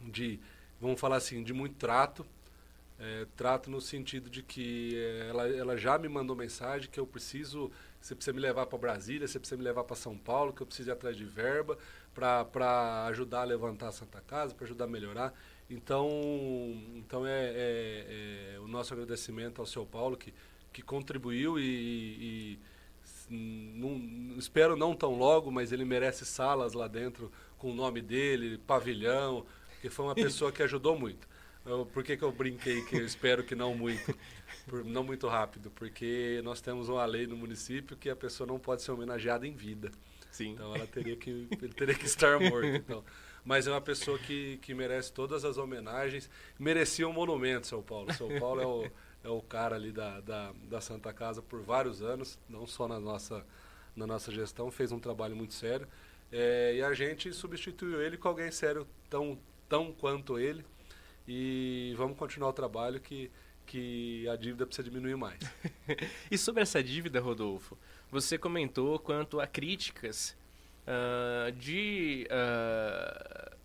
de, 0.00 0.40
vamos 0.80 1.00
falar 1.00 1.16
assim, 1.16 1.42
de 1.42 1.52
muito 1.52 1.76
trato, 1.76 2.26
é, 3.02 3.26
trato 3.36 3.68
no 3.68 3.80
sentido 3.80 4.30
de 4.30 4.44
que 4.44 4.96
é, 4.96 5.28
ela, 5.28 5.48
ela 5.48 5.76
já 5.76 5.98
me 5.98 6.08
mandou 6.08 6.36
mensagem 6.36 6.88
que 6.88 7.00
eu 7.00 7.06
preciso, 7.06 7.68
você 8.00 8.14
precisa 8.14 8.32
me 8.32 8.40
levar 8.40 8.66
para 8.66 8.78
Brasília, 8.78 9.26
você 9.26 9.40
precisa 9.40 9.58
me 9.58 9.64
levar 9.64 9.82
para 9.82 9.96
São 9.96 10.16
Paulo, 10.16 10.52
que 10.52 10.62
eu 10.62 10.66
preciso 10.66 10.90
ir 10.90 10.92
atrás 10.92 11.16
de 11.16 11.24
verba 11.24 11.76
para 12.14 13.06
ajudar 13.08 13.40
a 13.40 13.44
levantar 13.44 13.88
a 13.88 13.92
Santa 13.92 14.20
Casa, 14.20 14.54
para 14.54 14.64
ajudar 14.66 14.84
a 14.84 14.88
melhorar. 14.88 15.34
Então, 15.68 16.08
então 16.94 17.26
é, 17.26 17.46
é, 17.46 18.54
é, 18.54 18.60
o 18.60 18.68
nosso 18.68 18.94
agradecimento 18.94 19.60
ao 19.60 19.66
seu 19.66 19.84
Paulo, 19.84 20.16
que, 20.16 20.32
que 20.72 20.80
contribuiu 20.80 21.58
e, 21.58 21.64
e 21.64 22.58
não, 23.28 24.38
espero 24.38 24.76
não 24.76 24.94
tão 24.94 25.16
logo, 25.16 25.50
mas 25.50 25.72
ele 25.72 25.84
merece 25.84 26.24
salas 26.24 26.72
lá 26.72 26.86
dentro 26.86 27.32
com 27.58 27.72
o 27.72 27.74
nome 27.74 28.00
dele, 28.00 28.58
pavilhão, 28.58 29.44
que 29.80 29.90
foi 29.90 30.04
uma 30.04 30.14
pessoa 30.16 30.52
que 30.52 30.62
ajudou 30.62 30.96
muito. 30.96 31.31
Eu, 31.64 31.86
por 31.86 32.02
que, 32.02 32.16
que 32.16 32.24
eu 32.24 32.32
brinquei 32.32 32.82
que 32.82 32.96
eu 32.96 33.04
espero 33.04 33.44
que 33.44 33.54
não 33.54 33.74
muito, 33.74 34.16
por, 34.66 34.84
não 34.84 35.04
muito 35.04 35.28
rápido? 35.28 35.70
Porque 35.70 36.40
nós 36.42 36.60
temos 36.60 36.88
uma 36.88 37.04
lei 37.04 37.26
no 37.26 37.36
município 37.36 37.96
que 37.96 38.10
a 38.10 38.16
pessoa 38.16 38.46
não 38.46 38.58
pode 38.58 38.82
ser 38.82 38.90
homenageada 38.90 39.46
em 39.46 39.52
vida. 39.52 39.90
Sim. 40.30 40.52
Então 40.52 40.74
ela 40.74 40.86
teria 40.86 41.16
que, 41.16 41.46
ele 41.62 41.74
teria 41.74 41.94
que 41.94 42.06
estar 42.06 42.40
morto. 42.40 42.66
Então, 42.66 43.04
mas 43.44 43.66
é 43.66 43.70
uma 43.70 43.80
pessoa 43.80 44.18
que, 44.18 44.58
que 44.58 44.74
merece 44.74 45.12
todas 45.12 45.44
as 45.44 45.56
homenagens. 45.56 46.28
Merecia 46.58 47.06
um 47.06 47.12
monumento, 47.12 47.66
São 47.66 47.82
Paulo. 47.82 48.12
São 48.12 48.28
Paulo 48.40 48.60
é 48.60 48.66
o, 48.66 48.90
é 49.24 49.28
o 49.28 49.42
cara 49.42 49.76
ali 49.76 49.92
da, 49.92 50.20
da, 50.20 50.52
da 50.64 50.80
Santa 50.80 51.12
Casa 51.12 51.42
por 51.42 51.60
vários 51.60 52.02
anos, 52.02 52.38
não 52.48 52.66
só 52.66 52.88
na 52.88 52.98
nossa, 52.98 53.44
na 53.94 54.06
nossa 54.06 54.32
gestão, 54.32 54.70
fez 54.70 54.90
um 54.90 54.98
trabalho 54.98 55.36
muito 55.36 55.54
sério. 55.54 55.86
É, 56.30 56.76
e 56.76 56.82
a 56.82 56.94
gente 56.94 57.32
substituiu 57.32 58.00
ele 58.00 58.16
com 58.16 58.28
alguém 58.28 58.50
sério 58.50 58.86
tão, 59.10 59.38
tão 59.68 59.92
quanto 59.92 60.38
ele. 60.38 60.64
E 61.26 61.94
vamos 61.96 62.16
continuar 62.16 62.50
o 62.50 62.52
trabalho 62.52 63.00
que, 63.00 63.30
que 63.66 64.28
a 64.28 64.36
dívida 64.36 64.66
precisa 64.66 64.88
diminuir 64.88 65.16
mais. 65.16 65.40
e 66.30 66.36
sobre 66.36 66.62
essa 66.62 66.82
dívida, 66.82 67.20
Rodolfo, 67.20 67.78
você 68.10 68.36
comentou 68.36 68.98
quanto 68.98 69.40
a 69.40 69.46
críticas 69.46 70.36
uh, 70.86 71.52
de 71.52 72.26
uh, 72.30 73.56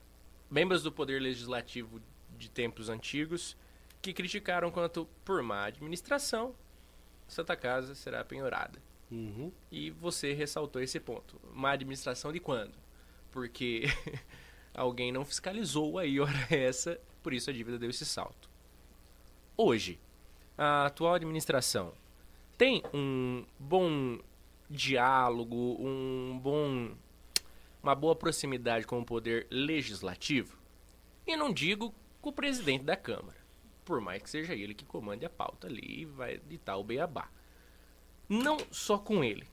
membros 0.49 0.83
do 0.83 0.91
Poder 0.91 1.21
Legislativo 1.21 2.01
de 2.37 2.49
tempos 2.49 2.89
antigos 2.89 3.57
que 4.01 4.13
criticaram 4.13 4.69
quanto 4.71 5.07
por 5.25 5.41
má 5.41 5.65
administração 5.65 6.55
Santa 7.27 7.55
Casa 7.55 7.93
será 7.93 8.23
penhorada. 8.23 8.79
Uhum. 9.11 9.51
E 9.71 9.91
você 9.91 10.33
ressaltou 10.33 10.81
esse 10.81 10.99
ponto. 10.99 11.39
Má 11.53 11.71
administração 11.71 12.31
de 12.31 12.39
quando? 12.39 12.73
Porque 13.31 13.83
alguém 14.73 15.11
não 15.11 15.25
fiscalizou 15.25 15.97
aí 15.97 16.19
hora 16.19 16.47
essa, 16.49 16.99
por 17.27 17.33
isso 17.33 17.49
a 17.49 17.53
dívida 17.53 17.77
deu 17.77 17.89
esse 17.89 18.05
salto. 18.05 18.49
Hoje, 19.57 19.99
a 20.57 20.85
atual 20.85 21.15
administração 21.15 21.93
tem 22.57 22.81
um 22.93 23.45
bom 23.59 24.17
diálogo, 24.69 25.75
um 25.77 26.39
bom 26.41 26.95
uma 27.83 27.93
boa 27.93 28.15
proximidade 28.15 28.87
com 28.87 29.01
o 29.01 29.05
poder 29.05 29.45
legislativo. 29.51 30.57
E 31.25 31.35
não 31.35 31.51
digo 31.51 31.93
com 32.21 32.29
o 32.29 32.33
presidente 32.33 32.85
da 32.85 32.95
Câmara, 32.95 33.35
por 33.83 33.99
mais 33.99 34.23
que 34.23 34.29
seja 34.29 34.53
ele 34.55 34.73
que 34.73 34.85
comande 34.85 35.25
a 35.25 35.29
pauta 35.29 35.67
ali 35.67 36.03
e 36.03 36.05
vai 36.05 36.37
ditar 36.47 36.77
o 36.77 36.83
beabá. 36.85 37.29
Não 38.29 38.57
só 38.71 38.97
com 38.97 39.21
ele, 39.21 39.45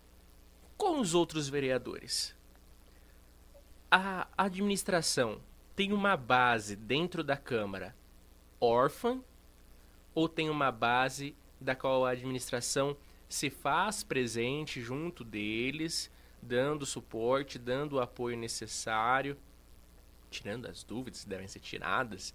com 0.77 1.01
os 1.01 1.13
outros 1.13 1.49
vereadores. 1.49 2.37
A 3.91 4.29
administração 4.39 5.41
tem 5.75 5.93
uma 5.93 6.17
base 6.17 6.77
dentro 6.77 7.25
da 7.25 7.37
Câmara 7.37 7.95
órfã 8.61 9.21
ou 10.15 10.29
tem 10.29 10.49
uma 10.49 10.71
base 10.71 11.35
da 11.61 11.75
qual 11.75 12.07
a 12.07 12.11
administração 12.11 12.97
se 13.29 13.51
faz 13.51 14.03
presente 14.03 14.81
junto 14.81 15.25
deles 15.25 16.11
dando 16.41 16.85
suporte, 16.85 17.59
dando 17.59 17.95
o 17.95 18.01
apoio 18.01 18.37
necessário, 18.37 19.37
tirando 20.31 20.67
as 20.67 20.85
dúvidas 20.85 21.25
que 21.25 21.29
devem 21.31 21.49
ser 21.49 21.61
tiradas, 21.61 22.35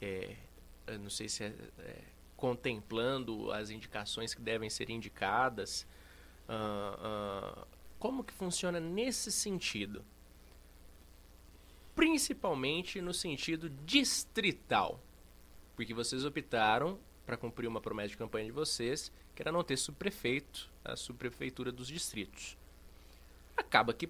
é, 0.00 0.36
não 1.00 1.10
sei 1.10 1.28
se 1.28 1.44
é, 1.44 1.54
é, 1.80 2.02
contemplando 2.36 3.50
as 3.50 3.70
indicações 3.70 4.32
que 4.32 4.40
devem 4.40 4.70
ser 4.70 4.90
indicadas. 4.90 5.86
Uh, 6.48 7.60
uh, 7.62 7.66
como 7.98 8.22
que 8.24 8.32
funciona 8.32 8.78
nesse 8.80 9.30
sentido? 9.32 10.04
Principalmente 11.98 13.02
no 13.02 13.12
sentido 13.12 13.68
distrital, 13.84 15.02
porque 15.74 15.92
vocês 15.92 16.24
optaram 16.24 16.98
para 17.26 17.36
cumprir 17.36 17.66
uma 17.66 17.80
promessa 17.80 18.10
de 18.10 18.16
campanha 18.16 18.46
de 18.46 18.52
vocês, 18.52 19.10
que 19.34 19.42
era 19.42 19.50
não 19.50 19.64
ter 19.64 19.76
subprefeito, 19.76 20.70
a 20.84 20.94
subprefeitura 20.94 21.72
dos 21.72 21.88
distritos 21.88 22.56
acaba 23.58 23.92
que. 23.92 24.08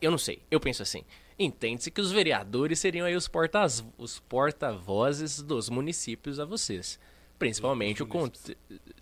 Eu 0.00 0.10
não 0.10 0.18
sei, 0.18 0.42
eu 0.50 0.58
penso 0.58 0.82
assim. 0.82 1.04
Entende-se 1.38 1.90
que 1.90 2.00
os 2.00 2.10
vereadores 2.10 2.78
seriam 2.78 3.06
aí 3.06 3.14
os 3.14 3.28
porta-vozes 3.28 3.84
os 3.98 4.18
porta 4.20 4.72
dos 5.44 5.68
municípios 5.68 6.40
a 6.40 6.44
vocês. 6.44 6.98
Principalmente 7.38 8.02
o. 8.02 8.08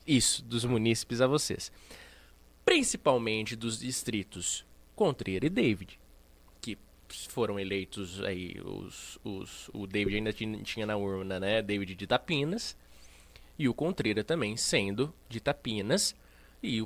Isso, 0.07 0.43
dos 0.45 0.65
munícipes 0.65 1.21
a 1.21 1.27
vocês. 1.27 1.73
Principalmente 2.65 3.57
dos 3.57 3.79
distritos 3.79 4.67
Contreira 4.95 5.47
e 5.47 5.51
David. 5.51 5.99
Foram 7.27 7.59
eleitos 7.59 8.23
aí 8.23 8.61
os, 8.65 9.19
os 9.25 9.71
o 9.73 9.87
David 9.87 10.17
ainda 10.17 10.33
tinha 10.33 10.87
na 10.87 10.97
urna, 10.97 11.39
né? 11.39 11.63
David 11.63 11.95
de 11.95 12.07
Tapinas 12.07 12.77
e 13.59 13.69
o 13.69 13.75
Contreira 13.75 14.25
também 14.25 14.57
sendo 14.57 15.13
de 15.29 15.41
Tapinas 15.41 16.15
e, 16.63 16.85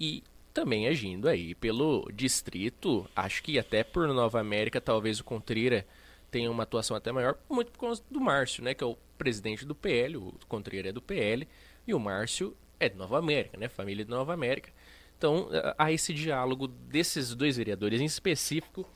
e 0.00 0.22
também 0.52 0.88
agindo 0.88 1.28
aí 1.28 1.54
pelo 1.54 2.10
distrito. 2.12 3.08
Acho 3.14 3.42
que 3.42 3.58
até 3.58 3.84
por 3.84 4.08
Nova 4.08 4.40
América 4.40 4.80
talvez 4.80 5.20
o 5.20 5.24
Contreira 5.24 5.86
tenha 6.30 6.50
uma 6.50 6.64
atuação 6.64 6.96
até 6.96 7.10
maior, 7.10 7.38
muito 7.48 7.70
por 7.70 7.78
causa 7.78 8.02
do 8.10 8.20
Márcio, 8.20 8.62
né? 8.62 8.74
Que 8.74 8.84
é 8.84 8.86
o 8.86 8.96
presidente 9.16 9.64
do 9.64 9.74
PL, 9.74 10.16
o 10.16 10.34
Contreira 10.48 10.90
é 10.90 10.92
do 10.92 11.02
PL 11.02 11.46
e 11.86 11.94
o 11.94 11.98
Márcio 11.98 12.56
é 12.78 12.88
de 12.88 12.96
Nova 12.96 13.18
América, 13.18 13.56
né? 13.56 13.68
Família 13.68 14.04
de 14.04 14.10
Nova 14.10 14.34
América. 14.34 14.70
Então 15.16 15.48
há 15.76 15.90
esse 15.90 16.14
diálogo 16.14 16.68
desses 16.68 17.34
dois 17.34 17.56
vereadores 17.56 18.00
em 18.00 18.04
específico 18.04 18.88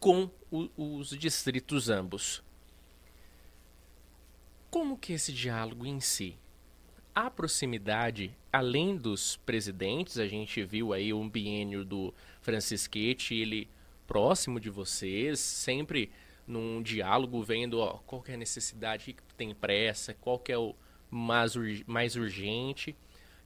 com 0.00 0.30
o, 0.50 0.68
os 0.76 1.10
distritos 1.10 1.90
ambos. 1.90 2.42
Como 4.70 4.96
que 4.96 5.12
esse 5.12 5.32
diálogo 5.32 5.84
em 5.86 6.00
si? 6.00 6.36
A 7.14 7.30
proximidade, 7.30 8.34
além 8.50 8.96
dos 8.96 9.36
presidentes, 9.36 10.18
a 10.18 10.26
gente 10.26 10.64
viu 10.64 10.94
aí 10.94 11.12
um 11.12 11.28
biênio 11.28 11.84
do 11.84 12.14
Francisquete, 12.40 13.34
ele 13.34 13.68
próximo 14.06 14.58
de 14.58 14.70
vocês, 14.70 15.38
sempre 15.38 16.10
num 16.46 16.82
diálogo, 16.82 17.42
vendo 17.42 17.78
ó, 17.78 17.98
qual 18.06 18.24
é 18.26 18.34
a 18.34 18.38
necessidade, 18.38 19.12
que 19.12 19.22
tem 19.36 19.54
pressa, 19.54 20.14
qual 20.14 20.42
é 20.48 20.56
o 20.56 20.74
mais, 21.10 21.54
mais 21.86 22.16
urgente. 22.16 22.96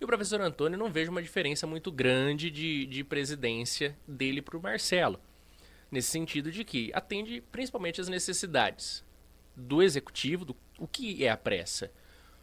E 0.01 0.05
o 0.05 0.07
professor 0.07 0.41
Antônio 0.41 0.79
não 0.79 0.91
vejo 0.91 1.11
uma 1.11 1.23
diferença 1.23 1.67
muito 1.67 1.91
grande 1.91 2.51
de, 2.51 2.87
de 2.87 3.03
presidência 3.03 3.97
dele 4.07 4.41
para 4.41 4.57
o 4.57 4.63
Marcelo. 4.63 5.19
Nesse 5.91 6.11
sentido 6.11 6.51
de 6.51 6.65
que 6.65 6.91
atende 6.95 7.41
principalmente 7.53 8.01
as 8.01 8.09
necessidades 8.09 9.05
do 9.57 9.83
executivo, 9.83 10.45
do 10.45 10.57
o 10.79 10.89
que 10.89 11.25
é 11.25 11.31
a 11.31 11.37
pressa, 11.37 11.91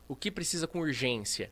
o 0.08 0.16
que 0.16 0.32
precisa 0.32 0.68
com 0.68 0.80
urgência. 0.80 1.52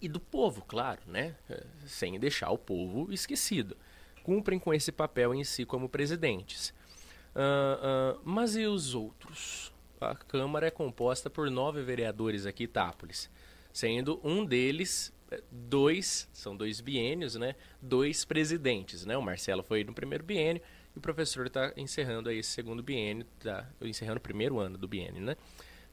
E 0.00 0.08
do 0.08 0.20
povo, 0.20 0.62
claro, 0.62 1.00
né? 1.06 1.34
É, 1.48 1.64
sem 1.86 2.18
deixar 2.18 2.50
o 2.50 2.58
povo 2.58 3.12
esquecido. 3.12 3.76
Cumprem 4.22 4.58
com 4.58 4.72
esse 4.72 4.92
papel 4.92 5.34
em 5.34 5.44
si 5.44 5.64
como 5.64 5.88
presidentes. 5.88 6.70
Uh, 7.34 8.16
uh, 8.16 8.20
mas 8.24 8.56
e 8.56 8.66
os 8.66 8.94
outros? 8.94 9.72
A 10.00 10.14
Câmara 10.14 10.66
é 10.66 10.70
composta 10.70 11.30
por 11.30 11.50
nove 11.50 11.82
vereadores 11.82 12.44
aqui, 12.44 12.64
Itápolis, 12.64 13.30
sendo 13.72 14.20
um 14.22 14.44
deles 14.44 15.12
dois, 15.50 16.28
são 16.32 16.56
dois 16.56 16.80
biênios, 16.80 17.34
né? 17.34 17.54
Dois 17.80 18.24
presidentes, 18.24 19.04
né? 19.04 19.16
O 19.16 19.22
Marcelo 19.22 19.62
foi 19.62 19.84
no 19.84 19.94
primeiro 19.94 20.24
biênio 20.24 20.62
e 20.94 20.98
o 20.98 21.00
professor 21.00 21.46
está 21.46 21.72
encerrando 21.76 22.28
aí 22.28 22.38
esse 22.38 22.50
segundo 22.50 22.82
biênio, 22.82 23.26
tá 23.40 23.68
encerrando 23.80 24.18
o 24.18 24.22
primeiro 24.22 24.58
ano 24.58 24.76
do 24.78 24.88
biênio, 24.88 25.22
né? 25.22 25.36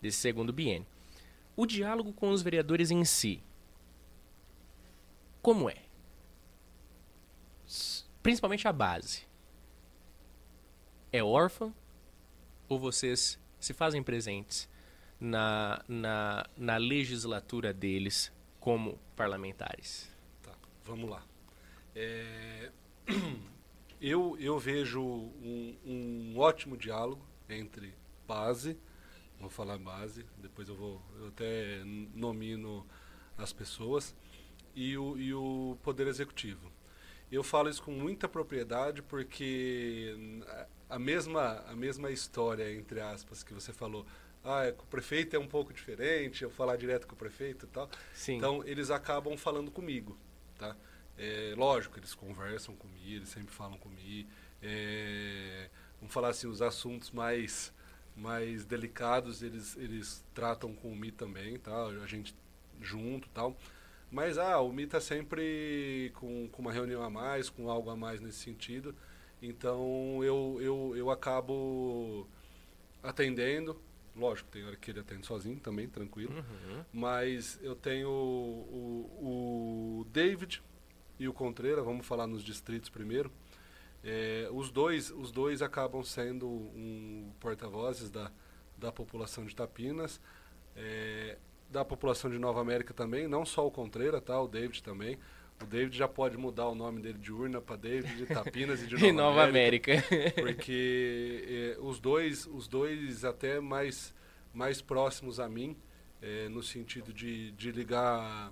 Desse 0.02 0.18
segundo 0.18 0.52
biênio. 0.52 0.88
O 1.56 1.66
diálogo 1.66 2.14
com 2.14 2.30
os 2.30 2.42
vereadores 2.42 2.92
em 2.92 3.04
si, 3.04 3.42
como 5.42 5.70
é? 5.70 5.78
Principalmente 8.22 8.68
a 8.68 8.74
base. 8.74 9.24
É 11.12 11.24
órfã 11.24 11.74
ou 12.70 12.80
vocês 12.80 13.40
se 13.60 13.74
fazem 13.74 14.02
presentes 14.02 14.70
na, 15.20 15.84
na, 15.88 16.48
na 16.58 16.78
legislatura 16.78 17.74
deles 17.74 18.32
como 18.62 18.98
parlamentares? 19.16 20.10
Tá, 20.42 20.56
vamos 20.86 21.10
lá. 21.10 21.26
É... 21.94 22.72
eu, 24.00 24.38
eu 24.40 24.58
vejo 24.58 25.02
um, 25.02 25.76
um 25.84 26.40
ótimo 26.40 26.78
diálogo 26.78 27.26
entre 27.50 27.94
base, 28.26 28.78
vou 29.40 29.50
falar 29.50 29.78
base, 29.78 30.26
depois 30.38 30.70
eu 30.70 30.76
vou 30.76 31.02
eu 31.20 31.28
até 31.28 31.82
nomino 32.14 32.86
as 33.38 33.52
pessoas, 33.52 34.16
e 34.76 34.96
o, 34.98 35.18
e 35.18 35.34
o 35.34 35.78
Poder 35.84 36.08
Executivo. 36.08 36.72
Eu 37.32 37.44
falo 37.44 37.70
isso 37.70 37.82
com 37.82 37.92
muita 37.92 38.30
propriedade 38.30 39.02
porque 39.02 40.16
a 40.90 41.00
mesma, 41.00 41.64
a 41.68 41.76
mesma 41.76 42.12
história, 42.12 42.72
entre 42.74 43.02
aspas, 43.02 43.42
que 43.42 43.54
você 43.54 43.74
falou, 43.74 44.06
ah, 44.44 44.66
é, 44.66 44.70
o 44.72 44.86
prefeito 44.88 45.36
é 45.36 45.40
um 45.40 45.48
pouco 45.48 45.72
diferente, 45.72 46.44
eu 46.44 46.50
falar 46.50 46.76
direto 46.76 47.08
com 47.08 47.14
o 47.14 47.18
prefeito 47.18 47.66
e 47.66 47.70
tal. 47.70 47.90
Sim. 48.14 48.38
Então, 48.38 48.64
eles 48.66 48.90
acabam 48.90 49.38
falando 49.38 49.70
comigo, 49.70 50.18
tá? 50.58 50.76
É, 51.18 51.54
lógico, 51.56 52.00
eles 52.00 52.16
conversam 52.16 52.76
comigo, 52.76 53.18
eles 53.18 53.30
sempre 53.30 53.54
falam 53.54 53.78
comigo. 53.78 54.30
É, 54.62 55.70
vamos 56.00 56.14
falar 56.14 56.30
assim, 56.30 56.48
os 56.48 56.62
assuntos 56.62 57.12
mais, 57.12 57.72
mais 58.16 58.66
delicados 58.66 59.44
eles, 59.44 59.76
eles 59.78 60.26
tratam 60.34 60.74
com 60.74 60.92
o 60.92 60.96
Mi 60.96 61.12
também, 61.12 61.60
tá? 61.60 61.86
A 61.86 62.08
gente 62.08 62.36
junto 62.82 63.30
tal. 63.30 63.56
Mas 64.10 64.38
ah, 64.38 64.60
o 64.60 64.74
Mi 64.74 64.84
está 64.84 65.00
sempre 65.00 66.12
com, 66.16 66.50
com 66.50 66.62
uma 66.62 66.72
reunião 66.72 67.04
a 67.04 67.10
mais, 67.10 67.50
com 67.50 67.70
algo 67.70 67.90
a 67.90 67.96
mais 67.96 68.20
nesse 68.20 68.40
sentido. 68.40 68.96
Então 69.42 70.24
eu, 70.24 70.58
eu, 70.60 70.94
eu 70.96 71.12
acabo 71.12 72.28
atendendo. 73.02 73.80
Lógico, 74.16 74.50
tem 74.50 74.66
hora 74.66 74.76
que 74.76 74.92
ele 74.92 75.00
atende 75.00 75.26
sozinho 75.26 75.60
também, 75.60 75.88
tranquilo. 75.88 76.34
Uhum. 76.34 76.84
Mas 76.92 77.60
eu 77.62 77.76
tenho 77.76 78.10
o, 78.10 80.02
o 80.02 80.06
David, 80.12 80.62
e 81.22 81.28
o 81.28 81.34
Contreira, 81.34 81.84
vamos 81.84 82.08
falar 82.08 82.26
nos 82.26 82.44
distritos 82.44 82.90
primeiro. 82.90 83.32
É, 84.04 84.50
os, 84.52 84.72
dois, 84.72 85.12
os 85.12 85.32
dois 85.32 85.62
acabam 85.62 86.04
sendo 86.04 86.48
um 86.48 87.32
porta-vozes 87.40 88.10
da, 88.10 88.32
da 88.76 88.92
população 88.92 89.46
de 89.46 89.56
Tapinas, 89.56 90.20
é, 90.76 91.38
da 91.70 91.86
população 91.86 92.32
de 92.32 92.40
Nova 92.40 92.60
América 92.60 92.92
também, 92.92 93.28
não 93.28 93.46
só 93.46 93.68
o 93.68 93.70
Contreira, 93.70 94.20
tá? 94.20 94.42
o 94.42 94.48
David 94.48 94.82
também. 94.82 95.20
O 95.62 95.66
David 95.66 95.96
já 95.98 96.08
pode 96.08 96.38
mudar 96.38 96.68
o 96.68 96.76
nome 96.76 97.02
dele 97.02 97.18
de 97.18 97.32
urna 97.32 97.62
para 97.62 97.76
David 97.76 98.16
de 98.16 98.26
Tapinas 98.26 98.82
e 98.82 98.88
de 98.88 98.96
Nova, 99.12 99.14
Nova 99.14 99.44
América, 99.44 99.94
América. 99.94 100.32
porque 100.42 101.76
é, 101.78 101.80
os 101.80 102.00
dois, 102.00 102.46
os 102.48 102.68
dois 102.68 103.24
até 103.24 103.60
mais, 103.60 104.14
mais 104.54 104.82
próximos 104.82 105.40
a 105.40 105.48
mim, 105.48 105.78
é, 106.22 106.50
no 106.50 106.64
sentido 106.64 107.14
de, 107.14 107.52
de 107.52 107.72
ligar 107.72 108.52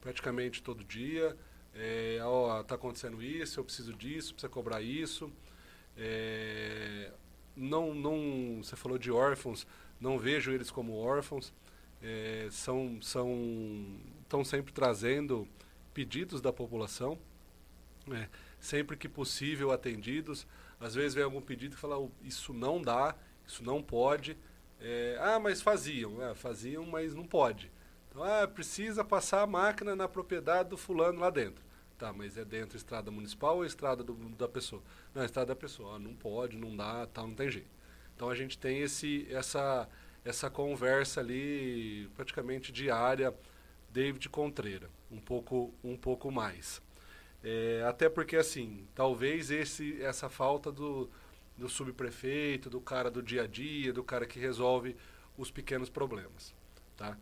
praticamente 0.00 0.62
todo 0.62 0.84
dia. 0.84 1.36
É, 1.74 2.18
ó, 2.22 2.62
tá 2.62 2.74
acontecendo 2.74 3.22
isso, 3.22 3.60
eu 3.60 3.64
preciso 3.64 3.94
disso, 3.94 4.34
precisa 4.34 4.50
cobrar 4.50 4.82
isso. 4.82 5.32
Não, 7.54 7.94
não, 7.94 8.62
você 8.62 8.74
falou 8.74 8.96
de 8.96 9.10
órfãos, 9.10 9.66
não 10.00 10.18
vejo 10.18 10.50
eles 10.50 10.70
como 10.70 10.96
órfãos. 10.96 11.52
São, 12.50 12.98
são, 13.02 13.28
estão 14.22 14.42
sempre 14.42 14.72
trazendo 14.72 15.46
pedidos 15.92 16.40
da 16.40 16.52
população, 16.52 17.18
é, 18.10 18.28
sempre 18.58 18.96
que 18.96 19.08
possível 19.08 19.70
atendidos. 19.70 20.46
Às 20.78 20.94
vezes 20.94 21.14
vem 21.14 21.24
algum 21.24 21.40
pedido 21.40 21.74
que 21.74 21.80
fala, 21.80 21.98
oh, 21.98 22.10
isso 22.22 22.52
não 22.52 22.80
dá, 22.80 23.14
isso 23.46 23.62
não 23.62 23.82
pode. 23.82 24.36
É, 24.80 25.18
ah, 25.20 25.38
mas 25.38 25.60
faziam, 25.60 26.22
é, 26.22 26.34
faziam, 26.34 26.84
mas 26.86 27.14
não 27.14 27.26
pode. 27.26 27.70
Então, 28.08 28.22
ah, 28.22 28.48
precisa 28.48 29.04
passar 29.04 29.42
a 29.42 29.46
máquina 29.46 29.94
na 29.94 30.08
propriedade 30.08 30.70
do 30.70 30.76
fulano 30.76 31.20
lá 31.20 31.30
dentro. 31.30 31.62
Tá, 31.98 32.14
mas 32.14 32.38
é 32.38 32.44
dentro 32.46 32.70
da 32.70 32.76
estrada 32.76 33.10
municipal 33.10 33.56
ou 33.56 33.64
estrada 33.64 34.02
do, 34.02 34.14
da 34.30 34.48
pessoa? 34.48 34.82
Não, 35.14 35.20
é 35.20 35.26
estrada 35.26 35.48
da 35.48 35.56
pessoa. 35.56 35.96
Ah, 35.96 35.98
não 35.98 36.14
pode, 36.14 36.56
não 36.56 36.74
dá, 36.74 37.06
tal, 37.06 37.26
não 37.26 37.34
tem 37.34 37.50
jeito. 37.50 37.68
Então 38.16 38.30
a 38.30 38.34
gente 38.34 38.56
tem 38.56 38.80
esse, 38.80 39.26
essa, 39.30 39.86
essa 40.24 40.48
conversa 40.48 41.20
ali 41.20 42.08
praticamente 42.16 42.72
diária, 42.72 43.34
David 43.90 44.28
Contreira, 44.28 44.88
um 45.10 45.18
pouco, 45.18 45.74
um 45.82 45.96
pouco 45.96 46.30
mais. 46.30 46.82
É, 47.42 47.84
até 47.88 48.08
porque 48.08 48.36
assim, 48.36 48.86
talvez 48.94 49.50
esse, 49.50 50.00
essa 50.02 50.28
falta 50.28 50.70
do, 50.70 51.08
do 51.56 51.68
subprefeito, 51.68 52.68
do 52.68 52.80
cara 52.80 53.10
do 53.10 53.22
dia 53.22 53.44
a 53.44 53.46
dia, 53.46 53.92
do 53.92 54.04
cara 54.04 54.26
que 54.26 54.38
resolve 54.38 54.96
os 55.36 55.50
pequenos 55.50 55.88
problemas, 55.88 56.54
tá? 56.96 57.16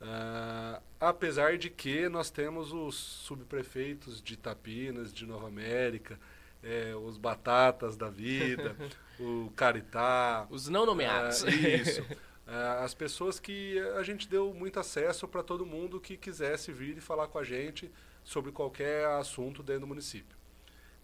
Uh, 0.00 0.82
apesar 0.98 1.58
de 1.58 1.68
que 1.68 2.08
nós 2.08 2.30
temos 2.30 2.72
os 2.72 2.94
subprefeitos 2.94 4.22
de 4.22 4.34
Tapinas, 4.34 5.12
de 5.12 5.26
Nova 5.26 5.46
América, 5.46 6.18
é, 6.62 6.94
os 6.96 7.18
Batatas 7.18 7.98
da 7.98 8.08
Vida, 8.08 8.74
o 9.20 9.52
Caritá. 9.54 10.46
Os 10.48 10.68
não 10.68 10.86
nomeados. 10.86 11.42
Uh, 11.42 11.48
isso. 11.50 12.02
Uh, 12.50 12.82
as 12.82 12.94
pessoas 12.94 13.38
que 13.38 13.78
a 13.96 14.02
gente 14.02 14.28
deu 14.28 14.52
muito 14.52 14.80
acesso 14.80 15.28
para 15.28 15.40
todo 15.40 15.64
mundo 15.64 16.00
que 16.00 16.16
quisesse 16.16 16.72
vir 16.72 16.98
e 16.98 17.00
falar 17.00 17.28
com 17.28 17.38
a 17.38 17.44
gente 17.44 17.88
sobre 18.24 18.50
qualquer 18.50 19.06
assunto 19.06 19.62
dentro 19.62 19.82
do 19.82 19.86
município. 19.86 20.36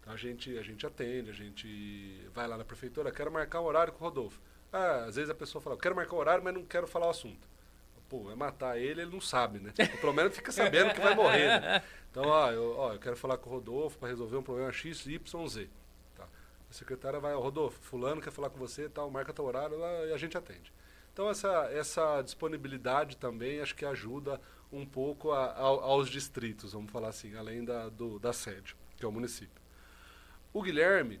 Então 0.01 0.13
a 0.13 0.17
gente, 0.17 0.57
a 0.57 0.61
gente 0.61 0.85
atende, 0.85 1.29
a 1.29 1.33
gente 1.33 2.29
vai 2.33 2.47
lá 2.47 2.57
na 2.57 2.65
prefeitura, 2.65 3.11
quero 3.11 3.31
marcar 3.31 3.61
um 3.61 3.65
horário 3.65 3.93
com 3.93 4.03
o 4.03 4.07
Rodolfo. 4.07 4.41
Ah, 4.73 5.05
às 5.05 5.15
vezes 5.15 5.29
a 5.29 5.35
pessoa 5.35 5.61
fala, 5.61 5.77
quero 5.77 5.95
marcar 5.95 6.17
um 6.17 6.19
horário, 6.19 6.43
mas 6.43 6.53
não 6.53 6.65
quero 6.65 6.85
falar 6.85 7.07
o 7.07 7.11
assunto 7.11 7.47
pô, 8.09 8.23
vai 8.23 8.35
matar 8.35 8.77
ele, 8.77 9.01
ele 9.01 9.11
não 9.11 9.21
sabe, 9.21 9.59
né? 9.59 9.73
Ou 9.93 9.97
pelo 9.99 10.13
menos 10.13 10.35
fica 10.35 10.51
sabendo 10.51 10.93
que 10.93 11.01
vai 11.01 11.15
morrer, 11.15 11.59
né? 11.59 11.83
Então, 12.09 12.23
ó 12.25 12.51
eu, 12.51 12.75
ó, 12.77 12.93
eu 12.93 12.99
quero 12.99 13.15
falar 13.15 13.37
com 13.37 13.49
o 13.49 13.53
Rodolfo 13.53 13.97
para 13.97 14.09
resolver 14.09 14.37
um 14.37 14.43
problema 14.43 14.71
X, 14.71 15.05
Y, 15.05 15.47
Z. 15.47 15.69
Tá? 16.15 16.23
A 16.69 16.73
secretária 16.73 17.19
vai, 17.19 17.33
Rodolfo, 17.35 17.79
fulano 17.81 18.21
quer 18.21 18.31
falar 18.31 18.49
com 18.49 18.57
você, 18.57 18.89
tal, 18.89 19.09
marca 19.11 19.33
teu 19.33 19.45
horário 19.45 19.77
e 20.07 20.13
a 20.13 20.17
gente 20.17 20.37
atende. 20.37 20.73
Então 21.17 21.31
essa, 21.31 21.67
essa 21.73 22.21
disponibilidade 22.21 23.17
também 23.17 23.59
acho 23.59 23.73
que 23.73 23.83
ajuda 23.83 24.39
um 24.71 24.85
pouco 24.85 25.31
a, 25.31 25.45
a, 25.45 25.61
aos 25.61 26.09
distritos, 26.09 26.73
vamos 26.73 26.91
falar 26.91 27.07
assim, 27.07 27.35
além 27.35 27.65
da, 27.65 27.89
do, 27.89 28.19
da 28.19 28.31
sede, 28.31 28.75
que 28.95 29.03
é 29.03 29.07
o 29.07 29.11
município. 29.11 29.59
O 30.53 30.61
Guilherme, 30.61 31.19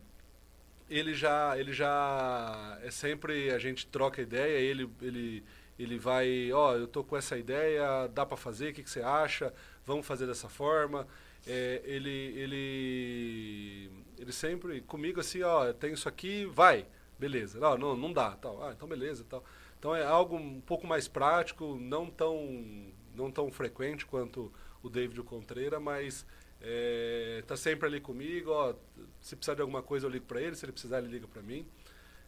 ele 0.87 1.15
já, 1.15 1.57
ele 1.57 1.73
já 1.73 2.77
é 2.83 2.91
sempre 2.91 3.49
a 3.49 3.57
gente 3.57 3.87
troca 3.87 4.21
ideia, 4.21 4.59
ele, 4.59 4.87
ele, 5.01 5.43
ele 5.79 5.97
vai, 5.97 6.51
ó, 6.51 6.73
oh, 6.73 6.75
eu 6.75 6.87
tô 6.87 7.03
com 7.03 7.17
essa 7.17 7.35
ideia, 7.35 8.07
dá 8.13 8.23
para 8.23 8.37
fazer, 8.37 8.69
o 8.69 8.73
que, 8.75 8.83
que 8.83 8.91
você 8.91 9.01
acha? 9.01 9.51
Vamos 9.83 10.05
fazer 10.05 10.27
dessa 10.27 10.47
forma. 10.47 11.07
É, 11.47 11.81
ele, 11.83 12.33
ele, 12.37 13.91
ele 14.15 14.31
sempre 14.31 14.79
comigo 14.81 15.19
assim, 15.19 15.41
ó, 15.41 15.73
tem 15.73 15.93
isso 15.93 16.07
aqui, 16.07 16.45
vai, 16.45 16.85
beleza. 17.17 17.59
Não, 17.59 17.75
não, 17.75 17.97
não 17.97 18.13
dá, 18.13 18.35
tal. 18.35 18.63
Ah, 18.63 18.73
então 18.73 18.87
beleza, 18.87 19.25
tal. 19.27 19.43
Então 19.79 19.95
é 19.95 20.03
algo 20.03 20.35
um 20.35 20.59
pouco 20.61 20.87
mais 20.87 21.07
prático, 21.07 21.77
não 21.79 22.09
tão, 22.09 22.91
não 23.15 23.31
tão 23.31 23.51
frequente 23.51 24.05
quanto 24.05 24.51
o 24.81 24.89
David 24.89 25.21
Contreira, 25.23 25.79
mas 25.79 26.25
é, 26.61 27.43
tá 27.45 27.55
sempre 27.55 27.87
ali 27.87 28.01
comigo. 28.01 28.51
Ó, 28.51 28.73
se 29.21 29.35
precisar 29.35 29.55
de 29.55 29.61
alguma 29.61 29.81
coisa 29.81 30.05
eu 30.05 30.09
ligo 30.09 30.25
para 30.25 30.41
ele, 30.41 30.55
se 30.55 30.65
ele 30.65 30.71
precisar 30.71 30.99
ele 30.99 31.07
liga 31.07 31.27
para 31.27 31.41
mim. 31.41 31.65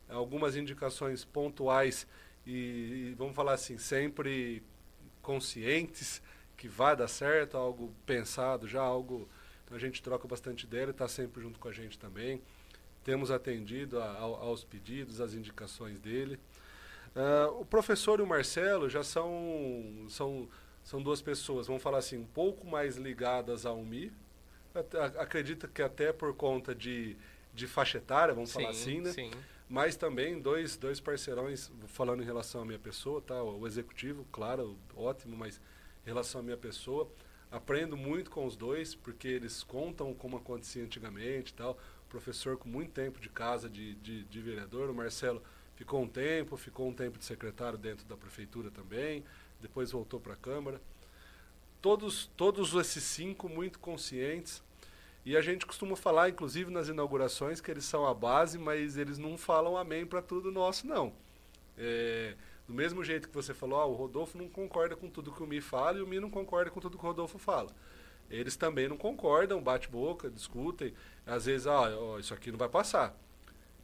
Algumas 0.08 0.56
indicações 0.56 1.24
pontuais 1.24 2.08
e, 2.46 3.12
e, 3.12 3.16
vamos 3.16 3.36
falar 3.36 3.54
assim 3.54 3.78
sempre 3.78 4.64
conscientes 5.22 6.22
que 6.58 6.68
vai 6.68 6.96
dar 6.96 7.08
certo, 7.08 7.58
algo 7.58 7.94
pensado 8.06 8.68
já, 8.68 8.82
algo. 8.82 9.28
Então 9.64 9.78
a 9.78 9.80
gente 9.80 10.02
troca 10.02 10.28
bastante 10.28 10.64
ideia, 10.64 10.84
ele 10.84 10.92
está 10.92 11.08
sempre 11.08 11.42
junto 11.42 11.60
com 11.60 11.68
a 11.68 11.72
gente 11.72 11.98
também. 11.98 12.42
Temos 13.04 13.32
atendido 13.32 14.00
a, 14.00 14.06
a, 14.06 14.20
aos 14.22 14.64
pedidos, 14.64 15.22
às 15.22 15.34
indicações 15.34 16.00
dele. 16.00 16.40
Uh, 17.16 17.62
o 17.62 17.66
professor 17.66 18.20
e 18.20 18.24
o 18.24 18.28
Marcelo 18.28 18.90
já 18.90 19.04
são, 19.04 20.06
são, 20.10 20.48
são 20.84 21.02
duas 21.02 21.22
pessoas, 21.22 21.68
vamos 21.68 21.82
falar 21.82 21.98
assim, 21.98 22.18
um 22.18 22.26
pouco 22.26 22.68
mais 22.68 22.98
ligadas 22.98 23.66
ao 23.66 23.78
Mi. 23.84 24.12
Acredito 25.18 25.68
que 25.68 25.82
até 25.82 26.14
por 26.14 26.34
conta 26.36 26.76
de, 26.76 27.18
de 27.54 27.68
faixa 27.68 27.98
etária, 27.98 28.34
vamos 28.34 28.52
sim, 28.52 28.60
falar 28.60 28.70
assim, 28.70 29.02
né? 29.02 29.12
Sim. 29.12 29.32
Mas 29.68 29.96
também 29.96 30.40
dois, 30.40 30.78
dois 30.78 31.00
parceirões, 31.00 31.72
falando 31.88 32.24
em 32.24 32.26
relação 32.26 32.62
à 32.62 32.66
minha 32.66 32.80
pessoa, 32.80 33.22
tá? 33.22 33.42
O 33.44 33.68
executivo, 33.68 34.26
claro, 34.32 34.78
ótimo, 34.96 35.36
mas 35.38 35.62
em 36.04 36.08
relação 36.08 36.42
à 36.42 36.44
minha 36.44 36.58
pessoa, 36.58 37.08
aprendo 37.52 37.96
muito 37.96 38.32
com 38.32 38.46
os 38.46 38.56
dois, 38.56 38.96
porque 38.96 39.28
eles 39.28 39.64
contam 39.64 40.14
como 40.14 40.38
acontecia 40.38 40.84
antigamente 40.84 41.54
tal. 41.54 41.78
O 42.06 42.10
professor 42.10 42.58
com 42.58 42.68
muito 42.68 42.92
tempo 42.92 43.20
de 43.20 43.30
casa 43.30 43.70
de, 43.70 43.94
de, 43.96 44.24
de 44.24 44.42
vereador, 44.42 44.90
o 44.90 44.94
Marcelo 44.94 45.42
Ficou 45.80 46.02
um 46.02 46.08
tempo, 46.10 46.58
ficou 46.58 46.90
um 46.90 46.94
tempo 46.94 47.18
de 47.18 47.24
secretário 47.24 47.78
dentro 47.78 48.06
da 48.06 48.18
prefeitura 48.18 48.70
também, 48.70 49.24
depois 49.62 49.94
voltou 49.94 50.20
para 50.20 50.34
a 50.34 50.36
Câmara. 50.36 50.82
Todos, 51.82 52.30
todos 52.36 52.74
esses 52.74 53.02
cinco 53.02 53.48
muito 53.48 53.80
conscientes. 53.80 54.62
E 55.26 55.38
a 55.38 55.42
gente 55.42 55.66
costuma 55.66 55.96
falar, 55.96 56.28
inclusive 56.28 56.70
nas 56.70 56.90
inaugurações, 56.90 57.62
que 57.62 57.72
eles 57.72 57.86
são 57.86 58.06
a 58.06 58.14
base, 58.14 58.58
mas 58.58 58.98
eles 58.98 59.18
não 59.18 59.38
falam 59.38 59.78
amém 59.78 60.06
para 60.06 60.22
tudo 60.22 60.52
nosso, 60.52 60.86
não. 60.86 61.14
É, 61.78 62.36
do 62.68 62.74
mesmo 62.74 63.02
jeito 63.02 63.30
que 63.30 63.34
você 63.34 63.54
falou, 63.54 63.80
ah, 63.80 63.86
o 63.86 63.94
Rodolfo 63.94 64.38
não 64.38 64.50
concorda 64.50 64.98
com 64.98 65.10
tudo 65.10 65.32
que 65.32 65.42
o 65.42 65.48
Mi 65.48 65.62
fala 65.62 65.98
e 65.98 66.02
o 66.02 66.08
Mi 66.08 66.20
não 66.20 66.30
concorda 66.30 66.70
com 66.70 66.82
tudo 66.82 66.98
que 66.98 67.06
o 67.06 67.08
Rodolfo 67.08 67.40
fala. 67.40 67.74
Eles 68.30 68.58
também 68.58 68.90
não 68.90 68.98
concordam, 68.98 69.62
bate-boca, 69.62 70.30
discutem. 70.30 70.94
Às 71.26 71.46
vezes, 71.46 71.68
ah, 71.68 71.88
isso 72.20 72.34
aqui 72.34 72.52
não 72.52 72.60
vai 72.60 72.68
passar. 72.68 73.16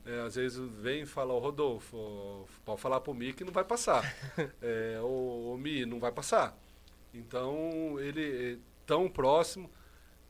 É, 0.06 0.20
às 0.22 0.36
vezes 0.36 0.60
vem 0.76 1.02
e 1.02 1.06
fala, 1.06 1.34
oh, 1.34 1.40
Rodolfo, 1.40 2.48
pode 2.64 2.80
falar 2.80 3.02
pro 3.02 3.14
Mi 3.14 3.34
que 3.34 3.44
não 3.44 3.52
vai 3.52 3.64
passar. 3.64 4.04
é, 4.62 5.00
o, 5.02 5.54
o 5.54 5.58
Mi 5.58 5.86
não 5.86 6.00
vai 6.00 6.12
passar. 6.12 6.56
Então, 7.12 8.00
ele 8.00 8.54
é 8.54 8.58
tão 8.86 9.10
próximo. 9.10 9.70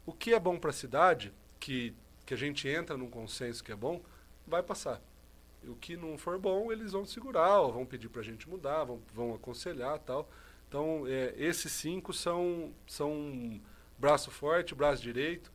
O 0.05 0.13
que 0.13 0.33
é 0.33 0.39
bom 0.39 0.57
para 0.57 0.69
a 0.69 0.73
cidade, 0.73 1.33
que, 1.59 1.93
que 2.25 2.33
a 2.33 2.37
gente 2.37 2.69
entra 2.69 2.95
num 2.95 3.09
consenso 3.09 3.63
que 3.63 3.71
é 3.71 3.75
bom, 3.75 4.01
vai 4.47 4.63
passar. 4.63 5.01
O 5.67 5.75
que 5.75 5.97
não 5.97 6.17
for 6.17 6.37
bom, 6.37 6.71
eles 6.71 6.91
vão 6.93 7.05
segurar, 7.05 7.59
ou 7.59 7.73
vão 7.73 7.85
pedir 7.85 8.07
para 8.07 8.21
a 8.21 8.23
gente 8.23 8.47
mudar, 8.47 8.83
vão, 8.83 9.01
vão 9.13 9.33
aconselhar 9.33 9.99
tal. 9.99 10.29
Então, 10.69 11.05
é, 11.07 11.33
esses 11.37 11.71
cinco 11.71 12.13
são, 12.13 12.71
são 12.87 13.59
braço 13.97 14.31
forte, 14.31 14.75
braço 14.75 15.01
direito. 15.01 15.51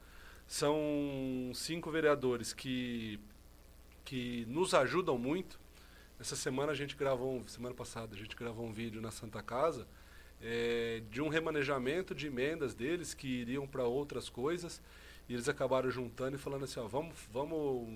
São 0.46 1.52
cinco 1.54 1.90
vereadores 1.90 2.52
que 2.52 3.20
que 4.10 4.44
nos 4.48 4.74
ajudam 4.74 5.16
muito. 5.16 5.56
Essa 6.18 6.34
semana 6.34 6.72
a 6.72 6.74
gente 6.74 6.96
gravou, 6.96 7.46
semana 7.46 7.76
passada 7.76 8.16
a 8.16 8.18
gente 8.18 8.34
gravou 8.34 8.66
um 8.66 8.72
vídeo 8.72 9.00
na 9.00 9.12
Santa 9.12 9.40
Casa 9.40 9.86
é, 10.42 11.00
de 11.08 11.22
um 11.22 11.28
remanejamento 11.28 12.12
de 12.12 12.26
emendas 12.26 12.74
deles 12.74 13.14
que 13.14 13.28
iriam 13.28 13.68
para 13.68 13.84
outras 13.84 14.28
coisas 14.28 14.82
e 15.28 15.34
eles 15.34 15.48
acabaram 15.48 15.88
juntando 15.92 16.34
e 16.34 16.40
falando 16.40 16.64
assim, 16.64 16.80
ó, 16.80 16.88
vamos, 16.88 17.14
vamos, 17.32 17.88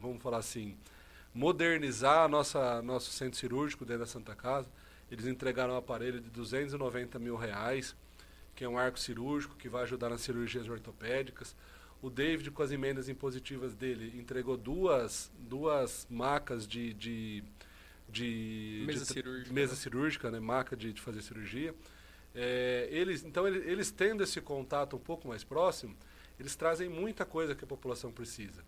vamos 0.00 0.22
falar 0.22 0.38
assim, 0.38 0.76
modernizar 1.34 2.28
nossa 2.28 2.80
nosso 2.80 3.10
centro 3.10 3.36
cirúrgico 3.36 3.84
dentro 3.84 4.02
da 4.02 4.06
Santa 4.06 4.36
Casa. 4.36 4.68
Eles 5.10 5.26
entregaram 5.26 5.74
um 5.74 5.76
aparelho 5.76 6.20
de 6.20 6.30
290 6.30 7.18
mil 7.18 7.34
reais, 7.34 7.96
que 8.54 8.62
é 8.62 8.68
um 8.68 8.78
arco 8.78 9.00
cirúrgico 9.00 9.56
que 9.56 9.68
vai 9.68 9.82
ajudar 9.82 10.10
nas 10.10 10.20
cirurgias 10.20 10.68
ortopédicas. 10.68 11.56
O 12.02 12.10
David, 12.10 12.50
com 12.50 12.62
as 12.62 12.70
emendas 12.70 13.08
impositivas 13.08 13.74
dele, 13.74 14.12
entregou 14.18 14.56
duas, 14.56 15.32
duas 15.38 16.06
macas 16.10 16.66
de, 16.66 16.92
de, 16.94 17.42
de, 18.08 18.84
mesa, 18.86 19.04
de, 19.04 19.12
cirúrgica. 19.12 19.52
mesa 19.52 19.76
cirúrgica, 19.76 20.30
né? 20.30 20.40
maca 20.40 20.76
de, 20.76 20.92
de 20.92 21.00
fazer 21.00 21.22
cirurgia. 21.22 21.74
É, 22.34 22.88
eles, 22.90 23.24
então, 23.24 23.46
eles, 23.46 23.66
eles 23.66 23.90
tendo 23.90 24.22
esse 24.22 24.40
contato 24.40 24.96
um 24.96 24.98
pouco 24.98 25.28
mais 25.28 25.44
próximo, 25.44 25.96
eles 26.38 26.56
trazem 26.56 26.88
muita 26.88 27.24
coisa 27.24 27.54
que 27.54 27.64
a 27.64 27.66
população 27.66 28.12
precisa. 28.12 28.62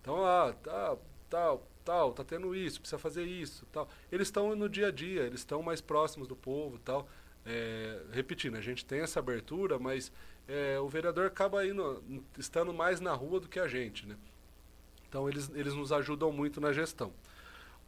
Então, 0.00 0.24
ah, 0.24 0.54
tá, 0.62 0.96
tal, 1.28 1.68
tal, 1.84 2.12
tá 2.12 2.24
tendo 2.24 2.54
isso, 2.54 2.80
precisa 2.80 2.98
fazer 2.98 3.24
isso, 3.24 3.66
tal. 3.72 3.88
Eles 4.10 4.28
estão 4.28 4.54
no 4.54 4.68
dia 4.68 4.88
a 4.88 4.90
dia, 4.90 5.22
eles 5.22 5.40
estão 5.40 5.62
mais 5.62 5.80
próximos 5.80 6.28
do 6.28 6.36
povo, 6.36 6.78
tal. 6.78 7.08
É, 7.44 8.02
repetindo, 8.12 8.56
a 8.56 8.60
gente 8.60 8.84
tem 8.84 9.00
essa 9.00 9.18
abertura, 9.18 9.78
mas 9.78 10.12
é, 10.50 10.80
o 10.80 10.88
vereador 10.88 11.26
acaba 11.26 11.64
indo, 11.64 12.02
estando 12.36 12.74
mais 12.74 13.00
na 13.00 13.14
rua 13.14 13.38
do 13.38 13.48
que 13.48 13.60
a 13.60 13.68
gente, 13.68 14.04
né? 14.04 14.16
Então 15.08 15.28
eles, 15.28 15.48
eles 15.54 15.74
nos 15.74 15.92
ajudam 15.92 16.32
muito 16.32 16.60
na 16.60 16.72
gestão. 16.72 17.12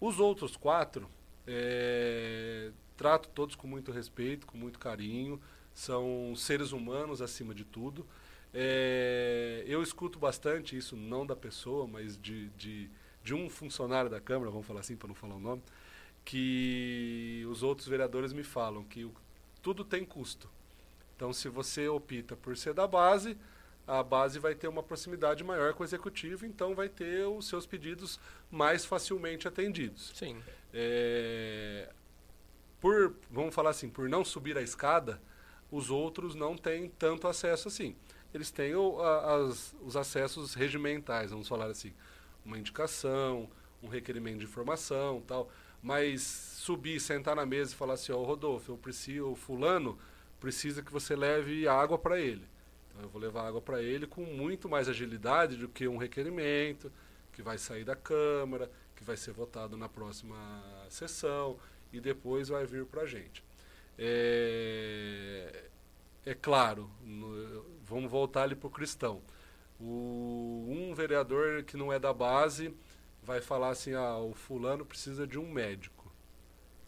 Os 0.00 0.20
outros 0.20 0.56
quatro, 0.56 1.08
é, 1.44 2.70
trato 2.96 3.28
todos 3.30 3.56
com 3.56 3.66
muito 3.66 3.90
respeito, 3.90 4.46
com 4.46 4.56
muito 4.56 4.78
carinho, 4.78 5.40
são 5.74 6.34
seres 6.36 6.70
humanos 6.70 7.20
acima 7.20 7.52
de 7.52 7.64
tudo. 7.64 8.06
É, 8.54 9.64
eu 9.66 9.82
escuto 9.82 10.18
bastante 10.18 10.76
isso, 10.76 10.96
não 10.96 11.26
da 11.26 11.34
pessoa, 11.34 11.88
mas 11.88 12.16
de, 12.20 12.48
de, 12.50 12.88
de 13.24 13.34
um 13.34 13.50
funcionário 13.50 14.10
da 14.10 14.20
Câmara, 14.20 14.50
vamos 14.52 14.66
falar 14.66 14.80
assim 14.80 14.96
para 14.96 15.08
não 15.08 15.14
falar 15.16 15.34
o 15.34 15.40
nome, 15.40 15.62
que 16.24 17.44
os 17.50 17.64
outros 17.64 17.88
vereadores 17.88 18.32
me 18.32 18.44
falam 18.44 18.84
que 18.84 19.04
o, 19.04 19.12
tudo 19.60 19.84
tem 19.84 20.04
custo. 20.04 20.48
Então, 21.22 21.32
se 21.32 21.48
você 21.48 21.86
opta 21.86 22.34
por 22.34 22.56
ser 22.56 22.74
da 22.74 22.84
base, 22.84 23.38
a 23.86 24.02
base 24.02 24.40
vai 24.40 24.56
ter 24.56 24.66
uma 24.66 24.82
proximidade 24.82 25.44
maior 25.44 25.72
com 25.72 25.84
o 25.84 25.86
executivo, 25.86 26.44
então 26.44 26.74
vai 26.74 26.88
ter 26.88 27.24
os 27.28 27.46
seus 27.46 27.64
pedidos 27.64 28.18
mais 28.50 28.84
facilmente 28.84 29.46
atendidos. 29.46 30.10
Sim. 30.16 30.42
É, 30.74 31.92
por, 32.80 33.14
vamos 33.30 33.54
falar 33.54 33.70
assim, 33.70 33.88
por 33.88 34.08
não 34.08 34.24
subir 34.24 34.58
a 34.58 34.62
escada, 34.62 35.22
os 35.70 35.90
outros 35.90 36.34
não 36.34 36.56
têm 36.56 36.88
tanto 36.88 37.28
acesso 37.28 37.68
assim. 37.68 37.94
Eles 38.34 38.50
têm 38.50 38.74
o, 38.74 39.00
a, 39.00 39.36
as, 39.36 39.76
os 39.80 39.96
acessos 39.96 40.54
regimentais, 40.54 41.30
vamos 41.30 41.46
falar 41.46 41.66
assim, 41.66 41.94
uma 42.44 42.58
indicação, 42.58 43.48
um 43.80 43.86
requerimento 43.86 44.40
de 44.40 44.44
informação, 44.46 45.22
tal. 45.24 45.48
Mas 45.80 46.20
subir, 46.22 46.98
sentar 46.98 47.36
na 47.36 47.46
mesa 47.46 47.74
e 47.74 47.76
falar 47.76 47.94
assim, 47.94 48.10
ó, 48.10 48.16
oh, 48.16 48.24
Rodolfo, 48.24 48.72
eu 48.72 48.76
preciso, 48.76 49.36
fulano, 49.36 49.96
precisa 50.42 50.82
que 50.82 50.92
você 50.92 51.14
leve 51.14 51.68
água 51.68 51.96
para 51.96 52.18
ele. 52.18 52.44
Então 52.90 53.02
eu 53.04 53.08
vou 53.08 53.22
levar 53.22 53.46
água 53.46 53.62
para 53.62 53.80
ele 53.80 54.08
com 54.08 54.24
muito 54.24 54.68
mais 54.68 54.88
agilidade 54.88 55.56
do 55.56 55.68
que 55.68 55.86
um 55.86 55.96
requerimento 55.96 56.90
que 57.32 57.40
vai 57.40 57.56
sair 57.56 57.84
da 57.84 57.94
Câmara, 57.94 58.68
que 58.96 59.04
vai 59.04 59.16
ser 59.16 59.30
votado 59.30 59.76
na 59.76 59.88
próxima 59.88 60.36
sessão 60.90 61.56
e 61.92 62.00
depois 62.00 62.48
vai 62.48 62.66
vir 62.66 62.84
para 62.86 63.02
a 63.02 63.06
gente. 63.06 63.44
É, 63.96 65.66
é 66.26 66.34
claro, 66.34 66.90
no, 67.04 67.64
vamos 67.84 68.10
voltar 68.10 68.42
ali 68.42 68.56
para 68.56 68.66
o 68.66 68.70
cristão. 68.70 69.22
um 69.80 70.92
vereador 70.92 71.62
que 71.62 71.76
não 71.76 71.92
é 71.92 72.00
da 72.00 72.12
base 72.12 72.74
vai 73.22 73.40
falar 73.40 73.68
assim, 73.68 73.94
ah, 73.94 74.18
o 74.18 74.34
fulano 74.34 74.84
precisa 74.84 75.24
de 75.24 75.38
um 75.38 75.48
médico. 75.48 76.01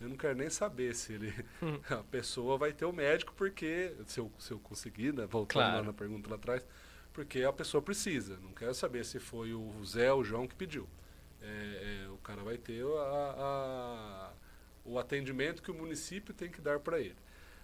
Eu 0.01 0.09
não 0.09 0.17
quero 0.17 0.37
nem 0.37 0.51
saber 0.51 0.95
se 0.95 1.15
ele. 1.15 1.33
Hum. 1.63 1.81
A 1.89 2.03
pessoa 2.05 2.59
vai 2.59 2.73
ter 2.73 2.85
o 2.85 2.93
médico, 2.93 3.33
porque. 3.37 3.95
Se 4.07 4.21
eu, 4.21 4.31
se 4.39 4.51
eu 4.53 4.59
conseguir, 4.59 5.13
né? 5.13 5.27
Voltando 5.27 5.63
claro. 5.63 5.77
lá 5.79 5.83
na 5.83 5.93
pergunta 5.93 6.29
lá 6.29 6.37
atrás. 6.37 6.67
porque 7.13 7.43
a 7.43 7.53
pessoa 7.53 7.81
precisa. 7.81 8.39
Não 8.43 8.53
quero 8.53 8.75
saber 8.75 9.05
se 9.05 9.19
foi 9.19 9.55
o 9.55 9.85
Zé 9.85 10.13
ou 10.13 10.21
o 10.21 10.25
João 10.25 10.47
que 10.47 10.55
pediu. 10.55 10.89
É, 11.41 12.05
é, 12.07 12.09
o 12.09 12.17
cara 12.19 12.43
vai 12.43 12.57
ter 12.57 12.83
a, 12.85 13.35
a, 13.39 14.33
o 14.85 14.99
atendimento 14.99 15.63
que 15.63 15.71
o 15.71 15.75
município 15.75 16.33
tem 16.33 16.51
que 16.51 16.61
dar 16.61 16.81
para 16.81 16.99
ele. 16.99 17.17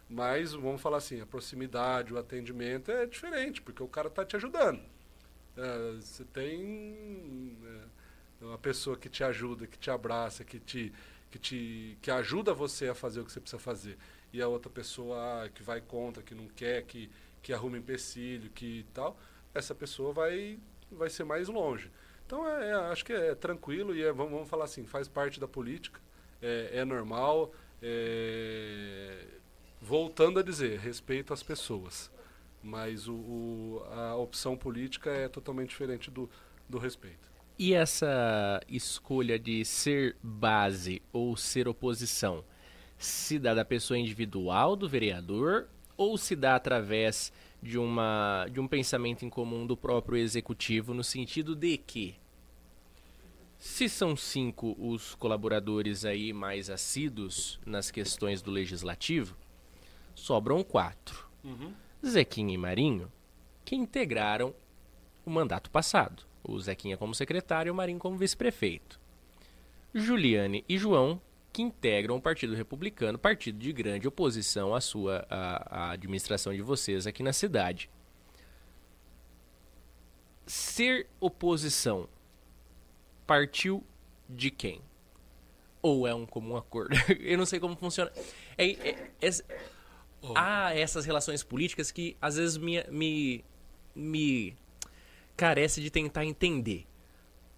Mas, 0.08 0.52
vamos 0.52 0.80
falar 0.80 0.98
assim, 0.98 1.20
a 1.20 1.26
proximidade, 1.26 2.12
o 2.12 2.18
atendimento 2.18 2.90
é 2.90 3.06
diferente, 3.06 3.62
porque 3.62 3.82
o 3.82 3.88
cara 3.88 4.08
está 4.08 4.24
te 4.24 4.36
ajudando. 4.36 4.82
É, 5.56 5.92
você 6.00 6.24
tem 6.24 7.56
é, 8.40 8.44
uma 8.44 8.58
pessoa 8.58 8.96
que 8.96 9.08
te 9.08 9.22
ajuda, 9.22 9.66
que 9.66 9.78
te 9.78 9.90
abraça, 9.90 10.44
que 10.44 10.58
te, 10.58 10.92
que 11.30 11.38
te 11.38 11.98
que 12.02 12.10
ajuda 12.10 12.52
você 12.52 12.88
a 12.88 12.94
fazer 12.94 13.20
o 13.20 13.24
que 13.24 13.32
você 13.32 13.40
precisa 13.40 13.60
fazer. 13.60 13.96
E 14.32 14.40
a 14.40 14.48
outra 14.48 14.70
pessoa 14.70 15.44
ah, 15.44 15.48
que 15.48 15.62
vai 15.62 15.80
contra, 15.80 16.22
que 16.22 16.34
não 16.34 16.46
quer, 16.48 16.82
que, 16.84 17.10
que 17.42 17.52
arruma 17.52 17.78
empecilho, 17.78 18.50
que 18.50 18.86
tal, 18.92 19.18
essa 19.54 19.74
pessoa 19.74 20.12
vai, 20.12 20.58
vai 20.90 21.10
ser 21.10 21.24
mais 21.24 21.48
longe. 21.48 21.90
Então, 22.26 22.46
é, 22.48 22.70
é 22.70 22.74
acho 22.74 23.04
que 23.04 23.12
é 23.12 23.34
tranquilo 23.34 23.94
e 23.94 24.02
é, 24.02 24.12
vamos, 24.12 24.32
vamos, 24.32 24.48
falar 24.48 24.64
assim, 24.64 24.86
faz 24.86 25.08
parte 25.08 25.40
da 25.40 25.48
política, 25.48 26.00
é, 26.40 26.70
é 26.74 26.84
normal. 26.84 27.52
É, 27.82 29.24
voltando 29.80 30.38
a 30.38 30.42
dizer, 30.42 30.78
respeito 30.78 31.32
às 31.32 31.42
pessoas. 31.42 32.10
Mas 32.62 33.08
o, 33.08 33.14
o, 33.14 33.82
a 33.90 34.14
opção 34.16 34.56
política 34.56 35.10
é 35.10 35.28
totalmente 35.28 35.70
diferente 35.70 36.10
do, 36.10 36.28
do 36.68 36.78
respeito. 36.78 37.29
E 37.62 37.74
essa 37.74 38.58
escolha 38.70 39.38
de 39.38 39.66
ser 39.66 40.16
base 40.22 41.02
ou 41.12 41.36
ser 41.36 41.68
oposição 41.68 42.42
se 42.96 43.38
dá 43.38 43.52
da 43.52 43.66
pessoa 43.66 43.98
individual 43.98 44.74
do 44.74 44.88
vereador 44.88 45.68
ou 45.94 46.16
se 46.16 46.34
dá 46.34 46.56
através 46.56 47.30
de, 47.62 47.76
uma, 47.76 48.46
de 48.50 48.58
um 48.60 48.66
pensamento 48.66 49.26
em 49.26 49.28
comum 49.28 49.66
do 49.66 49.76
próprio 49.76 50.16
executivo, 50.16 50.94
no 50.94 51.04
sentido 51.04 51.54
de 51.54 51.76
que, 51.76 52.14
se 53.58 53.90
são 53.90 54.16
cinco 54.16 54.74
os 54.78 55.14
colaboradores 55.14 56.06
aí 56.06 56.32
mais 56.32 56.70
assíduos 56.70 57.60
nas 57.66 57.90
questões 57.90 58.40
do 58.40 58.50
legislativo, 58.50 59.36
sobram 60.14 60.64
quatro. 60.64 61.28
Uhum. 61.44 61.74
Zequinha 62.02 62.54
e 62.54 62.56
Marinho, 62.56 63.12
que 63.66 63.76
integraram 63.76 64.54
o 65.26 65.30
mandato 65.30 65.70
passado. 65.70 66.29
O 66.42 66.58
Zequinha 66.58 66.96
como 66.96 67.14
secretário 67.14 67.70
e 67.70 67.72
o 67.72 67.74
Marinho 67.74 67.98
como 67.98 68.16
vice-prefeito. 68.16 69.00
Juliane 69.94 70.64
e 70.68 70.78
João, 70.78 71.20
que 71.52 71.62
integram 71.62 72.16
o 72.16 72.20
Partido 72.20 72.54
Republicano, 72.54 73.18
partido 73.18 73.58
de 73.58 73.72
grande 73.72 74.06
oposição 74.06 74.74
à 74.74 74.80
sua 74.80 75.26
à, 75.28 75.88
à 75.88 75.90
administração 75.92 76.54
de 76.54 76.62
vocês 76.62 77.06
aqui 77.06 77.22
na 77.22 77.32
cidade. 77.32 77.90
Ser 80.46 81.08
oposição 81.20 82.08
partiu 83.26 83.84
de 84.28 84.50
quem? 84.50 84.80
Ou 85.82 86.06
é 86.06 86.14
um 86.14 86.26
comum 86.26 86.56
acordo? 86.56 86.94
Eu 87.20 87.38
não 87.38 87.46
sei 87.46 87.58
como 87.58 87.76
funciona. 87.76 88.12
É, 88.56 88.70
é, 88.70 89.10
é, 89.20 89.30
Oh. 90.22 90.34
Há 90.36 90.74
essas 90.74 91.06
relações 91.06 91.42
políticas 91.42 91.90
que 91.90 92.16
às 92.20 92.36
vezes 92.36 92.58
me, 92.58 92.84
me, 92.90 93.44
me 93.94 94.56
carece 95.40 95.80
de 95.80 95.90
tentar 95.90 96.26
entender. 96.26 96.86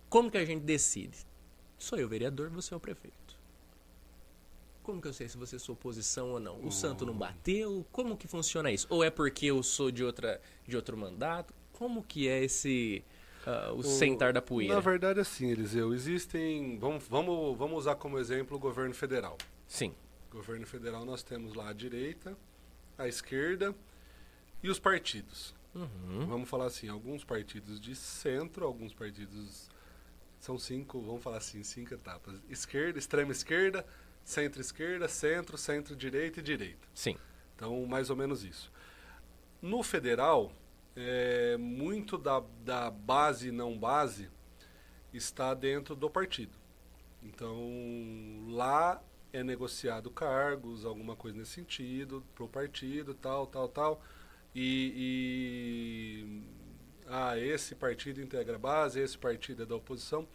Como 0.08 0.30
que 0.30 0.38
a 0.38 0.44
gente 0.44 0.62
decide? 0.62 1.26
Sou 1.76 1.98
eu 1.98 2.08
vereador, 2.08 2.48
você 2.48 2.72
é 2.72 2.76
o 2.76 2.80
prefeito. 2.80 3.36
Como 4.84 5.02
que 5.02 5.08
eu 5.08 5.12
sei 5.12 5.28
se 5.28 5.36
você 5.36 5.56
é 5.56 5.58
sua 5.58 5.72
oposição 5.72 6.30
ou 6.30 6.38
não? 6.38 6.60
O 6.60 6.68
oh. 6.68 6.70
santo 6.70 7.04
não 7.04 7.12
bateu? 7.12 7.84
Como 7.90 8.16
que 8.16 8.28
funciona 8.28 8.70
isso? 8.70 8.86
Ou 8.88 9.02
é 9.02 9.10
porque 9.10 9.46
eu 9.46 9.60
sou 9.64 9.90
de, 9.90 10.04
outra, 10.04 10.40
de 10.64 10.76
outro 10.76 10.96
mandato? 10.96 11.52
Como 11.72 12.04
que 12.04 12.28
é 12.28 12.44
esse... 12.44 13.04
Uh, 13.44 13.72
o, 13.72 13.78
o 13.78 13.82
sentar 13.82 14.32
da 14.32 14.40
poeira? 14.40 14.74
Na 14.74 14.80
verdade, 14.80 15.18
assim, 15.18 15.50
Eliseu, 15.50 15.92
existem... 15.92 16.78
Vamos, 16.78 17.02
vamos, 17.08 17.58
vamos 17.58 17.78
usar 17.78 17.96
como 17.96 18.16
exemplo 18.16 18.56
o 18.56 18.60
governo 18.60 18.94
federal. 18.94 19.36
Sim. 19.66 19.92
Governo 20.30 20.68
federal 20.68 21.04
nós 21.04 21.24
temos 21.24 21.54
lá 21.54 21.70
a 21.70 21.72
direita, 21.72 22.38
a 22.96 23.08
esquerda 23.08 23.74
e 24.62 24.70
os 24.70 24.78
partidos. 24.78 25.52
Uhum. 25.74 26.26
Vamos 26.26 26.48
falar 26.48 26.66
assim, 26.66 26.88
alguns 26.88 27.24
partidos 27.24 27.80
de 27.80 27.94
centro, 27.96 28.64
alguns 28.64 28.92
partidos 28.92 29.70
são 30.38 30.58
cinco, 30.58 31.00
vamos 31.00 31.22
falar 31.22 31.38
assim, 31.38 31.62
cinco 31.62 31.94
etapas. 31.94 32.40
Esquerda, 32.48 32.98
extrema 32.98 33.32
esquerda, 33.32 33.86
centro-esquerda, 34.24 35.08
centro, 35.08 35.56
centro-direita 35.56 36.40
e 36.40 36.42
direita. 36.42 36.88
Sim. 36.94 37.16
Então, 37.54 37.86
mais 37.86 38.10
ou 38.10 38.16
menos 38.16 38.44
isso. 38.44 38.70
No 39.60 39.82
federal, 39.82 40.52
é, 40.96 41.56
muito 41.56 42.18
da, 42.18 42.42
da 42.64 42.90
base 42.90 43.48
e 43.48 43.52
não 43.52 43.78
base 43.78 44.28
está 45.12 45.54
dentro 45.54 45.94
do 45.94 46.10
partido. 46.10 46.56
Então, 47.22 47.56
lá 48.48 49.00
é 49.32 49.42
negociado 49.42 50.10
cargos, 50.10 50.84
alguma 50.84 51.14
coisa 51.16 51.38
nesse 51.38 51.52
sentido, 51.52 52.22
para 52.34 52.44
o 52.44 52.48
partido, 52.48 53.14
tal, 53.14 53.46
tal, 53.46 53.68
tal. 53.68 54.02
E, 54.54 56.22
e, 56.26 56.42
ah, 57.08 57.38
esse 57.38 57.74
partido 57.74 58.20
integra 58.20 58.56
a 58.56 58.58
base, 58.58 59.00
esse 59.00 59.16
partido 59.16 59.62
é 59.62 59.66
da 59.66 59.76
oposição, 59.76 60.28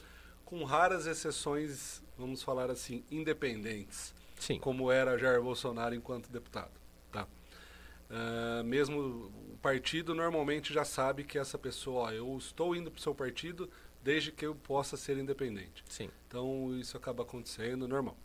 com 0.43 0.63
raras 0.63 1.05
exceções, 1.05 2.01
vamos 2.17 2.41
falar 2.41 2.71
assim, 2.71 3.03
independentes, 3.11 4.13
Sim. 4.39 4.59
como 4.59 4.91
era 4.91 5.17
Jair 5.17 5.41
Bolsonaro 5.41 5.93
enquanto 5.93 6.31
deputado. 6.31 6.71
Tá? 7.11 7.27
Uh, 8.09 8.63
mesmo 8.63 9.31
o 9.53 9.57
partido 9.61 10.15
normalmente 10.15 10.73
já 10.73 10.85
sabe 10.85 11.23
que 11.23 11.37
essa 11.37 11.57
pessoa, 11.57 12.03
ó, 12.03 12.11
eu 12.11 12.37
estou 12.37 12.75
indo 12.75 12.89
para 12.89 12.99
o 12.99 13.01
seu 13.01 13.13
partido 13.13 13.69
desde 14.01 14.31
que 14.31 14.45
eu 14.45 14.55
possa 14.55 14.95
ser 14.95 15.17
independente. 15.17 15.83
Sim. 15.89 16.09
Então 16.27 16.73
isso 16.79 16.95
acaba 16.95 17.23
acontecendo 17.23 17.87
normal. 17.87 18.17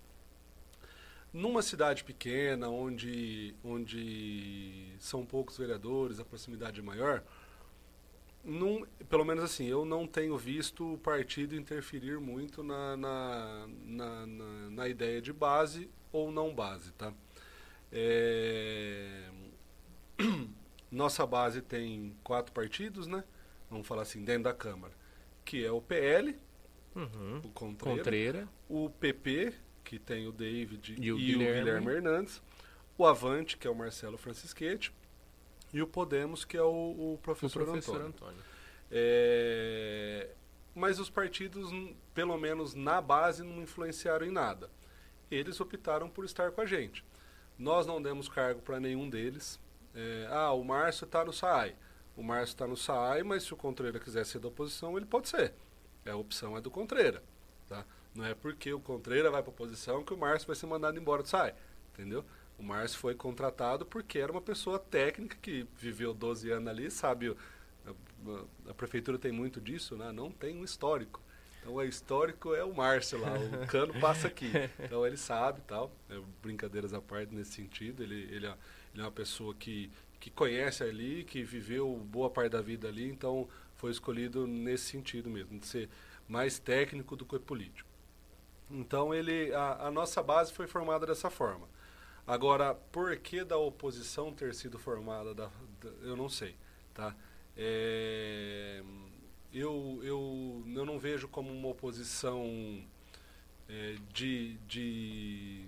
Numa 1.32 1.62
cidade 1.62 2.04
pequena, 2.04 2.68
onde, 2.68 3.54
onde 3.64 4.94
são 4.98 5.24
poucos 5.24 5.56
vereadores, 5.56 6.20
a 6.20 6.24
proximidade 6.24 6.80
é 6.80 6.82
maior, 6.82 7.24
num, 8.44 8.84
pelo 9.08 9.24
menos 9.24 9.44
assim, 9.44 9.66
eu 9.66 9.84
não 9.84 10.06
tenho 10.06 10.36
visto 10.36 10.94
o 10.94 10.98
partido 10.98 11.54
interferir 11.54 12.18
muito 12.18 12.62
na, 12.62 12.96
na, 12.96 13.68
na, 13.84 14.26
na, 14.26 14.70
na 14.70 14.88
ideia 14.88 15.22
de 15.22 15.32
base 15.32 15.88
ou 16.10 16.30
não 16.32 16.54
base, 16.54 16.92
tá? 16.92 17.12
É... 17.90 19.30
Nossa 20.90 21.24
base 21.24 21.62
tem 21.62 22.14
quatro 22.22 22.52
partidos, 22.52 23.06
né? 23.06 23.24
Vamos 23.70 23.86
falar 23.86 24.02
assim, 24.02 24.24
dentro 24.24 24.44
da 24.44 24.52
Câmara. 24.52 24.92
Que 25.44 25.64
é 25.64 25.72
o 25.72 25.80
PL, 25.80 26.36
uhum. 26.94 27.38
o 27.38 27.48
Contreira, 27.48 27.96
Contreira, 27.96 28.48
o 28.68 28.90
PP, 28.90 29.54
que 29.84 29.98
tem 29.98 30.26
o 30.26 30.32
David 30.32 30.96
e 30.98 31.12
o, 31.12 31.18
e 31.18 31.26
Guilherme. 31.26 31.60
o 31.60 31.64
Guilherme 31.64 31.92
Hernandes, 31.92 32.42
o 32.96 33.06
Avante, 33.06 33.56
que 33.56 33.66
é 33.66 33.70
o 33.70 33.74
Marcelo 33.74 34.16
Francisquete, 34.16 34.92
e 35.72 35.80
o 35.80 35.86
Podemos, 35.86 36.44
que 36.44 36.56
é 36.56 36.62
o, 36.62 37.14
o 37.14 37.18
professor, 37.22 37.62
o 37.62 37.64
professor 37.64 37.96
Antônio. 37.96 38.08
Antônio. 38.08 38.42
É... 38.90 40.30
Mas 40.74 40.98
os 40.98 41.08
partidos, 41.08 41.70
pelo 42.14 42.36
menos 42.36 42.74
na 42.74 43.00
base, 43.00 43.42
não 43.42 43.62
influenciaram 43.62 44.26
em 44.26 44.30
nada. 44.30 44.70
Eles 45.30 45.60
optaram 45.60 46.08
por 46.08 46.24
estar 46.24 46.50
com 46.52 46.60
a 46.60 46.66
gente. 46.66 47.04
Nós 47.58 47.86
não 47.86 48.02
demos 48.02 48.28
cargo 48.28 48.60
para 48.60 48.78
nenhum 48.78 49.08
deles. 49.08 49.58
É... 49.94 50.26
ah, 50.30 50.52
o 50.52 50.62
Márcio 50.62 51.04
está 51.06 51.24
no 51.24 51.32
SAI. 51.32 51.74
O 52.14 52.22
Márcio 52.22 52.52
está 52.52 52.66
no 52.66 52.76
SAI, 52.76 53.22
mas 53.22 53.44
se 53.44 53.54
o 53.54 53.56
Contreira 53.56 53.98
quiser 53.98 54.26
ser 54.26 54.38
da 54.38 54.48
oposição, 54.48 54.96
ele 54.96 55.06
pode 55.06 55.28
ser. 55.28 55.54
A 56.04 56.14
opção 56.14 56.56
é 56.56 56.60
do 56.60 56.70
Contreira. 56.70 57.22
Tá? 57.68 57.86
Não 58.14 58.24
é 58.24 58.34
porque 58.34 58.72
o 58.72 58.80
Contreira 58.80 59.30
vai 59.30 59.42
para 59.42 59.50
a 59.50 59.54
oposição 59.54 60.04
que 60.04 60.12
o 60.12 60.16
Márcio 60.16 60.46
vai 60.46 60.56
ser 60.56 60.66
mandado 60.66 60.98
embora 60.98 61.24
SAI. 61.24 61.54
Entendeu? 61.92 62.24
O 62.58 62.62
Márcio 62.62 62.98
foi 62.98 63.14
contratado 63.14 63.86
porque 63.86 64.18
era 64.18 64.30
uma 64.30 64.40
pessoa 64.40 64.78
técnica 64.78 65.36
que 65.40 65.66
viveu 65.76 66.12
12 66.12 66.50
anos 66.50 66.68
ali, 66.68 66.90
sabe? 66.90 67.34
A, 67.86 68.70
a 68.70 68.74
prefeitura 68.74 69.18
tem 69.18 69.32
muito 69.32 69.60
disso, 69.60 69.96
né? 69.96 70.12
Não 70.12 70.30
tem 70.30 70.56
um 70.56 70.64
histórico. 70.64 71.20
Então, 71.60 71.74
o 71.74 71.82
histórico 71.82 72.54
é 72.54 72.64
o 72.64 72.74
Márcio 72.74 73.20
lá, 73.20 73.32
o 73.34 73.66
cano 73.68 73.94
passa 74.00 74.26
aqui. 74.26 74.50
Então, 74.80 75.06
ele 75.06 75.16
sabe 75.16 75.60
tal. 75.62 75.92
É, 76.10 76.20
brincadeiras 76.42 76.92
à 76.92 77.00
parte 77.00 77.34
nesse 77.34 77.52
sentido. 77.52 78.02
Ele, 78.02 78.22
ele, 78.30 78.46
é, 78.46 78.54
ele 78.92 79.02
é 79.02 79.04
uma 79.04 79.12
pessoa 79.12 79.54
que, 79.54 79.90
que 80.18 80.30
conhece 80.30 80.82
ali, 80.82 81.24
que 81.24 81.42
viveu 81.42 81.96
boa 81.96 82.28
parte 82.28 82.52
da 82.52 82.60
vida 82.60 82.88
ali. 82.88 83.08
Então, 83.08 83.48
foi 83.76 83.90
escolhido 83.90 84.46
nesse 84.46 84.84
sentido 84.84 85.30
mesmo, 85.30 85.58
de 85.58 85.66
ser 85.66 85.88
mais 86.28 86.58
técnico 86.58 87.16
do 87.16 87.24
que 87.24 87.38
político. 87.38 87.91
Então 88.70 89.12
ele, 89.14 89.52
a, 89.54 89.86
a, 89.86 89.90
nossa 89.90 90.22
base 90.22 90.52
foi 90.52 90.66
formada 90.66 91.06
dessa 91.06 91.30
forma. 91.30 91.68
Agora, 92.26 92.74
por 92.74 93.16
que 93.16 93.44
da 93.44 93.56
oposição 93.56 94.32
ter 94.32 94.54
sido 94.54 94.78
formada, 94.78 95.34
da, 95.34 95.46
da, 95.80 95.88
eu 96.02 96.16
não 96.16 96.28
sei, 96.28 96.56
tá? 96.94 97.14
É, 97.56 98.82
eu, 99.52 100.00
eu, 100.02 100.64
eu 100.74 100.86
não 100.86 100.98
vejo 100.98 101.28
como 101.28 101.52
uma 101.52 101.68
oposição 101.68 102.82
é, 103.68 103.96
de, 104.12 104.56
de 104.66 105.66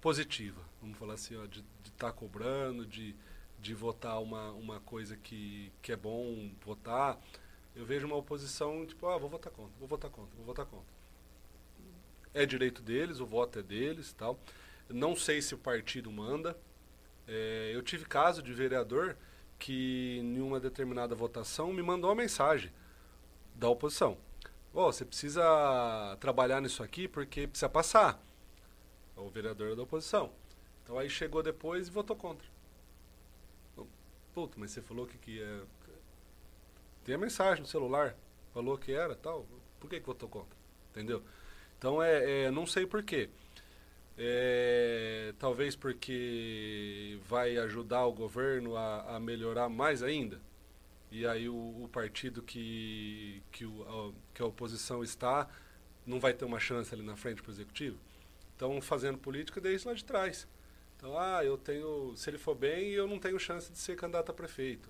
positiva, 0.00 0.60
vamos 0.80 0.98
falar 0.98 1.14
assim, 1.14 1.36
ó, 1.36 1.46
de 1.46 1.64
estar 1.84 2.08
tá 2.08 2.12
cobrando, 2.12 2.84
de, 2.84 3.14
de 3.58 3.74
votar 3.74 4.20
uma, 4.20 4.50
uma 4.52 4.80
coisa 4.80 5.16
que, 5.16 5.72
que 5.80 5.92
é 5.92 5.96
bom 5.96 6.50
votar, 6.64 7.18
eu 7.74 7.84
vejo 7.84 8.06
uma 8.06 8.16
oposição 8.16 8.86
tipo, 8.86 9.06
ah, 9.06 9.18
vou 9.18 9.28
votar 9.28 9.52
contra, 9.52 9.72
vou 9.78 9.88
votar 9.88 10.10
contra, 10.10 10.36
vou 10.36 10.46
votar 10.46 10.66
contra. 10.66 10.95
É 12.36 12.44
direito 12.44 12.82
deles, 12.82 13.18
o 13.18 13.24
voto 13.24 13.60
é 13.60 13.62
deles 13.62 14.12
tal. 14.12 14.38
Não 14.90 15.16
sei 15.16 15.40
se 15.40 15.54
o 15.54 15.58
partido 15.58 16.12
manda. 16.12 16.54
É, 17.26 17.70
eu 17.72 17.80
tive 17.80 18.04
caso 18.04 18.42
de 18.42 18.52
vereador 18.52 19.16
que 19.58 20.18
em 20.18 20.38
uma 20.42 20.60
determinada 20.60 21.14
votação 21.14 21.72
me 21.72 21.80
mandou 21.80 22.10
uma 22.10 22.16
mensagem 22.16 22.70
da 23.54 23.70
oposição. 23.70 24.18
Oh, 24.74 24.92
você 24.92 25.02
precisa 25.02 25.42
trabalhar 26.20 26.60
nisso 26.60 26.82
aqui 26.82 27.08
porque 27.08 27.46
precisa 27.46 27.70
passar. 27.70 28.22
É 29.16 29.20
o 29.20 29.30
vereador 29.30 29.74
da 29.74 29.84
oposição. 29.84 30.30
Então 30.84 30.98
aí 30.98 31.08
chegou 31.08 31.42
depois 31.42 31.88
e 31.88 31.90
votou 31.90 32.14
contra. 32.14 32.46
Puta, 34.34 34.56
mas 34.58 34.72
você 34.72 34.82
falou 34.82 35.06
que, 35.06 35.16
que 35.16 35.30
ia. 35.38 35.64
Tem 37.02 37.14
a 37.14 37.18
mensagem 37.18 37.62
no 37.62 37.66
celular. 37.66 38.14
Falou 38.52 38.76
que 38.76 38.92
era 38.92 39.14
tal. 39.14 39.46
Por 39.80 39.88
que, 39.88 39.98
que 39.98 40.04
votou 40.04 40.28
contra? 40.28 40.54
Entendeu? 40.90 41.22
Então 41.78 42.02
é, 42.02 42.44
é 42.44 42.50
não 42.50 42.66
sei 42.66 42.86
porquê. 42.86 43.28
É, 44.18 45.34
talvez 45.38 45.76
porque 45.76 47.18
vai 47.28 47.58
ajudar 47.58 48.06
o 48.06 48.12
governo 48.12 48.76
a, 48.76 49.16
a 49.16 49.20
melhorar 49.20 49.68
mais 49.68 50.02
ainda. 50.02 50.40
E 51.10 51.26
aí 51.26 51.48
o, 51.48 51.54
o 51.54 51.88
partido 51.92 52.42
que, 52.42 53.42
que, 53.52 53.64
o, 53.64 53.82
a, 53.82 54.34
que 54.34 54.42
a 54.42 54.46
oposição 54.46 55.02
está 55.02 55.48
não 56.06 56.20
vai 56.20 56.32
ter 56.32 56.44
uma 56.44 56.60
chance 56.60 56.94
ali 56.94 57.02
na 57.02 57.16
frente 57.16 57.42
para 57.42 57.50
o 57.50 57.52
executivo. 57.54 57.98
Então, 58.54 58.80
fazendo 58.80 59.18
política 59.18 59.60
desde 59.60 59.86
lá 59.86 59.92
de 59.92 60.04
trás. 60.04 60.48
Então, 60.96 61.18
ah, 61.18 61.44
eu 61.44 61.58
tenho, 61.58 62.14
se 62.16 62.30
ele 62.30 62.38
for 62.38 62.54
bem, 62.54 62.90
eu 62.92 63.06
não 63.06 63.18
tenho 63.18 63.38
chance 63.38 63.70
de 63.70 63.76
ser 63.76 63.96
candidato 63.96 64.30
a 64.30 64.34
prefeito. 64.34 64.88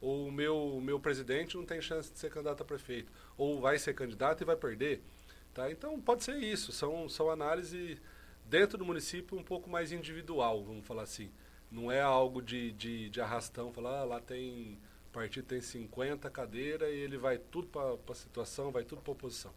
Ou 0.00 0.28
o 0.28 0.32
meu, 0.32 0.80
meu 0.80 1.00
presidente 1.00 1.56
não 1.56 1.64
tem 1.64 1.80
chance 1.80 2.12
de 2.12 2.18
ser 2.18 2.30
candidato 2.30 2.62
a 2.62 2.66
prefeito. 2.66 3.10
Ou 3.36 3.60
vai 3.60 3.78
ser 3.78 3.94
candidato 3.94 4.42
e 4.42 4.44
vai 4.44 4.54
perder. 4.54 5.02
Tá? 5.58 5.72
Então, 5.72 6.00
pode 6.00 6.22
ser 6.22 6.36
isso. 6.36 6.70
São, 6.70 7.08
são 7.08 7.28
análises 7.28 8.00
dentro 8.44 8.78
do 8.78 8.84
município 8.84 9.36
um 9.36 9.42
pouco 9.42 9.68
mais 9.68 9.90
individual, 9.90 10.62
vamos 10.62 10.86
falar 10.86 11.02
assim. 11.02 11.32
Não 11.68 11.90
é 11.90 12.00
algo 12.00 12.40
de, 12.40 12.70
de, 12.72 13.10
de 13.10 13.20
arrastão, 13.20 13.72
falar, 13.72 13.98
ah, 13.98 14.04
lá 14.04 14.20
tem, 14.20 14.78
partido 15.12 15.46
tem 15.46 15.60
50 15.60 16.30
cadeiras 16.30 16.88
e 16.88 16.94
ele 16.94 17.18
vai 17.18 17.38
tudo 17.38 17.66
para 17.66 17.98
a 18.08 18.14
situação, 18.14 18.70
vai 18.70 18.84
tudo 18.84 19.02
para 19.02 19.10
a 19.10 19.14
oposição. 19.14 19.52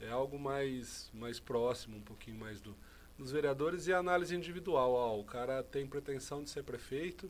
É 0.00 0.08
algo 0.08 0.38
mais, 0.38 1.10
mais 1.12 1.40
próximo, 1.40 1.96
um 1.96 2.02
pouquinho 2.02 2.38
mais 2.38 2.60
do, 2.60 2.76
dos 3.18 3.32
vereadores 3.32 3.88
e 3.88 3.92
análise 3.92 4.36
individual. 4.36 4.92
Ó, 4.92 5.18
o 5.18 5.24
cara 5.24 5.64
tem 5.64 5.84
pretensão 5.84 6.44
de 6.44 6.48
ser 6.48 6.62
prefeito, 6.62 7.28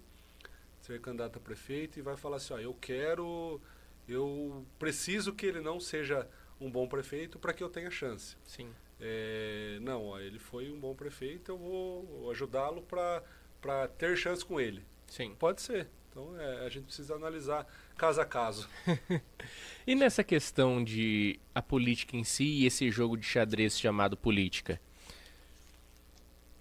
ser 0.82 1.00
candidato 1.00 1.38
a 1.38 1.40
prefeito 1.40 1.98
e 1.98 2.02
vai 2.02 2.18
falar 2.18 2.36
assim, 2.36 2.52
ó, 2.52 2.58
eu 2.58 2.74
quero, 2.74 3.58
eu 4.06 4.62
preciso 4.78 5.32
que 5.32 5.46
ele 5.46 5.62
não 5.62 5.80
seja 5.80 6.28
um 6.64 6.70
bom 6.70 6.86
prefeito 6.86 7.38
para 7.38 7.52
que 7.52 7.62
eu 7.62 7.68
tenha 7.68 7.90
chance. 7.90 8.36
Sim. 8.44 8.68
É, 9.00 9.78
não, 9.80 10.06
ó, 10.06 10.20
ele 10.20 10.38
foi 10.38 10.70
um 10.70 10.78
bom 10.78 10.94
prefeito, 10.94 11.52
eu 11.52 11.58
vou 11.58 12.30
ajudá-lo 12.30 12.82
para 12.82 13.88
ter 13.98 14.16
chance 14.16 14.44
com 14.44 14.60
ele. 14.60 14.82
Sim. 15.06 15.34
Pode 15.38 15.60
ser. 15.62 15.88
Então 16.10 16.40
é, 16.40 16.64
a 16.64 16.68
gente 16.68 16.84
precisa 16.84 17.14
analisar 17.14 17.66
caso 17.96 18.20
a 18.20 18.24
caso. 18.24 18.68
e 19.86 19.94
nessa 19.94 20.22
questão 20.22 20.82
de 20.82 21.38
a 21.54 21.60
política 21.60 22.16
em 22.16 22.24
si 22.24 22.44
e 22.44 22.66
esse 22.66 22.90
jogo 22.90 23.16
de 23.16 23.26
xadrez 23.26 23.78
chamado 23.78 24.16
política? 24.16 24.80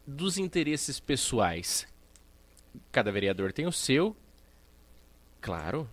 dos 0.06 0.38
interesses 0.38 1.00
pessoais. 1.00 1.88
Cada 2.92 3.12
vereador 3.12 3.54
tem 3.54 3.66
o 3.66 3.72
seu, 3.72 4.16
claro, 5.40 5.90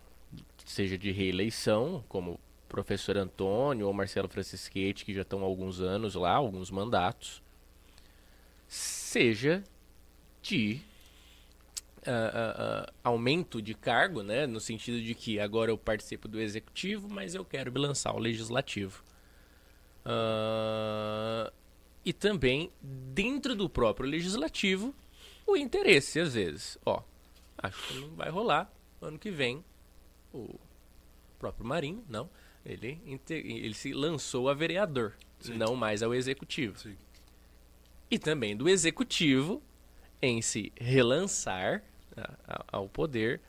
seja 0.64 0.96
de 0.98 1.10
reeleição, 1.10 2.04
como 2.08 2.40
professor 2.70 3.18
Antônio 3.18 3.86
ou 3.86 3.92
Marcelo 3.92 4.28
Francisquete, 4.28 5.04
que 5.04 5.12
já 5.12 5.22
estão 5.22 5.40
há 5.40 5.44
alguns 5.44 5.80
anos 5.80 6.14
lá, 6.14 6.30
alguns 6.30 6.70
mandatos, 6.70 7.42
seja 8.68 9.62
de 10.40 10.80
uh, 12.06 12.86
uh, 12.86 12.92
aumento 13.02 13.60
de 13.60 13.74
cargo, 13.74 14.22
né, 14.22 14.46
no 14.46 14.60
sentido 14.60 15.02
de 15.02 15.14
que 15.14 15.40
agora 15.40 15.70
eu 15.70 15.76
participo 15.76 16.28
do 16.28 16.40
executivo, 16.40 17.08
mas 17.10 17.34
eu 17.34 17.44
quero 17.44 17.72
me 17.72 17.78
lançar 17.78 18.10
ao 18.10 18.18
legislativo. 18.18 19.02
E 22.04 22.12
também 22.12 22.72
dentro 22.80 23.54
do 23.54 23.68
próprio 23.68 24.08
legislativo 24.08 24.94
o 25.46 25.56
interesse 25.56 26.18
às 26.18 26.34
vezes. 26.34 26.78
Ó, 26.86 27.02
acho 27.58 27.88
que 27.88 28.00
não 28.00 28.08
vai 28.14 28.30
rolar 28.30 28.72
ano 29.02 29.18
que 29.18 29.30
vem 29.30 29.62
o 30.32 30.58
próprio 31.38 31.66
Marinho, 31.66 32.04
não. 32.08 32.30
Ele, 32.64 33.00
ele 33.28 33.74
se 33.74 33.92
lançou 33.92 34.48
a 34.48 34.54
vereador, 34.54 35.14
Sim. 35.38 35.54
não 35.54 35.74
mais 35.74 36.02
ao 36.02 36.14
executivo. 36.14 36.78
Sim. 36.78 36.96
E 38.10 38.18
também 38.18 38.56
do 38.56 38.68
executivo 38.68 39.62
em 40.20 40.42
se 40.42 40.72
relançar 40.76 41.82
ao 42.68 42.88
poder 42.88 43.40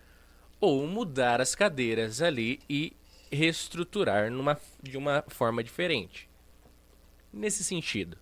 ou 0.60 0.86
mudar 0.88 1.42
as 1.42 1.56
cadeiras 1.56 2.22
ali 2.22 2.60
e 2.70 2.94
reestruturar 3.32 4.32
numa, 4.32 4.60
de 4.82 4.98
uma 4.98 5.24
forma 5.28 5.64
diferente. 5.64 6.30
Nesse 7.34 7.64
sentido, 7.64 8.18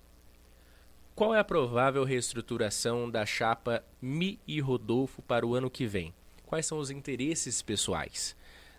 qual 1.16 1.36
é 1.36 1.40
a 1.40 1.44
provável 1.44 2.04
reestruturação 2.04 3.10
da 3.10 3.26
chapa 3.26 3.84
Mi 4.02 4.40
e 4.48 4.62
Rodolfo 4.62 5.22
para 5.22 5.46
o 5.46 5.54
ano 5.54 5.70
que 5.70 5.86
vem? 5.86 6.14
Quais 6.46 6.66
são 6.66 6.78
os 6.80 6.90
interesses 6.90 7.62
pessoais? 7.62 8.36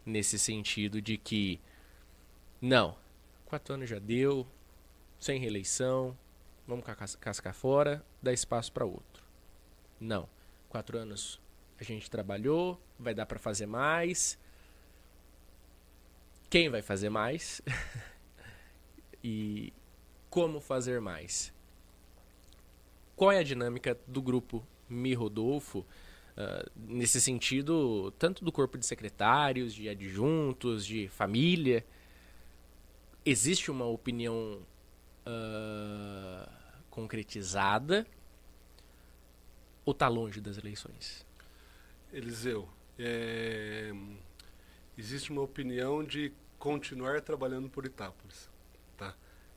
Nesse 0.07 0.39
sentido 0.39 1.03
de 1.03 1.19
que, 1.19 1.61
não, 2.61 2.97
quatro 3.47 3.75
anos 3.75 3.89
já 3.89 3.99
deu, 3.99 4.47
sem 5.19 5.39
reeleição, 5.39 6.17
vamos 6.67 6.85
cascar 7.21 7.55
fora, 7.55 8.05
dá 8.23 8.33
espaço 8.33 8.73
para 8.73 8.85
outro. 8.85 9.25
Não, 9.99 10.29
quatro 10.69 10.99
anos 10.99 11.41
a 11.79 11.85
gente 11.85 12.11
trabalhou, 12.11 12.81
vai 12.99 13.15
dar 13.15 13.27
para 13.27 13.39
fazer 13.39 13.67
mais. 13.67 14.39
Quem 16.49 16.69
vai 16.69 16.83
fazer 16.83 17.11
mais? 17.11 17.63
e 19.23 19.73
como 20.29 20.61
fazer 20.61 21.01
mais? 21.01 21.53
qual 23.21 23.31
é 23.31 23.39
a 23.39 23.43
dinâmica 23.43 23.99
do 24.07 24.23
grupo 24.23 24.67
Mi 24.89 25.13
Rodolfo, 25.13 25.81
uh, 25.81 26.71
nesse 26.75 27.21
sentido, 27.21 28.11
tanto 28.13 28.43
do 28.43 28.51
corpo 28.51 28.79
de 28.79 28.87
secretários, 28.87 29.75
de 29.75 29.91
adjuntos, 29.91 30.87
de 30.87 31.07
família? 31.07 31.85
Existe 33.25 33.71
uma 33.71 33.85
opinião 33.85 34.63
uh, 35.27 36.51
concretizada 36.89 38.07
ou 39.85 39.93
está 39.93 40.09
longe 40.09 40.41
das 40.41 40.57
eleições? 40.59 41.27
Eliseu, 42.13 42.69
é... 42.99 43.93
existe 44.99 45.31
uma 45.31 45.43
opinião 45.43 46.03
de 46.05 46.33
continuar 46.59 47.21
trabalhando 47.21 47.69
por 47.69 47.87
Itápolis. 47.87 48.49
Tá? 48.97 49.15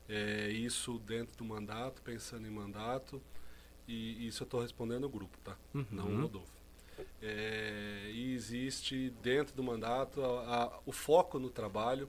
É, 0.08 0.48
isso 0.48 0.98
dentro 1.00 1.36
do 1.36 1.44
mandato, 1.44 2.02
pensando 2.02 2.46
em 2.46 2.50
mandato. 2.50 3.20
E 3.86 4.26
isso 4.26 4.42
eu 4.42 4.46
estou 4.46 4.60
respondendo 4.60 5.04
o 5.04 5.08
grupo, 5.08 5.36
tá? 5.44 5.56
Uhum. 5.74 5.86
Não 5.90 6.06
o 6.06 6.20
Rodolfo. 6.22 6.52
É, 7.20 8.10
e 8.12 8.32
existe 8.32 9.10
dentro 9.22 9.54
do 9.54 9.62
mandato 9.62 10.24
a, 10.24 10.64
a, 10.64 10.80
o 10.86 10.92
foco 10.92 11.38
no 11.38 11.50
trabalho. 11.50 12.08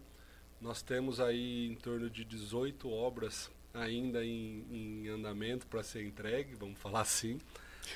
Nós 0.60 0.82
temos 0.82 1.20
aí 1.20 1.68
em 1.68 1.76
torno 1.76 2.10
de 2.10 2.24
18 2.24 2.90
obras 2.90 3.52
ainda 3.74 4.24
em, 4.24 4.66
em 4.72 5.08
andamento 5.10 5.68
para 5.68 5.84
ser 5.84 6.04
entregue, 6.06 6.56
vamos 6.56 6.80
falar 6.80 7.02
assim. 7.02 7.40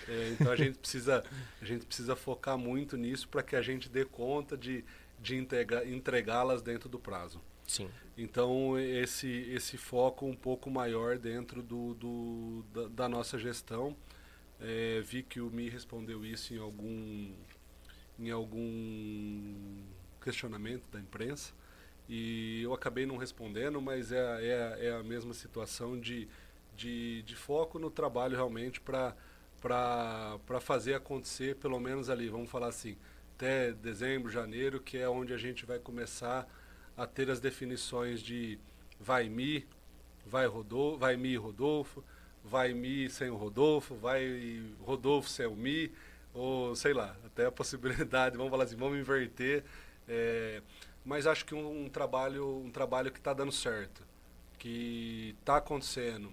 É, 0.07 0.29
então 0.33 0.51
a 0.51 0.55
gente 0.55 0.77
precisa 0.77 1.23
a 1.59 1.65
gente 1.65 1.85
precisa 1.85 2.15
focar 2.15 2.57
muito 2.57 2.95
nisso 2.95 3.27
para 3.27 3.41
que 3.41 3.55
a 3.55 3.61
gente 3.61 3.89
dê 3.89 4.05
conta 4.05 4.55
de, 4.55 4.83
de 5.19 5.35
entregá-las 5.35 6.61
dentro 6.61 6.87
do 6.87 6.99
prazo. 6.99 7.41
Sim. 7.65 7.89
Então, 8.17 8.77
esse, 8.79 9.27
esse 9.27 9.77
foco 9.77 10.25
um 10.25 10.35
pouco 10.35 10.69
maior 10.71 11.17
dentro 11.17 11.61
do, 11.61 11.93
do 11.93 12.65
da, 12.73 12.87
da, 12.87 13.09
nossa 13.09 13.37
gestão. 13.37 13.95
É, 14.59 15.01
vi 15.01 15.23
que 15.23 15.39
o 15.39 15.49
Mi 15.49 15.69
respondeu 15.69 16.25
isso 16.25 16.53
em 16.53 16.57
algum, 16.57 17.31
em 18.17 18.29
algum 18.29 19.83
questionamento 20.19 20.83
da 20.91 20.99
imprensa 20.99 21.53
e 22.09 22.63
eu 22.63 22.73
acabei 22.73 23.05
não 23.05 23.17
respondendo, 23.17 23.79
mas 23.79 24.11
é, 24.11 24.17
é, 24.17 24.87
é 24.87 24.91
a 24.93 25.03
mesma 25.03 25.31
situação 25.31 25.99
de, 25.99 26.27
de, 26.75 27.21
de 27.21 27.35
foco 27.35 27.77
no 27.77 27.91
trabalho 27.91 28.35
realmente 28.35 28.81
para 28.81 29.15
fazer 30.59 30.95
acontecer, 30.95 31.55
pelo 31.57 31.79
menos 31.79 32.09
ali, 32.09 32.27
vamos 32.27 32.49
falar 32.49 32.67
assim, 32.67 32.97
até 33.35 33.71
dezembro, 33.71 34.31
janeiro, 34.31 34.79
que 34.79 34.97
é 34.97 35.07
onde 35.07 35.33
a 35.33 35.37
gente 35.37 35.67
vai 35.67 35.77
começar 35.77 36.47
a 36.97 37.05
ter 37.05 37.29
as 37.29 37.39
definições 37.39 38.23
de 38.23 38.57
vai 38.99 39.29
mi, 39.29 39.67
vai 40.25 40.47
Rodolfo, 40.47 40.97
vai 40.97 41.15
mi 41.15 41.35
Rodolfo, 41.37 42.03
vai 42.43 42.73
mi 42.73 43.07
sem 43.07 43.29
o 43.29 43.35
Rodolfo, 43.35 43.93
vai 43.93 44.63
Rodolfo 44.81 45.29
sem 45.29 45.45
o 45.45 45.55
mi, 45.55 45.91
ou 46.33 46.75
sei 46.75 46.93
lá, 46.93 47.15
até 47.23 47.45
a 47.45 47.51
possibilidade, 47.51 48.35
vamos 48.37 48.49
falar 48.49 48.63
assim, 48.63 48.75
vamos 48.75 48.97
inverter. 48.97 49.63
É, 50.07 50.61
mas 51.09 51.25
acho 51.25 51.43
que 51.43 51.55
um, 51.55 51.85
um 51.85 51.89
trabalho, 51.89 52.59
um 52.59 52.69
trabalho 52.69 53.11
que 53.11 53.17
está 53.17 53.33
dando 53.33 53.51
certo, 53.51 54.05
que 54.59 55.35
está 55.39 55.57
acontecendo, 55.57 56.31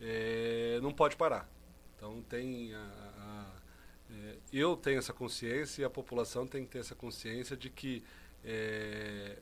é, 0.00 0.78
não 0.80 0.94
pode 0.94 1.14
parar. 1.14 1.46
Então 1.94 2.22
tem 2.22 2.72
a, 2.74 2.78
a, 2.78 3.46
é, 4.10 4.36
eu 4.50 4.78
tenho 4.78 4.98
essa 4.98 5.12
consciência 5.12 5.82
e 5.82 5.84
a 5.84 5.90
população 5.90 6.46
tem 6.46 6.64
que 6.64 6.70
ter 6.70 6.78
essa 6.78 6.94
consciência 6.94 7.54
de 7.54 7.68
que 7.68 8.02
é, 8.42 9.36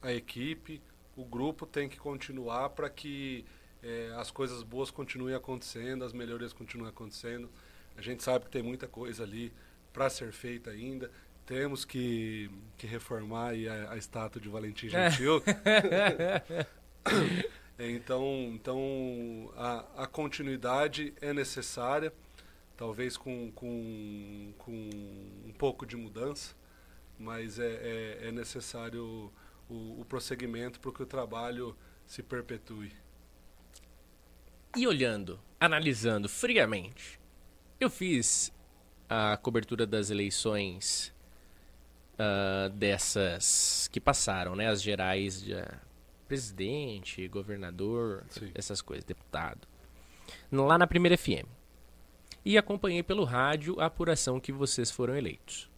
a 0.00 0.14
equipe, 0.14 0.80
o 1.14 1.26
grupo 1.26 1.66
tem 1.66 1.90
que 1.90 1.98
continuar 1.98 2.70
para 2.70 2.88
que 2.88 3.44
é, 3.82 4.14
as 4.16 4.30
coisas 4.30 4.62
boas 4.62 4.90
continuem 4.90 5.34
acontecendo, 5.34 6.06
as 6.06 6.14
melhorias 6.14 6.54
continuem 6.54 6.88
acontecendo. 6.88 7.50
A 7.98 8.00
gente 8.00 8.22
sabe 8.22 8.46
que 8.46 8.50
tem 8.50 8.62
muita 8.62 8.88
coisa 8.88 9.24
ali 9.24 9.52
para 9.92 10.08
ser 10.08 10.32
feita 10.32 10.70
ainda. 10.70 11.10
Temos 11.48 11.82
que, 11.82 12.50
que 12.76 12.86
reformar 12.86 13.54
a, 13.54 13.92
a 13.92 13.96
estátua 13.96 14.38
de 14.38 14.50
Valentim 14.50 14.90
Gentil. 14.90 15.42
então, 17.78 18.50
então 18.52 19.50
a, 19.56 20.02
a 20.02 20.06
continuidade 20.06 21.14
é 21.22 21.32
necessária, 21.32 22.12
talvez 22.76 23.16
com, 23.16 23.50
com, 23.52 24.52
com 24.58 24.90
um 25.46 25.54
pouco 25.56 25.86
de 25.86 25.96
mudança, 25.96 26.54
mas 27.18 27.58
é, 27.58 27.64
é, 27.64 28.28
é 28.28 28.30
necessário 28.30 29.32
o, 29.70 30.02
o 30.02 30.04
prosseguimento 30.06 30.78
para 30.78 30.92
que 30.92 31.02
o 31.02 31.06
trabalho 31.06 31.74
se 32.04 32.22
perpetue. 32.22 32.92
E 34.76 34.86
olhando, 34.86 35.40
analisando 35.58 36.28
friamente, 36.28 37.18
eu 37.80 37.88
fiz 37.88 38.52
a 39.08 39.34
cobertura 39.38 39.86
das 39.86 40.10
eleições 40.10 41.16
uh, 42.18 42.68
dessas 42.70 43.88
que 43.92 44.00
passaram, 44.00 44.56
né? 44.56 44.68
As 44.68 44.82
gerais 44.82 45.42
de 45.42 45.54
uh, 45.54 45.66
presidente, 46.26 47.26
governador, 47.28 48.24
Sim. 48.28 48.50
essas 48.54 48.82
coisas, 48.82 49.04
deputado. 49.04 49.66
Lá 50.50 50.76
na 50.76 50.86
primeira 50.86 51.16
FM. 51.16 51.46
E 52.44 52.56
acompanhei 52.56 53.02
pelo 53.02 53.24
rádio 53.24 53.80
a 53.80 53.86
apuração 53.86 54.40
que 54.40 54.52
vocês 54.52 54.90
foram 54.90 55.16
eleitos. 55.16 55.70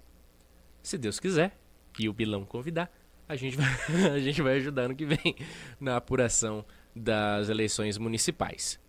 Se 0.83 0.97
Deus 0.97 1.21
quiser, 1.21 1.59
e 1.99 2.09
o 2.09 2.13
Bilão 2.13 2.45
convidar, 2.45 2.91
a 3.29 3.37
gente 3.37 3.57
vai, 3.57 3.67
a 4.15 4.19
gente 4.19 4.43
vai 4.43 4.57
ajudar 4.57 4.89
no 4.89 4.97
que 4.97 5.05
vem 5.05 5.37
na 5.79 5.97
apuração 5.97 6.65
das 6.95 7.49
eleições 7.49 7.99
municipais. 7.99 8.81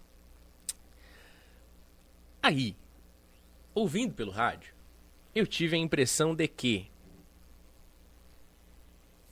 Aí, 2.42 2.76
ouvindo 3.74 4.14
pelo 4.14 4.32
rádio, 4.32 4.74
eu 5.34 5.46
tive 5.46 5.76
a 5.76 5.80
impressão 5.80 6.34
de 6.34 6.48
que 6.48 6.91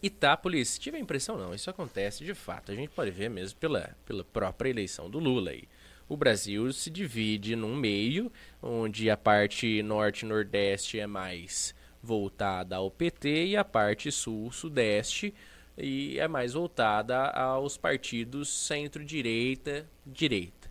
Itápolis, 0.02 0.80
tive 0.80 0.98
a 0.98 1.00
impressão 1.00 1.38
não, 1.38 1.54
isso 1.54 1.70
acontece 1.70 2.24
de 2.24 2.34
fato. 2.34 2.72
A 2.72 2.76
gente 2.76 2.90
pode 2.90 3.12
ver 3.12 3.30
mesmo 3.30 3.60
pela, 3.60 3.96
pela 4.06 4.24
própria 4.24 4.70
eleição 4.70 5.10
do 5.10 5.20
Lula 5.20 5.52
aí. 5.52 5.64
O 6.08 6.18
Brasil 6.18 6.72
se 6.74 6.90
divide 6.90 7.56
num 7.56 7.76
meio, 7.76 8.32
onde 8.62 9.10
a 9.10 9.18
parte 9.18 9.84
norte-nordeste 9.84 11.00
é 11.00 11.06
mais 11.06 11.76
voltada 12.02 12.78
ao 12.78 12.90
PT 12.90 13.48
e 13.48 13.58
a 13.58 13.64
parte 13.64 14.12
sul-sudeste 14.12 15.34
e 15.78 16.20
é 16.20 16.28
mais 16.28 16.54
voltada 16.54 17.28
aos 17.28 17.78
partidos 17.78 18.50
centro-direita, 18.50 19.88
direita. 20.06 20.70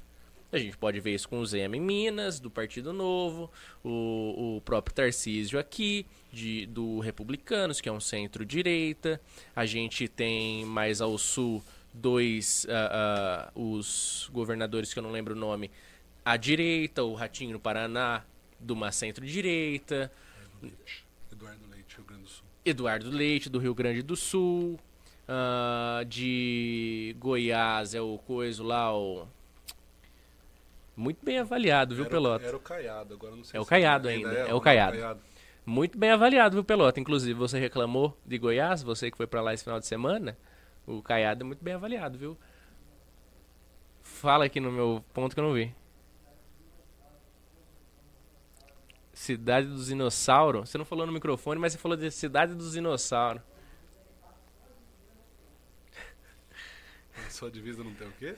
A 0.51 0.59
gente 0.59 0.77
pode 0.77 0.99
ver 0.99 1.15
isso 1.15 1.29
com 1.29 1.41
o 1.41 1.47
Zema 1.47 1.77
em 1.77 1.81
Minas, 1.81 2.41
do 2.41 2.51
Partido 2.51 2.93
Novo, 2.93 3.51
o, 3.85 4.57
o 4.57 4.61
próprio 4.63 4.95
Tarcísio 4.95 5.59
aqui, 5.59 6.07
de, 6.33 6.67
do 6.67 7.01
Republicanos, 7.01 7.81
que 7.81 7.89
é 7.89 7.93
um 7.93 8.01
centro-direita. 8.01 9.21
A 9.55 9.67
gente 9.67 10.09
tem 10.09 10.65
mais 10.65 11.01
ao 11.01 11.17
sul 11.19 11.63
dois, 11.93 12.65
uh, 12.65 13.59
uh, 13.59 13.75
os 13.75 14.29
governadores 14.33 14.93
que 14.93 14.99
eu 14.99 15.03
não 15.03 15.11
lembro 15.11 15.35
o 15.35 15.39
nome, 15.39 15.71
à 16.25 16.37
direita, 16.37 17.03
o 17.03 17.15
Ratinho 17.15 17.53
no 17.53 17.61
Paraná, 17.61 18.23
de 18.61 18.73
uma 18.73 18.93
centro-direita. 18.93 20.13
Eduardo 21.33 21.67
Leite, 21.71 21.97
Rio 21.97 22.05
Grande 22.05 22.23
do 22.23 22.29
Sul. 22.29 22.45
Eduardo 22.65 23.11
Leite, 23.11 23.49
do 23.49 23.59
Rio 23.59 23.75
Grande 23.75 24.03
do 24.03 24.17
Sul. 24.17 24.79
Uh, 25.29 26.05
de 26.07 27.15
Goiás 27.19 27.95
é 27.95 28.01
o 28.01 28.17
coisa 28.17 28.65
lá, 28.65 28.97
o. 28.97 29.29
Muito 30.97 31.25
bem 31.25 31.39
avaliado, 31.39 31.95
viu, 31.95 32.05
era, 32.05 32.11
Pelota? 32.11 32.45
Era 32.47 32.57
o 32.57 32.61
Caiado, 32.61 33.15
agora 33.15 33.37
não 33.37 33.45
sei 33.45 33.57
É 33.57 33.61
se 33.61 33.67
o 33.67 33.69
Caiado 33.69 34.09
ainda, 34.09 34.33
é, 34.33 34.49
é 34.49 34.55
o 34.55 34.61
Caiado. 34.61 34.97
Caiado. 34.97 35.21
Muito 35.69 35.99
bem 35.99 36.11
avaliado, 36.11 36.55
viu, 36.55 36.65
Pelota? 36.65 36.99
Inclusive, 36.99 37.39
você 37.39 37.59
reclamou 37.59 38.19
de 38.25 38.39
Goiás, 38.39 38.83
você 38.83 39.11
que 39.11 39.19
foi 39.19 39.27
para 39.27 39.43
lá 39.43 39.53
esse 39.53 39.63
final 39.63 39.79
de 39.79 39.87
semana. 39.87 40.35
O 40.87 41.03
Caiado 41.03 41.43
é 41.43 41.47
muito 41.47 41.63
bem 41.63 41.75
avaliado, 41.75 42.17
viu? 42.17 42.39
Fala 44.01 44.47
aqui 44.47 44.61
no 44.61 44.73
meu 44.73 45.05
ponto 45.13 45.35
que 45.35 45.41
eu 45.41 45.45
não 45.45 45.53
vi. 45.53 45.75
Cidade 49.13 49.67
dos 49.67 49.89
Dinossauros. 49.89 50.71
Você 50.71 50.79
não 50.79 50.87
falou 50.87 51.07
no 51.07 51.13
microfone, 51.13 51.61
mas 51.61 51.75
você 51.75 51.79
falou 51.79 51.99
de 51.99 52.11
Cidade 52.11 52.55
dos 52.55 52.73
Dinossauros. 52.73 53.43
Passou 57.13 57.47
a 57.47 57.51
divisa 57.51 57.85
não 57.85 57.93
tem 57.93 58.09
o 58.09 58.13
quê? 58.13 58.35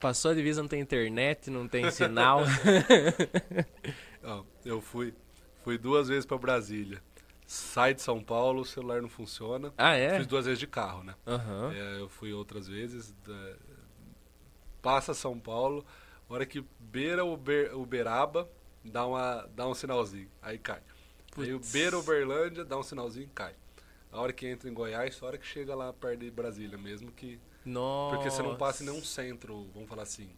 Passou 0.00 0.32
a 0.32 0.34
divisa 0.34 0.60
não 0.60 0.68
tem 0.68 0.80
internet, 0.80 1.50
não 1.50 1.68
tem 1.68 1.88
sinal. 1.92 2.40
oh, 4.24 4.42
eu 4.64 4.80
fui, 4.80 5.14
fui 5.68 5.76
duas 5.76 6.08
vezes 6.08 6.24
para 6.24 6.38
Brasília. 6.38 7.02
Sai 7.46 7.92
de 7.92 8.00
São 8.00 8.22
Paulo, 8.22 8.62
o 8.62 8.64
celular 8.64 9.02
não 9.02 9.08
funciona. 9.08 9.70
Ah, 9.76 9.94
é? 9.94 10.16
Fiz 10.16 10.26
duas 10.26 10.46
vezes 10.46 10.58
de 10.58 10.66
carro, 10.66 11.04
né? 11.04 11.14
Uhum. 11.26 11.70
É, 11.70 12.00
eu 12.00 12.08
fui 12.08 12.32
outras 12.32 12.66
vezes. 12.66 13.14
Da... 13.22 13.56
Passa 14.80 15.12
São 15.12 15.38
Paulo, 15.38 15.84
hora 16.26 16.46
que 16.46 16.64
beira 16.78 17.22
Uber, 17.22 17.76
Uberaba, 17.76 18.48
dá, 18.82 19.04
uma, 19.04 19.46
dá 19.54 19.68
um 19.68 19.74
sinalzinho, 19.74 20.30
aí 20.40 20.58
cai. 20.58 20.80
Putz. 21.32 21.46
Aí 21.46 21.54
o 21.54 21.60
beira 21.60 21.98
Uberlândia, 21.98 22.64
dá 22.64 22.78
um 22.78 22.82
sinalzinho 22.82 23.28
cai. 23.34 23.54
A 24.10 24.22
hora 24.22 24.32
que 24.32 24.46
entra 24.46 24.70
em 24.70 24.72
Goiás, 24.72 25.18
a 25.22 25.26
hora 25.26 25.36
que 25.36 25.46
chega 25.46 25.74
lá 25.74 25.92
perto 25.92 26.20
de 26.20 26.30
Brasília 26.30 26.78
mesmo, 26.78 27.12
que. 27.12 27.38
Nossa. 27.62 28.16
Porque 28.16 28.30
você 28.30 28.42
não 28.42 28.56
passa 28.56 28.82
em 28.82 28.86
nenhum 28.86 29.04
centro, 29.04 29.68
vamos 29.74 29.88
falar 29.88 30.04
assim, 30.04 30.30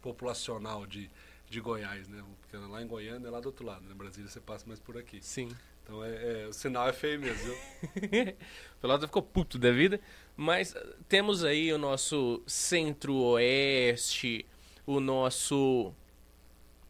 populacional 0.00 0.86
de, 0.86 1.10
de 1.48 1.60
Goiás, 1.60 2.08
né? 2.08 2.22
Porque 2.40 2.56
lá 2.56 2.82
em 2.82 2.86
Goiânia 2.86 3.28
é 3.28 3.30
lá 3.30 3.40
do 3.40 3.46
outro 3.46 3.64
lado, 3.64 3.84
né? 3.84 3.94
Brasília 3.94 4.28
você 4.28 4.40
passa 4.40 4.66
mais 4.66 4.80
por 4.80 4.96
aqui. 4.96 5.20
Sim. 5.22 5.48
Então 5.82 6.04
é, 6.04 6.42
é 6.42 6.46
o 6.48 6.52
sinal 6.52 6.88
é 6.88 6.92
feio 6.92 7.20
mesmo, 7.20 7.44
viu? 7.44 7.54
o 8.76 8.80
Pelota 8.80 9.06
ficou 9.06 9.22
puto 9.22 9.56
da 9.58 9.70
vida, 9.70 10.00
mas 10.36 10.74
temos 11.08 11.44
aí 11.44 11.72
o 11.72 11.78
nosso 11.78 12.42
centro-oeste, 12.46 14.44
o 14.84 14.98
nosso 14.98 15.92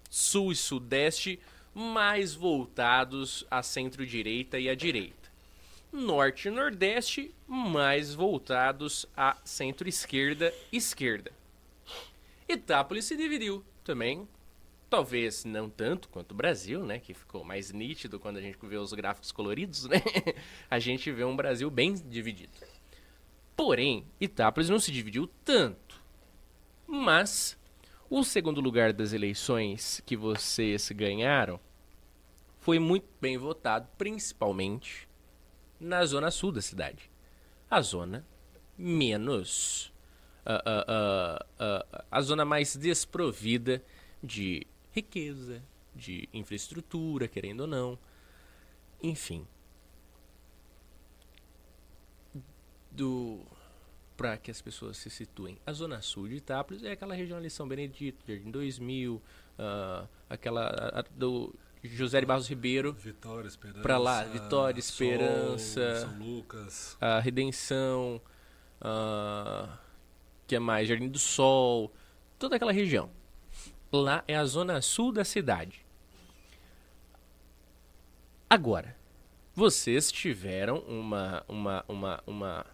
sul 0.08 0.50
e 0.50 0.56
sudeste 0.56 1.38
mais 1.74 2.32
voltados 2.34 3.46
à 3.50 3.62
centro-direita 3.62 4.58
e 4.58 4.70
à 4.70 4.74
direita. 4.74 5.30
Norte 5.92 6.48
e 6.48 6.50
nordeste 6.50 7.34
mais 7.46 8.14
voltados 8.14 9.06
à 9.14 9.36
centro-esquerda 9.44 10.54
e 10.72 10.78
esquerda. 10.78 11.30
Itápolis 12.48 13.04
se 13.04 13.16
dividiu 13.16 13.62
também, 13.84 14.26
talvez 14.88 15.44
não 15.44 15.68
tanto 15.68 16.08
quanto 16.08 16.32
o 16.32 16.34
Brasil, 16.34 16.84
né, 16.84 16.98
que 16.98 17.12
ficou 17.12 17.44
mais 17.44 17.72
nítido 17.72 18.18
quando 18.18 18.36
a 18.36 18.40
gente 18.40 18.58
vê 18.62 18.76
os 18.76 18.92
gráficos 18.92 19.32
coloridos, 19.32 19.86
né? 19.86 20.02
a 20.70 20.78
gente 20.78 21.10
vê 21.10 21.24
um 21.24 21.36
Brasil 21.36 21.70
bem 21.70 21.94
dividido. 21.94 22.52
Porém, 23.56 24.06
Itápolis 24.20 24.68
não 24.68 24.78
se 24.78 24.92
dividiu 24.92 25.28
tanto. 25.44 26.00
Mas 26.86 27.58
o 28.08 28.22
segundo 28.22 28.60
lugar 28.60 28.92
das 28.92 29.12
eleições 29.12 30.00
que 30.06 30.16
vocês 30.16 30.90
ganharam 30.90 31.58
foi 32.58 32.78
muito 32.78 33.08
bem 33.20 33.36
votado, 33.36 33.88
principalmente 33.96 35.08
na 35.80 36.04
zona 36.04 36.30
sul 36.30 36.52
da 36.52 36.60
cidade. 36.60 37.10
A 37.70 37.80
zona 37.80 38.26
menos. 38.76 39.92
Uh, 40.46 40.52
uh, 40.52 41.44
uh, 41.64 42.04
a 42.08 42.20
zona 42.20 42.44
mais 42.44 42.76
desprovida 42.76 43.82
de 44.22 44.64
riqueza, 44.96 45.62
de 45.94 46.26
infraestrutura, 46.32 47.28
querendo 47.28 47.60
ou 47.60 47.66
não. 47.66 47.98
Enfim. 49.02 49.46
Do 52.90 53.44
para 54.16 54.38
que 54.38 54.50
as 54.50 54.62
pessoas 54.62 54.96
se 54.96 55.10
situem. 55.10 55.58
A 55.66 55.72
zona 55.74 56.00
sul 56.00 56.26
de 56.26 56.36
Itápolis 56.36 56.82
é 56.82 56.92
aquela 56.92 57.14
região 57.14 57.36
ali 57.36 57.50
São 57.50 57.68
Benedito, 57.68 58.24
Jardim 58.26 58.50
2000, 58.50 59.16
uh, 59.16 60.08
aquela 60.30 60.62
a, 60.62 61.00
a, 61.00 61.04
do 61.14 61.54
José 61.84 62.20
de 62.20 62.26
Barros 62.26 62.48
Ribeiro. 62.48 62.94
Vitória, 62.94 63.46
Esperança. 63.46 63.82
Para 63.82 63.98
lá, 63.98 64.24
Vitória, 64.24 64.78
Esperança. 64.78 66.00
Sol, 66.00 66.08
São 66.08 66.18
Lucas. 66.18 66.96
A 66.98 67.20
Redenção. 67.20 68.22
Uh, 68.80 69.68
que 70.46 70.56
é 70.56 70.58
mais? 70.58 70.88
Jardim 70.88 71.08
do 71.08 71.18
Sol. 71.18 71.92
Toda 72.38 72.56
aquela 72.56 72.72
região. 72.72 73.10
Lá 73.92 74.24
é 74.26 74.36
a 74.36 74.44
zona 74.44 74.80
sul 74.82 75.12
da 75.12 75.24
cidade. 75.24 75.84
Agora, 78.48 78.96
vocês 79.54 80.12
tiveram 80.12 80.78
uma, 80.80 81.44
uma, 81.48 81.84
uma, 81.88 82.22
uma 82.26 82.66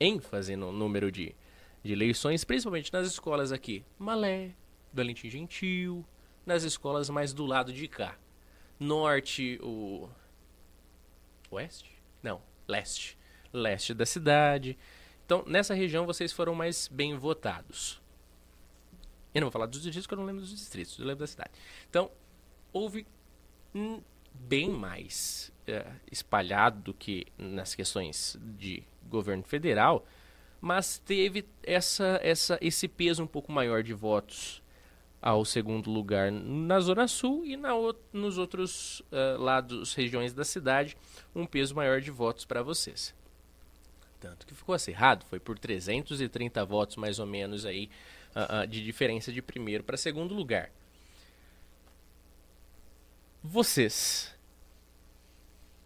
ênfase 0.00 0.56
no 0.56 0.72
número 0.72 1.12
de, 1.12 1.34
de 1.82 1.92
eleições, 1.92 2.44
principalmente 2.44 2.92
nas 2.92 3.06
escolas 3.06 3.52
aqui. 3.52 3.84
Malé, 3.98 4.52
Valentim 4.92 5.28
Gentil, 5.28 6.04
nas 6.46 6.62
escolas 6.62 7.10
mais 7.10 7.32
do 7.32 7.46
lado 7.46 7.72
de 7.72 7.86
cá. 7.86 8.16
Norte, 8.78 9.58
o. 9.62 10.08
Oeste? 11.50 11.90
Não, 12.22 12.42
leste. 12.66 13.16
Leste 13.52 13.94
da 13.94 14.04
cidade. 14.04 14.76
Então, 15.24 15.44
nessa 15.46 15.74
região 15.74 16.06
vocês 16.06 16.32
foram 16.32 16.54
mais 16.54 16.88
bem 16.88 17.16
votados. 17.16 18.02
Eu 19.34 19.40
não 19.40 19.46
vou 19.46 19.52
falar 19.52 19.66
dos 19.66 19.82
distritos, 19.82 20.06
porque 20.06 20.14
eu 20.14 20.18
não 20.18 20.26
lembro 20.26 20.42
dos 20.42 20.50
distritos, 20.50 20.96
eu 20.98 21.04
lembro 21.04 21.20
da 21.20 21.26
cidade. 21.26 21.50
Então, 21.90 22.10
houve 22.72 23.04
bem 24.32 24.70
mais 24.70 25.52
é, 25.66 25.86
espalhado 26.10 26.80
do 26.80 26.94
que 26.94 27.26
nas 27.36 27.74
questões 27.74 28.38
de 28.56 28.82
governo 29.08 29.42
federal, 29.42 30.06
mas 30.60 30.98
teve 30.98 31.44
essa, 31.62 32.18
essa, 32.22 32.58
esse 32.60 32.88
peso 32.88 33.22
um 33.22 33.26
pouco 33.26 33.52
maior 33.52 33.82
de 33.82 33.92
votos 33.92 34.62
ao 35.20 35.44
segundo 35.44 35.90
lugar 35.90 36.30
na 36.30 36.78
Zona 36.80 37.08
Sul 37.08 37.44
e 37.44 37.56
na, 37.56 37.70
nos 38.12 38.38
outros 38.38 39.00
uh, 39.00 39.40
lados, 39.40 39.94
regiões 39.94 40.32
da 40.32 40.44
cidade, 40.44 40.96
um 41.34 41.46
peso 41.46 41.74
maior 41.74 42.00
de 42.00 42.10
votos 42.10 42.44
para 42.44 42.62
vocês. 42.62 43.14
Tanto 44.20 44.46
que 44.46 44.54
ficou 44.54 44.74
acirrado, 44.74 45.24
foi 45.26 45.40
por 45.40 45.58
330 45.58 46.64
votos 46.64 46.96
mais 46.96 47.18
ou 47.18 47.26
menos 47.26 47.66
aí 47.66 47.90
uh, 48.34 48.66
de 48.66 48.84
diferença 48.84 49.32
de 49.32 49.40
primeiro 49.40 49.84
para 49.84 49.96
segundo 49.96 50.34
lugar. 50.34 50.70
Vocês, 53.42 54.34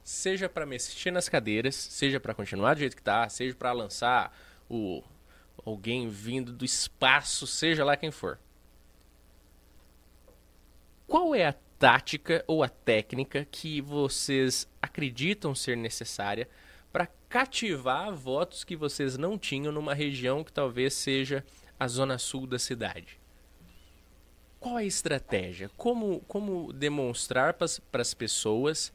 seja 0.02 0.48
para 0.48 0.64
mexer 0.64 1.10
nas 1.10 1.28
cadeiras, 1.28 1.74
seja 1.74 2.20
para 2.20 2.34
continuar 2.34 2.74
do 2.74 2.80
jeito 2.80 2.96
que 2.96 3.02
tá, 3.02 3.28
seja 3.28 3.54
para 3.54 3.72
lançar 3.72 4.36
o 4.68 5.02
alguém 5.64 6.08
vindo 6.08 6.52
do 6.52 6.64
espaço, 6.64 7.46
seja 7.46 7.84
lá 7.84 7.96
quem 7.96 8.10
for. 8.10 8.38
Qual 11.06 11.34
é 11.34 11.46
a 11.46 11.54
tática 11.78 12.44
ou 12.46 12.62
a 12.62 12.68
técnica 12.68 13.46
que 13.50 13.80
vocês 13.80 14.68
acreditam 14.80 15.54
ser 15.54 15.76
necessária 15.76 16.48
para 16.92 17.08
cativar 17.28 18.12
votos 18.14 18.64
que 18.64 18.76
vocês 18.76 19.16
não 19.16 19.38
tinham 19.38 19.72
numa 19.72 19.94
região 19.94 20.42
que 20.42 20.52
talvez 20.52 20.94
seja 20.94 21.44
a 21.78 21.88
zona 21.88 22.18
sul 22.18 22.46
da 22.46 22.58
cidade? 22.58 23.18
qual 24.58 24.76
a 24.76 24.84
estratégia? 24.84 25.70
Como, 25.76 26.20
como 26.20 26.72
demonstrar 26.72 27.54
para 27.54 28.02
as 28.02 28.14
pessoas 28.14 28.92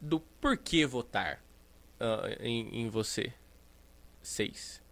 do 0.00 0.20
porquê 0.20 0.86
votar 0.86 1.42
uh, 2.00 2.42
em, 2.42 2.82
em 2.82 2.88
você? 2.88 3.32
Seis. 4.22 4.82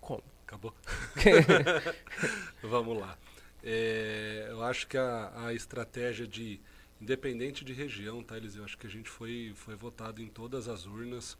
Como? 0.00 0.22
Acabou. 0.46 0.74
Vamos 2.62 2.98
lá. 2.98 3.18
É, 3.62 4.46
eu 4.50 4.62
acho 4.62 4.86
que 4.86 4.96
a, 4.96 5.46
a 5.46 5.54
estratégia 5.54 6.26
de 6.26 6.60
independente 7.00 7.64
de 7.64 7.72
região, 7.72 8.22
tá, 8.22 8.36
Eliseu? 8.36 8.64
Acho 8.64 8.76
que 8.76 8.86
a 8.86 8.90
gente 8.90 9.08
foi, 9.08 9.52
foi 9.54 9.74
votado 9.74 10.20
em 10.20 10.28
todas 10.28 10.68
as 10.68 10.86
urnas, 10.86 11.36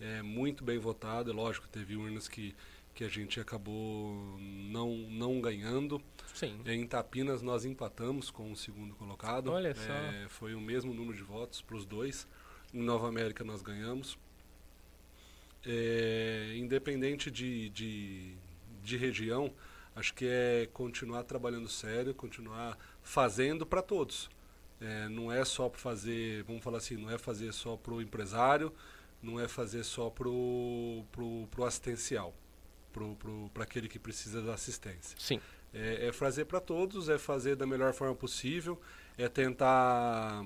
é, 0.00 0.22
muito 0.22 0.64
bem 0.64 0.78
votado. 0.78 1.30
É 1.30 1.34
lógico, 1.34 1.68
teve 1.68 1.96
urnas 1.96 2.28
que 2.28 2.54
que 2.96 3.04
a 3.04 3.08
gente 3.08 3.38
acabou 3.38 4.38
não, 4.40 4.96
não 5.10 5.38
ganhando. 5.38 6.00
Sim. 6.32 6.58
Em 6.64 6.82
Itapinas 6.82 7.42
nós 7.42 7.66
empatamos 7.66 8.30
com 8.30 8.50
o 8.50 8.56
segundo 8.56 8.94
colocado. 8.94 9.52
Olha 9.52 9.74
só. 9.74 9.92
É, 9.92 10.26
foi 10.30 10.54
o 10.54 10.60
mesmo 10.60 10.94
número 10.94 11.14
de 11.14 11.22
votos 11.22 11.60
para 11.60 11.76
os 11.76 11.84
dois. 11.84 12.26
Em 12.72 12.80
Nova 12.80 13.06
América 13.06 13.44
nós 13.44 13.60
ganhamos. 13.60 14.18
É, 15.62 16.54
independente 16.56 17.30
de, 17.30 17.68
de, 17.68 18.34
de 18.82 18.96
região, 18.96 19.52
acho 19.94 20.14
que 20.14 20.24
é 20.26 20.66
continuar 20.72 21.24
trabalhando 21.24 21.68
sério, 21.68 22.14
continuar 22.14 22.78
fazendo 23.02 23.66
para 23.66 23.82
todos. 23.82 24.30
É, 24.80 25.06
não 25.10 25.30
é 25.30 25.44
só 25.44 25.68
para 25.68 25.78
fazer, 25.78 26.44
vamos 26.44 26.64
falar 26.64 26.78
assim, 26.78 26.96
não 26.96 27.10
é 27.10 27.18
fazer 27.18 27.52
só 27.52 27.76
para 27.76 27.92
o 27.92 28.00
empresário, 28.00 28.72
não 29.26 29.40
é 29.40 29.48
fazer 29.48 29.82
só 29.82 30.08
para 30.08 30.28
o 30.28 31.46
assistencial 31.66 32.34
para 33.52 33.64
aquele 33.64 33.88
que 33.88 33.98
precisa 33.98 34.40
da 34.40 34.54
assistência. 34.54 35.16
Sim. 35.18 35.40
É, 35.74 36.06
é 36.06 36.12
fazer 36.12 36.46
para 36.46 36.60
todos, 36.60 37.08
é 37.08 37.18
fazer 37.18 37.56
da 37.56 37.66
melhor 37.66 37.92
forma 37.92 38.14
possível, 38.14 38.80
é 39.18 39.28
tentar, 39.28 40.42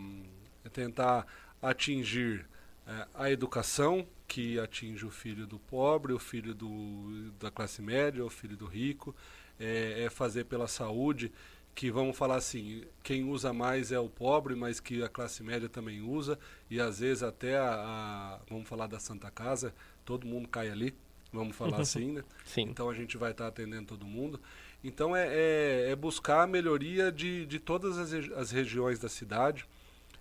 é 0.64 0.68
tentar 0.68 1.26
atingir 1.62 2.46
é, 2.86 3.06
a 3.14 3.30
educação, 3.30 4.06
que 4.26 4.58
atinge 4.58 5.04
o 5.04 5.10
filho 5.10 5.46
do 5.46 5.58
pobre, 5.58 6.12
o 6.12 6.18
filho 6.18 6.54
do, 6.54 7.30
da 7.38 7.50
classe 7.50 7.82
média, 7.82 8.24
o 8.24 8.30
filho 8.30 8.56
do 8.56 8.66
rico, 8.66 9.14
é, 9.58 10.04
é 10.04 10.10
fazer 10.10 10.44
pela 10.44 10.66
saúde, 10.66 11.32
que 11.74 11.90
vamos 11.90 12.16
falar 12.16 12.36
assim, 12.36 12.84
quem 13.02 13.24
usa 13.24 13.52
mais 13.52 13.92
é 13.92 13.98
o 13.98 14.08
pobre, 14.08 14.54
mas 14.54 14.80
que 14.80 15.02
a 15.02 15.08
classe 15.08 15.42
média 15.42 15.68
também 15.68 16.00
usa, 16.00 16.38
e 16.68 16.80
às 16.80 17.00
vezes 17.00 17.22
até 17.22 17.56
a, 17.56 17.72
a 17.72 18.40
vamos 18.48 18.68
falar 18.68 18.86
da 18.86 18.98
Santa 18.98 19.30
Casa, 19.30 19.74
todo 20.04 20.26
mundo 20.26 20.48
cai 20.48 20.68
ali 20.68 20.94
vamos 21.32 21.56
falar 21.56 21.80
assim, 21.82 22.12
né? 22.12 22.24
Sim. 22.44 22.62
Então 22.62 22.88
a 22.88 22.94
gente 22.94 23.16
vai 23.16 23.30
estar 23.30 23.44
tá 23.44 23.48
atendendo 23.48 23.86
todo 23.86 24.04
mundo. 24.04 24.40
Então 24.82 25.14
é, 25.14 25.28
é, 25.28 25.90
é, 25.90 25.96
buscar 25.96 26.42
a 26.42 26.46
melhoria 26.46 27.12
de, 27.12 27.46
de 27.46 27.58
todas 27.58 27.98
as, 27.98 28.12
as 28.32 28.50
regiões 28.50 28.98
da 28.98 29.08
cidade, 29.08 29.66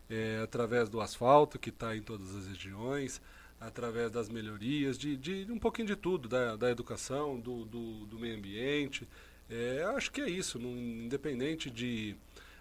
é, 0.09 0.41
através 0.43 0.89
do 0.89 0.99
asfalto 0.99 1.57
que 1.57 1.69
está 1.69 1.95
em 1.95 2.01
todas 2.01 2.35
as 2.35 2.47
regiões, 2.47 3.21
através 3.59 4.11
das 4.11 4.29
melhorias, 4.29 4.97
de, 4.97 5.15
de 5.15 5.51
um 5.51 5.59
pouquinho 5.59 5.87
de 5.87 5.95
tudo, 5.95 6.27
da, 6.27 6.55
da 6.55 6.69
educação, 6.69 7.39
do, 7.39 7.65
do, 7.65 8.05
do 8.05 8.19
meio 8.19 8.37
ambiente. 8.37 9.07
É, 9.49 9.83
acho 9.95 10.11
que 10.11 10.21
é 10.21 10.29
isso, 10.29 10.59
não, 10.59 10.69
independente 10.69 11.69
de. 11.69 12.15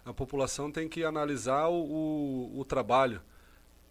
A 0.05 0.13
população 0.13 0.73
tem 0.73 0.89
que 0.89 1.05
analisar 1.05 1.69
o, 1.69 1.85
o, 1.85 2.61
o 2.61 2.65
trabalho 2.65 3.21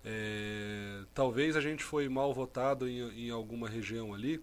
é, 0.10 1.04
talvez 1.14 1.58
a 1.58 1.60
gente 1.62 1.84
foi 1.84 2.08
mal 2.08 2.34
votado 2.34 2.88
em, 2.88 3.26
em 3.26 3.30
alguma 3.30 3.68
região 3.68 4.14
ali, 4.14 4.42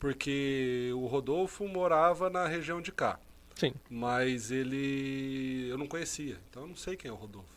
porque 0.00 0.90
o 0.94 1.06
Rodolfo 1.06 1.68
morava 1.68 2.28
na 2.28 2.48
região 2.48 2.82
de 2.82 2.90
cá. 2.90 3.20
Sim. 3.54 3.72
Mas 3.88 4.50
ele. 4.50 5.68
Eu 5.68 5.78
não 5.78 5.86
conhecia, 5.86 6.40
então 6.48 6.62
eu 6.62 6.68
não 6.68 6.74
sei 6.74 6.96
quem 6.96 7.08
é 7.08 7.12
o 7.12 7.16
Rodolfo. 7.16 7.54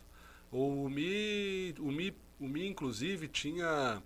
O 0.52 0.88
Mi, 0.88 1.74
o 1.80 1.90
Mi, 1.90 2.16
o 2.38 2.46
Mi 2.46 2.68
inclusive, 2.68 3.26
tinha 3.26 4.00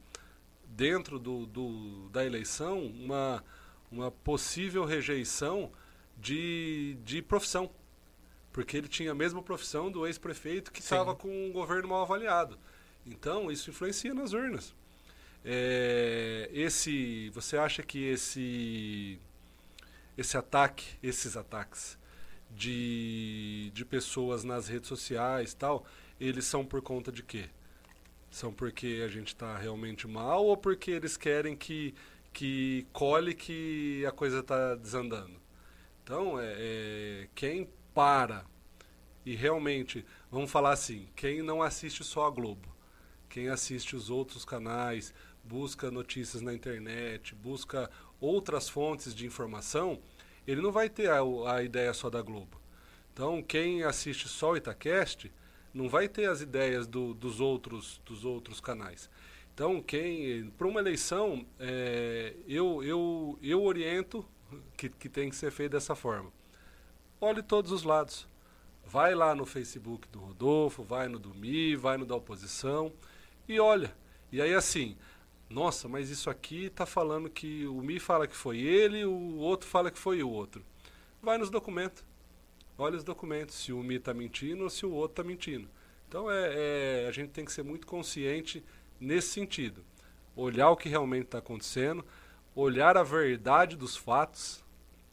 dentro 0.65 1.19
do, 1.19 1.45
do, 1.45 2.09
da 2.09 2.25
eleição 2.25 2.81
uma, 2.87 3.45
uma 3.93 4.11
possível 4.11 4.87
rejeição 4.87 5.71
de, 6.21 6.97
de 7.05 7.23
profissão. 7.23 7.71
Porque 8.53 8.77
ele 8.77 8.89
tinha 8.89 9.13
a 9.13 9.15
mesma 9.15 9.43
profissão 9.43 9.91
do 9.91 10.07
ex-prefeito 10.07 10.73
que 10.73 10.81
estava 10.81 11.15
com 11.15 11.29
um 11.29 11.53
governo 11.53 11.89
mal 11.89 12.03
avaliado. 12.03 12.59
Então, 13.07 13.51
isso 13.51 13.71
influencia 13.71 14.13
nas 14.13 14.33
urnas. 14.33 14.75
É, 15.45 16.51
esse, 16.53 17.31
você 17.31 17.57
acha 17.57 17.83
que 17.83 18.05
esse, 18.05 19.19
esse 20.17 20.37
ataque, 20.37 20.97
esses 21.03 21.37
ataques 21.37 21.97
de, 22.51 23.71
de 23.73 23.85
pessoas 23.85 24.45
nas 24.45 24.69
redes 24.69 24.89
sociais 24.89 25.55
tal, 25.55 25.87
eles 26.21 26.45
são 26.45 26.65
por 26.65 26.83
conta 26.83 27.13
de 27.13 27.23
quê? 27.23 27.49
São 28.31 28.53
porque 28.53 29.03
a 29.05 29.09
gente 29.09 29.29
está 29.29 29.57
realmente 29.57 30.07
mal 30.07 30.45
ou 30.45 30.57
porque 30.57 30.91
eles 30.91 31.17
querem 31.17 31.57
que, 31.57 31.95
que 32.33 32.87
colhe 32.93 33.35
que 33.35 34.05
a 34.05 34.13
coisa 34.13 34.41
está 34.41 34.75
desandando? 34.75 35.48
Então, 36.09 36.41
é, 36.41 36.55
é, 36.59 37.29
quem 37.35 37.69
para 37.93 38.47
e 39.27 39.35
realmente, 39.35 40.07
vamos 40.31 40.51
falar 40.51 40.71
assim, 40.71 41.07
quem 41.15 41.43
não 41.43 41.63
assiste 41.63 42.03
só 42.03 42.27
a 42.27 42.31
Globo, 42.31 42.75
quem 43.29 43.51
assiste 43.51 43.95
os 43.95 44.09
outros 44.09 44.43
canais, 44.43 45.13
busca 45.45 45.91
notícias 45.91 46.41
na 46.41 46.55
internet, 46.55 47.35
busca 47.35 47.91
outras 48.19 48.71
fontes 48.71 49.15
de 49.15 49.27
informação, 49.27 50.01
ele 50.47 50.63
não 50.63 50.73
vai 50.73 50.89
ter 50.89 51.11
a, 51.11 51.21
a 51.55 51.63
ideia 51.63 51.93
só 51.93 52.09
da 52.09 52.23
Globo. 52.23 52.59
Então, 53.13 53.43
quem 53.43 53.83
assiste 53.85 54.31
só 54.31 54.53
o 54.53 54.57
Itacast 54.57 55.31
não 55.75 55.91
vai 55.91 56.09
ter 56.09 56.25
as 56.31 56.41
ideias 56.41 56.87
do, 56.87 57.13
dos, 57.13 57.39
outros, 57.39 58.01
dos 58.07 58.25
outros 58.25 58.63
canais. 58.63 59.11
Então, 59.53 59.83
quem 59.83 60.51
para 60.57 60.69
uma 60.69 60.81
eleição, 60.81 61.45
é, 61.61 62.35
eu, 62.47 62.83
eu, 62.83 63.39
eu 63.43 63.63
oriento 63.63 64.25
que, 64.77 64.89
que 64.89 65.09
tem 65.09 65.31
que 65.31 65.37
ser 65.37 65.51
feito 65.51 65.73
dessa 65.73 65.95
forma. 65.95 66.33
Olhe 67.21 67.43
todos 67.43 67.73
os 67.73 67.83
lados. 67.83 68.27
Vai 68.85 69.15
lá 69.15 69.35
no 69.35 69.45
Facebook 69.45 70.09
do 70.09 70.19
Rodolfo, 70.19 70.83
vai 70.83 71.09
no 71.09 71.19
do 71.19 71.35
Mi, 71.35 71.77
vai 71.77 71.97
no 71.97 72.07
da 72.07 72.15
oposição 72.15 72.93
e 73.47 73.61
olha. 73.61 73.95
E 74.33 74.41
aí 74.41 74.55
assim, 74.55 74.97
nossa, 75.51 75.89
mas 75.89 76.11
isso 76.11 76.31
aqui 76.31 76.67
está 76.67 76.87
falando 76.87 77.29
que 77.29 77.67
o 77.67 77.83
Mi 77.83 77.99
fala 77.99 78.27
que 78.27 78.37
foi 78.37 78.59
ele, 78.59 79.05
o 79.05 79.37
outro 79.37 79.69
fala 79.69 79.91
que 79.91 79.99
foi 79.99 80.23
o 80.23 80.31
outro. 80.31 80.65
Vai 81.23 81.39
nos 81.39 81.51
documentos. 81.51 82.05
Olha 82.77 82.97
os 82.97 83.05
documentos, 83.05 83.57
se 83.57 83.73
o 83.73 83.83
Mi 83.83 83.97
está 83.97 84.15
mentindo 84.15 84.63
ou 84.63 84.71
se 84.71 84.87
o 84.87 84.93
outro 84.93 85.21
está 85.21 85.25
mentindo. 85.25 85.69
Então 86.07 86.31
é, 86.31 87.05
é, 87.05 87.07
a 87.09 87.13
gente 87.13 87.31
tem 87.31 87.45
que 87.45 87.53
ser 87.53 87.63
muito 87.63 87.87
consciente 87.87 88.65
nesse 89.01 89.29
sentido. 89.29 89.85
Olhar 90.37 90.71
o 90.71 90.77
que 90.77 90.89
realmente 90.89 91.25
está 91.25 91.39
acontecendo, 91.39 92.05
olhar 92.61 92.97
a 92.97 93.03
verdade 93.03 93.77
dos 93.77 93.97
fatos. 93.97 94.65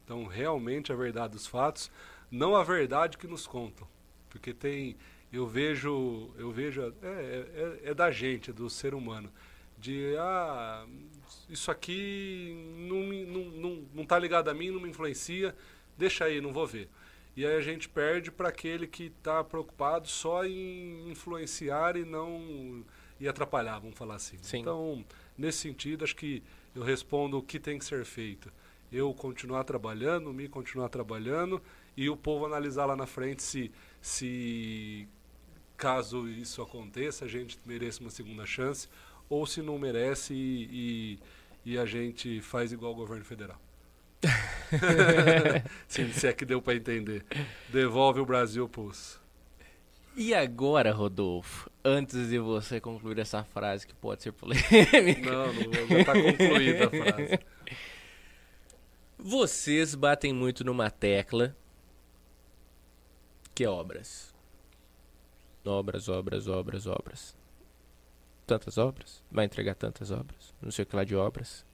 Então, 0.03 0.25
realmente 0.25 0.91
a 0.91 0.95
verdade 0.95 1.33
dos 1.33 1.47
fatos, 1.47 1.91
não 2.29 2.55
a 2.55 2.63
verdade 2.63 3.17
que 3.17 3.27
nos 3.27 3.45
contam. 3.45 3.87
Porque 4.29 4.53
tem. 4.53 4.97
Eu 5.31 5.47
vejo. 5.47 6.31
Eu 6.37 6.51
vejo. 6.51 6.81
É, 6.81 7.77
é, 7.83 7.89
é 7.91 7.93
da 7.93 8.11
gente, 8.11 8.49
é 8.49 8.53
do 8.53 8.69
ser 8.69 8.93
humano. 8.93 9.31
De. 9.77 10.15
Ah, 10.17 10.85
isso 11.49 11.69
aqui 11.69 12.73
não, 12.77 13.03
não, 13.03 13.51
não, 13.51 13.83
não 13.93 14.05
tá 14.05 14.17
ligado 14.17 14.49
a 14.49 14.53
mim, 14.53 14.71
não 14.71 14.79
me 14.79 14.89
influencia. 14.89 15.55
Deixa 15.97 16.25
aí, 16.25 16.41
não 16.41 16.51
vou 16.51 16.67
ver. 16.67 16.89
E 17.35 17.45
aí 17.45 17.55
a 17.55 17.61
gente 17.61 17.89
perde 17.89 18.31
para 18.31 18.49
aquele 18.49 18.87
que 18.87 19.05
está 19.05 19.43
preocupado 19.43 20.07
só 20.07 20.45
em 20.45 21.09
influenciar 21.09 21.97
e 21.97 22.05
não 22.05 22.83
e 23.19 23.27
atrapalhar, 23.27 23.79
vamos 23.79 23.97
falar 23.97 24.15
assim. 24.15 24.37
Sim. 24.41 24.59
Então, 24.59 25.05
nesse 25.37 25.59
sentido, 25.59 26.03
acho 26.03 26.15
que 26.15 26.43
eu 26.75 26.83
respondo 26.83 27.37
o 27.37 27.41
que 27.41 27.59
tem 27.59 27.79
que 27.79 27.85
ser 27.85 28.03
feito. 28.05 28.51
Eu 28.91 29.13
continuar 29.13 29.63
trabalhando, 29.63 30.33
me 30.33 30.47
continuar 30.47 30.89
trabalhando 30.89 31.61
e 31.95 32.09
o 32.09 32.17
povo 32.17 32.45
analisar 32.45 32.85
lá 32.85 32.95
na 32.95 33.07
frente 33.07 33.41
se, 33.41 33.71
se 34.01 35.07
caso 35.77 36.27
isso 36.27 36.61
aconteça, 36.61 37.25
a 37.25 37.27
gente 37.27 37.57
merece 37.65 38.01
uma 38.01 38.09
segunda 38.09 38.45
chance 38.45 38.87
ou 39.29 39.45
se 39.47 39.61
não 39.61 39.79
merece 39.79 40.33
e, 40.33 41.19
e, 41.65 41.73
e 41.73 41.77
a 41.77 41.85
gente 41.85 42.41
faz 42.41 42.71
igual 42.71 42.91
o 42.91 42.95
governo 42.95 43.25
federal. 43.25 43.59
Sim, 45.87 46.11
se 46.11 46.27
é 46.27 46.33
que 46.33 46.45
deu 46.45 46.61
para 46.61 46.75
entender. 46.75 47.25
Devolve 47.69 48.19
o 48.19 48.25
Brasil 48.25 48.67
pros. 48.67 49.19
E 50.17 50.33
agora, 50.33 50.93
Rodolfo, 50.93 51.69
antes 51.83 52.29
de 52.29 52.39
você 52.39 52.79
concluir 52.79 53.19
essa 53.19 53.43
frase 53.43 53.85
que 53.85 53.93
pode 53.93 54.23
ser 54.23 54.31
polêmica. 54.31 55.29
Não, 55.29 55.53
não 55.53 55.87
já 55.87 55.99
está 55.99 56.13
concluída 56.13 56.85
a 56.85 56.89
frase. 56.89 57.39
Vocês 59.17 59.93
batem 59.93 60.31
muito 60.31 60.63
numa 60.63 60.89
tecla 60.89 61.55
que 63.53 63.63
é 63.63 63.69
obras. 63.69 64.33
Obras, 65.65 66.07
obras, 66.07 66.47
obras, 66.47 66.87
obras. 66.87 67.37
Tantas 68.45 68.77
obras? 68.77 69.23
Vai 69.31 69.45
entregar 69.45 69.75
tantas 69.75 70.11
obras? 70.11 70.53
Não 70.61 70.71
sei 70.71 70.83
o 70.83 70.85
que 70.85 70.95
lá 70.95 71.03
de 71.03 71.15
obras. 71.15 71.65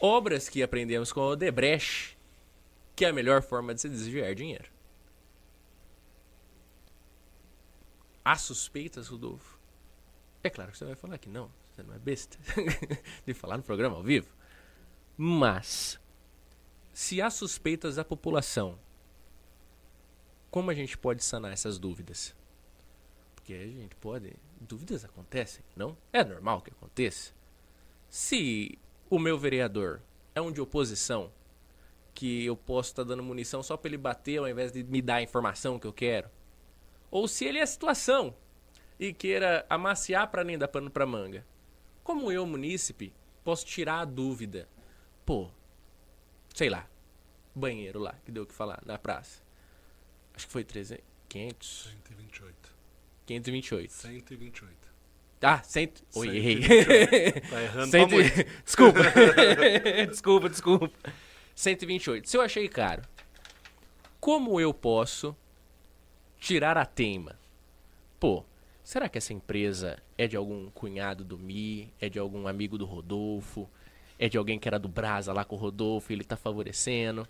Obras 0.00 0.48
que 0.48 0.62
aprendemos 0.62 1.12
com 1.12 1.20
o 1.20 1.30
Odebrecht, 1.32 2.16
que 2.94 3.04
é 3.04 3.08
a 3.08 3.12
melhor 3.12 3.42
forma 3.42 3.74
de 3.74 3.82
se 3.82 3.88
desviar 3.88 4.34
dinheiro. 4.34 4.75
Há 8.26 8.34
suspeitas, 8.34 9.06
Rodolfo? 9.06 9.56
É 10.42 10.50
claro 10.50 10.72
que 10.72 10.78
você 10.78 10.84
vai 10.84 10.96
falar 10.96 11.16
que 11.16 11.28
não, 11.28 11.48
você 11.70 11.84
não 11.84 11.94
é 11.94 11.98
besta 12.00 12.36
de 13.24 13.32
falar 13.32 13.56
no 13.56 13.62
programa 13.62 13.94
ao 13.94 14.02
vivo. 14.02 14.26
Mas, 15.16 15.96
se 16.92 17.22
há 17.22 17.30
suspeitas 17.30 17.94
da 17.94 18.04
população, 18.04 18.76
como 20.50 20.72
a 20.72 20.74
gente 20.74 20.98
pode 20.98 21.22
sanar 21.22 21.52
essas 21.52 21.78
dúvidas? 21.78 22.34
Porque 23.36 23.54
a 23.54 23.64
gente 23.64 23.94
pode. 23.94 24.34
Dúvidas 24.60 25.04
acontecem, 25.04 25.64
não? 25.76 25.96
É 26.12 26.24
normal 26.24 26.62
que 26.62 26.70
aconteça. 26.70 27.32
Se 28.10 28.76
o 29.08 29.20
meu 29.20 29.38
vereador 29.38 30.02
é 30.34 30.40
um 30.40 30.50
de 30.50 30.60
oposição, 30.60 31.30
que 32.12 32.44
eu 32.44 32.56
posso 32.56 32.90
estar 32.90 33.04
tá 33.04 33.08
dando 33.10 33.22
munição 33.22 33.62
só 33.62 33.76
para 33.76 33.86
ele 33.86 33.98
bater 33.98 34.38
ao 34.38 34.48
invés 34.48 34.72
de 34.72 34.82
me 34.82 35.00
dar 35.00 35.16
a 35.16 35.22
informação 35.22 35.78
que 35.78 35.86
eu 35.86 35.92
quero, 35.92 36.28
ou 37.10 37.28
se 37.28 37.44
ele 37.44 37.58
é 37.58 37.66
situação 37.66 38.34
e 38.98 39.12
queira 39.12 39.64
amaciar 39.68 40.30
para 40.30 40.44
nem 40.44 40.58
dar 40.58 40.68
pano 40.68 40.90
para 40.90 41.06
manga. 41.06 41.46
Como 42.02 42.30
eu, 42.30 42.46
munícipe, 42.46 43.12
posso 43.44 43.66
tirar 43.66 44.00
a 44.00 44.04
dúvida? 44.04 44.68
Pô, 45.24 45.50
sei 46.54 46.68
lá, 46.68 46.88
banheiro 47.54 47.98
lá, 47.98 48.14
que 48.24 48.30
deu 48.30 48.44
o 48.44 48.46
que 48.46 48.54
falar, 48.54 48.82
na 48.86 48.98
praça. 48.98 49.42
Acho 50.34 50.46
que 50.46 50.52
foi 50.52 50.64
300, 50.64 51.04
500? 51.28 51.94
128. 52.06 52.76
528. 53.26 53.92
128. 53.92 54.86
Ah, 55.42 55.62
cento... 55.62 56.02
Oi, 56.14 56.36
errei. 56.36 56.60
Tá 57.40 57.62
errando 57.62 57.90
Cento... 57.90 58.16
Desculpa. 58.64 59.00
desculpa, 60.08 60.48
desculpa. 60.48 60.90
128. 61.54 62.28
Se 62.28 62.36
eu 62.36 62.40
achei 62.40 62.68
caro, 62.68 63.02
como 64.18 64.60
eu 64.60 64.74
posso 64.74 65.36
tirar 66.38 66.76
a 66.76 66.84
teima? 66.84 67.38
Pô, 68.18 68.44
será 68.82 69.08
que 69.08 69.18
essa 69.18 69.32
empresa 69.32 70.02
é 70.16 70.26
de 70.26 70.36
algum 70.36 70.70
cunhado 70.70 71.24
do 71.24 71.38
Mi? 71.38 71.92
É 72.00 72.08
de 72.08 72.18
algum 72.18 72.46
amigo 72.46 72.78
do 72.78 72.84
Rodolfo? 72.84 73.68
É 74.18 74.28
de 74.28 74.38
alguém 74.38 74.58
que 74.58 74.68
era 74.68 74.78
do 74.78 74.88
Brasa 74.88 75.32
lá 75.32 75.44
com 75.44 75.56
o 75.56 75.58
Rodolfo 75.58 76.12
e 76.12 76.14
ele 76.14 76.24
tá 76.24 76.36
favorecendo? 76.36 77.26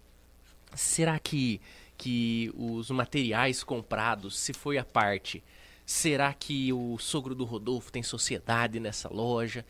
Será 0.74 1.18
que, 1.18 1.60
que 1.96 2.52
os 2.56 2.90
materiais 2.90 3.64
comprados, 3.64 4.38
se 4.38 4.52
foi 4.52 4.78
a 4.78 4.84
parte, 4.84 5.42
Será 5.86 6.34
que 6.34 6.72
o 6.72 6.98
sogro 6.98 7.32
do 7.32 7.44
Rodolfo 7.44 7.92
tem 7.92 8.02
sociedade 8.02 8.80
nessa 8.80 9.08
loja? 9.08 9.64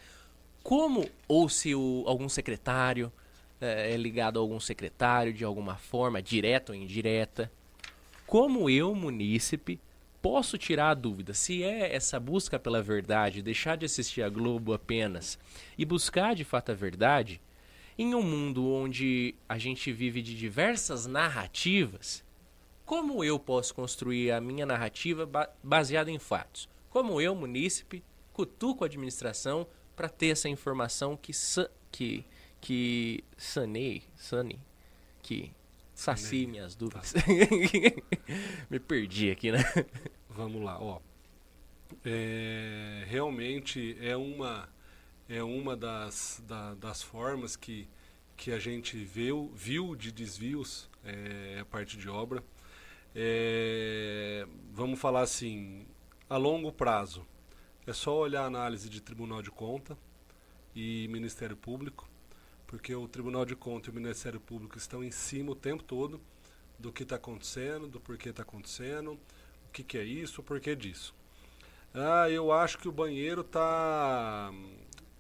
Como, 0.63 1.07
ou 1.29 1.47
se 1.47 1.75
o, 1.75 2.05
algum 2.07 2.27
secretário 2.27 3.13
é, 3.61 3.93
é 3.93 3.97
ligado 3.99 4.39
a 4.39 4.41
algum 4.41 4.59
secretário 4.59 5.31
de 5.35 5.45
alguma 5.45 5.77
forma, 5.77 6.23
direta 6.23 6.73
ou 6.73 6.79
indireta? 6.79 7.53
Como 8.27 8.69
eu, 8.69 8.93
munícipe, 8.93 9.81
posso 10.21 10.59
tirar 10.59 10.91
a 10.91 10.95
dúvida 10.95 11.33
se 11.33 11.63
é 11.63 11.95
essa 11.95 12.19
busca 12.19 12.59
pela 12.59 12.83
verdade, 12.83 13.41
deixar 13.41 13.77
de 13.77 13.87
assistir 13.87 14.23
a 14.23 14.29
Globo 14.29 14.75
apenas 14.75 15.39
e 15.79 15.85
buscar 15.85 16.35
de 16.35 16.43
fato 16.43 16.73
a 16.73 16.75
verdade, 16.75 17.41
em 17.97 18.15
um 18.17 18.23
mundo 18.23 18.69
onde 18.69 19.37
a 19.49 19.57
gente 19.57 19.93
vive 19.93 20.21
de 20.21 20.37
diversas 20.37 21.07
narrativas, 21.07 22.25
como 22.85 23.23
eu 23.23 23.39
posso 23.39 23.73
construir 23.73 24.33
a 24.33 24.41
minha 24.41 24.67
narrativa 24.67 25.25
ba 25.25 25.49
baseada 25.63 26.11
em 26.11 26.19
fatos? 26.19 26.69
Como 26.91 27.21
eu, 27.21 27.35
munícipe, 27.35 28.03
cutuco 28.33 28.83
a 28.83 28.87
administração 28.87 29.67
para 29.95 30.09
ter 30.09 30.29
essa 30.29 30.49
informação 30.49 31.17
que 31.17 31.33
que 31.93 32.25
que 32.61 33.25
sanei, 33.37 34.03
sane, 34.17 34.59
que 35.23 35.53
sacie 35.97 36.47
minhas 36.47 36.77
dúvidas. 36.77 37.13
Tá. 37.13 37.21
Me 38.71 38.79
perdi 38.79 39.31
aqui, 39.31 39.51
né? 39.51 39.65
Vamos 40.31 40.63
lá, 40.63 40.81
ó. 40.81 41.01
É, 42.05 43.05
realmente 43.09 43.97
é 44.01 44.17
uma 44.17 44.69
é 45.29 45.43
uma 45.43 45.77
das, 45.77 46.43
da, 46.47 46.75
das 46.75 47.03
formas 47.03 47.57
que, 47.57 47.89
que 48.37 48.53
a 48.53 48.59
gente 48.59 48.97
viu, 48.97 49.51
viu 49.55 49.97
de 49.97 50.13
desvios 50.13 50.89
é, 51.05 51.59
a 51.61 51.65
parte 51.65 51.97
de 51.97 52.09
obra. 52.09 52.45
É, 53.15 54.47
vamos 54.73 55.01
falar 55.01 55.23
assim, 55.23 55.85
a 56.29 56.37
longo 56.37 56.71
prazo, 56.71 57.27
é 57.87 57.93
só 57.93 58.17
olhar 58.17 58.43
a 58.43 58.47
análise 58.47 58.89
de 58.89 59.01
Tribunal 59.01 59.43
de 59.43 59.51
Conta 59.51 59.99
e 60.75 61.09
Ministério 61.09 61.57
Público, 61.57 62.09
porque 62.67 62.95
o 62.95 63.07
Tribunal 63.07 63.45
de 63.45 63.55
Conta 63.55 63.89
e 63.89 63.93
o 63.93 63.95
Ministério 63.95 64.41
Público 64.41 64.77
estão 64.77 65.03
em 65.03 65.11
cima 65.11 65.53
o 65.53 65.55
tempo 65.55 65.83
todo 65.83 66.21
do 66.79 66.93
que 66.93 67.03
está 67.03 67.17
acontecendo, 67.17 67.87
do 67.87 68.01
porquê 68.01 68.31
está 68.31 68.43
acontecendo, 68.43 69.13
o 69.13 69.73
que, 69.73 69.83
que 69.83 69.97
é 69.99 70.05
isso, 70.05 70.41
o 70.41 70.45
porquê 70.45 70.75
disso. 70.75 71.15
Ah, 71.95 72.29
eu 72.29 72.53
acho 72.53 72.79
que 72.79 72.89
o 72.89 72.93
banheiro 72.93 73.41
está 73.41 74.53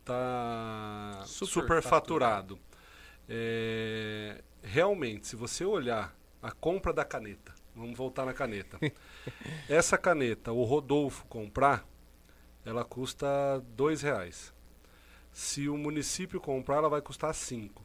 tá 0.04 1.22
superfaturado. 1.26 2.54
Super 2.54 2.66
é, 3.28 4.42
realmente, 4.62 5.26
se 5.26 5.36
você 5.36 5.64
olhar 5.64 6.14
a 6.42 6.50
compra 6.50 6.92
da 6.92 7.04
caneta, 7.04 7.56
Vamos 7.76 7.98
voltar 7.98 8.24
na 8.24 8.32
caneta. 8.32 8.78
Essa 9.68 9.98
caneta, 9.98 10.50
o 10.50 10.64
Rodolfo 10.64 11.26
comprar, 11.26 11.86
ela 12.64 12.86
custa 12.86 13.26
dois 13.76 14.00
reais. 14.00 14.52
Se 15.36 15.68
o 15.68 15.76
município 15.76 16.40
comprar, 16.40 16.76
ela 16.76 16.88
vai 16.88 17.02
custar 17.02 17.34
cinco. 17.34 17.84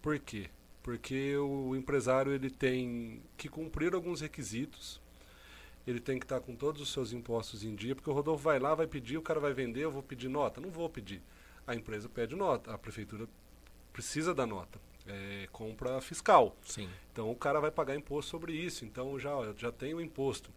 Por 0.00 0.18
quê? 0.18 0.50
Porque 0.82 1.36
o 1.36 1.76
empresário 1.76 2.32
ele 2.32 2.50
tem 2.50 3.22
que 3.36 3.48
cumprir 3.48 3.94
alguns 3.94 4.20
requisitos. 4.20 5.00
Ele 5.86 6.00
tem 6.00 6.18
que 6.18 6.24
estar 6.24 6.40
com 6.40 6.56
todos 6.56 6.82
os 6.82 6.92
seus 6.92 7.12
impostos 7.12 7.62
em 7.62 7.76
dia, 7.76 7.94
porque 7.94 8.10
o 8.10 8.12
Rodolfo 8.12 8.42
vai 8.42 8.58
lá, 8.58 8.74
vai 8.74 8.88
pedir, 8.88 9.16
o 9.16 9.22
cara 9.22 9.38
vai 9.38 9.52
vender, 9.52 9.84
eu 9.84 9.92
vou 9.92 10.02
pedir 10.02 10.28
nota. 10.28 10.60
Não 10.60 10.68
vou 10.68 10.90
pedir. 10.90 11.22
A 11.64 11.76
empresa 11.76 12.08
pede 12.08 12.34
nota, 12.34 12.74
a 12.74 12.78
prefeitura 12.78 13.28
precisa 13.92 14.34
da 14.34 14.44
nota 14.44 14.80
é, 15.06 15.48
compra 15.52 16.00
fiscal. 16.00 16.56
Sim. 16.64 16.88
Então 17.12 17.30
o 17.30 17.36
cara 17.36 17.60
vai 17.60 17.70
pagar 17.70 17.94
imposto 17.94 18.30
sobre 18.30 18.52
isso. 18.52 18.84
Então 18.84 19.18
já, 19.18 19.30
já 19.56 19.72
tem 19.72 19.94
o 19.94 20.00
imposto. 20.00 20.50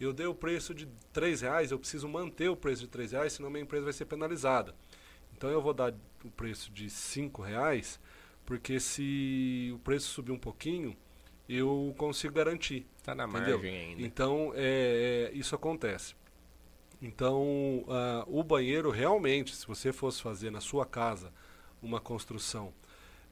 Eu 0.00 0.12
dei 0.12 0.26
o 0.26 0.34
preço 0.34 0.72
de 0.72 0.86
três 1.12 1.40
reais, 1.40 1.72
eu 1.72 1.78
preciso 1.78 2.08
manter 2.08 2.48
o 2.48 2.56
preço 2.56 2.82
de 2.82 2.88
três 2.88 3.10
reais, 3.12 3.32
senão 3.32 3.50
minha 3.50 3.62
empresa 3.62 3.84
vai 3.84 3.92
ser 3.92 4.04
penalizada. 4.04 4.74
Então 5.38 5.48
eu 5.50 5.62
vou 5.62 5.72
dar 5.72 5.94
o 6.24 6.30
preço 6.32 6.68
de 6.72 6.90
cinco 6.90 7.40
reais, 7.42 8.00
porque 8.44 8.80
se 8.80 9.70
o 9.72 9.78
preço 9.78 10.08
subir 10.08 10.32
um 10.32 10.38
pouquinho, 10.38 10.96
eu 11.48 11.94
consigo 11.96 12.34
garantir. 12.34 12.84
Tá 13.04 13.14
na 13.14 13.24
entendeu? 13.24 13.58
margem 13.58 13.78
ainda. 13.78 14.02
Então, 14.02 14.52
é, 14.56 15.30
é, 15.32 15.38
isso 15.38 15.54
acontece. 15.54 16.16
Então, 17.00 17.84
ah, 17.88 18.24
o 18.26 18.42
banheiro 18.42 18.90
realmente, 18.90 19.54
se 19.54 19.64
você 19.64 19.92
fosse 19.92 20.20
fazer 20.20 20.50
na 20.50 20.60
sua 20.60 20.84
casa 20.84 21.32
uma 21.80 22.00
construção, 22.00 22.74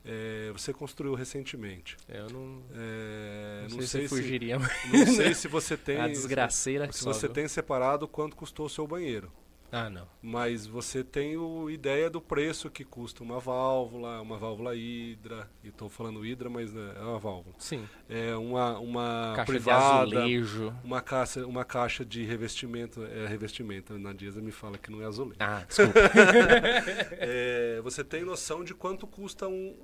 é, 0.05 0.53
você 0.53 0.73
construiu 0.73 1.15
recentemente. 1.15 1.97
Eu 2.09 2.31
não, 2.31 2.63
É, 2.73 3.67
não, 3.69 3.83
sei, 3.83 4.03
se 4.03 4.09
fugiria. 4.09 4.59
não 4.61 5.07
sei 5.09 5.35
se 5.35 5.49
você 5.49 5.77
tem 5.77 6.01
a 6.01 6.07
desgraceira 6.07 6.91
se 6.93 7.01
só, 7.01 7.13
você 7.13 7.27
viu? 7.27 7.35
tem 7.35 7.49
separado 7.49 8.07
quanto 8.07 8.37
custou 8.37 8.67
o 8.67 8.71
seu 8.71 8.87
banheiro. 8.87 9.33
Ah, 9.73 9.91
não. 9.91 10.07
Mas 10.23 10.67
você 10.67 11.03
tem 11.03 11.37
o 11.37 11.69
ideia 11.69 12.09
do 12.09 12.21
preço 12.21 12.71
que 12.71 12.85
custa 12.85 13.23
uma 13.23 13.39
válvula, 13.41 14.21
uma 14.23 14.39
válvula 14.39 14.75
hidra, 14.77 15.51
e 15.65 15.69
estou 15.69 15.89
falando 15.89 16.25
hidra, 16.25 16.49
mas 16.49 16.73
né, 16.73 16.93
é 16.97 17.01
uma 17.01 17.19
válvula. 17.19 17.55
Sim. 17.59 17.87
É 18.09 18.35
uma, 18.37 18.79
uma 18.79 19.33
Caixa 19.37 19.53
privada, 19.53 20.07
de 20.07 20.17
azulejo. 20.17 20.75
uma 20.85 21.01
caixa, 21.01 21.47
uma 21.47 21.65
caixa 21.65 22.05
de 22.05 22.23
revestimento, 22.25 23.03
é 23.05 23.27
revestimento, 23.27 23.99
na 23.99 24.13
Dias 24.13 24.37
me 24.37 24.53
fala 24.53 24.79
que 24.79 24.91
não 24.91 25.03
é 25.03 25.07
azulejo. 25.07 25.37
Ah, 25.41 25.65
desculpa. 25.67 25.99
É, 27.19 27.81
você 27.83 28.03
tem 28.05 28.25
noção 28.25 28.63
de 28.65 28.75
quanto 28.75 29.07
custa 29.07 29.49
um- 29.49 29.77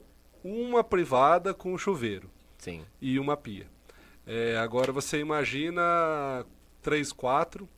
uma 0.44 0.82
privada 0.82 1.52
com 1.54 1.72
um 1.72 1.78
chuveiro 1.78 2.30
Sim. 2.59 2.84
e 3.00 3.18
uma 3.18 3.36
pia. 3.36 3.66
É, 4.26 4.56
agora 4.59 4.92
você 4.92 5.18
imagina 5.18 6.44
três, 6.80 7.12
quatro, 7.12 7.68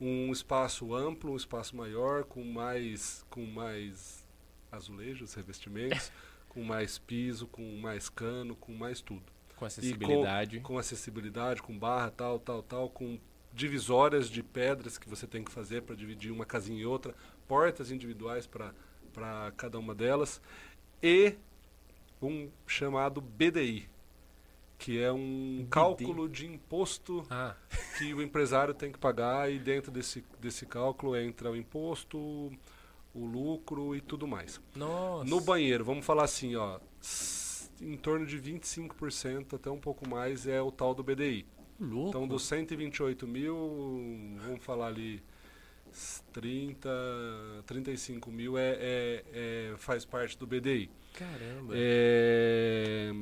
um 0.00 0.32
espaço 0.32 0.94
amplo, 0.94 1.32
um 1.32 1.36
espaço 1.36 1.76
maior, 1.76 2.24
com 2.24 2.42
mais, 2.42 3.24
com 3.28 3.44
mais 3.44 4.26
azulejos, 4.72 5.34
revestimentos, 5.34 6.10
com 6.48 6.62
mais 6.64 6.98
piso, 6.98 7.46
com 7.46 7.76
mais 7.76 8.08
cano, 8.08 8.56
com 8.56 8.72
mais 8.72 9.00
tudo. 9.00 9.24
Com 9.56 9.66
acessibilidade. 9.66 10.60
Com 10.60 10.78
acessibilidade, 10.78 11.60
com 11.60 11.78
barra, 11.78 12.10
tal, 12.10 12.38
tal, 12.38 12.62
tal, 12.62 12.88
com 12.88 13.18
divisórias 13.52 14.30
de 14.30 14.42
pedras 14.42 14.96
que 14.96 15.08
você 15.08 15.26
tem 15.26 15.44
que 15.44 15.50
fazer 15.50 15.82
para 15.82 15.94
dividir 15.94 16.30
uma 16.30 16.46
casinha 16.46 16.80
e 16.80 16.86
outra, 16.86 17.14
portas 17.46 17.90
individuais 17.90 18.46
para 18.46 19.52
cada 19.56 19.78
uma 19.78 19.94
delas, 19.94 20.40
e 21.02 21.34
um 22.22 22.50
chamado 22.66 23.20
BDI, 23.20 23.88
que 24.80 24.98
é 25.00 25.12
um 25.12 25.66
cálculo 25.70 26.26
de 26.28 26.46
imposto 26.46 27.22
Ah, 27.30 27.54
que 27.98 28.12
o 28.14 28.22
empresário 28.22 28.72
tem 28.74 28.90
que 28.90 28.98
pagar 28.98 29.52
e 29.52 29.58
dentro 29.58 29.92
desse, 29.92 30.24
desse 30.40 30.64
cálculo 30.66 31.14
entra 31.16 31.50
o 31.50 31.56
imposto, 31.56 32.18
o 33.14 33.24
lucro 33.26 33.94
e 33.94 34.00
tudo 34.00 34.26
mais. 34.26 34.60
nossa. 34.74 35.24
No 35.28 35.40
banheiro, 35.40 35.84
vamos 35.84 36.04
falar 36.06 36.24
assim, 36.24 36.56
ó, 36.56 36.80
em 37.80 37.96
torno 37.96 38.24
de 38.26 38.38
25%, 38.38 39.54
até 39.56 39.70
um 39.70 39.78
pouco 39.78 40.08
mais, 40.08 40.46
é 40.46 40.60
o 40.62 40.70
tal 40.72 40.94
do 40.94 41.02
BDI. 41.02 41.46
Louco. 41.78 42.08
Então, 42.10 42.26
dos 42.28 42.42
128 42.44 43.26
mil, 43.26 43.56
vamos 44.46 44.62
falar 44.64 44.86
ali, 44.88 45.22
s- 45.90 46.22
30, 46.32 46.88
35 47.66 48.30
mil 48.30 48.56
é, 48.58 48.76
é- 48.80 49.24
é- 49.32 49.74
faz 49.76 50.04
parte 50.04 50.38
do 50.38 50.46
BDI. 50.46 50.90
Caramba. 51.14 51.72
É, 51.74 53.12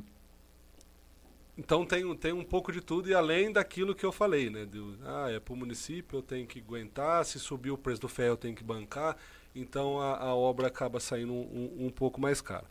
Então 1.58 1.84
tem, 1.84 2.04
um- 2.04 2.14
tem 2.16 2.32
um 2.32 2.44
pouco 2.44 2.70
de 2.72 2.80
tudo 2.80 3.08
e 3.10 3.14
além 3.14 3.52
daquilo 3.52 3.94
que 3.94 4.06
eu 4.06 4.12
falei, 4.12 4.48
né? 4.48 4.64
Do, 4.64 4.96
ah, 5.04 5.28
é 5.30 5.40
para 5.40 5.52
o 5.54 5.56
município, 5.56 6.18
eu 6.18 6.22
tenho 6.22 6.46
que 6.46 6.60
aguentar, 6.60 7.24
se 7.24 7.38
subir 7.40 7.72
o 7.72 7.78
preço 7.78 8.00
do 8.02 8.08
ferro 8.08 8.34
eu 8.34 8.36
tenho 8.36 8.54
que 8.54 8.62
bancar, 8.62 9.16
então 9.54 10.00
a, 10.00 10.16
a 10.18 10.34
obra 10.34 10.68
acaba 10.68 11.00
saindo 11.00 11.32
um, 11.32 11.86
um- 11.86 11.90
pouco 11.90 12.20
mais 12.20 12.40
cara. 12.40 12.64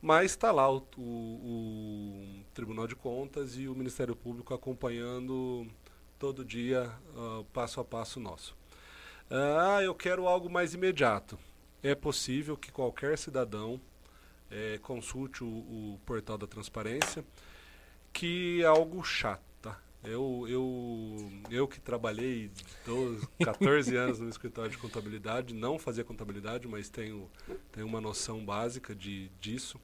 Mas 0.00 0.30
está 0.32 0.52
lá 0.52 0.70
o, 0.70 0.78
o- 0.96 1.02
o 1.02 2.44
Tribunal 2.54 2.86
de 2.86 2.94
Contas 2.96 3.56
e 3.58 3.68
o 3.68 3.74
Ministério 3.74 4.14
Público 4.16 4.54
acompanhando 4.54 5.66
todo 6.18 6.44
dia, 6.44 6.90
ah, 7.16 7.42
passo 7.52 7.80
a 7.80 7.84
passo 7.84 8.20
nosso. 8.20 8.56
Ah, 9.30 9.80
eu 9.82 9.94
quero 9.94 10.26
algo 10.28 10.48
mais 10.50 10.74
imediato. 10.74 11.38
É 11.82 11.94
possível 11.94 12.56
que 12.56 12.70
qualquer 12.72 13.16
cidadão 13.18 13.80
eh, 14.50 14.78
consulte 14.82 15.44
o, 15.44 15.46
o 15.48 16.00
portal 16.06 16.36
da 16.38 16.46
transparência, 16.46 17.24
que 18.12 18.62
é 18.62 18.66
algo 18.66 19.02
chato. 19.02 19.42
tá? 19.60 19.80
Eu, 20.02 20.46
eu, 20.48 21.30
eu 21.50 21.68
que 21.68 21.80
trabalhei 21.80 22.50
12, 22.86 23.28
14 23.44 23.96
anos 23.96 24.20
no 24.20 24.28
escritório 24.28 24.70
de 24.70 24.78
contabilidade, 24.78 25.54
não 25.54 25.78
fazia 25.78 26.04
contabilidade, 26.04 26.66
mas 26.68 26.88
tenho, 26.88 27.30
tenho 27.72 27.86
uma 27.86 28.00
noção 28.00 28.44
básica 28.44 28.94
de, 28.94 29.30
disso. 29.40 29.80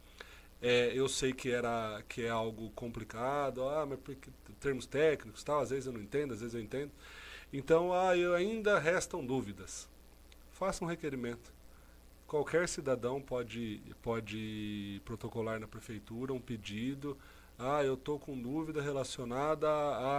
É, 0.60 0.90
eu 0.94 1.08
sei 1.08 1.32
que, 1.32 1.50
era, 1.50 2.02
que 2.08 2.22
é 2.22 2.30
algo 2.30 2.70
complicado, 2.70 3.68
ah, 3.68 3.84
mas 3.86 3.98
porque, 3.98 4.30
termos 4.58 4.86
técnicos, 4.86 5.44
tal, 5.44 5.60
às 5.60 5.70
vezes 5.70 5.86
eu 5.86 5.92
não 5.92 6.00
entendo, 6.00 6.32
às 6.32 6.40
vezes 6.40 6.54
eu 6.54 6.60
entendo. 6.60 6.90
Então, 7.52 7.92
ah, 7.92 8.16
eu, 8.16 8.34
ainda 8.34 8.78
restam 8.78 9.24
dúvidas. 9.24 9.88
Faça 10.52 10.84
um 10.84 10.88
requerimento. 10.88 11.52
Qualquer 12.26 12.68
cidadão 12.68 13.20
pode, 13.20 13.80
pode 14.02 15.00
protocolar 15.04 15.60
na 15.60 15.68
prefeitura 15.68 16.32
um 16.32 16.40
pedido. 16.40 17.16
Ah, 17.58 17.82
eu 17.82 17.94
estou 17.94 18.18
com 18.18 18.38
dúvida 18.38 18.82
relacionada 18.82 19.66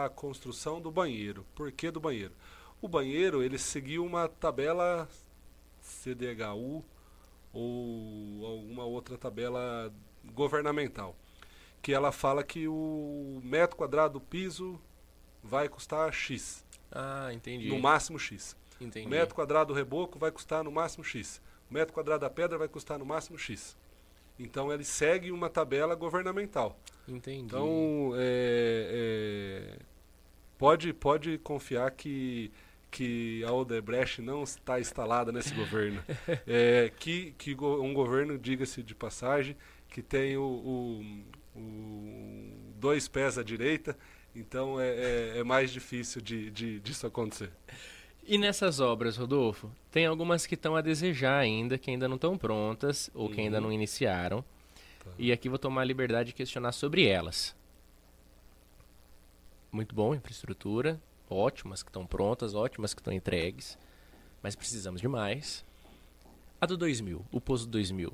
à, 0.06 0.10
construção 0.10 0.82
do 0.82 0.90
banheiro. 0.92 1.46
Por 1.54 1.72
que 1.72 1.92
do 1.92 2.00
banheiro? 2.00 2.34
O 2.82 2.88
banheiro, 2.88 3.44
ele 3.44 3.58
seguiu 3.58 4.04
uma 4.06 4.28
tabela 4.28 5.08
CDHU 5.82 6.84
ou 7.54 8.46
alguma 8.46 8.86
outra 8.86 9.18
tabela 9.18 9.94
governamental, 10.34 11.16
que 11.82 11.94
ela 11.94 12.12
fala 12.12 12.44
que 12.44 12.68
o 12.68 13.40
metro 13.44 13.78
quadrado 13.78 14.14
do 14.14 14.22
piso 14.22 14.80
vai 15.44 15.70
custar 15.70 16.12
X, 16.12 16.64
Ah, 16.92 17.30
entendi. 17.34 17.70
no 17.70 17.80
máximo 17.80 18.20
X. 18.20 18.56
Entendi. 18.82 19.08
O 19.08 19.10
metro 19.10 19.34
quadrado 19.34 19.74
do 19.74 19.78
reboco 19.78 20.20
vai 20.20 20.32
custar 20.32 20.64
no 20.64 20.72
máximo 20.72 21.04
X. 21.04 21.42
O 21.70 21.74
metro 21.74 21.94
quadrado 21.94 22.22
da 22.22 22.30
pedra 22.30 22.58
vai 22.58 22.68
custar 22.68 23.00
no 23.00 23.06
máximo 23.06 23.38
X. 23.38 23.76
Então 24.40 24.72
ele 24.72 24.84
segue 24.84 25.32
uma 25.32 25.50
tabela 25.50 25.96
governamental. 25.96 26.80
Entendi. 27.08 27.46
Então 27.46 28.12
é, 28.16 29.72
é, 29.74 29.80
pode, 30.58 30.94
pode 30.94 31.38
confiar 31.40 31.90
que, 31.92 32.52
que 32.92 33.44
a 33.46 33.52
Odebrecht 33.52 34.22
não 34.22 34.44
está 34.44 34.80
instalada 34.80 35.32
nesse 35.32 35.54
governo. 35.56 36.04
É, 36.46 36.92
que, 37.00 37.34
que 37.38 37.56
um 37.56 37.94
governo, 37.94 38.38
diga-se 38.38 38.84
de 38.84 38.94
passagem, 38.94 39.56
que 39.90 40.02
tem 40.02 40.38
o, 40.38 40.44
o- 40.44 41.24
o 41.56 42.74
dois 42.80 43.08
pés 43.08 43.38
à 43.38 43.44
direita, 43.44 43.98
então 44.36 44.80
é, 44.80 44.90
é- 44.90 45.38
é 45.40 45.44
mais 45.44 45.72
difícil 45.72 46.22
de, 46.22 46.52
de, 46.52 46.80
disso 46.82 47.08
acontecer. 47.08 47.52
E 48.30 48.38
nessas 48.38 48.82
obras, 48.82 49.16
Rodolfo, 49.16 49.72
tem 49.90 50.06
algumas 50.06 50.46
que 50.46 50.56
estão 50.56 50.76
a 50.76 50.82
desejar 50.82 51.40
ainda, 51.40 51.78
que 51.78 51.90
ainda 51.90 52.08
não 52.10 52.16
estão 52.16 52.38
prontas 52.38 53.10
ou 53.14 53.30
que 53.30 53.40
ainda 53.40 53.58
Uhum. 53.58 53.64
não 53.64 53.72
iniciaram. 53.72 54.44
Tá. 55.04 55.12
E 55.18 55.32
aqui 55.32 55.48
vou 55.48 55.58
tomar 55.58 55.82
a 55.82 55.86
liberdade 55.86 56.28
de 56.28 56.34
questionar 56.36 56.74
sobre 56.74 57.06
elas. 57.08 57.56
Muito 59.72 59.96
bom, 59.96 60.14
infraestrutura, 60.14 61.00
ótimas 61.30 61.82
que 61.84 61.90
estão 61.90 62.06
prontas, 62.06 62.54
ótimas 62.54 62.94
que 62.94 63.00
estão 63.00 63.14
entregues, 63.14 63.78
mas 64.42 64.56
precisamos 64.56 65.00
de 65.02 65.08
mais. 65.08 65.66
A 66.60 66.66
do 66.66 66.76
2000, 66.78 67.24
o 67.32 67.40
Poço 67.40 67.68
2000, 67.68 68.12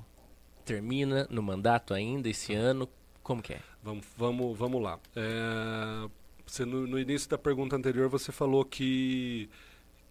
termina 0.66 1.28
no 1.30 1.42
mandato 1.42 1.94
ainda 1.94 2.30
esse 2.30 2.54
ano? 2.54 2.88
Como 3.24 3.42
que 3.42 3.54
é? 3.54 3.60
Vamos, 3.82 4.06
vamos, 4.18 4.58
vamos 4.58 4.82
lá. 4.82 5.00
É, 5.16 6.10
você, 6.46 6.66
no, 6.66 6.86
no 6.86 7.00
início 7.00 7.30
da 7.30 7.38
pergunta 7.38 7.76
anterior, 7.76 8.10
você 8.10 8.32
falou 8.32 8.66
que, 8.66 9.50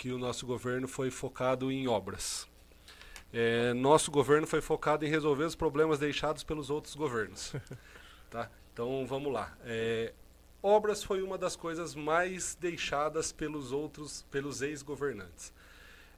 que 0.02 0.10
o 0.10 0.18
nosso 0.18 0.44
governo 0.44 0.88
foi 0.88 1.12
focado 1.12 1.70
em 1.70 1.86
obras. 1.86 2.48
É, 3.32 3.72
nosso 3.72 4.10
governo 4.10 4.48
foi 4.48 4.60
focado 4.60 5.06
em 5.06 5.08
resolver 5.08 5.44
os 5.44 5.54
problemas 5.54 6.00
deixados 6.00 6.42
pelos 6.42 6.70
outros 6.70 6.96
governos. 6.96 7.54
tá? 8.28 8.50
Então, 8.72 9.06
vamos 9.06 9.32
lá. 9.32 9.56
É, 9.64 10.12
obras 10.60 11.04
foi 11.04 11.22
uma 11.22 11.38
das 11.38 11.54
coisas 11.54 11.94
mais 11.94 12.56
deixadas 12.56 13.30
pelos 13.30 13.70
outros, 13.70 14.26
pelos 14.28 14.60
ex-governantes. 14.60 15.52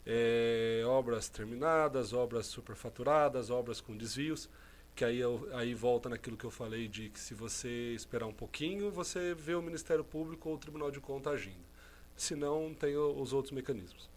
É, 0.07 0.83
obras 0.87 1.29
terminadas, 1.29 2.15
obras 2.15 2.47
superfaturadas, 2.47 3.51
obras 3.51 3.83
com 3.83 3.95
desvios 3.95 4.49
que 4.95 5.05
aí, 5.05 5.19
eu, 5.19 5.47
aí 5.53 5.75
volta 5.75 6.09
naquilo 6.09 6.39
que 6.39 6.45
eu 6.45 6.51
falei 6.51 6.89
de 6.89 7.11
que 7.11 7.21
se 7.21 7.35
você 7.35 7.93
esperar 7.95 8.27
um 8.27 8.33
pouquinho, 8.33 8.91
você 8.91 9.35
vê 9.35 9.55
o 9.55 9.61
Ministério 9.61 10.05
Público 10.05 10.49
ou 10.49 10.55
o 10.55 10.59
Tribunal 10.59 10.91
de 10.91 11.01
Contas 11.01 11.35
agindo. 11.35 11.74
Se 12.17 12.35
não, 12.35 12.73
tem 12.75 12.97
os 12.97 13.33
outros 13.33 13.53
mecanismos. 13.53 14.09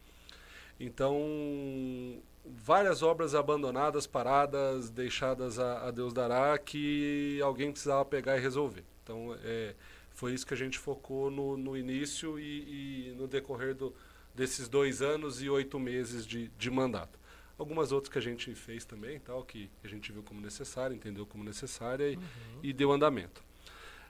Então, 0.80 2.22
várias 2.46 3.02
obras 3.02 3.34
abandonadas, 3.34 4.06
paradas, 4.06 4.90
deixadas 4.90 5.58
a, 5.58 5.88
a 5.88 5.92
Deus 5.92 6.14
dará, 6.14 6.58
que 6.58 7.40
alguém 7.42 7.72
precisava 7.72 8.06
pegar 8.06 8.38
e 8.38 8.42
resolver. 8.42 8.84
Então, 9.04 9.36
é, 9.44 9.74
foi 10.12 10.34
isso 10.34 10.46
que 10.46 10.54
a 10.54 10.58
gente 10.58 10.78
focou 10.78 11.32
no, 11.32 11.58
no 11.58 11.78
início 11.78 12.40
e, 12.40 13.10
e 13.10 13.16
no 13.16 13.28
decorrer 13.28 13.74
do, 13.76 13.94
desses 14.36 14.68
dois 14.68 15.02
anos 15.02 15.42
e 15.42 15.50
oito 15.50 15.80
meses 15.80 16.26
de, 16.26 16.50
de 16.50 16.70
mandato. 16.70 17.20
Algumas 17.58 17.92
outras 17.92 18.12
que 18.12 18.20
a 18.20 18.22
gente 18.22 18.54
fez 18.54 18.86
também, 18.86 19.20
tal, 19.20 19.44
que 19.44 19.70
a 19.84 19.88
gente 19.88 20.12
viu 20.12 20.22
como 20.22 20.40
necessário, 20.40 20.96
entendeu 20.96 21.26
como 21.26 21.44
necessária 21.44 22.12
e, 22.12 22.20
e 22.62 22.72
deu 22.72 22.92
andamento. 22.92 23.44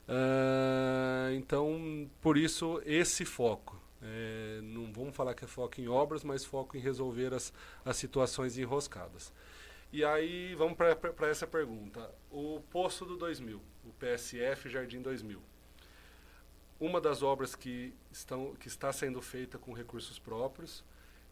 Uh, 0.08 1.34
então, 1.36 2.10
por 2.22 2.38
isso, 2.38 2.82
esse 2.86 3.26
foco. 3.26 3.78
É, 4.02 4.60
não 4.62 4.94
vamos 4.94 5.16
falar 5.16 5.34
que 5.34 5.44
é 5.44 5.48
foco 5.48 5.82
em 5.82 5.88
obras, 5.88 6.24
mas 6.24 6.46
foco 6.46 6.78
em 6.78 6.80
resolver 6.80 7.34
as, 7.34 7.52
as 7.84 7.98
situações 7.98 8.58
enroscadas. 8.58 9.34
E 9.92 10.04
aí, 10.04 10.54
vamos 10.56 10.78
para 10.78 11.28
essa 11.30 11.48
pergunta. 11.48 12.14
O 12.30 12.62
Poço 12.70 13.06
do 13.06 13.18
2000, 13.18 13.62
o 13.86 13.94
PSF 13.94 14.70
Jardim 14.70 15.02
2000. 15.02 15.42
Uma 16.80 17.02
das 17.02 17.24
obras 17.24 17.56
que, 17.56 17.94
estão, 18.12 18.54
que 18.56 18.68
está 18.68 18.94
sendo 18.94 19.22
feita 19.22 19.58
com 19.58 19.74
recursos 19.74 20.20
próprios, 20.20 20.84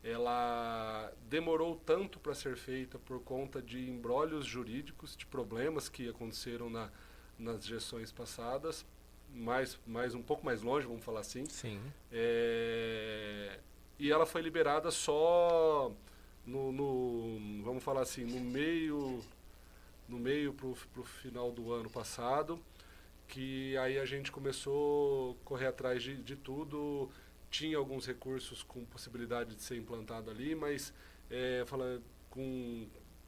ela 0.03 1.11
demorou 1.29 1.75
tanto 1.75 2.19
para 2.19 2.33
ser 2.33 2.57
feita 2.57 2.97
por 2.97 3.21
conta 3.21 3.61
de 3.61 3.89
embrólios 3.89 4.45
jurídicos, 4.45 5.15
de 5.15 5.25
problemas 5.25 5.87
que 5.87 6.09
aconteceram 6.09 6.69
na, 6.69 6.89
nas 7.37 7.65
gestões 7.65 8.11
passadas, 8.11 8.85
mais, 9.33 9.77
mais 9.85 10.15
um 10.15 10.21
pouco 10.21 10.45
mais 10.45 10.61
longe, 10.61 10.87
vamos 10.87 11.03
falar 11.03 11.21
assim. 11.21 11.45
Sim. 11.45 11.79
É, 12.11 13.59
e 13.99 14.11
ela 14.11 14.25
foi 14.25 14.41
liberada 14.41 14.91
só 14.91 15.91
no, 16.45 16.71
no, 16.71 17.63
vamos 17.63 17.83
falar 17.83 18.01
assim, 18.01 18.23
no 18.23 18.39
meio 18.39 19.23
no 20.07 20.19
meio 20.19 20.53
para 20.53 20.67
o 20.67 21.03
final 21.03 21.51
do 21.51 21.73
ano 21.73 21.89
passado, 21.89 22.59
que 23.27 23.75
aí 23.77 23.97
a 23.97 24.05
gente 24.05 24.31
começou 24.31 25.31
a 25.31 25.45
correr 25.45 25.67
atrás 25.67 26.03
de, 26.03 26.15
de 26.15 26.35
tudo, 26.35 27.09
tinha 27.49 27.77
alguns 27.77 28.05
recursos 28.05 28.61
com 28.61 28.85
possibilidade 28.85 29.55
de 29.55 29.61
ser 29.63 29.77
implantado 29.77 30.29
ali, 30.29 30.53
mas 30.53 30.93
é, 31.29 31.63
fala, 31.65 31.99
com, 32.29 32.87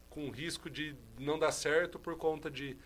com 0.10 0.30
risco 0.30 0.70
de 0.70 0.96
não 1.18 1.40
dar 1.40 1.52
certo 1.52 1.98
por 1.98 2.16
conta 2.16 2.50
de, 2.50 2.78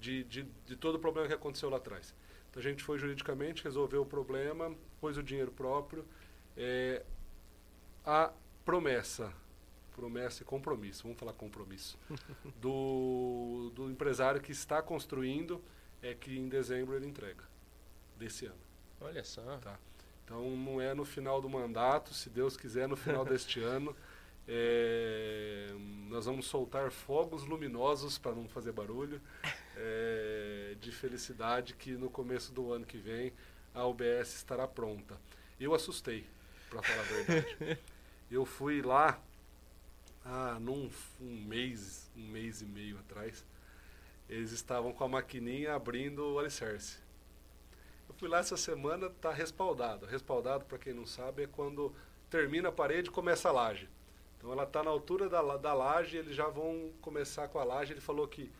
de, 0.00 0.24
de, 0.24 0.42
de 0.66 0.76
todo 0.76 0.96
o 0.96 0.98
problema 0.98 1.28
que 1.28 1.34
aconteceu 1.34 1.68
lá 1.68 1.76
atrás. 1.76 2.14
Então 2.50 2.60
a 2.60 2.64
gente 2.64 2.82
foi 2.82 2.98
juridicamente, 2.98 3.62
resolveu 3.62 4.02
o 4.02 4.06
problema, 4.06 4.74
pôs 5.00 5.16
o 5.16 5.22
dinheiro 5.22 5.52
próprio. 5.52 6.04
É, 6.56 7.04
a 8.04 8.32
promessa, 8.64 9.32
promessa 9.94 10.42
e 10.42 10.46
compromisso, 10.46 11.04
vamos 11.04 11.18
falar 11.18 11.32
compromisso, 11.34 11.98
do, 12.60 13.70
do 13.74 13.90
empresário 13.90 14.40
que 14.40 14.50
está 14.50 14.82
construindo 14.82 15.62
é 16.02 16.14
que 16.14 16.36
em 16.36 16.48
dezembro 16.48 16.96
ele 16.96 17.06
entrega, 17.06 17.44
desse 18.16 18.46
ano. 18.46 18.60
Olha 19.00 19.22
só. 19.22 19.58
Tá. 19.58 19.78
Então 20.24 20.56
não 20.56 20.80
é 20.80 20.94
no 20.94 21.04
final 21.04 21.40
do 21.40 21.48
mandato, 21.48 22.14
se 22.14 22.30
Deus 22.30 22.56
quiser, 22.56 22.88
no 22.88 22.96
final 22.96 23.24
deste 23.24 23.60
ano. 23.62 23.94
É, 24.48 25.68
nós 26.08 26.26
vamos 26.26 26.46
soltar 26.46 26.90
fogos 26.90 27.44
luminosos 27.44 28.18
para 28.18 28.32
não 28.32 28.48
fazer 28.48 28.72
barulho 28.72 29.20
é, 29.80 30.74
de 30.78 30.92
felicidade 30.92 31.74
que 31.74 31.92
no 31.92 32.10
começo 32.10 32.52
do 32.52 32.72
ano 32.72 32.84
que 32.84 32.98
vem 32.98 33.32
a 33.74 33.86
UBS 33.86 34.34
estará 34.34 34.68
pronta. 34.68 35.18
Eu 35.58 35.74
assustei, 35.74 36.26
para 36.68 36.82
falar 36.82 37.00
a 37.00 37.04
verdade. 37.04 37.78
Eu 38.30 38.44
fui 38.44 38.80
lá 38.80 39.20
ah, 40.24 40.58
num 40.60 40.88
um 41.20 41.44
mês, 41.44 42.10
um 42.16 42.28
mês 42.28 42.60
e 42.62 42.64
meio 42.64 42.98
atrás. 42.98 43.44
Eles 44.28 44.52
estavam 44.52 44.92
com 44.92 45.02
a 45.02 45.08
maquininha 45.08 45.74
abrindo 45.74 46.34
o 46.34 46.38
alicerce. 46.38 46.98
Eu 48.08 48.14
fui 48.14 48.28
lá 48.28 48.38
essa 48.38 48.56
semana, 48.56 49.06
está 49.06 49.32
respaldado. 49.32 50.06
Respaldado, 50.06 50.64
para 50.64 50.78
quem 50.78 50.92
não 50.92 51.06
sabe, 51.06 51.42
é 51.42 51.46
quando 51.48 51.92
termina 52.28 52.68
a 52.68 52.72
parede 52.72 53.08
e 53.08 53.12
começa 53.12 53.48
a 53.48 53.52
laje. 53.52 53.88
Então 54.38 54.52
ela 54.52 54.62
está 54.62 54.82
na 54.82 54.90
altura 54.90 55.28
da, 55.28 55.42
da 55.56 55.74
laje, 55.74 56.16
eles 56.16 56.36
já 56.36 56.48
vão 56.48 56.92
começar 57.00 57.48
com 57.48 57.58
a 57.58 57.64
laje. 57.64 57.92
Ele 57.92 58.00
falou 58.00 58.28
que 58.28 58.50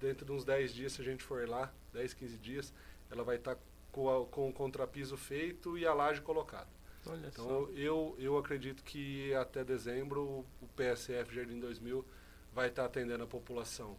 dentro 0.00 0.24
de 0.24 0.32
uns 0.32 0.44
10 0.44 0.74
dias, 0.74 0.92
se 0.92 1.02
a 1.02 1.04
gente 1.04 1.22
for 1.22 1.48
lá, 1.48 1.72
10, 1.92 2.14
15 2.14 2.38
dias, 2.38 2.74
ela 3.10 3.22
vai 3.22 3.36
estar 3.36 3.54
tá 3.54 3.60
com, 3.92 4.26
com 4.26 4.48
o 4.48 4.52
contrapiso 4.52 5.16
feito 5.16 5.76
e 5.76 5.86
a 5.86 5.92
laje 5.92 6.20
colocada. 6.20 6.68
Olha 7.06 7.28
então 7.28 7.44
só. 7.44 7.70
Eu, 7.72 8.14
eu 8.18 8.36
acredito 8.36 8.82
que 8.82 9.32
até 9.34 9.64
dezembro 9.64 10.44
o 10.60 10.68
PSF 10.76 11.34
Jardim 11.34 11.58
2000 11.58 12.04
vai 12.52 12.68
estar 12.68 12.82
tá 12.82 12.86
atendendo 12.86 13.24
a 13.24 13.26
população 13.26 13.96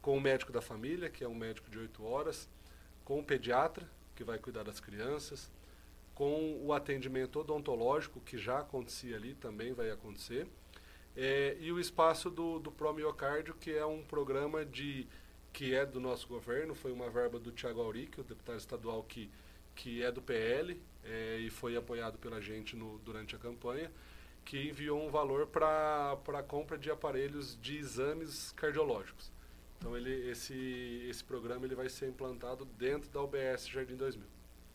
com 0.00 0.16
o 0.16 0.20
médico 0.20 0.52
da 0.52 0.62
família, 0.62 1.10
que 1.10 1.24
é 1.24 1.28
um 1.28 1.34
médico 1.34 1.68
de 1.68 1.78
8 1.78 2.04
horas, 2.04 2.48
com 3.04 3.18
o 3.18 3.24
pediatra, 3.24 3.88
que 4.14 4.22
vai 4.22 4.38
cuidar 4.38 4.62
das 4.62 4.78
crianças, 4.78 5.50
com 6.14 6.64
o 6.64 6.72
atendimento 6.72 7.40
odontológico, 7.40 8.20
que 8.20 8.38
já 8.38 8.60
acontecia 8.60 9.16
ali, 9.16 9.34
também 9.34 9.72
vai 9.72 9.90
acontecer, 9.90 10.46
é, 11.16 11.56
e 11.58 11.72
o 11.72 11.80
espaço 11.80 12.28
do, 12.28 12.58
do 12.58 12.70
Promiocárdio, 12.70 13.54
que 13.54 13.72
é 13.72 13.86
um 13.86 14.02
programa 14.02 14.64
de 14.64 15.06
que 15.52 15.74
é 15.74 15.86
do 15.86 15.98
nosso 15.98 16.28
governo, 16.28 16.74
foi 16.74 16.92
uma 16.92 17.08
verba 17.08 17.38
do 17.38 17.50
Tiago 17.50 17.80
Auric, 17.80 18.20
o 18.20 18.24
deputado 18.24 18.58
estadual 18.58 19.02
que, 19.02 19.30
que 19.74 20.02
é 20.02 20.12
do 20.12 20.20
PL 20.20 20.78
é, 21.02 21.38
e 21.38 21.48
foi 21.48 21.74
apoiado 21.74 22.18
pela 22.18 22.42
gente 22.42 22.76
no, 22.76 22.98
durante 22.98 23.34
a 23.34 23.38
campanha, 23.38 23.90
que 24.44 24.68
enviou 24.68 25.02
um 25.02 25.08
valor 25.08 25.46
para 25.46 26.12
a 26.12 26.42
compra 26.42 26.76
de 26.76 26.90
aparelhos 26.90 27.58
de 27.58 27.78
exames 27.78 28.52
cardiológicos. 28.52 29.32
Então 29.78 29.96
ele, 29.96 30.30
esse, 30.30 31.06
esse 31.08 31.24
programa 31.24 31.64
ele 31.64 31.74
vai 31.74 31.88
ser 31.88 32.08
implantado 32.08 32.66
dentro 32.66 33.08
da 33.08 33.22
UBS 33.22 33.66
Jardim 33.66 33.96
2000. 33.96 34.26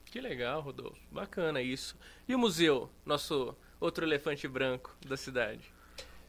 Que 0.06 0.20
legal, 0.20 0.62
Rodolfo. 0.62 1.00
Bacana 1.12 1.62
isso. 1.62 1.96
E 2.28 2.34
o 2.34 2.40
museu, 2.40 2.90
nosso 3.06 3.56
outro 3.80 4.04
elefante 4.04 4.48
branco 4.48 4.98
da 5.06 5.16
cidade? 5.16 5.72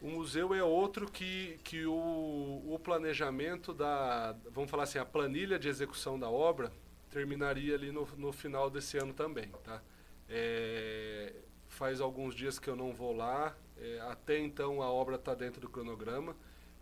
O 0.03 0.09
museu 0.09 0.53
é 0.53 0.65
outro 0.65 1.09
que, 1.09 1.61
que 1.63 1.87
o, 1.87 1.95
o 1.95 2.77
planejamento 2.83 3.73
da, 3.73 4.37
vamos 4.51 4.69
falar 4.69 4.83
assim, 4.83 4.99
a 4.99 5.05
planilha 5.05 5.61
de 5.61 5.69
execução 5.69 6.19
da 6.19 6.29
obra 6.29 6.73
terminaria 7.09 7.73
ali 7.77 7.93
no, 7.93 8.05
no 8.17 8.33
final 8.33 8.69
desse 8.69 8.99
ano 8.99 9.15
também, 9.15 9.49
tá? 9.63 9.81
É, 10.29 11.33
faz 11.69 12.01
alguns 12.01 12.35
dias 12.35 12.59
que 12.59 12.69
eu 12.69 12.75
não 12.75 12.93
vou 12.93 13.15
lá, 13.15 13.57
é, 13.79 14.01
até 14.01 14.41
então 14.41 14.83
a 14.83 14.91
obra 14.91 15.15
está 15.15 15.37
dentro 15.37 15.61
do 15.61 15.69
cronograma, 15.69 16.35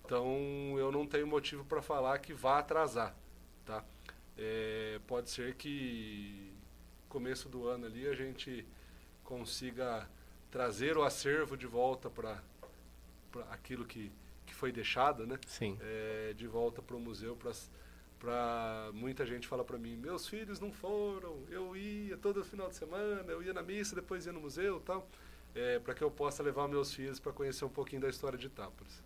então 0.02 0.74
eu 0.78 0.90
não 0.90 1.06
tenho 1.06 1.26
motivo 1.26 1.62
para 1.62 1.82
falar 1.82 2.18
que 2.20 2.32
vá 2.32 2.58
atrasar, 2.58 3.14
tá? 3.66 3.84
É, 4.38 4.98
pode 5.06 5.28
ser 5.28 5.56
que 5.56 6.54
começo 7.06 7.50
do 7.50 7.68
ano 7.68 7.84
ali 7.84 8.08
a 8.08 8.14
gente 8.14 8.66
consiga 9.22 10.08
trazer 10.50 10.96
o 10.96 11.02
acervo 11.02 11.54
de 11.54 11.66
volta 11.66 12.08
para 12.08 12.42
aquilo 13.50 13.84
que, 13.84 14.12
que 14.46 14.54
foi 14.54 14.72
deixado, 14.72 15.26
né? 15.26 15.38
Sim. 15.46 15.78
É, 15.80 16.34
de 16.36 16.46
volta 16.46 16.82
para 16.82 16.96
o 16.96 17.00
museu 17.00 17.36
para 18.18 18.90
muita 18.92 19.24
gente 19.24 19.48
fala 19.48 19.64
para 19.64 19.78
mim 19.78 19.96
meus 19.96 20.28
filhos 20.28 20.60
não 20.60 20.70
foram 20.70 21.42
eu 21.48 21.74
ia 21.74 22.18
todo 22.18 22.44
final 22.44 22.68
de 22.68 22.74
semana 22.76 23.24
eu 23.32 23.42
ia 23.42 23.54
na 23.54 23.62
missa 23.62 23.94
depois 23.94 24.26
ia 24.26 24.32
no 24.32 24.40
museu 24.40 24.78
tal 24.80 25.08
é, 25.54 25.78
para 25.78 25.94
que 25.94 26.04
eu 26.04 26.10
possa 26.10 26.42
levar 26.42 26.68
meus 26.68 26.92
filhos 26.92 27.18
para 27.18 27.32
conhecer 27.32 27.64
um 27.64 27.70
pouquinho 27.70 28.02
da 28.02 28.10
história 28.10 28.38
de 28.38 28.46
Itápolis 28.46 29.02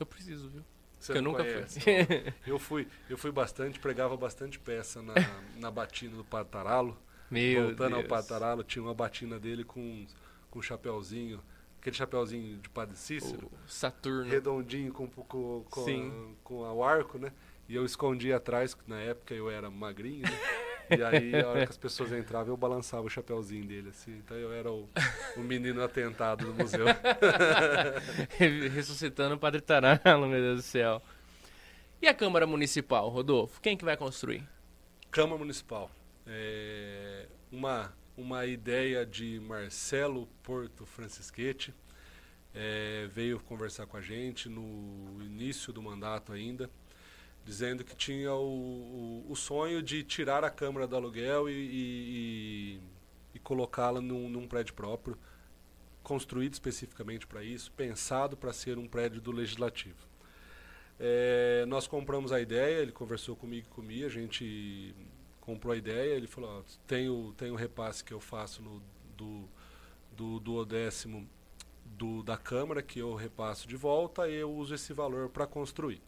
eu 0.00 0.04
preciso 0.04 0.48
viu 0.50 0.64
Você 0.98 1.16
eu 1.16 1.22
nunca 1.22 1.44
conhece, 1.44 1.80
fui 1.80 2.34
eu 2.44 2.58
fui 2.58 2.88
eu 3.08 3.16
fui 3.16 3.30
bastante 3.30 3.78
pregava 3.78 4.16
bastante 4.16 4.58
peça 4.58 5.00
na, 5.00 5.14
na 5.54 5.70
batina 5.70 6.16
do 6.16 6.24
Pataralo 6.24 6.98
meu 7.32 7.68
Voltando 7.68 7.94
Deus. 7.94 8.02
ao 8.02 8.08
Pataralo, 8.08 8.62
tinha 8.62 8.82
uma 8.82 8.94
batina 8.94 9.38
dele 9.40 9.64
com, 9.64 10.06
com 10.50 10.58
um 10.58 10.62
chapéuzinho, 10.62 11.42
aquele 11.82 11.96
chapéuzinho 11.96 12.58
de 12.58 12.68
Padre 12.68 12.96
Cícero. 12.96 13.50
O 13.66 13.68
Saturno. 13.68 14.30
Redondinho 14.30 14.92
com, 14.92 15.08
com, 15.08 15.64
com, 15.68 15.84
Sim. 15.84 16.10
A, 16.10 16.44
com 16.44 16.60
o 16.60 16.84
arco, 16.84 17.18
né? 17.18 17.32
E 17.68 17.74
eu 17.74 17.84
escondia 17.84 18.36
atrás, 18.36 18.76
na 18.86 19.00
época 19.00 19.34
eu 19.34 19.50
era 19.50 19.68
magrinho, 19.68 20.22
né? 20.22 20.38
E 20.90 21.02
aí, 21.02 21.34
a 21.40 21.48
hora 21.48 21.66
que 21.66 21.72
as 21.72 21.76
pessoas 21.76 22.12
entravam, 22.12 22.52
eu 22.52 22.56
balançava 22.56 23.02
o 23.02 23.08
chapéuzinho 23.08 23.64
dele, 23.64 23.88
assim. 23.88 24.12
Então 24.18 24.36
eu 24.36 24.52
era 24.52 24.70
o, 24.70 24.88
o 25.36 25.40
menino 25.40 25.82
atentado 25.82 26.46
do 26.46 26.54
museu. 26.54 26.84
Ressuscitando 28.72 29.34
o 29.34 29.38
Padre 29.38 29.60
Taralo, 29.60 30.28
meu 30.28 30.40
Deus 30.40 30.56
do 30.58 30.62
céu. 30.62 31.02
E 32.00 32.06
a 32.06 32.14
Câmara 32.14 32.46
Municipal, 32.46 33.08
Rodolfo? 33.08 33.60
Quem 33.60 33.76
que 33.76 33.84
vai 33.84 33.96
construir? 33.96 34.46
Câmara 35.10 35.38
Municipal 35.38 35.90
é, 36.26 37.26
uma, 37.50 37.92
uma 38.16 38.46
ideia 38.46 39.04
de 39.06 39.40
Marcelo 39.40 40.28
Porto 40.42 40.84
Francischetti. 40.84 41.74
É, 42.54 43.08
veio 43.10 43.40
conversar 43.40 43.86
com 43.86 43.96
a 43.96 44.00
gente 44.00 44.48
no 44.48 45.22
início 45.22 45.72
do 45.72 45.80
mandato 45.80 46.32
ainda, 46.32 46.70
dizendo 47.44 47.82
que 47.82 47.96
tinha 47.96 48.32
o, 48.34 49.24
o, 49.26 49.32
o 49.32 49.34
sonho 49.34 49.82
de 49.82 50.02
tirar 50.04 50.44
a 50.44 50.50
Câmara 50.50 50.86
do 50.86 50.94
aluguel 50.94 51.48
e, 51.48 51.52
e, 51.54 52.80
e 53.34 53.38
colocá-la 53.38 54.02
num, 54.02 54.28
num 54.28 54.46
prédio 54.46 54.74
próprio, 54.74 55.18
construído 56.02 56.52
especificamente 56.52 57.26
para 57.26 57.42
isso, 57.42 57.72
pensado 57.72 58.36
para 58.36 58.52
ser 58.52 58.76
um 58.76 58.86
prédio 58.86 59.20
do 59.20 59.32
Legislativo. 59.32 60.06
É, 61.00 61.64
nós 61.66 61.86
compramos 61.86 62.32
a 62.32 62.40
ideia, 62.40 62.82
ele 62.82 62.92
conversou 62.92 63.34
comigo 63.34 63.66
e 63.66 63.74
comigo, 63.74 64.04
a 64.04 64.10
gente 64.10 64.94
comprou 65.42 65.74
a 65.74 65.76
ideia, 65.76 66.14
ele 66.14 66.26
falou, 66.26 66.60
ó, 66.60 66.62
tem, 66.86 67.08
o, 67.10 67.34
tem 67.36 67.50
o 67.50 67.54
repasse 67.54 68.02
que 68.02 68.14
eu 68.14 68.20
faço 68.20 68.62
no, 68.62 68.82
do, 69.16 69.48
do, 70.16 70.40
do 70.40 70.64
décimo 70.64 71.28
do, 71.84 72.22
da 72.22 72.36
Câmara, 72.36 72.80
que 72.80 73.00
eu 73.00 73.14
repasso 73.14 73.68
de 73.68 73.76
volta, 73.76 74.28
e 74.28 74.34
eu 74.34 74.50
uso 74.50 74.74
esse 74.74 74.92
valor 74.92 75.28
para 75.28 75.46
construir. 75.46 76.00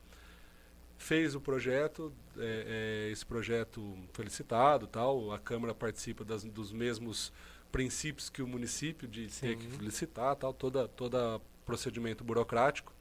fez 0.96 1.34
o 1.34 1.40
projeto, 1.40 2.12
é, 2.38 3.08
é, 3.08 3.12
esse 3.12 3.26
projeto 3.26 3.96
foi 4.12 4.24
licitado, 4.24 4.86
tal, 4.86 5.32
a 5.32 5.38
Câmara 5.38 5.74
participa 5.74 6.24
das, 6.24 6.44
dos 6.44 6.72
mesmos 6.72 7.32
princípios 7.72 8.30
que 8.30 8.40
o 8.40 8.46
município 8.46 9.08
de 9.08 9.26
ter 9.26 9.56
que 9.56 9.66
licitar, 9.84 10.36
tal, 10.36 10.54
toda 10.54 10.86
toda 10.86 11.40
procedimento 11.66 12.22
burocrático. 12.22 12.92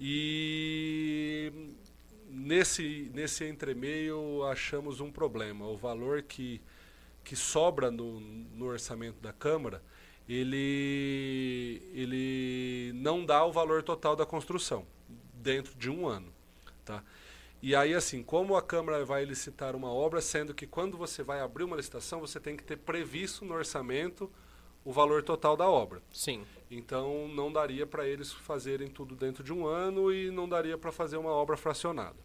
E 0.00 1.52
nesse 2.28 3.10
nesse 3.14 3.46
entremeio 3.48 4.44
achamos 4.44 5.00
um 5.00 5.10
problema, 5.10 5.66
o 5.66 5.76
valor 5.76 6.22
que 6.22 6.60
que 7.24 7.36
sobra 7.36 7.90
no, 7.90 8.20
no 8.20 8.66
orçamento 8.66 9.20
da 9.20 9.32
Câmara, 9.32 9.82
ele 10.28 11.82
ele 11.92 12.92
não 12.94 13.24
dá 13.24 13.44
o 13.44 13.52
valor 13.52 13.82
total 13.82 14.16
da 14.16 14.24
construção 14.24 14.86
dentro 15.34 15.74
de 15.76 15.90
um 15.90 16.06
ano, 16.06 16.32
tá? 16.84 17.02
E 17.60 17.74
aí, 17.74 17.92
assim, 17.92 18.22
como 18.22 18.56
a 18.56 18.62
Câmara 18.62 19.04
vai 19.04 19.24
licitar 19.24 19.74
uma 19.74 19.92
obra, 19.92 20.20
sendo 20.20 20.54
que 20.54 20.66
quando 20.66 20.96
você 20.96 21.24
vai 21.24 21.40
abrir 21.40 21.64
uma 21.64 21.76
licitação, 21.76 22.20
você 22.20 22.38
tem 22.38 22.56
que 22.56 22.62
ter 22.62 22.76
previsto 22.76 23.44
no 23.44 23.54
orçamento 23.54 24.30
o 24.84 24.92
valor 24.92 25.24
total 25.24 25.56
da 25.56 25.68
obra. 25.68 26.00
Sim. 26.12 26.46
Então, 26.70 27.28
não 27.28 27.52
daria 27.52 27.86
para 27.86 28.06
eles 28.06 28.32
fazerem 28.32 28.88
tudo 28.88 29.16
dentro 29.16 29.42
de 29.42 29.52
um 29.52 29.66
ano 29.66 30.12
e 30.12 30.30
não 30.30 30.48
daria 30.48 30.76
para 30.76 30.92
fazer 30.92 31.16
uma 31.16 31.30
obra 31.30 31.56
fracionada. 31.56 32.16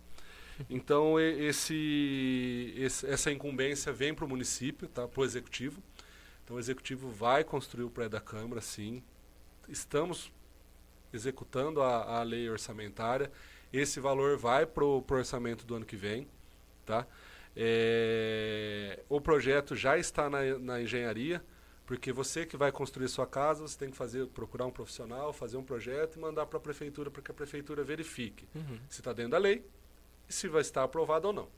Então, 0.69 1.19
esse, 1.19 2.73
esse, 2.77 3.07
essa 3.07 3.31
incumbência 3.31 3.91
vem 3.91 4.13
para 4.13 4.25
o 4.25 4.27
município, 4.27 4.87
tá? 4.87 5.07
para 5.07 5.21
o 5.21 5.25
executivo. 5.25 5.81
Então, 6.43 6.57
o 6.57 6.59
executivo 6.59 7.09
vai 7.09 7.43
construir 7.43 7.85
o 7.85 7.89
prédio 7.89 8.11
da 8.11 8.21
Câmara, 8.21 8.61
sim. 8.61 9.01
Estamos 9.67 10.31
executando 11.11 11.81
a, 11.81 12.19
a 12.19 12.23
lei 12.23 12.49
orçamentária 12.49 13.31
esse 13.73 13.99
valor 13.99 14.37
vai 14.37 14.67
para 14.67 14.85
o 14.85 15.03
orçamento 15.09 15.65
do 15.65 15.75
ano 15.75 15.85
que 15.85 15.95
vem. 15.95 16.27
Tá? 16.85 17.07
É, 17.55 18.99
o 19.09 19.19
projeto 19.19 19.75
já 19.75 19.97
está 19.97 20.29
na, 20.29 20.59
na 20.59 20.81
engenharia, 20.81 21.43
porque 21.85 22.13
você 22.13 22.45
que 22.45 22.55
vai 22.55 22.71
construir 22.71 23.09
sua 23.09 23.27
casa, 23.27 23.67
você 23.67 23.77
tem 23.77 23.89
que 23.89 23.97
fazer, 23.97 24.25
procurar 24.27 24.65
um 24.65 24.71
profissional, 24.71 25.33
fazer 25.33 25.57
um 25.57 25.63
projeto 25.63 26.15
e 26.15 26.19
mandar 26.19 26.45
para 26.45 26.57
a 26.57 26.61
prefeitura 26.61 27.11
para 27.11 27.21
que 27.21 27.31
a 27.31 27.33
prefeitura 27.33 27.83
verifique 27.83 28.47
uhum. 28.55 28.79
se 28.89 29.01
está 29.01 29.11
dentro 29.11 29.31
da 29.31 29.37
lei 29.37 29.65
e 30.27 30.33
se 30.33 30.47
vai 30.47 30.61
estar 30.61 30.83
aprovado 30.83 31.27
ou 31.27 31.33
não. 31.33 31.49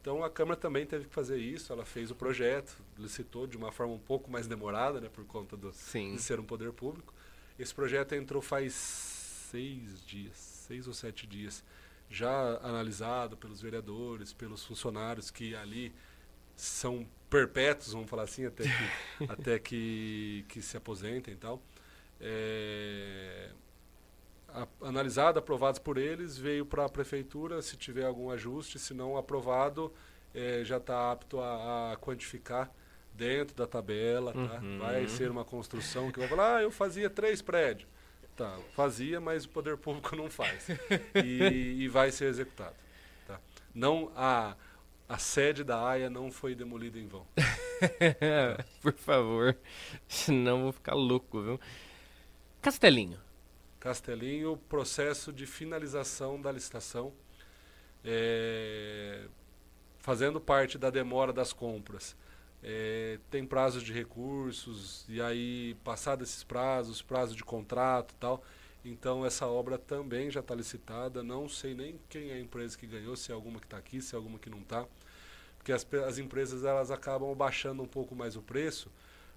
Então 0.00 0.24
a 0.24 0.28
Câmara 0.28 0.58
também 0.58 0.84
teve 0.84 1.06
que 1.06 1.14
fazer 1.14 1.38
isso, 1.38 1.72
ela 1.72 1.84
fez 1.84 2.10
o 2.10 2.14
projeto, 2.14 2.76
licitou 2.98 3.46
de 3.46 3.56
uma 3.56 3.70
forma 3.70 3.94
um 3.94 3.98
pouco 3.98 4.30
mais 4.30 4.46
demorada, 4.46 5.00
né, 5.00 5.08
por 5.08 5.24
conta 5.24 5.56
do, 5.56 5.70
de 5.70 6.20
ser 6.20 6.40
um 6.40 6.44
poder 6.44 6.72
público. 6.72 7.14
Esse 7.58 7.74
projeto 7.74 8.12
entrou 8.14 8.42
faz 8.42 8.74
seis 8.74 10.04
dias, 10.04 10.36
seis 10.36 10.88
ou 10.88 10.92
sete 10.92 11.26
dias, 11.26 11.64
já 12.10 12.58
analisado 12.62 13.36
pelos 13.36 13.62
vereadores, 13.62 14.32
pelos 14.32 14.64
funcionários 14.64 15.30
que 15.30 15.54
ali 15.54 15.94
são 16.56 17.06
perpétuos, 17.32 17.94
vamos 17.94 18.10
falar 18.10 18.24
assim, 18.24 18.44
até 18.44 18.64
que, 18.64 19.24
até 19.26 19.58
que, 19.58 20.44
que 20.48 20.60
se 20.60 20.76
aposentem 20.76 21.32
e 21.32 21.36
tal. 21.38 21.62
É, 22.20 23.48
a, 24.48 24.68
analisado, 24.82 25.38
aprovados 25.38 25.80
por 25.80 25.96
eles, 25.96 26.36
veio 26.36 26.66
para 26.66 26.84
a 26.84 26.88
prefeitura, 26.90 27.62
se 27.62 27.74
tiver 27.74 28.04
algum 28.04 28.30
ajuste, 28.30 28.78
se 28.78 28.92
não 28.92 29.16
aprovado, 29.16 29.90
é, 30.34 30.62
já 30.62 30.76
está 30.76 31.10
apto 31.10 31.40
a, 31.40 31.92
a, 31.92 31.96
quantificar 31.96 32.70
dentro 33.14 33.56
da 33.56 33.66
tabela, 33.66 34.32
tá? 34.32 34.60
Uhum. 34.62 34.78
Vai 34.78 35.08
ser 35.08 35.30
uma 35.30 35.44
construção 35.44 36.12
que 36.12 36.18
vai 36.18 36.28
falar, 36.28 36.56
ah, 36.56 36.62
eu 36.62 36.70
fazia 36.70 37.08
três 37.08 37.40
prédios. 37.40 37.90
Tá, 38.36 38.58
fazia, 38.74 39.20
mas 39.20 39.44
o 39.44 39.48
poder 39.48 39.76
público 39.76 40.16
não 40.16 40.30
faz. 40.30 40.68
E, 41.14 41.82
e 41.82 41.88
vai 41.88 42.10
ser 42.10 42.26
executado. 42.26 42.74
Tá? 43.26 43.38
Não, 43.74 44.10
a, 44.16 44.56
a 45.12 45.18
sede 45.18 45.62
da 45.62 45.84
AIA 45.86 46.08
não 46.08 46.30
foi 46.30 46.54
demolida 46.54 46.98
em 46.98 47.06
vão. 47.06 47.26
Por 48.80 48.94
favor, 48.94 49.56
senão 50.08 50.62
vou 50.62 50.72
ficar 50.72 50.94
louco, 50.94 51.42
viu? 51.42 51.60
Castelinho. 52.60 53.20
Castelinho, 53.78 54.56
processo 54.68 55.32
de 55.32 55.44
finalização 55.44 56.40
da 56.40 56.50
licitação, 56.50 57.12
é, 58.04 59.26
fazendo 59.98 60.40
parte 60.40 60.78
da 60.78 60.88
demora 60.88 61.32
das 61.32 61.52
compras 61.52 62.16
é, 62.62 63.18
tem 63.30 63.44
prazos 63.44 63.82
de 63.82 63.92
recursos, 63.92 65.04
e 65.08 65.20
aí, 65.20 65.74
passados 65.82 66.28
esses 66.28 66.44
prazos, 66.44 67.02
prazo 67.02 67.34
de 67.34 67.42
contrato 67.42 68.12
e 68.12 68.18
tal, 68.18 68.42
então 68.84 69.26
essa 69.26 69.46
obra 69.46 69.76
também 69.76 70.30
já 70.30 70.40
está 70.40 70.54
licitada, 70.54 71.22
não 71.22 71.48
sei 71.48 71.74
nem 71.74 71.98
quem 72.08 72.30
é 72.30 72.34
a 72.34 72.40
empresa 72.40 72.78
que 72.78 72.86
ganhou, 72.86 73.16
se 73.16 73.32
é 73.32 73.34
alguma 73.34 73.58
que 73.58 73.66
está 73.66 73.76
aqui, 73.76 74.00
se 74.00 74.14
é 74.14 74.16
alguma 74.16 74.38
que 74.38 74.48
não 74.48 74.60
está, 74.60 74.86
porque 75.62 75.72
as, 75.72 75.86
as 76.06 76.18
empresas 76.18 76.64
elas 76.64 76.90
acabam 76.90 77.32
baixando 77.34 77.82
um 77.82 77.86
pouco 77.86 78.16
mais 78.16 78.36
o 78.36 78.42
preço, 78.42 78.90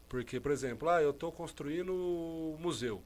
porque, 0.09 0.39
por 0.39 0.51
exemplo, 0.51 0.89
ah, 0.89 1.01
eu 1.01 1.11
estou 1.11 1.31
construindo 1.31 1.93
o 1.93 2.57
museu, 2.59 3.01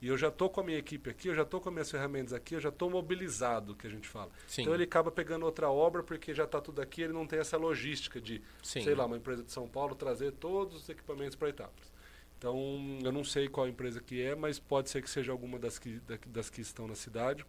e 0.00 0.06
eu 0.06 0.16
já 0.16 0.28
estou 0.28 0.48
com 0.48 0.60
a 0.60 0.64
minha 0.64 0.78
equipe 0.78 1.10
aqui, 1.10 1.28
eu 1.28 1.34
já 1.34 1.42
estou 1.42 1.60
com 1.60 1.68
as 1.68 1.72
minhas 1.72 1.90
ferramentas 1.90 2.32
aqui, 2.32 2.54
eu 2.54 2.60
já 2.60 2.68
estou 2.70 2.88
mobilizado, 2.88 3.74
que 3.74 3.86
a 3.86 3.90
gente 3.90 4.08
fala. 4.08 4.30
Sim. 4.46 4.62
Então 4.62 4.72
ele 4.72 4.84
acaba 4.84 5.10
pegando 5.10 5.44
outra 5.44 5.68
obra 5.68 6.02
porque 6.02 6.32
já 6.32 6.44
está 6.44 6.60
tudo 6.60 6.80
aqui, 6.80 7.02
ele 7.02 7.12
não 7.12 7.26
tem 7.26 7.40
essa 7.40 7.56
logística 7.56 8.20
de, 8.20 8.40
Sim. 8.62 8.82
sei 8.82 8.94
lá, 8.94 9.04
uma 9.04 9.16
empresa 9.16 9.42
de 9.42 9.52
São 9.52 9.68
Paulo 9.68 9.94
trazer 9.94 10.32
todos 10.32 10.76
os 10.76 10.88
equipamentos 10.88 11.36
para 11.36 11.50
Itápolis. 11.50 11.92
Então, 12.38 12.98
eu 13.02 13.12
não 13.12 13.22
sei 13.22 13.48
qual 13.48 13.68
empresa 13.68 14.00
que 14.00 14.22
é, 14.22 14.34
mas 14.34 14.58
pode 14.58 14.88
ser 14.88 15.02
que 15.02 15.10
seja 15.10 15.32
alguma 15.32 15.58
das 15.58 15.78
que, 15.78 16.00
das 16.26 16.48
que 16.48 16.62
estão 16.62 16.86
na 16.88 16.94
cidade, 16.94 17.44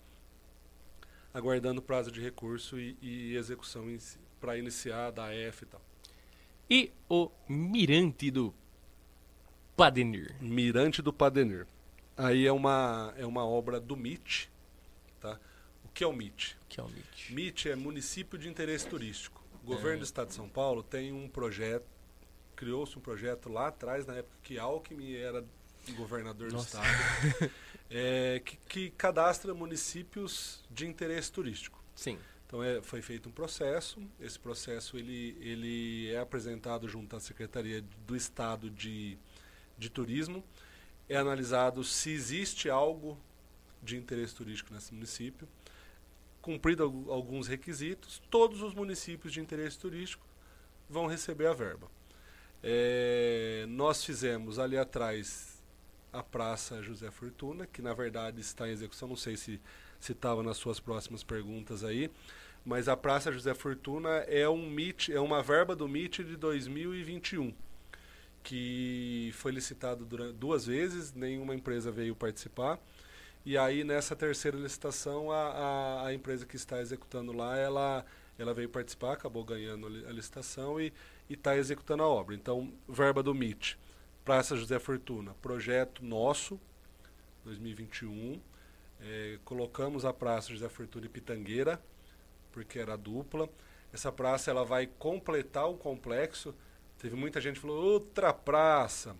aguardando 1.33 1.82
prazo 1.82 2.11
de 2.11 2.19
recurso 2.19 2.77
e, 2.77 2.98
e 3.01 3.35
execução 3.38 3.90
para 4.42 4.58
iniciar 4.58 5.11
da 5.11 5.28
AF 5.28 5.64
e 5.64 5.66
tal. 5.68 5.82
E 6.70 6.92
o 7.08 7.30
Mirante 7.48 8.32
do 8.32 8.53
Padenir? 9.78 10.36
Mirante 10.42 11.02
do 11.02 11.14
Padenir. 11.14 11.68
Aí 12.18 12.45
é 12.45 12.52
uma, 12.52 13.14
é 13.18 13.26
uma 13.26 13.45
obra 13.45 13.80
do 13.80 13.95
MIT. 13.95 14.50
Tá? 15.20 15.40
O 15.86 15.90
que 15.90 16.03
é 16.03 16.08
o 16.08 16.11
MIT? 16.11 16.58
O 16.64 16.68
que 16.68 16.80
é 16.80 16.84
o 16.84 16.88
MIT? 16.88 17.34
MIT 17.34 17.70
é 17.70 17.76
Município 17.76 18.38
de 18.38 18.50
Interesse 18.50 18.88
Turístico. 18.88 19.44
O 19.64 19.66
governo 19.66 19.98
é. 19.98 20.00
do 20.00 20.06
Estado 20.06 20.30
de 20.30 20.34
São 20.34 20.50
Paulo 20.50 20.82
tem 20.82 21.11
um 21.11 21.28
projeto, 21.30 21.86
criou-se 22.56 22.98
um 22.98 23.02
projeto 23.02 23.48
lá 23.48 23.68
atrás, 23.68 24.06
na 24.06 24.16
época 24.16 24.36
que 24.42 24.58
Alckmin 24.58 25.14
era 25.16 25.45
governador 25.95 26.52
Nossa. 26.52 26.80
do 26.80 26.84
Estado, 26.86 27.52
é, 27.90 28.42
que, 28.44 28.58
que 28.68 28.90
cadastra 28.92 29.53
municípios 29.53 30.64
de 30.70 30.88
interesse 30.88 31.32
turístico. 31.32 31.84
Sim. 31.95 32.18
Então 32.52 32.62
é, 32.62 32.82
foi 32.82 33.02
feito 33.02 33.30
um 33.30 33.32
processo. 33.32 34.02
Esse 34.20 34.38
processo 34.38 34.98
ele, 34.98 35.38
ele 35.40 36.12
é 36.12 36.20
apresentado 36.20 36.86
junto 36.86 37.16
à 37.16 37.20
Secretaria 37.22 37.82
do 38.06 38.14
Estado 38.14 38.70
de, 38.70 39.18
de 39.78 39.90
Turismo 39.90 40.44
é 41.08 41.16
analisado 41.16 41.82
se 41.82 42.10
existe 42.10 42.70
algo 42.70 43.18
de 43.82 43.96
interesse 43.96 44.36
turístico 44.36 44.74
nesse 44.74 44.94
município. 44.94 45.48
Cumprido 46.42 46.84
alguns 47.10 47.48
requisitos, 47.48 48.22
todos 48.30 48.62
os 48.62 48.74
municípios 48.74 49.32
de 49.32 49.40
interesse 49.40 49.80
turístico 49.80 50.26
vão 50.90 51.08
receber 51.08 51.48
a 51.48 51.54
verba. 51.54 51.90
É, 52.62 53.66
nós 53.70 54.04
fizemos 54.04 54.60
ali 54.60 54.78
atrás 54.78 55.64
a 56.12 56.22
Praça 56.22 56.84
José 56.84 57.10
Fortuna, 57.12 57.66
que 57.66 57.82
na 57.82 57.94
verdade 57.94 58.42
está 58.42 58.68
em 58.68 58.72
execução, 58.72 59.08
não 59.08 59.16
sei 59.16 59.38
se 59.38 59.62
estava 60.02 60.44
nas 60.44 60.58
suas 60.58 60.80
próximas 60.80 61.24
perguntas 61.24 61.84
aí, 61.84 62.12
mas 62.65 62.88
a 62.88 62.95
Praça 62.95 63.31
José 63.31 63.53
Fortuna 63.53 64.09
é 64.27 64.48
um 64.48 64.67
MIT, 64.67 65.14
é 65.14 65.19
uma 65.19 65.41
verba 65.41 65.75
do 65.75 65.85
MIT 65.85 66.23
de 66.23 66.35
2021 66.35 67.53
que 68.43 69.31
foi 69.33 69.51
licitado 69.51 70.06
durante, 70.06 70.33
duas 70.33 70.65
vezes, 70.65 71.14
nenhuma 71.14 71.53
empresa 71.56 71.91
veio 71.91 72.15
participar. 72.15 72.80
E 73.45 73.57
aí 73.57 73.83
nessa 73.83 74.15
terceira 74.15 74.57
licitação 74.57 75.31
a, 75.31 75.35
a, 75.35 76.07
a, 76.07 76.14
empresa 76.14 76.45
que 76.45 76.56
está 76.56 76.80
executando 76.80 77.31
lá, 77.31 77.57
ela, 77.57 78.06
ela 78.38 78.53
veio 78.53 78.69
participar, 78.69 79.14
acabou 79.14 79.43
ganhando 79.43 79.88
a 79.88 80.11
licitação 80.11 80.80
e 80.80 80.93
está 81.30 81.57
executando 81.57 82.03
a 82.03 82.07
obra. 82.07 82.35
Então, 82.35 82.72
verba 82.88 83.23
do 83.23 83.31
MIT, 83.31 83.77
Praça 84.23 84.56
José 84.56 84.77
Fortuna, 84.77 85.33
projeto 85.41 86.03
nosso, 86.03 86.59
2021. 87.45 88.40
É, 89.03 89.40
colocamos 89.43 90.06
a 90.06 90.14
Praça 90.14 90.51
José 90.51 90.69
Fortuna 90.69 91.07
em 91.07 91.09
Pitangueira, 91.09 91.81
porque 92.52 92.80
era 92.80 92.98
dupla. 92.98 93.50
Essa 93.94 94.12
praça 94.12 94.52
ela 94.52 94.64
vai 94.64 94.88
completar 94.88 95.70
o 95.70 95.76
complexo 95.76 96.54
Teve 97.02 97.16
muita 97.16 97.42
gente 97.42 97.56
que 97.56 97.62
falou, 97.62 97.84
outra 97.84 98.32
praça. 98.32 99.16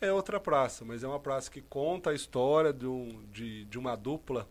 É 0.00 0.10
outra 0.10 0.40
praça, 0.40 0.86
mas 0.86 1.04
é 1.04 1.06
uma 1.06 1.20
praça 1.20 1.50
que 1.50 1.60
conta 1.60 2.08
a 2.08 2.14
história 2.14 2.72
de, 2.72 2.86
um, 2.86 3.22
de, 3.30 3.66
de 3.66 3.78
uma 3.78 3.94
dupla 3.94 4.48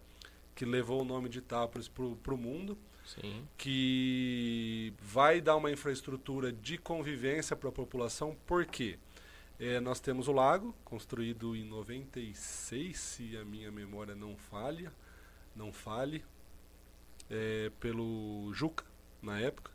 que 0.54 0.66
levou 0.66 1.02
o 1.02 1.04
nome 1.04 1.30
de 1.30 1.40
Itápolis 1.40 1.88
para 1.88 2.04
o 2.06 2.38
mundo. 2.38 2.78
Sim. 3.04 3.44
Que 3.58 4.94
vai 5.02 5.42
dar 5.42 5.56
uma 5.56 5.72
infraestrutura 5.72 6.52
de 6.52 6.78
convivência 6.78 7.56
para 7.56 7.70
a 7.70 7.72
população, 7.72 8.38
por 8.46 8.68
quê? 8.68 9.00
É, 9.60 9.80
nós 9.80 10.00
temos 10.00 10.28
o 10.28 10.32
lago, 10.32 10.76
construído 10.86 11.56
em 11.56 11.64
96, 11.64 13.00
se 13.00 13.36
a 13.36 13.44
minha 13.44 13.72
memória 13.72 14.14
não 14.14 14.38
falha, 14.38 14.94
não 15.56 15.74
fale. 15.74 16.24
É, 17.30 17.72
pelo 17.80 18.51
Juca, 18.53 18.85
na 19.22 19.40
época. 19.40 19.72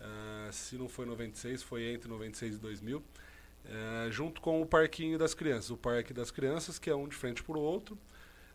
Uh, 0.00 0.52
se 0.52 0.76
não 0.76 0.88
foi 0.88 1.06
96, 1.06 1.62
foi 1.62 1.84
entre 1.92 2.08
96 2.08 2.56
e 2.56 2.58
2000. 2.58 3.02
É, 3.64 4.10
junto 4.10 4.40
com 4.40 4.60
o 4.60 4.66
Parquinho 4.66 5.18
das 5.18 5.34
Crianças. 5.34 5.70
O 5.70 5.76
Parque 5.76 6.12
das 6.12 6.30
Crianças, 6.30 6.78
que 6.78 6.90
é 6.90 6.94
um 6.94 7.06
de 7.06 7.14
frente 7.14 7.42
para 7.42 7.56
o 7.56 7.60
outro, 7.60 7.96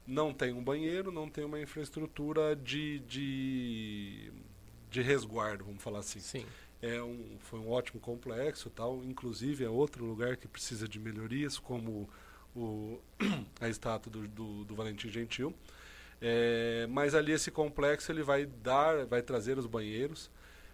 não 0.06 0.34
tem 0.34 0.54
um 0.54 0.64
banheiro, 0.64 1.12
não 1.12 1.30
tem 1.30 1.46
uma 1.46 1.60
infraestrutura 1.60 2.56
de, 2.56 3.00
de, 3.00 4.32
de 4.90 5.02
resguardo, 5.02 5.64
vamos 5.64 5.82
falar 5.82 6.00
assim. 6.00 6.20
Sim. 6.20 6.46
É 6.82 7.02
um, 7.02 7.38
foi 7.40 7.60
um 7.60 7.70
ótimo 7.70 8.00
complexo, 8.00 8.70
tal. 8.70 9.04
Inclusive 9.04 9.64
é 9.64 9.70
outro 9.70 10.06
lugar 10.06 10.38
que 10.38 10.48
precisa 10.48 10.88
de 10.88 11.00
melhorias, 11.00 11.58
como 11.58 12.10
o, 12.56 13.00
a 13.60 13.70
estátua 13.70 14.12
do, 14.12 14.28
do, 14.28 14.66
do 14.66 14.76
Valentim 14.76 15.10
Gentil. 15.10 15.54
É, 16.22 16.88
mas 16.90 17.14
ali 17.14 17.32
esse 17.32 17.52
complexo 17.52 18.12
ele 18.12 18.24
vai 18.24 18.46
dar, 18.46 19.06
vai 19.06 19.22
trazer 19.22 19.58
os 19.58 19.68
banheiros, 19.68 20.32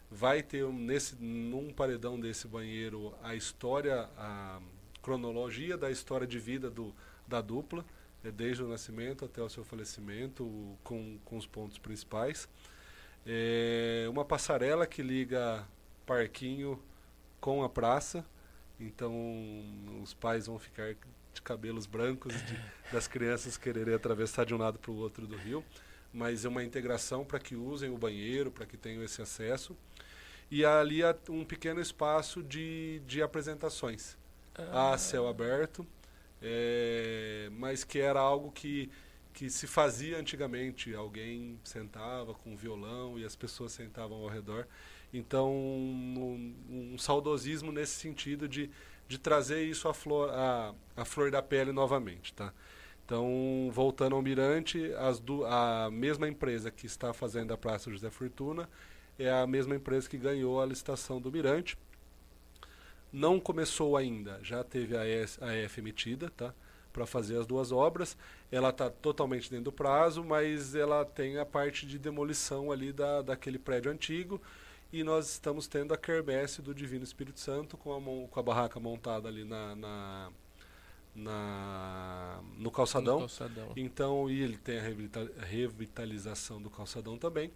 vai 0.10 0.42
ter 0.42 0.66
nesse 0.68 1.16
num 1.16 1.74
paredão 1.74 2.20
desse 2.20 2.48
banheiro 2.48 3.14
a 3.22 3.36
história, 3.36 4.10
a 4.18 4.62
cronologia 5.02 5.78
da 5.78 5.92
história 5.92 6.26
de 6.26 6.40
vida 6.40 6.70
do, 6.70 6.96
da 7.28 7.42
dupla, 7.42 7.86
é, 8.24 8.32
desde 8.32 8.64
o 8.64 8.68
nascimento 8.68 9.26
até 9.26 9.42
o 9.42 9.50
seu 9.50 9.66
falecimento, 9.66 10.78
com, 10.84 11.20
com 11.26 11.38
os 11.38 11.46
pontos 11.46 11.78
principais. 11.78 12.48
É, 13.26 14.06
uma 14.10 14.24
passarela 14.24 14.88
que 14.88 15.02
liga 15.02 15.68
parquinho 16.06 16.82
com 17.40 17.64
a 17.64 17.70
praça, 17.70 18.26
então 18.80 19.14
os 20.02 20.14
pais 20.14 20.48
vão 20.48 20.58
ficar 20.58 20.96
de 21.34 21.42
cabelos 21.42 21.86
brancos 21.86 22.34
de, 22.34 22.60
das 22.92 23.08
crianças 23.08 23.58
quererem 23.58 23.94
atravessar 23.94 24.46
de 24.46 24.54
um 24.54 24.58
lado 24.58 24.80
para 24.80 24.92
o 24.92 24.96
outro 24.96 25.26
do 25.26 25.36
rio, 25.36 25.64
mas 26.14 26.46
é 26.46 26.50
uma 26.50 26.64
integração 26.64 27.26
para 27.26 27.40
que 27.40 27.56
usem 27.56 27.90
o 27.90 27.98
banheiro, 27.98 28.52
para 28.52 28.66
que 28.66 28.78
tenham 28.78 29.04
esse 29.04 29.22
acesso 29.22 29.76
e 30.54 30.64
ali 30.64 31.04
há 31.04 31.16
um 31.30 31.44
pequeno 31.44 31.82
espaço 31.82 32.44
de, 32.44 33.02
de 33.08 33.24
apresentações 33.24 34.16
ah. 34.56 34.94
a 34.94 34.98
céu 35.00 35.28
aberto, 35.28 35.84
é, 36.40 37.50
mas 37.54 37.84
que 37.84 37.98
era 37.98 38.20
algo 38.20 38.52
que, 38.52 38.92
que 39.34 39.50
se 39.50 39.66
fazia 39.66 40.20
antigamente. 40.20 40.94
Alguém 40.94 41.60
sentava 41.64 42.36
com 42.36 42.52
um 42.52 42.56
violão 42.56 43.18
e 43.18 43.26
as 43.26 43.36
pessoas 43.36 43.72
sentavam 43.72 44.20
ao 44.20 44.28
redor. 44.28 44.68
Então, 45.12 45.52
um, 45.52 46.56
um 46.94 46.98
saudosismo 47.00 47.72
nesse 47.72 47.94
sentido 47.94 48.48
de, 48.48 48.70
de 49.08 49.18
trazer 49.18 49.64
isso 49.64 49.88
à 49.88 49.94
flor, 49.94 50.30
a, 50.32 50.74
a 50.96 51.06
flor 51.06 51.32
da 51.32 51.42
pele 51.42 51.72
novamente, 51.72 52.34
tá? 52.34 52.54
Então, 53.06 53.70
voltando 53.72 54.16
ao 54.16 54.22
Mirante, 54.22 54.92
do, 55.24 55.46
a 55.46 55.90
mesma 55.92 56.28
empresa 56.28 56.72
que 56.72 56.86
está 56.86 57.14
fazendo 57.14 57.54
a 57.54 57.58
Praça 57.58 57.92
José 57.92 58.10
Fortuna 58.10 58.70
é 59.20 59.30
a 59.30 59.46
mesma 59.46 59.76
empresa 59.76 60.10
que 60.10 60.18
ganhou 60.18 60.62
a 60.62 60.66
licitação 60.66 61.20
do 61.20 61.32
Mirante. 61.32 61.78
Não 63.12 63.40
começou 63.40 63.96
ainda, 63.96 64.40
já 64.42 64.64
teve 64.64 64.96
a, 64.96 65.02
a 65.02 65.58
EF 65.58 65.78
emitida, 65.78 66.30
tá? 66.30 66.54
Para 66.92 67.06
fazer 67.06 67.38
as 67.38 67.46
duas 67.46 67.72
obras. 67.72 68.18
Ela 68.52 68.70
está 68.70 68.90
totalmente 68.90 69.50
dentro 69.50 69.66
do 69.66 69.72
prazo, 69.72 70.24
mas 70.24 70.74
ela 70.74 71.04
tem 71.04 71.38
a 71.38 71.46
parte 71.46 71.86
de 71.86 72.00
demolição 72.00 72.72
ali 72.72 72.92
da, 72.94 73.22
daquele 73.22 73.60
prédio 73.60 73.92
antigo. 73.92 74.42
E 74.94 75.04
nós 75.04 75.28
estamos 75.28 75.68
tendo 75.68 75.92
a 75.92 75.98
quermesse 75.98 76.62
do 76.62 76.72
Divino 76.72 77.04
Espírito 77.04 77.40
Santo 77.40 77.76
com 77.76 77.96
a, 77.96 78.28
com 78.30 78.40
a 78.40 78.44
barraca 78.44 78.80
montada 78.80 79.28
ali 79.28 79.44
na, 79.44 79.76
na 79.76 80.32
na, 81.16 82.40
no 82.58 82.70
calçadão. 82.70 83.16
no 83.16 83.20
calçadão. 83.22 83.74
Então, 83.76 84.30
e 84.30 84.42
ele 84.42 84.58
tem 84.58 84.78
a 84.78 85.46
revitalização 85.46 86.62
do 86.62 86.70
calçadão 86.70 87.18
também. 87.18 87.52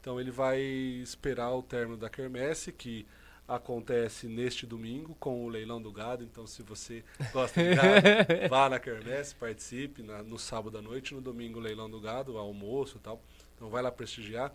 Então 0.00 0.20
ele 0.20 0.30
vai 0.30 0.60
esperar 0.60 1.54
o 1.54 1.62
término 1.62 1.96
da 1.96 2.10
quermesse, 2.10 2.72
que 2.72 3.06
acontece 3.46 4.26
neste 4.26 4.66
domingo 4.66 5.14
com 5.18 5.46
o 5.46 5.48
leilão 5.48 5.80
do 5.80 5.90
gado. 5.90 6.22
Então, 6.24 6.46
se 6.46 6.62
você 6.62 7.04
gosta 7.32 7.62
de 7.62 7.74
gado, 7.74 8.02
vá 8.50 8.68
na 8.68 8.78
quermesse, 8.78 9.34
participe 9.34 10.02
na, 10.02 10.22
no 10.22 10.38
sábado 10.38 10.76
à 10.76 10.82
noite, 10.82 11.14
no 11.14 11.20
domingo 11.20 11.58
o 11.58 11.62
leilão 11.62 11.88
do 11.88 12.00
gado, 12.00 12.36
almoço 12.36 12.98
e 12.98 13.00
tal. 13.00 13.22
Então, 13.56 13.70
vai 13.70 13.82
lá 13.82 13.90
prestigiar. 13.90 14.52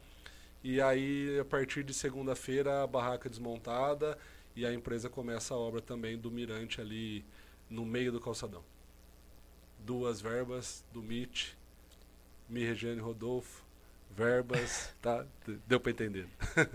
E 0.64 0.82
aí, 0.82 1.40
a 1.40 1.46
partir 1.46 1.84
de 1.84 1.94
segunda-feira, 1.94 2.84
a 2.84 2.88
barraca 2.88 3.30
desmontada 3.30 4.18
e 4.56 4.66
a 4.66 4.74
empresa 4.74 5.10
começa 5.10 5.54
a 5.54 5.58
obra 5.58 5.82
também 5.82 6.18
do 6.18 6.32
mirante 6.32 6.82
ali 6.82 7.24
no 7.70 7.86
meio 7.86 8.12
do 8.12 8.20
calçadão. 8.20 8.64
Duas 9.80 10.20
verbas 10.20 10.84
do 10.92 11.02
MIT, 11.02 11.56
Mi 12.50 12.64
Regiane 12.64 13.00
Rodolfo, 13.00 13.64
verbas, 14.10 14.94
tá? 15.02 15.26
Deu 15.68 15.80
para 15.80 15.92
entender. 15.92 16.28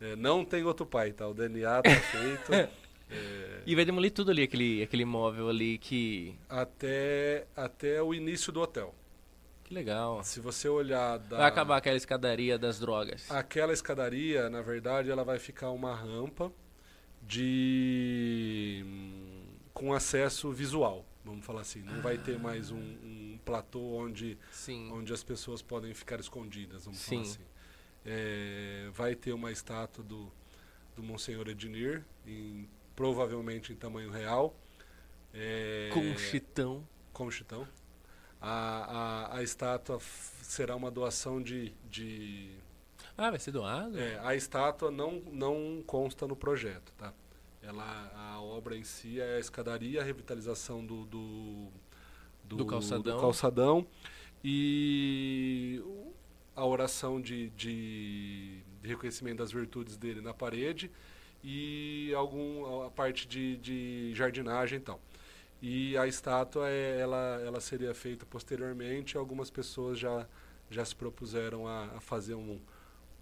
é, 0.00 0.14
não 0.16 0.44
tem 0.44 0.64
outro 0.64 0.86
pai, 0.86 1.12
tá? 1.12 1.26
O 1.26 1.34
DNA 1.34 1.82
tá 1.82 1.90
feito. 2.00 2.52
É... 2.54 2.70
E 3.66 3.74
vai 3.74 3.84
demolir 3.84 4.12
tudo 4.12 4.30
ali, 4.30 4.42
aquele, 4.42 4.82
aquele 4.82 5.02
imóvel 5.02 5.48
ali 5.48 5.78
que. 5.78 6.34
Até, 6.48 7.46
até 7.56 8.02
o 8.02 8.14
início 8.14 8.52
do 8.52 8.60
hotel. 8.60 8.94
Que 9.64 9.74
legal. 9.74 10.22
Se 10.22 10.40
você 10.40 10.68
olhar. 10.68 11.18
Da... 11.18 11.38
Vai 11.38 11.48
acabar 11.48 11.78
aquela 11.78 11.96
escadaria 11.96 12.58
das 12.58 12.78
drogas. 12.78 13.30
Aquela 13.30 13.72
escadaria, 13.72 14.48
na 14.48 14.62
verdade, 14.62 15.10
ela 15.10 15.24
vai 15.24 15.38
ficar 15.38 15.70
uma 15.70 15.94
rampa 15.94 16.52
de. 17.22 18.84
com 19.72 19.92
acesso 19.92 20.52
visual 20.52 21.04
vamos 21.24 21.44
falar 21.44 21.62
assim. 21.62 21.80
Não 21.82 21.94
ah. 21.94 22.00
vai 22.00 22.18
ter 22.18 22.38
mais 22.38 22.70
um, 22.70 22.78
um 22.78 23.38
platô 23.44 23.80
onde, 23.96 24.38
onde 24.92 25.12
as 25.12 25.24
pessoas 25.24 25.62
podem 25.62 25.94
ficar 25.94 26.20
escondidas, 26.20 26.84
vamos 26.84 27.00
Sim. 27.00 27.16
falar 27.16 27.22
assim. 27.22 27.44
É, 28.04 28.90
vai 28.92 29.14
ter 29.14 29.32
uma 29.32 29.50
estátua 29.50 30.04
do, 30.04 30.30
do 30.94 31.02
Monsenhor 31.02 31.48
Ednir, 31.48 32.04
em, 32.26 32.68
provavelmente 32.94 33.72
em 33.72 33.76
tamanho 33.76 34.10
real. 34.10 34.54
É, 35.32 35.90
com 35.92 36.16
chitão. 36.18 36.86
Com 37.12 37.30
chitão. 37.30 37.66
A, 38.46 39.30
a, 39.30 39.38
a 39.38 39.42
estátua 39.42 39.98
será 40.42 40.76
uma 40.76 40.90
doação 40.90 41.42
de, 41.42 41.72
de... 41.90 42.50
Ah, 43.16 43.30
vai 43.30 43.38
ser 43.38 43.52
doado? 43.52 43.98
É, 43.98 44.20
a 44.22 44.34
estátua 44.34 44.90
não, 44.90 45.22
não 45.32 45.82
consta 45.86 46.26
no 46.26 46.36
projeto, 46.36 46.92
tá? 46.98 47.14
Ela, 47.62 48.12
a 48.14 48.42
obra 48.42 48.76
em 48.76 48.84
si 48.84 49.18
é 49.18 49.36
a 49.36 49.40
escadaria, 49.40 50.02
a 50.02 50.04
revitalização 50.04 50.84
do, 50.84 51.06
do, 51.06 51.68
do, 52.44 52.56
do 52.56 52.66
calçadão. 52.66 53.16
do 53.16 53.20
calçadão 53.22 53.86
e 54.44 55.82
a 56.54 56.66
oração 56.66 57.22
de, 57.22 57.48
de, 57.50 58.60
de, 58.82 58.88
reconhecimento 58.88 59.38
das 59.38 59.50
virtudes 59.50 59.96
dele 59.96 60.20
na 60.20 60.34
parede 60.34 60.90
e 61.42 62.12
algum, 62.14 62.84
a 62.84 62.90
parte 62.90 63.26
de, 63.26 63.56
de 63.56 64.12
jardinagem 64.14 64.76
e 64.76 64.82
tal. 64.82 65.00
E 65.66 65.96
a 65.96 66.06
estátua, 66.06 66.68
é, 66.68 67.00
ela, 67.00 67.40
ela 67.42 67.58
seria 67.58 67.94
feita 67.94 68.26
posteriormente. 68.26 69.16
Algumas 69.16 69.48
pessoas 69.48 69.98
já, 69.98 70.28
já 70.68 70.84
se 70.84 70.94
propuseram 70.94 71.66
a, 71.66 71.86
a 71.96 72.00
fazer 72.02 72.34
um, 72.34 72.60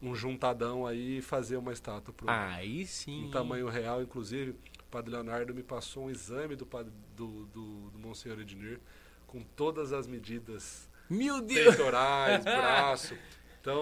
um 0.02 0.12
juntadão 0.12 0.84
aí 0.84 1.18
e 1.18 1.22
fazer 1.22 1.56
uma 1.56 1.72
estátua 1.72 2.12
pro, 2.12 2.28
aí 2.28 2.84
sim. 2.84 3.26
em 3.26 3.30
tamanho 3.30 3.68
real. 3.68 4.02
Inclusive, 4.02 4.50
o 4.50 4.84
Padre 4.90 5.12
Leonardo 5.12 5.54
me 5.54 5.62
passou 5.62 6.06
um 6.06 6.10
exame 6.10 6.56
do, 6.56 6.66
do, 7.14 7.46
do, 7.46 7.90
do 7.90 7.98
Monsenhor 8.00 8.40
Ednir 8.40 8.80
com 9.28 9.40
todas 9.54 9.92
as 9.92 10.08
medidas 10.08 10.90
Meu 11.08 11.40
Deus! 11.40 11.76
peitorais, 11.76 12.42
braço. 12.42 13.16
Então, 13.60 13.78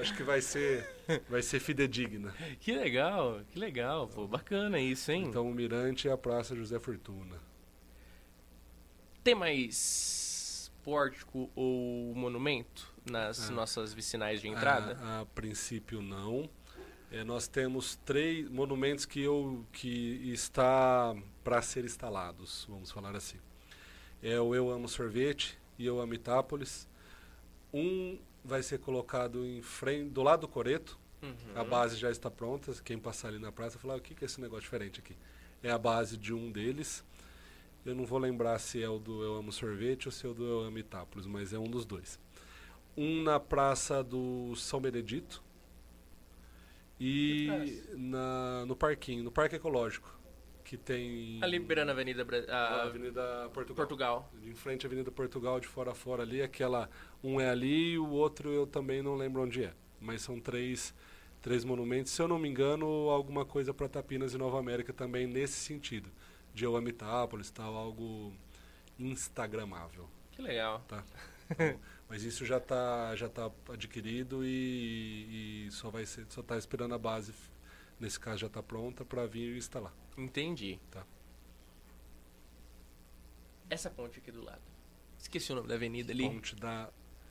acho 0.00 0.16
que 0.16 0.22
vai 0.22 0.40
ser, 0.40 0.88
vai 1.28 1.42
ser 1.42 1.58
fidedigna. 1.58 2.32
Que 2.60 2.70
legal, 2.70 3.40
que 3.50 3.58
legal, 3.58 4.06
pô, 4.06 4.28
bacana 4.28 4.78
isso, 4.78 5.10
hein? 5.10 5.24
Então, 5.26 5.50
o 5.50 5.52
Mirante 5.52 6.06
é 6.06 6.12
a 6.12 6.16
Praça 6.16 6.54
José 6.54 6.78
Fortuna. 6.78 7.44
Tem 9.26 9.34
mais 9.34 10.70
pórtico 10.84 11.50
ou 11.56 12.14
monumento? 12.14 12.94
nas 13.10 13.50
ah. 13.50 13.52
nossas 13.52 13.92
vicinais 13.92 14.40
de 14.40 14.46
entrada? 14.46 14.96
A, 15.02 15.22
a 15.22 15.26
princípio 15.26 16.00
não. 16.00 16.48
É, 17.10 17.24
nós 17.24 17.48
temos 17.48 17.96
três 18.04 18.48
monumentos 18.48 19.04
que, 19.04 19.20
eu, 19.20 19.66
que 19.72 20.30
está 20.32 21.12
para 21.42 21.60
ser 21.60 21.84
instalados, 21.84 22.66
vamos 22.68 22.92
falar 22.92 23.16
assim. 23.16 23.38
É 24.22 24.40
o 24.40 24.54
Eu 24.54 24.70
Amo 24.70 24.88
Sorvete 24.88 25.58
e 25.76 25.84
Eu 25.84 26.00
Amo 26.00 26.14
Itápolis. 26.14 26.88
Um 27.74 28.20
vai 28.44 28.62
ser 28.62 28.78
colocado 28.78 29.44
em 29.44 29.60
frente, 29.60 30.10
do 30.10 30.22
lado 30.22 30.42
do 30.42 30.48
Coreto. 30.48 30.96
Uhum. 31.20 31.32
A 31.56 31.64
base 31.64 31.96
já 31.96 32.12
está 32.12 32.30
pronta. 32.30 32.72
Quem 32.84 32.96
passar 32.96 33.26
ali 33.26 33.40
na 33.40 33.50
praça 33.50 33.76
falar, 33.76 33.96
o 33.96 34.00
que, 34.00 34.14
que 34.14 34.24
é 34.24 34.26
esse 34.26 34.40
negócio 34.40 34.62
diferente 34.62 35.00
aqui? 35.00 35.16
É 35.64 35.70
a 35.72 35.78
base 35.78 36.16
de 36.16 36.32
um 36.32 36.48
deles. 36.52 37.04
Eu 37.86 37.94
não 37.94 38.04
vou 38.04 38.18
lembrar 38.18 38.58
se 38.58 38.82
é 38.82 38.88
o 38.88 38.98
do 38.98 39.22
Eu 39.22 39.36
Amo 39.36 39.52
Sorvete 39.52 40.06
ou 40.06 40.12
se 40.12 40.26
é 40.26 40.28
o 40.28 40.34
do 40.34 40.44
Eu 40.44 40.60
Amo 40.60 40.78
Itápolis, 40.78 41.26
mas 41.26 41.52
é 41.52 41.58
um 41.58 41.64
dos 41.68 41.84
dois 41.84 42.18
um 42.96 43.22
na 43.22 43.38
Praça 43.38 44.02
do 44.02 44.56
São 44.56 44.80
Benedito 44.80 45.42
e 46.98 47.82
na, 47.94 48.64
no 48.66 48.74
Parquinho, 48.74 49.22
no 49.22 49.30
Parque 49.30 49.56
Ecológico, 49.56 50.18
que 50.64 50.78
tem... 50.78 51.38
Ali 51.42 51.58
beirando 51.58 51.90
a 51.90 51.92
Avenida, 51.92 52.24
Bra- 52.24 52.44
a 52.48 52.84
Avenida 52.84 53.50
Portugal. 53.52 53.76
Portugal. 53.76 54.32
Em 54.42 54.54
frente 54.54 54.86
à 54.86 54.88
Avenida 54.88 55.10
Portugal, 55.10 55.60
de 55.60 55.66
fora 55.68 55.90
a 55.90 55.94
fora 55.94 56.22
ali, 56.22 56.40
aquela... 56.40 56.88
Um 57.22 57.38
é 57.38 57.50
ali 57.50 57.92
e 57.92 57.98
o 57.98 58.08
outro 58.08 58.50
eu 58.50 58.66
também 58.66 59.02
não 59.02 59.14
lembro 59.14 59.42
onde 59.42 59.62
é. 59.62 59.74
Mas 60.00 60.22
são 60.22 60.40
três, 60.40 60.94
três 61.42 61.64
monumentos. 61.64 62.12
Se 62.12 62.22
eu 62.22 62.26
não 62.26 62.38
me 62.38 62.48
engano, 62.48 62.86
alguma 63.10 63.44
coisa 63.44 63.74
para 63.74 63.88
Tapinas 63.90 64.32
e 64.32 64.38
Nova 64.38 64.58
América 64.58 64.92
também 64.92 65.26
nesse 65.26 65.56
sentido. 65.56 66.10
De 66.56 66.64
eu 66.64 66.74
amo 66.74 66.88
Itápolis, 66.88 67.50
tal, 67.50 67.76
algo 67.76 68.32
instagramável. 68.98 70.08
Que 70.32 70.40
legal. 70.40 70.80
Tá. 70.88 71.04
Então, 71.48 71.78
mas 72.08 72.24
isso 72.24 72.44
já 72.44 72.56
está 72.56 73.14
já 73.14 73.28
tá 73.28 73.48
adquirido 73.72 74.44
e, 74.44 75.66
e 75.68 75.70
só 75.70 75.90
vai 75.90 76.04
ser 76.04 76.26
só 76.28 76.40
está 76.40 76.58
esperando 76.58 76.92
a 76.92 76.98
base 76.98 77.32
nesse 78.00 78.18
caso 78.18 78.38
já 78.38 78.46
está 78.48 78.60
pronta 78.60 79.04
para 79.04 79.24
vir 79.26 79.56
instalar. 79.56 79.92
Entendi. 80.18 80.80
Tá. 80.90 81.06
Essa 83.70 83.88
ponte 83.90 84.18
aqui 84.18 84.32
do 84.32 84.42
lado. 84.42 84.60
Esqueci 85.16 85.52
o 85.52 85.54
nome 85.54 85.68
da 85.68 85.74
avenida 85.76 86.12
ali. 86.12 86.28
Ponte 86.28 86.56
da 86.56 86.90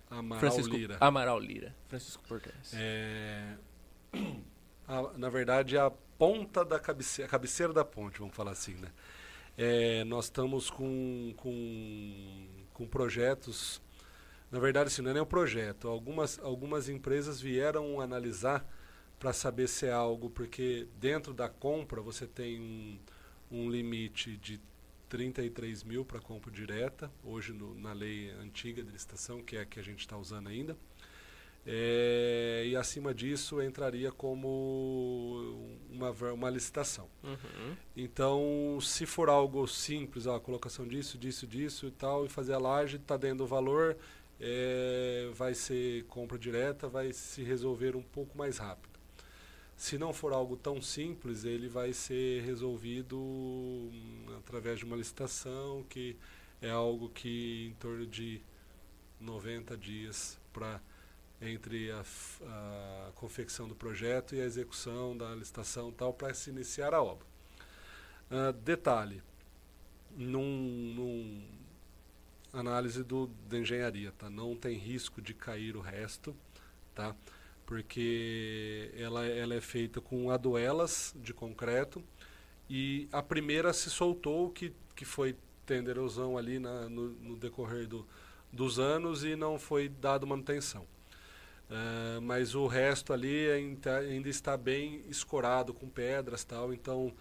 Amaral 0.10 0.40
Francisco 0.40 0.74
Lira. 0.76 0.98
Amaral 1.02 1.40
Lira. 1.40 1.76
Francisco 1.90 2.24
Portales. 2.26 2.72
É, 2.74 3.58
a- 4.88 5.12
na 5.18 5.28
verdade, 5.30 5.78
a 5.78 5.92
ponta 6.18 6.64
da 6.64 6.80
cabeceira, 6.80 7.28
a 7.28 7.32
cabeceira 7.32 7.74
da 7.74 7.84
ponte, 7.84 8.20
vamos 8.20 8.34
falar 8.34 8.52
assim, 8.52 8.76
né? 8.76 8.92
É, 9.58 10.04
nós 10.06 10.26
estamos 10.26 10.70
com, 10.70 11.34
com, 11.38 12.48
com 12.74 12.88
projetos. 12.88 13.82
Na 14.52 14.60
verdade, 14.60 14.88
assim, 14.88 15.02
não 15.02 15.12
é 15.12 15.14
nem 15.16 15.24
um 15.24 15.26
projeto. 15.26 15.88
Algumas, 15.88 16.40
algumas 16.40 16.90
empresas 16.90 17.42
vieram 17.42 18.02
analisar 18.02 18.66
para 19.20 19.34
saber 19.34 19.68
se 19.68 19.86
é 19.88 19.92
algo, 19.92 20.30
porque 20.30 20.88
dentro 21.00 21.34
da 21.34 21.50
compra 21.50 22.02
você 22.02 22.28
tem 22.28 22.60
um, 22.62 23.00
um 23.52 23.70
limite 23.70 24.38
de 24.38 24.60
33 25.10 25.84
mil 25.84 26.06
para 26.06 26.20
compra 26.20 26.52
direta, 26.52 27.12
hoje 27.24 27.54
no- 27.54 27.76
na 27.76 27.94
lei 27.94 28.30
antiga 28.32 28.84
de 28.84 28.92
licitação, 28.92 29.42
que 29.44 29.56
é 29.58 29.62
a 29.62 29.66
que 29.66 29.80
a 29.80 29.84
gente 29.84 30.00
está 30.02 30.18
usando 30.18 30.48
ainda. 30.50 30.78
É, 31.68 32.64
e 32.68 32.76
acima 32.76 33.12
disso 33.12 33.60
entraria 33.60 34.12
como 34.12 35.68
uma, 35.90 36.12
uma 36.32 36.50
licitação. 36.50 37.10
Uhum. 37.24 37.76
Então, 37.98 38.78
se 38.80 39.06
for 39.06 39.30
algo 39.30 39.68
simples, 39.68 40.28
a 40.28 40.40
colocação 40.40 40.88
disso, 40.88 41.18
disso, 41.18 41.48
disso 41.48 41.88
e 41.88 41.92
tal, 41.92 42.26
e 42.26 42.30
fazer 42.30 42.54
a 42.54 42.60
laje, 42.60 42.98
está 42.98 43.18
dando 43.18 43.44
o 43.44 43.48
valor, 43.48 43.98
é, 44.40 45.30
vai 45.34 45.56
ser 45.56 46.04
compra 46.06 46.38
direta, 46.38 46.88
vai 46.88 47.12
se 47.12 47.42
resolver 47.42 47.96
um 47.96 48.04
pouco 48.04 48.38
mais 48.38 48.60
rápido. 48.60 48.96
Se 49.76 49.98
não 49.98 50.14
for 50.14 50.32
algo 50.34 50.56
tão 50.56 50.82
simples, 50.82 51.44
ele 51.44 51.68
vai 51.68 51.92
ser 51.94 52.44
resolvido 52.44 53.18
hum, 53.20 54.26
através 54.38 54.80
de 54.80 54.86
uma 54.86 54.96
licitação, 54.96 55.84
que 55.90 56.16
é 56.62 56.70
algo 56.70 57.10
que 57.10 57.68
em 57.72 57.74
torno 57.74 58.06
de 58.06 58.42
90 59.20 59.76
dias 59.76 60.40
para 60.54 60.80
entre 61.48 61.92
a, 61.92 62.04
a 63.08 63.12
confecção 63.16 63.68
do 63.68 63.76
projeto 63.76 64.36
e 64.36 64.42
a 64.42 64.46
execução 64.46 65.16
da 65.16 65.34
licitação 65.36 65.92
tal 65.92 66.14
para 66.14 66.34
se 66.34 66.50
iniciar 66.50 66.94
a 66.94 67.02
obra. 67.02 67.26
Ah, 68.30 68.52
detalhe, 68.52 69.22
num, 70.16 70.94
num 70.96 71.44
análise 72.54 73.04
do, 73.04 73.28
da 73.50 73.60
engenharia, 73.60 74.12
tá? 74.18 74.30
Não 74.30 74.56
tem 74.56 74.78
risco 74.78 75.22
de 75.22 75.34
cair 75.34 75.76
o 75.76 75.82
resto, 75.82 76.36
tá? 76.94 77.16
Porque 77.66 78.92
ela, 78.98 79.26
ela 79.26 79.54
é 79.54 79.62
feita 79.62 80.00
com 80.00 80.30
aduelas 80.30 81.14
de 81.18 81.34
concreto 81.34 82.04
e 82.70 83.08
a 83.12 83.22
primeira 83.22 83.74
se 83.74 83.90
soltou 83.90 84.50
que, 84.50 84.74
que 84.96 85.06
foi 85.06 85.36
tendo 85.66 85.90
erosão 85.90 86.38
ali 86.38 86.60
na, 86.60 86.88
no, 86.90 87.10
no 87.10 87.36
decorrer 87.36 87.88
do, 87.88 88.08
dos 88.52 88.80
anos 88.80 89.24
e 89.24 89.36
não 89.36 89.60
foi 89.60 89.90
dado 89.90 90.26
manutenção. 90.26 90.86
Ah, 91.70 92.20
mas 92.22 92.54
o 92.56 92.68
resto 92.68 93.12
ali 93.14 93.50
ainda, 93.50 93.98
ainda 94.00 94.30
está 94.30 94.56
bem 94.56 95.02
escorado 95.10 95.74
com 95.74 95.90
pedras 95.90 96.44
tal, 96.44 96.74
então 96.74 97.14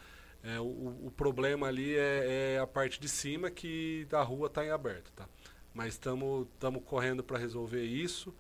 é, 0.43 0.61
o, 0.61 1.07
o 1.07 1.13
problema 1.17 1.69
ali 1.69 1.97
é, 1.97 2.55
é 2.57 2.59
a 2.59 2.67
parte 2.67 3.01
de 3.01 3.09
cima 3.09 3.51
que 3.51 4.07
a 4.13 4.23
rua 4.23 4.49
está 4.49 4.65
em 4.65 4.71
aberto, 4.71 5.11
tá? 5.13 5.27
Mas 5.73 5.95
estamos 5.95 6.47
correndo 6.85 7.25
para 7.25 7.39
resolver 7.39 7.83
isso 7.85 8.35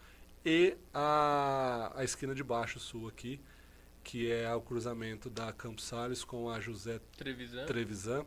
e 0.45 0.77
a, 0.93 1.91
a 1.97 2.05
esquina 2.05 2.35
de 2.35 2.45
baixo 2.45 2.79
sul 2.79 3.09
aqui, 3.09 3.41
que 4.05 4.31
é 4.31 4.55
o 4.55 4.61
cruzamento 4.61 5.31
da 5.31 5.53
Campos 5.53 5.85
Salles 5.85 6.23
com 6.23 6.51
a 6.51 6.61
José 6.61 7.01
Trevisan. 7.17 7.65
Trevisan, 7.65 8.27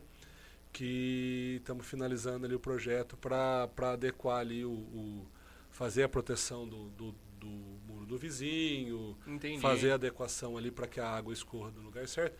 que 0.72 1.56
estamos 1.60 1.86
finalizando 1.86 2.44
ali 2.44 2.54
o 2.54 2.60
projeto 2.60 3.16
para 3.16 3.68
adequar 3.92 4.40
ali 4.40 4.64
o, 4.64 4.70
o- 4.72 5.26
fazer 5.70 6.02
a 6.02 6.08
proteção 6.08 6.68
do, 6.68 6.88
do, 6.90 7.14
do 7.38 7.48
muro 7.86 8.06
do 8.06 8.18
vizinho, 8.18 9.16
Entendi. 9.26 9.60
fazer 9.60 9.92
adequação 9.92 10.56
ali 10.56 10.70
para 10.70 10.86
que 10.86 11.00
a 11.00 11.08
água 11.08 11.32
escorra 11.32 11.70
do 11.70 11.80
lugar 11.80 12.06
certo. 12.06 12.38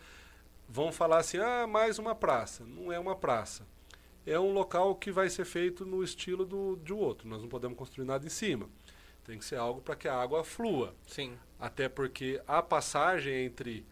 Vão 0.67 0.91
falar 0.91 1.17
assim, 1.17 1.37
ah, 1.37 1.65
mais 1.65 1.97
uma 1.97 2.13
praça. 2.13 2.63
Não 2.63 2.91
é 2.91 2.99
uma 2.99 3.15
praça. 3.15 3.65
É 4.25 4.39
um 4.39 4.53
local 4.53 4.93
que 4.95 5.11
vai 5.11 5.29
ser 5.29 5.45
feito 5.45 5.85
no 5.85 6.03
estilo 6.03 6.45
do, 6.45 6.75
de 6.75 6.93
outro. 6.93 7.27
Nós 7.27 7.41
não 7.41 7.49
podemos 7.49 7.77
construir 7.77 8.05
nada 8.05 8.25
em 8.25 8.29
cima. 8.29 8.69
Tem 9.23 9.39
que 9.39 9.45
ser 9.45 9.55
algo 9.55 9.81
para 9.81 9.95
que 9.95 10.07
a 10.07 10.15
água 10.15 10.43
flua. 10.43 10.95
Sim. 11.07 11.33
Até 11.59 11.89
porque 11.89 12.41
a 12.47 12.61
passagem 12.61 13.45
entre 13.45 13.85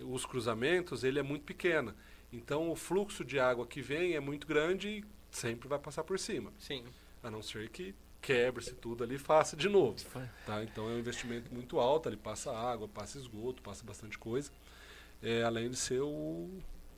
os 0.00 0.26
cruzamentos 0.26 1.04
ele 1.04 1.18
é 1.18 1.22
muito 1.22 1.44
pequena. 1.44 1.94
Então 2.32 2.70
o 2.70 2.76
fluxo 2.76 3.24
de 3.24 3.38
água 3.38 3.66
que 3.66 3.80
vem 3.80 4.14
é 4.14 4.20
muito 4.20 4.46
grande 4.46 4.88
e 4.88 5.04
sempre 5.30 5.68
vai 5.68 5.78
passar 5.78 6.04
por 6.04 6.18
cima. 6.18 6.52
Sim. 6.58 6.84
A 7.22 7.30
não 7.30 7.42
ser 7.42 7.68
que 7.70 7.94
quebre-se 8.20 8.74
tudo 8.74 9.04
ali 9.04 9.14
e 9.16 9.18
faça 9.18 9.56
de 9.56 9.68
novo. 9.68 9.96
Tá? 10.44 10.62
Então 10.64 10.88
é 10.88 10.92
um 10.94 10.98
investimento 10.98 11.52
muito 11.52 11.78
alto, 11.78 12.08
ali 12.08 12.16
passa 12.16 12.50
água, 12.56 12.88
passa 12.88 13.18
esgoto, 13.18 13.62
passa 13.62 13.84
bastante 13.84 14.18
coisa. 14.18 14.50
É, 15.22 15.42
além 15.42 15.70
de 15.70 15.76
ser 15.76 16.00
o 16.00 16.50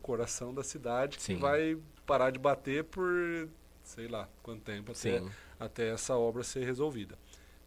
coração 0.03 0.53
da 0.55 0.63
cidade 0.65 1.21
Sim. 1.21 1.37
que 1.37 1.41
vai 1.43 1.79
parar 2.07 2.31
de 2.31 2.39
bater 2.39 2.85
por 2.85 3.49
sei 3.85 4.09
lá 4.09 4.29
quanto 4.43 4.63
tempo 4.63 4.91
até, 4.93 5.19
Sim. 5.21 5.31
até 5.59 5.89
essa 5.91 6.17
obra 6.17 6.43
ser 6.43 6.65
resolvida. 6.65 7.19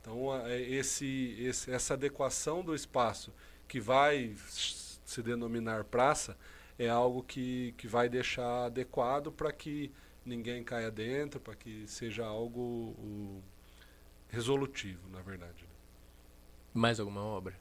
Então 0.01 0.31
a- 0.31 0.49
é 0.51 0.59
esse, 0.61 1.35
esse- 1.39 1.71
essa 1.71 1.93
adequação 1.93 2.63
do 2.63 2.73
espaço 2.75 3.31
que 3.67 3.79
vai 3.79 4.35
se 5.05 5.21
denominar 5.21 5.83
praça 5.83 6.37
é 6.77 6.89
algo 6.89 7.21
que, 7.23 7.73
que 7.77 7.87
vai 7.87 8.09
deixar 8.09 8.65
adequado 8.65 9.31
para 9.31 9.51
que 9.51 9.91
ninguém 10.25 10.63
caia 10.63 10.91
dentro, 10.91 11.39
para 11.39 11.55
que 11.55 11.85
seja 11.87 12.25
algo 12.25 12.59
o, 12.97 13.41
resolutivo, 14.29 15.07
na 15.09 15.21
verdade. 15.21 15.65
Mais 16.73 16.99
alguma 16.99 17.21
obra? 17.23 17.53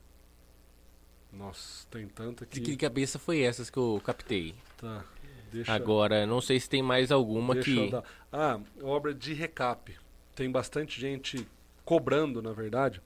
Nossa, 1.33 1.87
tem 1.89 2.09
tanta 2.09 2.45
De 2.45 2.61
que. 2.61 2.73
que 2.73 2.77
cabeça 2.77 3.19
foi 3.19 3.41
essas 3.41 3.71
que 3.71 3.79
eu 3.79 4.01
captei? 4.05 4.55
Tá, 4.77 5.05
deixa, 5.53 5.73
Agora, 5.73 6.27
não 6.27 6.41
sei 6.41 6.59
se 6.59 6.69
tem 6.69 6.83
mais 6.83 7.11
alguma 7.13 7.55
deixa 7.55 7.71
que. 7.71 7.91
dar- 7.91 8.05
Ah, 8.33 8.61
obra 8.83 9.15
de 9.15 9.33
recap. 9.33 9.97
Tem 10.35 10.51
bastante 10.51 11.01
gente 11.01 11.47
cobrando, 11.85 12.41
na 12.43 12.53
verdade. 12.53 13.01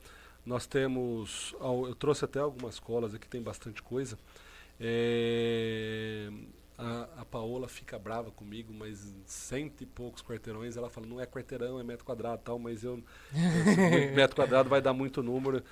Nós 0.45 0.65
temos. 0.65 1.55
Eu 1.59 1.95
trouxe 1.95 2.25
até 2.25 2.39
algumas 2.39 2.79
colas 2.79 3.13
aqui, 3.13 3.27
tem 3.27 3.41
bastante 3.41 3.81
coisa. 3.81 4.17
É, 4.79 6.29
A, 6.77 7.21
a 7.21 7.25
Paola 7.25 7.67
fica 7.67 7.97
brava 7.97 8.31
comigo, 8.31 8.73
mas 8.73 9.13
cento 9.25 9.81
e 9.81 9.85
poucos 9.85 10.21
quarteirões. 10.21 10.75
Ela 10.75 10.89
fala, 10.89 11.07
não 11.07 11.21
é 11.21 11.25
quarteirão, 11.25 11.79
é 11.79 11.83
metro 11.83 12.05
quadrado 12.05 12.41
tal, 12.43 12.59
mas 12.59 12.83
eu. 12.83 13.01
esse 13.33 14.11
metro 14.15 14.35
quadrado 14.35 14.69
vai 14.69 14.81
dar 14.81 14.93
muito 14.93 15.23
número. 15.23 15.63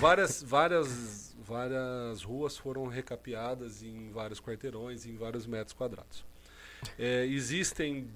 Várias, 0.00 0.42
várias, 0.42 1.36
várias 1.38 2.22
ruas 2.22 2.56
foram 2.56 2.86
recapeadas 2.86 3.82
em 3.82 4.10
vários 4.10 4.40
quarteirões, 4.40 5.06
em 5.06 5.16
vários 5.16 5.46
metros 5.46 5.74
quadrados. 5.74 6.24
É, 6.98 7.26
existem 7.26 8.08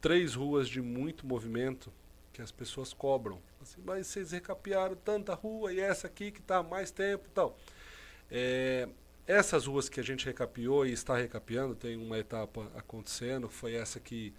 três 0.00 0.34
ruas 0.34 0.68
de 0.68 0.80
muito 0.80 1.26
movimento 1.26 1.92
que 2.32 2.42
as 2.42 2.50
pessoas 2.50 2.92
cobram. 2.92 3.40
Assim, 3.62 3.80
mas 3.84 4.08
vocês 4.08 4.32
recapearam 4.32 4.96
tanta 4.96 5.34
rua 5.34 5.72
e 5.72 5.80
essa 5.80 6.08
aqui 6.08 6.30
que 6.30 6.40
está 6.40 6.58
há 6.58 6.62
mais 6.62 6.90
tempo 6.90 7.26
e 7.26 7.30
tal. 7.30 7.56
É, 8.30 8.88
essas 9.26 9.66
ruas 9.66 9.88
que 9.88 10.00
a 10.00 10.02
gente 10.02 10.26
recapeou 10.26 10.86
e 10.86 10.92
está 10.92 11.16
recapeando, 11.16 11.74
tem 11.74 11.96
uma 11.96 12.18
etapa 12.18 12.70
acontecendo, 12.74 13.48
foi 13.48 13.74
essa 13.74 13.98
que, 13.98 14.34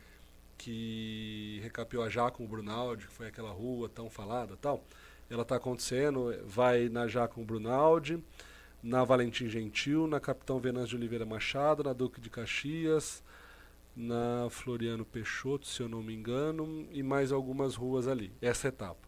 que 0.58 1.60
recapeou 1.64 2.04
a 2.04 2.10
Jacomo 2.10 2.48
Brunaldi, 2.48 3.08
que 3.08 3.14
foi 3.14 3.28
aquela 3.28 3.52
rua 3.52 3.90
tão 3.90 4.10
falada 4.10 4.56
tal. 4.58 4.84
Ela 5.30 5.42
está 5.42 5.56
acontecendo, 5.56 6.36
vai 6.46 6.88
na 6.88 7.08
Jacomo 7.08 7.46
Brunaldi, 7.46 8.24
na 8.84 9.04
Valentim 9.04 9.50
Gentil, 9.50 10.06
na 10.06 10.20
Capitão 10.20 10.60
Venâncio 10.60 10.90
de 10.90 10.98
Oliveira 10.98 11.26
Machado, 11.26 11.84
na 11.84 11.94
Duque 11.94 12.22
de 12.22 12.30
Caxias, 12.30 13.24
na 13.96 14.48
Floriano 14.52 15.04
Peixoto, 15.04 15.66
se 15.66 15.82
eu 15.82 15.90
não 15.90 16.04
me 16.04 16.14
engano, 16.14 16.88
e 16.92 17.02
mais 17.02 17.32
algumas 17.32 17.76
ruas 17.76 18.08
ali, 18.08 18.32
essa 18.42 18.68
etapa. 18.68 19.06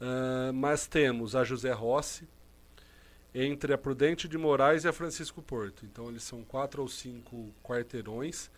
Ah, 0.00 0.52
mas 0.52 0.86
temos 0.86 1.36
a 1.36 1.44
José 1.44 1.72
Rossi, 1.72 2.28
entre 3.34 3.72
a 3.72 3.78
Prudente 3.78 4.28
de 4.28 4.36
Moraes 4.36 4.84
e 4.84 4.88
a 4.88 4.92
Francisco 4.92 5.40
Porto. 5.40 5.84
Então 5.86 6.08
eles 6.08 6.22
são 6.22 6.42
quatro 6.44 6.82
ou 6.82 6.88
cinco 6.88 7.52
quarteirões 7.62 8.50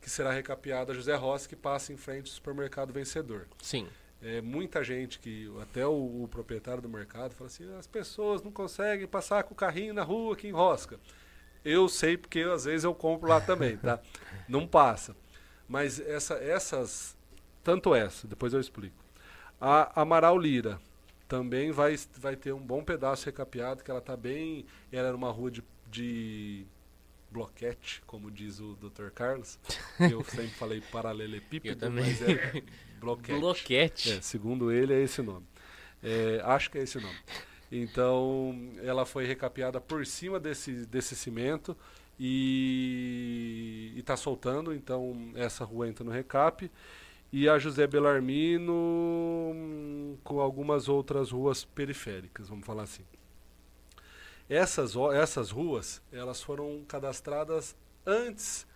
que 0.00 0.10
será 0.10 0.32
recapeada 0.32 0.94
José 0.94 1.14
Rossi 1.14 1.48
que 1.48 1.56
passa 1.56 1.92
em 1.92 1.96
frente 1.96 2.28
ao 2.28 2.34
supermercado 2.34 2.92
Vencedor. 2.92 3.46
Sim. 3.62 3.88
É, 4.20 4.40
muita 4.40 4.82
gente 4.82 5.18
que 5.18 5.50
até 5.62 5.86
o, 5.86 6.24
o, 6.24 6.28
proprietário 6.28 6.82
do 6.82 6.88
mercado 6.88 7.34
fala 7.34 7.46
assim 7.46 7.72
as 7.76 7.86
pessoas 7.86 8.42
não 8.42 8.50
conseguem 8.50 9.06
passar 9.06 9.44
com 9.44 9.54
o 9.54 9.56
carrinho 9.56 9.94
na 9.94 10.02
rua 10.02 10.34
aqui 10.34 10.48
em 10.48 10.50
Rosca 10.50 10.98
eu 11.64 11.88
sei 11.88 12.16
porque 12.16 12.40
às 12.40 12.64
vezes 12.64 12.82
eu 12.82 12.92
compro 12.92 13.28
lá 13.28 13.40
também 13.40 13.76
tá 13.76 14.00
não 14.48 14.66
passa 14.66 15.14
mas 15.68 16.00
essa, 16.00 16.34
essas 16.34 17.16
tanto 17.62 17.94
essa 17.94 18.26
depois 18.26 18.52
eu 18.52 18.58
explico 18.58 19.04
a 19.60 20.00
Amaral 20.00 20.36
Lira 20.36 20.80
também 21.28 21.70
vai, 21.70 21.94
vai 22.16 22.34
ter 22.34 22.52
um 22.52 22.60
bom 22.60 22.82
pedaço 22.82 23.26
recapeado, 23.26 23.84
que 23.84 23.90
ela 23.90 24.00
está 24.00 24.16
bem. 24.16 24.64
Ela 24.90 25.08
era 25.08 25.16
uma 25.16 25.30
rua 25.30 25.50
de, 25.50 25.62
de 25.90 26.66
bloquete, 27.30 28.02
como 28.06 28.30
diz 28.30 28.58
o 28.58 28.74
Dr. 28.76 29.10
Carlos. 29.10 29.58
eu 30.00 30.24
sempre 30.24 30.48
falei 30.48 30.80
paralelepípedo, 30.80 31.90
mas 31.90 32.22
é 32.22 32.62
bloquete. 32.98 33.38
bloquete. 33.38 34.12
É, 34.12 34.20
segundo 34.22 34.72
ele, 34.72 34.94
é 34.94 35.02
esse 35.02 35.20
nome. 35.20 35.46
É, 36.02 36.40
acho 36.44 36.70
que 36.70 36.78
é 36.78 36.82
esse 36.82 36.96
o 36.96 37.00
nome. 37.00 37.18
Então, 37.70 38.72
ela 38.82 39.04
foi 39.04 39.26
recapeada 39.26 39.78
por 39.78 40.06
cima 40.06 40.40
desse, 40.40 40.86
desse 40.86 41.14
cimento 41.14 41.76
e 42.18 43.92
está 43.98 44.16
soltando. 44.16 44.72
Então, 44.74 45.30
essa 45.34 45.64
rua 45.64 45.86
entra 45.86 46.02
no 46.02 46.10
recap 46.10 46.70
e 47.32 47.48
a 47.48 47.58
José 47.58 47.86
Belarmino 47.86 48.72
hum, 48.72 50.16
com 50.24 50.40
algumas 50.40 50.88
outras 50.88 51.30
ruas 51.30 51.64
periféricas, 51.64 52.48
vamos 52.48 52.66
falar 52.66 52.84
assim. 52.84 53.04
Essas, 54.48 54.94
essas 55.14 55.50
ruas, 55.50 56.00
elas 56.10 56.40
foram 56.40 56.82
cadastradas 56.88 57.76
antes 58.06 58.66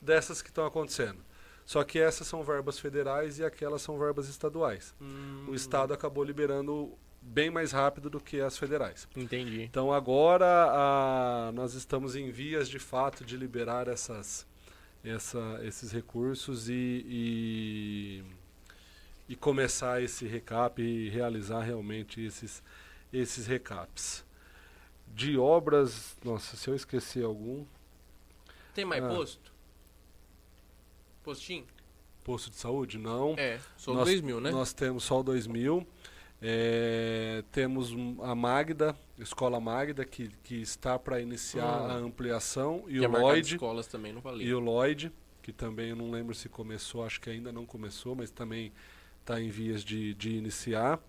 dessas 0.00 0.40
que 0.40 0.48
estão 0.48 0.64
acontecendo. 0.64 1.18
Só 1.64 1.82
que 1.82 1.98
essas 1.98 2.28
são 2.28 2.44
verbas 2.44 2.78
federais 2.78 3.40
e 3.40 3.44
aquelas 3.44 3.82
são 3.82 3.98
verbas 3.98 4.28
estaduais. 4.28 4.94
Hum. 5.00 5.46
O 5.48 5.54
Estado 5.54 5.92
acabou 5.92 6.22
liberando 6.22 6.96
bem 7.20 7.50
mais 7.50 7.72
rápido 7.72 8.08
do 8.08 8.20
que 8.20 8.40
as 8.40 8.56
federais. 8.56 9.08
Entendi. 9.16 9.62
Então 9.62 9.92
agora 9.92 10.46
a, 10.46 11.50
nós 11.52 11.74
estamos 11.74 12.14
em 12.14 12.30
vias 12.30 12.68
de 12.68 12.78
fato 12.78 13.24
de 13.24 13.36
liberar 13.36 13.88
essas, 13.88 14.46
essa, 15.06 15.60
esses 15.62 15.92
recursos 15.92 16.68
e, 16.68 17.04
e, 17.06 18.24
e, 19.28 19.36
começar 19.36 20.02
esse 20.02 20.26
recap 20.26 20.82
e 20.82 21.08
realizar 21.08 21.60
realmente 21.60 22.20
esses, 22.20 22.62
esses 23.12 23.46
recaps. 23.46 24.24
De 25.14 25.38
obras, 25.38 26.16
nossa, 26.24 26.56
se 26.56 26.68
eu 26.68 26.74
esqueci 26.74 27.22
algum. 27.22 27.64
Tem 28.74 28.84
mais 28.84 29.02
ah. 29.04 29.08
posto? 29.08 29.52
Postinho? 31.22 31.64
Posto 32.24 32.50
de 32.50 32.56
saúde? 32.56 32.98
Não. 32.98 33.34
É, 33.38 33.60
só 33.76 33.92
o 33.92 34.04
2000, 34.04 34.40
né? 34.40 34.50
Nós 34.50 34.72
temos 34.72 35.04
só 35.04 35.20
o 35.20 35.22
2000. 35.22 35.86
É, 36.40 37.42
temos 37.50 37.94
a 38.22 38.34
Magda, 38.34 38.96
Escola 39.18 39.58
Magda, 39.58 40.04
que, 40.04 40.28
que 40.44 40.56
está 40.56 40.98
para 40.98 41.20
iniciar 41.20 41.82
hum. 41.82 41.86
a 41.86 41.94
ampliação. 41.94 42.84
E 42.88 43.00
o 43.00 43.08
Lloyd. 43.08 43.54
escolas 43.54 43.86
também 43.86 44.12
não 44.12 44.20
valeu. 44.20 44.46
E 44.46 44.54
o 44.54 44.60
Lloyd, 44.60 45.10
que 45.42 45.52
também 45.52 45.90
eu 45.90 45.96
não 45.96 46.10
lembro 46.10 46.34
se 46.34 46.48
começou, 46.48 47.04
acho 47.04 47.20
que 47.20 47.30
ainda 47.30 47.52
não 47.52 47.64
começou, 47.64 48.14
mas 48.14 48.30
também 48.30 48.72
está 49.20 49.40
em 49.40 49.48
vias 49.48 49.82
de, 49.82 50.14
de 50.14 50.36
iniciar. 50.36 51.00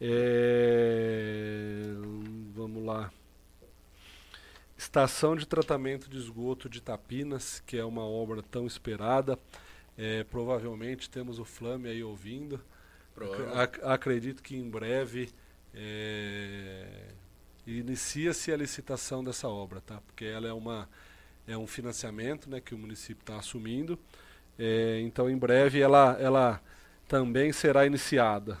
É, 0.00 1.84
vamos 2.54 2.84
lá. 2.84 3.12
Estação 4.76 5.36
de 5.36 5.46
tratamento 5.46 6.10
de 6.10 6.16
esgoto 6.16 6.68
de 6.68 6.80
Tapinas, 6.80 7.62
que 7.64 7.76
é 7.76 7.84
uma 7.84 8.04
obra 8.04 8.42
tão 8.42 8.66
esperada. 8.66 9.38
É, 9.96 10.24
provavelmente 10.24 11.08
temos 11.08 11.38
o 11.38 11.44
Flame 11.44 11.88
aí 11.88 12.02
ouvindo. 12.02 12.60
Ac 13.54 13.80
acredito 13.82 14.42
que 14.42 14.56
em 14.56 14.68
breve 14.68 15.30
é, 15.74 17.08
inicia-se 17.66 18.52
a 18.52 18.56
licitação 18.56 19.22
dessa 19.22 19.48
obra, 19.48 19.80
tá? 19.80 20.00
Porque 20.06 20.24
ela 20.24 20.48
é 20.48 20.52
uma 20.52 20.88
é 21.46 21.56
um 21.56 21.66
financiamento, 21.66 22.48
né, 22.48 22.60
que 22.60 22.74
o 22.74 22.78
município 22.78 23.22
está 23.22 23.36
assumindo. 23.36 23.98
É, 24.58 25.00
então, 25.00 25.28
em 25.28 25.36
breve 25.36 25.80
ela 25.80 26.16
ela 26.20 26.60
também 27.08 27.52
será 27.52 27.84
iniciada. 27.84 28.58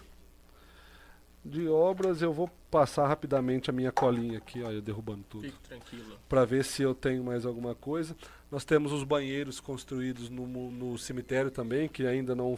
De 1.44 1.66
obras, 1.68 2.22
eu 2.22 2.32
vou 2.32 2.48
passar 2.70 3.08
rapidamente 3.08 3.68
a 3.68 3.72
minha 3.72 3.90
colinha 3.90 4.38
aqui, 4.38 4.60
eu 4.60 4.80
derrubando 4.80 5.24
tudo. 5.28 5.42
Fique 5.42 5.58
tranquilo. 5.58 6.18
Para 6.28 6.44
ver 6.44 6.64
se 6.64 6.82
eu 6.82 6.94
tenho 6.94 7.24
mais 7.24 7.44
alguma 7.44 7.74
coisa. 7.74 8.16
Nós 8.50 8.64
temos 8.64 8.92
os 8.92 9.02
banheiros 9.02 9.58
construídos 9.58 10.30
no, 10.30 10.46
no 10.46 10.96
cemitério 10.96 11.50
também, 11.50 11.88
que 11.88 12.06
ainda 12.06 12.34
não 12.34 12.56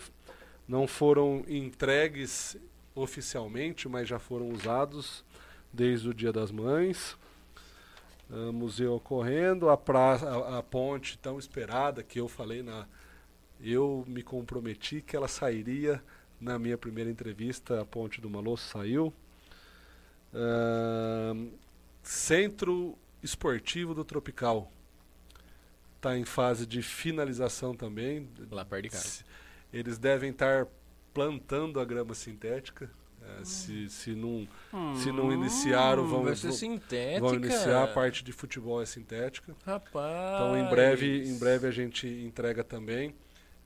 não 0.67 0.87
foram 0.87 1.45
entregues 1.49 2.57
oficialmente, 2.95 3.89
mas 3.89 4.09
já 4.09 4.19
foram 4.19 4.49
usados 4.49 5.25
desde 5.73 6.09
o 6.09 6.15
Dia 6.15 6.33
das 6.33 6.51
Mães. 6.51 7.17
Uh, 8.31 8.53
museu 8.53 8.95
ocorrendo, 8.95 9.69
a, 9.69 9.77
praça, 9.77 10.27
a, 10.27 10.59
a, 10.59 10.63
ponte 10.63 11.19
tão 11.19 11.39
esperada 11.39 12.03
que 12.03 12.19
eu 12.19 12.27
falei 12.27 12.63
na. 12.63 12.87
Eu 13.61 14.05
me 14.09 14.23
comprometi 14.23 15.03
que 15.03 15.15
ela 15.15 15.29
sairia 15.29 16.03
na 16.41 16.59
minha 16.59 16.77
primeira 16.77 17.11
entrevista, 17.11 17.81
a 17.81 17.85
ponte 17.85 18.21
do 18.21 18.31
Malosso 18.31 18.69
saiu. 18.71 19.13
Uh, 20.33 21.53
Centro 22.03 22.99
Esportivo 23.23 23.95
do 23.95 24.05
Tropical 24.05 24.71
está 25.97 26.17
em 26.19 26.25
fase 26.25 26.67
de 26.67 26.83
finalização 26.83 27.75
também. 27.75 28.29
Lá 28.51 28.65
perto 28.65 28.83
de 28.85 28.91
casa. 28.91 29.25
Eles 29.75 29.99
devem 29.99 30.31
estar 30.31 30.69
plantando 31.13 31.81
a 31.81 31.85
grama 31.85 32.15
sintética. 32.15 32.89
É, 33.21 33.45
se, 33.45 33.89
se, 33.89 34.15
não, 34.15 34.47
hum, 34.73 34.97
se 34.97 35.11
não 35.11 35.33
iniciaram, 35.33 36.07
vão, 36.07 36.23
vai 36.23 36.37
ser 36.37 36.53
sintética. 36.53 37.21
vão 37.21 37.35
iniciar 37.35 37.83
a 37.83 37.87
parte 37.89 38.23
de 38.23 38.33
futebol 38.33 38.81
é 38.81 38.87
sintética. 38.87 39.57
Rapaz. 39.65 40.35
Então 40.35 40.59
em 40.59 40.69
breve, 40.69 41.27
em 41.27 41.39
breve 41.39 41.67
a 41.67 41.71
gente 41.71 42.07
entrega 42.07 42.63
também. 42.63 43.15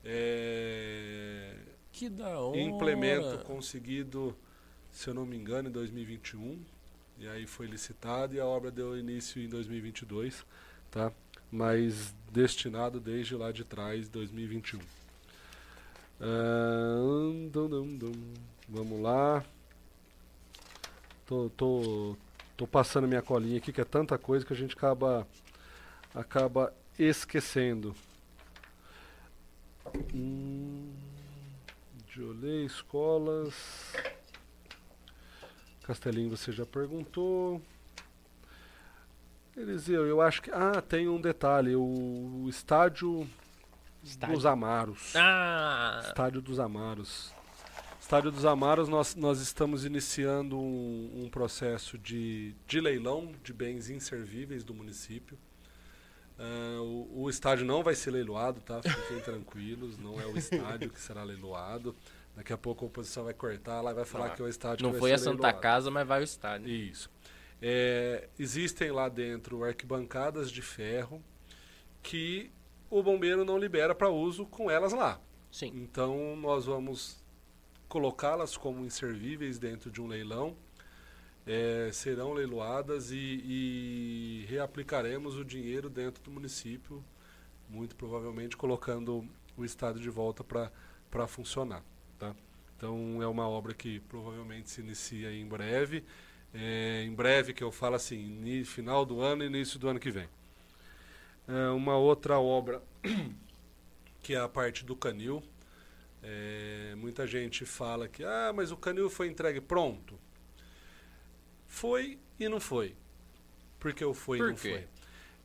É, 0.03 1.55
que 1.91 2.09
da 2.09 2.39
hora. 2.39 2.59
Implemento 2.59 3.37
conseguido, 3.39 4.35
se 4.89 5.09
eu 5.09 5.13
não 5.13 5.25
me 5.25 5.35
engano, 5.35 5.69
em 5.69 5.71
2021. 5.71 6.63
E 7.19 7.27
aí 7.27 7.45
foi 7.45 7.67
licitado 7.67 8.33
e 8.33 8.39
a 8.39 8.45
obra 8.45 8.71
deu 8.71 8.97
início 8.97 9.43
em 9.43 9.49
2022, 9.49 10.45
tá? 10.89 11.11
Mas 11.51 12.15
destinado 12.31 12.99
desde 12.99 13.35
lá 13.35 13.51
de 13.51 13.65
trás, 13.65 14.07
2021. 14.07 14.79
Uh, 16.19 17.49
dum, 17.49 17.69
dum, 17.69 17.97
dum. 17.97 18.33
Vamos 18.67 19.01
lá. 19.01 19.43
Tô, 21.25 21.49
tô, 21.55 22.17
tô 22.57 22.67
passando 22.67 23.07
minha 23.07 23.21
colinha 23.21 23.57
aqui, 23.57 23.71
que 23.71 23.79
é 23.79 23.85
tanta 23.85 24.17
coisa 24.17 24.45
que 24.45 24.51
a 24.51 24.55
gente 24.55 24.75
acaba, 24.75 25.25
acaba 26.13 26.73
esquecendo. 26.97 27.95
Hum, 30.13 30.91
Jolê, 32.09 32.65
escolas. 32.65 33.53
Castelinho, 35.83 36.35
você 36.35 36.51
já 36.51 36.65
perguntou. 36.65 37.61
Eliseu, 39.55 40.05
eu 40.05 40.21
acho 40.21 40.41
que. 40.41 40.51
Ah, 40.51 40.81
tem 40.81 41.07
um 41.07 41.19
detalhe. 41.19 41.75
O, 41.75 42.43
o 42.43 42.49
estádio 42.49 43.27
Estádio. 44.03 44.35
dos 44.35 44.45
Amaros. 44.45 45.13
Ah! 45.15 46.01
Estádio 46.05 46.41
dos 46.41 46.59
Amaros. 46.59 47.33
Estádio 47.99 48.31
dos 48.31 48.45
Amaros, 48.45 48.89
nós, 48.89 49.15
nós 49.15 49.39
estamos 49.39 49.85
iniciando 49.85 50.57
um, 50.57 51.25
um 51.25 51.29
processo 51.29 51.97
de, 51.97 52.55
de 52.65 52.79
leilão 52.79 53.31
de 53.43 53.53
bens 53.53 53.89
inservíveis 53.89 54.63
do 54.63 54.73
município. 54.73 55.37
Uh, 56.39 56.81
o, 56.81 57.23
o, 57.23 57.29
estádio 57.29 57.65
não 57.65 57.83
vai 57.83 57.93
ser 57.93 58.11
leiloado, 58.11 58.61
tá? 58.61 58.81
Fiquem 58.81 59.19
tranquilos, 59.21 59.97
não 59.99 60.19
é 60.19 60.25
o 60.25 60.37
estádio 60.37 60.89
que 60.89 60.99
será 60.99 61.21
leiloado. 61.23 61.95
Daqui 62.35 62.53
a 62.53 62.57
pouco 62.57 62.85
a 62.85 62.87
oposição 62.87 63.25
vai 63.25 63.33
cortar 63.33 63.81
lá 63.81 63.91
e 63.91 63.93
vai 63.93 64.05
falar 64.05 64.27
ah, 64.27 64.29
que 64.29 64.41
é 64.41 64.45
o 64.45 64.47
estádio 64.47 64.85
Não 64.85 64.93
que 64.93 64.99
foi 64.99 65.11
a 65.11 65.17
Santa 65.17 65.43
leiloado. 65.43 65.59
Casa, 65.59 65.91
mas 65.91 66.07
vai 66.07 66.21
o 66.21 66.23
estádio. 66.23 66.67
Isso. 66.67 67.11
É, 67.61 68.29
existem 68.39 68.89
lá 68.89 69.09
dentro 69.09 69.63
arquibancadas 69.63 70.49
de 70.49 70.61
ferro 70.61 71.21
que 72.01 72.49
o 72.89 73.03
bombeiro 73.03 73.45
não 73.45 73.57
libera 73.57 73.93
para 73.93 74.09
uso 74.09 74.45
com 74.45 74.69
elas 74.69 74.93
lá. 74.93 75.19
Sim. 75.51 75.71
Então 75.75 76.35
nós 76.35 76.65
vamos 76.65 77.23
colocá-las 77.87 78.55
como 78.55 78.85
inservíveis 78.85 79.57
dentro 79.57 79.89
de 79.89 80.01
um 80.01 80.07
leilão, 80.07 80.55
é, 81.45 81.89
serão 81.91 82.33
leiloadas 82.33 83.11
e, 83.11 83.15
e, 83.43 84.45
reaplicaremos 84.47 85.35
o 85.35 85.43
dinheiro 85.43 85.89
dentro 85.89 86.23
do 86.23 86.29
município, 86.29 87.03
muito 87.67 87.95
provavelmente 87.95 88.55
colocando 88.55 89.27
o 89.57 89.65
estado 89.65 89.99
de 89.99 90.09
volta 90.09 90.43
para 90.43 91.27
funcionar. 91.27 91.83
Tá? 92.19 92.35
Então 92.77 93.21
é 93.21 93.27
uma 93.27 93.49
obra 93.49 93.73
que 93.73 93.99
provavelmente 94.01 94.69
se 94.69 94.81
inicia 94.81 95.33
em 95.33 95.45
breve. 95.45 96.05
É, 96.53 97.03
em 97.03 97.13
breve, 97.13 97.53
que 97.53 97.63
eu 97.63 97.71
falo 97.71 97.95
assim, 97.95 98.63
final 98.63 99.05
do 99.05 99.21
ano 99.21 99.43
e 99.43 99.47
início 99.47 99.79
do 99.79 99.87
ano 99.87 99.99
que 99.99 100.11
vem. 100.11 100.27
É, 101.49 101.69
uma 101.69 101.97
outra 101.97 102.39
obra, 102.39 102.81
que 104.21 104.35
é 104.35 104.39
a 104.39 104.47
parte 104.47 104.85
do 104.85 104.95
canil. 104.95 105.41
É, 106.21 106.93
muita 106.95 107.25
gente 107.25 107.65
fala 107.65 108.07
que, 108.07 108.23
ah, 108.23 108.51
mas 108.53 108.71
o 108.71 108.77
canil 108.77 109.09
foi 109.09 109.27
entregue 109.27 109.59
pronto. 109.59 110.19
Foi 111.65 112.19
e 112.39 112.47
não 112.47 112.59
foi. 112.59 112.95
Por 113.79 113.93
que 113.93 114.05
o 114.05 114.13
foi 114.13 114.37
Por 114.37 114.47
e 114.47 114.49
não 114.49 114.55
quê? 114.57 114.69
foi? 114.69 114.87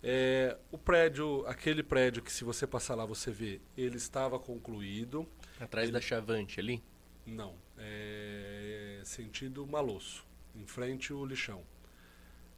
É, 0.02 0.58
o 0.70 0.76
prédio, 0.76 1.46
aquele 1.46 1.82
prédio 1.82 2.22
que 2.22 2.30
se 2.30 2.44
você 2.44 2.66
passar 2.66 2.94
lá 2.94 3.06
você 3.06 3.30
vê, 3.30 3.60
ele 3.74 3.96
estava 3.96 4.38
concluído. 4.38 5.26
Atrás 5.58 5.90
da 5.90 6.00
Chavante 6.00 6.60
ali? 6.60 6.82
Não, 7.24 7.54
é 7.78 9.00
sentido 9.04 9.66
Malosso, 9.66 10.26
em 10.54 10.66
frente 10.66 11.12
o 11.12 11.24
lixão. 11.24 11.62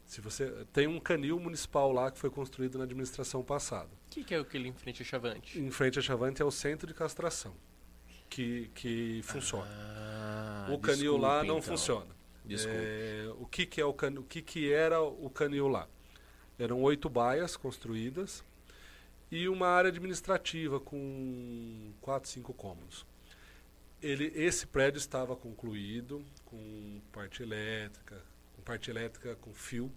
Se 0.06 0.20
você 0.20 0.64
tem 0.72 0.86
um 0.86 1.00
canil 1.00 1.38
municipal 1.40 1.92
lá 1.92 2.10
que 2.10 2.18
foi 2.18 2.30
construído 2.30 2.78
na 2.78 2.84
administração 2.84 3.42
passada. 3.42 3.90
O 4.06 4.10
que, 4.10 4.22
que 4.24 4.34
é 4.34 4.38
aquele 4.38 4.68
em 4.68 4.72
frente 4.72 5.02
à 5.02 5.04
Chavante? 5.04 5.58
Em 5.58 5.70
frente 5.70 5.98
a 5.98 6.02
Chavante 6.02 6.40
é 6.40 6.44
o 6.44 6.50
centro 6.50 6.86
de 6.86 6.94
castração 6.94 7.54
que, 8.28 8.70
que 8.74 9.20
funciona. 9.22 9.66
Ah, 9.68 10.68
o 10.70 10.78
canil 10.78 11.12
desculpa, 11.12 11.26
lá 11.26 11.38
não 11.38 11.58
então. 11.58 11.62
funciona. 11.62 12.16
É, 12.48 13.28
o 13.38 13.46
que, 13.46 13.66
que 13.66 13.80
é 13.80 13.84
o 13.84 13.92
canil, 13.92 14.20
o 14.20 14.24
que, 14.24 14.40
que 14.40 14.72
era 14.72 15.00
o 15.00 15.28
canil 15.28 15.66
lá? 15.68 15.88
Eram 16.58 16.80
oito 16.82 17.08
baias 17.08 17.56
construídas 17.56 18.44
e 19.30 19.48
uma 19.48 19.66
área 19.66 19.88
administrativa 19.88 20.78
com 20.78 21.92
quatro, 22.00 22.30
cinco 22.30 22.54
cômodos. 22.54 23.04
Ele, 24.00 24.30
esse 24.34 24.66
prédio 24.66 24.98
estava 24.98 25.34
concluído 25.34 26.24
com 26.44 27.00
parte 27.10 27.42
elétrica, 27.42 28.22
parte 28.66 28.90
elétrica 28.90 29.36
com 29.36 29.54
fio, 29.54 29.90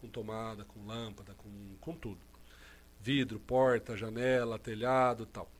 com 0.00 0.08
tomada, 0.08 0.64
com 0.64 0.86
lâmpada, 0.86 1.34
com, 1.34 1.50
com 1.80 1.94
tudo. 1.94 2.20
Vidro, 3.00 3.40
porta, 3.40 3.96
janela, 3.96 4.58
telhado, 4.58 5.26
tal. 5.26 5.50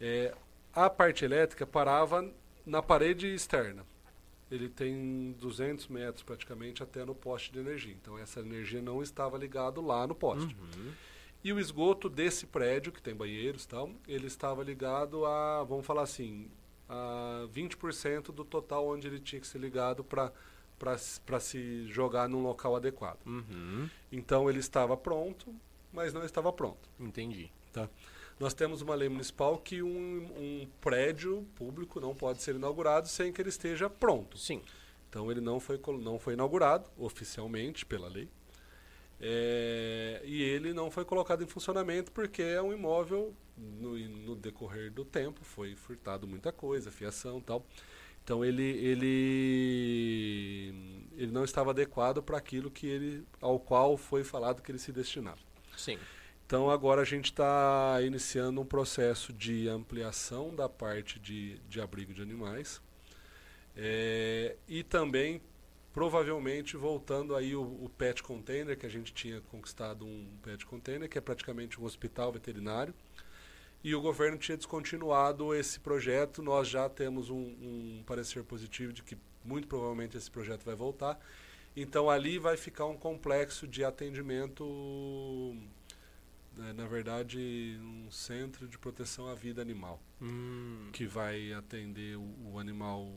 É, 0.00 0.34
a 0.72 0.88
parte 0.88 1.24
elétrica 1.24 1.66
parava 1.66 2.26
na 2.64 2.82
parede 2.82 3.26
externa. 3.26 3.84
Ele 4.50 4.68
tem 4.68 5.32
200 5.38 5.88
metros 5.88 6.22
praticamente 6.22 6.82
até 6.82 7.04
no 7.04 7.14
poste 7.14 7.52
de 7.52 7.58
energia. 7.58 7.92
Então 7.92 8.18
essa 8.18 8.40
energia 8.40 8.80
não 8.80 9.02
estava 9.02 9.36
ligado 9.36 9.80
lá 9.80 10.06
no 10.06 10.14
poste. 10.14 10.56
Uhum. 10.56 10.92
E 11.44 11.52
o 11.52 11.60
esgoto 11.60 12.08
desse 12.08 12.46
prédio, 12.46 12.92
que 12.92 13.00
tem 13.00 13.14
banheiros 13.14 13.64
e 13.64 13.68
tal, 13.68 13.90
ele 14.08 14.26
estava 14.26 14.62
ligado 14.64 15.24
a, 15.24 15.62
vamos 15.64 15.86
falar 15.86 16.02
assim, 16.02 16.50
a 16.88 17.46
20% 17.54 18.32
do 18.32 18.44
total 18.44 18.88
onde 18.88 19.06
ele 19.06 19.20
tinha 19.20 19.40
que 19.40 19.46
ser 19.46 19.58
ligado 19.58 20.02
para 20.02 20.32
se 21.40 21.86
jogar 21.88 22.28
num 22.28 22.42
local 22.42 22.76
adequado. 22.76 23.24
Uhum. 23.26 23.88
Então 24.10 24.48
ele 24.48 24.58
estava 24.58 24.96
pronto, 24.96 25.54
mas 25.92 26.12
não 26.12 26.24
estava 26.24 26.52
pronto. 26.52 26.88
Entendi. 26.98 27.50
Tá? 27.72 27.88
Nós 28.38 28.54
temos 28.54 28.80
uma 28.80 28.94
lei 28.94 29.08
municipal 29.08 29.58
que 29.58 29.82
um, 29.82 29.88
um 29.88 30.68
prédio 30.80 31.46
público 31.54 32.00
não 32.00 32.14
pode 32.14 32.42
ser 32.42 32.54
inaugurado 32.54 33.06
sem 33.06 33.32
que 33.32 33.42
ele 33.42 33.50
esteja 33.50 33.90
pronto. 33.90 34.38
Sim. 34.38 34.62
Então 35.08 35.30
ele 35.30 35.40
não 35.40 35.60
foi, 35.60 35.78
não 36.00 36.18
foi 36.18 36.32
inaugurado 36.34 36.88
oficialmente 36.96 37.84
pela 37.84 38.08
lei. 38.08 38.28
É, 39.20 40.22
e 40.24 40.42
ele 40.42 40.72
não 40.72 40.90
foi 40.90 41.04
colocado 41.04 41.44
em 41.44 41.46
funcionamento 41.46 42.10
porque 42.10 42.40
é 42.40 42.62
um 42.62 42.72
imóvel, 42.72 43.34
no, 43.56 43.98
no 43.98 44.34
decorrer 44.34 44.90
do 44.90 45.04
tempo, 45.04 45.44
foi 45.44 45.76
furtado 45.76 46.26
muita 46.26 46.50
coisa, 46.50 46.90
fiação 46.90 47.38
e 47.38 47.42
tal. 47.42 47.66
Então 48.24 48.44
ele, 48.44 48.62
ele, 48.62 49.08
ele 51.16 51.32
não 51.32 51.44
estava 51.44 51.70
adequado 51.70 52.22
para 52.22 52.38
aquilo 52.38 52.70
que 52.70 52.86
ele, 52.86 53.26
ao 53.40 53.58
qual 53.58 53.96
foi 53.96 54.22
falado 54.24 54.62
que 54.62 54.70
ele 54.70 54.78
se 54.78 54.92
destinava. 54.92 55.40
Sim. 55.76 56.06
Então 56.46 56.70
agora 56.70 57.02
a 57.02 57.04
gente 57.04 57.26
está 57.26 57.98
iniciando 58.02 58.60
um 58.60 58.66
processo 58.66 59.32
de 59.32 59.68
ampliação 59.68 60.54
da 60.54 60.68
parte 60.68 61.18
de, 61.20 61.58
de 61.68 61.80
abrigo 61.80 62.12
de 62.12 62.22
animais 62.22 62.80
É, 63.76 64.56
e 64.68 64.82
também 64.82 65.40
provavelmente 65.92 66.76
voltando 66.76 67.34
aí 67.36 67.54
o, 67.54 67.62
o 67.62 67.88
pet 67.88 68.22
container 68.22 68.76
que 68.78 68.86
a 68.86 68.88
gente 68.88 69.12
tinha 69.14 69.40
conquistado 69.42 70.04
um 70.04 70.26
pet 70.42 70.66
container 70.66 71.08
que 71.08 71.18
é 71.18 71.20
praticamente 71.20 71.80
um 71.80 71.84
hospital 71.84 72.32
veterinário 72.32 72.94
e 73.82 73.94
o 73.94 74.00
governo 74.00 74.36
tinha 74.38 74.56
descontinuado 74.56 75.54
esse 75.54 75.80
projeto. 75.80 76.42
Nós 76.42 76.68
já 76.68 76.88
temos 76.88 77.30
um, 77.30 77.36
um 77.36 78.02
parecer 78.06 78.44
positivo 78.44 78.92
de 78.92 79.02
que 79.02 79.16
muito 79.44 79.66
provavelmente 79.66 80.16
esse 80.16 80.30
projeto 80.30 80.64
vai 80.64 80.74
voltar. 80.74 81.18
Então 81.76 82.10
ali 82.10 82.38
vai 82.38 82.56
ficar 82.56 82.86
um 82.86 82.96
complexo 82.96 83.66
de 83.66 83.84
atendimento 83.84 84.64
é, 86.58 86.72
na 86.72 86.86
verdade, 86.86 87.78
um 87.80 88.10
centro 88.10 88.66
de 88.66 88.76
proteção 88.76 89.28
à 89.28 89.34
vida 89.34 89.62
animal, 89.62 90.00
Hum, 90.20 90.90
que 90.92 91.06
vai 91.06 91.52
atender 91.54 92.16
o, 92.16 92.52
o 92.52 92.58
animal 92.58 93.08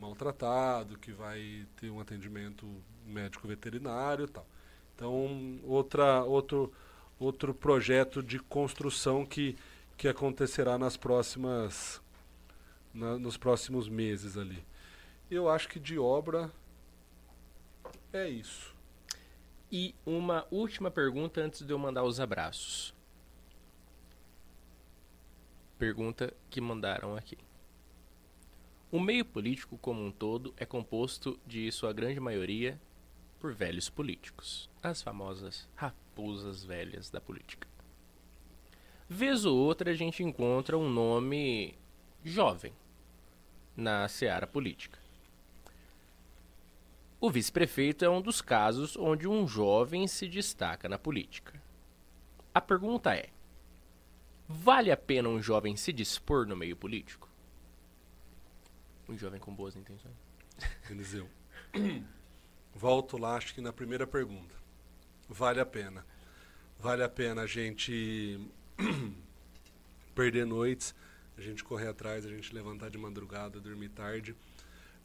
maltratado, 0.00 0.98
que 0.98 1.12
vai 1.12 1.66
ter 1.76 1.90
um 1.90 2.00
atendimento 2.00 2.66
médico 3.06 3.46
veterinário 3.46 4.24
e 4.24 4.28
tal. 4.28 4.46
Então, 4.94 5.60
outra, 5.62 6.24
outro, 6.24 6.72
outro 7.18 7.54
projeto 7.54 8.22
de 8.22 8.40
construção 8.40 9.24
que, 9.24 9.56
que 9.98 10.06
acontecerá 10.08 10.78
nas 10.78 10.96
próximas, 10.96 12.00
na- 12.94 13.18
nos 13.18 13.36
próximos 13.36 13.88
meses 13.88 14.36
ali. 14.38 14.64
Eu 15.30 15.48
acho 15.50 15.68
que 15.68 15.78
de 15.80 15.98
obra 15.98 16.50
é 18.12 18.28
isso. 18.28 18.74
E 19.70 19.94
uma 20.06 20.46
última 20.50 20.90
pergunta 20.90 21.40
antes 21.42 21.66
de 21.66 21.72
eu 21.72 21.78
mandar 21.78 22.04
os 22.04 22.20
abraços. 22.20 22.94
Pergunta 25.76 26.32
que 26.48 26.60
mandaram 26.60 27.16
aqui. 27.16 27.36
O 28.90 28.98
meio 29.00 29.24
político 29.24 29.76
como 29.78 30.02
um 30.02 30.10
todo 30.10 30.54
é 30.56 30.64
composto 30.64 31.38
de 31.46 31.70
sua 31.72 31.92
grande 31.92 32.18
maioria 32.20 32.80
por 33.38 33.52
velhos 33.52 33.90
políticos, 33.90 34.70
as 34.82 35.02
famosas 35.02 35.68
raposas 35.74 36.64
velhas 36.64 37.10
da 37.10 37.20
política. 37.20 37.68
Vez 39.08 39.44
ou 39.44 39.56
outra 39.56 39.90
a 39.90 39.94
gente 39.94 40.22
encontra 40.22 40.76
um 40.76 40.90
nome 40.90 41.74
jovem 42.22 42.72
na 43.74 44.06
seara 44.08 44.46
política. 44.46 44.98
O 47.20 47.30
vice-prefeito 47.30 48.04
é 48.04 48.08
um 48.08 48.20
dos 48.20 48.40
casos 48.40 48.96
onde 48.96 49.26
um 49.26 49.48
jovem 49.48 50.06
se 50.06 50.28
destaca 50.28 50.88
na 50.88 50.98
política. 50.98 51.60
A 52.54 52.60
pergunta 52.60 53.14
é: 53.14 53.30
vale 54.46 54.92
a 54.92 54.96
pena 54.96 55.28
um 55.28 55.42
jovem 55.42 55.76
se 55.76 55.92
dispor 55.92 56.46
no 56.46 56.56
meio 56.56 56.76
político? 56.76 57.28
Um 59.08 59.16
jovem 59.16 59.40
com 59.40 59.54
boas 59.54 59.74
intenções. 59.74 60.14
Eliseu. 60.90 61.28
Volto 62.74 63.16
lá, 63.16 63.36
acho 63.36 63.54
que 63.54 63.60
na 63.60 63.72
primeira 63.72 64.06
pergunta. 64.06 64.54
Vale 65.28 65.60
a 65.60 65.66
pena. 65.66 66.04
Vale 66.78 67.02
a 67.02 67.08
pena 67.08 67.42
a 67.42 67.46
gente 67.46 68.38
perder 70.14 70.46
noites, 70.46 70.94
a 71.36 71.40
gente 71.40 71.62
correr 71.64 71.88
atrás, 71.88 72.24
a 72.24 72.28
gente 72.28 72.54
levantar 72.54 72.90
de 72.90 72.98
madrugada, 72.98 73.60
dormir 73.60 73.90
tarde, 73.90 74.34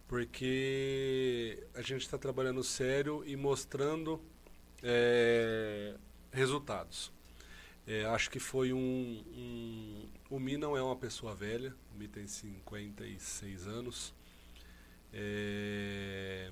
porque 0.07 1.63
a 1.73 1.81
gente 1.81 2.01
está 2.01 2.17
trabalhando 2.17 2.63
sério 2.63 3.23
e 3.25 3.35
mostrando 3.35 4.21
é, 4.81 5.95
resultados. 6.31 7.11
É, 7.85 8.05
acho 8.05 8.29
que 8.29 8.39
foi 8.39 8.71
um, 8.71 9.23
um. 9.35 10.09
O 10.29 10.39
Mi 10.39 10.55
não 10.55 10.77
é 10.77 10.81
uma 10.81 10.95
pessoa 10.95 11.35
velha, 11.35 11.75
o 11.93 11.97
Mi 11.97 12.07
tem 12.07 12.25
56 12.27 13.67
anos. 13.67 14.13
É, 15.11 16.51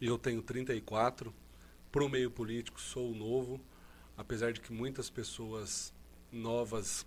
eu 0.00 0.16
tenho 0.18 0.42
34. 0.42 1.34
Para 1.92 2.04
o 2.04 2.08
meio 2.08 2.30
político, 2.30 2.80
sou 2.80 3.14
novo, 3.14 3.60
apesar 4.16 4.52
de 4.52 4.60
que 4.60 4.72
muitas 4.72 5.08
pessoas 5.08 5.94
novas 6.36 7.06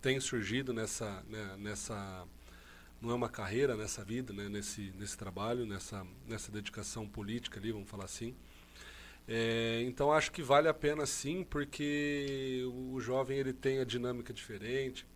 têm 0.00 0.18
surgido 0.20 0.72
nessa. 0.72 1.22
né, 1.28 1.56
nessa 1.58 2.26
não 3.00 3.10
é 3.10 3.14
uma 3.14 3.30
carreira 3.30 3.74
nessa 3.76 4.04
vida, 4.04 4.30
né, 4.30 4.46
nesse, 4.48 4.92
nesse 4.98 5.16
trabalho, 5.16 5.64
nessa, 5.64 6.06
nessa 6.26 6.52
dedicação 6.52 7.08
política 7.08 7.58
ali, 7.58 7.72
vamos 7.72 7.88
falar 7.88 8.04
assim. 8.04 8.36
É, 9.26 9.82
então 9.86 10.12
acho 10.12 10.30
que 10.30 10.42
vale 10.42 10.68
a 10.68 10.74
pena 10.74 11.06
sim, 11.06 11.42
porque 11.42 12.62
o, 12.66 12.94
o 12.94 13.00
jovem 13.00 13.38
ele 13.38 13.54
tem 13.54 13.78
a 13.78 13.84
dinâmica 13.84 14.34
diferente, 14.34 15.06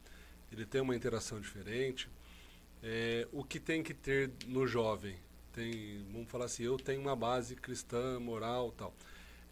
ele 0.51 0.65
tem 0.65 0.81
uma 0.81 0.97
interação 0.97 1.39
diferente. 1.39 2.09
É, 2.83 3.29
o 3.33 3.45
que 3.45 3.61
tem 3.61 3.83
que 3.83 3.93
ter 3.93 4.31
no 4.47 4.67
jovem? 4.67 5.19
Tem, 5.53 6.07
vamos 6.11 6.31
falar 6.31 6.47
assim, 6.47 6.63
eu 6.63 6.79
tenho 6.79 7.03
uma 7.03 7.15
base 7.15 7.55
cristã, 7.55 8.19
moral 8.19 8.73
tal. 8.73 8.95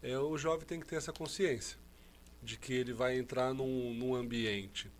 É, 0.01 0.17
o 0.17 0.35
jovem 0.37 0.65
tem 0.65 0.79
que 0.79 0.87
ter 0.87 0.95
essa 0.95 1.13
consciência 1.13 1.77
de 2.43 2.57
que 2.57 2.73
ele 2.73 2.93
vai 2.93 3.17
entrar 3.17 3.53
num, 3.53 3.93
num 3.93 4.13
ambiente 4.15 4.91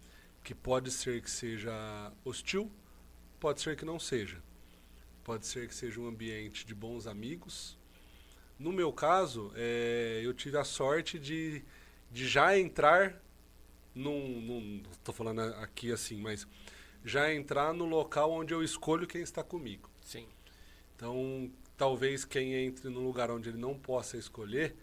que 0.44 0.56
pode 0.56 0.92
ser 0.92 1.22
que 1.22 1.30
seja 1.30 2.12
hostil, 2.24 2.72
pode 3.40 3.62
ser 3.62 3.76
que 3.78 3.86
não 3.86 4.00
seja. 4.00 4.42
Pode 5.24 5.46
ser 5.46 5.68
que 5.68 5.76
seja 5.76 6.00
um 6.02 6.08
ambiente 6.08 6.66
de 6.66 6.76
bons 6.76 7.08
amigos, 7.08 7.78
No 8.60 8.72
meu 8.72 8.94
caso, 8.94 9.52
é, 9.56 10.22
eu 10.24 10.34
tive 10.34 10.58
a 10.58 10.64
sorte 10.64 11.20
de, 11.20 11.64
de 12.12 12.28
já 12.28 12.58
entrar 12.58 13.22
num, 13.96 14.42
num. 14.42 14.84
Estou 14.92 15.14
falando 15.14 15.42
aqui 15.42 15.92
assim, 15.92 16.22
mas 16.22 16.48
já 17.04 17.34
entrar 17.34 17.74
no 17.74 17.86
local 17.86 18.32
onde 18.32 18.54
eu 18.54 18.64
escolho 18.64 19.08
quem 19.08 19.22
está 19.22 19.44
comigo. 19.44 19.90
Sim. 20.02 20.28
Então, 20.96 21.52
talvez 21.78 22.24
quem 22.26 22.54
entre 22.54 22.90
no 22.90 23.02
lugar 23.02 23.32
onde 23.32 23.50
ele 23.50 23.58
não 23.58 23.78
possa 23.78 24.18
escolher, 24.18 24.76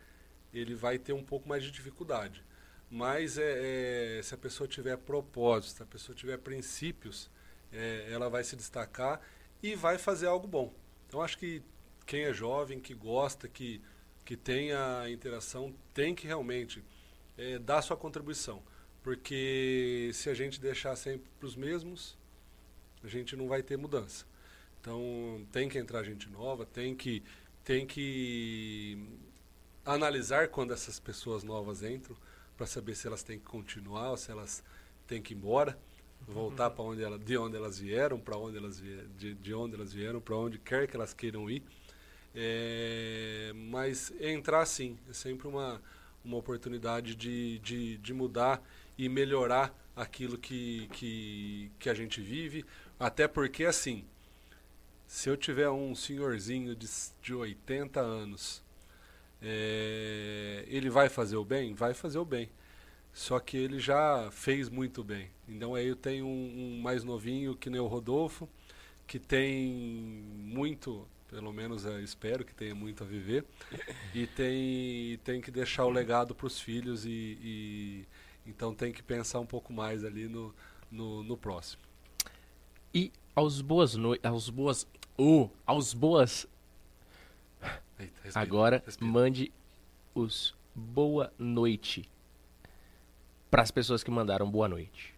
ele 0.53 0.75
vai 0.75 0.99
ter 0.99 1.13
um 1.13 1.25
pouco 1.25 1.49
mais 1.49 1.63
de 1.63 1.71
dificuldade. 1.71 2.45
Mas 2.91 3.39
é, 3.39 4.19
é, 4.19 4.23
se 4.23 4.35
a 4.35 4.37
pessoa 4.37 4.67
tiver 4.67 4.97
propósito, 4.97 5.77
se 5.77 5.83
a 5.83 5.87
pessoa 5.87 6.17
tiver 6.17 6.39
princípios, 6.39 7.31
é, 7.73 8.09
ela 8.11 8.29
vai 8.29 8.43
se 8.43 8.57
destacar 8.57 9.21
e 9.63 9.77
vai 9.77 9.97
fazer 9.97 10.27
algo 10.27 10.49
bom. 10.49 10.75
Então, 11.07 11.23
acho 11.23 11.39
que 11.39 11.63
quem 12.05 12.25
é 12.25 12.33
jovem, 12.33 12.81
que 12.81 12.93
gosta, 12.93 13.49
que, 13.49 13.81
que 14.25 14.37
tem 14.37 14.73
a 14.73 15.09
interação, 15.09 15.73
tem 15.95 16.17
que 16.17 16.27
realmente 16.27 16.83
é, 17.39 17.61
dar 17.61 17.81
sua 17.81 17.97
contribuição. 17.97 18.61
Porque 19.05 20.11
se 20.13 20.29
a 20.29 20.35
gente 20.35 20.61
deixar 20.61 20.97
sempre 20.97 21.31
para 21.39 21.47
os 21.47 21.55
mesmos, 21.55 22.19
a 23.05 23.07
gente 23.07 23.37
não 23.37 23.47
vai 23.47 23.63
ter 23.63 23.79
mudança. 23.79 24.27
Então 24.81 25.47
tem 25.53 25.69
que 25.69 25.79
entrar 25.79 26.03
gente 26.03 26.29
nova, 26.29 26.67
tem 26.67 26.97
que, 26.97 27.23
tem 27.63 27.87
que 27.87 28.99
analisar 29.85 30.49
quando 30.49 30.73
essas 30.73 30.99
pessoas 30.99 31.45
novas 31.45 31.83
entram 31.83 32.17
para 32.61 32.67
saber 32.67 32.95
se 32.95 33.07
elas 33.07 33.23
têm 33.23 33.39
que 33.39 33.47
continuar 33.47 34.11
ou 34.11 34.19
se 34.19 34.31
elas 34.31 34.63
têm 35.07 35.23
que 35.23 35.33
ir 35.33 35.37
embora, 35.39 35.79
voltar 36.29 36.69
uhum. 36.69 36.77
para 36.77 36.85
onde 36.85 37.03
ela, 37.03 37.19
de 37.19 37.39
onde 37.39 37.57
elas 37.57 37.79
vieram, 37.79 38.21
para 38.21 38.37
onde 38.37 38.59
elas 38.59 38.83
de, 39.17 39.33
de 39.33 39.55
onde 39.55 39.77
elas 39.77 39.95
vieram, 39.95 40.21
para 40.21 40.37
onde 40.37 40.59
quer 40.59 40.87
que 40.87 40.95
elas 40.95 41.15
queiram 41.15 41.49
ir. 41.49 41.63
É, 42.35 43.51
mas 43.55 44.13
entrar 44.21 44.67
sim, 44.67 44.99
é 45.09 45.15
sempre 45.15 45.49
uma, 45.49 45.81
uma 46.23 46.37
oportunidade 46.37 47.15
de, 47.15 47.61
de, 47.61 47.97
de 47.97 48.13
mudar 48.13 48.63
e 48.99 49.09
melhorar 49.09 49.75
aquilo 49.97 50.37
que, 50.37 50.87
que, 50.93 51.71
que 51.79 51.89
a 51.89 51.95
gente 51.95 52.21
vive. 52.21 52.63
Até 52.99 53.27
porque, 53.27 53.65
assim, 53.65 54.05
se 55.07 55.31
eu 55.31 55.37
tiver 55.39 55.71
um 55.71 55.95
senhorzinho 55.95 56.77
de, 56.77 56.87
de 57.23 57.33
80 57.33 58.01
anos, 58.01 58.63
é, 59.43 60.65
ele 60.69 60.91
vai 60.91 61.09
fazer 61.09 61.37
o 61.37 61.45
bem? 61.45 61.75
Vai 61.75 61.95
fazer 61.95 62.19
o 62.19 62.25
bem. 62.25 62.51
Só 63.13 63.41
que 63.41 63.57
ele 63.57 63.81
já 63.81 64.31
fez 64.31 64.69
muito 64.69 65.03
bem. 65.03 65.31
Então 65.49 65.75
aí 65.75 65.89
eu 65.89 65.97
tenho 65.97 66.27
um, 66.27 66.77
um 66.77 66.81
mais 66.81 67.03
novinho 67.03 67.57
que 67.57 67.69
nem 67.69 67.81
o 67.81 67.87
Rodolfo, 67.87 68.49
que 69.07 69.19
tem 69.19 69.73
muito, 70.39 71.07
pelo 71.29 71.53
menos 71.53 71.85
espero 71.85 72.45
que 72.45 72.55
tenha 72.55 72.75
muito 72.75 73.03
a 73.03 73.07
viver, 73.07 73.45
e 74.15 74.27
tem, 74.29 75.19
tem 75.25 75.41
que 75.41 75.51
deixar 75.51 75.85
o 75.85 75.91
legado 75.91 76.35
para 76.35 76.47
os 76.47 76.61
filhos 76.61 77.05
e, 77.05 77.39
e 77.43 78.05
então 78.47 78.75
tem 78.75 78.93
que 78.93 79.03
pensar 79.03 79.41
um 79.41 79.47
pouco 79.47 79.73
mais 79.73 80.05
ali 80.05 80.29
no, 80.29 80.55
no, 80.91 81.23
no 81.23 81.37
próximo. 81.37 81.83
E 82.95 83.13
aos 83.35 83.61
boas 83.61 83.95
noites. 83.95 84.25
Aos 84.25 84.51
boas. 84.51 84.87
Uh, 85.19 85.49
aos 85.67 85.95
boas. 85.95 86.47
Eita, 87.99 88.21
respira, 88.23 88.41
Agora 88.43 88.83
respira. 88.85 89.11
mande 89.11 89.53
os 90.15 90.55
boa 90.75 91.33
noite 91.39 92.11
para 93.51 93.63
as 93.63 93.71
pessoas 93.71 94.03
que 94.03 94.11
mandaram 94.11 94.51
boa 94.51 94.69
noite. 94.69 95.15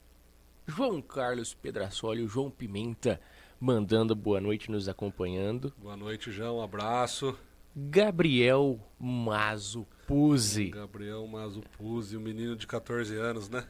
João 0.67 1.03
Carlos 1.03 1.55
Pedrassoli, 1.55 2.27
João 2.27 2.51
Pimenta 2.51 3.21
mandando 3.61 4.15
boa 4.17 4.41
noite, 4.41 4.71
nos 4.71 4.89
acompanhando. 4.89 5.73
Boa 5.79 5.97
noite, 5.97 6.31
João. 6.33 6.59
Um 6.59 6.63
abraço. 6.63 7.39
Gabriel 7.77 8.79
Mazo 8.99 9.87
Puzzi. 10.07 10.71
Gabriel 10.71 11.27
Mazo 11.27 11.63
Puzzi, 11.79 12.17
um 12.17 12.21
menino 12.21 12.57
de 12.57 12.67
14 12.67 13.17
anos, 13.17 13.49
né? 13.49 13.67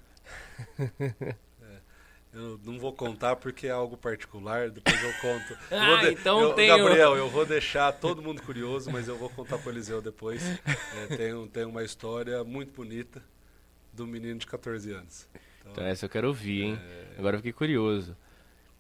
eu 2.33 2.59
não 2.65 2.78
vou 2.78 2.93
contar 2.93 3.36
porque 3.36 3.67
é 3.67 3.70
algo 3.70 3.97
particular, 3.97 4.70
depois 4.70 5.02
eu 5.02 5.12
conto. 5.20 5.59
ah, 5.70 5.97
de... 5.97 6.12
então 6.12 6.41
eu, 6.41 6.55
tem 6.55 6.69
Gabriel, 6.69 7.15
eu 7.15 7.28
vou 7.28 7.44
deixar 7.44 7.93
todo 7.93 8.23
mundo 8.23 8.41
curioso, 8.43 8.91
mas 8.91 9.07
eu 9.07 9.19
vou 9.19 9.28
contar 9.28 9.59
para 9.59 9.69
o 9.69 9.73
Eliseu 9.73 10.01
depois. 10.01 10.43
É, 10.94 11.17
tem, 11.17 11.49
tem 11.49 11.65
uma 11.65 11.83
história 11.83 12.44
muito 12.44 12.73
bonita 12.73 13.23
do 13.93 14.07
menino 14.07 14.39
de 14.39 14.47
14 14.47 14.93
anos. 14.93 15.28
Então, 15.61 15.73
então 15.73 15.85
essa 15.85 16.05
eu 16.05 16.09
quero 16.09 16.28
ouvir, 16.28 16.62
hein? 16.62 16.81
É... 16.83 17.19
Agora 17.19 17.36
eu 17.36 17.39
fiquei 17.39 17.52
curioso. 17.52 18.17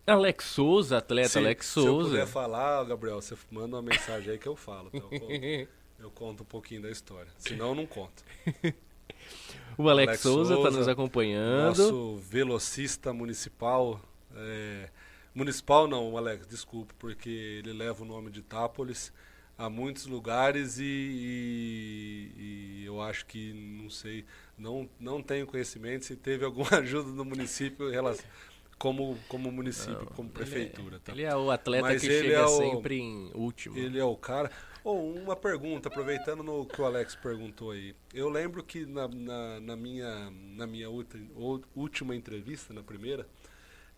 Alex 0.06 0.44
Souza, 0.44 0.98
atleta 0.98 1.28
se, 1.30 1.38
Alex 1.38 1.66
Souza. 1.66 2.10
Se 2.10 2.14
eu 2.16 2.20
puder 2.20 2.26
falar, 2.26 2.84
Gabriel, 2.84 3.20
você 3.20 3.36
manda 3.50 3.76
uma 3.76 3.82
mensagem 3.82 4.32
aí 4.32 4.38
que 4.38 4.48
eu 4.48 4.56
falo. 4.56 4.90
Então 4.92 5.08
eu, 5.10 5.20
conto, 5.20 5.68
eu 6.00 6.10
conto 6.10 6.42
um 6.42 6.46
pouquinho 6.46 6.82
da 6.82 6.90
história. 6.90 7.30
Senão 7.38 7.68
eu 7.68 7.74
não 7.74 7.86
conto. 7.86 8.22
O 9.78 9.88
Alex, 9.88 10.08
Alex 10.08 10.22
Souza 10.22 10.54
está 10.54 10.70
nos 10.70 10.88
acompanhando. 10.88 11.78
Nosso 11.78 12.16
velocista 12.18 13.12
municipal. 13.12 14.00
É, 14.34 14.88
municipal 15.34 15.86
não, 15.86 16.16
Alex, 16.16 16.46
desculpe, 16.46 16.94
porque 16.98 17.28
ele 17.30 17.72
leva 17.72 18.02
o 18.02 18.06
nome 18.06 18.30
de 18.30 18.40
Itápolis 18.40 19.12
a 19.58 19.68
muitos 19.68 20.06
lugares 20.06 20.78
e, 20.78 20.84
e, 20.84 22.32
e, 22.36 22.84
eu 22.84 23.00
acho 23.00 23.26
que, 23.26 23.52
não 23.52 23.90
sei, 23.90 24.24
não, 24.58 24.88
não 24.98 25.22
tenho 25.22 25.46
conhecimento 25.46 26.04
se 26.06 26.16
teve 26.16 26.44
alguma 26.44 26.70
ajuda 26.80 27.12
do 27.12 27.24
município 27.24 27.88
em 27.88 27.92
relação 27.92 28.24
como, 28.82 29.16
como 29.28 29.52
município, 29.52 30.00
não, 30.00 30.06
como 30.06 30.28
prefeitura. 30.28 30.96
Ele 30.96 30.96
é, 30.96 30.98
tá? 30.98 31.12
ele 31.12 31.22
é 31.22 31.36
o 31.36 31.52
atleta 31.52 31.84
Mas 31.84 32.00
que 32.00 32.08
chega 32.08 32.34
é 32.34 32.44
o, 32.44 32.48
sempre 32.48 32.98
em 32.98 33.30
último. 33.32 33.78
Ele 33.78 33.96
é 33.96 34.04
o 34.04 34.16
cara. 34.16 34.50
Oh, 34.84 34.94
uma 34.94 35.36
pergunta, 35.36 35.88
aproveitando 35.88 36.42
no 36.42 36.66
que 36.66 36.80
o 36.80 36.84
Alex 36.84 37.14
perguntou 37.14 37.70
aí. 37.70 37.94
Eu 38.12 38.28
lembro 38.28 38.64
que 38.64 38.84
na, 38.84 39.06
na, 39.06 39.60
na 39.60 39.76
minha, 39.76 40.30
na 40.30 40.66
minha 40.66 40.88
última 41.74 42.16
entrevista, 42.16 42.74
na 42.74 42.82
primeira, 42.82 43.26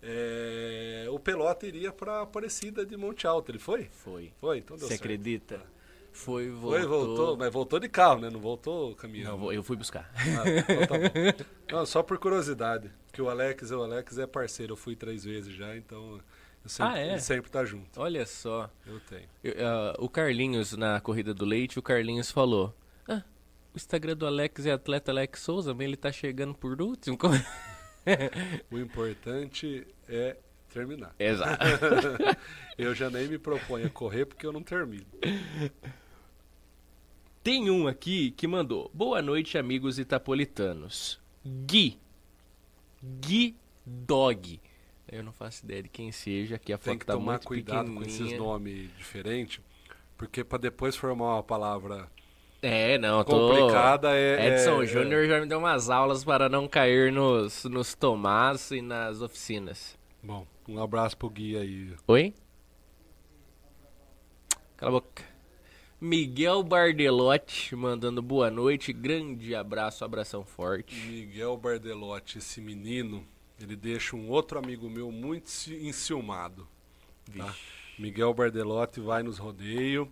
é, 0.02 1.06
o 1.10 1.18
Pelota 1.18 1.66
iria 1.66 1.90
para 1.90 2.20
Aparecida 2.20 2.84
de 2.84 2.96
Monte 2.96 3.26
Alto, 3.26 3.50
ele 3.50 3.58
foi? 3.58 3.88
Foi. 3.92 4.32
Foi, 4.38 4.58
então 4.58 4.76
deu 4.76 4.86
Você 4.86 4.94
certo. 4.94 5.04
acredita? 5.04 5.62
Ah. 5.64 5.74
Foi, 6.12 6.48
voltou. 6.48 6.70
Foi, 6.70 6.86
voltou, 6.86 7.36
mas 7.36 7.52
voltou 7.52 7.80
de 7.80 7.88
carro, 7.88 8.20
né? 8.20 8.30
Não 8.30 8.38
voltou 8.38 8.94
caminhando. 8.94 9.36
Não, 9.36 9.52
eu 9.52 9.64
fui 9.64 9.76
buscar. 9.76 10.12
Ah, 10.14 10.48
então 10.48 10.86
tá. 10.86 11.74
Não, 11.76 11.84
só 11.86 12.04
por 12.04 12.18
curiosidade, 12.18 12.88
que 13.12 13.20
o 13.20 13.28
Alex, 13.28 13.72
o 13.72 13.82
Alex 13.82 14.18
é 14.18 14.26
parceiro, 14.26 14.74
eu 14.74 14.76
fui 14.76 14.94
três 14.94 15.24
vezes 15.24 15.52
já, 15.52 15.76
então 15.76 16.20
sempre, 16.68 16.94
ah, 16.94 16.98
é? 16.98 17.10
ele 17.12 17.20
sempre 17.20 17.50
tá 17.50 17.64
junto. 17.64 18.00
Olha 18.00 18.24
só. 18.26 18.70
Eu 18.86 19.00
tenho. 19.00 19.28
Eu, 19.42 19.52
uh, 19.52 20.04
o 20.04 20.08
Carlinhos, 20.08 20.72
na 20.72 21.00
corrida 21.00 21.34
do 21.34 21.44
leite, 21.44 21.78
o 21.78 21.82
Carlinhos 21.82 22.30
falou, 22.30 22.74
ah, 23.08 23.22
o 23.72 23.76
Instagram 23.76 24.16
do 24.16 24.26
Alex 24.26 24.66
é 24.66 24.72
atleta 24.72 25.10
Alex 25.10 25.40
Souza, 25.40 25.74
mas 25.74 25.86
ele 25.86 25.96
tá 25.96 26.10
chegando 26.10 26.54
por 26.54 26.80
último. 26.80 27.18
o 28.70 28.78
importante 28.78 29.86
é 30.08 30.36
terminar. 30.72 31.14
Exato. 31.18 31.64
eu 32.78 32.94
já 32.94 33.08
nem 33.10 33.28
me 33.28 33.38
proponho 33.38 33.86
a 33.86 33.90
correr 33.90 34.26
porque 34.26 34.46
eu 34.46 34.52
não 34.52 34.62
termino. 34.62 35.06
Tem 37.42 37.70
um 37.70 37.86
aqui 37.86 38.30
que 38.30 38.46
mandou: 38.46 38.90
Boa 38.94 39.20
noite, 39.20 39.58
amigos 39.58 39.98
itapolitanos. 39.98 41.20
Gui. 41.44 41.98
Gui 43.20 43.54
Dog. 43.84 44.60
Eu 45.10 45.22
não 45.22 45.32
faço 45.32 45.64
ideia 45.64 45.82
de 45.82 45.88
quem 45.88 46.10
seja, 46.10 46.56
aqui 46.56 46.72
a 46.72 46.78
Tem 46.78 46.98
que 46.98 47.06
tá 47.06 47.12
tomar 47.12 47.38
cuidado 47.38 47.92
com 47.92 48.02
esses 48.02 48.36
nomes 48.38 48.90
diferentes, 48.96 49.60
porque 50.16 50.42
para 50.42 50.58
depois 50.58 50.96
formar 50.96 51.34
uma 51.34 51.42
palavra 51.42 52.10
é, 52.62 52.96
não, 52.96 53.22
tô... 53.22 53.32
complicada 53.32 54.16
é 54.16 54.48
Edson 54.48 54.82
é, 54.82 54.86
Júnior 54.86 55.24
é... 55.24 55.28
já 55.28 55.40
me 55.40 55.46
deu 55.46 55.58
umas 55.58 55.90
aulas 55.90 56.24
para 56.24 56.48
não 56.48 56.66
cair 56.66 57.12
nos 57.12 57.64
nos 57.64 57.94
tomás 57.94 58.70
e 58.70 58.80
nas 58.80 59.20
oficinas. 59.20 59.98
Bom, 60.22 60.46
um 60.66 60.82
abraço 60.82 61.14
pro 61.16 61.28
Gui 61.28 61.58
aí. 61.58 61.92
Oi? 62.06 62.34
Cala 64.78 64.90
a 64.90 65.00
boca. 65.00 65.22
Miguel 66.00 66.62
Bardelotti 66.62 67.76
mandando 67.76 68.20
boa 68.22 68.50
noite, 68.50 68.92
grande 68.92 69.54
abraço, 69.54 70.04
abração 70.04 70.44
forte. 70.44 70.94
Miguel 71.06 71.56
Bardelotti, 71.56 72.38
esse 72.38 72.60
menino, 72.60 73.26
ele 73.60 73.76
deixa 73.76 74.16
um 74.16 74.28
outro 74.28 74.58
amigo 74.58 74.88
meu 74.88 75.10
muito 75.10 75.48
enciumado. 75.80 76.66
Tá? 77.36 77.54
Miguel 77.98 78.34
Bardelotti 78.34 79.00
vai 79.00 79.22
nos 79.22 79.38
rodeios 79.38 80.08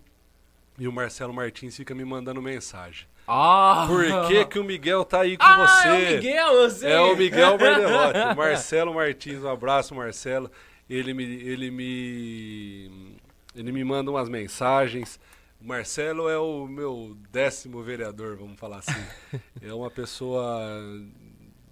e 0.79 0.89
o 0.89 0.93
Marcelo 0.93 1.35
Martins 1.35 1.77
fica 1.77 1.95
me 1.95 2.05
mandando 2.05 2.41
mensagem. 2.41 3.07
Ah! 3.27 3.87
Por 3.89 4.05
que, 4.27 4.45
que 4.47 4.59
o 4.59 4.65
Miguel 4.65 5.05
tá 5.05 5.21
aí 5.21 5.37
com 5.37 5.45
ah, 5.45 5.67
você? 5.67 5.89
É 5.89 5.93
o 5.93 6.15
Miguel, 6.17 6.53
eu 6.53 6.71
sei. 6.71 6.93
É 6.93 7.01
o 7.01 7.17
Miguel 7.17 7.59
Bardelotti. 7.59 8.19
Marcelo 8.37 8.95
Martins, 8.95 9.43
um 9.43 9.49
abraço, 9.49 9.95
Marcelo. 9.95 10.51
Ele 10.89 11.15
me, 11.15 11.25
ele 11.25 11.71
me, 11.71 13.17
ele 13.55 13.73
me 13.73 13.85
manda 13.85 14.11
umas 14.11 14.29
mensagens. 14.29 15.21
O 15.61 15.67
Marcelo 15.67 16.29
é 16.29 16.39
o 16.39 16.67
meu 16.67 17.17
décimo 17.31 17.83
vereador, 17.83 18.37
vamos 18.37 18.59
falar 18.59 18.79
assim. 18.79 19.05
é 19.63 19.73
uma 19.73 19.91
pessoa 19.91 20.69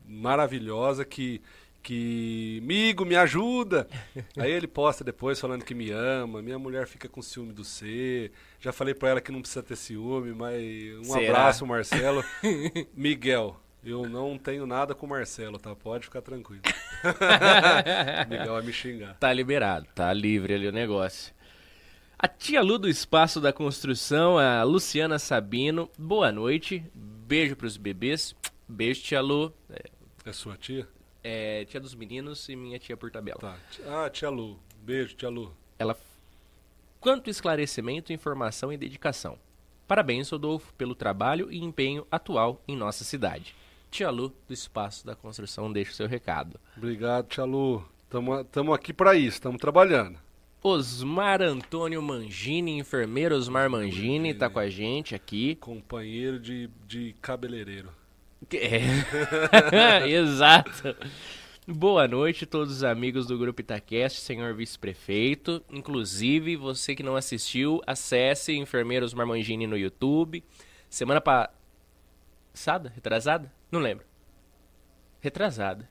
maravilhosa 0.07 1.05
que, 1.05 1.41
que 1.83 2.61
migo, 2.63 3.05
me 3.05 3.17
ajuda. 3.17 3.89
Aí 4.37 4.51
ele 4.51 4.67
posta 4.67 5.03
depois 5.03 5.41
falando 5.41 5.65
que 5.65 5.75
me 5.75 5.91
ama, 5.91 6.43
minha 6.43 6.59
mulher 6.59 6.87
fica 6.87 7.09
com 7.09 7.23
ciúme 7.23 7.53
do 7.53 7.65
C. 7.65 8.31
Já 8.61 8.73
falei 8.73 8.95
pra 8.95 9.11
ela 9.11 9.21
que 9.21 9.33
não 9.33 9.41
precisa 9.41 9.63
ter 9.63 9.77
ciúme, 9.77 10.33
mas 10.33 10.63
um 10.99 11.05
Será? 11.05 11.39
abraço, 11.39 11.67
Marcelo. 11.67 12.25
Miguel, 12.95 13.57
eu 13.85 14.09
não 14.09 14.37
tenho 14.39 14.67
nada 14.67 14.95
com 14.95 15.07
o 15.07 15.09
Marcelo, 15.09 15.59
tá? 15.59 15.75
Pode 15.75 16.05
ficar 16.05 16.21
tranquilo. 16.23 16.63
Miguel 18.29 18.53
vai 18.53 18.63
me 18.63 18.73
xingar. 18.73 19.17
Tá 19.19 19.33
liberado, 19.33 19.87
tá 19.95 20.13
livre 20.13 20.55
ali 20.55 20.69
o 20.69 20.73
negócio. 20.73 21.35
A 22.19 22.29
tia 22.29 22.61
Lu 22.61 22.79
do 22.79 22.87
Espaço 22.87 23.41
da 23.41 23.51
Construção, 23.51 24.39
a 24.39 24.63
Luciana 24.63 25.19
Sabino, 25.19 25.89
boa 25.99 26.31
noite. 26.31 26.85
Beijo 26.95 27.57
pros 27.57 27.79
bebês. 27.79 28.37
Beijo, 28.69 29.03
tia 29.03 29.23
Lu. 29.23 29.51
É 30.27 30.33
sua 30.33 30.55
tia? 30.55 30.87
É, 31.23 31.65
tia 31.65 31.81
dos 31.81 31.95
meninos 31.95 32.49
e 32.49 32.57
minha 32.57 32.79
tia 32.79 32.97
por 32.97 33.11
tabela. 33.11 33.39
Tá. 33.39 33.57
Ah, 33.87 34.11
tia 34.11 34.29
Lu. 34.29 34.59
Beijo, 34.83 35.15
tia 35.15 35.29
Lu. 35.29 35.55
Ela. 35.79 35.97
Quanto 36.99 37.31
esclarecimento, 37.31 38.13
informação 38.13 38.73
e 38.73 38.77
dedicação. 38.77 39.39
Parabéns, 39.87 40.31
Rodolfo, 40.31 40.73
pelo 40.75 40.95
trabalho 40.95 41.51
e 41.51 41.59
empenho 41.59 42.07
atual 42.11 42.63
em 42.69 42.77
nossa 42.77 43.03
cidade. 43.05 43.55
Tia 43.91 44.09
Lu, 44.11 44.33
do 44.47 44.55
Espaço 44.55 45.05
da 45.05 45.17
Construção, 45.17 45.73
deixa 45.73 45.91
o 45.91 45.95
seu 45.95 46.07
recado. 46.07 46.61
Obrigado, 46.77 47.27
tia 47.27 47.45
Lu. 47.45 47.85
Tamo, 48.09 48.45
tamo 48.45 48.73
aqui 48.73 48.93
pra 48.93 49.15
isso, 49.15 49.41
tamo 49.41 49.59
trabalhando. 49.59 50.19
Osmar 50.63 51.41
Antônio 51.41 52.03
Mangini, 52.03 52.79
enfermeiro 52.79 53.35
Osmar 53.35 53.71
Mangini, 53.71 54.35
tá 54.35 54.51
com 54.51 54.59
a 54.59 54.69
gente 54.69 55.15
aqui. 55.15 55.55
Companheiro 55.57 56.39
de, 56.39 56.69
de 56.87 57.15
cabeleireiro. 57.23 57.89
É. 58.49 60.09
Exato. 60.09 60.97
Boa 61.69 62.09
noite, 62.09 62.47
todos 62.47 62.77
os 62.77 62.85
amigos 62.85 63.27
do 63.27 63.39
Grupo 63.39 63.61
Itacast, 63.61 64.21
senhor 64.21 64.55
vice-prefeito. 64.55 65.63
Inclusive, 65.71 66.57
você 66.57 66.95
que 66.95 67.03
não 67.03 67.17
assistiu, 67.17 67.81
acesse 67.87 68.57
Enfermeiros 68.57 69.13
Marmangini 69.13 69.67
no 69.67 69.77
YouTube. 69.77 70.43
Semana 70.89 71.21
passada? 71.21 72.91
Retrasada? 72.95 73.53
Não 73.71 73.79
lembro. 73.79 74.07
Retrasada. 75.21 75.89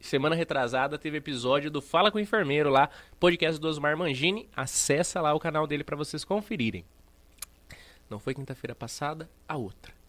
Semana 0.00 0.34
retrasada 0.34 0.98
teve 0.98 1.18
episódio 1.18 1.70
do 1.70 1.82
Fala 1.82 2.10
com 2.10 2.18
o 2.18 2.20
Enfermeiro 2.20 2.70
lá, 2.70 2.88
podcast 3.20 3.60
do 3.60 3.68
Osmar 3.68 3.96
Mangini. 3.96 4.48
Acessa 4.54 5.20
lá 5.20 5.34
o 5.34 5.40
canal 5.40 5.66
dele 5.66 5.84
para 5.84 5.96
vocês 5.96 6.24
conferirem. 6.24 6.84
Não 8.08 8.18
foi 8.18 8.34
quinta-feira 8.34 8.74
passada, 8.74 9.28
a 9.48 9.56
outra. 9.56 10.01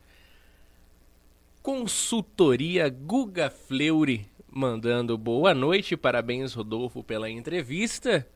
Consultoria 1.64 2.90
Guga 2.90 3.50
Fleury 3.50 4.30
mandando 4.52 5.18
boa 5.18 5.54
noite, 5.54 5.96
parabéns 5.96 6.54
Rodolfo 6.54 7.02
pela 7.02 7.30
entrevista. 7.30 8.28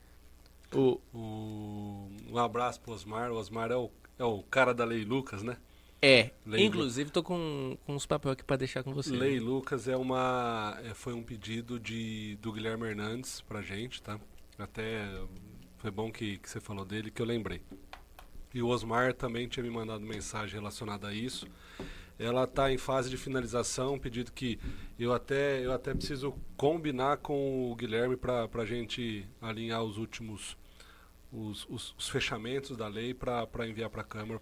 O 0.74 1.02
um 1.14 2.38
abraço 2.38 2.80
pro 2.80 2.94
Osmar. 2.94 3.30
O 3.30 3.36
Osmar 3.36 3.70
é 3.70 3.76
o, 3.76 3.92
é 4.18 4.24
o 4.24 4.42
cara 4.44 4.74
da 4.74 4.86
Lei 4.86 5.04
Lucas, 5.04 5.44
né? 5.44 5.58
é, 6.02 6.32
Lei 6.46 6.64
inclusive 6.64 7.12
tô 7.12 7.22
com, 7.22 7.78
com 7.86 7.96
uns 7.96 8.06
papéis 8.06 8.32
aqui 8.32 8.46
pra 8.46 8.56
deixar 8.56 8.82
com 8.82 8.94
você. 8.94 9.12
Lei 9.14 9.42
Lucas 9.42 9.90
é 9.90 9.98
uma, 9.98 10.80
é, 10.86 10.94
foi 10.94 11.12
um 11.12 11.22
pedido 11.22 11.78
de, 11.78 12.38
do 12.42 12.54
Guilherme 12.54 12.88
Hernandes 12.88 13.42
pra 13.42 13.62
gente, 13.62 14.02
tá? 14.02 14.18
Até 14.58 15.06
foi 15.76 15.92
bom 15.92 16.10
que, 16.10 16.38
que 16.38 16.50
você 16.50 16.62
falou 16.62 16.86
dele, 16.86 17.12
que 17.12 17.22
eu 17.22 17.26
lembrei. 17.26 17.62
E 18.54 18.62
o 18.62 18.70
Osmar 18.70 19.14
também 19.14 19.50
tinha 19.50 19.64
me 19.64 19.70
mandado 19.70 20.00
mensagem 20.00 20.56
relacionada 20.56 21.10
a 21.10 21.14
isso. 21.14 21.46
Ela 22.20 22.46
está 22.46 22.72
em 22.72 22.78
fase 22.78 23.10
de 23.10 23.18
finalização, 23.18 23.94
um 23.94 24.00
pedido 24.00 24.32
que 24.32 24.60
eu 24.98 25.14
até, 25.14 25.64
eu 25.64 25.72
até 25.72 25.94
preciso 25.94 26.34
combinar 26.56 27.18
com 27.18 27.72
o 27.72 27.76
Guilherme 27.76 28.18
para 28.18 28.50
a 28.52 28.66
gente 28.66 29.28
alinhar 29.42 29.84
os 29.84 29.98
últimos 29.98 30.58
os, 31.32 31.68
os, 31.70 31.94
os 31.98 32.10
fechamentos 32.10 32.76
da 32.78 32.88
lei 32.88 33.14
para 33.14 33.68
enviar 33.68 33.90
para 33.90 34.02
a 34.02 34.06
Câmara 34.06 34.40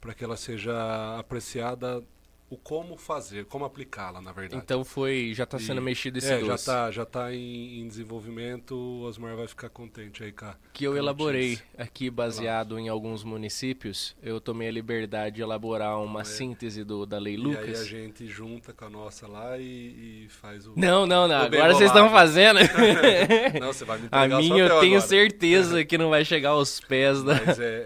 para 0.00 0.14
que 0.14 0.24
ela 0.24 0.36
seja 0.36 1.18
apreciada 1.18 2.02
o 2.48 2.56
como 2.56 2.96
fazer, 2.96 3.44
como 3.46 3.64
aplicá-la, 3.64 4.20
na 4.20 4.30
verdade. 4.32 4.62
Então 4.62 4.84
foi, 4.84 5.32
já 5.34 5.44
tá 5.44 5.58
sendo 5.58 5.80
E- 5.80 5.84
mexido 5.84 6.18
esse 6.18 6.32
é, 6.32 6.40
já 6.40 6.46
doce. 6.46 6.66
tá, 6.66 6.90
já 6.92 7.04
tá 7.04 7.34
em, 7.34 7.80
em 7.80 7.88
desenvolvimento, 7.88 8.74
o 8.76 9.02
Osmar 9.02 9.34
vai 9.34 9.48
ficar 9.48 9.68
contente 9.68 10.22
aí, 10.22 10.30
cara. 10.30 10.56
que 10.72 10.84
eu 10.84 10.96
elaborei 10.96 11.58
aqui 11.76 12.08
baseado 12.08 12.78
em 12.78 12.88
alguns 12.88 13.24
municípios. 13.24 14.14
Eu 14.22 14.40
tomei 14.40 14.68
a 14.68 14.70
liberdade 14.70 15.36
de 15.36 15.42
elaborar 15.42 16.00
uma 16.00 16.20
É. 16.20 16.24
síntese 16.24 16.84
do, 16.84 17.04
da 17.04 17.18
Lei 17.18 17.34
E 17.34 17.36
aí 17.36 17.42
Lucas. 17.42 17.80
a 17.80 17.84
gente 17.84 18.26
junta 18.28 18.72
com 18.72 18.84
a 18.84 18.90
nossa 18.90 19.26
lá 19.26 19.58
e, 19.58 20.24
e 20.24 20.28
faz 20.28 20.66
o. 20.66 20.72
Não, 20.76 21.04
não, 21.06 21.26
não. 21.26 21.42
Agora 21.42 21.74
vocês 21.74 21.90
estão 21.90 22.10
fazendo. 22.10 22.60
Não, 23.60 23.72
você 23.72 23.84
vai 23.84 23.98
me 23.98 24.08
a 24.10 24.26
minha 24.28 24.64
eu 24.64 24.80
tenho 24.80 24.96
agora. 24.96 25.00
certeza 25.08 25.84
que 25.84 25.96
não 25.98 26.10
vai 26.10 26.24
chegar 26.24 26.50
aos 26.50 26.80
pés 26.80 27.22
da. 27.22 27.34
Mas 27.44 27.58
é, 27.58 27.84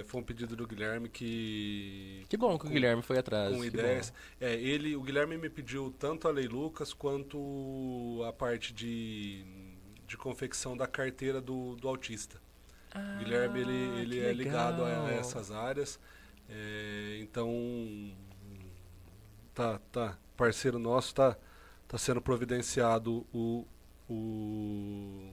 é, 0.00 0.04
foi 0.06 0.20
um 0.20 0.24
pedido 0.24 0.54
do 0.56 0.66
Guilherme 0.66 1.08
que. 1.08 2.24
Que 2.28 2.36
bom 2.36 2.58
que 2.58 2.66
o 2.66 2.70
Guilherme 2.70 3.02
foi 3.02 3.18
atrás. 3.18 3.54
Com 3.54 3.62
que 3.62 3.70
É, 4.40 4.54
ele, 4.54 4.96
o 4.96 5.02
Guilherme 5.02 5.36
me 5.36 5.48
pediu 5.48 5.94
tanto 5.98 6.26
a 6.26 6.30
Lei 6.30 6.48
Lucas 6.48 6.92
quanto 6.92 8.22
a 8.26 8.32
parte 8.32 8.72
de, 8.72 9.44
de 10.06 10.16
confecção 10.16 10.76
da 10.76 10.86
carteira 10.86 11.40
do, 11.40 11.76
do 11.76 11.88
autista. 11.88 12.40
bom. 12.94 13.00
O 13.16 13.18
Guilherme 13.24 13.60
ele, 13.60 13.90
Ah, 13.94 14.00
ele 14.00 14.20
é 14.20 14.32
ligado 14.32 14.84
a, 14.84 15.06
a 15.06 15.12
essas 15.12 15.50
áreas. 15.50 16.00
é, 16.48 17.18
então 17.20 18.12
tá, 19.54 19.78
tá, 19.90 20.18
parceiro 20.36 20.78
nosso 20.78 21.14
tá, 21.14 21.36
tá 21.86 21.98
sendo 21.98 22.20
providenciado 22.20 23.26
o, 23.32 23.66
o, 24.08 25.32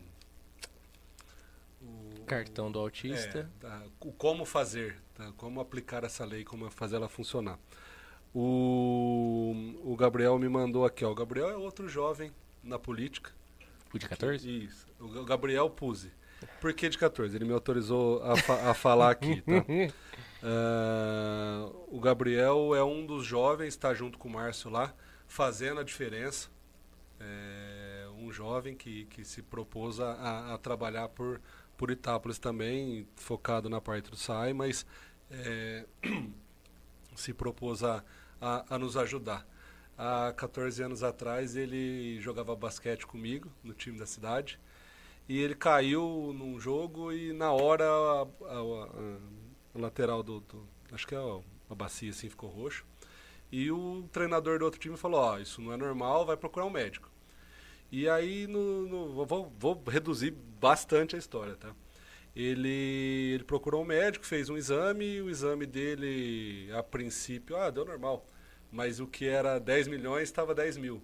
Cartão 2.30 2.72
do 2.72 2.78
autista. 2.78 3.40
é, 3.40 3.60
tá, 3.60 3.84
como 4.18 4.46
fazer, 4.46 5.02
tá, 5.16 5.32
como 5.36 5.60
aplicar 5.60 6.04
essa 6.04 6.24
lei, 6.24 6.44
como 6.44 6.70
fazer 6.70 6.98
ela 6.98 7.10
funcionar. 7.10 7.58
O, 8.34 9.54
o 9.84 9.96
Gabriel 9.96 10.38
me 10.38 10.48
mandou 10.50 10.86
aqui, 10.86 11.04
ó. 11.04 11.12
O 11.12 11.16
Gabriel 11.16 11.50
é 11.50 11.56
outro 11.58 11.88
jovem 11.90 12.32
na 12.64 12.78
política. 12.78 13.32
O 13.94 13.98
de 13.98 14.08
14? 14.08 14.48
Isso. 14.66 14.88
O 15.00 15.08
Ga- 15.10 15.24
Gabriel 15.24 15.70
Puzzi. 15.70 16.12
Por 16.62 16.74
que 16.74 16.88
de 16.88 16.98
14? 16.98 17.36
Ele 17.36 17.46
me 17.46 17.54
autorizou 17.54 18.24
a, 18.24 18.38
fa- 18.38 18.70
a 18.70 18.74
falar 18.74 19.12
aqui, 19.12 19.42
tá? 19.42 19.66
Ah, 20.42 21.70
o 21.90 22.00
Gabriel 22.00 22.74
é 22.74 22.82
um 22.82 23.06
dos 23.06 23.26
jovens, 23.26 23.68
está 23.74 23.94
junto 23.94 24.18
com 24.18 24.30
o 24.30 24.32
Márcio 24.32 24.70
lá, 24.70 24.94
fazendo 25.28 25.82
a 25.82 25.84
diferença. 25.84 26.48
É 27.20 28.08
um 28.18 28.32
jovem 28.32 28.74
que, 28.74 29.04
que 29.08 29.26
se 29.26 29.42
propôs 29.42 30.00
a- 30.00 30.14
a, 30.14 30.54
a 30.54 30.58
trabalhar 30.58 31.10
por, 31.10 31.42
por 31.76 31.92
Itápolis 31.92 32.40
também, 32.40 33.06
focado 33.18 33.68
na 33.70 33.82
parte 33.82 34.10
do 34.10 34.16
SAI, 34.16 34.54
mas 34.54 34.86
é, 35.30 35.86
se 37.16 37.34
propôs 37.34 37.84
a, 37.84 38.02
a, 38.42 38.76
a 38.76 38.78
nos 38.80 38.96
ajudar. 38.98 39.46
Há 39.98 40.34
14 40.36 40.82
anos 40.84 41.04
atrás 41.04 41.56
ele 41.56 42.20
jogava 42.22 42.56
basquete 42.56 43.06
comigo 43.06 43.52
no 43.64 43.74
time 43.74 43.98
da 44.00 44.06
cidade 44.06 44.60
e 45.28 45.38
ele 45.40 45.54
caiu 45.56 46.34
num 46.34 46.60
jogo 46.60 47.12
e 47.12 47.34
na 47.34 47.52
hora 47.52 47.84
a, 47.86 48.22
a- 48.22 48.26
a- 49.76 49.80
lateral 49.80 50.24
do, 50.24 50.40
do- 50.42 50.68
acho 50.92 51.06
que 51.06 51.14
é 51.16 51.18
a, 51.70 51.76
bacia 51.76 52.10
assim 52.12 52.30
ficou 52.30 52.50
roxo 52.50 52.86
e 53.52 53.70
o 53.72 54.08
treinador 54.12 54.60
do 54.60 54.66
outro 54.66 54.80
time 54.80 54.96
falou 54.98 55.20
ó 55.20 55.38
isso 55.38 55.62
não 55.62 55.74
é 55.74 55.78
normal 55.78 56.26
vai 56.26 56.38
procurar 56.38 56.66
um 56.66 56.70
médico 56.70 57.10
e 57.92 58.08
aí 58.10 58.48
no, 58.48 58.88
no- 58.88 59.26
vou, 59.26 59.52
vou 59.60 59.84
reduzir 59.88 60.32
bastante 60.32 61.16
a 61.16 61.20
história 61.20 61.56
tá 61.56 61.76
ele, 62.36 63.34
ele 63.34 63.44
procurou 63.44 63.82
um 63.82 63.86
médico 63.86 64.26
fez 64.26 64.50
um 64.50 64.58
exame 64.58 65.06
e 65.18 65.22
o 65.22 65.30
exame 65.30 65.66
dele 65.66 66.70
a 66.74 66.82
princípio 66.84 67.56
ah 67.58 67.70
deu 67.70 67.84
normal 67.86 68.26
mas 68.72 69.00
o 69.00 69.08
que 69.08 69.26
era 69.26 69.60
10 69.60 69.88
milhões 69.88 70.24
estava 70.24 70.54
10 70.54 70.78
mil 70.78 71.02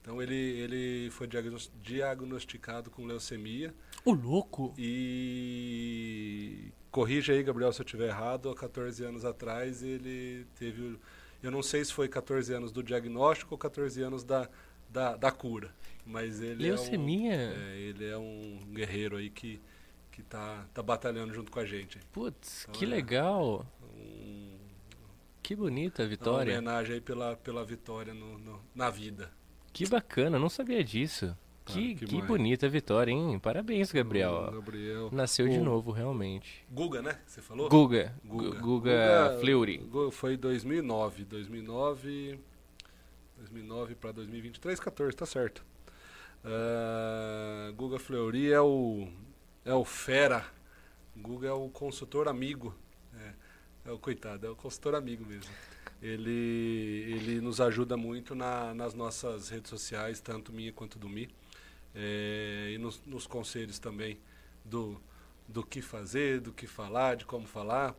então 0.00 0.20
ele, 0.20 0.34
ele 0.34 1.10
foi 1.10 1.26
diagnos- 1.28 1.70
diagnosticado 1.82 2.90
com 2.90 3.04
leucemia 3.06 3.72
O 4.04 4.12
louco. 4.12 4.74
e 4.76 6.72
corrija 6.90 7.32
aí, 7.32 7.42
Gabriel, 7.42 7.72
se 7.72 7.80
eu 7.80 7.84
estiver 7.84 8.08
errado, 8.08 8.50
há 8.50 8.54
14 8.54 9.04
anos 9.04 9.24
atrás 9.24 9.82
ele 9.82 10.44
teve. 10.58 10.98
Eu 11.42 11.50
não 11.50 11.62
sei 11.62 11.84
se 11.84 11.92
foi 11.92 12.08
14 12.08 12.52
anos 12.52 12.70
do 12.72 12.82
diagnóstico 12.82 13.54
ou 13.54 13.58
14 13.58 14.02
anos 14.02 14.24
da, 14.24 14.48
da, 14.90 15.16
da 15.16 15.30
cura. 15.30 15.72
Mas 16.04 16.40
ele 16.40 16.64
Leucemia? 16.64 17.32
é 17.34 17.48
um. 17.48 17.52
é, 17.70 17.76
ele 17.78 18.04
é 18.06 18.18
um 18.18 18.58
guerreiro 18.72 19.16
aí 19.16 19.30
que, 19.30 19.60
que 20.22 20.28
tá, 20.28 20.66
tá 20.72 20.82
batalhando 20.82 21.32
junto 21.34 21.50
com 21.50 21.58
a 21.60 21.64
gente. 21.64 21.98
Putz, 22.12 22.62
Então 22.62 22.74
que 22.78 22.84
é. 22.84 22.88
legal. 22.88 23.66
Um, 23.96 24.58
Que 25.42 25.54
bonita 25.56 26.02
a 26.02 26.04
uma 26.04 26.08
vitória. 26.10 26.52
homenagem 26.58 26.94
aí 26.94 27.00
pela, 27.00 27.36
pela 27.36 27.64
vitória 27.64 28.14
no, 28.14 28.38
no- 28.38 28.60
na 28.74 28.88
vida. 28.90 29.30
Que 29.72 29.88
bacana, 29.88 30.38
não 30.38 30.48
sabia 30.48 30.82
disso. 30.84 31.36
Tá, 31.64 31.74
que 31.74 31.94
que 31.94 32.06
que 32.06 32.22
bonita 32.22 32.66
a 32.66 32.68
vitória, 32.68 33.12
hein? 33.12 33.38
Parabéns, 33.38 33.92
Gabriel. 33.92 34.50
Gabriel. 34.52 35.08
Nasceu 35.12 35.48
de 35.48 35.58
novo, 35.58 35.92
realmente. 35.92 36.64
Guga, 36.70 37.00
né? 37.00 37.18
Você 37.24 37.40
falou? 37.40 37.68
Guga. 37.68 38.14
Guga. 38.24 38.48
Guga, 38.50 38.60
Guga 38.60 39.38
Fleury. 39.40 39.78
Gu- 39.78 40.10
Foi 40.10 40.36
2009. 40.36 41.24
2009. 41.24 42.38
2009 43.38 43.94
para 43.94 44.12
2023, 44.12 44.78
14, 44.80 45.16
tá 45.16 45.24
certo. 45.26 45.64
Uh, 46.44 47.72
Guga 47.74 47.98
Fleury 47.98 48.52
é 48.52 48.60
o, 48.60 49.08
é 49.64 49.74
o 49.74 49.84
fera. 49.84 50.44
Guga 51.16 51.48
é 51.48 51.52
o 51.52 51.68
consultor 51.68 52.28
amigo. 52.28 52.74
É, 53.14 53.32
é 53.86 53.92
o 53.92 53.98
coitado, 53.98 54.46
é 54.46 54.50
o 54.50 54.56
consultor 54.56 54.94
amigo 54.94 55.24
mesmo. 55.24 55.52
Ele, 56.00 57.04
ele 57.08 57.40
nos 57.40 57.60
ajuda 57.60 57.96
muito 57.96 58.34
na, 58.34 58.74
nas 58.74 58.92
nossas 58.94 59.48
redes 59.48 59.70
sociais, 59.70 60.20
tanto 60.20 60.52
minha 60.52 60.72
quanto 60.72 60.98
do 60.98 61.08
Mi. 61.08 61.28
É, 61.94 62.70
e 62.74 62.78
nos, 62.78 63.00
nos 63.06 63.26
conselhos 63.26 63.78
também 63.78 64.18
do, 64.64 65.00
do 65.46 65.62
que 65.64 65.80
fazer, 65.80 66.40
do 66.40 66.52
que 66.52 66.66
falar, 66.66 67.16
de 67.16 67.24
como 67.24 67.46
falar. 67.46 67.94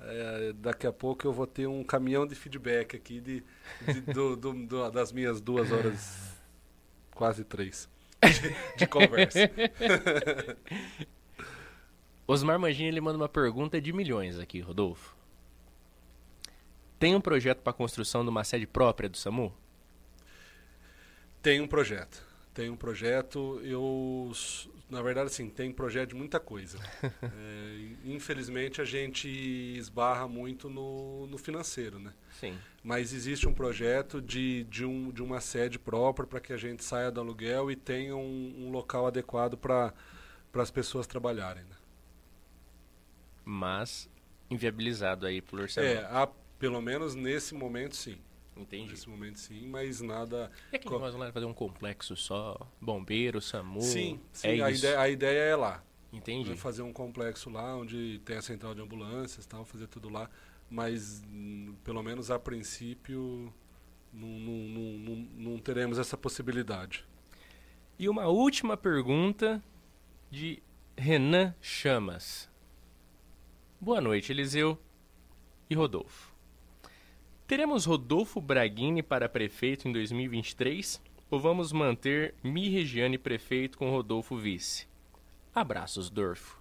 É, 0.00 0.52
daqui 0.54 0.86
a 0.86 0.92
pouco 0.92 1.26
eu 1.26 1.32
vou 1.32 1.46
ter 1.46 1.66
um 1.66 1.84
caminhão 1.84 2.26
de 2.26 2.34
feedback 2.34 2.96
aqui 2.96 3.20
de, 3.20 3.44
de 3.86 4.00
do, 4.12 4.36
do, 4.36 4.52
do, 4.66 4.90
das 4.90 5.12
minhas 5.12 5.40
duas 5.40 5.70
horas, 5.70 6.36
quase 7.14 7.44
três, 7.44 7.88
de, 8.30 8.76
de 8.76 8.86
conversa. 8.86 9.38
Osmar 12.26 12.58
Mangini 12.58 12.88
ele 12.88 13.00
manda 13.00 13.18
uma 13.18 13.28
pergunta 13.28 13.80
de 13.80 13.92
milhões 13.92 14.38
aqui, 14.38 14.60
Rodolfo. 14.60 15.14
Tem 16.98 17.14
um 17.14 17.20
projeto 17.20 17.60
para 17.60 17.70
a 17.70 17.74
construção 17.74 18.22
de 18.22 18.30
uma 18.30 18.44
sede 18.44 18.66
própria 18.66 19.08
do 19.08 19.16
SAMU? 19.16 19.52
Tem 21.42 21.60
um 21.60 21.66
projeto. 21.66 22.22
Tem 22.54 22.70
um 22.70 22.76
projeto. 22.76 23.60
Eu 23.62 24.32
na 24.88 25.02
verdade, 25.02 25.26
assim, 25.26 25.48
tem 25.48 25.72
projeto 25.72 26.10
de 26.10 26.14
muita 26.14 26.38
coisa. 26.38 26.78
é, 27.22 27.88
infelizmente, 28.04 28.80
a 28.80 28.84
gente 28.84 29.28
esbarra 29.28 30.28
muito 30.28 30.68
no, 30.68 31.26
no 31.26 31.38
financeiro, 31.38 31.98
né? 31.98 32.12
Sim. 32.38 32.58
Mas 32.82 33.12
existe 33.12 33.48
um 33.48 33.54
projeto 33.54 34.20
de, 34.20 34.64
de, 34.64 34.84
um, 34.84 35.10
de 35.10 35.22
uma 35.22 35.40
sede 35.40 35.78
própria 35.78 36.26
para 36.26 36.40
que 36.40 36.52
a 36.52 36.56
gente 36.56 36.84
saia 36.84 37.10
do 37.10 37.20
aluguel 37.20 37.70
e 37.70 37.76
tenha 37.76 38.14
um, 38.14 38.54
um 38.58 38.70
local 38.70 39.06
adequado 39.06 39.56
para 39.56 39.92
as 40.54 40.70
pessoas 40.70 41.06
trabalharem. 41.06 41.64
Né? 41.64 41.76
Mas 43.44 44.08
inviabilizado 44.50 45.26
aí 45.26 45.40
por 45.40 45.60
orçamento. 45.60 45.98
É, 45.98 46.04
há, 46.04 46.28
pelo 46.58 46.80
menos 46.82 47.14
nesse 47.14 47.54
momento, 47.54 47.96
sim. 47.96 48.18
Entendi. 48.56 48.90
Nesse 48.90 49.08
momento 49.08 49.38
sim, 49.38 49.66
mas 49.66 50.00
nada. 50.00 50.50
E 50.72 50.76
aqui 50.76 50.88
nós 50.88 51.12
vamos 51.12 51.32
fazer 51.32 51.46
um 51.46 51.54
complexo 51.54 52.16
só? 52.16 52.56
Bombeiro, 52.80 53.40
SAMU? 53.40 53.80
Sim, 53.80 54.20
sim 54.32 54.48
é 54.48 54.62
a, 54.62 54.70
ideia, 54.70 55.00
a 55.00 55.08
ideia 55.08 55.40
é 55.40 55.56
lá. 55.56 55.84
Entendi. 56.12 56.54
Fazer 56.56 56.82
um 56.82 56.92
complexo 56.92 57.50
lá 57.50 57.76
onde 57.76 58.20
tem 58.24 58.36
a 58.36 58.42
central 58.42 58.74
de 58.74 58.80
ambulâncias 58.80 59.44
tal, 59.46 59.64
fazer 59.64 59.88
tudo 59.88 60.08
lá. 60.08 60.30
Mas 60.70 61.22
hum, 61.28 61.74
pelo 61.82 62.02
menos 62.02 62.30
a 62.30 62.38
princípio 62.38 63.52
não, 64.12 64.28
não, 64.28 64.98
não, 64.98 65.16
não 65.34 65.58
teremos 65.58 65.98
essa 65.98 66.16
possibilidade. 66.16 67.04
E 67.98 68.08
uma 68.08 68.26
última 68.26 68.76
pergunta 68.76 69.62
de 70.30 70.62
Renan 70.96 71.54
Chamas. 71.60 72.48
Boa 73.80 74.00
noite, 74.00 74.32
Eliseu 74.32 74.78
e 75.68 75.74
Rodolfo. 75.74 76.33
Teremos 77.46 77.84
Rodolfo 77.84 78.40
Braghini 78.40 79.02
para 79.02 79.28
prefeito 79.28 79.86
em 79.86 79.92
2023 79.92 80.98
ou 81.30 81.38
vamos 81.38 81.72
manter 81.72 82.34
Mi 82.42 82.70
Regiane 82.70 83.18
prefeito 83.18 83.76
com 83.76 83.90
Rodolfo 83.90 84.38
vice? 84.38 84.88
Abraços, 85.54 86.08
Dorfo. 86.08 86.58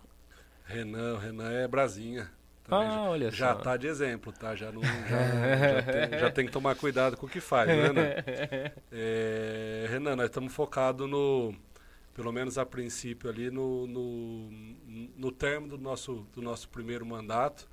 Renan, 0.66 1.18
Renan 1.20 1.52
é 1.54 1.68
Brasinha. 1.70 2.30
Também 2.66 2.88
ah, 2.90 3.04
olha 3.04 3.32
já 3.32 3.54
só. 3.54 3.62
tá 3.62 3.78
de 3.78 3.88
exemplo, 3.88 4.34
tá? 4.34 4.58
Já, 4.58 4.74
não, 4.74 4.82
já, 4.82 4.90
já, 5.08 5.84
tem, 5.84 6.20
já, 6.20 6.32
tem, 6.32 6.46
que 6.46 6.52
tomar 6.52 6.76
cuidado 6.76 7.16
com 7.16 7.28
o 7.28 7.30
que 7.30 7.40
faz, 7.40 7.70
né, 7.70 7.88
Renan? 7.88 8.74
É, 8.92 9.88
Renan, 9.90 10.18
nós 10.18 10.26
estamos 10.26 10.54
focados 10.54 11.10
no, 11.10 11.56
pelo 12.14 12.34
menos 12.34 12.58
a 12.58 12.66
princípio 12.66 13.30
ali, 13.30 13.50
no, 13.50 13.88
no, 13.88 14.50
no 15.16 15.32
termo 15.32 15.66
do 15.66 15.78
nosso, 15.78 16.28
do 16.34 16.42
nosso 16.42 16.68
primeiro 16.68 17.06
mandato. 17.06 17.70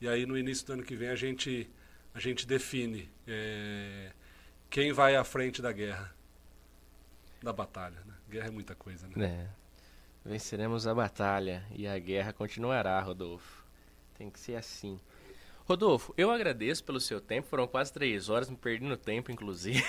E 0.00 0.08
aí 0.08 0.26
no 0.26 0.36
início 0.36 0.66
do 0.66 0.72
ano 0.72 0.82
que 0.82 0.96
vem 0.96 1.08
a 1.08 1.16
gente 1.16 1.70
a 2.14 2.20
gente 2.20 2.46
define 2.46 3.08
é, 3.26 4.12
quem 4.70 4.92
vai 4.92 5.16
à 5.16 5.24
frente 5.24 5.62
da 5.62 5.72
guerra, 5.72 6.14
da 7.42 7.52
batalha. 7.52 7.98
Né? 8.06 8.14
Guerra 8.28 8.48
é 8.48 8.50
muita 8.50 8.74
coisa, 8.74 9.06
né? 9.08 9.26
É. 9.26 9.48
Venceremos 10.28 10.86
a 10.86 10.94
batalha 10.94 11.64
e 11.70 11.86
a 11.86 11.98
guerra 11.98 12.32
continuará, 12.32 13.00
Rodolfo. 13.00 13.64
Tem 14.16 14.28
que 14.28 14.38
ser 14.38 14.56
assim. 14.56 15.00
Rodolfo, 15.64 16.12
eu 16.16 16.30
agradeço 16.30 16.82
pelo 16.82 17.00
seu 17.00 17.20
tempo. 17.20 17.48
Foram 17.48 17.66
quase 17.66 17.92
três 17.92 18.28
horas, 18.28 18.50
me 18.50 18.56
perdi 18.56 18.84
no 18.84 18.96
tempo, 18.96 19.30
inclusive. 19.30 19.84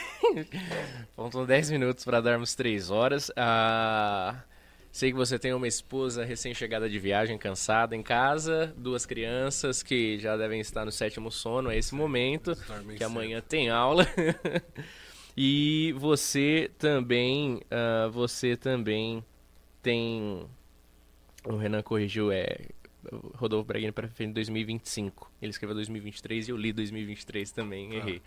Faltam 1.16 1.46
dez 1.46 1.70
minutos 1.70 2.06
para 2.06 2.22
darmos 2.22 2.54
três 2.54 2.90
horas. 2.90 3.32
Ah, 3.36 4.44
Sei 4.92 5.12
que 5.12 5.18
você 5.18 5.38
tem 5.38 5.54
uma 5.54 5.68
esposa 5.68 6.26
recém-chegada 6.26 6.90
de 6.90 6.98
viagem, 6.98 7.38
cansada 7.38 7.96
em 7.96 8.02
casa, 8.02 8.74
duas 8.76 9.06
crianças 9.06 9.84
que 9.84 10.18
já 10.18 10.36
devem 10.36 10.60
estar 10.60 10.84
no 10.84 10.92
sétimo 10.92 11.32
sono 11.32 11.70
a 11.70 11.76
esse 11.76 11.94
momento, 11.94 12.58
que 12.98 13.04
amanhã 13.04 13.40
tem 13.40 13.70
aula. 13.70 14.08
e 15.38 15.94
você 15.98 16.72
também, 16.78 17.62
uh, 17.66 18.10
você 18.12 18.58
também 18.58 19.24
tem, 19.82 20.46
o 21.46 21.56
Renan 21.56 21.84
corrigiu, 21.84 22.32
é 22.32 22.58
Rodolfo 23.36 23.68
Braguini 23.68 23.92
para 23.92 24.10
em 24.20 24.32
2025. 24.32 25.32
Ele 25.42 25.52
escreveu 25.52 25.76
2023 25.76 26.48
e 26.48 26.52
eu 26.52 26.58
li 26.58 26.74
2023 26.74 27.52
também, 27.52 27.92
ah. 27.92 27.96
errei. 27.96 28.22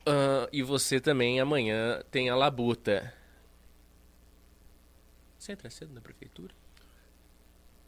Uh, 0.00 0.48
e 0.52 0.62
você 0.62 1.00
também 1.00 1.40
amanhã 1.40 2.02
tem 2.10 2.30
a 2.30 2.36
labuta. 2.36 3.12
Você 5.38 5.52
entra 5.52 5.70
cedo 5.70 5.94
na 5.94 6.00
prefeitura? 6.00 6.52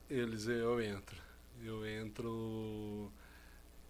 Eles, 0.09 0.47
eu 0.47 0.81
entro. 0.81 1.21
Eu 1.65 1.87
entro. 1.87 3.13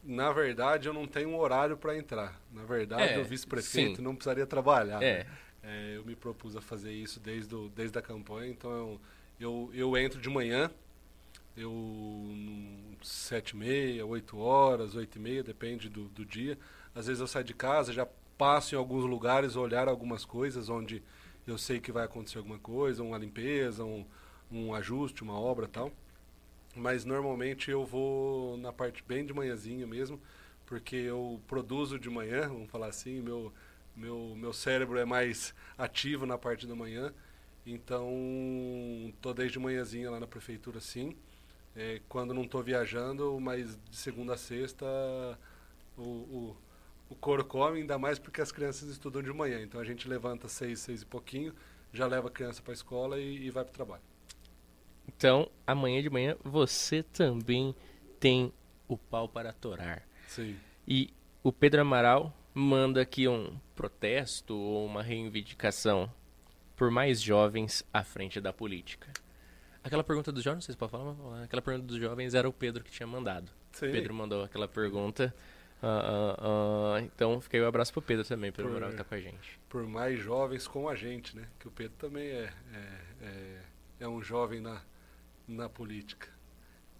Na 0.02 0.32
verdade, 0.32 0.88
eu 0.88 0.94
não 0.94 1.06
tenho 1.06 1.28
um 1.28 1.38
horário 1.38 1.76
para 1.76 1.96
entrar. 1.96 2.40
Na 2.52 2.64
verdade, 2.64 3.14
é, 3.14 3.18
o 3.18 3.24
vice-prefeito 3.24 4.00
não 4.00 4.14
precisaria 4.14 4.46
trabalhar. 4.46 5.02
É. 5.02 5.24
Né? 5.24 5.30
É, 5.62 5.96
eu 5.96 6.04
me 6.04 6.16
propus 6.16 6.56
a 6.56 6.60
fazer 6.60 6.92
isso 6.92 7.20
desde, 7.20 7.54
o, 7.54 7.68
desde 7.68 7.98
a 7.98 8.02
campanha, 8.02 8.50
então 8.50 8.70
eu, 8.70 9.00
eu, 9.38 9.70
eu 9.74 9.96
entro 9.98 10.18
de 10.18 10.30
manhã, 10.30 10.70
eu 11.54 11.86
sete 13.02 13.50
e 13.50 13.56
meia, 13.56 14.06
oito 14.06 14.38
horas, 14.38 14.94
oito 14.94 15.16
e 15.16 15.20
meia, 15.20 15.42
depende 15.42 15.90
do, 15.90 16.04
do 16.04 16.24
dia. 16.24 16.58
Às 16.94 17.06
vezes 17.06 17.20
eu 17.20 17.26
saio 17.26 17.44
de 17.44 17.52
casa, 17.52 17.92
já 17.92 18.06
passo 18.38 18.74
em 18.74 18.78
alguns 18.78 19.04
lugares, 19.04 19.54
olhar 19.54 19.86
algumas 19.86 20.24
coisas 20.24 20.70
onde 20.70 21.02
eu 21.46 21.58
sei 21.58 21.80
que 21.80 21.92
vai 21.92 22.04
acontecer 22.04 22.38
alguma 22.38 22.58
coisa, 22.58 23.02
uma 23.02 23.18
limpeza, 23.18 23.84
um, 23.84 24.04
um 24.50 24.74
ajuste, 24.74 25.22
uma 25.22 25.38
obra 25.38 25.66
tal. 25.68 25.92
Mas 26.74 27.04
normalmente 27.04 27.70
eu 27.70 27.84
vou 27.84 28.56
na 28.58 28.72
parte 28.72 29.02
bem 29.06 29.26
de 29.26 29.32
manhãzinha 29.32 29.86
mesmo, 29.86 30.20
porque 30.66 30.96
eu 30.96 31.40
produzo 31.48 31.98
de 31.98 32.08
manhã, 32.08 32.48
vamos 32.48 32.70
falar 32.70 32.86
assim, 32.88 33.20
meu, 33.20 33.52
meu, 33.96 34.34
meu 34.36 34.52
cérebro 34.52 34.98
é 34.98 35.04
mais 35.04 35.54
ativo 35.76 36.26
na 36.26 36.38
parte 36.38 36.66
da 36.66 36.74
manhã. 36.74 37.12
Então, 37.66 38.08
tô 39.20 39.34
desde 39.34 39.58
manhãzinha 39.58 40.10
lá 40.10 40.20
na 40.20 40.26
prefeitura, 40.26 40.80
sim. 40.80 41.16
É, 41.76 42.00
quando 42.08 42.34
não 42.34 42.42
estou 42.42 42.62
viajando, 42.62 43.38
mas 43.40 43.78
de 43.90 43.96
segunda 43.96 44.34
a 44.34 44.36
sexta, 44.36 44.86
o, 45.96 46.02
o 46.02 46.56
o 47.10 47.16
couro 47.16 47.44
come, 47.44 47.80
ainda 47.80 47.98
mais 47.98 48.18
porque 48.18 48.40
as 48.40 48.52
crianças 48.52 48.88
estudam 48.88 49.20
de 49.20 49.32
manhã. 49.32 49.60
Então 49.60 49.80
a 49.80 49.84
gente 49.84 50.08
levanta 50.08 50.48
seis, 50.48 50.78
seis 50.78 51.02
e 51.02 51.06
pouquinho, 51.06 51.52
já 51.92 52.06
leva 52.06 52.28
a 52.28 52.30
criança 52.30 52.62
para 52.62 52.72
a 52.72 52.74
escola 52.74 53.18
e, 53.20 53.46
e 53.46 53.50
vai 53.50 53.64
para 53.64 53.72
o 53.72 53.74
trabalho. 53.74 54.02
Então, 55.08 55.50
amanhã 55.66 56.00
de 56.00 56.08
manhã 56.08 56.36
você 56.44 57.02
também 57.02 57.74
tem 58.20 58.52
o 58.86 58.96
pau 58.96 59.28
para 59.28 59.52
torar. 59.52 60.06
Sim. 60.28 60.56
E 60.86 61.12
o 61.42 61.52
Pedro 61.52 61.80
Amaral 61.80 62.32
manda 62.54 63.02
aqui 63.02 63.26
um 63.26 63.58
protesto 63.74 64.54
ou 64.56 64.86
uma 64.86 65.02
reivindicação 65.02 66.10
por 66.76 66.90
mais 66.90 67.20
jovens 67.20 67.84
à 67.92 68.04
frente 68.04 68.40
da 68.40 68.52
política. 68.52 69.12
Aquela 69.82 70.04
pergunta 70.04 70.30
dos 70.30 70.44
jovens, 70.44 70.58
não 70.58 70.62
sei 70.62 70.72
se 70.74 70.78
pode 70.78 70.92
falar, 70.92 71.12
mas 71.12 71.42
aquela 71.42 71.62
pergunta 71.62 71.86
dos 71.86 71.98
jovens 71.98 72.34
era 72.34 72.48
o 72.48 72.52
Pedro 72.52 72.84
que 72.84 72.90
tinha 72.90 73.06
mandado. 73.06 73.50
Sim. 73.72 73.88
O 73.88 73.92
Pedro 73.92 74.14
mandou 74.14 74.44
aquela 74.44 74.68
pergunta 74.68 75.34
Uh, 75.82 75.86
uh, 75.86 76.96
uh, 76.96 76.98
então, 76.98 77.40
fiquei 77.40 77.58
o 77.60 77.64
um 77.64 77.68
abraço 77.68 77.92
pro 77.92 78.02
Pedro 78.02 78.24
também, 78.24 78.52
pelo 78.52 78.70
moral 78.70 78.90
que 78.90 78.96
tá 78.96 79.04
com 79.04 79.14
a 79.14 79.20
gente. 79.20 79.58
Por 79.68 79.86
mais 79.86 80.20
jovens 80.20 80.68
com 80.68 80.88
a 80.88 80.94
gente, 80.94 81.34
né? 81.34 81.48
Que 81.58 81.68
o 81.68 81.70
Pedro 81.70 81.94
também 81.96 82.28
é, 82.28 82.52
é, 82.72 83.00
é, 83.22 83.60
é, 84.00 84.08
um 84.08 84.22
jovem 84.22 84.60
na, 84.60 84.82
na 85.48 85.68
política. 85.68 86.28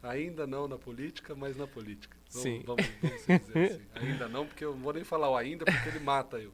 Ainda 0.02 0.46
não 0.46 0.66
na 0.66 0.78
política, 0.78 1.34
mas 1.34 1.56
na 1.56 1.66
política. 1.66 2.16
Vamos, 2.30 2.42
Sim. 2.42 2.62
Vamos, 2.64 2.86
vamos 3.02 3.26
dizer 3.26 3.72
assim. 3.72 3.86
Ainda 3.94 4.28
não, 4.28 4.46
porque 4.46 4.64
eu 4.64 4.74
não 4.74 4.80
vou 4.80 4.94
nem 4.94 5.04
falar 5.04 5.28
o 5.28 5.36
ainda, 5.36 5.66
porque 5.66 5.88
ele 5.90 6.00
mata 6.00 6.38
eu. 6.38 6.52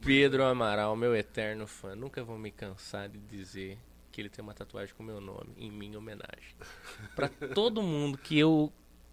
Pedro 0.00 0.42
Amaral, 0.44 0.96
meu 0.96 1.14
eterno 1.14 1.66
fã. 1.66 1.94
Nunca 1.94 2.24
vou 2.24 2.38
me 2.38 2.50
cansar 2.50 3.10
de 3.10 3.18
dizer 3.18 3.78
que 4.10 4.22
ele 4.22 4.30
tem 4.30 4.42
uma 4.42 4.54
tatuagem 4.54 4.94
com 4.94 5.02
meu 5.02 5.20
nome, 5.20 5.52
em 5.56 5.70
minha 5.70 5.98
homenagem. 5.98 6.54
Para 7.14 7.28
todo 7.28 7.82
mundo 7.82 8.16
que 8.16 8.38
eu 8.38 8.72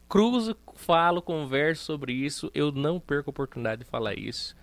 cruzo, 0.10 0.58
falo, 0.76 1.22
converso 1.22 1.86
sobre 1.86 2.12
isso. 2.12 2.52
Eu 2.54 2.72
não 2.72 3.00
perco 3.00 3.30
a 3.30 3.32
oportunidade 3.32 3.84
de 3.84 3.90
falar 3.90 4.18
isso. 4.18 4.56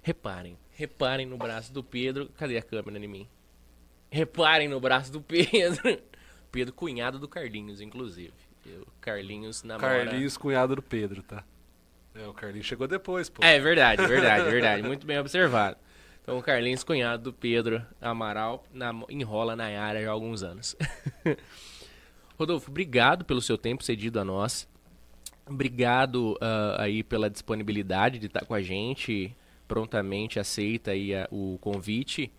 Reparem, 0.00 0.56
Reparem 0.78 1.26
no 1.26 1.36
braço 1.36 1.72
do 1.72 1.82
Pedro. 1.82 2.30
Cadê 2.38 2.56
a 2.56 2.62
câmera 2.62 3.04
em 3.04 3.08
mim? 3.08 3.28
Reparem 4.08 4.68
no 4.68 4.80
braço 4.80 5.10
do 5.10 5.20
Pedro. 5.20 6.00
Pedro, 6.52 6.72
cunhado 6.72 7.18
do 7.18 7.26
Carlinhos, 7.26 7.80
inclusive. 7.80 8.32
O 8.64 8.92
Carlinhos 9.00 9.64
namora... 9.64 10.04
Carlinhos, 10.04 10.36
cunhado 10.36 10.76
do 10.76 10.82
Pedro, 10.82 11.20
tá? 11.24 11.42
É, 12.14 12.24
o 12.28 12.32
Carlinhos 12.32 12.66
chegou 12.66 12.86
depois, 12.86 13.28
pô. 13.28 13.44
É 13.44 13.58
verdade, 13.58 14.06
verdade, 14.06 14.48
verdade. 14.48 14.82
Muito 14.82 15.04
bem 15.04 15.18
observado. 15.18 15.76
Então, 16.22 16.38
o 16.38 16.42
Carlinhos, 16.42 16.84
cunhado 16.84 17.24
do 17.24 17.32
Pedro 17.32 17.84
Amaral, 18.00 18.64
na, 18.72 18.92
enrola 19.08 19.56
na 19.56 19.64
área 19.64 20.00
já 20.00 20.10
há 20.10 20.12
alguns 20.12 20.44
anos. 20.44 20.76
Rodolfo, 22.38 22.70
obrigado 22.70 23.24
pelo 23.24 23.42
seu 23.42 23.58
tempo 23.58 23.82
cedido 23.82 24.20
a 24.20 24.24
nós. 24.24 24.68
Obrigado 25.44 26.34
uh, 26.34 26.78
aí 26.78 27.02
pela 27.02 27.28
disponibilidade 27.28 28.18
de 28.20 28.26
estar 28.26 28.44
com 28.44 28.54
a 28.54 28.62
gente. 28.62 29.34
Prontamente 29.66 30.38
aceita 30.38 30.92
aí 30.92 31.16
a, 31.16 31.26
o 31.32 31.58
convite. 31.60 32.30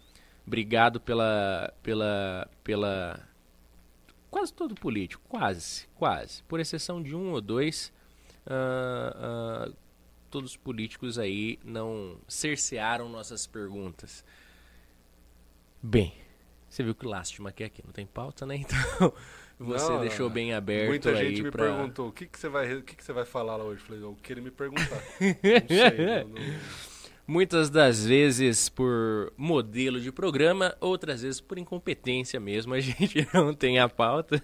Obrigado 0.48 1.02
pela, 1.02 1.74
pela, 1.84 2.50
pela 2.64 3.28
quase 4.32 4.54
todo 4.54 4.74
político, 4.74 5.22
quase, 5.28 5.86
quase, 5.96 6.44
por 6.44 6.62
exceção 6.62 7.04
de 7.04 7.14
um 7.14 7.32
ou 7.32 7.42
dois, 7.42 7.92
uh, 8.48 9.70
uh, 9.70 9.76
todos 10.32 10.52
os 10.52 10.58
políticos 10.58 11.20
aí 11.20 11.60
não 11.62 12.18
cercearam 12.26 13.10
nossas 13.10 13.46
perguntas. 13.46 14.24
Bem, 15.84 16.14
você 16.70 16.84
viu 16.84 16.96
que 16.96 17.06
lástima 17.06 17.52
que 17.52 17.66
aqui 17.66 17.84
não 17.86 17.92
tem 17.92 18.06
pauta, 18.06 18.46
né? 18.46 18.64
Então 18.64 19.14
você 19.60 19.92
não, 19.92 20.00
deixou 20.00 20.30
bem 20.30 20.54
aberto 20.54 20.88
Muita 20.88 21.14
gente 21.18 21.44
me 21.44 21.52
pra... 21.52 21.66
perguntou 21.66 22.08
o 22.08 22.12
que, 22.14 22.26
que 22.26 22.40
você 22.40 22.48
vai, 22.48 22.74
o 22.76 22.82
que, 22.82 22.96
que 22.96 23.04
você 23.04 23.12
vai 23.12 23.26
falar 23.26 23.58
lá 23.58 23.66
hoje. 23.66 23.82
Eu 23.82 23.88
falei, 23.88 24.04
o 24.04 24.16
que 24.16 24.32
ele 24.32 24.42
me 24.42 24.52
perguntar. 24.52 25.04
não 25.20 26.38
sei. 26.38 26.58
Muitas 27.28 27.70
das 27.70 28.08
vezes 28.08 28.70
por 28.70 29.32
modelo 29.38 30.00
de 30.02 30.12
programa, 30.12 30.76
outras 30.80 31.22
vezes 31.22 31.40
por 31.40 31.60
incompetência 31.60 32.40
mesmo. 32.40 32.74
A 32.74 32.80
gente 32.82 33.28
não 33.32 33.54
tem 33.54 33.78
a 33.78 33.88
pauta. 33.88 34.42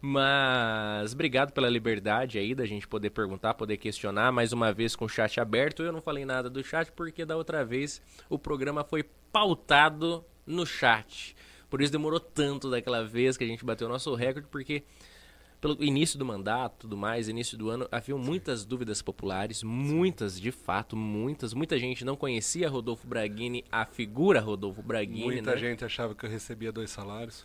Mas 0.00 1.12
obrigado 1.12 1.52
pela 1.52 1.68
liberdade 1.68 2.38
aí 2.38 2.54
da 2.54 2.64
gente 2.64 2.86
poder 2.86 3.10
perguntar, 3.10 3.54
poder 3.54 3.76
questionar. 3.76 4.32
Mais 4.32 4.52
uma 4.52 4.72
vez 4.72 4.94
com 4.94 5.04
o 5.04 5.08
chat 5.08 5.40
aberto. 5.40 5.82
Eu 5.82 5.92
não 5.92 6.00
falei 6.00 6.24
nada 6.24 6.48
do 6.48 6.62
chat 6.62 6.92
porque 6.92 7.26
da 7.26 7.36
outra 7.36 7.64
vez 7.64 8.00
o 8.30 8.38
programa 8.38 8.84
foi 8.84 9.02
pautado 9.32 10.24
no 10.46 10.64
chat. 10.64 11.36
Por 11.74 11.82
isso 11.82 11.90
demorou 11.90 12.20
tanto 12.20 12.70
daquela 12.70 13.02
vez 13.02 13.36
que 13.36 13.42
a 13.42 13.46
gente 13.48 13.64
bateu 13.64 13.88
o 13.88 13.90
nosso 13.90 14.14
recorde, 14.14 14.46
porque 14.48 14.84
pelo 15.60 15.82
início 15.82 16.16
do 16.16 16.24
mandato, 16.24 16.82
tudo 16.82 16.96
mais, 16.96 17.28
início 17.28 17.58
do 17.58 17.68
ano, 17.68 17.88
havia 17.90 18.16
muitas 18.16 18.64
dúvidas 18.64 19.02
populares, 19.02 19.64
muitas, 19.64 20.40
de 20.40 20.52
fato, 20.52 20.96
muitas. 20.96 21.52
Muita 21.52 21.76
gente 21.76 22.04
não 22.04 22.14
conhecia 22.14 22.68
Rodolfo 22.68 23.08
Braghini, 23.08 23.64
a 23.72 23.84
figura 23.84 24.38
Rodolfo 24.38 24.82
Braghini. 24.82 25.24
Muita 25.24 25.50
né? 25.50 25.56
gente 25.56 25.84
achava 25.84 26.14
que 26.14 26.24
eu 26.24 26.30
recebia 26.30 26.70
dois 26.70 26.92
salários. 26.92 27.44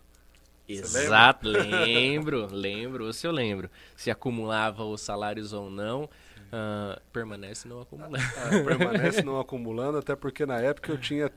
Exato, 0.67 1.49
lembro, 1.49 2.47
lembro, 2.51 3.11
se 3.11 3.25
eu 3.25 3.31
lembro. 3.31 3.67
Se 3.95 4.11
acumulava 4.11 4.83
os 4.83 5.01
salários 5.01 5.53
ou 5.53 5.71
não. 5.71 6.03
Uh, 6.03 7.01
permanece 7.11 7.67
não 7.67 7.81
acumulando. 7.81 8.17
Ah, 8.37 8.49
permanece 8.63 9.23
não 9.23 9.39
acumulando, 9.39 9.97
até 9.97 10.15
porque 10.15 10.45
na 10.45 10.59
época 10.59 10.91
eu 10.91 10.99
tinha 10.99 11.31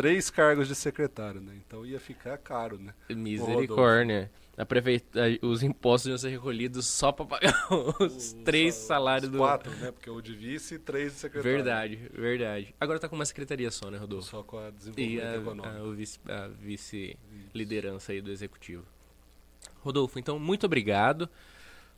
três 0.00 0.30
cargos 0.30 0.66
de 0.66 0.74
secretário, 0.74 1.42
né? 1.42 1.52
Então 1.66 1.84
ia 1.84 2.00
ficar 2.00 2.38
caro, 2.38 2.78
né? 2.78 2.94
Misericórdia. 3.10 4.30
A 4.56 4.64
prefeita, 4.64 5.20
os 5.42 5.62
impostos 5.62 6.08
iam 6.08 6.16
ser 6.16 6.30
recolhidos 6.30 6.86
só 6.86 7.12
para 7.12 7.26
pagar 7.26 7.66
os 8.00 8.32
o, 8.32 8.42
três 8.42 8.74
salários 8.74 9.26
os 9.26 9.32
do. 9.32 9.38
Quatro, 9.38 9.70
né? 9.76 9.92
Porque 9.92 10.08
o 10.08 10.22
de 10.22 10.34
vice 10.34 10.76
e 10.76 10.78
três 10.78 11.12
de 11.12 11.18
secretário. 11.18 11.56
Verdade, 11.56 11.96
verdade. 12.14 12.74
Agora 12.80 12.98
tá 12.98 13.10
com 13.10 13.14
uma 13.14 13.26
secretaria 13.26 13.70
só, 13.70 13.90
né, 13.90 13.98
Rodolfo? 13.98 14.28
Só 14.28 14.42
com 14.42 14.58
a 14.58 14.70
desenvolvimento 14.70 15.22
e 15.22 15.26
a, 15.26 15.36
econômico. 15.36 15.68
A, 15.68 15.94
vice, 15.94 16.20
a 16.26 16.48
vice-liderança 16.48 18.12
aí 18.12 18.22
do 18.22 18.30
executivo. 18.30 18.84
Rodolfo, 19.80 20.18
então, 20.18 20.38
muito 20.38 20.64
obrigado. 20.64 21.28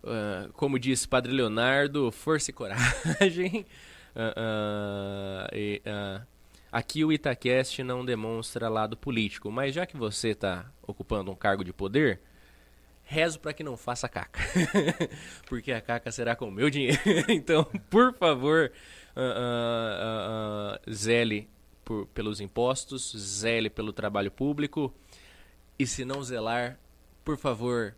Uh, 0.03 0.53
como 0.55 0.77
disse 0.77 1.07
Padre 1.07 1.31
Leonardo, 1.31 2.11
força 2.11 2.51
e 2.51 2.55
coragem. 2.55 3.65
Uh, 4.17 5.47
uh, 5.47 5.55
e, 5.55 5.81
aqui 6.73 7.05
o 7.05 7.13
Itacast 7.13 7.83
não 7.83 8.03
demonstra 8.03 8.71
lado 8.71 8.97
político, 8.97 9.53
mas 9.53 9.75
já 9.75 9.85
que 9.85 9.97
você 9.97 10.31
está 10.31 10.73
ocupando 10.81 11.31
um 11.31 11.37
cargo 11.37 11.63
de 11.63 11.73
poder, 11.73 12.21
rezo 13.03 13.39
para 13.39 13.53
que 13.53 13.63
não 13.63 13.77
faça 13.77 14.09
caca. 14.09 14.41
Porque 15.47 15.71
a 15.71 15.83
caca 15.83 16.11
será 16.11 16.35
com 16.35 16.49
o 16.49 16.51
meu 16.51 16.71
dinheiro. 16.71 16.99
então, 17.29 17.65
por 17.91 18.15
favor, 18.15 18.73
uh, 19.15 19.21
uh, 19.21 20.91
uh, 20.91 20.93
zele 20.93 21.49
por, 21.85 22.07
pelos 22.07 22.41
impostos, 22.41 23.13
zele 23.15 23.69
pelo 23.69 23.93
trabalho 23.93 24.31
público. 24.31 24.95
E 25.79 25.87
se 25.87 26.05
não 26.05 26.23
zelar, 26.23 26.79
por 27.23 27.37
favor, 27.37 27.95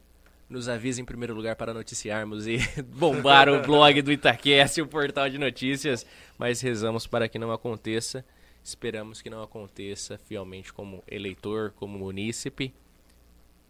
nos 0.49 0.69
avise 0.69 1.01
em 1.01 1.05
primeiro 1.05 1.35
lugar 1.35 1.55
para 1.55 1.73
noticiarmos 1.73 2.47
e 2.47 2.59
bombar 2.83 3.49
o 3.49 3.63
blog 3.63 4.03
do 4.03 4.11
Itaquece, 4.11 4.83
o 4.83 4.87
portal 4.87 5.31
de 5.31 5.39
notícias. 5.39 6.05
Mas 6.37 6.61
rezamos 6.61 7.07
para 7.07 7.29
que 7.29 7.39
não 7.39 7.53
aconteça. 7.53 8.25
Esperamos 8.65 9.21
que 9.21 9.29
não 9.29 9.43
aconteça 9.43 10.17
fielmente 10.17 10.73
como 10.73 11.05
eleitor, 11.07 11.73
como 11.73 11.99
munícipe. 11.99 12.73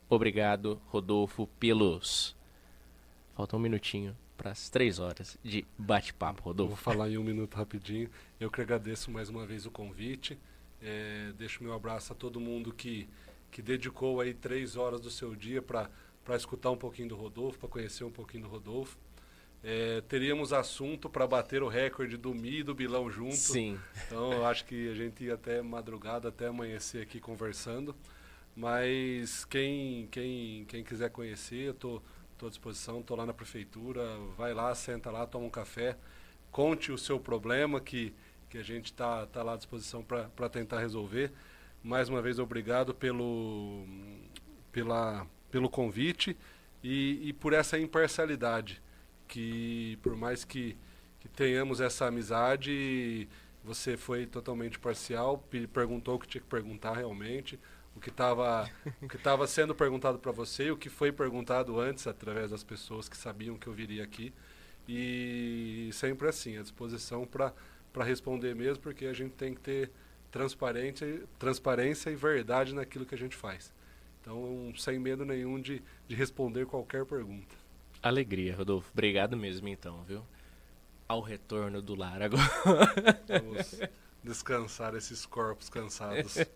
Obrigado, 0.09 0.81
Rodolfo, 0.87 1.49
pelos. 1.59 2.37
Falta 3.35 3.57
um 3.57 3.59
minutinho 3.59 4.17
para 4.37 4.53
as 4.53 4.71
três 4.71 5.01
horas 5.01 5.37
de 5.43 5.67
bate-papo, 5.77 6.45
Rodolfo. 6.45 6.77
Vou 6.77 6.83
falar 6.83 7.11
em 7.11 7.19
um 7.19 7.25
minuto 7.25 7.57
rapidinho. 7.57 8.09
Eu 8.39 8.49
que 8.49 8.61
agradeço 8.61 9.11
mais 9.11 9.29
uma 9.29 9.45
vez 9.45 9.67
o 9.67 9.71
convite. 9.71 10.39
É, 10.81 11.33
deixo 11.37 11.65
meu 11.65 11.73
abraço 11.73 12.13
a 12.13 12.17
todo 12.17 12.39
mundo 12.39 12.73
que, 12.73 13.09
que 13.51 13.61
dedicou 13.61 14.21
aí 14.21 14.33
três 14.33 14.77
horas 14.77 15.01
do 15.01 15.11
seu 15.11 15.35
dia 15.35 15.61
para 15.61 15.91
escutar 16.37 16.71
um 16.71 16.77
pouquinho 16.77 17.09
do 17.09 17.17
Rodolfo, 17.17 17.59
para 17.59 17.69
conhecer 17.69 18.05
um 18.05 18.13
pouquinho 18.13 18.45
do 18.45 18.49
Rodolfo. 18.49 18.97
É, 19.67 20.03
teríamos 20.03 20.53
assunto 20.53 21.09
para 21.09 21.27
bater 21.27 21.63
o 21.63 21.69
recorde 21.69 22.19
do 22.19 22.35
Mi 22.35 22.59
e 22.59 22.63
do 22.63 22.75
Bilão 22.75 23.11
junto. 23.11 23.35
Sim. 23.35 23.81
Então 24.07 24.31
eu 24.31 24.45
acho 24.45 24.67
que 24.67 24.91
a 24.91 24.95
gente 24.95 25.25
ia 25.25 25.35
até 25.35 25.63
madrugada, 25.63 26.29
até 26.29 26.49
amanhecer 26.49 27.03
aqui 27.03 27.19
conversando. 27.19 27.97
Mas 28.55 29.45
quem, 29.47 30.07
quem, 30.11 30.67
quem 30.67 30.85
quiser 30.85 31.09
conhecer, 31.11 31.69
eu 31.69 31.75
tô, 31.75 32.03
tô 32.37 32.47
à 32.47 32.49
disposição, 32.51 33.01
estou 33.01 33.17
lá 33.17 33.25
na 33.25 33.33
prefeitura, 33.33 34.03
vai 34.37 34.53
lá, 34.53 34.75
senta 34.75 35.11
lá, 35.11 35.27
toma 35.27 35.47
um 35.47 35.51
café, 35.51 35.97
conte 36.53 36.93
o 36.93 36.99
seu 36.99 37.19
problema 37.19 37.81
que, 37.81 38.15
que 38.51 38.59
a 38.59 38.63
gente 38.63 38.87
está 38.87 39.27
tá 39.27 39.43
lá 39.43 39.55
à 39.55 39.57
disposição 39.57 40.05
para 40.05 40.49
tentar 40.51 40.79
resolver. 40.79 41.33
Mais 41.83 42.09
uma 42.11 42.21
vez, 42.21 42.39
obrigado 42.39 42.95
pelo, 42.95 43.87
pela, 44.71 45.27
pelo 45.51 45.71
convite 45.71 46.37
e, 46.83 47.29
e 47.29 47.33
por 47.33 47.55
essa 47.55 47.79
imparcialidade, 47.79 48.81
que 49.29 49.99
por 50.03 50.17
mais 50.17 50.45
que, 50.45 50.77
que 51.21 51.29
tenhamos 51.29 51.81
essa 51.81 52.07
amizade, 52.07 53.29
você 53.63 53.97
foi 53.97 54.27
totalmente 54.27 54.79
parcial, 54.79 55.43
perguntou 55.73 56.17
o 56.17 56.19
que 56.19 56.29
tinha 56.29 56.43
que 56.43 56.49
perguntar 56.49 56.95
realmente, 56.95 57.59
o 57.97 58.01
que 58.01 58.11
estava 58.11 58.69
o 59.03 59.09
que 59.09 59.17
estava 59.17 59.47
sendo 59.47 59.75
perguntado 59.75 60.19
para 60.19 60.33
você, 60.33 60.71
o 60.71 60.77
que 60.77 60.89
foi 60.89 61.13
perguntado 61.13 61.79
antes 61.79 62.07
através 62.07 62.51
das 62.51 62.65
pessoas 62.65 63.09
que 63.09 63.17
sabiam 63.17 63.57
que 63.57 63.67
eu 63.67 63.73
viria 63.73 64.05
aqui 64.05 64.33
e 64.89 65.89
sempre 65.93 66.29
assim 66.29 66.59
à 66.59 66.63
disposição 66.63 67.25
para 67.27 67.53
para 67.95 68.05
responder 68.05 68.57
mesmo, 68.57 68.83
porque 68.83 69.07
a 69.07 69.13
gente 69.13 69.35
tem 69.35 69.55
que 69.55 69.61
ter 69.61 69.91
transparência, 70.29 71.23
transparência 71.39 72.11
e 72.11 72.17
verdade 72.17 72.75
naquilo 72.75 73.07
que 73.07 73.15
a 73.15 73.19
gente 73.19 73.37
faz. 73.37 73.73
Então, 74.21 74.73
sem 74.77 74.99
medo 74.99 75.25
nenhum 75.25 75.61
de, 75.61 75.81
de 76.09 76.17
responder 76.17 76.67
qualquer 76.67 77.07
pergunta. 77.07 77.55
Alegria, 78.05 78.55
Rodolfo. 78.55 78.91
Obrigado 78.93 79.35
mesmo, 79.35 79.67
então, 79.67 80.05
viu? 80.05 80.23
Ao 81.09 81.23
retorno 81.23 81.81
do 81.81 81.95
lar 81.95 82.21
agora. 82.21 82.45
Vamos 83.27 83.81
descansar 84.23 84.95
esses 84.95 85.25
corpos 85.25 85.71
cansados. 85.71 86.37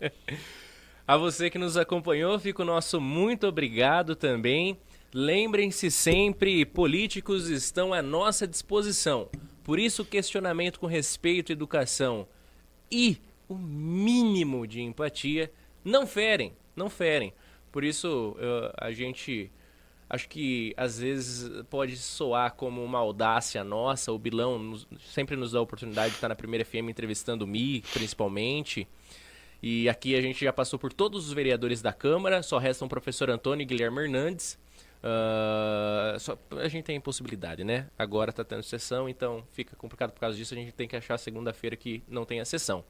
A 1.07 1.17
você 1.17 1.49
que 1.49 1.57
nos 1.57 1.79
acompanhou, 1.79 2.39
fica 2.39 2.61
o 2.61 2.67
nosso 2.67 3.01
muito 3.01 3.47
obrigado 3.47 4.15
também. 4.15 4.79
Lembrem-se 5.11 5.91
sempre, 5.91 6.67
políticos 6.67 7.49
estão 7.49 7.95
à 7.95 8.03
nossa 8.03 8.47
disposição. 8.47 9.31
Por 9.65 9.79
isso, 9.79 10.05
questionamento 10.05 10.79
com 10.79 10.87
respeito, 10.87 11.51
educação 11.51 12.29
e 12.93 13.19
o 13.49 13.55
mínimo 13.57 14.67
de 14.67 14.83
empatia 14.83 15.51
não 15.83 16.07
ferem, 16.07 16.53
não 16.77 16.91
ferem. 16.91 17.33
Por 17.73 17.85
isso, 17.85 18.37
a 18.77 18.93
gente 18.93 19.51
acho 20.09 20.29
que 20.29 20.73
às 20.77 20.99
vezes 20.99 21.51
pode 21.69 21.97
soar 21.97 22.55
como 22.55 22.83
uma 22.83 22.99
audácia 22.99 23.63
nossa. 23.63 24.13
O 24.13 24.19
Bilão 24.19 24.59
nos, 24.59 24.89
sempre 25.13 25.37
nos 25.37 25.53
dá 25.53 25.59
a 25.59 25.63
oportunidade 25.63 26.11
de 26.11 26.17
estar 26.17 26.29
na 26.29 26.37
primeira 26.37 26.65
FM 26.65 26.89
entrevistando 26.89 27.45
o 27.45 27.49
Mi, 27.49 27.83
principalmente. 27.93 28.87
E 29.63 29.89
aqui 29.89 30.15
a 30.15 30.21
gente 30.21 30.45
já 30.45 30.53
passou 30.53 30.79
por 30.79 30.93
todos 30.93 31.27
os 31.27 31.33
vereadores 31.33 31.83
da 31.83 31.93
Câmara, 31.93 32.43
só 32.43 32.59
restam 32.59 32.87
o 32.87 32.89
professor 32.89 33.29
Antônio 33.29 33.63
e 33.63 33.67
Guilherme 33.67 34.03
Hernandes. 34.03 34.59
Uh, 34.99 36.19
só, 36.19 36.37
a 36.51 36.69
gente 36.69 36.85
tem 36.85 37.01
possibilidade, 37.01 37.63
né? 37.63 37.89
Agora 37.99 38.31
está 38.31 38.45
tendo 38.45 38.63
sessão, 38.63 39.09
então 39.09 39.45
fica 39.53 39.77
complicado 39.77 40.13
por 40.13 40.21
causa 40.21 40.37
disso. 40.37 40.55
A 40.55 40.57
gente 40.57 40.73
tem 40.73 40.89
que 40.89 40.97
achar 40.97 41.19
segunda-feira 41.19 41.77
que 41.77 42.03
não 42.09 42.25
tem 42.25 42.41
a 42.41 42.45
sessão. 42.45 42.85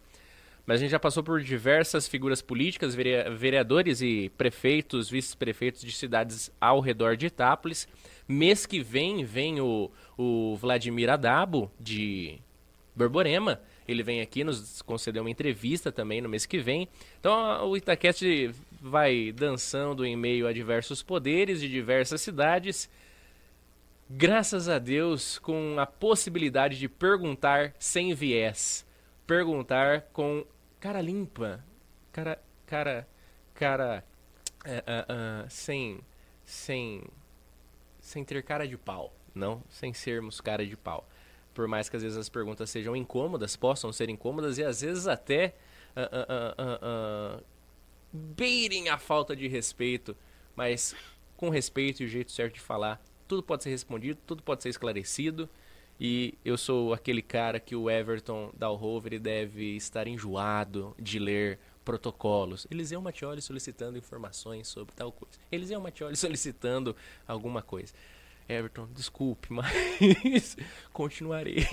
Mas 0.68 0.74
a 0.74 0.80
gente 0.82 0.90
já 0.90 1.00
passou 1.00 1.22
por 1.22 1.40
diversas 1.40 2.06
figuras 2.06 2.42
políticas, 2.42 2.94
vereadores 2.94 4.02
e 4.02 4.30
prefeitos, 4.36 5.08
vice-prefeitos 5.08 5.80
de 5.80 5.90
cidades 5.90 6.52
ao 6.60 6.80
redor 6.80 7.16
de 7.16 7.24
Itápolis. 7.24 7.88
Mês 8.28 8.66
que 8.66 8.82
vem 8.82 9.24
vem 9.24 9.62
o, 9.62 9.90
o 10.18 10.56
Vladimir 10.56 11.08
Adabo, 11.08 11.72
de 11.80 12.38
Borborema. 12.94 13.62
Ele 13.88 14.02
vem 14.02 14.20
aqui 14.20 14.44
nos 14.44 14.82
conceder 14.82 15.22
uma 15.22 15.30
entrevista 15.30 15.90
também 15.90 16.20
no 16.20 16.28
mês 16.28 16.44
que 16.44 16.58
vem. 16.58 16.86
Então 17.18 17.66
o 17.66 17.74
Itaquete 17.74 18.50
vai 18.78 19.32
dançando 19.32 20.04
em 20.04 20.16
meio 20.16 20.46
a 20.46 20.52
diversos 20.52 21.02
poderes 21.02 21.62
de 21.62 21.68
diversas 21.70 22.20
cidades. 22.20 22.90
Graças 24.10 24.68
a 24.68 24.78
Deus, 24.78 25.38
com 25.38 25.76
a 25.78 25.86
possibilidade 25.86 26.78
de 26.78 26.90
perguntar 26.90 27.74
sem 27.78 28.12
viés. 28.12 28.86
Perguntar 29.26 30.02
com 30.12 30.44
cara 30.80 31.00
limpa. 31.00 31.64
Cara. 32.12 32.40
Cara. 32.66 33.08
Cara. 33.54 34.04
Uh, 34.64 34.68
uh, 34.68 35.46
uh, 35.46 35.50
sem. 35.50 36.00
Sem. 36.44 37.04
Sem 38.00 38.24
ter 38.24 38.42
cara 38.42 38.66
de 38.66 38.76
pau. 38.76 39.12
Não, 39.34 39.62
sem 39.68 39.92
sermos 39.92 40.40
cara 40.40 40.66
de 40.66 40.76
pau. 40.76 41.08
Por 41.54 41.68
mais 41.68 41.88
que 41.88 41.96
às 41.96 42.02
vezes 42.02 42.16
as 42.16 42.28
perguntas 42.28 42.70
sejam 42.70 42.96
incômodas, 42.96 43.56
possam 43.56 43.92
ser 43.92 44.08
incômodas 44.08 44.58
e 44.58 44.64
às 44.64 44.80
vezes 44.80 45.06
até 45.06 45.54
beirem 48.12 48.88
a 48.88 48.98
falta 48.98 49.34
de 49.34 49.48
respeito, 49.48 50.16
mas 50.54 50.94
com 51.36 51.50
respeito 51.50 52.02
e 52.02 52.06
o 52.06 52.08
jeito 52.08 52.32
certo 52.32 52.54
de 52.54 52.60
falar, 52.60 53.02
tudo 53.26 53.42
pode 53.42 53.62
ser 53.62 53.70
respondido, 53.70 54.18
tudo 54.26 54.42
pode 54.42 54.62
ser 54.62 54.70
esclarecido. 54.70 55.48
E 56.00 56.38
eu 56.44 56.56
sou 56.56 56.92
aquele 56.92 57.22
cara 57.22 57.58
que 57.58 57.74
o 57.74 57.90
Everton 57.90 58.52
Dalhover 58.56 59.18
deve 59.18 59.76
estar 59.76 60.06
enjoado 60.06 60.94
de 60.98 61.18
ler 61.18 61.58
protocolos. 61.84 62.66
Eliseu 62.70 63.00
Mattioli 63.00 63.42
solicitando 63.42 63.98
informações 63.98 64.68
sobre 64.68 64.94
tal 64.94 65.10
coisa. 65.10 65.38
Eliseu 65.50 65.80
Mattioli 65.80 66.14
solicitando 66.16 66.94
alguma 67.26 67.62
coisa. 67.62 67.92
Everton, 68.48 68.88
desculpe, 68.94 69.48
mas 69.52 70.56
continuarei. 70.92 71.66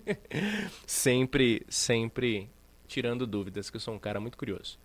sempre, 0.86 1.64
sempre 1.68 2.50
tirando 2.88 3.26
dúvidas, 3.26 3.68
que 3.68 3.76
eu 3.76 3.80
sou 3.80 3.94
um 3.94 3.98
cara 3.98 4.18
muito 4.18 4.38
curioso. 4.38 4.78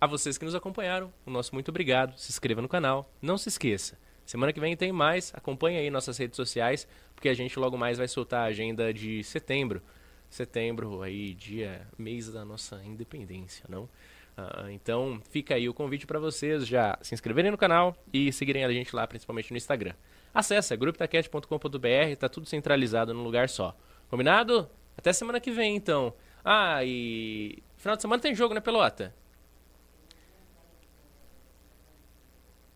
A 0.00 0.06
vocês 0.06 0.38
que 0.38 0.44
nos 0.44 0.54
acompanharam, 0.54 1.12
o 1.26 1.30
nosso 1.30 1.54
muito 1.54 1.70
obrigado. 1.70 2.16
Se 2.18 2.30
inscreva 2.30 2.62
no 2.62 2.68
canal. 2.68 3.12
Não 3.20 3.36
se 3.36 3.48
esqueça. 3.48 3.98
Semana 4.28 4.52
que 4.52 4.60
vem 4.60 4.76
tem 4.76 4.92
mais. 4.92 5.32
Acompanhe 5.34 5.78
aí 5.78 5.88
nossas 5.88 6.18
redes 6.18 6.36
sociais, 6.36 6.86
porque 7.14 7.30
a 7.30 7.34
gente 7.34 7.58
logo 7.58 7.78
mais 7.78 7.96
vai 7.96 8.06
soltar 8.06 8.42
a 8.42 8.48
agenda 8.48 8.92
de 8.92 9.24
setembro. 9.24 9.80
Setembro, 10.28 11.00
aí, 11.00 11.32
dia, 11.32 11.88
mês 11.96 12.30
da 12.30 12.44
nossa 12.44 12.78
independência, 12.84 13.64
não? 13.70 13.84
Uh, 13.84 14.68
então, 14.68 15.18
fica 15.30 15.54
aí 15.54 15.66
o 15.66 15.72
convite 15.72 16.06
para 16.06 16.18
vocês 16.18 16.66
já 16.66 16.98
se 17.00 17.14
inscreverem 17.14 17.50
no 17.50 17.56
canal 17.56 17.96
e 18.12 18.30
seguirem 18.30 18.66
a 18.66 18.70
gente 18.70 18.94
lá, 18.94 19.06
principalmente 19.06 19.50
no 19.50 19.56
Instagram. 19.56 19.94
Acesse 20.34 20.76
grupitaquete.com.br, 20.76 22.16
tá 22.18 22.28
tudo 22.28 22.46
centralizado 22.46 23.14
num 23.14 23.22
lugar 23.22 23.48
só. 23.48 23.74
Combinado? 24.10 24.68
Até 24.94 25.10
semana 25.10 25.40
que 25.40 25.50
vem, 25.50 25.74
então. 25.74 26.12
Ah, 26.44 26.84
e 26.84 27.62
final 27.78 27.96
de 27.96 28.02
semana 28.02 28.20
tem 28.20 28.34
jogo, 28.34 28.52
né, 28.52 28.60
Pelota? 28.60 29.14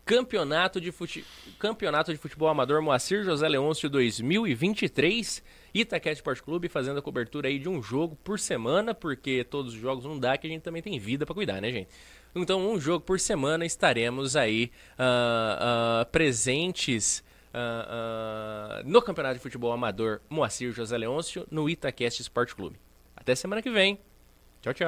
Campeonato 0.05 0.81
de, 0.81 0.91
fute... 0.91 1.23
Campeonato 1.57 2.11
de 2.11 2.17
Futebol 2.17 2.49
Amador 2.49 2.81
Moacir 2.81 3.23
José 3.23 3.47
Leôncio 3.47 3.89
2023. 3.89 5.41
Itaquete 5.73 6.17
Sport 6.17 6.41
Clube 6.41 6.67
fazendo 6.67 6.99
a 6.99 7.01
cobertura 7.01 7.47
aí 7.47 7.57
de 7.57 7.69
um 7.69 7.81
jogo 7.81 8.17
por 8.23 8.37
semana, 8.37 8.93
porque 8.93 9.43
todos 9.43 9.73
os 9.73 9.79
jogos 9.79 10.03
não 10.03 10.19
dá, 10.19 10.37
que 10.37 10.45
a 10.45 10.49
gente 10.49 10.61
também 10.61 10.81
tem 10.81 10.99
vida 10.99 11.25
para 11.25 11.33
cuidar, 11.33 11.61
né, 11.61 11.71
gente? 11.71 11.89
Então, 12.35 12.69
um 12.69 12.79
jogo 12.79 13.05
por 13.05 13.19
semana 13.19 13.65
estaremos 13.65 14.35
aí 14.35 14.71
uh, 14.99 16.01
uh, 16.01 16.05
presentes 16.11 17.23
uh, 17.53 18.87
no 18.87 19.01
Campeonato 19.01 19.35
de 19.35 19.41
Futebol 19.41 19.71
Amador 19.71 20.19
Moacir 20.29 20.73
José 20.73 20.97
Leôncio 20.97 21.47
no 21.49 21.69
Itaqueste 21.69 22.21
Sport 22.21 22.53
Clube. 22.55 22.79
Até 23.15 23.35
semana 23.35 23.61
que 23.61 23.69
vem. 23.69 23.99